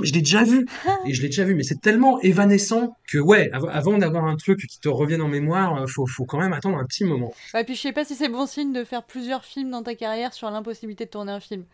je 0.02 0.12
l'ai 0.12 0.20
déjà 0.20 0.42
vu 0.42 0.66
et 1.06 1.14
je 1.14 1.22
l'ai 1.22 1.28
déjà 1.28 1.44
vu, 1.44 1.54
mais 1.54 1.62
c'est 1.62 1.80
tellement 1.80 2.20
évanescent 2.20 2.96
que 3.10 3.18
ouais, 3.18 3.50
avant 3.52 3.98
d'avoir 3.98 4.24
un 4.24 4.36
truc 4.36 4.66
qui 4.66 4.80
te 4.80 4.88
revienne 4.88 5.22
en 5.22 5.28
mémoire, 5.28 5.82
euh, 5.82 5.86
faut, 5.86 6.06
faut 6.06 6.24
quand 6.24 6.38
même 6.38 6.52
attendre 6.52 6.78
un 6.78 6.84
petit 6.84 7.04
moment. 7.04 7.32
Et 7.54 7.64
puis 7.64 7.74
je 7.74 7.80
sais 7.80 7.92
pas 7.92 8.04
si 8.04 8.14
c'est 8.14 8.28
bon 8.28 8.46
signe 8.46 8.72
de 8.72 8.84
faire 8.84 9.04
plusieurs 9.04 9.44
films 9.44 9.70
dans 9.70 9.82
ta 9.82 9.94
carrière 9.94 10.32
sur 10.32 10.50
l'impossibilité 10.50 11.06
de 11.06 11.10
tourner 11.10 11.32
un 11.32 11.40
film. 11.40 11.64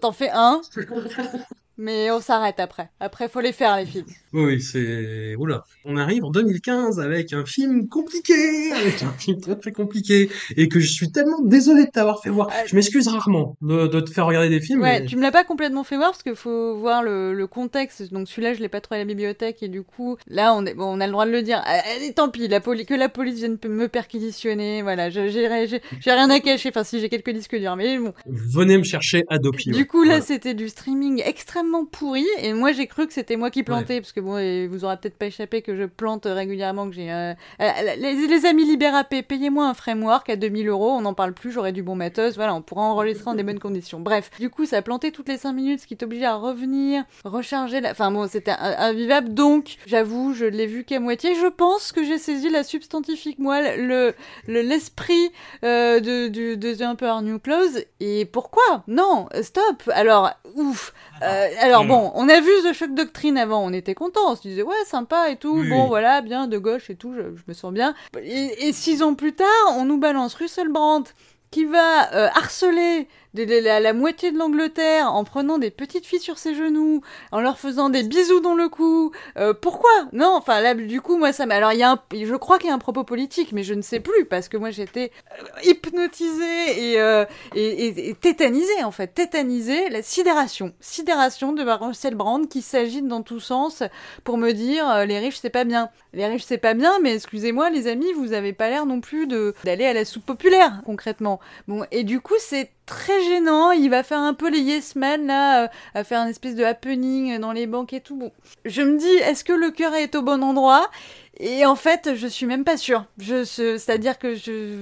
T'en 0.00 0.12
fais 0.12 0.30
un, 0.32 0.60
mais 1.78 2.10
on 2.10 2.20
s'arrête 2.20 2.58
après. 2.60 2.90
Après, 3.00 3.28
faut 3.28 3.40
les 3.40 3.52
faire, 3.52 3.76
les 3.76 3.86
films. 3.86 4.06
Oui, 4.32 4.60
c'est... 4.60 5.34
Oula. 5.36 5.64
On 5.84 5.96
arrive 5.96 6.24
en 6.24 6.30
2015 6.30 7.00
avec 7.00 7.32
un 7.32 7.44
film 7.44 7.88
compliqué, 7.88 8.72
avec 8.72 9.02
un 9.02 9.12
film 9.12 9.40
très 9.40 9.56
très 9.56 9.72
compliqué, 9.72 10.30
et 10.56 10.68
que 10.68 10.80
je 10.80 10.90
suis 10.90 11.12
tellement 11.12 11.40
désolé 11.42 11.84
de 11.84 11.90
t'avoir 11.90 12.22
fait 12.22 12.30
voir. 12.30 12.50
Je 12.66 12.74
m'excuse 12.74 13.08
rarement 13.08 13.56
de, 13.60 13.86
de, 13.86 14.00
te 14.00 14.10
faire 14.10 14.26
regarder 14.26 14.48
des 14.48 14.60
films. 14.60 14.80
Ouais, 14.80 15.04
tu 15.04 15.16
me 15.16 15.22
l'as 15.22 15.32
pas 15.32 15.44
complètement 15.44 15.84
fait 15.84 15.96
voir, 15.96 16.10
parce 16.10 16.22
qu'il 16.22 16.34
faut 16.34 16.76
voir 16.76 17.02
le, 17.02 17.34
le, 17.34 17.46
contexte. 17.46 18.12
Donc 18.12 18.28
celui-là, 18.28 18.54
je 18.54 18.60
l'ai 18.60 18.68
pas 18.68 18.80
trouvé 18.80 18.96
à 18.96 19.04
la 19.04 19.06
bibliothèque, 19.06 19.62
et 19.62 19.68
du 19.68 19.82
coup, 19.82 20.16
là, 20.28 20.54
on, 20.54 20.64
est... 20.64 20.74
bon, 20.74 20.96
on 20.96 21.00
a 21.00 21.06
le 21.06 21.12
droit 21.12 21.26
de 21.26 21.30
le 21.30 21.42
dire. 21.42 21.62
Allez, 21.64 22.12
tant 22.12 22.28
pis, 22.28 22.48
la 22.48 22.60
poli... 22.60 22.86
que 22.86 22.94
la 22.94 23.08
police 23.08 23.36
vienne 23.36 23.58
me 23.68 23.88
perquisitionner, 23.88 24.82
voilà, 24.82 25.10
j'ai 25.10 25.28
rien 25.46 26.30
à 26.30 26.40
cacher. 26.40 26.70
Enfin, 26.70 26.84
si 26.84 27.00
j'ai 27.00 27.08
quelques 27.08 27.30
disques 27.30 27.56
durs, 27.56 27.76
mais 27.76 27.98
bon. 27.98 28.12
Venez 28.26 28.78
me 28.78 28.84
chercher 28.84 29.24
à 29.28 29.38
Dopi. 29.38 29.70
Du 29.70 29.86
coup, 29.86 30.04
là, 30.04 30.20
c'était 30.20 30.54
du 30.54 30.68
streaming 30.68 31.22
extrêmement 31.24 31.65
pourri 31.84 32.26
et 32.38 32.52
moi 32.52 32.72
j'ai 32.72 32.86
cru 32.86 33.06
que 33.06 33.12
c'était 33.12 33.36
moi 33.36 33.50
qui 33.50 33.62
plantais 33.62 34.00
parce 34.00 34.12
que 34.12 34.20
bon 34.20 34.34
vous 34.68 34.84
aurez 34.84 34.96
peut-être 34.96 35.16
pas 35.16 35.26
échappé 35.26 35.62
que 35.62 35.76
je 35.76 35.84
plante 35.84 36.26
régulièrement 36.26 36.88
que 36.88 36.94
j'ai 36.94 37.12
euh, 37.12 37.34
euh, 37.60 37.70
les, 37.98 38.46
amis 38.46 38.64
Libérapé 38.64 39.22
payez-moi 39.22 39.68
un 39.68 39.74
framework 39.74 40.28
à 40.30 40.36
2000 40.36 40.68
euros 40.68 40.90
on 40.90 41.02
n'en 41.02 41.14
parle 41.14 41.32
plus 41.32 41.52
j'aurai 41.52 41.72
du 41.72 41.82
bon 41.82 41.94
matos 41.94 42.36
voilà 42.36 42.54
on 42.54 42.62
pourra 42.62 42.82
enregistrer 42.82 43.30
en 43.30 43.34
des 43.34 43.42
bonnes 43.42 43.58
conditions. 43.58 44.00
Bref 44.00 44.30
du 44.38 44.50
coup 44.50 44.66
ça 44.66 44.78
a 44.78 44.82
planté 44.82 45.12
toutes 45.12 45.28
les 45.28 45.38
5 45.38 45.52
minutes 45.52 45.80
ce 45.80 45.86
qui 45.86 45.96
t'obligeait 45.96 46.26
à 46.26 46.36
revenir 46.36 47.04
recharger 47.24 47.80
la 47.80 47.90
enfin 47.90 48.10
bon 48.10 48.28
c'était 48.28 48.52
invivable 48.52 49.34
donc 49.34 49.76
j'avoue 49.86 50.34
je 50.34 50.44
l'ai 50.44 50.66
vu 50.66 50.84
qu'à 50.84 51.00
moitié 51.00 51.34
je 51.34 51.46
pense 51.46 51.92
que 51.92 52.04
j'ai 52.04 52.18
saisi 52.18 52.48
la 52.48 52.64
substantifique 52.64 53.38
moi 53.38 53.76
le 53.76 54.14
l'esprit 54.46 55.30
euh, 55.64 56.00
de, 56.00 56.28
de, 56.28 56.54
de 56.54 56.74
The 56.74 56.82
Emperor 56.82 57.22
New 57.22 57.38
Clothes 57.38 57.84
et 58.00 58.24
pourquoi? 58.24 58.84
Non 58.86 59.28
stop! 59.42 59.90
Alors 59.94 60.30
ouf 60.54 60.92
euh, 61.22 61.48
alors 61.60 61.84
mm. 61.84 61.88
bon, 61.88 62.12
on 62.14 62.28
a 62.28 62.40
vu 62.40 62.50
The 62.64 62.72
Shock 62.72 62.94
Doctrine 62.94 63.38
avant, 63.38 63.64
on 63.64 63.72
était 63.72 63.94
content, 63.94 64.20
on 64.28 64.36
se 64.36 64.42
disait 64.42 64.62
ouais 64.62 64.74
sympa 64.86 65.30
et 65.30 65.36
tout, 65.36 65.62
bon 65.68 65.86
voilà, 65.86 66.20
bien 66.20 66.46
de 66.46 66.58
gauche 66.58 66.90
et 66.90 66.96
tout, 66.96 67.14
je, 67.14 67.22
me 67.46 67.54
sens 67.54 67.72
bien. 67.72 67.94
Et, 68.22 68.72
six 68.72 69.02
ans 69.02 69.14
plus 69.14 69.34
tard, 69.34 69.46
on 69.76 69.84
nous 69.84 69.98
balance 69.98 70.34
Russell 70.34 70.68
Brand 70.68 71.06
qui 71.50 71.64
va 71.64 72.12
euh, 72.14 72.28
harceler 72.34 73.08
la, 73.44 73.80
la, 73.80 73.92
moitié 73.92 74.32
de 74.32 74.38
l'Angleterre 74.38 75.12
en 75.12 75.24
prenant 75.24 75.58
des 75.58 75.70
petites 75.70 76.06
filles 76.06 76.20
sur 76.20 76.38
ses 76.38 76.54
genoux, 76.54 77.02
en 77.32 77.40
leur 77.40 77.58
faisant 77.58 77.88
des 77.88 78.02
bisous 78.02 78.40
dans 78.40 78.54
le 78.54 78.68
cou. 78.68 79.12
Euh, 79.36 79.54
pourquoi? 79.54 79.90
Non, 80.12 80.34
enfin 80.36 80.60
là, 80.60 80.74
du 80.74 81.00
coup, 81.00 81.16
moi, 81.16 81.32
ça 81.32 81.46
m'a. 81.46 81.56
Alors, 81.56 81.72
il 81.72 81.78
y 81.78 81.82
a 81.82 81.92
un... 81.92 82.02
je 82.12 82.34
crois 82.34 82.58
qu'il 82.58 82.68
y 82.68 82.70
a 82.70 82.74
un 82.74 82.78
propos 82.78 83.04
politique, 83.04 83.52
mais 83.52 83.62
je 83.62 83.74
ne 83.74 83.82
sais 83.82 84.00
plus 84.00 84.24
parce 84.24 84.48
que 84.48 84.56
moi, 84.56 84.70
j'étais 84.70 85.12
euh, 85.32 85.70
hypnotisée 85.70 86.92
et, 86.92 87.00
euh, 87.00 87.24
et, 87.54 88.10
et, 88.10 88.14
tétanisée 88.14 88.84
en 88.84 88.90
fait, 88.90 89.08
tétanisée. 89.08 89.88
La 89.90 90.02
sidération, 90.02 90.72
sidération 90.80 91.52
de 91.52 91.62
Marcel 91.64 92.14
Brand 92.14 92.48
qui 92.48 92.62
s'agite 92.62 93.06
dans 93.06 93.22
tous 93.22 93.40
sens 93.40 93.82
pour 94.24 94.38
me 94.38 94.52
dire 94.52 95.04
les 95.06 95.18
riches 95.18 95.38
c'est 95.40 95.50
pas 95.50 95.64
bien. 95.64 95.90
Les 96.12 96.26
riches 96.26 96.44
c'est 96.46 96.58
pas 96.58 96.74
bien, 96.74 96.98
mais 97.02 97.14
excusez-moi 97.14 97.70
les 97.70 97.86
amis, 97.86 98.12
vous 98.14 98.32
avez 98.32 98.52
pas 98.52 98.68
l'air 98.68 98.86
non 98.86 99.00
plus 99.00 99.26
de 99.26 99.54
d'aller 99.64 99.84
à 99.84 99.92
la 99.92 100.04
soupe 100.04 100.26
populaire 100.26 100.80
concrètement. 100.84 101.40
Bon, 101.68 101.84
et 101.90 102.04
du 102.04 102.20
coup, 102.20 102.34
c'est 102.38 102.70
très 102.86 103.22
gênant. 103.24 103.72
Il 103.72 103.90
va 103.90 104.02
faire 104.02 104.18
un 104.18 104.34
peu 104.34 104.48
les 104.48 104.60
yes 104.60 104.96
men 104.96 105.26
là, 105.26 105.64
euh, 105.64 105.68
à 105.94 106.04
faire 106.04 106.20
un 106.20 106.28
espèce 106.28 106.54
de 106.54 106.64
happening 106.64 107.38
dans 107.38 107.52
les 107.52 107.66
banques 107.66 107.92
et 107.92 108.00
tout. 108.00 108.30
Je 108.64 108.82
me 108.82 108.96
dis, 108.96 109.06
est-ce 109.06 109.44
que 109.44 109.52
le 109.52 109.70
cœur 109.70 109.94
est 109.94 110.14
au 110.14 110.22
bon 110.22 110.42
endroit? 110.42 110.90
Et 111.38 111.66
en 111.66 111.76
fait, 111.76 112.14
je 112.14 112.26
suis 112.26 112.46
même 112.46 112.64
pas 112.64 112.76
sûre. 112.76 113.04
Je, 113.18 113.44
c'est-à-dire 113.44 114.18
que 114.18 114.34
je, 114.34 114.78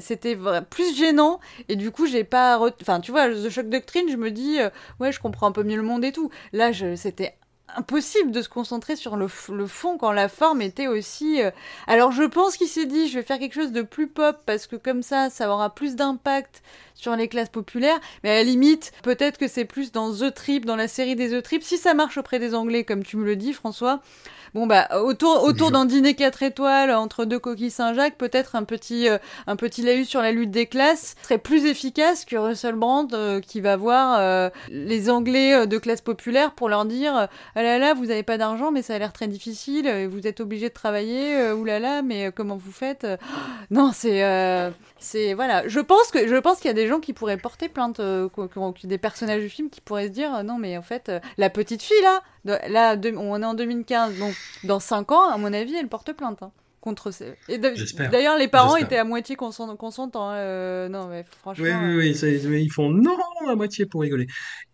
c'était 0.00 0.38
plus 0.70 0.96
gênant 0.96 1.38
et 1.68 1.76
du 1.76 1.90
coup 1.90 2.06
j'ai 2.06 2.24
pas, 2.24 2.58
enfin 2.80 3.00
tu 3.00 3.10
vois, 3.10 3.28
The 3.28 3.50
Shock 3.50 3.68
Doctrine, 3.68 4.08
je 4.10 4.16
me 4.16 4.30
dis, 4.30 4.58
euh, 4.60 4.70
ouais, 5.00 5.12
je 5.12 5.20
comprends 5.20 5.46
un 5.46 5.52
peu 5.52 5.62
mieux 5.62 5.76
le 5.76 5.82
monde 5.82 6.04
et 6.04 6.12
tout. 6.12 6.30
Là, 6.52 6.70
c'était 6.96 7.34
impossible 7.76 8.30
de 8.30 8.42
se 8.42 8.48
concentrer 8.48 8.96
sur 8.96 9.16
le, 9.16 9.28
le, 9.50 9.66
fond 9.66 9.98
quand 9.98 10.12
la 10.12 10.28
forme 10.28 10.62
était 10.62 10.86
aussi. 10.86 11.42
Euh, 11.42 11.50
alors 11.86 12.12
je 12.12 12.22
pense 12.22 12.56
qu'il 12.56 12.68
s'est 12.68 12.86
dit 12.86 13.08
je 13.08 13.18
vais 13.18 13.24
faire 13.24 13.38
quelque 13.38 13.54
chose 13.54 13.72
de 13.72 13.82
plus 13.82 14.06
pop 14.06 14.38
parce 14.46 14.66
que 14.66 14.76
comme 14.76 15.02
ça 15.02 15.30
ça 15.30 15.52
aura 15.52 15.74
plus 15.74 15.96
d'impact 15.96 16.62
sur 16.94 17.16
les 17.16 17.28
classes 17.28 17.48
populaires. 17.48 17.98
Mais 18.22 18.30
à 18.30 18.34
la 18.34 18.44
limite 18.44 18.92
peut-être 19.02 19.38
que 19.38 19.48
c'est 19.48 19.64
plus 19.64 19.92
dans 19.92 20.12
The 20.12 20.32
Trip, 20.34 20.64
dans 20.64 20.76
la 20.76 20.88
série 20.88 21.16
des 21.16 21.30
The 21.30 21.42
Trip. 21.42 21.62
Si 21.62 21.78
ça 21.78 21.94
marche 21.94 22.18
auprès 22.18 22.38
des 22.38 22.54
Anglais 22.54 22.84
comme 22.84 23.02
tu 23.02 23.16
me 23.16 23.24
le 23.24 23.36
dis 23.36 23.52
François, 23.52 24.00
Bon 24.54 24.68
bah 24.68 24.86
autour 25.02 25.42
autour 25.42 25.72
d'un 25.72 25.84
dîner 25.84 26.14
4 26.14 26.44
étoiles 26.44 26.92
entre 26.92 27.24
deux 27.24 27.40
coquilles 27.40 27.72
Saint-Jacques, 27.72 28.16
peut-être 28.16 28.54
un 28.54 28.62
petit 28.62 29.08
euh, 29.08 29.18
un 29.48 29.56
petit 29.56 29.82
laïus 29.82 30.06
sur 30.06 30.22
la 30.22 30.30
lutte 30.30 30.52
des 30.52 30.66
classes 30.66 31.16
serait 31.24 31.38
plus 31.38 31.64
efficace 31.64 32.24
que 32.24 32.36
Russell 32.36 32.76
Brand 32.76 33.12
euh, 33.14 33.40
qui 33.40 33.60
va 33.60 33.76
voir 33.76 34.16
euh, 34.20 34.50
les 34.68 35.10
Anglais 35.10 35.66
de 35.66 35.76
classe 35.78 36.02
populaire 36.02 36.52
pour 36.52 36.68
leur 36.68 36.84
dire 36.84 37.26
ah 37.56 37.62
là 37.64 37.80
là 37.80 37.94
vous 37.94 38.12
avez 38.12 38.22
pas 38.22 38.38
d'argent 38.38 38.70
mais 38.70 38.82
ça 38.82 38.94
a 38.94 38.98
l'air 39.00 39.12
très 39.12 39.26
difficile 39.26 40.06
vous 40.08 40.24
êtes 40.28 40.38
obligé 40.38 40.68
de 40.68 40.74
travailler 40.74 41.50
ou 41.50 41.64
là 41.64 41.80
là 41.80 42.02
mais 42.02 42.30
comment 42.30 42.56
vous 42.56 42.70
faites 42.70 43.08
Non 43.72 43.90
c'est 43.92 44.22
c'est 45.00 45.34
voilà. 45.34 45.66
Je 45.66 45.80
pense 45.80 46.12
que 46.12 46.28
je 46.28 46.36
pense 46.36 46.58
qu'il 46.58 46.68
y 46.68 46.70
a 46.70 46.74
des 46.74 46.86
gens 46.86 47.00
qui 47.00 47.12
pourraient 47.12 47.38
porter 47.38 47.68
plainte 47.68 48.00
des 48.84 48.98
personnages 48.98 49.42
du 49.42 49.48
film 49.48 49.68
qui 49.68 49.80
pourraient 49.80 50.06
se 50.06 50.12
dire 50.12 50.44
non 50.44 50.58
mais 50.58 50.78
en 50.78 50.82
fait 50.82 51.10
la 51.38 51.50
petite 51.50 51.82
fille 51.82 52.02
là 52.02 52.22
Là, 52.44 52.96
on 53.16 53.42
est 53.42 53.46
en 53.46 53.54
2015, 53.54 54.18
donc 54.18 54.34
dans 54.64 54.80
5 54.80 55.12
ans, 55.12 55.30
à 55.30 55.38
mon 55.38 55.52
avis, 55.52 55.74
elle 55.76 55.88
porte 55.88 56.12
plainte. 56.12 56.42
Hein 56.42 56.52
contre 56.84 57.10
d'ailleurs, 58.10 58.36
les 58.36 58.48
parents 58.48 58.76
étaient 58.76 58.98
à 58.98 59.04
moitié 59.04 59.36
consentants. 59.36 60.32
Euh, 60.32 60.86
non, 60.90 61.08
mais 61.08 61.24
franchement. 61.40 61.64
Oui, 61.64 62.12
oui, 62.12 62.40
oui, 62.46 62.62
ils 62.62 62.70
font 62.70 62.90
non 62.90 63.16
à 63.48 63.54
moitié 63.54 63.86
pour 63.86 64.02
rigoler. 64.02 64.26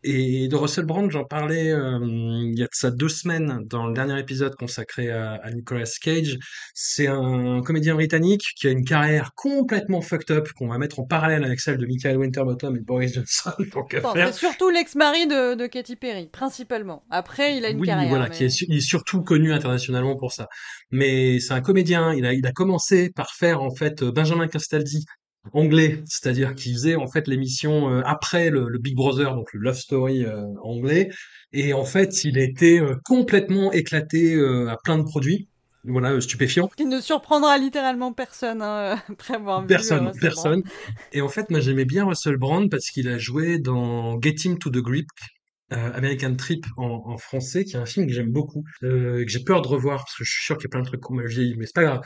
Et 0.02 0.48
de 0.48 0.56
Russell 0.56 0.86
Brand, 0.86 1.10
j'en 1.10 1.24
parlais 1.24 1.70
euh, 1.70 1.98
il 2.02 2.58
y 2.58 2.62
a 2.62 2.66
de 2.66 2.70
ça 2.72 2.90
deux 2.90 3.08
semaines 3.08 3.60
dans 3.66 3.86
le 3.86 3.94
dernier 3.94 4.18
épisode 4.18 4.54
consacré 4.56 5.10
à, 5.10 5.40
Nicolas 5.52 5.90
Cage. 6.00 6.38
C'est 6.74 7.06
un 7.06 7.62
comédien 7.62 7.94
britannique 7.94 8.44
qui 8.56 8.66
a 8.66 8.70
une 8.70 8.84
carrière 8.84 9.32
complètement 9.34 10.00
fucked 10.00 10.30
up 10.36 10.48
qu'on 10.56 10.68
va 10.68 10.78
mettre 10.78 11.00
en 11.00 11.04
parallèle 11.04 11.44
avec 11.44 11.60
celle 11.60 11.78
de 11.78 11.86
Michael 11.86 12.16
Winterbottom 12.16 12.76
et 12.76 12.80
Boris 12.80 13.14
Johnson. 13.14 13.52
C'est 14.14 14.32
surtout 14.32 14.70
l'ex-mari 14.70 15.26
de, 15.26 15.54
de, 15.54 15.66
Katy 15.66 15.96
Perry, 15.96 16.28
principalement. 16.32 17.04
Après, 17.10 17.56
il 17.56 17.64
a 17.64 17.70
une 17.70 17.80
oui, 17.80 17.86
carrière. 17.86 18.08
voilà, 18.08 18.28
qui 18.28 18.44
est, 18.44 18.60
il 18.62 18.76
est 18.76 18.80
surtout 18.80 19.22
connu 19.22 19.52
internationalement 19.52 20.16
pour 20.16 20.32
ça. 20.32 20.48
Mais 20.90 21.38
c'est 21.40 21.52
un 21.52 21.60
comédien. 21.60 21.99
Il 22.16 22.26
a, 22.26 22.34
il 22.34 22.46
a 22.46 22.52
commencé 22.52 23.10
par 23.10 23.32
faire 23.34 23.62
en 23.62 23.74
fait 23.74 24.02
Benjamin 24.02 24.48
Castaldi 24.48 25.04
anglais, 25.52 26.02
c'est-à-dire 26.06 26.54
qu'il 26.54 26.72
faisait 26.72 26.96
en 26.96 27.06
fait 27.06 27.26
l'émission 27.26 27.90
euh, 27.90 28.02
après 28.04 28.50
le, 28.50 28.78
Big 28.78 28.94
Brother, 28.94 29.34
donc 29.34 29.52
le 29.52 29.60
Love 29.60 29.78
Story 29.78 30.24
euh, 30.24 30.44
anglais, 30.62 31.10
et 31.52 31.72
en 31.72 31.84
fait 31.84 32.24
il 32.24 32.38
était 32.38 32.80
euh, 32.80 32.96
complètement 33.04 33.72
éclaté 33.72 34.38
à 34.68 34.76
plein 34.82 34.98
de 34.98 35.02
produits, 35.02 35.48
voilà, 35.84 36.20
stupéfiant. 36.20 36.68
Qui 36.76 36.84
ne 36.84 37.00
surprendra 37.00 37.56
littéralement 37.58 38.12
personne 38.12 38.62
hein, 38.62 39.00
après 39.08 39.34
avoir 39.34 39.66
personne, 39.66 40.12
personne. 40.20 40.62
Et 41.12 41.22
en 41.22 41.28
fait, 41.28 41.50
moi 41.50 41.60
j'aimais 41.60 41.86
bien 41.86 42.04
Russell 42.04 42.36
Brand 42.36 42.70
parce 42.70 42.90
qu'il 42.90 43.08
a 43.08 43.18
joué 43.18 43.58
dans 43.58 44.20
Getting 44.20 44.58
to 44.58 44.70
the 44.70 44.78
Grip, 44.78 45.08
American 45.70 46.34
Trip 46.36 46.66
en, 46.76 47.16
français, 47.16 47.64
qui 47.64 47.76
est 47.76 47.78
un 47.78 47.86
film 47.86 48.06
que 48.06 48.12
j'aime 48.12 48.32
beaucoup, 48.32 48.64
que 48.80 49.24
j'ai 49.26 49.44
peur 49.44 49.62
de 49.62 49.68
revoir 49.68 49.98
parce 49.98 50.16
que 50.16 50.24
je 50.24 50.30
suis 50.30 50.44
sûr 50.44 50.56
qu'il 50.56 50.64
y 50.64 50.66
a 50.66 50.70
plein 50.70 50.80
de 50.80 50.86
trucs 50.86 51.00
qu'on 51.00 51.14
m'a 51.14 51.24
vieilli, 51.24 51.56
mais 51.56 51.66
c'est 51.66 51.74
pas 51.74 51.84
grave. 51.84 52.00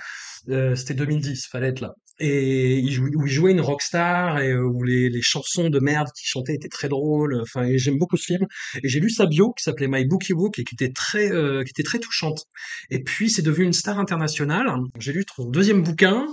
C'était 0.47 0.95
2010, 0.95 1.47
fallait 1.47 1.69
être 1.69 1.81
là 1.81 1.95
et 2.21 2.79
il 2.79 2.93
jouait, 2.93 3.11
où 3.17 3.27
il 3.27 3.33
jouait 3.33 3.51
une 3.51 3.61
rockstar 3.61 4.39
et 4.39 4.53
euh, 4.53 4.63
où 4.63 4.85
les, 4.85 5.09
les 5.09 5.23
chansons 5.23 5.69
de 5.69 5.81
merde 5.81 6.09
qu'il 6.17 6.29
chantait 6.29 6.55
étaient 6.55 6.69
très 6.69 6.89
drôles. 6.89 7.41
Enfin, 7.43 7.69
j'aime 7.75 7.99
beaucoup 7.99 8.17
ce 8.17 8.27
film. 8.27 8.47
Et 8.83 8.89
j'ai 8.89 9.01
lu 9.01 9.11
sa 9.11 9.27
bio 9.27 9.53
qui 9.53 9.65
s'appelait 9.65 9.89
My 9.89 10.05
Bookie 10.05 10.35
Book 10.35 10.59
et 10.59 10.65
qui 10.65 10.75
était 10.75 10.93
très, 10.93 11.33
euh, 11.33 11.65
qui 11.65 11.71
était 11.71 11.83
très 11.83 11.99
touchante. 11.99 12.45
Et 12.91 13.03
puis 13.03 13.31
c'est 13.31 13.43
devenu 13.43 13.67
une 13.67 13.73
star 13.73 13.99
internationale. 13.99 14.69
J'ai 14.99 15.13
lu 15.13 15.25
son 15.35 15.49
deuxième 15.49 15.83
bouquin 15.83 16.27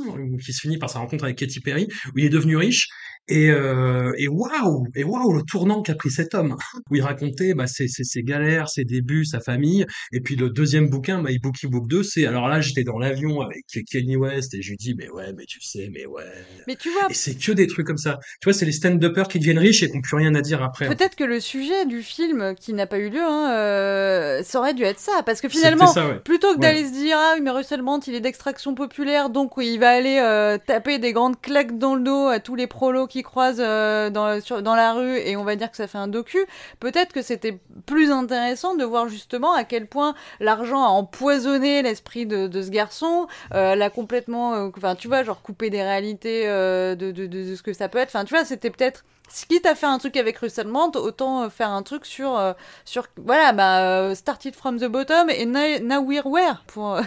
qui 0.43 0.53
se 0.53 0.61
finit 0.61 0.77
par 0.77 0.89
sa 0.89 0.99
rencontre 0.99 1.23
avec 1.23 1.37
Katy 1.37 1.59
Perry 1.61 1.87
où 2.13 2.19
il 2.19 2.25
est 2.25 2.29
devenu 2.29 2.57
riche 2.57 2.87
et, 3.27 3.49
euh, 3.49 4.11
waouh, 4.29 4.87
et 4.95 5.03
waouh, 5.03 5.33
le 5.33 5.43
tournant 5.43 5.81
qu'a 5.81 5.95
pris 5.95 6.09
cet 6.09 6.33
homme, 6.33 6.57
où 6.89 6.95
il 6.95 7.01
racontait 7.01 7.53
bah, 7.53 7.67
ses, 7.67 7.87
ses, 7.87 8.23
galères, 8.23 8.69
ses 8.69 8.83
débuts, 8.83 9.25
sa 9.25 9.39
famille. 9.39 9.85
Et 10.11 10.21
puis 10.21 10.35
le 10.35 10.49
deuxième 10.49 10.89
bouquin, 10.89 11.21
My 11.23 11.37
Bookie 11.39 11.67
Book 11.67 11.87
2, 11.87 12.03
c'est 12.03 12.25
alors 12.25 12.47
là 12.47 12.61
j'étais 12.61 12.83
dans 12.83 12.97
l'avion 12.97 13.41
avec 13.41 13.63
Kenny 14.01 14.15
West 14.15 14.53
et 14.53 14.61
je 14.61 14.69
lui 14.71 14.77
dis 14.77 14.95
mais 14.95 15.09
ouais, 15.09 15.33
mais 15.37 15.45
tu 15.45 15.61
sais, 15.61 15.89
mais 15.91 16.05
ouais. 16.05 16.23
Mais 16.67 16.75
tu 16.75 16.89
vois. 16.89 17.07
Et 17.09 17.13
c'est 17.13 17.35
que 17.35 17.51
des 17.51 17.67
trucs 17.67 17.87
comme 17.87 17.97
ça. 17.97 18.19
Tu 18.41 18.45
vois, 18.45 18.53
c'est 18.53 18.65
les 18.65 18.71
stand-uppers 18.71 19.27
qui 19.27 19.39
deviennent 19.39 19.59
riches 19.59 19.83
et 19.83 19.89
qui 19.89 19.95
n'ont 19.95 20.01
plus 20.01 20.15
rien 20.15 20.33
à 20.35 20.41
dire 20.41 20.63
après. 20.63 20.87
Hein. 20.87 20.95
Peut-être 20.95 21.15
que 21.15 21.23
le 21.23 21.39
sujet 21.39 21.85
du 21.85 22.01
film 22.01 22.55
qui 22.55 22.73
n'a 22.73 22.87
pas 22.87 22.97
eu 22.97 23.09
lieu, 23.09 23.21
hein, 23.21 23.51
euh, 23.53 24.43
ça 24.43 24.59
aurait 24.59 24.73
dû 24.73 24.83
être 24.83 24.99
ça, 24.99 25.23
parce 25.25 25.41
que 25.41 25.49
finalement, 25.49 25.93
plutôt 26.23 26.53
que 26.55 26.59
d'aller 26.59 26.85
se 26.85 26.93
dire 26.93 27.17
ah 27.19 27.35
mais 27.41 27.49
Russell 27.51 27.81
Brand 27.81 28.01
il 28.07 28.15
est 28.15 28.21
d'extraction 28.21 28.75
populaire, 28.75 29.29
donc 29.29 29.53
il 29.57 29.79
va 29.79 29.91
aller 29.91 30.19
euh, 30.19 30.57
taper 30.57 30.99
des 30.99 31.13
grandes 31.13 31.39
claques 31.39 31.77
dans 31.77 31.95
le 31.95 32.01
dos 32.01 32.27
à 32.27 32.39
tous 32.39 32.55
les 32.55 32.67
prolos 32.67 33.07
qui 33.07 33.23
croisent 33.23 33.57
euh, 33.59 34.09
dans, 34.09 34.41
sur, 34.41 34.61
dans 34.61 34.75
la 34.75 34.93
rue 34.93 35.17
et 35.17 35.35
on 35.35 35.43
va 35.43 35.55
dire 35.55 35.69
que 35.69 35.77
ça 35.77 35.87
fait 35.87 35.97
un 35.97 36.07
docu, 36.07 36.39
peut-être 36.79 37.13
que 37.13 37.21
c'était 37.21 37.59
plus 37.85 38.11
intéressant 38.11 38.75
de 38.75 38.83
voir 38.83 39.09
justement 39.09 39.53
à 39.53 39.63
quel 39.63 39.87
point 39.87 40.15
l'argent 40.39 40.83
a 40.83 40.87
empoisonné 40.87 41.81
l'esprit 41.81 42.25
de, 42.25 42.47
de, 42.47 42.61
ce 42.61 42.69
garçon, 42.69 43.27
euh, 43.53 43.75
l'a 43.75 43.89
complètement, 43.91 44.55
euh, 44.55 44.69
enfin 44.75 44.95
tu 44.95 45.07
vois, 45.07 45.23
genre 45.23 45.41
couper 45.41 45.69
des 45.69 45.83
réalités 45.83 46.47
de, 46.47 47.11
de, 47.11 47.27
de, 47.27 47.55
ce 47.55 47.61
que 47.61 47.73
ça 47.73 47.89
peut 47.89 47.99
être. 47.99 48.09
Enfin 48.09 48.25
tu 48.25 48.33
vois, 48.33 48.45
c'était 48.45 48.71
peut-être 48.71 49.05
quitte 49.47 49.65
à 49.65 49.75
faire 49.75 49.89
un 49.89 49.97
truc 49.97 50.17
avec 50.17 50.37
Russell 50.37 50.67
Brand, 50.67 50.95
autant 50.95 51.49
faire 51.49 51.69
un 51.69 51.83
truc 51.83 52.05
sur, 52.05 52.39
sur 52.85 53.07
voilà, 53.17 53.53
bah, 53.53 54.15
Started 54.15 54.55
from 54.55 54.79
the 54.79 54.85
bottom 54.85 55.29
et 55.29 55.45
Now, 55.45 56.01
We're 56.01 56.25
Where, 56.25 56.63
pour. 56.67 56.99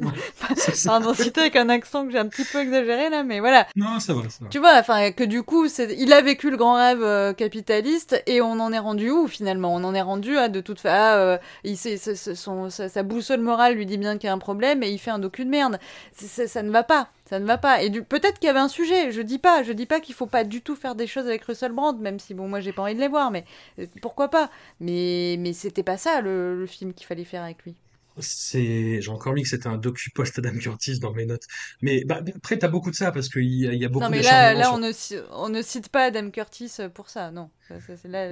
Pardon, 0.84 1.14
citer 1.14 1.42
avec 1.42 1.56
un 1.56 1.68
accent 1.68 2.06
que 2.06 2.12
j'ai 2.12 2.18
un 2.18 2.26
petit 2.26 2.44
peu 2.44 2.60
exagéré 2.60 3.10
là, 3.10 3.22
mais 3.22 3.40
voilà. 3.40 3.66
Non, 3.76 4.00
ça 4.00 4.14
va, 4.14 4.22
ça 4.28 4.38
va. 4.42 4.48
Tu 4.48 4.58
vois, 4.58 4.74
enfin, 4.78 5.12
que 5.12 5.24
du 5.24 5.42
coup, 5.42 5.66
il 5.66 6.12
a 6.12 6.20
vécu 6.20 6.50
le 6.50 6.56
grand 6.56 6.74
rêve 6.74 7.02
euh, 7.02 7.32
capitaliste 7.32 8.22
et 8.26 8.40
on 8.40 8.52
en 8.60 8.72
est 8.72 8.78
rendu 8.78 9.10
où 9.10 9.26
finalement? 9.28 9.74
On 9.74 9.84
en 9.84 9.94
est 9.94 10.02
rendu 10.02 10.36
à 10.36 10.48
de 10.48 10.60
toute 10.60 10.80
façon, 10.80 11.18
euh, 11.18 11.38
il 11.64 11.76
son, 11.76 12.70
sa, 12.70 13.02
boussole 13.02 13.40
morale 13.40 13.74
lui 13.74 13.86
dit 13.86 13.98
bien 13.98 14.18
qu'il 14.18 14.26
y 14.26 14.30
a 14.30 14.32
un 14.32 14.38
problème 14.38 14.82
et 14.82 14.90
il 14.90 14.98
fait 14.98 15.10
un 15.10 15.18
docu 15.18 15.44
de 15.44 15.50
merde. 15.50 15.78
ça 16.14 16.62
ne 16.62 16.70
va 16.70 16.82
pas 16.82 17.08
ça 17.30 17.38
ne 17.38 17.46
va 17.46 17.56
pas. 17.58 17.82
Et 17.82 17.90
peut-être 17.90 18.38
qu'il 18.38 18.48
y 18.48 18.50
avait 18.50 18.58
un 18.58 18.68
sujet. 18.68 19.12
Je 19.12 19.22
dis 19.22 19.38
pas, 19.38 19.62
je 19.62 19.72
dis 19.72 19.86
pas 19.86 20.00
qu'il 20.00 20.14
faut 20.14 20.26
pas 20.26 20.44
du 20.44 20.62
tout 20.62 20.76
faire 20.76 20.94
des 20.96 21.06
choses 21.06 21.26
avec 21.26 21.44
Russell 21.44 21.72
Brand, 21.72 21.98
même 21.98 22.18
si 22.18 22.34
bon, 22.34 22.48
moi 22.48 22.60
j'ai 22.60 22.72
pas 22.72 22.82
envie 22.82 22.94
de 22.94 23.00
les 23.00 23.08
voir, 23.08 23.30
mais 23.30 23.44
euh, 23.78 23.86
pourquoi 24.02 24.28
pas? 24.28 24.50
Mais 24.80 25.36
mais 25.38 25.52
c'était 25.52 25.84
pas 25.84 25.96
ça 25.96 26.20
le 26.20 26.66
film 26.66 26.92
qu'il 26.92 27.06
fallait 27.06 27.24
faire 27.24 27.42
avec 27.42 27.62
lui 27.64 27.76
c'est 28.22 29.00
j'ai 29.00 29.10
encore 29.10 29.32
mis 29.32 29.42
que 29.42 29.48
c'était 29.48 29.68
un 29.68 29.76
docu 29.76 30.10
post 30.10 30.38
Adam 30.38 30.56
Curtis 30.58 30.98
dans 30.98 31.12
mes 31.12 31.26
notes 31.26 31.46
mais 31.80 32.04
bah, 32.04 32.20
après 32.36 32.58
t'as 32.58 32.68
beaucoup 32.68 32.90
de 32.90 32.96
ça 32.96 33.12
parce 33.12 33.28
qu'il 33.28 33.44
y, 33.44 33.66
y, 33.66 33.84
a 33.84 33.88
beaucoup 33.88 34.04
non 34.04 34.10
mais 34.10 34.22
là, 34.22 34.54
là 34.54 34.72
on, 34.74 34.78
ne, 34.78 34.92
on 35.32 35.48
ne 35.48 35.62
cite 35.62 35.88
pas 35.88 36.04
Adam 36.04 36.30
Curtis 36.30 36.72
pour 36.94 37.08
ça 37.08 37.30
non 37.30 37.50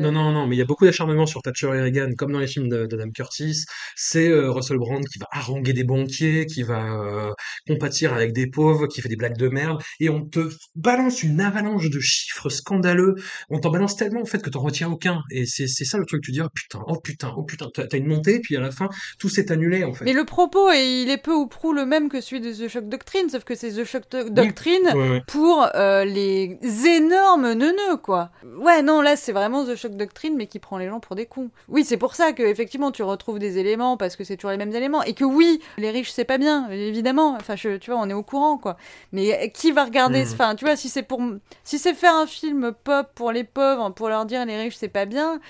non, 0.01 0.13
non, 0.13 0.33
non, 0.33 0.47
mais 0.47 0.57
il 0.57 0.59
y 0.59 0.63
a 0.63 0.65
beaucoup 0.65 0.85
d'acharnement 0.85 1.27
sur 1.27 1.43
Thatcher 1.43 1.69
et 1.69 1.81
Reagan, 1.81 2.13
comme 2.17 2.33
dans 2.33 2.39
les 2.39 2.47
films 2.47 2.69
d'Adam 2.69 3.11
Curtis. 3.11 3.65
C'est 3.97 4.29
euh, 4.29 4.51
Russell 4.51 4.79
Brand 4.79 5.05
qui 5.05 5.19
va 5.19 5.27
haranguer 5.31 5.73
des 5.73 5.85
banquiers, 5.85 6.47
qui 6.47 6.63
va 6.63 7.01
euh, 7.03 7.33
compatir 7.67 8.13
avec 8.13 8.33
des 8.33 8.49
pauvres, 8.49 8.87
qui 8.87 9.01
fait 9.01 9.09
des 9.09 9.17
blagues 9.17 9.37
de 9.37 9.49
merde, 9.49 9.83
et 10.01 10.09
on 10.09 10.25
te 10.25 10.49
balance 10.75 11.23
une 11.23 11.41
avalanche 11.41 11.91
de 11.91 12.01
chiffres 12.01 12.49
scandaleux. 12.49 13.15
On 13.51 13.59
t'en 13.59 13.71
balance 13.71 13.97
tellement 13.97 14.23
en 14.23 14.27
fait 14.27 14.43
que 14.43 14.51
t'en 14.51 14.61
retiens 14.61 14.89
aucun. 14.89 15.23
Et 15.31 15.47
c'est 15.47 15.67
ça 15.67 15.99
le 15.99 16.07
truc, 16.07 16.23
tu 16.23 16.33
dis 16.33 16.41
oh 16.41 16.49
putain, 16.55 16.81
oh 16.87 16.99
putain, 17.01 17.33
oh 17.37 17.45
putain, 17.45 17.67
t'as 17.75 17.97
une 17.97 18.07
montée, 18.07 18.41
puis 18.41 18.57
à 18.57 18.61
la 18.61 18.71
fin 18.71 18.89
tout 19.19 19.29
s'est 19.29 19.53
annulé 19.53 19.85
en 19.85 19.93
fait. 19.93 20.05
Mais 20.05 20.13
le 20.13 20.25
propos, 20.25 20.71
il 20.71 21.11
est 21.11 21.23
peu 21.23 21.35
ou 21.35 21.47
prou 21.47 21.73
le 21.73 21.87
même 21.87 22.09
que 22.09 22.21
celui 22.21 22.41
de 22.41 22.53
The 22.53 22.69
Shock 22.69 22.89
Doctrine, 22.89 23.29
sauf 23.29 23.45
que 23.45 23.55
c'est 23.55 23.71
The 23.71 23.85
Shock 23.85 24.05
Doctrine 24.31 25.23
pour 25.27 25.69
euh, 25.75 26.05
les 26.05 26.59
énormes 26.87 27.53
neuneux 27.53 27.97
quoi. 28.03 28.31
Ouais, 28.61 28.83
non, 28.83 29.01
là 29.01 29.17
c'est 29.17 29.28
vraiment 29.33 29.65
The 29.65 29.75
Shock 29.75 29.93
Doctrine, 29.93 30.35
mais 30.37 30.47
qui 30.47 30.59
prend 30.59 30.79
les 30.79 30.89
gens 30.89 31.01
pour 31.01 31.17
des 31.17 31.27
cons. 31.27 31.51
Oui, 31.69 31.85
c'est 31.85 31.97
pour 31.97 32.15
ça 32.15 32.33
que 32.33 32.43
effectivement 32.43 32.91
tu 32.91 33.03
retrouves 33.03 33.39
des 33.39 33.59
éléments 33.59 33.97
parce 33.97 34.17
que 34.17 34.25
c'est 34.25 34.37
toujours 34.37 34.51
les 34.51 34.57
mêmes 34.57 34.75
éléments 34.75 35.03
et 35.03 35.15
que 35.15 35.25
oui, 35.25 35.61
les 35.77 35.91
riches 35.91 36.11
c'est 36.11 36.25
pas 36.25 36.39
bien, 36.39 36.69
évidemment. 36.71 37.37
Enfin, 37.37 37.57
je, 37.57 37.77
tu 37.77 37.91
vois, 37.91 38.01
on 38.01 38.09
est 38.09 38.15
au 38.15 38.23
courant 38.23 38.59
quoi. 38.59 38.77
Mais 39.13 39.53
qui 39.55 39.73
va 39.73 39.85
regarder 39.85 40.25
mmh. 40.25 40.33
Enfin, 40.33 40.55
tu 40.55 40.65
vois, 40.65 40.77
si 40.77 40.89
c'est 40.89 41.03
pour, 41.03 41.21
si 41.65 41.79
c'est 41.79 41.95
faire 41.95 42.15
un 42.15 42.27
film 42.27 42.73
pop 42.85 43.09
pour 43.15 43.33
les 43.33 43.45
pauvres, 43.45 43.91
pour 43.91 44.09
leur 44.09 44.27
dire 44.27 44.45
les 44.45 44.57
riches 44.57 44.77
c'est 44.77 44.89
pas 44.89 45.05
bien 45.05 45.41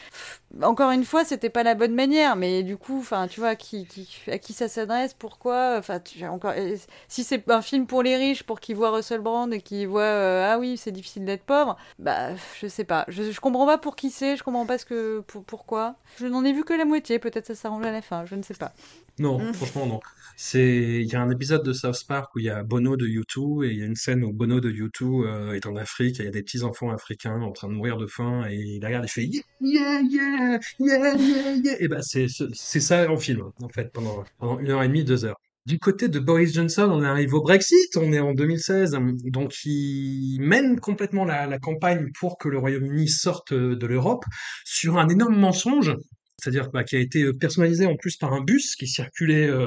encore 0.63 0.91
une 0.91 1.05
fois, 1.05 1.25
c'était 1.25 1.51
pas 1.51 1.63
la 1.63 1.75
bonne 1.75 1.95
manière, 1.95 2.35
mais 2.35 2.63
du 2.63 2.77
coup, 2.77 2.99
enfin, 3.01 3.29
tu 3.29 3.41
vois, 3.41 3.55
qui, 3.55 3.87
à 4.29 4.39
qui 4.39 4.53
ça 4.53 4.69
s'adresse, 4.69 5.15
pourquoi, 5.15 5.77
enfin, 5.79 6.01
encore, 6.31 6.55
si 7.07 7.23
c'est 7.23 7.51
un 7.51 7.61
film 7.61 7.87
pour 7.87 8.03
les 8.03 8.17
riches, 8.17 8.43
pour 8.43 8.61
qu'ils 8.61 8.77
voient 8.77 8.91
Russell 8.91 9.21
Brand 9.21 9.53
et 9.53 9.61
qu'ils 9.61 9.89
voient, 9.89 10.03
euh, 10.03 10.51
ah 10.51 10.59
oui, 10.59 10.77
c'est 10.77 10.93
difficile 10.93 11.25
d'être 11.27 11.45
pauvre, 11.45 11.77
bah, 11.99 12.31
je 12.61 12.67
sais 12.67 12.85
pas, 12.85 13.05
je, 13.09 13.31
je 13.31 13.41
comprends 13.41 13.67
pas 13.67 13.79
pour 13.79 13.95
qui 13.95 14.11
c'est, 14.11 14.37
je 14.37 14.43
comprends 14.43 14.67
pas 14.67 14.79
ce 14.79 14.87
que, 14.87 15.21
pourquoi, 15.47 15.97
je 16.19 16.27
n'en 16.27 16.45
ai 16.45 16.53
vu 16.53 16.65
que 16.65 16.73
la 16.73 16.87
moitié, 16.87 17.19
peut-être 17.19 17.47
ça 17.47 17.55
s'arrange 17.55 17.85
à 17.85 17.93
la 17.93 18.03
fin, 18.03 18.25
je 18.25 18.35
ne 18.35 18.43
sais 18.43 18.55
pas. 18.55 18.73
Non, 19.19 19.39
mm. 19.39 19.55
franchement, 19.55 19.87
non. 19.87 20.01
C'est, 20.37 21.03
il 21.03 21.13
y 21.13 21.17
a 21.17 21.21
un 21.21 21.31
épisode 21.31 21.65
de 21.65 21.73
South 21.73 22.05
Park 22.07 22.37
où 22.37 22.39
il 22.39 22.45
y 22.45 22.51
a 22.51 22.63
Bono 22.63 22.97
de 22.97 23.07
U2 23.07 23.67
et 23.67 23.73
il 23.73 23.79
y 23.79 23.83
a 23.83 23.87
une 23.87 23.97
scène 23.97 24.23
où 24.23 24.33
Bono 24.33 24.61
de 24.61 24.71
U2 24.71 25.27
euh, 25.27 25.53
est 25.53 25.67
en 25.67 25.75
Afrique 25.75 26.21
et 26.21 26.23
il 26.23 26.27
y 26.27 26.29
a 26.29 26.33
des 26.33 26.45
petits 26.45 26.63
enfants 26.63 26.91
africains 26.91 27.41
en 27.41 27.51
train 27.51 27.67
de 27.67 27.73
mourir 27.73 27.97
de 27.97 28.07
faim 28.07 28.47
et 28.49 28.55
il 28.55 28.85
regarde 28.85 29.05
et 29.05 29.09
fait 29.09 29.25
yeah 29.25 29.43
yeah 29.61 30.01
yeah, 30.03 30.38
Et 31.81 31.89
ben 31.89 32.01
c'est 32.03 32.29
ça 32.81 33.11
en 33.11 33.17
film 33.17 33.43
en 33.63 33.69
fait 33.69 33.93
pendant 33.93 34.25
pendant 34.39 34.59
une 34.59 34.71
heure 34.71 34.83
et 34.83 34.89
demie, 34.89 35.05
deux 35.05 35.25
heures. 35.25 35.41
Du 35.67 35.79
côté 35.79 36.09
de 36.09 36.19
Boris 36.19 36.55
Johnson, 36.55 36.89
on 36.91 37.03
arrive 37.03 37.35
au 37.35 37.43
Brexit, 37.43 37.95
on 37.97 38.13
est 38.13 38.21
en 38.21 38.33
2016, 38.33 38.97
donc 39.25 39.55
il 39.67 40.39
mène 40.41 40.81
complètement 40.81 41.27
la 41.27 41.59
campagne 41.59 42.11
pour 42.19 42.39
que 42.39 42.49
le 42.49 42.59
Royaume-Uni 42.59 43.09
sorte 43.09 43.53
de 43.53 43.87
l'Europe 43.87 44.25
sur 44.65 44.97
un 44.97 45.09
énorme 45.09 45.37
mensonge 45.37 45.95
c'est-à-dire 46.41 46.71
bah, 46.71 46.85
qui 46.85 46.97
a 46.97 47.01
été 47.01 47.23
euh, 47.23 47.33
personnalisé 47.33 47.87
en 47.87 47.97
plus 47.97 48.17
par 48.17 48.33
un 48.33 48.43
bus 48.43 48.77
qui 48.77 48.87
circulait 48.87 49.49
euh, 49.49 49.67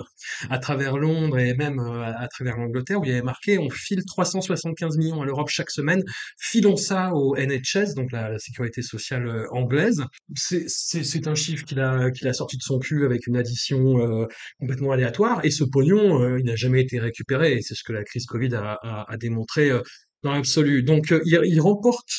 à 0.50 0.58
travers 0.58 0.98
Londres 0.98 1.38
et 1.38 1.54
même 1.54 1.80
euh, 1.80 2.04
à, 2.04 2.28
travers 2.30 2.58
l'Angleterre, 2.58 3.02
où 3.02 3.04
il 3.04 3.10
y 3.10 3.12
avait 3.12 3.22
marqué 3.22 3.58
on 3.60 3.70
file 3.70 4.04
375 4.06 4.98
millions 4.98 5.22
à 5.22 5.26
l'Europe 5.26 5.50
chaque 5.50 5.70
semaine, 5.70 6.02
filons 6.40 6.78
ça 6.78 7.14
au 7.14 7.36
NHS, 7.36 7.96
donc 7.96 8.12
la, 8.12 8.40
sécurité 8.40 8.82
sociale 8.82 9.46
anglaise. 9.52 10.04
C'est 10.36 11.28
un 11.28 11.36
chiffre 11.36 11.66
qu'il 11.66 11.80
a, 11.80 12.34
sorti 12.34 12.58
de 12.58 12.64
son 12.64 12.80
cul 12.80 13.06
avec 13.06 13.28
une 13.28 13.36
addition 13.36 14.28
complètement 14.60 14.92
aléatoire, 14.92 15.44
et 15.44 15.52
ce 15.52 15.64
pognon, 15.64 16.38
il 16.38 16.46
n'a 16.46 16.56
jamais 16.56 16.82
été 16.82 17.00
récupéré, 17.00 17.54
et 17.54 17.62
c'est 17.62 17.76
ce 17.76 17.84
que 17.84 17.94
la 17.94 18.04
crise 18.04 18.26
Covid 18.26 18.56
a, 18.56 19.18
démontré 19.20 19.70
dans 20.24 20.32
l'absolu. 20.32 20.84
Donc 20.84 21.14
il 21.26 21.60
remporte 21.60 22.10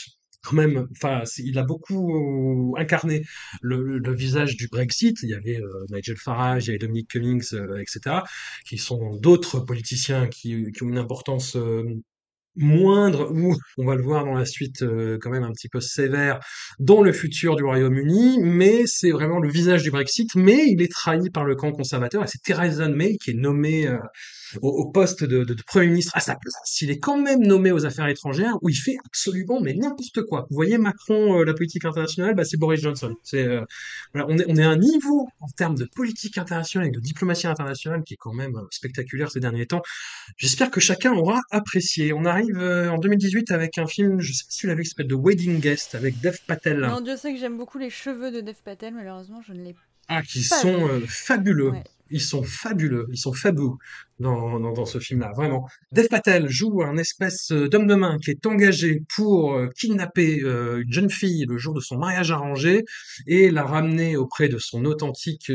quand 0.42 0.56
même, 0.56 0.88
enfin, 0.92 1.22
il 1.38 1.58
a 1.58 1.62
beaucoup 1.62 2.74
incarné 2.78 3.24
le, 3.60 4.14
visage 4.14 4.56
du 4.56 4.68
Brexit. 4.68 5.18
Il 5.22 5.30
y 5.30 5.34
avait 5.34 5.60
euh, 5.60 5.86
Nigel 5.90 6.16
Farage, 6.16 6.64
il 6.64 6.68
y 6.68 6.70
avait 6.70 6.78
Dominic 6.78 7.08
Cummings, 7.08 7.54
euh, 7.54 7.80
etc., 7.80 8.16
qui 8.66 8.78
sont 8.78 9.16
d'autres 9.16 9.60
politiciens 9.60 10.28
qui, 10.28 10.70
qui, 10.72 10.82
ont 10.82 10.88
une 10.88 10.98
importance 10.98 11.56
euh, 11.56 11.84
moindre 12.56 13.30
ou 13.32 13.56
on 13.78 13.84
va 13.86 13.94
le 13.94 14.02
voir 14.02 14.24
dans 14.24 14.34
la 14.34 14.44
suite 14.44 14.84
quand 15.22 15.30
même 15.30 15.42
un 15.42 15.52
petit 15.52 15.70
peu 15.70 15.80
sévère 15.80 16.38
dans 16.78 17.00
le 17.00 17.10
futur 17.10 17.56
du 17.56 17.64
Royaume-Uni 17.64 18.40
mais 18.42 18.82
c'est 18.84 19.10
vraiment 19.10 19.38
le 19.38 19.48
visage 19.48 19.82
du 19.82 19.90
Brexit 19.90 20.34
mais 20.34 20.66
il 20.68 20.82
est 20.82 20.92
trahi 20.92 21.30
par 21.30 21.46
le 21.46 21.56
camp 21.56 21.72
conservateur 21.72 22.22
et 22.22 22.26
c'est 22.26 22.42
Theresa 22.42 22.90
May 22.90 23.16
qui 23.16 23.30
est 23.30 23.34
nommée 23.34 23.88
au, 24.60 24.90
poste 24.90 25.24
de, 25.24 25.44
de, 25.44 25.54
de, 25.54 25.62
Premier 25.62 25.86
ministre 25.86 26.12
à 26.16 26.20
sa 26.20 26.34
place, 26.34 26.80
il 26.80 26.90
est 26.90 26.98
quand 26.98 27.16
même 27.16 27.40
nommé 27.40 27.72
aux 27.72 27.86
affaires 27.86 28.08
étrangères 28.08 28.56
où 28.62 28.68
il 28.68 28.74
fait 28.74 28.96
absolument 29.06 29.42
mais 29.60 29.74
n'importe 29.74 30.22
quoi. 30.22 30.46
Vous 30.50 30.54
voyez 30.54 30.78
Macron, 30.78 31.40
euh, 31.40 31.44
la 31.44 31.54
politique 31.54 31.84
internationale, 31.84 32.34
bah, 32.34 32.44
c'est 32.44 32.56
Boris 32.56 32.80
Johnson. 32.80 33.14
C'est, 33.22 33.46
euh, 33.46 33.64
voilà, 34.12 34.28
on, 34.30 34.38
est, 34.38 34.44
on 34.48 34.56
est 34.56 34.62
à 34.62 34.70
un 34.70 34.76
niveau 34.76 35.28
en 35.40 35.48
termes 35.48 35.76
de 35.76 35.84
politique 35.84 36.38
internationale 36.38 36.88
et 36.88 36.90
de 36.90 37.00
diplomatie 37.00 37.46
internationale 37.46 38.02
qui 38.04 38.14
est 38.14 38.18
quand 38.18 38.32
même 38.32 38.56
euh, 38.56 38.66
spectaculaire 38.70 39.30
ces 39.30 39.40
derniers 39.40 39.66
temps. 39.66 39.82
J'espère 40.36 40.70
que 40.70 40.80
chacun 40.80 41.12
aura 41.12 41.40
apprécié. 41.50 42.12
On 42.12 42.24
arrive 42.24 42.58
en 42.58 42.98
2018 42.98 43.50
avec 43.50 43.78
un 43.78 43.86
film, 43.86 44.20
je 44.20 44.32
sais 44.32 44.44
pas 44.44 44.50
si 44.50 44.58
tu 44.58 44.66
l'as 44.66 44.74
vu, 44.74 44.82
qui 44.82 44.90
s'appelle 44.90 45.08
The 45.08 45.16
Wedding 45.16 45.60
Guest 45.60 45.94
avec 45.94 46.20
Dev 46.20 46.36
Patel. 46.46 46.80
Non, 46.80 47.00
Dieu 47.00 47.16
sait 47.16 47.32
que 47.32 47.38
j'aime 47.38 47.56
beaucoup 47.56 47.78
les 47.78 47.90
cheveux 47.90 48.30
de 48.30 48.40
Dev 48.40 48.56
Patel, 48.64 48.94
malheureusement 48.94 49.42
je 49.46 49.52
ne 49.52 49.62
l'ai 49.62 49.72
pas. 49.72 49.80
Ah, 50.08 50.22
qui 50.22 50.42
sont 50.42 51.00
fabuleux. 51.06 51.72
Ils 52.12 52.20
sont 52.20 52.42
fabuleux, 52.42 53.06
ils 53.10 53.18
sont 53.18 53.32
fabuleux 53.32 53.76
dans, 54.22 54.86
ce 54.86 54.98
film-là, 54.98 55.32
vraiment. 55.34 55.68
Dev 55.92 56.06
Patel 56.08 56.48
joue 56.48 56.82
un 56.82 56.96
espèce 56.96 57.50
euh, 57.52 57.68
d'homme 57.68 57.86
de 57.86 57.94
main 57.94 58.18
qui 58.22 58.30
est 58.30 58.46
engagé 58.46 59.02
pour 59.14 59.54
euh, 59.54 59.68
kidnapper 59.76 60.40
euh, 60.42 60.82
une 60.82 60.92
jeune 60.92 61.10
fille 61.10 61.44
le 61.48 61.58
jour 61.58 61.74
de 61.74 61.80
son 61.80 61.98
mariage 61.98 62.30
arrangé 62.30 62.84
et 63.26 63.50
la 63.50 63.64
ramener 63.64 64.16
auprès 64.16 64.48
de 64.48 64.58
son 64.58 64.84
authentique 64.84 65.50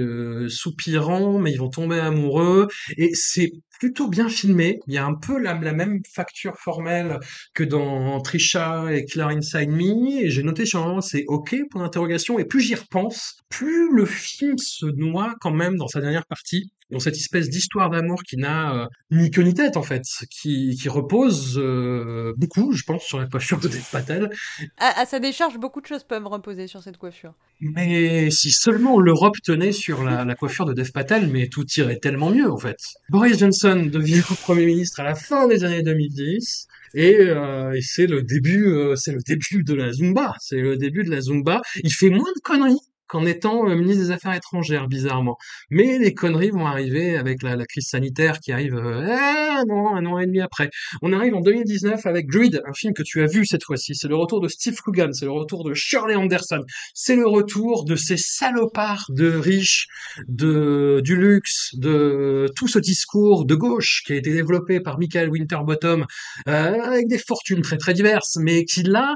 soupirant, 0.50 1.40
mais 1.40 1.52
ils 1.52 1.60
vont 1.60 1.70
tomber 1.70 2.00
amoureux 2.00 2.68
et 2.98 3.12
c'est 3.14 3.52
plutôt 3.80 4.08
bien 4.08 4.28
filmé. 4.28 4.80
Il 4.88 4.94
y 4.94 4.98
a 4.98 5.06
un 5.06 5.14
peu 5.14 5.40
la, 5.40 5.54
même 5.54 6.02
facture 6.12 6.58
formelle 6.58 7.20
que 7.54 7.64
dans 7.64 8.20
Trisha 8.22 8.92
et 8.92 9.06
Claire 9.06 9.28
Inside 9.28 9.70
Me 9.70 10.24
et 10.24 10.30
j'ai 10.30 10.44
noté 10.44 10.66
sur 10.66 10.86
un 10.86 11.02
c'est 11.02 11.26
ok 11.28 11.56
pour 11.70 11.82
l'interrogation 11.82 12.40
et 12.40 12.46
plus 12.46 12.62
j'y 12.62 12.76
repense, 12.76 13.38
plus 13.50 13.94
le 13.94 14.06
film 14.06 14.58
se 14.58 14.86
noie 14.86 15.36
quand 15.42 15.52
même 15.52 15.78
dans 15.78 15.88
sa 15.88 16.02
dernière 16.02 16.26
partie 16.26 16.47
dans 16.90 17.00
cette 17.00 17.16
espèce 17.16 17.50
d'histoire 17.50 17.90
d'amour 17.90 18.24
qui 18.24 18.38
n'a 18.38 18.74
euh, 18.74 18.88
ni 19.12 19.30
queue 19.30 19.42
ni 19.42 19.54
tête 19.54 19.78
en 19.78 19.84
fait, 19.84 20.04
qui, 20.30 20.78
qui 20.82 20.90
repose 20.90 21.58
euh, 21.58 22.34
beaucoup, 22.38 22.72
je 22.74 22.84
pense, 22.84 23.04
sur 23.04 23.20
la 23.20 23.28
coiffure 23.28 23.60
de 23.60 23.68
Dev 23.68 23.84
Patel. 23.92 24.30
À, 24.78 25.06
sa 25.06 25.20
décharge, 25.20 25.58
beaucoup 25.58 25.82
de 25.82 25.86
choses 25.86 26.04
peuvent 26.04 26.26
reposer 26.28 26.68
sur 26.68 26.82
cette 26.82 26.98
coiffure. 26.98 27.34
Mais 27.60 28.30
si 28.32 28.52
seulement 28.52 29.00
l'Europe 29.00 29.36
tenait 29.44 29.72
sur 29.72 30.04
la, 30.04 30.24
la, 30.24 30.36
coiffure 30.36 30.66
de 30.66 30.74
Dev 30.74 30.92
Patel, 30.92 31.28
mais 31.28 31.48
tout 31.48 31.66
irait 31.76 31.98
tellement 31.98 32.30
mieux 32.30 32.50
en 32.50 32.58
fait. 32.58 32.78
Boris 33.10 33.38
Johnson 33.38 33.90
devient 33.92 34.22
Premier 34.42 34.66
ministre 34.66 35.00
à 35.00 35.04
la 35.04 35.16
fin 35.16 35.48
des 35.48 35.64
années 35.64 35.84
2010. 35.84 36.68
Et, 36.94 37.18
euh, 37.20 37.74
et 37.74 37.82
c'est 37.82 38.08
le 38.08 38.24
début, 38.24 38.74
c'est 38.96 39.12
le 39.12 39.20
début 39.26 39.64
de 39.64 39.74
la 39.74 39.92
Zumba. 39.92 40.34
C'est 40.40 40.62
le 40.62 40.78
début 40.78 41.04
de 41.04 41.12
la 41.12 41.20
Zumba. 41.20 41.62
Il 41.84 41.92
fait 41.92 42.10
moins 42.10 42.32
de 42.34 42.42
conneries 42.42 42.80
qu'en 43.08 43.26
étant 43.26 43.68
euh, 43.70 43.76
ministre 43.76 44.04
des 44.06 44.12
Affaires 44.12 44.34
étrangères, 44.34 44.88
bizarrement. 44.88 45.38
Mais 45.70 45.98
les 45.98 46.14
conneries 46.14 46.52
vont 46.52 46.66
arriver 46.66 47.18
avec 47.18 47.44
la, 47.44 47.58
crise 47.66 47.88
sanitaire 47.88 48.40
qui 48.40 48.52
arrive 48.52 48.76
euh, 48.76 49.02
un 49.06 50.06
an 50.06 50.20
et 50.20 50.26
demi 50.26 50.42
après. 50.42 50.70
On 51.02 51.14
arrive 51.14 51.36
en 51.36 51.42
2019 51.42 52.06
avec 52.06 52.30
Druid, 52.30 52.62
un 52.66 52.74
film 52.74 52.94
que 52.94 53.04
tu 53.04 53.22
as 53.22 53.28
vu 53.28 53.46
cette 53.46 53.64
fois-ci. 53.64 53.96
C'est 53.96 54.08
le 54.08 54.16
retour 54.16 54.42
de 54.42 54.48
Steve 54.48 54.80
Coogan, 54.82 55.12
c'est 55.14 55.26
le 55.26 55.32
retour 55.32 55.64
de 55.64 55.74
Shirley 55.74 56.16
Anderson, 56.16 56.64
c'est 56.94 57.16
le 57.16 57.28
retour 57.28 57.86
de 57.86 57.96
ces 57.96 58.18
salopards 58.18 59.06
de 59.10 59.30
riches, 59.30 59.88
de 60.28 61.02
du 61.04 61.16
luxe, 61.16 61.76
de 61.76 62.52
tout 62.56 62.68
ce 62.68 62.80
discours 62.80 63.46
de 63.46 63.56
gauche 63.56 64.04
qui 64.06 64.14
a 64.14 64.16
été 64.16 64.32
développé 64.32 64.80
par 64.80 65.00
Michael 65.00 65.30
Winterbottom 65.30 66.06
euh, 66.48 66.82
avec 66.82 67.08
des 67.08 67.18
fortunes 67.18 67.62
très 67.62 67.78
très 67.78 67.94
diverses, 67.94 68.38
mais 68.40 68.66
qui 68.66 68.84
là 68.84 69.16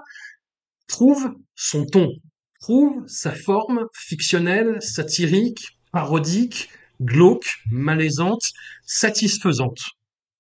trouve 0.88 1.34
son 1.55 1.85
ton 1.85 2.11
trouve 2.62 3.04
sa 3.08 3.32
forme 3.32 3.88
fictionnelle, 3.94 4.78
satirique, 4.82 5.78
parodique, 5.92 6.70
glauque, 7.02 7.58
malaisante, 7.70 8.44
satisfaisante. 8.86 9.82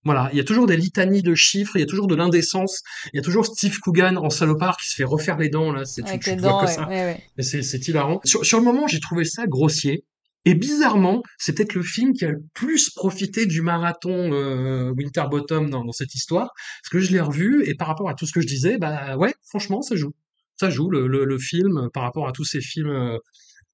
Voilà, 0.03 0.29
il 0.31 0.37
y 0.37 0.41
a 0.41 0.43
toujours 0.43 0.65
des 0.65 0.77
litanies 0.77 1.21
de 1.21 1.35
chiffres, 1.35 1.75
il 1.75 1.79
y 1.79 1.83
a 1.83 1.87
toujours 1.87 2.07
de 2.07 2.15
l'indécence, 2.15 2.81
il 3.13 3.17
y 3.17 3.19
a 3.19 3.21
toujours 3.21 3.45
Steve 3.45 3.79
Coogan 3.79 4.17
en 4.17 4.31
salopard 4.31 4.77
qui 4.77 4.89
se 4.89 4.95
fait 4.95 5.03
refaire 5.03 5.37
les 5.37 5.49
dents 5.49 5.71
là, 5.71 5.85
c'est 5.85 6.01
tu, 6.03 6.17
que 6.17 6.67
ça. 6.67 6.89
C'est 7.39 7.87
hilarant. 7.87 8.19
Sur, 8.23 8.43
sur 8.43 8.57
le 8.57 8.63
moment, 8.63 8.87
j'ai 8.87 8.99
trouvé 8.99 9.25
ça 9.25 9.45
grossier. 9.45 10.05
Et 10.43 10.55
bizarrement, 10.55 11.21
c'est 11.37 11.53
peut-être 11.53 11.75
le 11.75 11.83
film 11.83 12.13
qui 12.13 12.25
a 12.25 12.29
le 12.29 12.41
plus 12.55 12.89
profité 12.89 13.45
du 13.45 13.61
marathon 13.61 14.33
euh, 14.33 14.91
Winterbottom 14.97 15.69
dans, 15.69 15.85
dans 15.85 15.91
cette 15.91 16.15
histoire, 16.15 16.49
parce 16.81 16.89
que 16.89 16.99
je 16.99 17.11
l'ai 17.11 17.21
revu 17.21 17.63
et 17.67 17.75
par 17.75 17.87
rapport 17.87 18.09
à 18.09 18.15
tout 18.15 18.25
ce 18.25 18.31
que 18.31 18.41
je 18.41 18.47
disais, 18.47 18.79
bah 18.79 19.17
ouais, 19.17 19.35
franchement, 19.43 19.83
ça 19.83 19.95
joue 19.95 20.13
ça 20.61 20.69
joue 20.69 20.91
le, 20.91 21.07
le, 21.07 21.37
film 21.39 21.89
par 21.91 22.03
rapport 22.03 22.27
à 22.27 22.31
tous 22.31 22.43
ces 22.43 22.61
films 22.61 22.91
euh, 22.91 23.17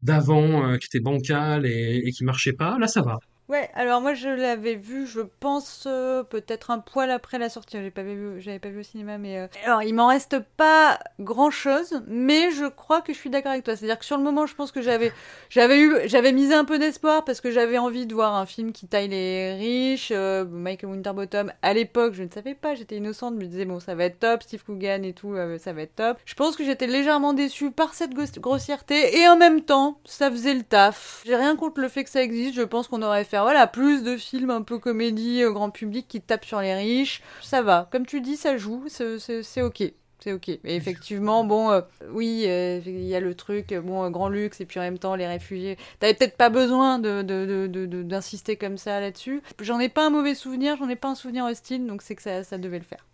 d'avant 0.01 0.71
euh, 0.71 0.77
qui 0.77 0.85
étaient 0.85 1.01
bancals 1.01 1.65
et 1.65 2.09
qui 2.15 2.23
marchaient 2.23 2.53
pas. 2.53 2.79
Là, 2.79 2.87
ça 2.87 3.01
va. 3.01 3.19
Ouais, 3.49 3.69
alors 3.75 4.01
moi 4.01 4.13
je 4.13 4.27
l'avais 4.27 4.75
vu, 4.75 5.07
je 5.07 5.21
pense 5.21 5.85
euh, 5.87 6.21
peut-être 6.21 6.69
un 6.69 6.79
poil 6.79 7.09
après 7.09 7.39
la 7.39 7.47
sortie. 7.47 7.77
J'avais 7.77 7.91
pas 7.91 8.03
vu, 8.03 8.41
j'avais 8.41 8.59
pas 8.59 8.67
vu 8.67 8.81
au 8.81 8.83
cinéma, 8.83 9.17
mais 9.17 9.39
euh, 9.39 9.47
alors 9.63 9.83
il 9.83 9.95
m'en 9.95 10.07
reste 10.07 10.39
pas 10.57 10.99
grand 11.21 11.49
chose, 11.49 12.01
mais 12.07 12.51
je 12.51 12.65
crois 12.65 12.99
que 12.99 13.13
je 13.13 13.17
suis 13.17 13.29
d'accord 13.29 13.53
avec 13.53 13.63
toi. 13.63 13.77
C'est-à-dire 13.77 13.99
que 13.99 14.03
sur 14.03 14.17
le 14.17 14.23
moment, 14.23 14.47
je 14.47 14.55
pense 14.55 14.73
que 14.73 14.81
j'avais, 14.81 15.13
j'avais 15.49 15.79
eu, 15.79 15.95
j'avais 16.07 16.33
misé 16.33 16.55
un 16.55 16.65
peu 16.65 16.77
d'espoir 16.77 17.23
parce 17.23 17.39
que 17.39 17.49
j'avais 17.49 17.77
envie 17.77 18.05
de 18.05 18.13
voir 18.13 18.35
un 18.35 18.45
film 18.45 18.73
qui 18.73 18.85
taille 18.85 19.07
les 19.07 19.53
riches. 19.53 20.11
Euh, 20.11 20.43
Michael 20.43 20.89
Winterbottom, 20.89 21.53
à 21.61 21.73
l'époque, 21.73 22.15
je 22.15 22.23
ne 22.23 22.29
savais 22.29 22.53
pas, 22.53 22.75
j'étais 22.75 22.97
innocente, 22.97 23.35
je 23.35 23.39
me 23.39 23.49
disais 23.49 23.63
bon 23.63 23.79
ça 23.79 23.95
va 23.95 24.03
être 24.03 24.19
top, 24.19 24.43
Steve 24.43 24.65
Coogan 24.65 25.05
et 25.05 25.13
tout, 25.13 25.37
ça 25.57 25.71
va 25.71 25.83
être 25.83 25.95
top. 25.95 26.17
Je 26.25 26.33
pense 26.33 26.57
que 26.57 26.65
j'étais 26.65 26.87
légèrement 26.87 27.31
déçue 27.31 27.71
par 27.71 27.93
cette 27.93 28.11
grossièreté 28.13 29.17
et 29.21 29.29
en 29.29 29.37
même 29.37 29.61
temps, 29.61 30.01
ça 30.03 30.29
faisait 30.29 30.53
le 30.53 30.63
taf. 30.63 31.23
J'ai 31.25 31.37
rien 31.37 31.55
contre 31.55 31.79
le 31.79 31.87
fait 31.87 32.03
que 32.03 32.09
ça 32.09 32.21
existe. 32.21 32.53
Je 32.53 32.63
pense 32.63 32.89
qu'on 32.89 33.01
aurait 33.01 33.23
fait 33.23 33.36
voilà, 33.43 33.67
plus 33.67 34.03
de 34.03 34.17
films 34.17 34.49
un 34.49 34.61
peu 34.61 34.79
comédie 34.79 35.45
au 35.45 35.53
grand 35.53 35.69
public 35.69 36.07
qui 36.07 36.21
tapent 36.21 36.45
sur 36.45 36.61
les 36.61 36.73
riches. 36.73 37.21
Ça 37.41 37.61
va. 37.61 37.87
Comme 37.91 38.05
tu 38.05 38.21
dis, 38.21 38.37
ça 38.37 38.57
joue, 38.57 38.85
c'est 38.87 39.61
ok. 39.61 39.83
C'est 40.19 40.33
ok. 40.33 40.49
Et 40.49 40.59
effectivement, 40.63 41.43
bon, 41.43 41.69
euh, 41.69 41.81
oui, 42.09 42.45
euh, 42.47 42.81
il 42.85 43.03
y 43.03 43.15
a 43.15 43.19
le 43.19 43.35
truc, 43.35 43.73
bon, 43.73 44.09
grand 44.09 44.29
luxe, 44.29 44.59
et 44.61 44.65
puis 44.65 44.79
en 44.79 44.83
même 44.83 44.97
temps, 44.97 45.15
les 45.15 45.27
réfugiés. 45.27 45.77
T'avais 45.99 46.15
peut-être 46.15 46.37
pas 46.37 46.49
besoin 46.49 46.97
d'insister 46.97 48.53
de, 48.53 48.59
de, 48.59 48.65
comme 48.65 48.77
ça 48.77 48.99
là-dessus. 48.99 49.41
J'en 49.61 49.79
ai 49.79 49.89
pas 49.89 50.07
un 50.07 50.09
mauvais 50.09 50.33
souvenir, 50.33 50.75
j'en 50.77 50.89
ai 50.89 50.95
pas 50.95 51.09
un 51.09 51.15
souvenir 51.15 51.45
hostile, 51.45 51.85
donc 51.85 52.01
c'est 52.01 52.15
que 52.15 52.23
ça, 52.23 52.43
ça 52.43 52.57
devait 52.57 52.79
le 52.79 52.85
faire. 52.85 53.05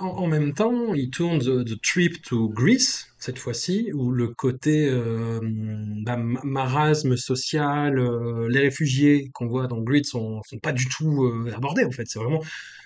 En, 0.00 0.26
même 0.26 0.54
temps, 0.54 0.94
il 0.94 1.10
tourne 1.10 1.40
the, 1.40 1.78
Trip 1.82 2.22
to 2.22 2.48
Greece, 2.48 3.06
cette 3.18 3.38
fois-ci, 3.38 3.90
où 3.92 4.12
le 4.12 4.28
côté 4.28 4.88
euh, 4.88 5.40
bah, 5.42 6.16
marasme 6.16 7.18
social, 7.18 7.98
euh, 7.98 8.48
les 8.48 8.60
réfugiés 8.60 9.30
qu'on 9.34 9.46
voit 9.46 9.66
dans 9.66 9.82
Greece 9.82 10.08
sont, 10.08 10.40
sont 10.48 10.58
pas 10.58 10.72
du 10.72 10.88
tout 10.88 11.24
euh, 11.24 11.52
abordés, 11.54 11.84
en 11.84 11.90
fait. 11.90 12.04
C'est 12.06 12.18
vraiment, 12.18 12.42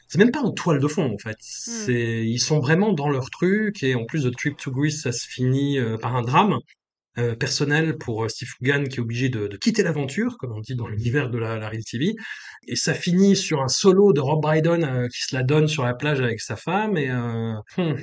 c'est 0.08 0.18
même 0.18 0.32
pas 0.32 0.42
en 0.42 0.50
toile 0.50 0.80
de 0.80 0.88
fond, 0.88 1.08
en 1.14 1.18
fait. 1.18 1.36
C'est, 1.40 2.26
ils 2.26 2.40
sont 2.40 2.58
vraiment 2.58 2.92
dans 2.92 3.08
leur 3.08 3.30
truc, 3.30 3.84
et 3.84 3.94
en 3.94 4.04
plus, 4.04 4.24
The 4.24 4.36
Trip 4.36 4.56
to 4.56 4.72
Greece, 4.72 5.02
ça 5.02 5.12
se 5.12 5.28
finit 5.28 5.78
par 6.00 6.16
un 6.16 6.22
drame 6.22 6.58
euh, 7.18 7.34
personnel 7.34 7.96
pour 7.98 8.24
euh, 8.24 8.28
Steve 8.28 8.48
Coogan 8.58 8.84
qui 8.88 8.96
est 8.98 9.00
obligé 9.00 9.28
de, 9.28 9.48
de 9.48 9.56
quitter 9.56 9.82
l'aventure, 9.82 10.36
comme 10.38 10.52
on 10.52 10.60
dit 10.60 10.74
dans 10.74 10.86
l'univers 10.86 11.30
de 11.30 11.38
la, 11.38 11.56
la 11.56 11.68
Real 11.68 11.82
TV. 11.84 12.14
Et 12.66 12.76
ça 12.76 12.94
finit 12.94 13.34
sur 13.34 13.62
un 13.62 13.68
solo 13.68 14.12
de 14.12 14.20
Rob 14.20 14.42
Brydon 14.42 14.82
euh, 14.82 15.08
qui 15.08 15.22
se 15.22 15.34
la 15.34 15.42
donne 15.42 15.68
sur 15.68 15.84
la 15.84 15.94
plage 15.94 16.20
avec 16.20 16.40
sa 16.40 16.56
femme. 16.56 16.96
Et 16.96 17.10
euh, 17.10 17.54
hmm. 17.76 17.96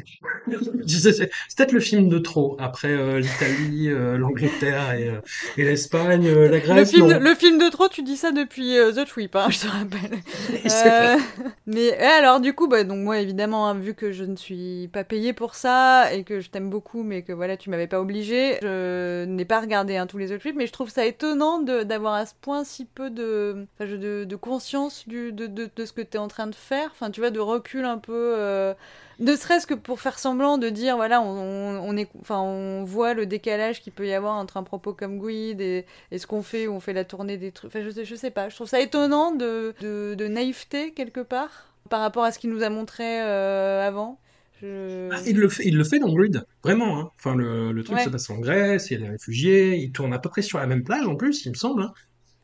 c'est 0.88 1.30
peut-être 1.56 1.72
le 1.72 1.80
film 1.80 2.10
de 2.10 2.20
trop 2.20 2.58
après 2.60 3.20
l'Italie, 3.20 3.90
l'Angleterre 3.90 4.94
et, 4.94 5.12
et 5.58 5.64
l'Espagne, 5.64 6.28
la 6.28 6.48
Le 6.48 6.60
Grèce. 6.60 6.92
film, 6.92 7.08
de, 7.08 7.14
non. 7.14 7.20
le 7.20 7.36
film 7.36 7.58
de 7.58 7.70
trop, 7.70 7.88
tu 7.88 8.04
dis 8.04 8.18
ça 8.18 8.32
depuis 8.32 8.76
The 8.96 9.06
Trip, 9.06 9.36
hein, 9.36 9.48
je 9.50 9.60
te 9.60 9.68
rappelle. 9.68 11.20
Mais 11.68 11.98
alors 11.98 12.40
du 12.40 12.54
coup, 12.54 12.68
bah, 12.68 12.84
donc 12.84 13.00
moi 13.00 13.20
évidemment, 13.20 13.68
hein, 13.68 13.76
vu 13.76 13.94
que 13.94 14.12
je 14.12 14.24
ne 14.24 14.36
suis 14.36 14.90
pas 14.92 15.04
payée 15.04 15.34
pour 15.34 15.56
ça 15.56 16.14
et 16.14 16.24
que 16.24 16.40
je 16.40 16.50
t'aime 16.50 16.70
beaucoup, 16.70 17.04
mais 17.04 17.24
que 17.24 17.34
voilà, 17.34 17.58
tu 17.58 17.70
m'avais 17.70 17.88
pas 17.88 18.00
obligée, 18.00 18.58
je 18.62 19.05
n'ai 19.28 19.46
pas 19.46 19.60
regardé 19.62 19.98
hein, 19.98 20.08
tous 20.08 20.18
les 20.18 20.32
autres 20.32 20.42
clips, 20.42 20.56
mais 20.56 20.68
je 20.68 20.72
trouve 20.74 20.90
ça 20.90 21.06
étonnant 21.06 21.60
d'avoir 21.60 22.14
à 22.16 22.26
ce 22.26 22.34
point 22.40 22.64
si 22.64 22.86
peu 22.86 23.10
de, 23.10 23.68
de, 23.80 24.36
conscience 24.36 25.08
de, 25.08 25.30
de, 25.32 25.86
ce 25.86 25.94
que 25.94 26.02
tu 26.02 26.16
es 26.16 26.18
en 26.18 26.28
train 26.28 26.48
de 26.48 26.56
faire, 26.56 26.90
enfin 26.92 27.12
tu 27.12 27.22
vois, 27.22 27.32
de 27.32 27.40
recul 27.40 27.86
un 27.86 27.98
peu. 27.98 28.34
euh, 28.38 28.74
ne 29.20 29.36
serait-ce 29.36 29.66
que 29.66 29.74
pour 29.74 30.02
faire 30.02 30.20
semblant 30.20 30.58
de 30.58 30.70
dire 30.70 30.98
voilà 30.98 31.22
on, 31.22 32.84
voit 32.84 33.14
le 33.14 33.26
décalage 33.26 33.82
qu'il 33.82 33.94
peut 33.94 34.08
y 34.08 34.14
avoir 34.14 34.36
entre 34.36 34.58
un 34.58 34.64
propos 34.64 34.94
comme 34.94 35.20
Guide 35.20 35.62
et, 35.62 35.86
et 36.12 36.18
ce 36.18 36.28
qu'on 36.28 36.42
fait 36.44 36.68
où 36.68 36.74
on 36.74 36.80
fait 36.80 36.94
la 36.94 37.06
tournée 37.06 37.38
des 37.38 37.52
trucs. 37.52 37.70
Enfin 37.74 37.82
je 37.82 38.04
je 38.04 38.16
sais 38.16 38.32
pas. 38.32 38.50
Je 38.50 38.56
trouve 38.56 38.68
ça 38.68 38.80
étonnant 38.80 39.32
de, 39.32 39.74
de, 39.80 40.16
de 40.16 40.28
naïveté 40.28 40.92
quelque 40.92 41.22
part 41.22 41.68
par 41.90 42.02
rapport 42.02 42.24
à 42.24 42.32
ce 42.32 42.40
qu'il 42.40 42.50
nous 42.50 42.64
a 42.64 42.70
montré 42.70 43.22
euh, 43.22 43.88
avant 43.88 44.20
je... 44.62 45.10
Ah, 45.12 45.20
il 45.26 45.38
le 45.38 45.50
fait, 45.50 45.64
il 45.66 45.78
le 45.78 45.84
fait 45.84 46.00
dans 46.00 46.14
Grid, 46.14 46.44
vraiment. 46.64 47.00
Hein. 47.00 47.10
Enfin, 47.20 47.36
le, 47.36 47.72
le 47.72 47.84
truc 47.84 47.98
Ouais. 47.98 48.04
se 48.04 48.10
passe 48.10 48.30
en 48.30 48.38
Grèce, 48.40 48.90
il 48.90 48.94
y 48.94 48.98
a 48.98 49.06
des 49.06 49.10
réfugiés, 49.12 49.76
il 49.78 49.92
tourne 49.92 50.14
à 50.14 50.20
peu 50.20 50.30
près 50.30 50.42
sur 50.42 50.58
la 50.60 50.68
même 50.68 50.84
plage 50.84 51.06
en 51.08 51.16
plus, 51.16 51.46
il 51.46 51.50
me 51.50 51.56
semble, 51.56 51.82
hein, 51.84 51.94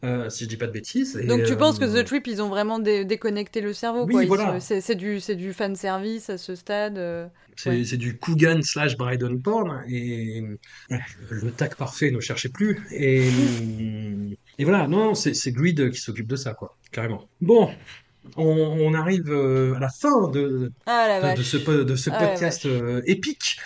euh, 0.03 0.29
si 0.29 0.43
je 0.45 0.49
dis 0.49 0.57
pas 0.57 0.67
de 0.67 0.71
bêtises. 0.71 1.15
Et, 1.21 1.27
donc 1.27 1.43
tu 1.43 1.55
penses 1.55 1.77
que 1.79 1.85
euh, 1.85 2.01
The 2.01 2.05
Trip 2.05 2.27
ils 2.27 2.41
ont 2.41 2.49
vraiment 2.49 2.79
dé- 2.79 3.05
déconnecté 3.05 3.61
le 3.61 3.71
cerveau 3.73 4.05
Oui, 4.05 4.25
voilà. 4.25 4.59
se- 4.59 4.79
c'est 4.81 4.95
du 4.95 5.19
du 5.35 5.53
fan 5.53 5.75
service 5.75 6.29
à 6.29 6.37
ce 6.37 6.55
stade 6.55 6.97
euh. 6.97 7.27
C'est 7.57 7.69
Ouais. 7.69 7.97
du 7.97 8.17
Coogan 8.17 8.61
slash 8.63 8.97
Brydon 8.97 9.37
porn 9.37 9.83
et 9.87 10.41
le 11.29 11.51
tac 11.51 11.75
parfait, 11.75 12.09
ne 12.11 12.19
cherchez 12.19 12.49
plus. 12.49 12.79
Et, 12.91 13.27
et 14.57 14.63
voilà, 14.63 14.87
non, 14.87 15.13
c'est 15.13 15.33
c'est 15.33 15.51
Grid 15.51 15.91
qui 15.91 15.99
s'occupe 15.99 16.27
de 16.27 16.35
ça, 16.35 16.53
quoi, 16.53 16.75
carrément. 16.91 17.27
Bon, 17.41 17.69
on, 18.37 18.45
on 18.45 18.93
arrive 18.93 19.29
euh, 19.29 19.73
à 19.75 19.79
la 19.79 19.89
fin 19.89 20.29
de, 20.29 20.71
ah 20.85 21.19
la 21.21 21.35
de, 21.35 21.43
ce, 21.43 21.57
de 21.57 21.95
ce 21.95 22.09
Ah, 22.11 22.27
podcast 22.27 22.65
euh, 22.65 23.01
épique. 23.05 23.57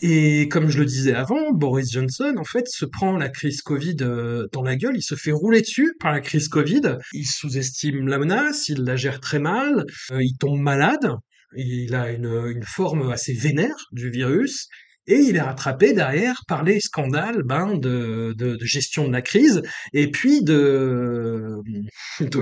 Et 0.00 0.46
comme 0.48 0.70
je 0.70 0.78
le 0.78 0.84
disais 0.84 1.12
avant, 1.12 1.50
Boris 1.50 1.90
Johnson, 1.90 2.34
en 2.38 2.44
fait, 2.44 2.68
se 2.68 2.84
prend 2.84 3.16
la 3.16 3.28
crise 3.28 3.62
Covid 3.62 3.96
euh, 4.02 4.46
dans 4.52 4.62
la 4.62 4.76
gueule, 4.76 4.96
il 4.96 5.02
se 5.02 5.16
fait 5.16 5.32
rouler 5.32 5.60
dessus 5.60 5.92
par 5.98 6.12
la 6.12 6.20
crise 6.20 6.48
Covid, 6.48 6.98
il 7.12 7.26
sous-estime 7.26 8.06
la 8.06 8.18
menace, 8.18 8.68
il 8.68 8.84
la 8.84 8.94
gère 8.94 9.18
très 9.18 9.40
mal, 9.40 9.84
il 10.12 10.36
tombe 10.38 10.60
malade, 10.60 11.16
il 11.56 11.96
a 11.96 12.12
une, 12.12 12.26
une 12.26 12.62
forme 12.62 13.10
assez 13.10 13.32
vénère 13.32 13.88
du 13.90 14.08
virus, 14.08 14.68
et 15.08 15.16
il 15.16 15.36
est 15.36 15.40
rattrapé 15.40 15.94
derrière 15.94 16.42
par 16.46 16.62
les 16.62 16.80
scandales 16.80 17.42
ben, 17.42 17.76
de, 17.78 18.58
gestion 18.60 19.08
de 19.08 19.12
la 19.12 19.22
crise, 19.22 19.62
et 19.92 20.10
puis 20.10 20.42
de, 20.44 21.60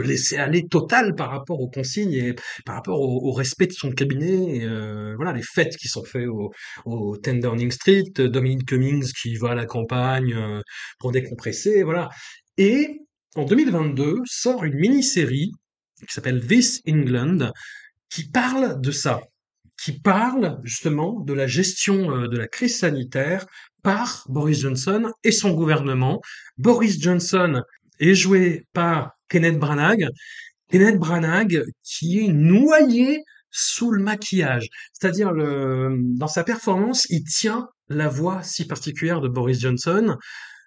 laisser 0.02 0.36
aller 0.36 0.66
total 0.66 1.14
par 1.14 1.30
rapport 1.30 1.60
aux 1.60 1.70
consignes 1.70 2.12
et 2.12 2.34
par 2.64 2.74
rapport 2.74 3.00
au, 3.00 3.32
respect 3.32 3.68
de 3.68 3.72
son 3.72 3.90
cabinet, 3.90 4.56
et, 4.56 4.64
euh, 4.64 5.14
voilà 5.16 5.32
les 5.32 5.42
fêtes 5.42 5.76
qui 5.76 5.88
sont 5.88 6.04
faites 6.04 6.26
au, 6.26 6.50
au 6.84 7.16
10 7.16 7.40
Downing 7.40 7.70
Street, 7.70 8.12
Dominic 8.18 8.66
Cummings 8.66 9.12
qui 9.22 9.36
va 9.36 9.50
à 9.50 9.54
la 9.54 9.66
campagne 9.66 10.34
euh, 10.34 10.60
pour 10.98 11.12
décompresser, 11.12 11.82
voilà. 11.82 12.08
Et 12.58 13.00
en 13.36 13.44
2022 13.44 14.22
sort 14.24 14.64
une 14.64 14.76
mini-série 14.76 15.52
qui 16.06 16.12
s'appelle 16.12 16.44
This 16.46 16.80
England 16.88 17.52
qui 18.08 18.28
parle 18.28 18.80
de 18.80 18.90
ça, 18.90 19.20
qui 19.82 19.92
parle 20.00 20.58
justement 20.64 21.20
de 21.20 21.32
la 21.32 21.46
gestion 21.46 22.10
euh, 22.10 22.28
de 22.28 22.36
la 22.36 22.48
crise 22.48 22.78
sanitaire 22.78 23.46
par 23.82 24.24
Boris 24.28 24.60
Johnson 24.60 25.12
et 25.22 25.32
son 25.32 25.52
gouvernement. 25.52 26.20
Boris 26.58 27.00
Johnson 27.00 27.62
est 28.00 28.14
joué 28.14 28.66
par 28.72 29.12
Kenneth 29.28 29.58
Branagh. 29.58 30.06
Kenneth 30.70 30.98
Branagh 30.98 31.62
qui 31.82 32.20
est 32.20 32.28
noyé 32.32 33.20
sous 33.50 33.90
le 33.90 34.02
maquillage. 34.02 34.68
C'est-à-dire, 34.92 35.32
dans 35.34 36.28
sa 36.28 36.44
performance, 36.44 37.06
il 37.10 37.24
tient 37.24 37.68
la 37.88 38.08
voix 38.08 38.42
si 38.42 38.66
particulière 38.66 39.20
de 39.20 39.28
Boris 39.28 39.60
Johnson. 39.60 40.16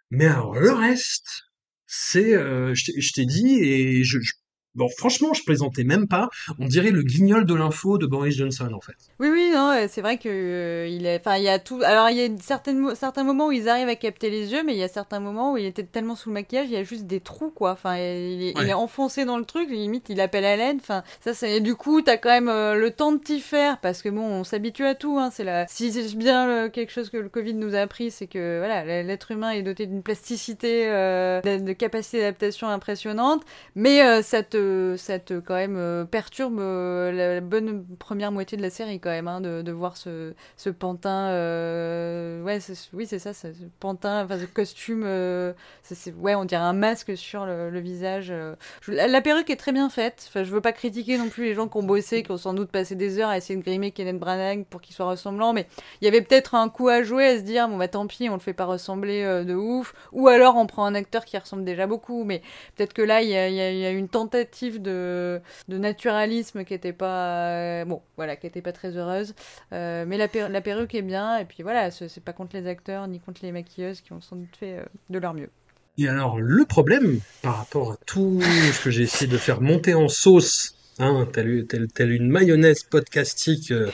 Mais 0.09 0.25
alors, 0.25 0.55
le 0.55 0.71
reste, 0.71 1.27
c'est, 1.85 2.33
euh, 2.35 2.73
je 2.73 3.11
t'ai- 3.13 3.25
dit, 3.25 3.59
et 3.61 4.03
je- 4.03 4.17
bon, 4.79 4.87
franchement, 4.97 5.33
je 5.33 5.43
plaisantais 5.43 5.83
même 5.83 6.07
pas. 6.07 6.29
On 6.57 6.65
dirait 6.65 6.89
le 6.91 7.03
guignol 7.03 7.45
de 7.45 7.53
l'info 7.53 7.97
de 7.99 8.07
Boris 8.07 8.35
Johnson, 8.35 8.69
en 8.73 8.81
fait. 8.81 8.95
Oui, 9.19 9.27
oui, 9.31 9.51
non, 9.53 9.75
c'est 9.89 10.01
vrai 10.01 10.17
que 10.17 10.29
euh, 10.29 10.87
il 10.87 11.05
est, 11.05 11.19
enfin, 11.19 11.37
il 11.37 11.43
y 11.43 11.49
a 11.49 11.59
tout. 11.59 11.79
Alors, 11.83 12.09
il 12.09 12.17
y 12.17 12.21
a 12.21 12.25
une 12.25 12.39
certaine, 12.39 12.79
mo- 12.79 12.95
certains 12.95 13.23
moments 13.23 13.47
où 13.47 13.51
ils 13.51 13.69
arrivent 13.69 13.89
à 13.89 13.95
capter 13.95 14.29
les 14.29 14.51
yeux, 14.51 14.63
mais 14.65 14.73
il 14.73 14.79
y 14.79 14.83
a 14.83 14.87
certains 14.87 15.19
moments 15.19 15.53
où 15.53 15.57
il 15.57 15.65
était 15.65 15.83
tellement 15.83 16.15
sous 16.15 16.29
le 16.29 16.33
maquillage, 16.33 16.67
il 16.67 16.73
y 16.73 16.77
a 16.77 16.83
juste 16.83 17.05
des 17.05 17.19
trous, 17.19 17.51
quoi. 17.51 17.71
Enfin, 17.71 17.95
il 17.97 18.01
est, 18.43 18.51
il 18.51 18.57
Ouais. 18.57 18.69
est 18.69 18.73
enfoncé 18.73 19.25
dans 19.25 19.37
le 19.37 19.45
truc, 19.45 19.69
limite, 19.69 20.07
il 20.09 20.19
appelle 20.21 20.45
à 20.45 20.55
l'aide. 20.55 20.77
Enfin, 20.79 21.03
ça, 21.21 21.33
c'est. 21.33 21.59
Du 21.59 21.75
coup, 21.75 22.01
t'as 22.01 22.17
quand 22.17 22.29
même 22.29 22.49
euh, 22.49 22.75
le 22.75 22.91
temps 22.91 23.11
de 23.11 23.17
t'y 23.19 23.41
faire, 23.41 23.79
parce 23.79 24.01
que 24.01 24.09
bon, 24.09 24.21
on 24.23 24.43
s'habitue 24.43 24.85
à 24.85 24.95
tout. 24.95 25.17
Hein, 25.19 25.29
c'est 25.33 25.43
la. 25.43 25.67
Si 25.67 25.91
c'est 25.91 26.15
bien 26.15 26.69
quelque 26.69 26.91
chose 26.91 27.09
que 27.09 27.17
le 27.17 27.29
Covid 27.29 27.53
nous 27.53 27.75
a 27.75 27.79
appris, 27.79 28.11
c'est 28.11 28.27
que 28.27 28.59
voilà, 28.59 29.03
l'être 29.03 29.31
humain 29.31 29.51
est 29.51 29.61
doté 29.61 29.85
d'une 29.85 30.01
plasticité, 30.03 30.87
euh, 30.87 31.41
de, 31.41 31.73
capacité 31.73 32.19
d'adaptation 32.19 32.67
impressionnante, 32.69 33.43
mais 33.75 34.21
ça 34.21 34.43
te, 34.43 34.57
ça 34.97 35.19
quand 35.19 35.55
même 35.55 35.77
euh, 35.77 36.05
perturbe 36.05 36.59
euh, 36.59 37.11
la, 37.11 37.41
bonne 37.41 37.85
première 37.97 38.31
moitié 38.31 38.57
de 38.57 38.61
la 38.61 38.69
série 38.69 38.99
quand 38.99 39.09
même, 39.09 39.27
hein, 39.27 39.41
de, 39.41 39.61
de 39.61 39.71
voir 39.71 39.97
ce, 39.97 40.33
ce 40.57 40.69
pantin, 40.69 41.29
euh, 41.29 42.43
ouais, 42.43 42.59
oui 42.93 43.05
c'est 43.07 43.19
ça, 43.19 43.33
ce 43.33 43.47
pantin, 43.79 44.23
enfin 44.23 44.39
ce 44.39 44.45
costume, 44.45 45.03
euh, 45.05 45.53
ouais, 46.19 46.35
on 46.35 46.45
dirait 46.45 46.61
un 46.61 46.73
masque 46.73 47.15
sur 47.17 47.45
le, 47.45 47.79
visage. 47.79 48.33
la, 48.87 49.21
perruque 49.21 49.49
est 49.49 49.55
très 49.55 49.71
bien 49.71 49.89
faite. 49.89 50.25
Enfin, 50.27 50.43
je 50.43 50.51
veux 50.51 50.61
pas 50.61 50.73
critiquer 50.73 51.17
non 51.17 51.29
plus 51.29 51.45
les 51.45 51.53
gens 51.53 51.67
qui 51.67 51.77
ont 51.77 51.83
bossé, 51.83 52.23
qui 52.23 52.31
ont 52.31 52.37
sans 52.37 52.53
doute 52.53 52.69
passé 52.71 52.95
des 52.95 53.19
heures 53.19 53.29
à 53.29 53.37
essayer 53.37 53.57
de 53.57 53.63
grimer 53.63 53.91
Kenneth 53.91 54.19
Branagh 54.19 54.65
pour 54.65 54.81
qu'il 54.81 54.95
soit 54.95 55.05
ressemblant, 55.05 55.53
mais 55.53 55.67
il 56.01 56.05
y 56.05 56.07
avait 56.07 56.21
peut-être 56.21 56.55
un 56.55 56.69
coup 56.69 56.89
à 56.89 57.03
jouer 57.03 57.25
à 57.27 57.37
se 57.37 57.43
dire 57.43 57.67
bon 57.67 57.77
bah 57.77 57.87
tant 57.87 58.05
pis, 58.07 58.29
on 58.29 58.33
le 58.33 58.39
fait 58.39 58.53
pas 58.53 58.65
ressembler 58.65 59.23
de 59.45 59.55
ouf, 59.55 59.93
ou 60.11 60.27
alors 60.27 60.57
on 60.57 60.65
prend 60.65 60.85
un 60.85 60.95
acteur 60.95 61.25
qui 61.25 61.37
ressemble 61.37 61.63
déjà 61.63 61.87
beaucoup, 61.87 62.23
mais 62.23 62.41
peut-être 62.75 62.93
que 62.93 63.01
là 63.01 63.21
il 63.21 63.29
y 63.29 63.35
a, 63.35 63.49
y 63.49 63.79
y 63.79 63.85
a 63.85 63.91
une 63.91 64.09
tentative 64.09 64.48
de, 64.79 65.41
naturalisme 65.67 66.63
qui 66.63 66.73
était 66.73 66.93
pas 66.93 67.49
euh, 67.49 67.85
bon 67.85 68.01
voilà 68.17 68.35
qui 68.35 68.47
était 68.47 68.61
pas 68.61 68.71
très 68.73 68.97
heureuse, 68.97 69.33
Euh, 69.73 70.05
mais 70.07 70.17
la, 70.17 70.27
per- 70.27 70.47
la 70.49 70.61
perruque 70.61 70.95
est 70.95 71.01
bien 71.01 71.37
et 71.37 71.45
puis 71.45 71.63
voilà 71.63 71.91
c'est 71.91 72.23
pas 72.23 72.33
contre 72.33 72.55
les 72.55 72.67
acteurs 72.67 73.07
ni 73.07 73.19
contre 73.19 73.41
les 73.43 73.51
maquilleuses 73.51 74.01
qui 74.01 74.13
ont 74.13 74.21
sans 74.21 74.35
doute 74.35 74.55
fait 74.59 74.77
euh, 74.79 74.85
de 75.09 75.19
leur 75.19 75.33
mieux. 75.33 75.49
Et 75.97 76.07
alors, 76.07 76.39
le 76.39 76.63
problème, 76.63 77.19
par 77.41 77.57
rapport 77.57 77.91
à 77.91 77.97
tout 78.05 78.39
ce 78.41 78.83
que 78.83 78.89
j'ai 78.89 79.03
essayé 79.03 79.29
de 79.29 79.37
faire 79.37 79.59
monter 79.59 79.93
en 79.93 80.07
sauce, 80.07 80.75
hein, 80.97 81.27
tel, 81.33 81.65
tel, 81.67 81.87
tel 81.89 82.11
une 82.13 82.29
mayonnaise 82.29 82.83
podcastique 82.83 83.71
euh, 83.71 83.91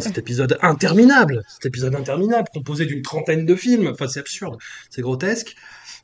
cet 0.00 0.18
épisode 0.18 0.56
interminable, 0.62 1.42
cet 1.48 1.66
épisode 1.66 1.96
interminable, 1.96 2.46
composé 2.54 2.86
d'une 2.86 3.02
trentaine 3.02 3.44
de 3.44 3.56
films, 3.56 3.88
enfin 3.88 4.06
c'est 4.06 4.20
absurde, 4.20 4.56
c'est 4.88 5.02
grotesque, 5.02 5.56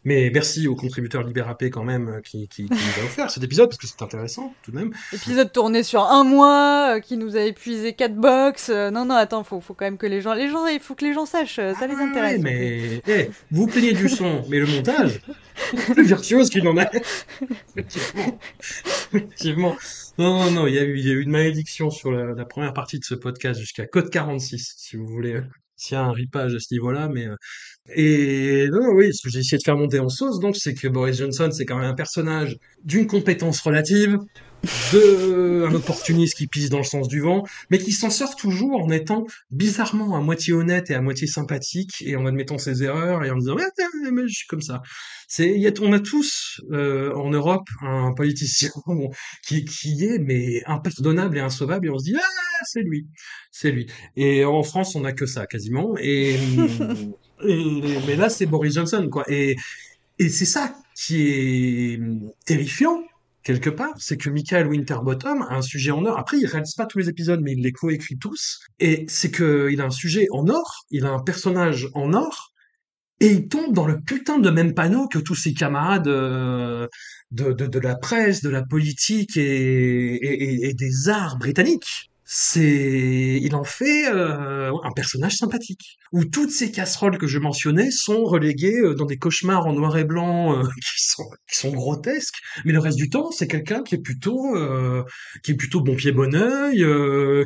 mais 0.04 0.30
merci 0.32 0.68
aux 0.68 0.74
contributeurs 0.76 1.22
Libérapé 1.22 1.70
quand 1.70 1.84
même 1.84 2.08
euh, 2.08 2.20
qui, 2.20 2.48
qui, 2.48 2.70
qui 2.70 2.84
nous 2.84 3.00
a 3.02 3.04
offert 3.04 3.30
cet 3.30 3.42
épisode, 3.42 3.68
parce 3.70 3.78
que 3.78 3.86
c'est 3.86 4.02
intéressant 4.02 4.54
tout 4.62 4.70
de 4.70 4.76
même. 4.76 4.92
Épisode 5.12 5.52
tourné 5.52 5.82
sur 5.82 6.02
un 6.04 6.24
mois, 6.24 6.96
euh, 6.96 7.00
qui 7.00 7.16
nous 7.16 7.36
a 7.36 7.40
épuisé 7.42 7.94
quatre 7.94 8.14
box. 8.16 8.68
euh, 8.70 8.90
non, 8.90 9.04
non, 9.04 9.14
attends, 9.14 9.44
faut, 9.44 9.60
faut 9.60 9.74
quand 9.74 9.84
même 9.86 9.98
que 9.98 10.06
les 10.06 10.20
gens, 10.20 10.34
les 10.34 10.48
gens, 10.50 10.66
il 10.66 10.80
faut 10.80 10.94
que 10.94 11.04
les 11.04 11.14
gens 11.14 11.26
sachent, 11.26 11.58
euh, 11.58 11.74
ça 11.74 11.86
les 11.86 11.94
Ah 11.98 12.02
intéresse. 12.02 12.32
ouais, 12.36 12.38
mais 12.38 13.02
eh, 13.06 13.30
vous 13.50 13.66
plaignez 13.66 13.92
du 13.92 14.08
son, 14.08 14.44
mais 14.48 14.58
le 14.58 14.66
montage, 14.66 15.20
plus 15.92 16.04
virtuose 16.04 16.50
qu'il 16.50 16.64
n'en 16.64 16.76
est. 16.76 16.90
Effectivement. 17.76 18.38
Effectivement. 19.12 19.76
Non, 20.18 20.44
non, 20.44 20.50
non, 20.50 20.66
il 20.66 20.74
y 20.74 20.78
a 20.78 20.84
eu, 20.84 20.98
il 20.98 21.06
y 21.06 21.10
a 21.10 21.14
eu 21.14 21.22
une 21.22 21.30
malédiction 21.30 21.90
sur 21.90 22.12
la, 22.12 22.34
la 22.34 22.44
première 22.44 22.72
partie 22.74 22.98
de 22.98 23.04
ce 23.04 23.14
podcast 23.14 23.58
jusqu'à 23.60 23.86
code 23.86 24.10
46, 24.10 24.74
si 24.76 24.96
vous 24.96 25.06
voulez. 25.06 25.40
S'il 25.76 25.94
y 25.96 25.98
a 25.98 26.04
un 26.04 26.12
ripage 26.12 26.54
à 26.54 26.60
ce 26.60 26.72
niveau-là, 26.72 27.08
mais 27.08 27.26
euh, 27.26 27.34
et 27.90 28.66
non, 28.70 28.92
oui, 28.94 29.12
ce 29.12 29.22
que 29.22 29.30
j'ai 29.30 29.40
essayé 29.40 29.58
de 29.58 29.62
faire 29.62 29.76
monter 29.76 29.98
en 29.98 30.08
sauce, 30.08 30.40
donc, 30.40 30.56
c'est 30.56 30.74
que 30.74 30.88
Boris 30.88 31.18
Johnson, 31.18 31.50
c'est 31.52 31.66
quand 31.66 31.76
même 31.76 31.90
un 31.90 31.94
personnage 31.94 32.56
d'une 32.82 33.06
compétence 33.06 33.60
relative, 33.60 34.18
de 34.92 35.66
un 35.66 35.74
opportuniste 35.74 36.36
qui 36.36 36.46
pisse 36.46 36.70
dans 36.70 36.78
le 36.78 36.84
sens 36.84 37.08
du 37.08 37.20
vent, 37.20 37.44
mais 37.70 37.78
qui 37.78 37.92
s'en 37.92 38.10
sort 38.10 38.36
toujours 38.36 38.82
en 38.82 38.90
étant 38.90 39.26
bizarrement 39.50 40.16
à 40.16 40.20
moitié 40.20 40.52
honnête 40.52 40.90
et 40.90 40.94
à 40.94 41.00
moitié 41.00 41.26
sympathique 41.26 42.02
et 42.04 42.16
en 42.16 42.26
admettant 42.26 42.58
ses 42.58 42.82
erreurs 42.82 43.24
et 43.24 43.30
en 43.30 43.36
disant 43.36 43.56
ouais, 43.56 43.64
mais 44.12 44.22
je 44.26 44.34
suis 44.34 44.46
comme 44.46 44.62
ça. 44.62 44.82
C'est 45.28 45.62
on 45.80 45.92
a 45.92 46.00
tous 46.00 46.60
euh, 46.70 47.12
en 47.14 47.30
Europe 47.30 47.68
un 47.82 48.12
politicien 48.14 48.70
qui 49.46 49.64
est 50.04 50.18
mais 50.18 50.62
impardonnable 50.66 51.36
et 51.36 51.40
insauvable 51.40 51.86
et 51.86 51.90
on 51.90 51.98
se 51.98 52.04
dit 52.04 52.16
ah 52.16 52.64
c'est 52.64 52.82
lui, 52.82 53.06
c'est 53.50 53.70
lui. 53.70 53.86
Et 54.16 54.44
en 54.44 54.62
France 54.62 54.94
on 54.94 55.04
a 55.04 55.12
que 55.12 55.26
ça 55.26 55.46
quasiment 55.46 55.94
et, 55.98 56.38
et 57.46 57.98
mais 58.06 58.16
là 58.16 58.28
c'est 58.28 58.46
Boris 58.46 58.74
Johnson 58.74 59.08
quoi 59.10 59.24
et 59.28 59.56
c'est 60.18 60.44
ça 60.44 60.74
qui 60.94 61.22
est 61.22 62.00
terrifiant 62.44 63.02
quelque 63.44 63.70
part, 63.70 63.94
c'est 63.98 64.16
que 64.16 64.30
Michael 64.30 64.66
Winterbottom 64.66 65.42
a 65.42 65.54
un 65.54 65.62
sujet 65.62 65.92
en 65.92 66.04
or. 66.04 66.18
Après, 66.18 66.38
il 66.38 66.46
réalise 66.46 66.74
pas 66.74 66.86
tous 66.86 66.98
les 66.98 67.08
épisodes, 67.08 67.40
mais 67.42 67.52
il 67.52 67.62
les 67.62 67.72
coécrit 67.72 68.16
tous. 68.16 68.60
Et 68.80 69.04
c'est 69.06 69.30
que 69.30 69.68
il 69.70 69.80
a 69.80 69.84
un 69.84 69.90
sujet 69.90 70.26
en 70.32 70.48
or, 70.48 70.86
il 70.90 71.04
a 71.04 71.10
un 71.10 71.20
personnage 71.20 71.88
en 71.94 72.14
or, 72.14 72.52
et 73.20 73.28
il 73.28 73.48
tombe 73.48 73.72
dans 73.72 73.86
le 73.86 74.00
putain 74.00 74.38
de 74.38 74.50
même 74.50 74.74
panneau 74.74 75.06
que 75.06 75.18
tous 75.18 75.36
ses 75.36 75.54
camarades 75.54 76.08
euh, 76.08 76.88
de, 77.30 77.78
la 77.78 77.96
presse, 77.96 78.42
de 78.42 78.48
la 78.48 78.62
politique 78.62 79.36
et, 79.36 80.68
et 80.68 80.74
des 80.74 81.08
arts 81.08 81.38
britanniques 81.38 82.10
c'est 82.36 83.38
il 83.40 83.54
en 83.54 83.62
fait 83.62 84.08
euh, 84.08 84.72
un 84.82 84.90
personnage 84.90 85.36
sympathique 85.36 86.00
où 86.10 86.24
toutes 86.24 86.50
ces 86.50 86.72
casseroles 86.72 87.16
que 87.16 87.28
je 87.28 87.38
mentionnais 87.38 87.92
sont 87.92 88.24
reléguées 88.24 88.80
euh, 88.80 88.96
dans 88.96 89.04
des 89.04 89.18
cauchemars 89.18 89.68
en 89.68 89.72
noir 89.72 89.96
et 89.98 90.02
blanc 90.02 90.58
euh, 90.58 90.64
qui 90.82 91.04
sont 91.04 91.30
qui 91.48 91.56
sont 91.56 91.70
grotesques. 91.70 92.34
Mais 92.64 92.72
le 92.72 92.80
reste 92.80 92.96
du 92.96 93.08
temps 93.08 93.30
c'est 93.30 93.46
quelqu'un 93.46 93.84
qui 93.84 93.94
est 93.94 94.02
plutôt 94.02 94.56
qui 95.44 95.52
est 95.52 95.54
plutôt 95.54 95.80
bon 95.80 95.94
pied 95.94 96.10
bon 96.10 96.34
oeil 96.34 96.84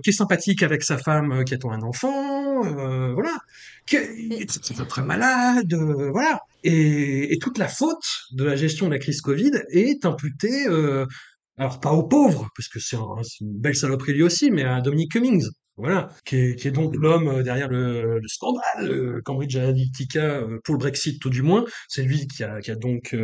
qui 0.03 0.09
est 0.09 0.13
sympathique 0.15 0.63
avec 0.63 0.83
sa 0.83 0.97
femme 0.97 1.45
qui 1.45 1.53
attend 1.53 1.71
un 1.71 1.83
enfant 1.83 2.63
voilà. 3.13 3.37
Qui 3.85 3.97
est, 3.97 4.89
très 4.89 5.03
malade 5.03 5.75
voilà. 6.13 6.41
Et, 6.65 7.35
et, 7.35 7.39
toute 7.39 7.59
la 7.59 7.69
faute 7.69 8.07
de 8.33 8.45
la 8.45 8.57
gestion 8.57 8.87
de 8.87 8.93
la 8.93 8.99
crise 8.99 9.21
Covid 9.21 9.53
est 9.71 10.05
imputée 10.07 10.67
alors 11.59 11.81
pas 11.81 11.93
aux 11.93 12.05
pauvres, 12.05 12.49
parce 12.57 12.69
que 12.69 12.79
c'est 12.81 12.97
une 12.97 13.59
belle 13.59 13.77
saloperie 13.77 14.15
lui 14.15 14.23
aussi, 14.23 14.51
mais 14.51 14.65
à 14.65 14.81
Dominic 14.81 15.13
Cummings, 15.13 15.49
voilà, 15.79 16.09
qui 16.25 16.37
est, 16.37 16.57
qui 16.57 16.67
est 16.67 16.73
donc 16.73 16.95
l'homme 16.97 17.29
euh, 17.29 17.43
derrière 17.45 17.69
le, 17.69 18.19
le 18.19 18.29
scandale 18.29 18.91
euh, 18.91 19.21
Cambridge 19.25 19.55
Analytica 19.57 20.41
euh, 20.41 20.59
pour 20.65 20.75
le 20.75 20.79
Brexit 20.79 21.21
tout 21.21 21.31
du 21.31 21.43
moins. 21.43 21.65
C'est 21.89 22.03
lui 22.03 22.27
qui 22.27 22.43
a, 22.43 22.61
qui 22.61 22.73
a 22.73 22.75
donc 22.75 23.17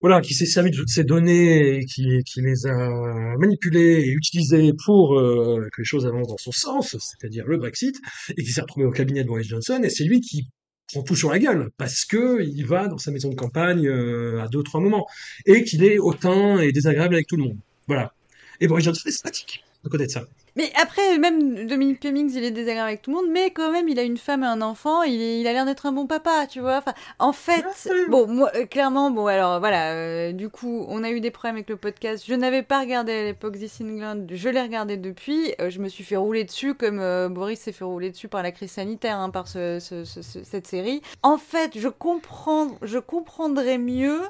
voilà, 0.00 0.20
qui 0.20 0.34
s'est 0.34 0.46
servi 0.46 0.72
de 0.72 0.76
toutes 0.76 0.88
ces 0.88 1.04
données 1.04 1.76
et 1.76 1.84
qui, 1.84 2.22
qui 2.24 2.40
les 2.42 2.66
a 2.66 3.36
manipulées 3.38 4.00
et 4.00 4.10
utilisées 4.10 4.72
pour 4.84 5.16
que 5.16 5.80
les 5.80 5.84
choses 5.84 6.06
avancent 6.06 6.28
dans 6.28 6.38
son 6.38 6.52
sens, 6.52 6.96
c'est-à-dire 6.98 7.46
le 7.46 7.58
Brexit, 7.58 7.96
et 8.36 8.42
qui 8.42 8.50
s'est 8.50 8.60
retrouvé 8.60 8.86
au 8.86 8.90
cabinet 8.90 9.22
de 9.22 9.28
Boris 9.28 9.46
Johnson. 9.46 9.80
Et 9.84 9.90
c'est 9.90 10.04
lui 10.04 10.20
qui 10.20 10.48
prend 10.92 11.02
tout 11.02 11.14
sur 11.14 11.30
la 11.30 11.38
gueule 11.38 11.70
parce 11.76 12.04
que 12.04 12.42
il 12.42 12.66
va 12.66 12.88
dans 12.88 12.98
sa 12.98 13.12
maison 13.12 13.28
de 13.28 13.36
campagne 13.36 13.88
à 13.88 14.48
deux 14.48 14.58
ou 14.58 14.62
trois 14.64 14.80
moments 14.80 15.06
et 15.46 15.62
qu'il 15.64 15.84
est 15.84 15.98
hautain 15.98 16.58
et 16.58 16.72
désagréable 16.72 17.14
avec 17.14 17.28
tout 17.28 17.36
le 17.36 17.44
monde. 17.44 17.58
Voilà. 17.90 18.12
Et 18.60 18.68
Boris 18.68 18.84
Johnson 18.84 19.02
est 19.08 19.10
sympathique 19.10 19.64
à 19.84 19.88
côté 19.88 20.06
de 20.06 20.10
ça. 20.12 20.20
Mais 20.54 20.70
après, 20.80 21.18
même 21.18 21.66
Dominic 21.66 21.98
Cummings, 22.00 22.32
il 22.34 22.44
est 22.44 22.52
désagréable 22.52 22.88
avec 22.88 23.02
tout 23.02 23.10
le 23.10 23.16
monde, 23.16 23.30
mais 23.32 23.50
quand 23.50 23.72
même, 23.72 23.88
il 23.88 23.98
a 23.98 24.02
une 24.02 24.16
femme 24.16 24.44
et 24.44 24.46
un 24.46 24.62
enfant, 24.62 25.02
il, 25.02 25.20
il 25.20 25.46
a 25.48 25.52
l'air 25.52 25.64
d'être 25.64 25.86
un 25.86 25.92
bon 25.92 26.06
papa, 26.06 26.46
tu 26.48 26.60
vois. 26.60 26.78
Enfin, 26.78 26.92
en 27.18 27.32
fait, 27.32 27.64
bon, 28.08 28.28
moi, 28.28 28.50
euh, 28.54 28.66
clairement, 28.66 29.10
bon, 29.10 29.26
alors 29.26 29.58
voilà, 29.58 29.92
euh, 29.92 30.32
du 30.32 30.48
coup, 30.48 30.84
on 30.88 31.02
a 31.02 31.10
eu 31.10 31.20
des 31.20 31.32
problèmes 31.32 31.56
avec 31.56 31.68
le 31.68 31.76
podcast. 31.76 32.24
Je 32.28 32.34
n'avais 32.34 32.62
pas 32.62 32.80
regardé 32.80 33.12
à 33.12 33.24
l'époque 33.24 33.58
This 33.58 33.80
England, 33.80 34.26
je 34.30 34.48
l'ai 34.48 34.62
regardé 34.62 34.96
depuis. 34.96 35.54
Euh, 35.60 35.70
je 35.70 35.80
me 35.80 35.88
suis 35.88 36.04
fait 36.04 36.16
rouler 36.16 36.44
dessus 36.44 36.74
comme 36.74 37.00
Boris 37.32 37.58
s'est 37.58 37.72
fait 37.72 37.84
rouler 37.84 38.10
dessus 38.10 38.28
par 38.28 38.42
la 38.42 38.52
crise 38.52 38.72
sanitaire, 38.72 39.18
hein, 39.18 39.30
par 39.30 39.48
ce, 39.48 39.78
cette 39.80 40.66
série. 40.66 41.00
En 41.22 41.38
fait, 41.38 41.78
je 41.78 41.88
comprends, 41.88 42.76
je 42.82 42.98
comprendrais 42.98 43.78
mieux 43.78 44.20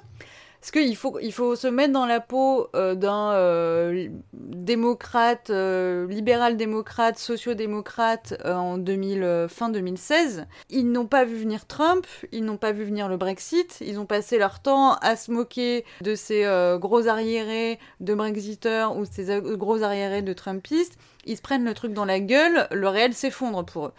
parce 0.60 0.72
qu'il 0.72 0.94
faut, 0.96 1.18
il 1.20 1.32
faut 1.32 1.56
se 1.56 1.66
mettre 1.66 1.92
dans 1.94 2.04
la 2.04 2.20
peau 2.20 2.68
euh, 2.74 2.94
d'un 2.94 3.32
euh, 3.32 4.08
démocrate, 4.34 5.48
euh, 5.48 6.06
libéral-démocrate, 6.06 7.18
socio-démocrate 7.18 8.34
en 8.44 8.76
2000, 8.76 9.46
fin 9.48 9.70
2016. 9.70 10.46
Ils 10.68 10.92
n'ont 10.92 11.06
pas 11.06 11.24
vu 11.24 11.36
venir 11.36 11.66
Trump, 11.66 12.06
ils 12.30 12.44
n'ont 12.44 12.58
pas 12.58 12.72
vu 12.72 12.84
venir 12.84 13.08
le 13.08 13.16
Brexit, 13.16 13.78
ils 13.80 13.98
ont 13.98 14.04
passé 14.04 14.36
leur 14.36 14.60
temps 14.60 14.94
à 14.96 15.16
se 15.16 15.30
moquer 15.30 15.86
de 16.02 16.14
ces 16.14 16.44
gros 16.78 17.08
arriérés 17.08 17.78
de 18.00 18.14
Brexiteurs 18.14 18.96
ou 18.96 19.06
ces 19.06 19.40
gros 19.40 19.82
arriérés 19.82 20.22
de 20.22 20.32
Trumpistes. 20.34 20.98
Ils 21.24 21.36
se 21.36 21.42
prennent 21.42 21.64
le 21.64 21.74
truc 21.74 21.92
dans 21.94 22.04
la 22.04 22.20
gueule, 22.20 22.66
le 22.70 22.88
réel 22.88 23.14
s'effondre 23.14 23.64
pour 23.64 23.86
eux 23.86 23.92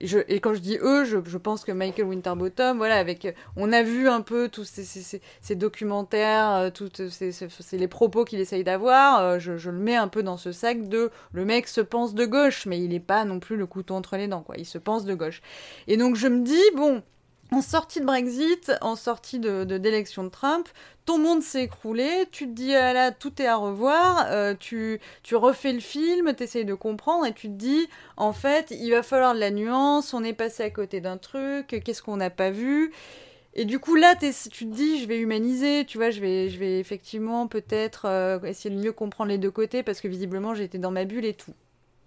et 0.00 0.40
quand 0.40 0.54
je 0.54 0.60
dis 0.60 0.78
eux, 0.80 1.04
je, 1.04 1.36
pense 1.36 1.64
que 1.64 1.72
Michael 1.72 2.06
Winterbottom, 2.06 2.78
voilà, 2.78 2.96
avec, 2.96 3.34
on 3.56 3.70
a 3.72 3.82
vu 3.82 4.08
un 4.08 4.22
peu 4.22 4.48
tous 4.48 4.64
ces, 4.64 5.54
documentaires, 5.54 6.50
euh, 6.50 6.70
toutes 6.70 7.08
ces, 7.10 7.32
ces, 7.32 7.78
les 7.78 7.88
propos 7.88 8.24
qu'il 8.24 8.40
essaye 8.40 8.64
d'avoir. 8.64 9.20
Euh, 9.20 9.38
je, 9.38 9.58
je, 9.58 9.70
le 9.70 9.78
mets 9.78 9.96
un 9.96 10.08
peu 10.08 10.22
dans 10.22 10.38
ce 10.38 10.52
sac 10.52 10.88
de 10.88 11.10
le 11.32 11.44
mec 11.44 11.68
se 11.68 11.82
pense 11.82 12.14
de 12.14 12.24
gauche, 12.24 12.64
mais 12.66 12.80
il 12.80 12.88
n'est 12.88 13.00
pas 13.00 13.24
non 13.24 13.40
plus 13.40 13.56
le 13.56 13.66
couteau 13.66 13.94
entre 13.94 14.16
les 14.16 14.26
dents, 14.26 14.42
quoi. 14.42 14.56
Il 14.56 14.66
se 14.66 14.78
pense 14.78 15.04
de 15.04 15.14
gauche. 15.14 15.42
Et 15.86 15.96
donc 15.98 16.16
je 16.16 16.28
me 16.28 16.42
dis 16.44 16.76
bon, 16.76 17.02
en 17.52 17.62
sortie 17.62 18.00
de 18.00 18.06
Brexit, 18.06 18.72
en 18.80 18.96
sortie 18.96 19.38
de 19.38 19.64
d'élection 19.64 20.24
de, 20.24 20.28
Trump, 20.28 20.68
ton 21.10 21.18
monde 21.18 21.42
s'est 21.42 21.64
écroulé, 21.64 22.26
tu 22.30 22.46
te 22.46 22.52
dis 22.52 22.72
ah 22.72 22.92
là 22.92 23.10
tout 23.10 23.42
est 23.42 23.46
à 23.46 23.56
revoir, 23.56 24.26
euh, 24.28 24.54
tu, 24.54 25.00
tu 25.24 25.34
refais 25.34 25.72
le 25.72 25.80
film, 25.80 26.32
t'essayes 26.34 26.64
de 26.64 26.74
comprendre 26.74 27.26
et 27.26 27.32
tu 27.32 27.48
te 27.48 27.54
dis 27.54 27.88
en 28.16 28.32
fait 28.32 28.70
il 28.70 28.90
va 28.92 29.02
falloir 29.02 29.34
de 29.34 29.40
la 29.40 29.50
nuance, 29.50 30.14
on 30.14 30.22
est 30.22 30.34
passé 30.34 30.62
à 30.62 30.70
côté 30.70 31.00
d'un 31.00 31.16
truc, 31.16 31.66
qu'est-ce 31.84 32.00
qu'on 32.00 32.18
n'a 32.18 32.30
pas 32.30 32.52
vu 32.52 32.92
et 33.54 33.64
du 33.64 33.80
coup 33.80 33.96
là 33.96 34.14
tu 34.14 34.30
te 34.30 34.64
dis 34.66 35.00
je 35.00 35.08
vais 35.08 35.18
humaniser, 35.18 35.84
tu 35.84 35.98
vois, 35.98 36.10
je 36.10 36.20
vais, 36.20 36.48
je 36.48 36.60
vais 36.60 36.78
effectivement 36.78 37.48
peut-être 37.48 38.04
euh, 38.04 38.38
essayer 38.42 38.72
de 38.72 38.80
mieux 38.80 38.92
comprendre 38.92 39.30
les 39.30 39.38
deux 39.38 39.50
côtés 39.50 39.82
parce 39.82 40.00
que 40.00 40.06
visiblement 40.06 40.54
j'étais 40.54 40.78
dans 40.78 40.92
ma 40.92 41.04
bulle 41.04 41.24
et 41.24 41.34
tout. 41.34 41.54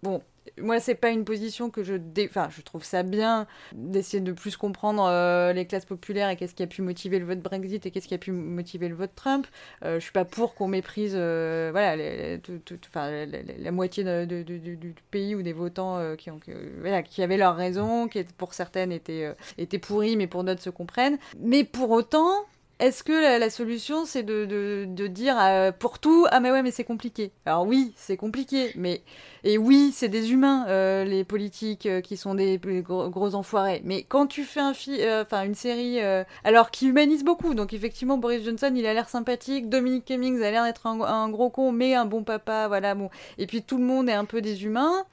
Bon, 0.01 0.21
moi, 0.59 0.79
c'est 0.79 0.95
pas 0.95 1.09
une 1.09 1.25
position 1.25 1.69
que 1.69 1.83
je. 1.83 1.95
Enfin, 2.25 2.49
je 2.49 2.61
trouve 2.61 2.83
ça 2.83 3.03
bien 3.03 3.47
d'essayer 3.73 4.21
de 4.21 4.31
plus 4.31 4.57
comprendre 4.57 5.05
euh, 5.05 5.53
les 5.53 5.65
classes 5.65 5.85
populaires 5.85 6.29
et 6.29 6.35
qu'est-ce 6.35 6.53
qui 6.53 6.63
a 6.63 6.67
pu 6.67 6.81
motiver 6.81 7.19
le 7.19 7.25
vote 7.25 7.39
Brexit 7.39 7.85
et 7.85 7.91
qu'est-ce 7.91 8.07
qui 8.07 8.13
a 8.13 8.17
pu 8.17 8.31
motiver 8.31 8.89
le 8.89 8.95
vote 8.95 9.11
Trump. 9.15 9.47
Euh, 9.83 9.95
je 9.95 10.03
suis 10.03 10.11
pas 10.11 10.25
pour 10.25 10.55
qu'on 10.55 10.67
méprise 10.67 11.13
euh, 11.15 11.69
voilà, 11.71 11.95
la, 11.95 13.71
moitié 13.71 14.03
du 14.25 14.95
pays 15.11 15.35
ou 15.35 15.41
des 15.41 15.53
votants 15.53 16.15
qui, 16.17 16.29
ont, 16.29 16.39
voilà, 16.79 17.03
qui 17.03 17.23
avaient 17.23 17.37
leur 17.37 17.55
raison, 17.55 18.07
qui 18.07 18.23
pour 18.37 18.53
certaines 18.53 18.91
étaient, 18.91 19.33
étaient 19.57 19.79
pourris, 19.79 20.17
mais 20.17 20.27
pour 20.27 20.43
d'autres 20.43 20.61
se 20.61 20.69
comprennent. 20.69 21.17
Mais 21.39 21.63
pour 21.63 21.91
autant, 21.91 22.45
est-ce 22.83 23.01
que 23.01 23.39
la, 23.39 23.49
solution, 23.49 24.05
c'est 24.05 24.23
de, 24.23 25.07
dire 25.07 25.37
euh, 25.39 25.71
pour 25.71 25.99
tout, 25.99 26.27
ah 26.31 26.41
mais 26.41 26.51
ouais, 26.51 26.61
mais 26.63 26.71
c'est 26.71 26.83
compliqué. 26.83 27.31
Alors 27.45 27.65
oui, 27.65 27.93
c'est 27.95 28.17
compliqué, 28.17 28.73
mais 28.75 29.03
et 29.45 29.57
oui, 29.57 29.91
c'est 29.93 30.09
des 30.09 30.33
humains, 30.33 30.65
euh, 30.67 31.05
les 31.05 31.23
politiques 31.23 31.85
euh, 31.85 32.01
qui 32.01 32.17
sont 32.17 32.35
des 32.35 32.59
gros, 32.59 33.35
enfoirés. 33.35 33.81
Mais 33.85 34.03
quand 34.03 34.27
tu 34.27 34.43
fais 34.43 34.59
un 34.59 34.73
enfin 35.21 35.43
une 35.45 35.55
série, 35.55 35.99
alors 36.43 36.71
qui 36.71 36.87
humanise 36.87 37.23
beaucoup, 37.23 37.53
donc 37.53 37.71
effectivement 37.71 38.17
Boris 38.17 38.43
Johnson, 38.43 38.73
il 38.75 38.85
a 38.85 38.93
l'air 38.93 39.07
sympathique, 39.07 39.69
Dominic 39.69 40.03
Cummings 40.03 40.41
a 40.41 40.51
l'air 40.51 40.65
d'être 40.65 40.85
un, 40.85 41.29
gros 41.29 41.49
con, 41.49 41.71
mais 41.71 41.95
un 41.95 42.05
bon 42.05 42.23
papa, 42.23 42.67
voilà 42.67 42.95
bon. 42.95 43.09
Et 43.37 43.47
puis 43.47 43.63
tout 43.63 43.77
le 43.77 43.85
monde 43.85 44.09
est 44.09 44.13
un 44.13 44.25
peu 44.25 44.41
des 44.41 44.65
humains. 44.65 45.05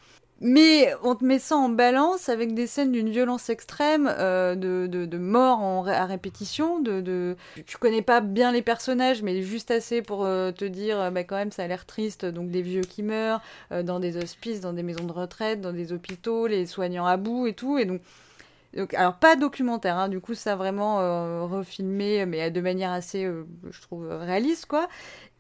Mais 0.43 0.95
on 1.03 1.15
te 1.15 1.23
met 1.23 1.39
ça 1.39 1.57
en 1.57 1.69
balance 1.69 2.31
avec 2.31 2.55
des 2.55 2.67
scènes 2.67 2.93
d'une 2.93 3.11
violence 3.11 3.51
extrême, 3.51 4.11
euh, 4.19 4.55
de, 4.55 4.87
de, 4.87 5.05
de 5.05 5.19
mort 5.19 5.87
à 5.87 6.07
répétition, 6.07 6.81
de. 6.81 7.37
Tu 7.67 7.77
connais 7.77 8.01
pas 8.01 8.23
bien 8.23 8.51
les 8.51 8.63
personnages, 8.63 9.23
mais 9.23 9.43
juste 9.43 9.71
assez 9.71 10.01
pour 10.01 10.25
euh, 10.25 10.51
te 10.51 10.65
dire, 10.65 10.99
euh, 10.99 11.11
bah 11.11 11.25
quand 11.25 11.37
même 11.37 11.53
ça 11.53 11.65
a 11.65 11.67
l'air 11.67 11.85
triste, 11.85 12.25
donc 12.25 12.51
des 12.51 12.63
vieux 12.63 12.81
qui 12.81 13.03
meurent, 13.03 13.43
dans 13.71 14.01
des 14.01 14.17
hospices, 14.17 14.61
dans 14.63 14.73
des 14.73 14.83
maisons 14.83 15.05
de 15.05 15.13
retraite, 15.13 15.61
dans 15.61 15.75
des 15.75 15.93
hôpitaux, 15.93 16.47
les 16.47 16.65
soignants 16.65 17.07
à 17.07 17.19
bout 17.19 17.47
et 17.47 17.53
tout, 17.53 17.77
et 17.77 17.85
donc... 17.85 18.01
donc 18.75 18.95
alors 18.95 19.17
pas 19.17 19.37
documentaire, 19.37 19.99
hein, 19.99 20.09
du 20.09 20.21
coup 20.21 20.35
ça 20.35 20.57
vraiment 20.57 20.97
refilmé, 21.47 22.25
mais 22.27 22.51
de 22.51 22.61
manière 22.63 22.93
assez, 22.93 23.25
je 23.71 23.81
trouve, 23.83 24.09
réaliste, 24.09 24.67
quoi. 24.67 24.89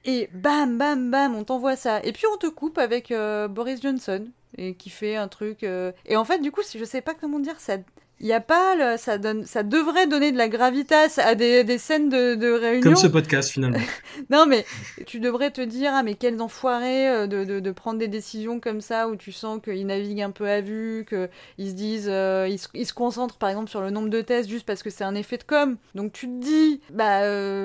Et 0.04 0.28
bam, 0.34 0.78
bam, 0.78 1.10
bam, 1.10 1.34
on 1.34 1.44
t'envoie 1.44 1.76
ça. 1.76 2.00
Et 2.04 2.12
puis 2.12 2.24
on 2.32 2.36
te 2.36 2.46
coupe 2.48 2.78
avec 2.78 3.12
Boris 3.50 3.80
Johnson, 3.82 4.26
et 4.58 4.74
qui 4.74 4.90
fait 4.90 5.16
un 5.16 5.28
truc. 5.28 5.64
Euh, 5.64 5.92
et 6.06 6.16
en 6.16 6.24
fait, 6.24 6.38
du 6.40 6.50
coup, 6.50 6.62
je 6.62 6.84
sais 6.84 7.00
pas 7.00 7.14
comment 7.14 7.38
dire, 7.38 7.58
ça, 7.58 7.76
il 8.20 8.26
y 8.26 8.34
a 8.34 8.40
pas 8.40 8.74
le, 8.74 8.98
ça 8.98 9.16
donne, 9.16 9.46
ça 9.46 9.62
devrait 9.62 10.06
donner 10.06 10.30
de 10.30 10.36
la 10.36 10.48
gravitas 10.48 11.18
à 11.18 11.34
des, 11.34 11.64
des 11.64 11.78
scènes 11.78 12.10
de, 12.10 12.34
de 12.34 12.52
réunion. 12.52 12.82
Comme 12.82 12.96
ce 12.96 13.06
podcast 13.06 13.50
finalement. 13.50 13.78
non 14.30 14.44
mais 14.46 14.66
tu 15.06 15.20
devrais 15.20 15.50
te 15.50 15.62
dire 15.62 15.92
ah 15.94 16.02
mais 16.02 16.14
quels 16.14 16.40
enfoirés 16.42 17.08
euh, 17.08 17.26
de, 17.26 17.44
de, 17.44 17.60
de 17.60 17.70
prendre 17.70 17.98
des 17.98 18.08
décisions 18.08 18.60
comme 18.60 18.82
ça 18.82 19.08
où 19.08 19.16
tu 19.16 19.32
sens 19.32 19.58
qu'ils 19.64 19.86
naviguent 19.86 20.20
un 20.20 20.30
peu 20.32 20.46
à 20.46 20.60
vue, 20.60 21.06
qu'ils 21.08 21.70
se 21.70 21.74
disent, 21.74 22.10
euh, 22.10 22.46
ils, 22.48 22.58
se, 22.58 22.68
ils, 22.74 22.86
se, 22.86 22.92
concentrent 22.92 23.38
par 23.38 23.48
exemple 23.48 23.70
sur 23.70 23.80
le 23.80 23.88
nombre 23.88 24.10
de 24.10 24.20
tests 24.20 24.50
juste 24.50 24.66
parce 24.66 24.82
que 24.82 24.90
c'est 24.90 25.04
un 25.04 25.14
effet 25.14 25.38
de 25.38 25.44
com. 25.44 25.78
Donc 25.94 26.12
tu 26.12 26.26
te 26.26 26.44
dis 26.44 26.82
bah 26.92 27.22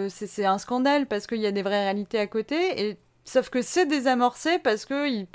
c'est 0.10 0.46
un 0.46 0.58
scandale 0.58 1.06
parce 1.06 1.28
qu'il 1.28 1.42
y 1.42 1.48
a 1.48 1.52
des 1.52 1.64
vraies 1.64 1.84
réalités 1.84 2.18
à 2.18 2.28
côté 2.28 2.88
et 2.88 2.98
Sauf 3.26 3.50
que 3.50 3.64
c'est 3.64 3.88
désamorcé 3.88 4.60
parce 4.60 4.86
que 4.86 5.26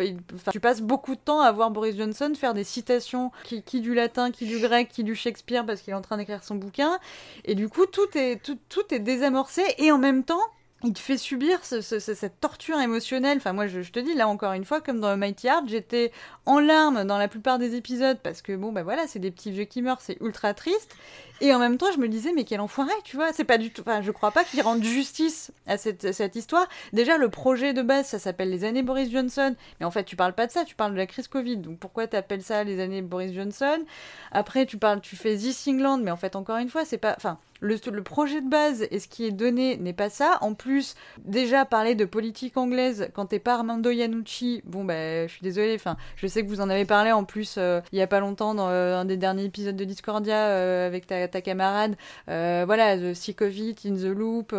tu 0.52 0.60
passes 0.60 0.80
beaucoup 0.80 1.16
de 1.16 1.20
temps 1.20 1.40
à 1.40 1.50
voir 1.50 1.72
Boris 1.72 1.96
Johnson 1.96 2.32
faire 2.36 2.54
des 2.54 2.62
citations 2.62 3.32
qui, 3.42 3.80
du 3.80 3.94
latin, 3.94 4.30
qui 4.30 4.46
du 4.46 4.60
grec, 4.60 4.88
qui 4.88 5.02
du 5.02 5.16
Shakespeare 5.16 5.66
parce 5.66 5.82
qu'il 5.82 5.92
est 5.92 5.96
en 5.96 6.00
train 6.00 6.16
d'écrire 6.16 6.44
son 6.44 6.54
bouquin. 6.54 7.00
Et 7.44 7.56
du 7.56 7.68
coup, 7.68 7.86
tout 7.86 8.06
est, 8.16 8.40
tout, 8.42 8.58
tout 8.68 8.94
est 8.94 9.00
désamorcé 9.00 9.62
et 9.78 9.90
en 9.90 9.98
même 9.98 10.22
temps, 10.22 10.40
il 10.82 10.94
te 10.94 10.98
fait 10.98 11.18
subir 11.18 11.58
cette 11.62 12.40
torture 12.40 12.80
émotionnelle. 12.80 13.38
Enfin, 13.38 13.52
moi, 13.52 13.66
je, 13.66 13.80
te 13.80 13.98
dis, 13.98 14.14
là, 14.14 14.28
encore 14.28 14.52
une 14.52 14.64
fois, 14.64 14.80
comme 14.80 15.00
dans 15.00 15.14
Mighty 15.16 15.48
Heart, 15.48 15.68
j'étais 15.68 16.10
en 16.46 16.58
larmes 16.58 17.04
dans 17.04 17.18
la 17.18 17.28
plupart 17.28 17.58
des 17.58 17.74
épisodes 17.74 18.18
parce 18.22 18.40
que, 18.40 18.56
bon, 18.56 18.72
bah 18.72 18.82
voilà, 18.82 19.06
c'est 19.06 19.18
des 19.18 19.30
petits 19.30 19.50
vieux 19.50 19.64
qui 19.64 19.82
meurent, 19.82 20.00
c'est 20.00 20.16
ultra 20.20 20.54
triste. 20.54 20.96
Et 21.40 21.54
en 21.54 21.58
même 21.58 21.78
temps, 21.78 21.90
je 21.92 21.98
me 21.98 22.08
disais, 22.08 22.32
mais 22.34 22.44
quel 22.44 22.60
enfoiré, 22.60 22.92
tu 23.04 23.16
vois. 23.16 23.32
C'est 23.32 23.44
pas 23.44 23.58
du 23.58 23.70
tout. 23.70 23.82
Enfin, 23.82 24.02
je 24.02 24.10
crois 24.10 24.30
pas 24.30 24.44
qu'il 24.44 24.60
rende 24.62 24.82
justice 24.82 25.52
à 25.66 25.78
cette, 25.78 26.12
cette 26.12 26.36
histoire. 26.36 26.68
Déjà, 26.92 27.16
le 27.16 27.28
projet 27.28 27.72
de 27.72 27.82
base, 27.82 28.06
ça 28.06 28.18
s'appelle 28.18 28.50
Les 28.50 28.64
années 28.64 28.82
Boris 28.82 29.10
Johnson. 29.10 29.54
Mais 29.78 29.86
en 29.86 29.90
fait, 29.90 30.04
tu 30.04 30.16
parles 30.16 30.34
pas 30.34 30.46
de 30.46 30.52
ça, 30.52 30.64
tu 30.64 30.74
parles 30.74 30.92
de 30.92 30.98
la 30.98 31.06
crise 31.06 31.28
Covid. 31.28 31.56
Donc 31.56 31.78
pourquoi 31.78 32.06
t'appelles 32.06 32.42
ça 32.42 32.62
Les 32.64 32.80
années 32.80 33.02
Boris 33.02 33.32
Johnson? 33.32 33.84
Après, 34.32 34.66
tu 34.66 34.76
parles, 34.76 35.00
tu 35.00 35.16
fais 35.16 35.36
This 35.36 35.66
England. 35.66 35.98
Mais 35.98 36.10
en 36.10 36.16
fait, 36.16 36.36
encore 36.36 36.58
une 36.58 36.68
fois, 36.68 36.84
c'est 36.84 36.98
pas. 36.98 37.14
Enfin, 37.16 37.38
le, 37.60 37.76
le, 37.90 38.02
projet 38.02 38.40
de 38.40 38.48
base 38.48 38.86
et 38.90 38.98
ce 38.98 39.06
qui 39.06 39.24
est 39.24 39.30
donné 39.30 39.76
n'est 39.76 39.92
pas 39.92 40.10
ça. 40.10 40.38
En 40.40 40.54
plus, 40.54 40.94
déjà 41.18 41.64
parler 41.64 41.94
de 41.94 42.04
politique 42.04 42.56
anglaise 42.56 43.10
quand 43.14 43.26
t'es 43.26 43.38
pas 43.38 43.54
Armando 43.54 43.90
Iannucci, 43.90 44.62
bon 44.64 44.84
ben, 44.84 45.28
je 45.28 45.32
suis 45.34 45.42
désolée. 45.42 45.74
Enfin, 45.74 45.96
je 46.16 46.26
sais 46.26 46.42
que 46.42 46.48
vous 46.48 46.60
en 46.60 46.70
avez 46.70 46.84
parlé 46.84 47.12
en 47.12 47.24
plus 47.24 47.56
euh, 47.58 47.80
il 47.92 47.98
y 47.98 48.02
a 48.02 48.06
pas 48.06 48.20
longtemps 48.20 48.54
dans 48.54 48.68
euh, 48.68 48.96
un 48.96 49.04
des 49.04 49.16
derniers 49.16 49.44
épisodes 49.44 49.76
de 49.76 49.84
Discordia 49.84 50.48
euh, 50.48 50.86
avec 50.86 51.06
ta, 51.06 51.28
ta 51.30 51.40
camarade. 51.40 51.96
voilà, 52.26 52.96
The 52.96 53.14
Sick 53.14 53.42
of 53.42 53.56
It, 53.56 53.86
In 53.86 53.94
the 53.94 54.14
Loop, 54.14 54.54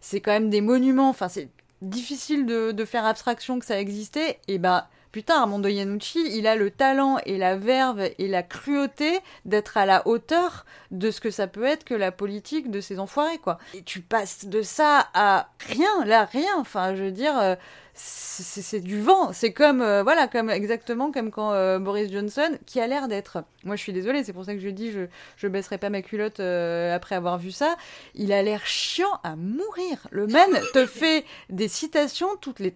c'est 0.00 0.20
quand 0.20 0.32
même 0.32 0.50
des 0.50 0.60
monuments. 0.60 1.08
Enfin, 1.08 1.28
c'est 1.28 1.48
difficile 1.82 2.46
de, 2.46 2.72
de, 2.72 2.84
faire 2.84 3.04
abstraction 3.04 3.58
que 3.58 3.66
ça 3.66 3.78
existait. 3.80 4.38
Et 4.48 4.58
ben 4.58 4.84
putain, 5.16 5.40
Armando 5.40 5.66
Iannucci, 5.66 6.36
il 6.36 6.46
a 6.46 6.56
le 6.56 6.70
talent 6.70 7.16
et 7.24 7.38
la 7.38 7.56
verve 7.56 8.10
et 8.18 8.28
la 8.28 8.42
cruauté 8.42 9.20
d'être 9.46 9.78
à 9.78 9.86
la 9.86 10.06
hauteur 10.06 10.66
de 10.90 11.10
ce 11.10 11.22
que 11.22 11.30
ça 11.30 11.46
peut 11.46 11.64
être 11.64 11.84
que 11.84 11.94
la 11.94 12.12
politique 12.12 12.70
de 12.70 12.82
ces 12.82 12.98
enfoirés, 12.98 13.38
quoi. 13.38 13.56
Et 13.72 13.80
tu 13.80 14.02
passes 14.02 14.44
de 14.44 14.60
ça 14.60 15.08
à 15.14 15.48
rien, 15.60 16.04
là, 16.04 16.26
rien. 16.26 16.50
Enfin, 16.58 16.94
je 16.94 17.04
veux 17.04 17.12
dire, 17.12 17.34
euh, 17.38 17.54
c'est 17.94 18.80
du 18.80 19.00
vent. 19.00 19.32
C'est 19.32 19.54
comme, 19.54 19.80
euh, 19.80 20.02
voilà, 20.02 20.28
comme 20.28 20.50
exactement 20.50 21.10
comme 21.10 21.30
quand 21.30 21.52
euh, 21.52 21.78
Boris 21.78 22.12
Johnson, 22.12 22.58
qui 22.66 22.78
a 22.78 22.86
l'air 22.86 23.08
d'être. 23.08 23.42
Moi, 23.64 23.76
je 23.76 23.80
suis 23.80 23.94
désolée, 23.94 24.22
c'est 24.22 24.34
pour 24.34 24.44
ça 24.44 24.52
que 24.52 24.60
je 24.60 24.68
dis, 24.68 24.92
je, 24.92 25.06
je 25.38 25.48
baisserai 25.48 25.78
pas 25.78 25.88
ma 25.88 26.02
culotte 26.02 26.40
après 26.40 27.14
avoir 27.14 27.38
vu 27.38 27.52
ça. 27.52 27.74
Il 28.14 28.34
a 28.34 28.42
l'air 28.42 28.66
chiant 28.66 29.18
à 29.24 29.34
mourir. 29.34 30.08
Le 30.10 30.26
man 30.26 30.60
te 30.74 30.84
fait 30.86 31.24
des 31.48 31.68
citations 31.68 32.36
toutes 32.38 32.58
les 32.58 32.74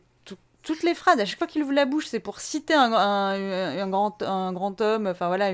toutes 0.62 0.82
les 0.82 0.94
phrases, 0.94 1.18
à 1.20 1.24
chaque 1.24 1.38
fois 1.38 1.46
qu'il 1.46 1.62
ouvre 1.62 1.72
la 1.72 1.86
bouche, 1.86 2.06
c'est 2.06 2.20
pour 2.20 2.40
citer 2.40 2.74
un, 2.74 3.88
grand, 3.88 4.80
homme, 4.80 5.06
enfin 5.06 5.28
voilà, 5.28 5.50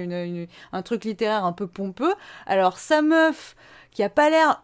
un 0.73 0.83
truc 0.83 1.05
littéraire 1.05 1.45
un 1.45 1.53
peu 1.53 1.67
pompeux. 1.67 2.15
Alors 2.47 2.79
sa 2.79 3.03
meuf, 3.03 3.57
qui 3.91 4.03
a 4.03 4.11
pas 4.11 4.31
l'air 4.31 4.63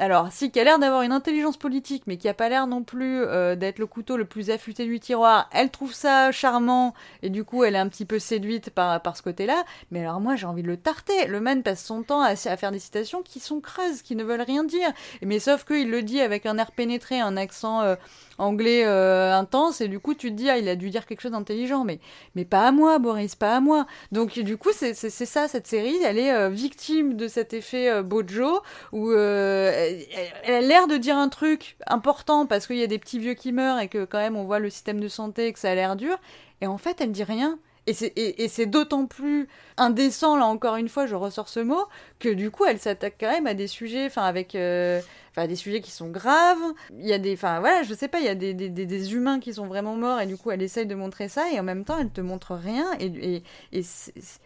alors, 0.00 0.32
si, 0.32 0.50
qui 0.50 0.58
a 0.58 0.64
l'air 0.64 0.78
d'avoir 0.78 1.02
une 1.02 1.12
intelligence 1.12 1.58
politique, 1.58 2.04
mais 2.06 2.16
qui 2.16 2.26
a 2.26 2.32
pas 2.32 2.48
l'air 2.48 2.66
non 2.66 2.82
plus 2.82 3.20
euh, 3.20 3.54
d'être 3.54 3.78
le 3.78 3.86
couteau 3.86 4.16
le 4.16 4.24
plus 4.24 4.48
affûté 4.48 4.86
du 4.86 4.98
tiroir, 4.98 5.50
elle 5.52 5.70
trouve 5.70 5.92
ça 5.92 6.32
charmant, 6.32 6.94
et 7.22 7.28
du 7.28 7.44
coup, 7.44 7.64
elle 7.64 7.74
est 7.74 7.78
un 7.78 7.88
petit 7.88 8.06
peu 8.06 8.18
séduite 8.18 8.70
par, 8.70 9.02
par 9.02 9.18
ce 9.18 9.22
côté-là. 9.22 9.62
Mais 9.90 10.00
alors, 10.00 10.18
moi, 10.18 10.36
j'ai 10.36 10.46
envie 10.46 10.62
de 10.62 10.68
le 10.68 10.78
tarter. 10.78 11.26
Le 11.26 11.38
man 11.40 11.62
passe 11.62 11.84
son 11.84 12.02
temps 12.02 12.22
à, 12.22 12.30
à, 12.30 12.56
faire 12.56 12.72
des 12.72 12.78
citations 12.78 13.22
qui 13.22 13.40
sont 13.40 13.60
creuses, 13.60 14.00
qui 14.00 14.16
ne 14.16 14.24
veulent 14.24 14.40
rien 14.40 14.64
dire. 14.64 14.90
Mais 15.20 15.38
sauf 15.38 15.64
qu'il 15.64 15.90
le 15.90 16.02
dit 16.02 16.22
avec 16.22 16.46
un 16.46 16.56
air 16.56 16.72
pénétré, 16.72 17.20
un 17.20 17.36
accent 17.36 17.82
euh, 17.82 17.96
anglais 18.40 18.82
euh, 18.84 19.34
intense, 19.34 19.80
et 19.80 19.88
du 19.88 20.00
coup, 20.00 20.14
tu 20.14 20.30
te 20.30 20.34
dis, 20.34 20.50
ah, 20.50 20.58
il 20.58 20.68
a 20.68 20.76
dû 20.76 20.90
dire 20.90 21.06
quelque 21.06 21.20
chose 21.20 21.32
d'intelligent. 21.32 21.84
Mais, 21.84 22.00
mais 22.34 22.44
pas 22.44 22.66
à 22.66 22.72
moi, 22.72 22.98
Boris, 22.98 23.34
pas 23.36 23.56
à 23.56 23.60
moi. 23.60 23.86
Donc, 24.12 24.38
du 24.38 24.56
coup, 24.56 24.70
c'est 24.72 24.94
ça, 24.94 25.48
cette 25.48 25.66
série. 25.66 25.96
Elle 26.04 26.18
est 26.18 26.50
victime 26.50 27.14
de 27.16 27.28
cet 27.28 27.52
effet 27.52 28.02
Bojo, 28.02 28.60
où 28.92 29.12
elle 29.12 30.06
a 30.46 30.60
l'air 30.60 30.86
de 30.86 30.96
dire 30.96 31.16
un 31.16 31.28
truc 31.28 31.76
important 31.86 32.46
parce 32.46 32.66
qu'il 32.66 32.76
y 32.76 32.82
a 32.82 32.86
des 32.86 32.98
petits 32.98 33.18
vieux 33.18 33.34
qui 33.34 33.52
meurent 33.52 33.78
et 33.80 33.88
que 33.88 34.04
quand 34.04 34.18
même 34.18 34.36
on 34.36 34.44
voit 34.44 34.58
le 34.58 34.70
système 34.70 35.00
de 35.00 35.08
santé 35.08 35.46
et 35.46 35.52
que 35.52 35.58
ça 35.58 35.70
a 35.70 35.74
l'air 35.74 35.96
dur. 35.96 36.16
Et 36.60 36.66
en 36.66 36.78
fait, 36.78 37.00
elle 37.00 37.12
dit 37.12 37.24
rien. 37.24 37.58
Et 37.90 38.48
c'est, 38.48 38.66
d'autant 38.66 39.06
plus 39.06 39.48
indécent, 39.76 40.36
là 40.36 40.46
encore 40.46 40.76
une 40.76 40.88
fois, 40.88 41.06
je 41.06 41.14
ressors 41.14 41.48
ce 41.48 41.60
mot, 41.60 41.84
que 42.18 42.28
du 42.28 42.50
coup, 42.50 42.64
elle 42.64 42.78
s'attaque 42.78 43.16
quand 43.18 43.30
même 43.30 43.46
à 43.46 43.54
des 43.54 43.66
sujets, 43.66 44.06
enfin, 44.06 44.22
avec, 44.22 44.54
euh, 44.54 45.00
des 45.36 45.56
sujets 45.56 45.80
qui 45.80 45.90
sont 45.90 46.08
graves. 46.08 46.62
Il 46.98 47.06
y 47.06 47.12
a 47.12 47.18
des, 47.18 47.34
enfin, 47.34 47.60
voilà, 47.60 47.82
je 47.82 47.94
sais 47.94 48.08
pas, 48.08 48.20
il 48.20 48.26
y 48.26 48.28
a 48.28 48.34
des, 48.34 48.54
des, 48.54 48.68
des, 48.68 49.14
humains 49.14 49.40
qui 49.40 49.54
sont 49.54 49.66
vraiment 49.66 49.96
morts, 49.96 50.20
et 50.20 50.26
du 50.26 50.36
coup, 50.36 50.50
elle 50.50 50.62
essaye 50.62 50.86
de 50.86 50.94
montrer 50.94 51.28
ça, 51.28 51.50
et 51.50 51.58
en 51.58 51.64
même 51.64 51.84
temps, 51.84 51.98
elle 51.98 52.10
te 52.10 52.20
montre 52.20 52.54
rien, 52.54 52.86
et, 53.00 53.06
et, 53.06 53.42
et 53.72 53.82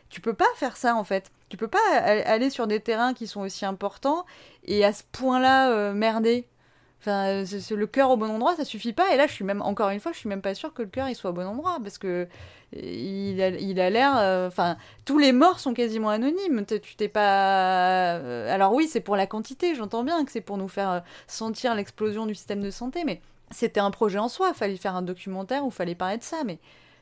tu 0.08 0.20
peux 0.20 0.34
pas 0.34 0.46
faire 0.56 0.76
ça, 0.76 0.96
en 0.96 1.04
fait. 1.04 1.30
Tu 1.48 1.56
peux 1.56 1.68
pas 1.68 1.78
aller 1.98 2.50
sur 2.50 2.66
des 2.66 2.80
terrains 2.80 3.14
qui 3.14 3.26
sont 3.26 3.40
aussi 3.42 3.64
importants, 3.64 4.24
et 4.64 4.84
à 4.84 4.92
ce 4.92 5.02
point-là, 5.12 5.70
euh, 5.72 5.92
merder. 5.92 6.46
Enfin, 7.06 7.43
le 7.43 7.86
cœur 7.86 8.10
au 8.10 8.16
bon 8.16 8.31
endroit, 8.31 8.56
ça 8.56 8.64
suffit 8.64 8.94
pas. 8.94 9.12
Et 9.12 9.18
là, 9.18 9.26
je 9.26 9.32
suis 9.32 9.44
même, 9.44 9.60
encore 9.60 9.90
une 9.90 10.01
fois, 10.01 10.12
je 10.12 10.18
suis 10.18 10.28
même 10.28 10.40
pas 10.40 10.55
sûre 10.55 10.72
que 10.72 10.81
le 10.81 10.89
cœur 10.89 11.06
il 11.09 11.14
soit 11.14 11.31
au 11.31 11.32
bon 11.35 11.47
endroit 11.47 11.76
parce 11.82 11.98
que 11.98 12.26
il 12.72 13.43
a, 13.43 13.48
il 13.48 13.78
a 13.78 13.90
l'air. 13.90 14.16
Euh, 14.16 14.48
enfin, 14.48 14.78
tous 15.05 15.18
les 15.18 15.32
morts 15.32 15.60
sont 15.60 15.74
quasiment 15.74 16.09
anonymes. 16.09 16.64
Tu 16.66 16.97
t'es 16.97 17.09
pas. 17.09 18.16
Euh, 18.16 18.52
alors 18.52 18.72
oui, 18.72 18.89
c'est 18.89 19.01
pour 19.01 19.16
la 19.16 19.26
quantité. 19.26 19.74
J'entends 19.74 20.02
bien 20.02 20.24
que 20.24 20.32
c'est 20.32 20.40
pour 20.40 20.56
nous 20.56 20.68
faire 20.68 20.90
euh, 20.90 21.01
sentir 21.26 21.74
l'explosion 21.74 22.24
du 22.24 22.35
système 22.35 22.62
de 22.62 22.70
santé, 22.70 23.05
mais 23.05 23.20
c'était 23.51 23.81
un 23.81 23.90
projet 23.90 24.18
en 24.18 24.28
soi. 24.28 24.55
Fallait 24.55 24.76
faire 24.76 24.97
un 24.97 25.02
documentaire 25.02 25.66
où 25.66 25.70
fallait 25.70 25.94
parler 25.94 26.16
de 26.16 26.22
ça, 26.22 26.43
mais 26.44 26.59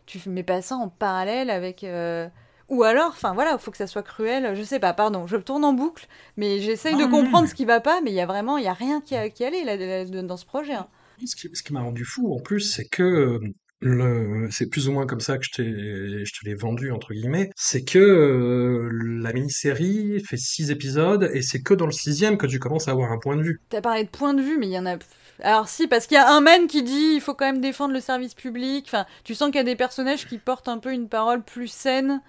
tu 0.07 0.20
mets 0.29 0.43
pas 0.43 0.62
ça 0.62 0.77
en 0.77 0.89
parallèle 0.89 1.49
avec. 1.49 1.87
Ou 2.73 2.85
alors, 2.85 3.09
enfin 3.09 3.35
voilà, 3.35 3.53
il 3.53 3.59
faut 3.59 3.70
que 3.70 3.77
ça 3.77 3.86
soit 3.86 4.03
cruel. 4.03 4.57
Je 4.57 4.62
sais 4.62 4.81
pas, 4.81 4.94
pardon, 4.94 5.27
je 5.27 5.36
tourne 5.36 5.62
en 5.62 5.74
boucle, 5.74 6.09
mais 6.39 6.59
j'essaye 6.59 6.97
de 6.97 7.05
comprendre 7.05 7.47
ce 7.47 7.55
qui 7.55 7.66
va 7.66 7.81
pas, 7.81 8.01
mais 8.01 8.11
il 8.11 8.15
y 8.15 8.20
a 8.20 8.24
vraiment, 8.24 8.57
il 8.57 8.65
y 8.65 8.69
a 8.69 8.73
rien 8.73 9.03
qui, 9.03 9.15
a, 9.15 9.28
qui 9.28 9.44
allait 9.44 9.62
là, 9.62 10.07
dans 10.23 10.39
ce 10.39 10.47
projet. 10.47 10.73
Hein. 10.73 10.89
Ce 11.23 11.36
qui, 11.36 11.51
ce 11.53 11.62
qui 11.62 11.74
m'a 11.74 11.82
rendu 11.82 12.07
fou, 12.07 12.32
en 12.32 12.40
plus, 12.40 12.61
c'est 12.61 12.86
que 12.86 13.39
c'est 14.51 14.70
plus 14.70 14.89
ou 14.89 14.93
moins 14.93 15.07
comme 15.07 15.20
ça 15.20 15.36
que 15.36 15.44
je, 15.44 15.51
te 15.51 16.44
l'ai 16.47 16.55
vendu 16.55 16.93
entre 16.93 17.12
guillemets, 17.12 17.51
c'est 17.57 17.85
que 17.85 17.99
euh, 17.99 18.89
la 19.20 19.35
mini-série 19.35 20.23
fait 20.24 20.39
six 20.39 20.70
épisodes 20.70 21.31
et 21.35 21.43
c'est 21.43 21.61
que 21.61 21.74
dans 21.74 21.86
le 21.86 21.93
sixième 21.93 22.39
que 22.39 22.47
tu 22.47 22.59
commences 22.59 22.89
à 22.89 22.93
avoir 22.93 23.12
un 23.12 23.19
point 23.19 23.36
de 23.36 23.43
vue. 23.43 23.61
T'as 23.69 23.82
parlé 23.82 24.05
de 24.05 24.09
point 24.09 24.32
de 24.32 24.40
vue, 24.40 24.57
mais 24.57 24.69
il 24.69 24.73
y 24.73 24.78
en 24.78 24.86
a. 24.86 24.97
Alors 25.43 25.69
si, 25.69 25.89
parce 25.89 26.07
qu'il 26.07 26.15
y 26.15 26.20
a 26.20 26.31
un 26.31 26.40
man 26.40 26.69
qui 26.69 26.82
dit 26.82 27.12
il 27.16 27.20
faut 27.20 27.35
quand 27.35 27.44
même 27.44 27.61
défendre 27.61 27.93
le 27.93 28.01
service 28.01 28.32
public. 28.32 28.86
Enfin, 28.89 29.05
tu 29.24 29.35
sens 29.35 29.49
qu'il 29.49 29.57
y 29.57 29.61
a 29.61 29.65
des 29.65 29.77
personnages 29.77 30.27
qui 30.27 30.39
portent 30.39 30.69
un 30.69 30.78
peu 30.78 30.93
une 30.93 31.09
parole 31.09 31.43
plus 31.43 31.69
saine 31.69 32.23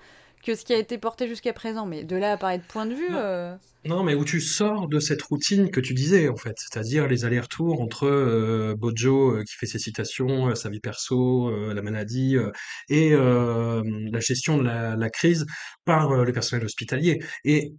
que 0.43 0.55
ce 0.55 0.65
qui 0.65 0.73
a 0.73 0.77
été 0.77 0.97
porté 0.97 1.27
jusqu'à 1.27 1.53
présent. 1.53 1.85
Mais 1.85 2.03
de 2.03 2.15
là 2.15 2.33
à 2.33 2.37
parler 2.37 2.57
de 2.57 2.63
point 2.63 2.85
de 2.85 2.93
vue. 2.93 3.09
Non. 3.09 3.17
Euh, 3.17 3.55
non. 3.85 4.03
mais 4.03 4.13
où 4.13 4.25
tu 4.25 4.41
sors 4.41 4.87
de 4.87 4.99
cette 4.99 5.21
routine 5.21 5.71
que 5.71 5.79
tu 5.79 5.93
disais, 5.93 6.27
en 6.27 6.35
fait. 6.35 6.55
C'est-à-dire 6.57 7.07
les 7.07 7.25
allers-retours 7.25 7.81
entre 7.81 8.05
euh, 8.05 8.75
Bojo 8.75 9.37
euh, 9.37 9.43
qui 9.43 9.55
fait 9.55 9.65
ses 9.65 9.79
citations, 9.79 10.53
sa 10.55 10.69
vie 10.69 10.79
perso, 10.79 11.51
la 11.73 11.81
maladie, 11.81 12.35
et 12.89 13.11
la 13.11 14.19
gestion 14.19 14.57
de 14.57 14.63
la, 14.63 14.95
la 14.95 15.09
crise 15.09 15.45
par 15.85 16.23
le 16.23 16.31
personnel 16.33 16.65
hospitalier. 16.65 17.23
Et 17.45 17.73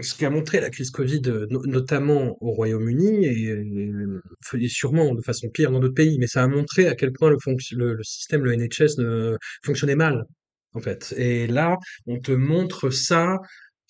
ce 0.00 0.14
qui 0.14 0.24
a 0.24 0.30
montré 0.30 0.60
la 0.60 0.70
crise 0.70 0.90
Covid, 0.90 1.22
notamment 1.50 2.36
au 2.40 2.52
Royaume-Uni, 2.52 3.24
et, 3.24 4.68
sûrement 4.68 5.14
de 5.14 5.22
façon 5.22 5.48
pire 5.48 5.72
dans 5.72 5.80
d'autres 5.80 5.94
pays, 5.94 6.18
mais 6.18 6.28
ça 6.28 6.44
a 6.44 6.46
montré 6.46 6.86
à 6.86 6.94
quel 6.94 7.12
point 7.12 7.30
le, 7.30 7.36
le, 7.72 7.94
le 7.94 8.02
système, 8.04 8.44
le 8.44 8.54
NHS, 8.54 8.98
ne 8.98 9.36
fonctionnait 9.64 9.96
mal 9.96 10.26
en 10.74 10.80
fait. 10.80 11.14
Et 11.16 11.46
là, 11.46 11.76
on 12.06 12.18
te 12.20 12.32
montre 12.32 12.90
ça 12.90 13.38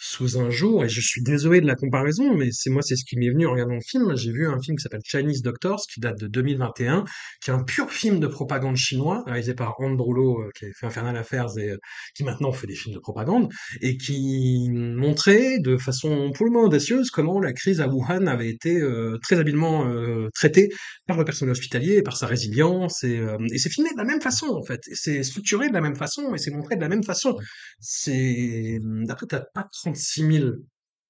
sous 0.02 0.38
un 0.38 0.48
jour, 0.48 0.82
et 0.82 0.88
je 0.88 1.00
suis 1.02 1.22
désolé 1.22 1.60
de 1.60 1.66
la 1.66 1.74
comparaison, 1.74 2.34
mais 2.34 2.48
c'est 2.52 2.70
moi, 2.70 2.80
c'est 2.80 2.96
ce 2.96 3.04
qui 3.04 3.18
m'est 3.18 3.28
venu 3.28 3.46
en 3.46 3.52
regardant 3.52 3.74
le 3.74 3.82
film. 3.86 4.16
J'ai 4.16 4.32
vu 4.32 4.46
un 4.48 4.58
film 4.58 4.78
qui 4.78 4.82
s'appelle 4.82 5.02
Chinese 5.04 5.42
Doctors, 5.42 5.82
qui 5.92 6.00
date 6.00 6.18
de 6.18 6.26
2021, 6.26 7.04
qui 7.42 7.50
est 7.50 7.52
un 7.52 7.62
pur 7.62 7.90
film 7.90 8.18
de 8.18 8.26
propagande 8.26 8.76
chinois, 8.76 9.22
réalisé 9.26 9.52
par 9.54 9.78
Andrew 9.78 10.14
Lowe, 10.14 10.40
euh, 10.40 10.50
qui 10.58 10.64
a 10.64 10.68
fait 10.72 10.86
Infernal 10.86 11.14
Affairs 11.18 11.58
et 11.58 11.72
euh, 11.72 11.76
qui 12.14 12.24
maintenant 12.24 12.50
fait 12.50 12.66
des 12.66 12.74
films 12.74 12.94
de 12.94 12.98
propagande, 12.98 13.52
et 13.82 13.98
qui 13.98 14.70
montrait 14.72 15.58
de 15.58 15.76
façon 15.76 16.32
pour 16.34 16.46
le 16.46 16.52
moins 16.52 16.64
audacieuse 16.64 17.10
comment 17.10 17.38
la 17.38 17.52
crise 17.52 17.82
à 17.82 17.86
Wuhan 17.86 18.26
avait 18.26 18.48
été 18.48 18.80
euh, 18.80 19.18
très 19.22 19.38
habilement 19.38 19.86
traitée 20.34 20.70
par 21.06 21.18
le 21.18 21.24
personnel 21.26 21.52
hospitalier 21.52 21.96
et 21.96 22.02
par 22.02 22.16
sa 22.16 22.26
résilience, 22.26 23.04
et, 23.04 23.20
et 23.52 23.58
c'est 23.58 23.68
filmé 23.68 23.90
de 23.90 23.98
la 23.98 24.04
même 24.04 24.22
façon, 24.22 24.46
en 24.46 24.62
fait. 24.62 24.80
C'est 24.94 25.22
structuré 25.22 25.68
de 25.68 25.74
la 25.74 25.82
même 25.82 25.96
façon, 25.96 26.34
et 26.34 26.38
c'est 26.38 26.50
montré 26.50 26.76
de 26.76 26.80
la 26.80 26.88
même 26.88 27.04
façon. 27.04 27.36
C'est, 27.80 28.78
après, 29.10 29.26
t'as 29.26 29.42
pas 29.54 29.68
36 29.92 30.38
000 30.40 30.50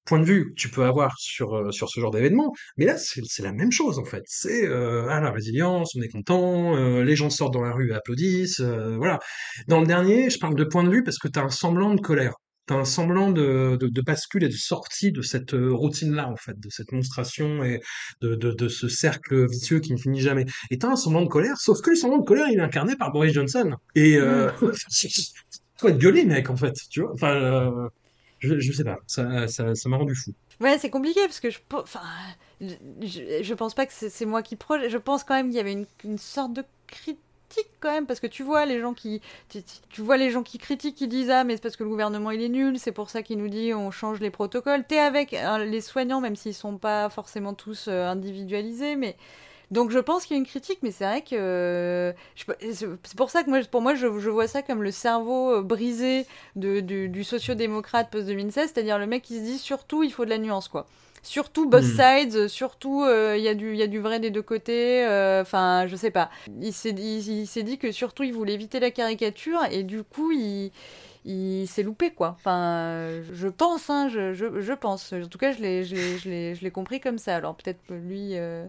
points 0.07 0.19
de 0.19 0.24
vue 0.24 0.51
que 0.51 0.55
tu 0.61 0.70
peux 0.70 0.85
avoir 0.85 1.16
sur, 1.19 1.55
euh, 1.55 1.70
sur 1.70 1.89
ce 1.89 2.01
genre 2.01 2.11
d'événement, 2.11 2.52
mais 2.77 2.85
là, 2.86 2.97
c'est 2.98 3.43
la 3.43 3.52
même 3.52 3.70
chose, 3.70 3.98
en 3.98 4.05
fait. 4.05 4.23
C'est, 4.27 4.66
euh, 4.66 5.07
ah, 5.09 5.20
la 5.20 5.31
résilience, 5.31 5.94
on 5.97 6.02
est 6.02 6.09
content, 6.09 6.77
euh, 6.77 7.05
les 7.05 7.16
gens 7.16 7.31
sortent 7.31 7.55
dans 7.55 7.62
la 7.62 7.73
rue 7.73 7.90
et 7.90 7.94
applaudissent, 7.94 8.61
voilà. 8.61 9.19
Dans 9.69 9.81
le 9.81 9.86
dernier, 9.86 10.31
je 10.31 10.39
parle 10.39 10.57
de 10.57 10.65
point 10.65 10.85
de 10.85 10.90
vue 10.90 11.05
parce 11.05 11.19
que 11.19 11.28
tu 11.28 11.39
as 11.39 11.43
un 11.43 11.51
semblant 11.51 11.94
de 11.94 12.01
colère. 12.01 12.35
t'as 12.66 12.77
un 12.77 12.85
semblant 12.85 13.31
de, 13.31 13.77
de, 13.81 13.89
de 13.89 14.01
bascule 14.02 14.44
et 14.44 14.48
de 14.48 14.52
sortie 14.55 15.12
de 15.12 15.23
cette 15.23 15.55
euh, 15.55 15.73
routine-là, 15.73 16.28
en 16.28 16.36
fait, 16.36 16.59
de 16.59 16.69
cette 16.70 16.93
monstration 16.93 17.65
et 17.65 17.81
de, 18.23 18.35
de, 18.36 18.52
de 18.52 18.69
ce 18.69 18.89
cercle 18.89 19.48
vicieux 19.51 19.81
qui 19.81 19.93
ne 19.93 19.98
finit 19.98 20.20
jamais. 20.20 20.47
Et 20.70 20.78
t'as 20.78 20.89
un 20.89 20.97
semblant 20.97 21.23
de 21.23 21.28
colère, 21.28 21.57
sauf 21.59 21.81
que 21.82 21.90
le 21.90 21.97
semblant 21.97 22.19
de 22.19 22.24
colère, 22.24 22.47
il 22.48 22.59
est 22.59 22.62
incarné 22.62 22.97
par 22.97 23.12
Boris 23.12 23.32
Johnson. 23.32 23.77
Et 23.97 24.16
euh, 24.16 24.51
quoi 25.81 25.90
de 25.93 25.98
gueuler, 25.98 26.24
mec, 26.24 26.48
en 26.51 26.57
fait, 26.57 26.74
tu 26.90 27.01
vois. 27.01 27.12
Enfin, 27.12 27.35
euh, 27.35 27.89
je, 28.40 28.58
je 28.58 28.72
sais 28.72 28.84
pas, 28.84 28.98
ça, 29.06 29.46
ça, 29.48 29.74
ça 29.74 29.88
m'a 29.88 29.96
rendu 29.96 30.14
fou. 30.14 30.32
Ouais, 30.60 30.76
c'est 30.78 30.90
compliqué 30.90 31.20
parce 31.22 31.40
que 31.40 31.50
je, 31.50 31.58
enfin, 31.72 32.00
je, 32.60 33.42
je- 33.42 33.54
pense 33.54 33.74
pas 33.74 33.86
que 33.86 33.92
c'est 33.94 34.26
moi 34.26 34.42
qui 34.42 34.56
projette. 34.56 34.90
Je 34.90 34.98
pense 34.98 35.24
quand 35.24 35.34
même 35.34 35.46
qu'il 35.48 35.56
y 35.56 35.60
avait 35.60 35.72
une, 35.72 35.86
une 36.04 36.18
sorte 36.18 36.52
de 36.52 36.64
critique 36.86 37.18
quand 37.80 37.90
même 37.90 38.06
parce 38.06 38.20
que 38.20 38.26
tu 38.26 38.42
vois 38.42 38.66
les 38.66 38.78
gens 38.80 38.92
qui, 38.94 39.22
tu, 39.90 40.02
vois 40.02 40.16
les 40.18 40.30
gens 40.30 40.42
qui 40.42 40.58
critiquent, 40.58 40.96
qui 40.96 41.08
disent 41.08 41.30
ah 41.30 41.44
mais 41.44 41.54
c'est 41.56 41.62
parce 41.62 41.76
que 41.76 41.82
le 41.84 41.88
gouvernement 41.90 42.30
il 42.30 42.42
est 42.42 42.48
nul, 42.50 42.78
c'est 42.78 42.92
pour 42.92 43.10
ça 43.10 43.22
qu'il 43.22 43.38
nous 43.38 43.48
dit 43.48 43.72
on 43.74 43.90
change 43.90 44.20
les 44.20 44.30
protocoles. 44.30 44.84
T'es 44.86 44.98
avec 44.98 45.32
hein, 45.34 45.58
les 45.58 45.80
soignants 45.80 46.20
même 46.20 46.36
s'ils 46.36 46.54
sont 46.54 46.76
pas 46.76 47.08
forcément 47.08 47.54
tous 47.54 47.86
euh, 47.88 48.06
individualisés, 48.06 48.96
mais 48.96 49.16
donc 49.70 49.90
je 49.90 49.98
pense 49.98 50.24
qu'il 50.26 50.36
y 50.36 50.38
a 50.38 50.40
une 50.40 50.47
critique, 50.47 50.80
mais 50.82 50.90
c'est 50.90 51.05
vrai 51.05 51.22
que 51.22 51.34
euh, 51.36 52.12
c'est 52.72 53.16
pour 53.16 53.30
ça 53.30 53.42
que 53.44 53.51
moi, 53.51 53.60
pour 53.70 53.82
moi, 53.82 53.94
je, 53.94 54.18
je 54.18 54.30
vois 54.30 54.48
ça 54.48 54.62
comme 54.62 54.82
le 54.82 54.90
cerveau 54.90 55.55
euh, 55.56 55.62
brisé 55.62 56.26
de, 56.56 56.80
du, 56.80 57.09
du 57.09 57.24
sociodémocrate 57.24 58.10
post 58.10 58.26
2016, 58.26 58.72
c'est-à-dire 58.74 58.98
le 58.98 59.06
mec 59.06 59.22
qui 59.22 59.36
se 59.38 59.42
dit 59.44 59.59
surtout 59.59 60.02
il 60.02 60.12
faut 60.12 60.24
de 60.24 60.30
la 60.30 60.38
nuance 60.38 60.68
quoi. 60.68 60.86
Surtout 61.22 61.68
both 61.68 61.82
Hmm. 61.82 61.84
sides, 61.84 62.34
euh, 62.34 62.48
surtout 62.48 63.05
euh, 63.05 63.36
il 63.36 63.42
y 63.44 63.48
a 63.48 63.55
du 63.55 63.72
il 63.72 63.78
y 63.78 63.82
a 63.82 63.86
du 63.86 63.98
vrai 64.01 64.20
des 64.20 64.30
deux 64.30 64.42
côtés. 64.42 65.06
euh, 65.06 65.42
Enfin, 65.42 65.86
je 65.86 65.94
sais 65.94 66.10
pas. 66.10 66.30
Il 66.60 66.72
s'est 66.72 66.92
dit, 66.92 67.18
il, 67.28 67.42
il 67.44 67.64
dit 67.64 67.78
que 67.78 67.92
surtout 67.92 68.22
il 68.22 68.32
voulait 68.32 68.55
éviter 68.55 68.80
la 68.80 68.90
caricature 68.90 69.60
et 69.70 69.82
du 69.82 70.02
coup 70.02 70.32
il 70.32 70.72
il 71.26 71.66
s'est 71.68 71.82
loupé 71.82 72.10
quoi. 72.10 72.30
Enfin, 72.38 73.20
je 73.32 73.48
pense, 73.48 73.90
hein, 73.90 74.09
je, 74.09 74.32
je, 74.32 74.60
je 74.60 74.72
pense. 74.72 75.12
En 75.12 75.26
tout 75.28 75.38
cas, 75.38 75.52
je 75.52 75.60
l'ai 75.60 75.84
je 75.84 76.68
compris 76.68 77.01
comme 77.01 77.18
ça. 77.18 77.36
Alors 77.36 77.55
peut-être 77.56 77.80
que 77.86 77.94
lui. 77.94 78.36
euh, 78.38 78.64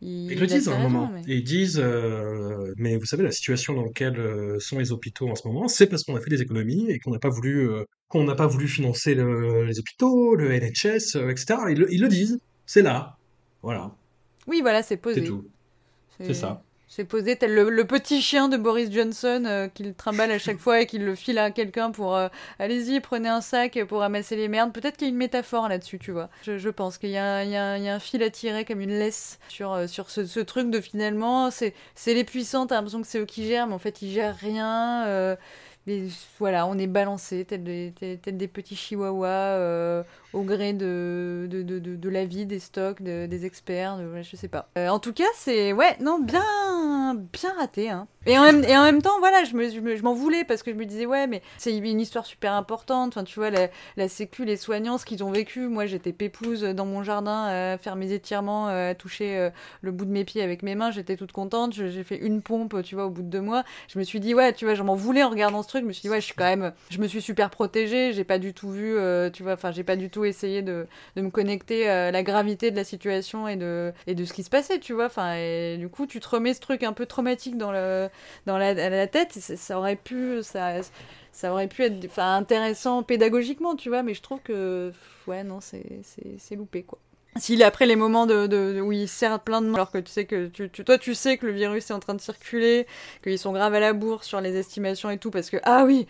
il, 0.00 0.30
Ils 0.32 0.38
le 0.40 0.46
disent 0.46 0.68
à 0.68 0.72
un 0.72 0.76
raisons, 0.76 0.88
moment. 0.90 1.10
mais- 1.12 1.22
ils 1.26 1.42
disent, 1.44 1.80
euh, 1.82 2.72
mais 2.76 2.96
vous 2.96 3.04
savez, 3.06 3.22
la 3.24 3.30
situation 3.32 3.74
dans 3.74 3.82
laquelle 3.84 4.18
euh, 4.18 4.58
sont 4.60 4.78
les 4.78 4.92
hôpitaux 4.92 5.28
en 5.28 5.34
ce 5.34 5.46
moment, 5.48 5.66
c'est 5.68 5.86
parce 5.86 6.04
qu'on 6.04 6.14
a 6.16 6.20
fait 6.20 6.30
des 6.30 6.42
économies 6.42 6.86
et 6.90 6.98
qu'on 7.00 7.10
n'a 7.10 7.18
pas 7.18 7.28
voulu, 7.30 7.68
euh, 7.68 7.84
qu'on 8.08 8.24
n'a 8.24 8.34
pas 8.34 8.46
voulu 8.46 8.68
financer 8.68 9.14
le- 9.14 9.64
les 9.64 9.78
hôpitaux, 9.78 10.34
le 10.36 10.52
NHS, 10.52 11.16
euh, 11.16 11.30
etc. 11.30 11.58
Ils 11.70 11.78
le, 11.78 11.92
ils 11.92 12.00
le 12.00 12.08
disent. 12.08 12.38
C'est 12.66 12.82
là. 12.82 13.16
Voilà. 13.62 13.94
Oui, 14.46 14.60
voilà, 14.60 14.82
c'est 14.82 14.94
C'est 14.94 14.96
posé. 14.98 15.24
tout. 15.24 15.44
C'est 16.20 16.34
ça. 16.34 16.62
C'est 16.90 17.04
posé 17.04 17.36
tel 17.36 17.54
le, 17.54 17.68
le 17.68 17.84
petit 17.86 18.22
chien 18.22 18.48
de 18.48 18.56
Boris 18.56 18.90
Johnson 18.90 19.42
euh, 19.46 19.68
qu'il 19.68 19.94
trimballe 19.94 20.30
à 20.30 20.38
chaque 20.38 20.56
fois 20.58 20.80
et 20.80 20.86
qu'il 20.86 21.04
le 21.04 21.14
file 21.14 21.38
à 21.38 21.50
quelqu'un 21.50 21.90
pour 21.90 22.16
euh, 22.16 22.28
allez-y, 22.58 23.00
prenez 23.00 23.28
un 23.28 23.42
sac 23.42 23.78
pour 23.86 24.00
ramasser 24.00 24.36
les 24.36 24.48
merdes. 24.48 24.72
Peut-être 24.72 24.96
qu'il 24.96 25.06
y 25.06 25.10
a 25.10 25.12
une 25.12 25.18
métaphore 25.18 25.68
là-dessus, 25.68 25.98
tu 25.98 26.12
vois. 26.12 26.30
Je, 26.42 26.56
je 26.56 26.68
pense 26.70 26.96
qu'il 26.96 27.10
y, 27.10 27.18
a 27.18 27.36
un- 27.36 27.44
y, 27.78 27.82
y 27.82 27.88
a 27.88 27.98
fil 28.00 28.22
à 28.22 28.30
tirer 28.30 28.64
comme 28.64 28.80
une 28.80 28.98
laisse 28.98 29.38
sur, 29.48 29.72
euh, 29.72 29.86
sur 29.86 30.08
ce, 30.10 30.24
ce 30.24 30.40
truc 30.40 30.70
de 30.70 30.80
finalement, 30.80 31.50
c'est 31.50 31.74
c'est 31.94 32.14
les 32.14 32.24
puissants, 32.24 32.66
t'as 32.66 32.76
l'impression 32.76 33.02
que 33.02 33.06
c'est 33.06 33.18
eux 33.20 33.26
qui 33.26 33.46
gèrent, 33.46 33.66
mais 33.66 33.74
en 33.74 33.78
fait 33.78 34.00
ils 34.02 34.10
gèrent 34.10 34.36
rien. 34.36 35.36
mais 35.86 36.02
voilà, 36.38 36.66
on 36.66 36.76
est 36.78 36.86
balancé 36.86 37.44
tel 37.46 37.64
des, 37.64 37.94
tel, 37.98 38.18
tel 38.18 38.36
des 38.36 38.48
petits 38.48 38.76
chihuahuas 38.76 39.26
euh, 39.28 40.02
au 40.32 40.42
gré 40.42 40.72
de, 40.72 41.46
de, 41.50 41.62
de, 41.62 41.78
de, 41.78 42.08
la 42.08 42.24
vie, 42.24 42.46
des 42.46 42.58
stocks, 42.58 43.02
de- 43.02 43.26
des 43.26 43.46
experts, 43.46 43.96
de- 43.98 44.22
je 44.22 44.36
sais 44.36 44.48
pas. 44.48 44.68
Euh, 44.76 44.88
en 44.88 44.98
tout 44.98 45.12
cas, 45.12 45.24
c'est 45.34 45.72
ouais, 45.72 45.96
non, 46.00 46.18
bien, 46.20 47.14
bien 47.32 47.52
raté. 47.58 47.88
Hein. 47.90 48.06
Et, 48.26 48.36
en 48.38 48.42
même, 48.42 48.62
et 48.64 48.76
en 48.76 48.82
même 48.82 49.00
temps, 49.00 49.18
voilà, 49.20 49.44
je 49.44 49.54
me- 49.54 49.70
je 49.70 49.80
me- 49.80 49.96
je 49.96 50.02
m'en 50.02 50.12
voulais 50.12 50.44
parce 50.44 50.62
que 50.62 50.70
je 50.70 50.76
me 50.76 50.84
disais, 50.84 51.06
ouais, 51.06 51.26
mais 51.26 51.40
c'est 51.56 51.74
une 51.76 52.00
histoire 52.00 52.26
super 52.26 52.52
importante. 52.52 53.16
Enfin, 53.16 53.24
tu 53.24 53.38
vois, 53.38 53.48
la, 53.50 53.68
la 53.96 54.08
sécu, 54.08 54.44
les 54.44 54.56
soignants, 54.58 54.98
ce 54.98 55.06
qu'ils 55.06 55.24
ont 55.24 55.30
vécu. 55.30 55.60
Moi, 55.68 55.86
j'étais 55.86 56.12
pépouse 56.12 56.62
dans 56.62 56.84
mon 56.84 57.02
jardin 57.02 57.46
à 57.46 57.78
faire 57.78 57.96
mes 57.96 58.12
étirements, 58.12 58.66
à 58.66 58.94
toucher 58.94 59.38
euh, 59.38 59.50
le 59.80 59.92
bout 59.92 60.04
de 60.04 60.10
mes 60.10 60.24
pieds 60.24 60.42
avec 60.42 60.62
mes 60.62 60.74
mains. 60.74 60.90
J'étais 60.90 61.16
toute 61.16 61.32
contente. 61.32 61.72
J'ai 61.72 62.04
fait 62.04 62.18
une 62.18 62.42
pompe, 62.42 62.82
tu 62.82 62.94
vois, 62.96 63.06
au 63.06 63.10
bout 63.10 63.22
de 63.22 63.28
deux 63.28 63.40
mois. 63.40 63.64
Je 63.88 63.98
me 63.98 64.04
suis 64.04 64.20
dit, 64.20 64.34
ouais, 64.34 64.52
tu 64.52 64.66
vois, 64.66 64.74
je 64.74 64.82
m'en 64.82 64.94
voulais 64.94 65.22
en 65.22 65.30
regardant 65.30 65.62
ce 65.62 65.68
truc. 65.68 65.82
Je 65.82 65.86
me 65.88 65.92
suis 65.92 66.02
dit, 66.02 66.10
ouais, 66.10 66.20
je 66.20 66.26
suis 66.26 66.34
quand 66.34 66.44
même, 66.44 66.72
je 66.90 66.98
me 66.98 67.06
suis 67.06 67.22
super 67.22 67.48
protégée. 67.48 68.12
J'ai 68.12 68.24
pas 68.24 68.38
du 68.38 68.52
tout 68.52 68.68
vu, 68.70 68.94
euh, 68.96 69.30
tu 69.30 69.42
vois, 69.42 69.54
enfin, 69.54 69.70
j'ai 69.70 69.84
pas 69.84 69.96
du 69.96 70.10
tout 70.10 70.17
essayé 70.24 70.62
de, 70.62 70.86
me 71.16 71.30
connecter 71.30 71.88
à 71.88 72.10
la 72.10 72.22
gravité 72.22 72.70
de 72.70 72.76
la 72.76 72.84
situation 72.84 73.48
et 73.48 73.56
de, 73.56 73.92
et 74.06 74.14
de 74.14 74.24
ce 74.24 74.32
qui 74.32 74.42
se 74.42 74.50
passait, 74.50 74.78
tu 74.78 74.92
vois. 74.92 75.06
Enfin, 75.06 75.34
et 75.36 75.76
du 75.78 75.88
coup, 75.88 76.06
tu 76.06 76.20
te 76.20 76.28
remets 76.28 76.54
ce 76.54 76.60
truc 76.60 76.82
un 76.82 76.92
peu 76.92 77.06
traumatique 77.06 77.56
dans, 77.56 77.72
le, 77.72 78.08
dans 78.46 78.58
la, 78.58 79.06
tête. 79.06 79.32
ça, 79.32 79.78
aurait 79.78 79.96
pu, 79.96 80.42
ça, 80.42 80.76
ça 81.32 81.52
aurait 81.52 81.68
pu 81.68 81.82
être 81.84 82.18
intéressant 82.18 83.02
pédagogiquement, 83.02 83.76
tu 83.76 83.88
vois. 83.88 84.02
Mais 84.02 84.14
je 84.14 84.22
trouve 84.22 84.40
que, 84.40 84.92
ouais, 85.26 85.44
non, 85.44 85.60
c'est 85.60 86.56
loupé, 86.56 86.82
quoi. 86.82 86.98
S'il 87.36 87.62
après 87.62 87.86
les 87.86 87.94
moments 87.94 88.26
de, 88.26 88.48
de- 88.48 88.80
où 88.80 88.90
il 88.90 89.06
serre 89.06 89.38
plein 89.38 89.62
de 89.62 89.66
mains, 89.68 89.74
alors 89.74 89.92
que 89.92 89.98
tu 89.98 90.10
sais 90.10 90.24
que 90.24 90.48
tu- 90.48 90.68
toi 90.70 90.98
tu 90.98 91.14
sais 91.14 91.36
que 91.38 91.46
le 91.46 91.52
virus 91.52 91.88
est 91.88 91.92
en 91.92 92.00
train 92.00 92.14
de 92.14 92.20
circuler, 92.20 92.84
qu'ils 93.22 93.38
sont 93.38 93.52
graves 93.52 93.74
à 93.74 93.78
la 93.80 93.92
bourre 93.92 94.24
sur 94.24 94.40
les 94.40 94.56
estimations 94.56 95.08
et 95.08 95.18
tout, 95.18 95.30
parce 95.30 95.48
que 95.48 95.58
ah 95.62 95.84
oui, 95.86 96.08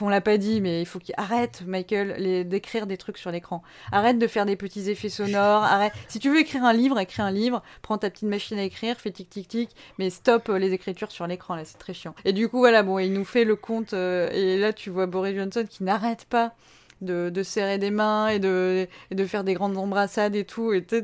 on 0.00 0.08
l'a 0.08 0.20
pas 0.20 0.38
dit, 0.38 0.60
mais 0.60 0.80
il 0.80 0.86
faut 0.86 1.00
qu'il 1.00 1.14
arrête, 1.16 1.62
Michael, 1.66 2.14
les- 2.18 2.44
d'écrire 2.44 2.86
des 2.86 2.98
trucs 2.98 3.18
sur 3.18 3.32
l'écran. 3.32 3.62
Arrête 3.90 4.18
de 4.20 4.26
faire 4.28 4.46
des 4.46 4.54
petits 4.54 4.88
effets 4.90 5.08
sonores. 5.08 5.64
Arrête. 5.64 5.92
Si 6.06 6.20
tu 6.20 6.30
veux 6.30 6.38
écrire 6.38 6.64
un 6.64 6.72
livre, 6.72 7.00
écris 7.00 7.22
un 7.22 7.32
livre. 7.32 7.62
Prends 7.82 7.98
ta 7.98 8.08
petite 8.08 8.28
machine 8.28 8.58
à 8.58 8.62
écrire, 8.62 8.96
fais 8.96 9.10
tic 9.10 9.28
tic 9.28 9.48
tic, 9.48 9.70
mais 9.98 10.08
stop 10.10 10.50
euh, 10.50 10.58
les 10.58 10.72
écritures 10.72 11.10
sur 11.10 11.26
l'écran 11.26 11.56
là, 11.56 11.64
c'est 11.64 11.78
très 11.78 11.94
chiant. 11.94 12.14
Et 12.24 12.32
du 12.32 12.48
coup 12.48 12.58
voilà, 12.58 12.84
bon, 12.84 13.00
il 13.00 13.12
nous 13.12 13.24
fait 13.24 13.44
le 13.44 13.56
compte 13.56 13.92
euh, 13.92 14.30
et 14.30 14.56
là 14.56 14.72
tu 14.72 14.90
vois 14.90 15.06
Boris 15.06 15.34
Johnson 15.34 15.64
qui 15.68 15.82
n'arrête 15.82 16.26
pas. 16.26 16.54
De, 17.00 17.30
de 17.30 17.42
serrer 17.42 17.78
des 17.78 17.90
mains 17.90 18.28
et 18.28 18.38
de, 18.38 18.86
et 19.10 19.14
de 19.14 19.24
faire 19.24 19.42
des 19.42 19.54
grandes 19.54 19.78
embrassades 19.78 20.36
et 20.36 20.44
tout. 20.44 20.72
Et 20.74 20.82
t'es- 20.82 21.02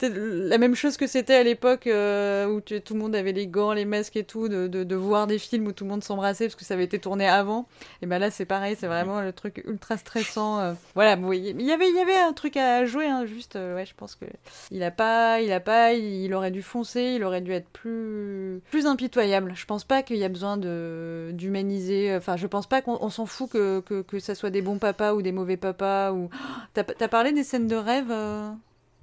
la 0.00 0.58
même 0.58 0.74
chose 0.74 0.96
que 0.96 1.06
c'était 1.06 1.34
à 1.34 1.42
l'époque 1.42 1.86
euh, 1.86 2.46
où 2.46 2.60
tout 2.60 2.94
le 2.94 3.00
monde 3.00 3.16
avait 3.16 3.32
les 3.32 3.46
gants, 3.46 3.72
les 3.72 3.84
masques 3.84 4.16
et 4.16 4.24
tout, 4.24 4.48
de, 4.48 4.66
de, 4.68 4.94
voir 4.94 5.26
des 5.26 5.38
films 5.38 5.66
où 5.66 5.72
tout 5.72 5.84
le 5.84 5.90
monde 5.90 6.04
s'embrassait 6.04 6.44
parce 6.46 6.54
que 6.54 6.64
ça 6.64 6.74
avait 6.74 6.84
été 6.84 6.98
tourné 6.98 7.26
avant. 7.26 7.66
Et 8.02 8.06
ben 8.06 8.18
là, 8.18 8.30
c'est 8.30 8.44
pareil, 8.44 8.76
c'est 8.78 8.86
vraiment 8.86 9.20
le 9.20 9.32
truc 9.32 9.62
ultra 9.66 9.96
stressant. 9.96 10.60
euh. 10.60 10.72
Voilà, 10.94 11.16
bon, 11.16 11.32
il 11.32 11.60
y 11.62 11.72
avait, 11.72 11.88
il 11.88 11.96
y 11.96 12.00
avait 12.00 12.16
un 12.16 12.32
truc 12.32 12.56
à 12.56 12.84
jouer, 12.86 13.06
hein, 13.06 13.26
juste, 13.26 13.56
euh, 13.56 13.74
ouais, 13.74 13.86
je 13.86 13.94
pense 13.96 14.14
que 14.14 14.24
il 14.70 14.82
a 14.82 14.90
pas, 14.90 15.40
il 15.40 15.52
a 15.52 15.60
pas, 15.60 15.94
il, 15.94 16.32
aurait 16.34 16.50
dû 16.50 16.62
foncer, 16.62 17.14
il 17.16 17.24
aurait 17.24 17.40
dû 17.40 17.52
être 17.52 17.68
plus, 17.70 18.60
plus 18.70 18.86
impitoyable. 18.86 19.52
Je 19.56 19.64
pense 19.66 19.84
pas 19.84 20.02
qu'il 20.02 20.16
y 20.16 20.24
a 20.24 20.28
besoin 20.28 20.56
de 20.56 21.30
d'humaniser. 21.32 22.14
Enfin, 22.16 22.36
je 22.36 22.46
pense 22.46 22.66
pas 22.68 22.82
qu'on 22.82 22.98
on 23.00 23.10
s'en 23.10 23.26
fout 23.26 23.50
que, 23.50 23.80
que 23.80 24.02
que 24.02 24.18
ça 24.18 24.34
soit 24.34 24.50
des 24.50 24.62
bons 24.62 24.78
papas 24.78 25.14
ou 25.14 25.22
des 25.24 25.32
mauvais 25.32 25.56
papas 25.56 26.12
ou. 26.12 26.30
T'as 26.74 26.84
t'as 26.84 27.08
parlé 27.08 27.32
des 27.32 27.42
scènes 27.44 27.66
de 27.68 27.76
rêve, 27.76 28.10
euh, 28.12 28.52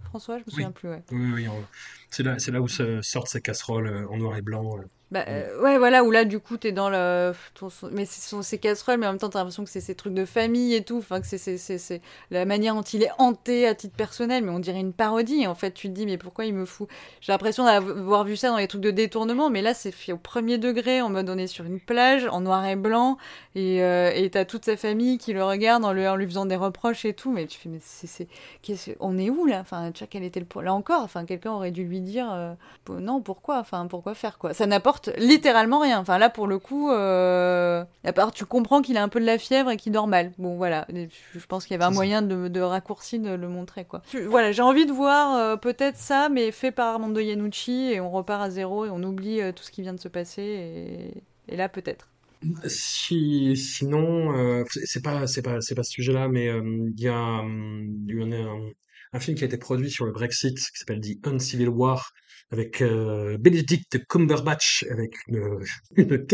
François? 0.06 0.38
Je 0.38 0.43
me 0.43 0.45
Oui. 0.48 0.53
souviens 0.53 0.72
plus. 0.72 0.89
Ouais. 0.89 1.03
Oui, 1.11 1.31
oui, 1.34 1.48
on- 1.49 1.65
c'est 2.10 2.23
là, 2.23 2.39
c'est 2.39 2.52
là 2.52 2.61
où 2.61 2.68
sortent 2.69 3.27
ces 3.27 3.41
casseroles 3.41 3.88
euh, 3.88 4.07
en 4.10 4.18
noir 4.18 4.38
et 4.38 4.41
blanc. 4.41 4.77
Bah, 5.11 5.25
euh, 5.27 5.61
ouais, 5.61 5.77
voilà, 5.77 6.05
où 6.05 6.11
là, 6.11 6.23
du 6.23 6.39
coup, 6.39 6.55
t'es 6.55 6.71
dans 6.71 6.89
le. 6.89 7.33
ton- 7.53 7.67
Mais 7.91 8.05
ce 8.05 8.21
sont 8.21 8.41
ces 8.41 8.57
casseroles, 8.59 8.97
mais 8.97 9.07
en 9.07 9.09
même 9.11 9.19
temps, 9.19 9.27
t'as 9.29 9.39
l'impression 9.39 9.65
que 9.65 9.69
c'est 9.69 9.81
ces 9.81 9.93
trucs 9.93 10.13
de 10.13 10.23
famille 10.23 10.73
et 10.73 10.83
tout. 10.85 10.99
Enfin, 10.99 11.19
que 11.19 11.27
c'est- 11.27 11.38
c'est 11.38 11.57
c'est- 11.57 11.77
c'est 11.77 12.01
la 12.29 12.45
manière 12.45 12.75
dont 12.75 12.81
il 12.81 13.03
est 13.03 13.11
hanté 13.17 13.67
à 13.67 13.75
titre 13.75 13.93
personnel, 13.95 14.41
mais 14.45 14.51
on 14.51 14.59
dirait 14.59 14.79
une 14.79 14.93
parodie. 14.93 15.45
En 15.47 15.55
fait, 15.55 15.71
tu 15.73 15.89
te 15.89 15.93
dis, 15.93 16.05
mais 16.05 16.17
pourquoi 16.17 16.45
il 16.45 16.53
me 16.53 16.63
fout? 16.65 16.88
J'ai 17.19 17.33
l'impression 17.33 17.65
d'avoir 17.65 18.23
vu 18.23 18.38
ça 18.38 18.49
dans 18.51 18.57
les 18.57 18.69
trucs 18.69 18.79
de 18.81 18.91
détournement, 18.91 19.49
mais 19.49 19.61
là, 19.61 19.73
c'est 19.73 19.91
fait 19.91 20.13
au 20.13 20.17
premier 20.17 20.57
degré, 20.57 21.01
en 21.01 21.09
mode 21.09 21.29
on 21.29 21.38
est 21.38 21.47
sur 21.47 21.65
une 21.65 21.81
plage, 21.81 22.25
en 22.27 22.39
noir 22.39 22.65
et 22.65 22.77
blanc, 22.77 23.17
et 23.55 23.83
euh, 23.83 24.11
et 24.15 24.29
t'as 24.29 24.45
toute 24.45 24.63
sa 24.63 24.77
famille 24.77 25.17
qui 25.17 25.33
le 25.33 25.43
regarde 25.43 25.83
en 25.83 25.91
lui, 25.91 26.07
en 26.07 26.15
lui 26.15 26.25
faisant 26.25 26.45
des 26.45 26.55
reproches 26.55 27.03
et 27.03 27.13
tout. 27.13 27.31
Mais 27.31 27.47
tu 27.47 27.59
fais, 27.59 27.67
mais 27.67 27.79
c'est. 27.81 28.07
c'est- 28.07 28.27
qu'est-ce- 28.61 28.91
On 29.01 29.17
est 29.17 29.29
où 29.29 29.45
là? 29.45 29.59
Enfin, 29.59 29.91
tu 29.91 29.99
vois, 29.99 30.07
quel 30.09 30.23
était 30.23 30.39
le. 30.39 30.45
Là 30.61 30.73
encore, 30.73 31.01
enfin, 31.03 31.25
quelqu'un 31.25 31.51
aurait 31.51 31.71
dû 31.71 31.83
lui 31.83 31.99
dire. 32.01 32.31
euh, 32.31 32.53
non, 32.89 33.21
pourquoi? 33.21 33.59
Enfin, 33.59 33.88
pourquoi 33.88 34.13
faire 34.15 34.38
quoi? 34.38 34.53
Ça 34.53 34.65
n'apporte 34.67 35.01
littéralement 35.18 35.80
rien. 35.80 35.99
Enfin, 35.99 36.18
là, 36.18 36.30
pour 36.30 36.48
le 36.48 36.60
coup, 36.60 36.91
euh... 36.91 37.84
à 38.03 38.14
part 38.14 38.32
tu 38.32 38.45
comprends 38.45 38.82
qu'il 38.82 38.98
a 38.98 39.03
un 39.03 39.10
peu 39.10 39.19
de 39.19 39.26
la 39.26 39.38
fièvre 39.38 39.72
et 39.72 39.78
qu'il 39.78 39.91
dort 39.91 40.07
mal. 40.07 40.32
Bon, 40.38 40.57
voilà. 40.57 40.88
Je 40.90 41.45
pense 41.48 41.65
qu'il 41.65 41.73
y 41.73 41.76
avait 41.76 41.86
un 41.86 41.91
moyen 41.91 42.22
de, 42.22 42.48
de 42.48 42.61
raccourci 42.61 43.19
de 43.19 43.32
le 43.32 43.48
montrer, 43.48 43.86
quoi. 43.86 44.02
Voilà, 44.28 44.52
j'ai 44.52 44.61
envie 44.61 44.86
de 44.86 44.91
voir 44.91 45.36
euh, 45.36 45.56
peut-être 45.56 45.98
ça, 45.98 46.30
mais 46.30 46.52
fait 46.52 46.72
par 46.72 46.94
Armando 46.94 47.19
Iannucci 47.19 47.91
et 47.91 47.99
on 47.99 48.11
repart 48.11 48.41
à 48.41 48.49
zéro 48.49 48.86
et 48.86 48.90
on 48.90 49.02
oublie 49.03 49.41
euh, 49.41 49.52
tout 49.52 49.64
ce 49.64 49.72
qui 49.72 49.82
vient 49.82 49.94
de 49.94 49.99
se 49.99 50.07
passer 50.07 50.41
et, 50.41 51.23
et 51.53 51.57
là 51.57 51.69
peut-être. 51.69 52.07
Si, 52.65 53.56
sinon, 53.56 54.36
euh, 54.36 54.64
c'est 54.86 55.03
pas, 55.03 55.28
c'est 55.28 55.44
pas, 55.44 55.61
c'est 55.61 55.76
pas 55.76 55.84
ce 55.84 55.91
sujet-là, 55.91 56.28
mais 56.28 56.48
euh, 56.48 56.90
il 56.98 57.03
y 57.03 57.07
a, 57.07 57.44
il 58.07 58.19
y 58.19 58.23
en 58.23 58.32
a 58.32 58.36
un, 58.36 58.69
un 59.14 59.19
film 59.19 59.38
qui 59.38 59.44
a 59.44 59.48
été 59.48 59.57
produit 59.57 59.91
sur 59.91 60.06
le 60.06 60.11
Brexit 60.11 60.57
qui 60.57 60.80
s'appelle 60.80 61.02
The 61.02 61.28
Uncivil 61.28 61.69
War 61.69 62.11
avec 62.52 62.82
euh, 62.82 63.38
Benedict 63.38 64.06
Cumberbatch 64.07 64.86
avec 64.91 65.15
une, 65.28 65.64
une 65.95 66.26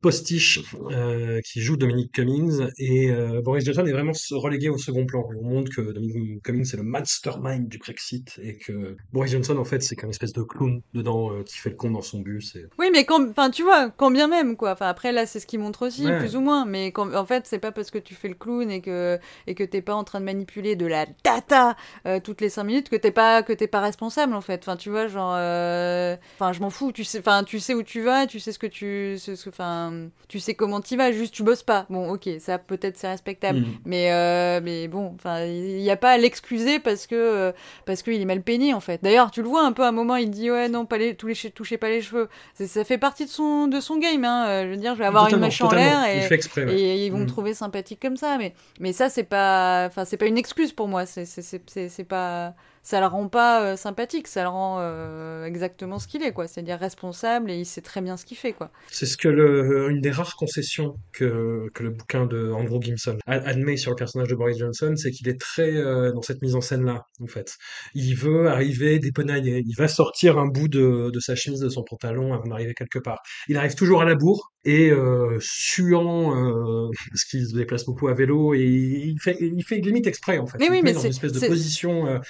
postiche 0.00 0.60
euh, 0.90 1.40
qui 1.42 1.60
joue 1.60 1.76
Dominic 1.76 2.12
Cummings 2.12 2.68
et 2.78 3.10
euh, 3.10 3.42
Boris 3.42 3.64
Johnson 3.64 3.84
est 3.84 3.92
vraiment 3.92 4.12
relégué 4.30 4.70
au 4.70 4.78
second 4.78 5.04
plan. 5.04 5.28
On 5.38 5.42
montre 5.42 5.70
que 5.74 5.80
Dominic 5.92 6.42
Cummings 6.42 6.64
c'est 6.64 6.78
le 6.78 6.82
mastermind 6.82 7.68
du 7.68 7.78
Brexit 7.78 8.40
et 8.42 8.56
que 8.56 8.96
Boris 9.12 9.32
Johnson 9.32 9.58
en 9.58 9.64
fait 9.64 9.82
c'est 9.82 9.96
qu'un 9.96 10.08
espèce 10.08 10.32
de 10.32 10.42
clown 10.42 10.80
dedans 10.94 11.32
euh, 11.32 11.42
qui 11.42 11.58
fait 11.58 11.70
le 11.70 11.76
con 11.76 11.90
dans 11.90 12.00
son 12.00 12.20
bus. 12.20 12.56
Et... 12.56 12.66
Oui, 12.78 12.88
mais 12.92 13.04
quand, 13.04 13.28
enfin 13.28 13.50
tu 13.50 13.62
vois, 13.62 13.90
quand 13.90 14.10
bien 14.10 14.26
même 14.26 14.56
quoi. 14.56 14.72
Enfin 14.72 14.88
après 14.88 15.12
là 15.12 15.26
c'est 15.26 15.38
ce 15.38 15.46
qu'il 15.46 15.60
montre 15.60 15.86
aussi 15.86 16.06
plus 16.18 16.34
ou 16.34 16.40
moins, 16.40 16.64
mais 16.64 16.92
quand, 16.92 17.14
en 17.14 17.26
fait 17.26 17.46
c'est 17.46 17.58
pas 17.58 17.72
parce 17.72 17.90
que 17.90 17.98
tu 17.98 18.14
fais 18.14 18.28
le 18.28 18.34
clown 18.34 18.70
et 18.70 18.80
que 18.80 19.18
et 19.46 19.54
que 19.54 19.64
t'es 19.64 19.82
pas 19.82 19.94
en 19.94 20.04
train 20.04 20.20
de 20.20 20.24
manipuler 20.24 20.76
de 20.76 20.86
la 20.86 21.06
data 21.24 21.76
toutes 22.24 22.40
les 22.40 22.48
cinq 22.48 22.64
minutes 22.64 22.88
que 22.88 22.96
t'es 22.96 23.10
pas 23.10 23.42
que 23.42 23.52
t'es 23.52 23.68
pas 23.68 23.80
responsable 23.80 24.32
en 24.32 24.40
fait. 24.40 24.60
Enfin 24.62 24.76
tu 24.76 24.88
vois 24.88 25.08
genre, 25.08 25.32
enfin 25.32 26.52
je 26.52 26.60
m'en 26.60 26.70
fous. 26.70 26.92
Tu 26.92 27.04
sais, 27.04 27.18
enfin 27.18 27.44
tu 27.44 27.60
sais 27.60 27.74
où 27.74 27.82
tu 27.82 28.00
vas, 28.00 28.26
tu 28.26 28.40
sais 28.40 28.52
ce 28.52 28.58
que 28.58 28.66
tu, 28.66 29.18
enfin 29.46 29.89
tu 30.28 30.40
sais 30.40 30.54
comment 30.54 30.80
tu 30.80 30.96
vas, 30.96 31.12
juste 31.12 31.34
tu 31.34 31.42
bosses 31.42 31.62
pas. 31.62 31.86
Bon, 31.90 32.10
ok, 32.12 32.28
ça 32.38 32.58
peut-être 32.58 32.96
c'est 32.96 33.08
respectable, 33.08 33.60
mm. 33.60 33.66
mais 33.84 34.12
euh, 34.12 34.60
mais 34.62 34.88
bon, 34.88 35.12
enfin, 35.16 35.44
il 35.44 35.76
n'y 35.76 35.90
a 35.90 35.96
pas 35.96 36.10
à 36.10 36.18
l'excuser 36.18 36.78
parce 36.78 37.06
que 37.06 37.14
euh, 37.14 37.52
parce 37.86 38.02
qu'il 38.02 38.20
est 38.20 38.24
mal 38.24 38.42
peigné 38.42 38.74
en 38.74 38.80
fait. 38.80 39.02
D'ailleurs, 39.02 39.30
tu 39.30 39.42
le 39.42 39.48
vois 39.48 39.64
un 39.64 39.72
peu 39.72 39.82
à 39.82 39.88
un 39.88 39.92
moment, 39.92 40.16
il 40.16 40.30
dit 40.30 40.50
ouais 40.50 40.68
non, 40.68 40.86
pas 40.86 40.98
les, 40.98 41.14
tous 41.14 41.26
les 41.26 41.34
touchez 41.50 41.78
pas 41.78 41.88
les 41.88 42.02
cheveux. 42.02 42.28
Ça 42.54 42.84
fait 42.84 42.98
partie 42.98 43.24
de 43.24 43.30
son 43.30 43.66
de 43.66 43.80
son 43.80 43.98
game. 43.98 44.24
Hein. 44.24 44.46
Euh, 44.48 44.64
je 44.64 44.70
veux 44.70 44.76
dire, 44.76 44.94
je 44.94 45.00
vais 45.00 45.06
avoir 45.06 45.28
une 45.28 45.38
mèche 45.38 45.60
en 45.62 45.70
l'air 45.70 46.04
et, 46.06 46.28
et, 46.68 47.06
ils 47.06 47.10
vont 47.10 47.18
me 47.18 47.24
mm. 47.24 47.28
trouver 47.28 47.54
sympathique 47.54 48.00
comme 48.00 48.16
ça. 48.16 48.38
Mais 48.38 48.54
mais 48.78 48.92
ça 48.92 49.08
c'est 49.08 49.24
pas, 49.24 49.86
enfin 49.86 50.04
c'est 50.04 50.16
pas 50.16 50.26
une 50.26 50.38
excuse 50.38 50.72
pour 50.72 50.88
moi. 50.88 51.06
C'est 51.06 51.26
c'est 51.26 52.04
pas 52.04 52.54
ça 52.82 53.00
le 53.00 53.06
rend 53.06 53.28
pas 53.28 53.62
euh, 53.62 53.76
sympathique, 53.76 54.26
ça 54.26 54.42
le 54.42 54.48
rend 54.48 54.78
euh, 54.80 55.44
exactement 55.44 55.98
ce 55.98 56.08
qu'il 56.08 56.22
est, 56.22 56.32
quoi. 56.32 56.48
C'est-à-dire 56.48 56.78
responsable 56.78 57.50
et 57.50 57.58
il 57.58 57.66
sait 57.66 57.82
très 57.82 58.00
bien 58.00 58.16
ce 58.16 58.24
qu'il 58.24 58.36
fait, 58.36 58.52
quoi. 58.52 58.70
C'est 58.90 59.06
ce 59.06 59.16
que 59.16 59.28
le, 59.28 59.90
une 59.90 60.00
des 60.00 60.10
rares 60.10 60.36
concessions 60.36 60.96
que, 61.12 61.68
que 61.74 61.82
le 61.82 61.90
bouquin 61.90 62.26
de 62.26 62.50
Andrew 62.50 62.80
Gimson 62.80 63.18
admet 63.26 63.76
sur 63.76 63.90
le 63.90 63.96
personnage 63.96 64.28
de 64.28 64.34
Boris 64.34 64.58
Johnson, 64.58 64.94
c'est 64.96 65.10
qu'il 65.10 65.28
est 65.28 65.40
très 65.40 65.76
euh, 65.76 66.12
dans 66.12 66.22
cette 66.22 66.42
mise 66.42 66.54
en 66.54 66.60
scène-là, 66.60 67.06
en 67.20 67.26
fait. 67.26 67.56
Il 67.94 68.14
veut 68.14 68.48
arriver 68.48 68.98
dépenaillé, 68.98 69.62
il 69.66 69.74
va 69.76 69.88
sortir 69.88 70.38
un 70.38 70.46
bout 70.46 70.68
de, 70.68 71.10
de 71.10 71.20
sa 71.20 71.34
chemise, 71.34 71.60
de 71.60 71.68
son 71.68 71.82
pantalon 71.82 72.32
avant 72.32 72.48
d'arriver 72.48 72.74
quelque 72.74 72.98
part. 72.98 73.20
Il 73.48 73.56
arrive 73.56 73.74
toujours 73.74 74.02
à 74.02 74.04
la 74.04 74.14
bourre, 74.14 74.52
et 74.64 74.90
euh, 74.90 75.38
suant 75.40 76.36
euh, 76.36 76.90
parce 77.10 77.24
qu'il 77.24 77.46
se 77.46 77.56
déplace 77.56 77.84
beaucoup 77.86 78.08
à 78.08 78.14
vélo 78.14 78.54
et 78.54 78.60
il 78.60 79.18
fait 79.18 79.36
il 79.40 79.62
fait 79.64 79.76
limite 79.76 80.06
exprès 80.06 80.38
en 80.38 80.46
fait. 80.46 80.58
Mais 80.58 80.70
oui, 80.70 80.82
mais 80.82 80.92
dans 80.92 81.00
une 81.00 81.10
espèce 81.10 81.32
de 81.32 81.46
position. 81.46 82.20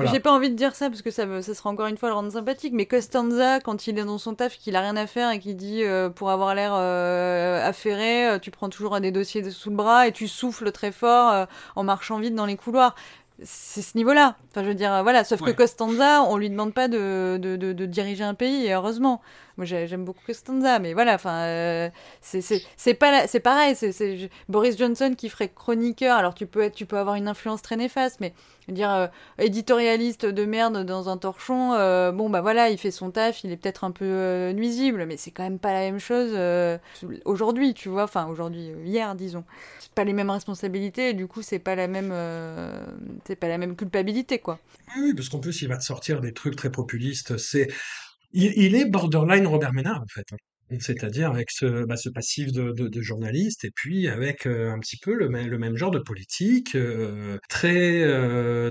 Euh, 0.00 0.06
j'ai 0.12 0.20
pas 0.20 0.32
envie 0.32 0.50
de 0.50 0.54
dire 0.54 0.74
ça 0.74 0.88
parce 0.88 1.02
que 1.02 1.10
ça 1.10 1.42
ça 1.42 1.54
sera 1.54 1.70
encore 1.70 1.86
une 1.86 1.96
fois 1.96 2.08
le 2.08 2.14
rendre 2.14 2.32
sympathique. 2.32 2.72
Mais 2.74 2.86
Costanza 2.86 3.60
quand 3.60 3.86
il 3.86 3.98
est 3.98 4.04
dans 4.04 4.18
son 4.18 4.34
taf 4.34 4.56
qu'il 4.56 4.76
a 4.76 4.80
rien 4.80 4.96
à 4.96 5.06
faire 5.06 5.30
et 5.30 5.38
qu'il 5.38 5.56
dit 5.56 5.82
euh, 5.82 6.08
pour 6.08 6.30
avoir 6.30 6.54
l'air 6.54 6.72
euh, 6.74 7.66
affairé, 7.66 8.38
tu 8.40 8.50
prends 8.50 8.68
toujours 8.68 8.94
un 8.94 9.00
des 9.00 9.10
dossiers 9.10 9.50
sous 9.50 9.70
le 9.70 9.76
bras 9.76 10.06
et 10.06 10.12
tu 10.12 10.28
souffles 10.28 10.70
très 10.72 10.92
fort 10.92 11.46
en 11.76 11.84
marchant 11.84 12.18
vite 12.18 12.34
dans 12.34 12.46
les 12.46 12.56
couloirs 12.56 12.94
c'est 13.44 13.82
ce 13.82 13.96
niveau-là. 13.96 14.34
Enfin, 14.50 14.64
je 14.64 14.68
veux 14.68 14.74
dire, 14.74 15.04
voilà. 15.04 15.22
Sauf 15.22 15.42
que 15.42 15.52
Costanza, 15.52 16.24
on 16.24 16.36
lui 16.36 16.50
demande 16.50 16.74
pas 16.74 16.88
de, 16.88 17.38
de, 17.40 17.54
de, 17.54 17.72
de 17.72 17.86
diriger 17.86 18.24
un 18.24 18.34
pays, 18.34 18.66
et 18.66 18.72
heureusement. 18.74 19.20
Moi, 19.58 19.64
j'aime 19.64 20.04
beaucoup 20.04 20.22
Costanza, 20.24 20.78
mais 20.78 20.94
voilà. 20.94 21.16
Enfin, 21.16 21.42
euh, 21.42 21.90
c'est 22.20 22.40
c'est 22.76 22.94
pareil. 22.94 23.74
C'est 23.74 24.30
Boris 24.48 24.78
Johnson 24.78 25.14
qui 25.18 25.28
ferait 25.28 25.48
chroniqueur. 25.48 26.16
Alors, 26.16 26.32
tu 26.32 26.46
peux 26.46 26.62
être, 26.62 26.76
tu 26.76 26.86
peux 26.86 26.96
avoir 26.96 27.16
une 27.16 27.26
influence 27.26 27.60
très 27.60 27.74
néfaste, 27.74 28.20
mais 28.20 28.32
dire 28.68 28.94
euh, 28.94 29.06
éditorialiste 29.38 30.26
de 30.26 30.44
merde 30.44 30.84
dans 30.84 31.08
un 31.08 31.16
torchon. 31.16 31.72
Euh, 31.72 32.12
bon, 32.12 32.30
bah 32.30 32.40
voilà, 32.40 32.70
il 32.70 32.78
fait 32.78 32.92
son 32.92 33.10
taf. 33.10 33.42
Il 33.42 33.50
est 33.50 33.56
peut-être 33.56 33.82
un 33.82 33.90
peu 33.90 34.04
euh, 34.04 34.52
nuisible, 34.52 35.06
mais 35.06 35.16
c'est 35.16 35.32
quand 35.32 35.42
même 35.42 35.58
pas 35.58 35.72
la 35.72 35.80
même 35.80 35.98
chose 35.98 36.38
aujourd'hui, 37.24 37.74
tu 37.74 37.88
vois. 37.88 38.04
Enfin, 38.04 38.28
aujourd'hui, 38.28 38.70
hier, 38.84 39.16
disons 39.16 39.44
pas 39.96 40.04
les 40.04 40.12
mêmes 40.12 40.30
responsabilités 40.30 41.08
et 41.08 41.14
du 41.14 41.26
coup 41.26 41.42
c'est 41.42 41.58
pas 41.58 41.74
la 41.74 41.88
même 41.88 42.14
c'est 43.24 43.34
pas 43.34 43.48
la 43.48 43.58
même 43.58 43.74
culpabilité 43.74 44.38
quoi. 44.38 44.60
Oui, 44.96 45.12
parce 45.12 45.28
qu'en 45.28 45.40
plus 45.40 45.60
il 45.62 45.66
va 45.66 45.76
te 45.76 45.82
sortir 45.82 46.20
des 46.20 46.32
trucs 46.32 46.54
très 46.54 46.70
populistes. 46.70 47.36
C'est 47.36 47.68
il, 48.32 48.74
est 48.74 48.84
borderline 48.84 49.46
Robert 49.46 49.72
Ménard 49.72 50.02
en 50.02 50.06
fait. 50.06 50.26
Hein. 50.32 50.36
C'est-à-dire 50.80 51.30
avec 51.30 51.50
ce, 51.50 51.86
bah, 51.86 51.96
ce 51.96 52.10
passif 52.10 52.52
de, 52.52 52.72
de, 52.72 53.00
journaliste 53.00 53.64
et 53.64 53.70
puis 53.74 54.06
avec 54.06 54.46
euh, 54.46 54.70
un 54.70 54.78
petit 54.80 54.98
peu 54.98 55.14
le, 55.14 55.28
le, 55.28 55.58
même 55.58 55.76
genre 55.76 55.90
de 55.90 55.98
politique, 55.98 56.74
euh, 56.74 57.38
très 57.48 58.02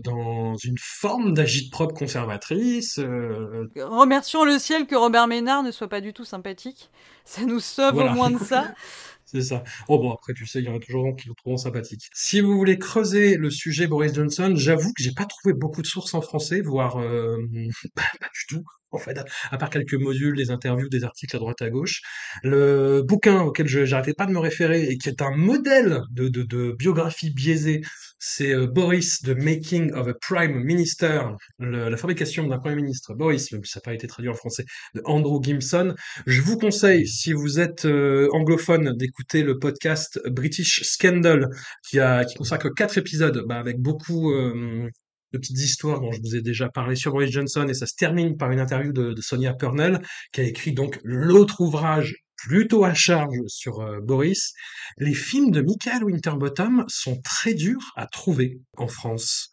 dans 0.01 0.55
une 0.57 0.77
forme 0.77 1.33
d'agite-propre 1.33 1.95
conservatrice. 1.95 2.99
Remercions 2.99 4.45
le 4.45 4.59
ciel 4.59 4.85
que 4.85 4.95
Robert 4.95 5.25
Ménard 5.25 5.63
ne 5.63 5.71
soit 5.71 5.89
pas 5.89 6.01
du 6.01 6.13
tout 6.13 6.25
sympathique. 6.25 6.91
Ça 7.25 7.41
nous 7.45 7.59
sauve 7.59 7.97
au 7.97 8.09
moins 8.09 8.29
de 8.29 8.37
ça. 8.37 8.75
C'est 9.29 9.41
ça. 9.41 9.61
Oh 9.89 9.99
bon, 9.99 10.13
après, 10.13 10.33
tu 10.33 10.45
sais, 10.45 10.59
il 10.59 10.65
y 10.65 10.69
en 10.69 10.75
a 10.75 10.79
toujours 10.79 11.05
un 11.05 11.13
qui 11.13 11.27
le 11.27 11.33
trouvent 11.35 11.57
sympathique. 11.57 12.09
Si 12.13 12.39
vous 12.39 12.55
voulez 12.55 12.79
creuser 12.79 13.35
le 13.35 13.49
sujet 13.49 13.85
Boris 13.85 14.13
Johnson, 14.13 14.53
j'avoue 14.55 14.93
que 14.93 15.03
j'ai 15.03 15.11
pas 15.11 15.25
trouvé 15.25 15.53
beaucoup 15.53 15.81
de 15.81 15.87
sources 15.87 16.13
en 16.13 16.21
français, 16.21 16.61
voire 16.61 16.97
euh, 16.97 17.35
pas, 17.95 18.03
du 18.33 18.45
tout 18.47 18.63
en 18.91 18.99
fait, 18.99 19.19
à 19.51 19.57
part 19.57 19.69
quelques 19.69 19.95
modules, 19.95 20.37
des 20.37 20.49
interviews, 20.49 20.87
des 20.87 21.03
articles 21.03 21.35
à 21.35 21.39
droite 21.39 21.61
à 21.61 21.69
gauche. 21.69 22.01
Le 22.41 23.01
bouquin 23.01 23.41
auquel 23.41 23.67
je 23.67 23.81
n'arrêtais 23.81 24.13
pas 24.13 24.25
de 24.25 24.31
me 24.31 24.39
référer 24.39 24.85
et 24.85 24.97
qui 24.97 25.09
est 25.09 25.21
un 25.21 25.35
modèle 25.35 26.03
de, 26.11 26.29
de 26.29 26.71
biographie 26.71 27.31
biaisée, 27.33 27.81
c'est 28.19 28.53
euh, 28.53 28.67
Boris, 28.67 29.21
The 29.21 29.35
Making 29.37 29.93
of 29.93 30.07
a 30.07 30.13
Prime 30.13 30.63
Minister, 30.63 31.21
la 31.59 31.97
fabrication 31.97 32.47
d'un 32.47 32.59
Premier 32.59 32.75
ministre. 32.75 33.13
Boris, 33.13 33.51
même 33.51 33.63
si 33.63 33.71
ça 33.71 33.79
n'a 33.79 33.83
pas 33.83 33.93
été 33.93 34.07
traduit 34.07 34.29
en 34.29 34.33
français, 34.33 34.65
de 34.95 35.01
Andrew 35.05 35.41
Gimson. 35.41 35.95
Je 36.25 36.41
vous 36.41 36.57
conseille, 36.57 37.07
si 37.07 37.33
vous 37.33 37.59
êtes 37.59 37.85
euh, 37.85 38.27
anglophone, 38.33 38.95
d'écouter 38.97 39.43
le 39.43 39.59
podcast 39.59 40.19
British 40.27 40.83
Scandal, 40.83 41.49
qui, 41.87 41.99
a, 41.99 42.25
qui 42.25 42.35
consacre 42.35 42.69
quatre 42.73 42.97
épisodes, 42.97 43.43
bah, 43.47 43.57
avec 43.57 43.79
beaucoup... 43.79 44.31
Euh, 44.31 44.89
de 45.33 45.39
petites 45.39 45.59
histoires 45.59 45.99
dont 45.99 46.13
je 46.13 46.21
vous 46.21 46.37
ai 46.37 46.41
déjà 46.41 46.69
parlé 46.69 46.95
sur 46.95 47.11
Boris 47.11 47.29
Johnson 47.31 47.67
et 47.67 47.73
ça 47.73 47.85
se 47.85 47.95
termine 47.95 48.37
par 48.37 48.49
une 48.51 48.61
interview 48.61 48.93
de, 48.93 49.13
Sonia 49.19 49.53
Purnell 49.53 50.01
qui 50.31 50.39
a 50.39 50.45
écrit 50.45 50.71
donc 50.71 50.99
l'autre 51.03 51.59
ouvrage 51.59 52.15
plutôt 52.37 52.85
à 52.85 52.93
charge 52.93 53.35
sur 53.47 53.81
euh, 53.81 53.99
Boris. 54.01 54.53
Les 54.97 55.13
films 55.13 55.51
de 55.51 55.61
Michael 55.61 56.03
Winterbottom 56.03 56.85
sont 56.87 57.19
très 57.21 57.53
durs 57.53 57.91
à 57.95 58.07
trouver 58.07 58.61
en 58.77 58.87
France. 58.87 59.49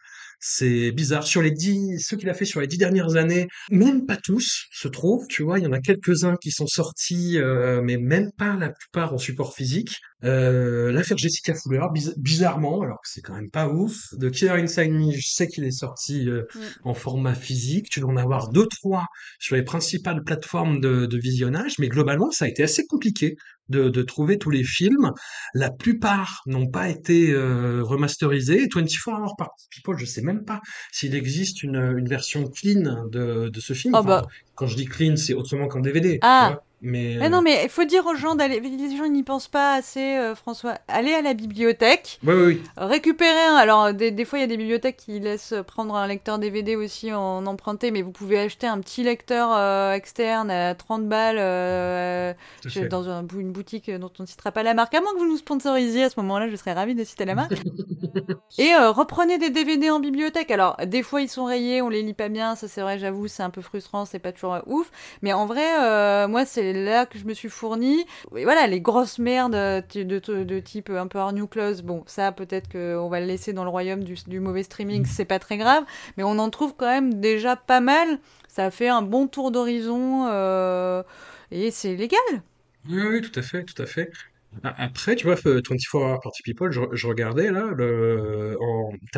C'est 0.47 0.93
bizarre. 0.93 1.27
Sur 1.27 1.41
les 1.41 1.51
dix, 1.51 1.99
ceux 2.01 2.19
qu'il 2.19 2.29
a 2.29 2.35
fait 2.35 2.45
sur 2.45 2.61
les 2.61 2.67
dix 2.67 2.77
dernières 2.77 3.17
années, 3.17 3.49
même 3.71 4.05
pas 4.05 4.19
tous 4.19 4.67
se 4.71 4.89
trouvent, 4.89 5.27
tu 5.27 5.43
vois. 5.43 5.59
Il 5.59 5.65
y 5.65 5.67
en 5.67 5.73
a 5.73 5.81
quelques-uns 5.81 6.37
qui 6.37 6.51
sont 6.51 6.67
sortis, 6.67 7.39
euh, 7.39 7.81
mais 7.83 7.97
même 7.97 8.31
pas 8.37 8.55
la 8.55 8.69
plupart 8.69 9.15
en 9.15 9.19
support 9.19 9.55
physique. 9.55 9.97
Euh, 10.25 10.91
L'affaire 10.93 11.19
Jessica 11.19 11.55
Fuller, 11.55 11.87
bizarrement, 12.17 12.83
alors 12.83 13.01
que 13.03 13.09
c'est 13.09 13.21
quand 13.21 13.35
même 13.35 13.51
pas 13.51 13.69
ouf. 13.69 14.15
De 14.15 14.29
Killer 14.29 14.53
Inside 14.53 14.91
Me, 14.91 15.13
je 15.13 15.29
sais 15.29 15.49
qu'il 15.49 15.65
est 15.65 15.71
sorti 15.71 16.29
euh, 16.29 16.43
mm. 16.55 16.61
en 16.85 16.95
format 16.95 17.35
physique. 17.35 17.89
Tu 17.91 18.01
dois 18.01 18.11
en 18.11 18.17
avoir 18.17 18.49
deux, 18.49 18.67
trois 18.67 19.07
sur 19.39 19.57
les 19.57 19.63
principales 19.63 20.23
plateformes 20.25 20.81
de, 20.81 21.07
de 21.07 21.19
visionnage, 21.19 21.79
mais 21.79 21.89
globalement, 21.89 22.31
ça 22.31 22.47
a 22.47 22.49
été 22.49 22.63
assez 22.63 22.87
compliqué 22.87 23.37
de, 23.69 23.89
de, 23.89 24.03
trouver 24.03 24.39
tous 24.39 24.51
les 24.51 24.65
films. 24.65 25.13
La 25.55 25.71
plupart 25.71 26.43
n'ont 26.47 26.69
pas 26.69 26.89
été 26.89 27.31
euh, 27.33 27.83
remasterisés. 27.83 28.69
24 28.75 29.09
Hours 29.09 29.37
par 29.37 29.51
People, 29.71 29.97
je 29.99 30.05
sais 30.05 30.23
même 30.23 30.45
pas 30.45 30.61
s'il 30.93 31.15
existe 31.15 31.63
une, 31.63 31.77
une 31.97 32.09
version 32.09 32.47
clean 32.49 33.07
de, 33.11 33.49
de 33.49 33.61
ce 33.61 33.73
film. 33.73 33.95
Oh 33.97 34.03
bah. 34.03 34.27
Quand 34.55 34.67
je 34.67 34.77
dis 34.77 34.85
clean, 34.85 35.17
c'est 35.17 35.35
autrement 35.35 35.69
qu'en 35.69 35.81
DVD. 35.81 36.19
Ah. 36.23 36.61
Mais, 36.85 37.31
non, 37.31 37.41
mais 37.41 37.63
il 37.65 37.71
faut 37.71 37.85
dire 37.85 38.05
aux 38.05 38.15
gens 38.15 38.35
d'aller. 38.35 38.61
Les 38.61 38.95
gens 38.95 39.07
n'y 39.07 39.23
pensent 39.23 39.49
pas 39.49 39.73
assez, 39.73 40.19
euh, 40.19 40.35
François. 40.35 40.75
Allez 40.87 41.15
à 41.15 41.23
la 41.23 41.33
bibliothèque. 41.33 42.21
Oui, 42.23 42.35
oui, 42.35 42.45
oui. 42.45 42.63
Récupérez 42.77 43.47
un. 43.49 43.57
Alors, 43.57 43.95
des, 43.95 44.11
des 44.11 44.25
fois, 44.27 44.39
il 44.39 44.43
y 44.43 44.45
a 44.45 44.49
des 44.49 44.59
bibliothèques 44.59 44.99
qui 44.99 45.19
laissent 45.19 45.55
prendre 45.67 45.97
un 45.97 46.07
lecteur 46.07 46.39
DVD 46.39 46.77
aussi 46.77 47.11
en 47.11 47.47
emprunté, 47.47 47.91
mais 47.91 48.03
vous 48.03 48.11
pouvez 48.11 48.39
acheter 48.39 48.67
un 48.67 48.79
petit 48.81 49.03
lecteur 49.03 49.51
euh, 49.55 49.95
externe 49.95 50.51
à 50.51 50.75
30 50.75 51.09
balles 51.09 51.39
euh, 51.39 52.35
dans 52.91 53.09
un, 53.09 53.27
une 53.35 53.53
boutique 53.53 53.91
dont 53.91 54.13
on 54.19 54.25
ne 54.25 54.29
citera 54.29 54.53
pas 54.53 54.63
la 54.63 54.75
marque. 54.75 54.95
À 54.95 55.01
moins 55.01 55.15
que 55.15 55.21
vous 55.21 55.29
nous 55.29 55.39
sponsorisiez 55.39 56.05
à 56.05 56.11
ce 56.11 56.21
moment-là, 56.21 56.51
je 56.51 56.57
serais 56.57 56.75
ravie 56.75 56.95
de 56.95 57.05
citer 57.05 57.25
la 57.25 57.35
marque. 57.35 57.55
Et 58.59 58.75
reprenez 58.75 59.39
des 59.39 59.49
DVD 59.49 59.89
en 59.89 60.01
bibliothèque. 60.01 60.51
Alors, 60.51 60.77
des 60.85 61.03
fois, 61.03 61.23
ils 61.23 61.31
sont 61.31 61.47
rayés, 61.47 61.81
on 61.81 61.89
les 61.89 62.03
lit 62.03 62.15
pas 62.15 62.29
bien. 62.29 62.57
Ça, 62.57 62.69
c'est 62.69 62.83
vrai, 62.83 62.99
j'avoue, 62.99 63.27
c'est 63.27 63.43
un 63.43 63.51
peu 63.51 63.63
frustrant, 63.63 64.05
c'est 64.05 64.19
pas 64.19 64.33
toujours 64.33 64.59
ouf. 64.67 64.91
Mais 65.23 65.33
en 65.33 65.47
vrai, 65.47 66.29
moi, 66.29 66.45
c'est 66.45 66.74
là 66.75 67.07
que 67.07 67.19
je 67.19 67.25
me 67.25 67.35
suis 67.35 67.49
fourni. 67.49 68.05
Et 68.37 68.45
voilà, 68.45 68.67
les 68.67 68.81
grosses 68.81 69.19
merdes 69.19 69.55
euh, 69.55 69.81
de, 69.95 70.61
type 70.61 70.91
un 70.91 71.07
peu 71.07 71.19
New 71.33 71.47
Close, 71.47 71.83
bon, 71.83 72.03
ça 72.07 72.33
peut-être 72.33 72.71
qu'on 72.71 73.09
va 73.09 73.21
le 73.21 73.27
laisser 73.27 73.53
dans 73.53 73.65
le 73.65 73.71
royaume 73.71 74.05
du, 74.05 74.41
mauvais 74.41 74.63
streaming, 74.63 75.05
c'est 75.07 75.25
pas 75.25 75.39
très 75.39 75.57
grave, 75.57 75.85
mais 76.17 76.23
on 76.23 76.39
en 76.39 76.51
trouve 76.51 76.75
quand 76.77 76.87
même 76.87 77.21
déjà 77.21 77.57
pas 77.57 77.81
mal. 77.81 78.19
Ça 78.49 78.71
fait 78.71 78.89
un 78.89 79.03
bon 79.03 79.27
tour 79.27 79.51
d'horizon 79.51 80.29
euh, 80.31 81.03
et 81.51 81.71
c'est 81.71 81.97
légal. 81.97 82.21
Oui, 82.89 83.03
oui, 83.03 83.21
tout 83.21 83.39
à 83.39 83.43
fait, 83.43 83.65
tout 83.65 83.81
à 83.83 83.87
fait. 83.87 84.11
Après, 84.63 85.17
tu 85.17 85.27
vois, 85.27 85.35
24 85.35 85.95
Hour 85.95 86.21
Party 86.21 86.43
People, 86.45 86.71
je, 86.71 87.07
regardais 87.07 87.51
là, 87.51 87.73
le, 87.75 88.57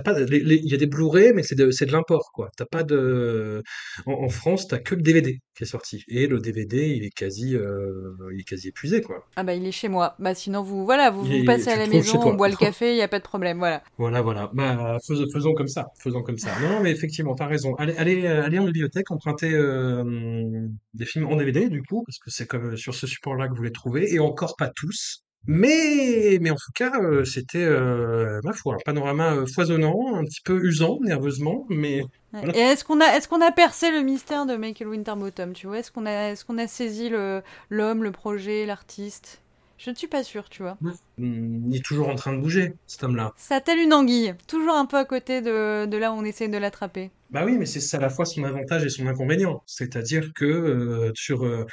pas, 0.03 0.19
il 0.21 0.71
y 0.71 0.75
a 0.75 0.77
des 0.79 0.87
Blu-ray, 0.87 1.33
mais 1.35 1.43
c'est 1.43 1.55
de, 1.55 1.67
de 1.67 1.93
l'import, 1.93 2.31
quoi. 2.33 2.49
T'as 2.57 2.65
pas 2.65 2.83
de, 2.83 3.63
en, 4.07 4.13
en 4.13 4.29
France, 4.29 4.69
t'as 4.69 4.79
que 4.79 4.95
le 4.95 5.03
DVD. 5.03 5.39
Qui 5.57 5.65
est 5.65 5.67
sorti. 5.67 6.05
Et 6.09 6.27
le 6.27 6.39
DVD, 6.39 6.89
il 6.89 7.05
est 7.05 7.11
quasi, 7.11 7.57
euh, 7.57 8.13
il 8.33 8.41
est 8.41 8.45
quasi 8.45 8.69
épuisé, 8.69 9.01
quoi. 9.01 9.27
Ah 9.37 9.43
bah 9.43 9.55
il 9.55 9.67
est 9.67 9.73
chez 9.73 9.89
moi. 9.89 10.15
Bah 10.19 10.35
sinon 10.35 10.63
vous, 10.63 10.85
voilà, 10.85 11.11
vous, 11.11 11.23
vous 11.25 11.45
passez 11.45 11.69
à 11.71 11.77
la 11.77 11.87
maison, 11.87 12.21
on 12.25 12.35
boit 12.35 12.49
le 12.49 12.57
café, 12.67 12.93
il 12.93 12.97
y 12.99 13.03
a 13.03 13.09
pas 13.09 13.19
de 13.19 13.25
problème, 13.25 13.59
voilà. 13.59 13.83
Voilà, 13.99 14.21
voilà. 14.23 14.51
Bah, 14.55 14.99
fais- 15.07 15.15
faisons 15.33 15.55
comme 15.55 15.69
ça. 15.69 15.87
Faisons 15.99 16.23
comme 16.23 16.39
ça. 16.39 16.51
Non, 16.61 16.69
non, 16.69 16.81
mais 16.83 16.91
effectivement, 16.93 17.35
t'as 17.35 17.47
raison. 17.47 17.75
Allez, 17.77 17.97
allez, 17.97 18.27
euh, 18.27 18.45
allez 18.45 18.59
en 18.59 18.65
bibliothèque, 18.67 19.11
empruntez 19.11 19.53
euh, 19.53 20.69
des 20.95 21.07
films 21.07 21.27
en 21.27 21.37
DVD, 21.37 21.69
du 21.69 21.83
coup, 21.83 22.03
parce 22.05 22.19
que 22.19 22.31
c'est 22.31 22.47
comme 22.47 22.77
sur 22.77 22.95
ce 22.95 23.07
support-là 23.07 23.49
que 23.49 23.55
vous 23.55 23.63
les 23.63 23.73
trouvez, 23.73 24.13
et 24.13 24.19
encore 24.19 24.57
pas 24.57 24.69
tous. 24.69 25.23
Mais, 25.47 26.39
mais 26.41 26.51
en 26.51 26.57
tout 26.57 26.73
cas, 26.75 26.93
euh, 27.01 27.25
c'était, 27.25 27.65
euh, 27.65 28.41
ma 28.43 28.53
foi, 28.53 28.75
un 28.75 28.79
panorama 28.85 29.35
euh, 29.35 29.47
foisonnant, 29.47 30.17
un 30.17 30.25
petit 30.25 30.41
peu 30.41 30.61
usant, 30.65 30.99
nerveusement, 31.03 31.67
mais. 31.69 32.03
Voilà. 32.33 32.57
Et 32.57 32.61
est-ce 32.61 32.85
qu'on 32.85 33.01
a, 33.01 33.21
qu'on 33.21 33.41
a 33.41 33.53
percé 33.53 33.91
le 33.91 34.03
mystère 34.03 34.47
de 34.47 34.57
Michael 34.57 34.89
Winterbottom, 34.89 35.53
tu 35.53 35.67
vois? 35.67 35.79
Est-ce 35.79 35.93
qu'on 35.93 36.07
a, 36.07 36.35
qu'on 36.47 36.59
a 36.59 36.67
saisi 36.67 37.09
le, 37.09 37.43
l'homme, 37.71 38.03
le 38.03 38.13
projet, 38.13 38.67
l'artiste? 38.67 39.41
Je 39.79 39.91
ne 39.91 39.95
suis 39.95 40.07
pas 40.07 40.25
sûre, 40.25 40.49
tu 40.49 40.63
vois. 40.63 40.79
hum, 41.19 41.65
il 41.71 41.77
est 41.77 41.85
toujours 41.85 42.09
en 42.09 42.15
train 42.15 42.33
de 42.33 42.41
bouger, 42.41 42.73
cet 42.87 43.05
homme-là. 43.05 43.33
Ça 43.37 43.61
telle 43.61 43.79
une 43.79 43.93
anguille, 43.93 44.35
toujours 44.49 44.75
un 44.75 44.87
peu 44.87 44.97
à 44.97 45.05
côté 45.05 45.43
de, 45.43 45.87
de 45.87 45.97
là 45.97 46.13
où 46.13 46.17
on 46.17 46.25
essaie 46.25 46.49
de 46.49 46.57
l'attraper. 46.57 47.11
Bah 47.31 47.45
oui, 47.45 47.57
mais 47.59 47.67
c'est 47.67 47.97
à 47.97 48.01
la 48.01 48.09
fois 48.09 48.25
son 48.25 48.45
avantage 48.45 48.85
et 48.85 48.89
son 48.89 49.07
inconvénient. 49.07 49.63
C'est-à-dire 49.67 50.33
que 50.35 50.45
euh, 50.45 51.13
sur 51.15 51.45
euh, 51.45 51.67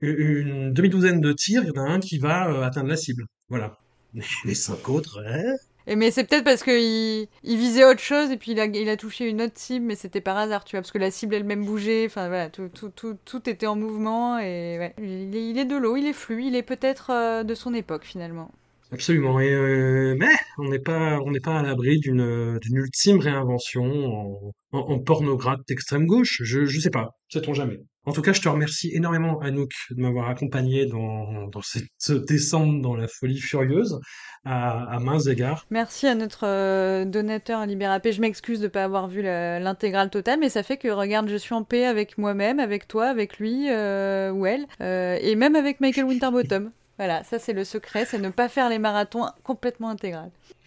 une 0.00 0.72
demi-douzaine 0.72 1.20
de 1.20 1.32
tirs, 1.32 1.62
il 1.64 1.68
y 1.68 1.78
en 1.78 1.84
a 1.84 1.88
un 1.88 2.00
qui 2.00 2.18
va 2.18 2.48
euh, 2.50 2.62
atteindre 2.62 2.88
la 2.88 2.96
cible. 2.96 3.26
Voilà. 3.48 3.78
Les 4.44 4.54
cinq 4.54 4.88
autres, 4.88 5.22
hein. 5.26 5.56
Et 5.86 5.96
mais 5.96 6.10
c'est 6.10 6.24
peut-être 6.24 6.44
parce 6.44 6.62
qu'il 6.62 7.26
il 7.42 7.56
visait 7.56 7.84
autre 7.84 8.00
chose 8.00 8.30
et 8.30 8.36
puis 8.36 8.52
il 8.52 8.60
a, 8.60 8.66
il 8.66 8.88
a 8.88 8.96
touché 8.96 9.28
une 9.28 9.42
autre 9.42 9.54
cible, 9.56 9.86
mais 9.86 9.94
c'était 9.96 10.20
par 10.20 10.36
hasard, 10.36 10.64
tu 10.64 10.76
vois, 10.76 10.82
parce 10.82 10.92
que 10.92 10.98
la 10.98 11.10
cible 11.10 11.34
elle-même 11.34 11.64
bougeait, 11.64 12.06
enfin 12.06 12.28
voilà, 12.28 12.50
tout, 12.50 12.68
tout, 12.68 12.90
tout, 12.90 13.16
tout 13.24 13.48
était 13.48 13.66
en 13.66 13.76
mouvement 13.76 14.38
et 14.38 14.78
ouais, 14.78 14.94
il 14.98 15.34
est, 15.34 15.48
il 15.50 15.58
est 15.58 15.64
de 15.64 15.76
l'eau, 15.76 15.96
il 15.96 16.06
est 16.06 16.12
fluide, 16.12 16.48
il 16.48 16.56
est 16.56 16.62
peut-être 16.62 17.10
euh, 17.10 17.44
de 17.44 17.54
son 17.54 17.74
époque 17.74 18.04
finalement. 18.04 18.50
Absolument. 18.92 19.40
Et 19.40 19.52
euh, 19.52 20.14
mais 20.18 20.34
on 20.58 20.68
n'est 20.68 20.80
pas, 20.80 21.18
on 21.20 21.30
n'est 21.30 21.40
pas 21.40 21.58
à 21.58 21.62
l'abri 21.62 21.98
d'une 22.00 22.58
d'une 22.58 22.76
ultime 22.76 23.18
réinvention 23.18 24.52
en, 24.72 24.78
en, 24.78 25.02
en 25.02 25.56
d'extrême 25.68 26.06
gauche. 26.06 26.42
Je, 26.44 26.66
je 26.66 26.80
sais 26.80 26.90
pas, 26.90 27.16
sait-on 27.28 27.54
jamais. 27.54 27.80
En 28.06 28.12
tout 28.12 28.22
cas, 28.22 28.32
je 28.32 28.40
te 28.40 28.48
remercie 28.48 28.90
énormément, 28.94 29.40
Anouk, 29.40 29.72
de 29.90 30.00
m'avoir 30.00 30.30
accompagné 30.30 30.86
dans, 30.86 31.48
dans 31.48 31.60
cette 31.62 32.12
descente 32.26 32.80
dans 32.80 32.96
la 32.96 33.06
folie 33.08 33.38
furieuse 33.38 34.00
à, 34.44 34.84
à 34.90 34.98
mains 35.00 35.20
égards. 35.20 35.66
Merci 35.70 36.06
à 36.06 36.14
notre 36.14 36.46
euh, 36.46 37.04
donateur 37.04 37.66
Libérapé. 37.66 38.12
Je 38.12 38.22
m'excuse 38.22 38.58
de 38.58 38.64
ne 38.64 38.68
pas 38.68 38.84
avoir 38.84 39.08
vu 39.08 39.22
l'intégrale 39.22 40.08
totale, 40.08 40.38
mais 40.40 40.48
ça 40.48 40.62
fait 40.62 40.78
que, 40.78 40.88
regarde, 40.88 41.28
je 41.28 41.36
suis 41.36 41.54
en 41.54 41.62
paix 41.62 41.84
avec 41.84 42.16
moi-même, 42.16 42.58
avec 42.58 42.88
toi, 42.88 43.06
avec 43.06 43.38
lui 43.38 43.66
euh, 43.70 44.30
ou 44.30 44.46
elle, 44.46 44.66
euh, 44.80 45.18
et 45.20 45.36
même 45.36 45.54
avec 45.54 45.80
Michael 45.80 46.04
Winterbottom. 46.04 46.70
Voilà, 47.00 47.24
ça 47.24 47.38
c'est 47.38 47.54
le 47.54 47.64
secret, 47.64 48.04
c'est 48.04 48.18
ne 48.18 48.28
pas 48.28 48.50
faire 48.50 48.68
les 48.68 48.78
marathons 48.78 49.24
complètement 49.42 49.88
intégrales. 49.88 50.30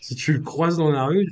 si 0.00 0.14
tu 0.14 0.32
le 0.32 0.38
croises 0.38 0.76
dans 0.76 0.92
la 0.92 1.06
rue, 1.06 1.26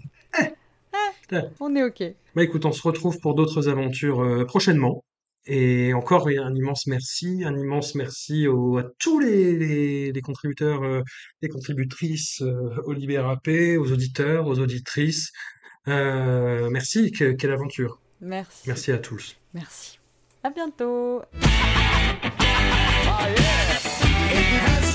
On 1.61 1.75
est 1.77 1.83
ok. 1.83 2.03
Bah 2.35 2.43
écoute, 2.43 2.65
on 2.65 2.73
se 2.73 2.83
retrouve 2.83 3.19
pour 3.21 3.35
d'autres 3.35 3.69
aventures 3.69 4.21
euh, 4.21 4.45
prochainement. 4.45 5.05
Et 5.45 5.93
encore 5.93 6.29
un 6.29 6.55
immense 6.55 6.87
merci, 6.87 7.43
un 7.45 7.57
immense 7.59 7.97
merci 7.97 8.47
au- 8.47 8.79
à 8.79 8.85
tous 9.01 9.19
les, 9.19 9.57
les, 9.57 10.13
les 10.13 10.21
contributeurs, 10.21 10.83
euh, 10.85 11.03
les 11.41 11.49
contributrices 11.49 12.43
euh, 12.43 12.71
au 12.85 12.93
Libérapé, 12.93 13.77
aux 13.77 13.91
auditeurs, 13.91 14.47
aux 14.47 14.61
auditrices. 14.61 15.33
Euh, 15.89 16.71
merci, 16.71 17.11
que- 17.11 17.33
quelle 17.33 17.51
aventure. 17.51 17.99
Merci. 18.21 18.63
Merci 18.69 18.93
à 18.93 18.99
tous. 18.99 19.37
Merci. 19.53 19.99
À 20.45 20.51
bientôt. 20.51 21.23
Has 24.65 24.92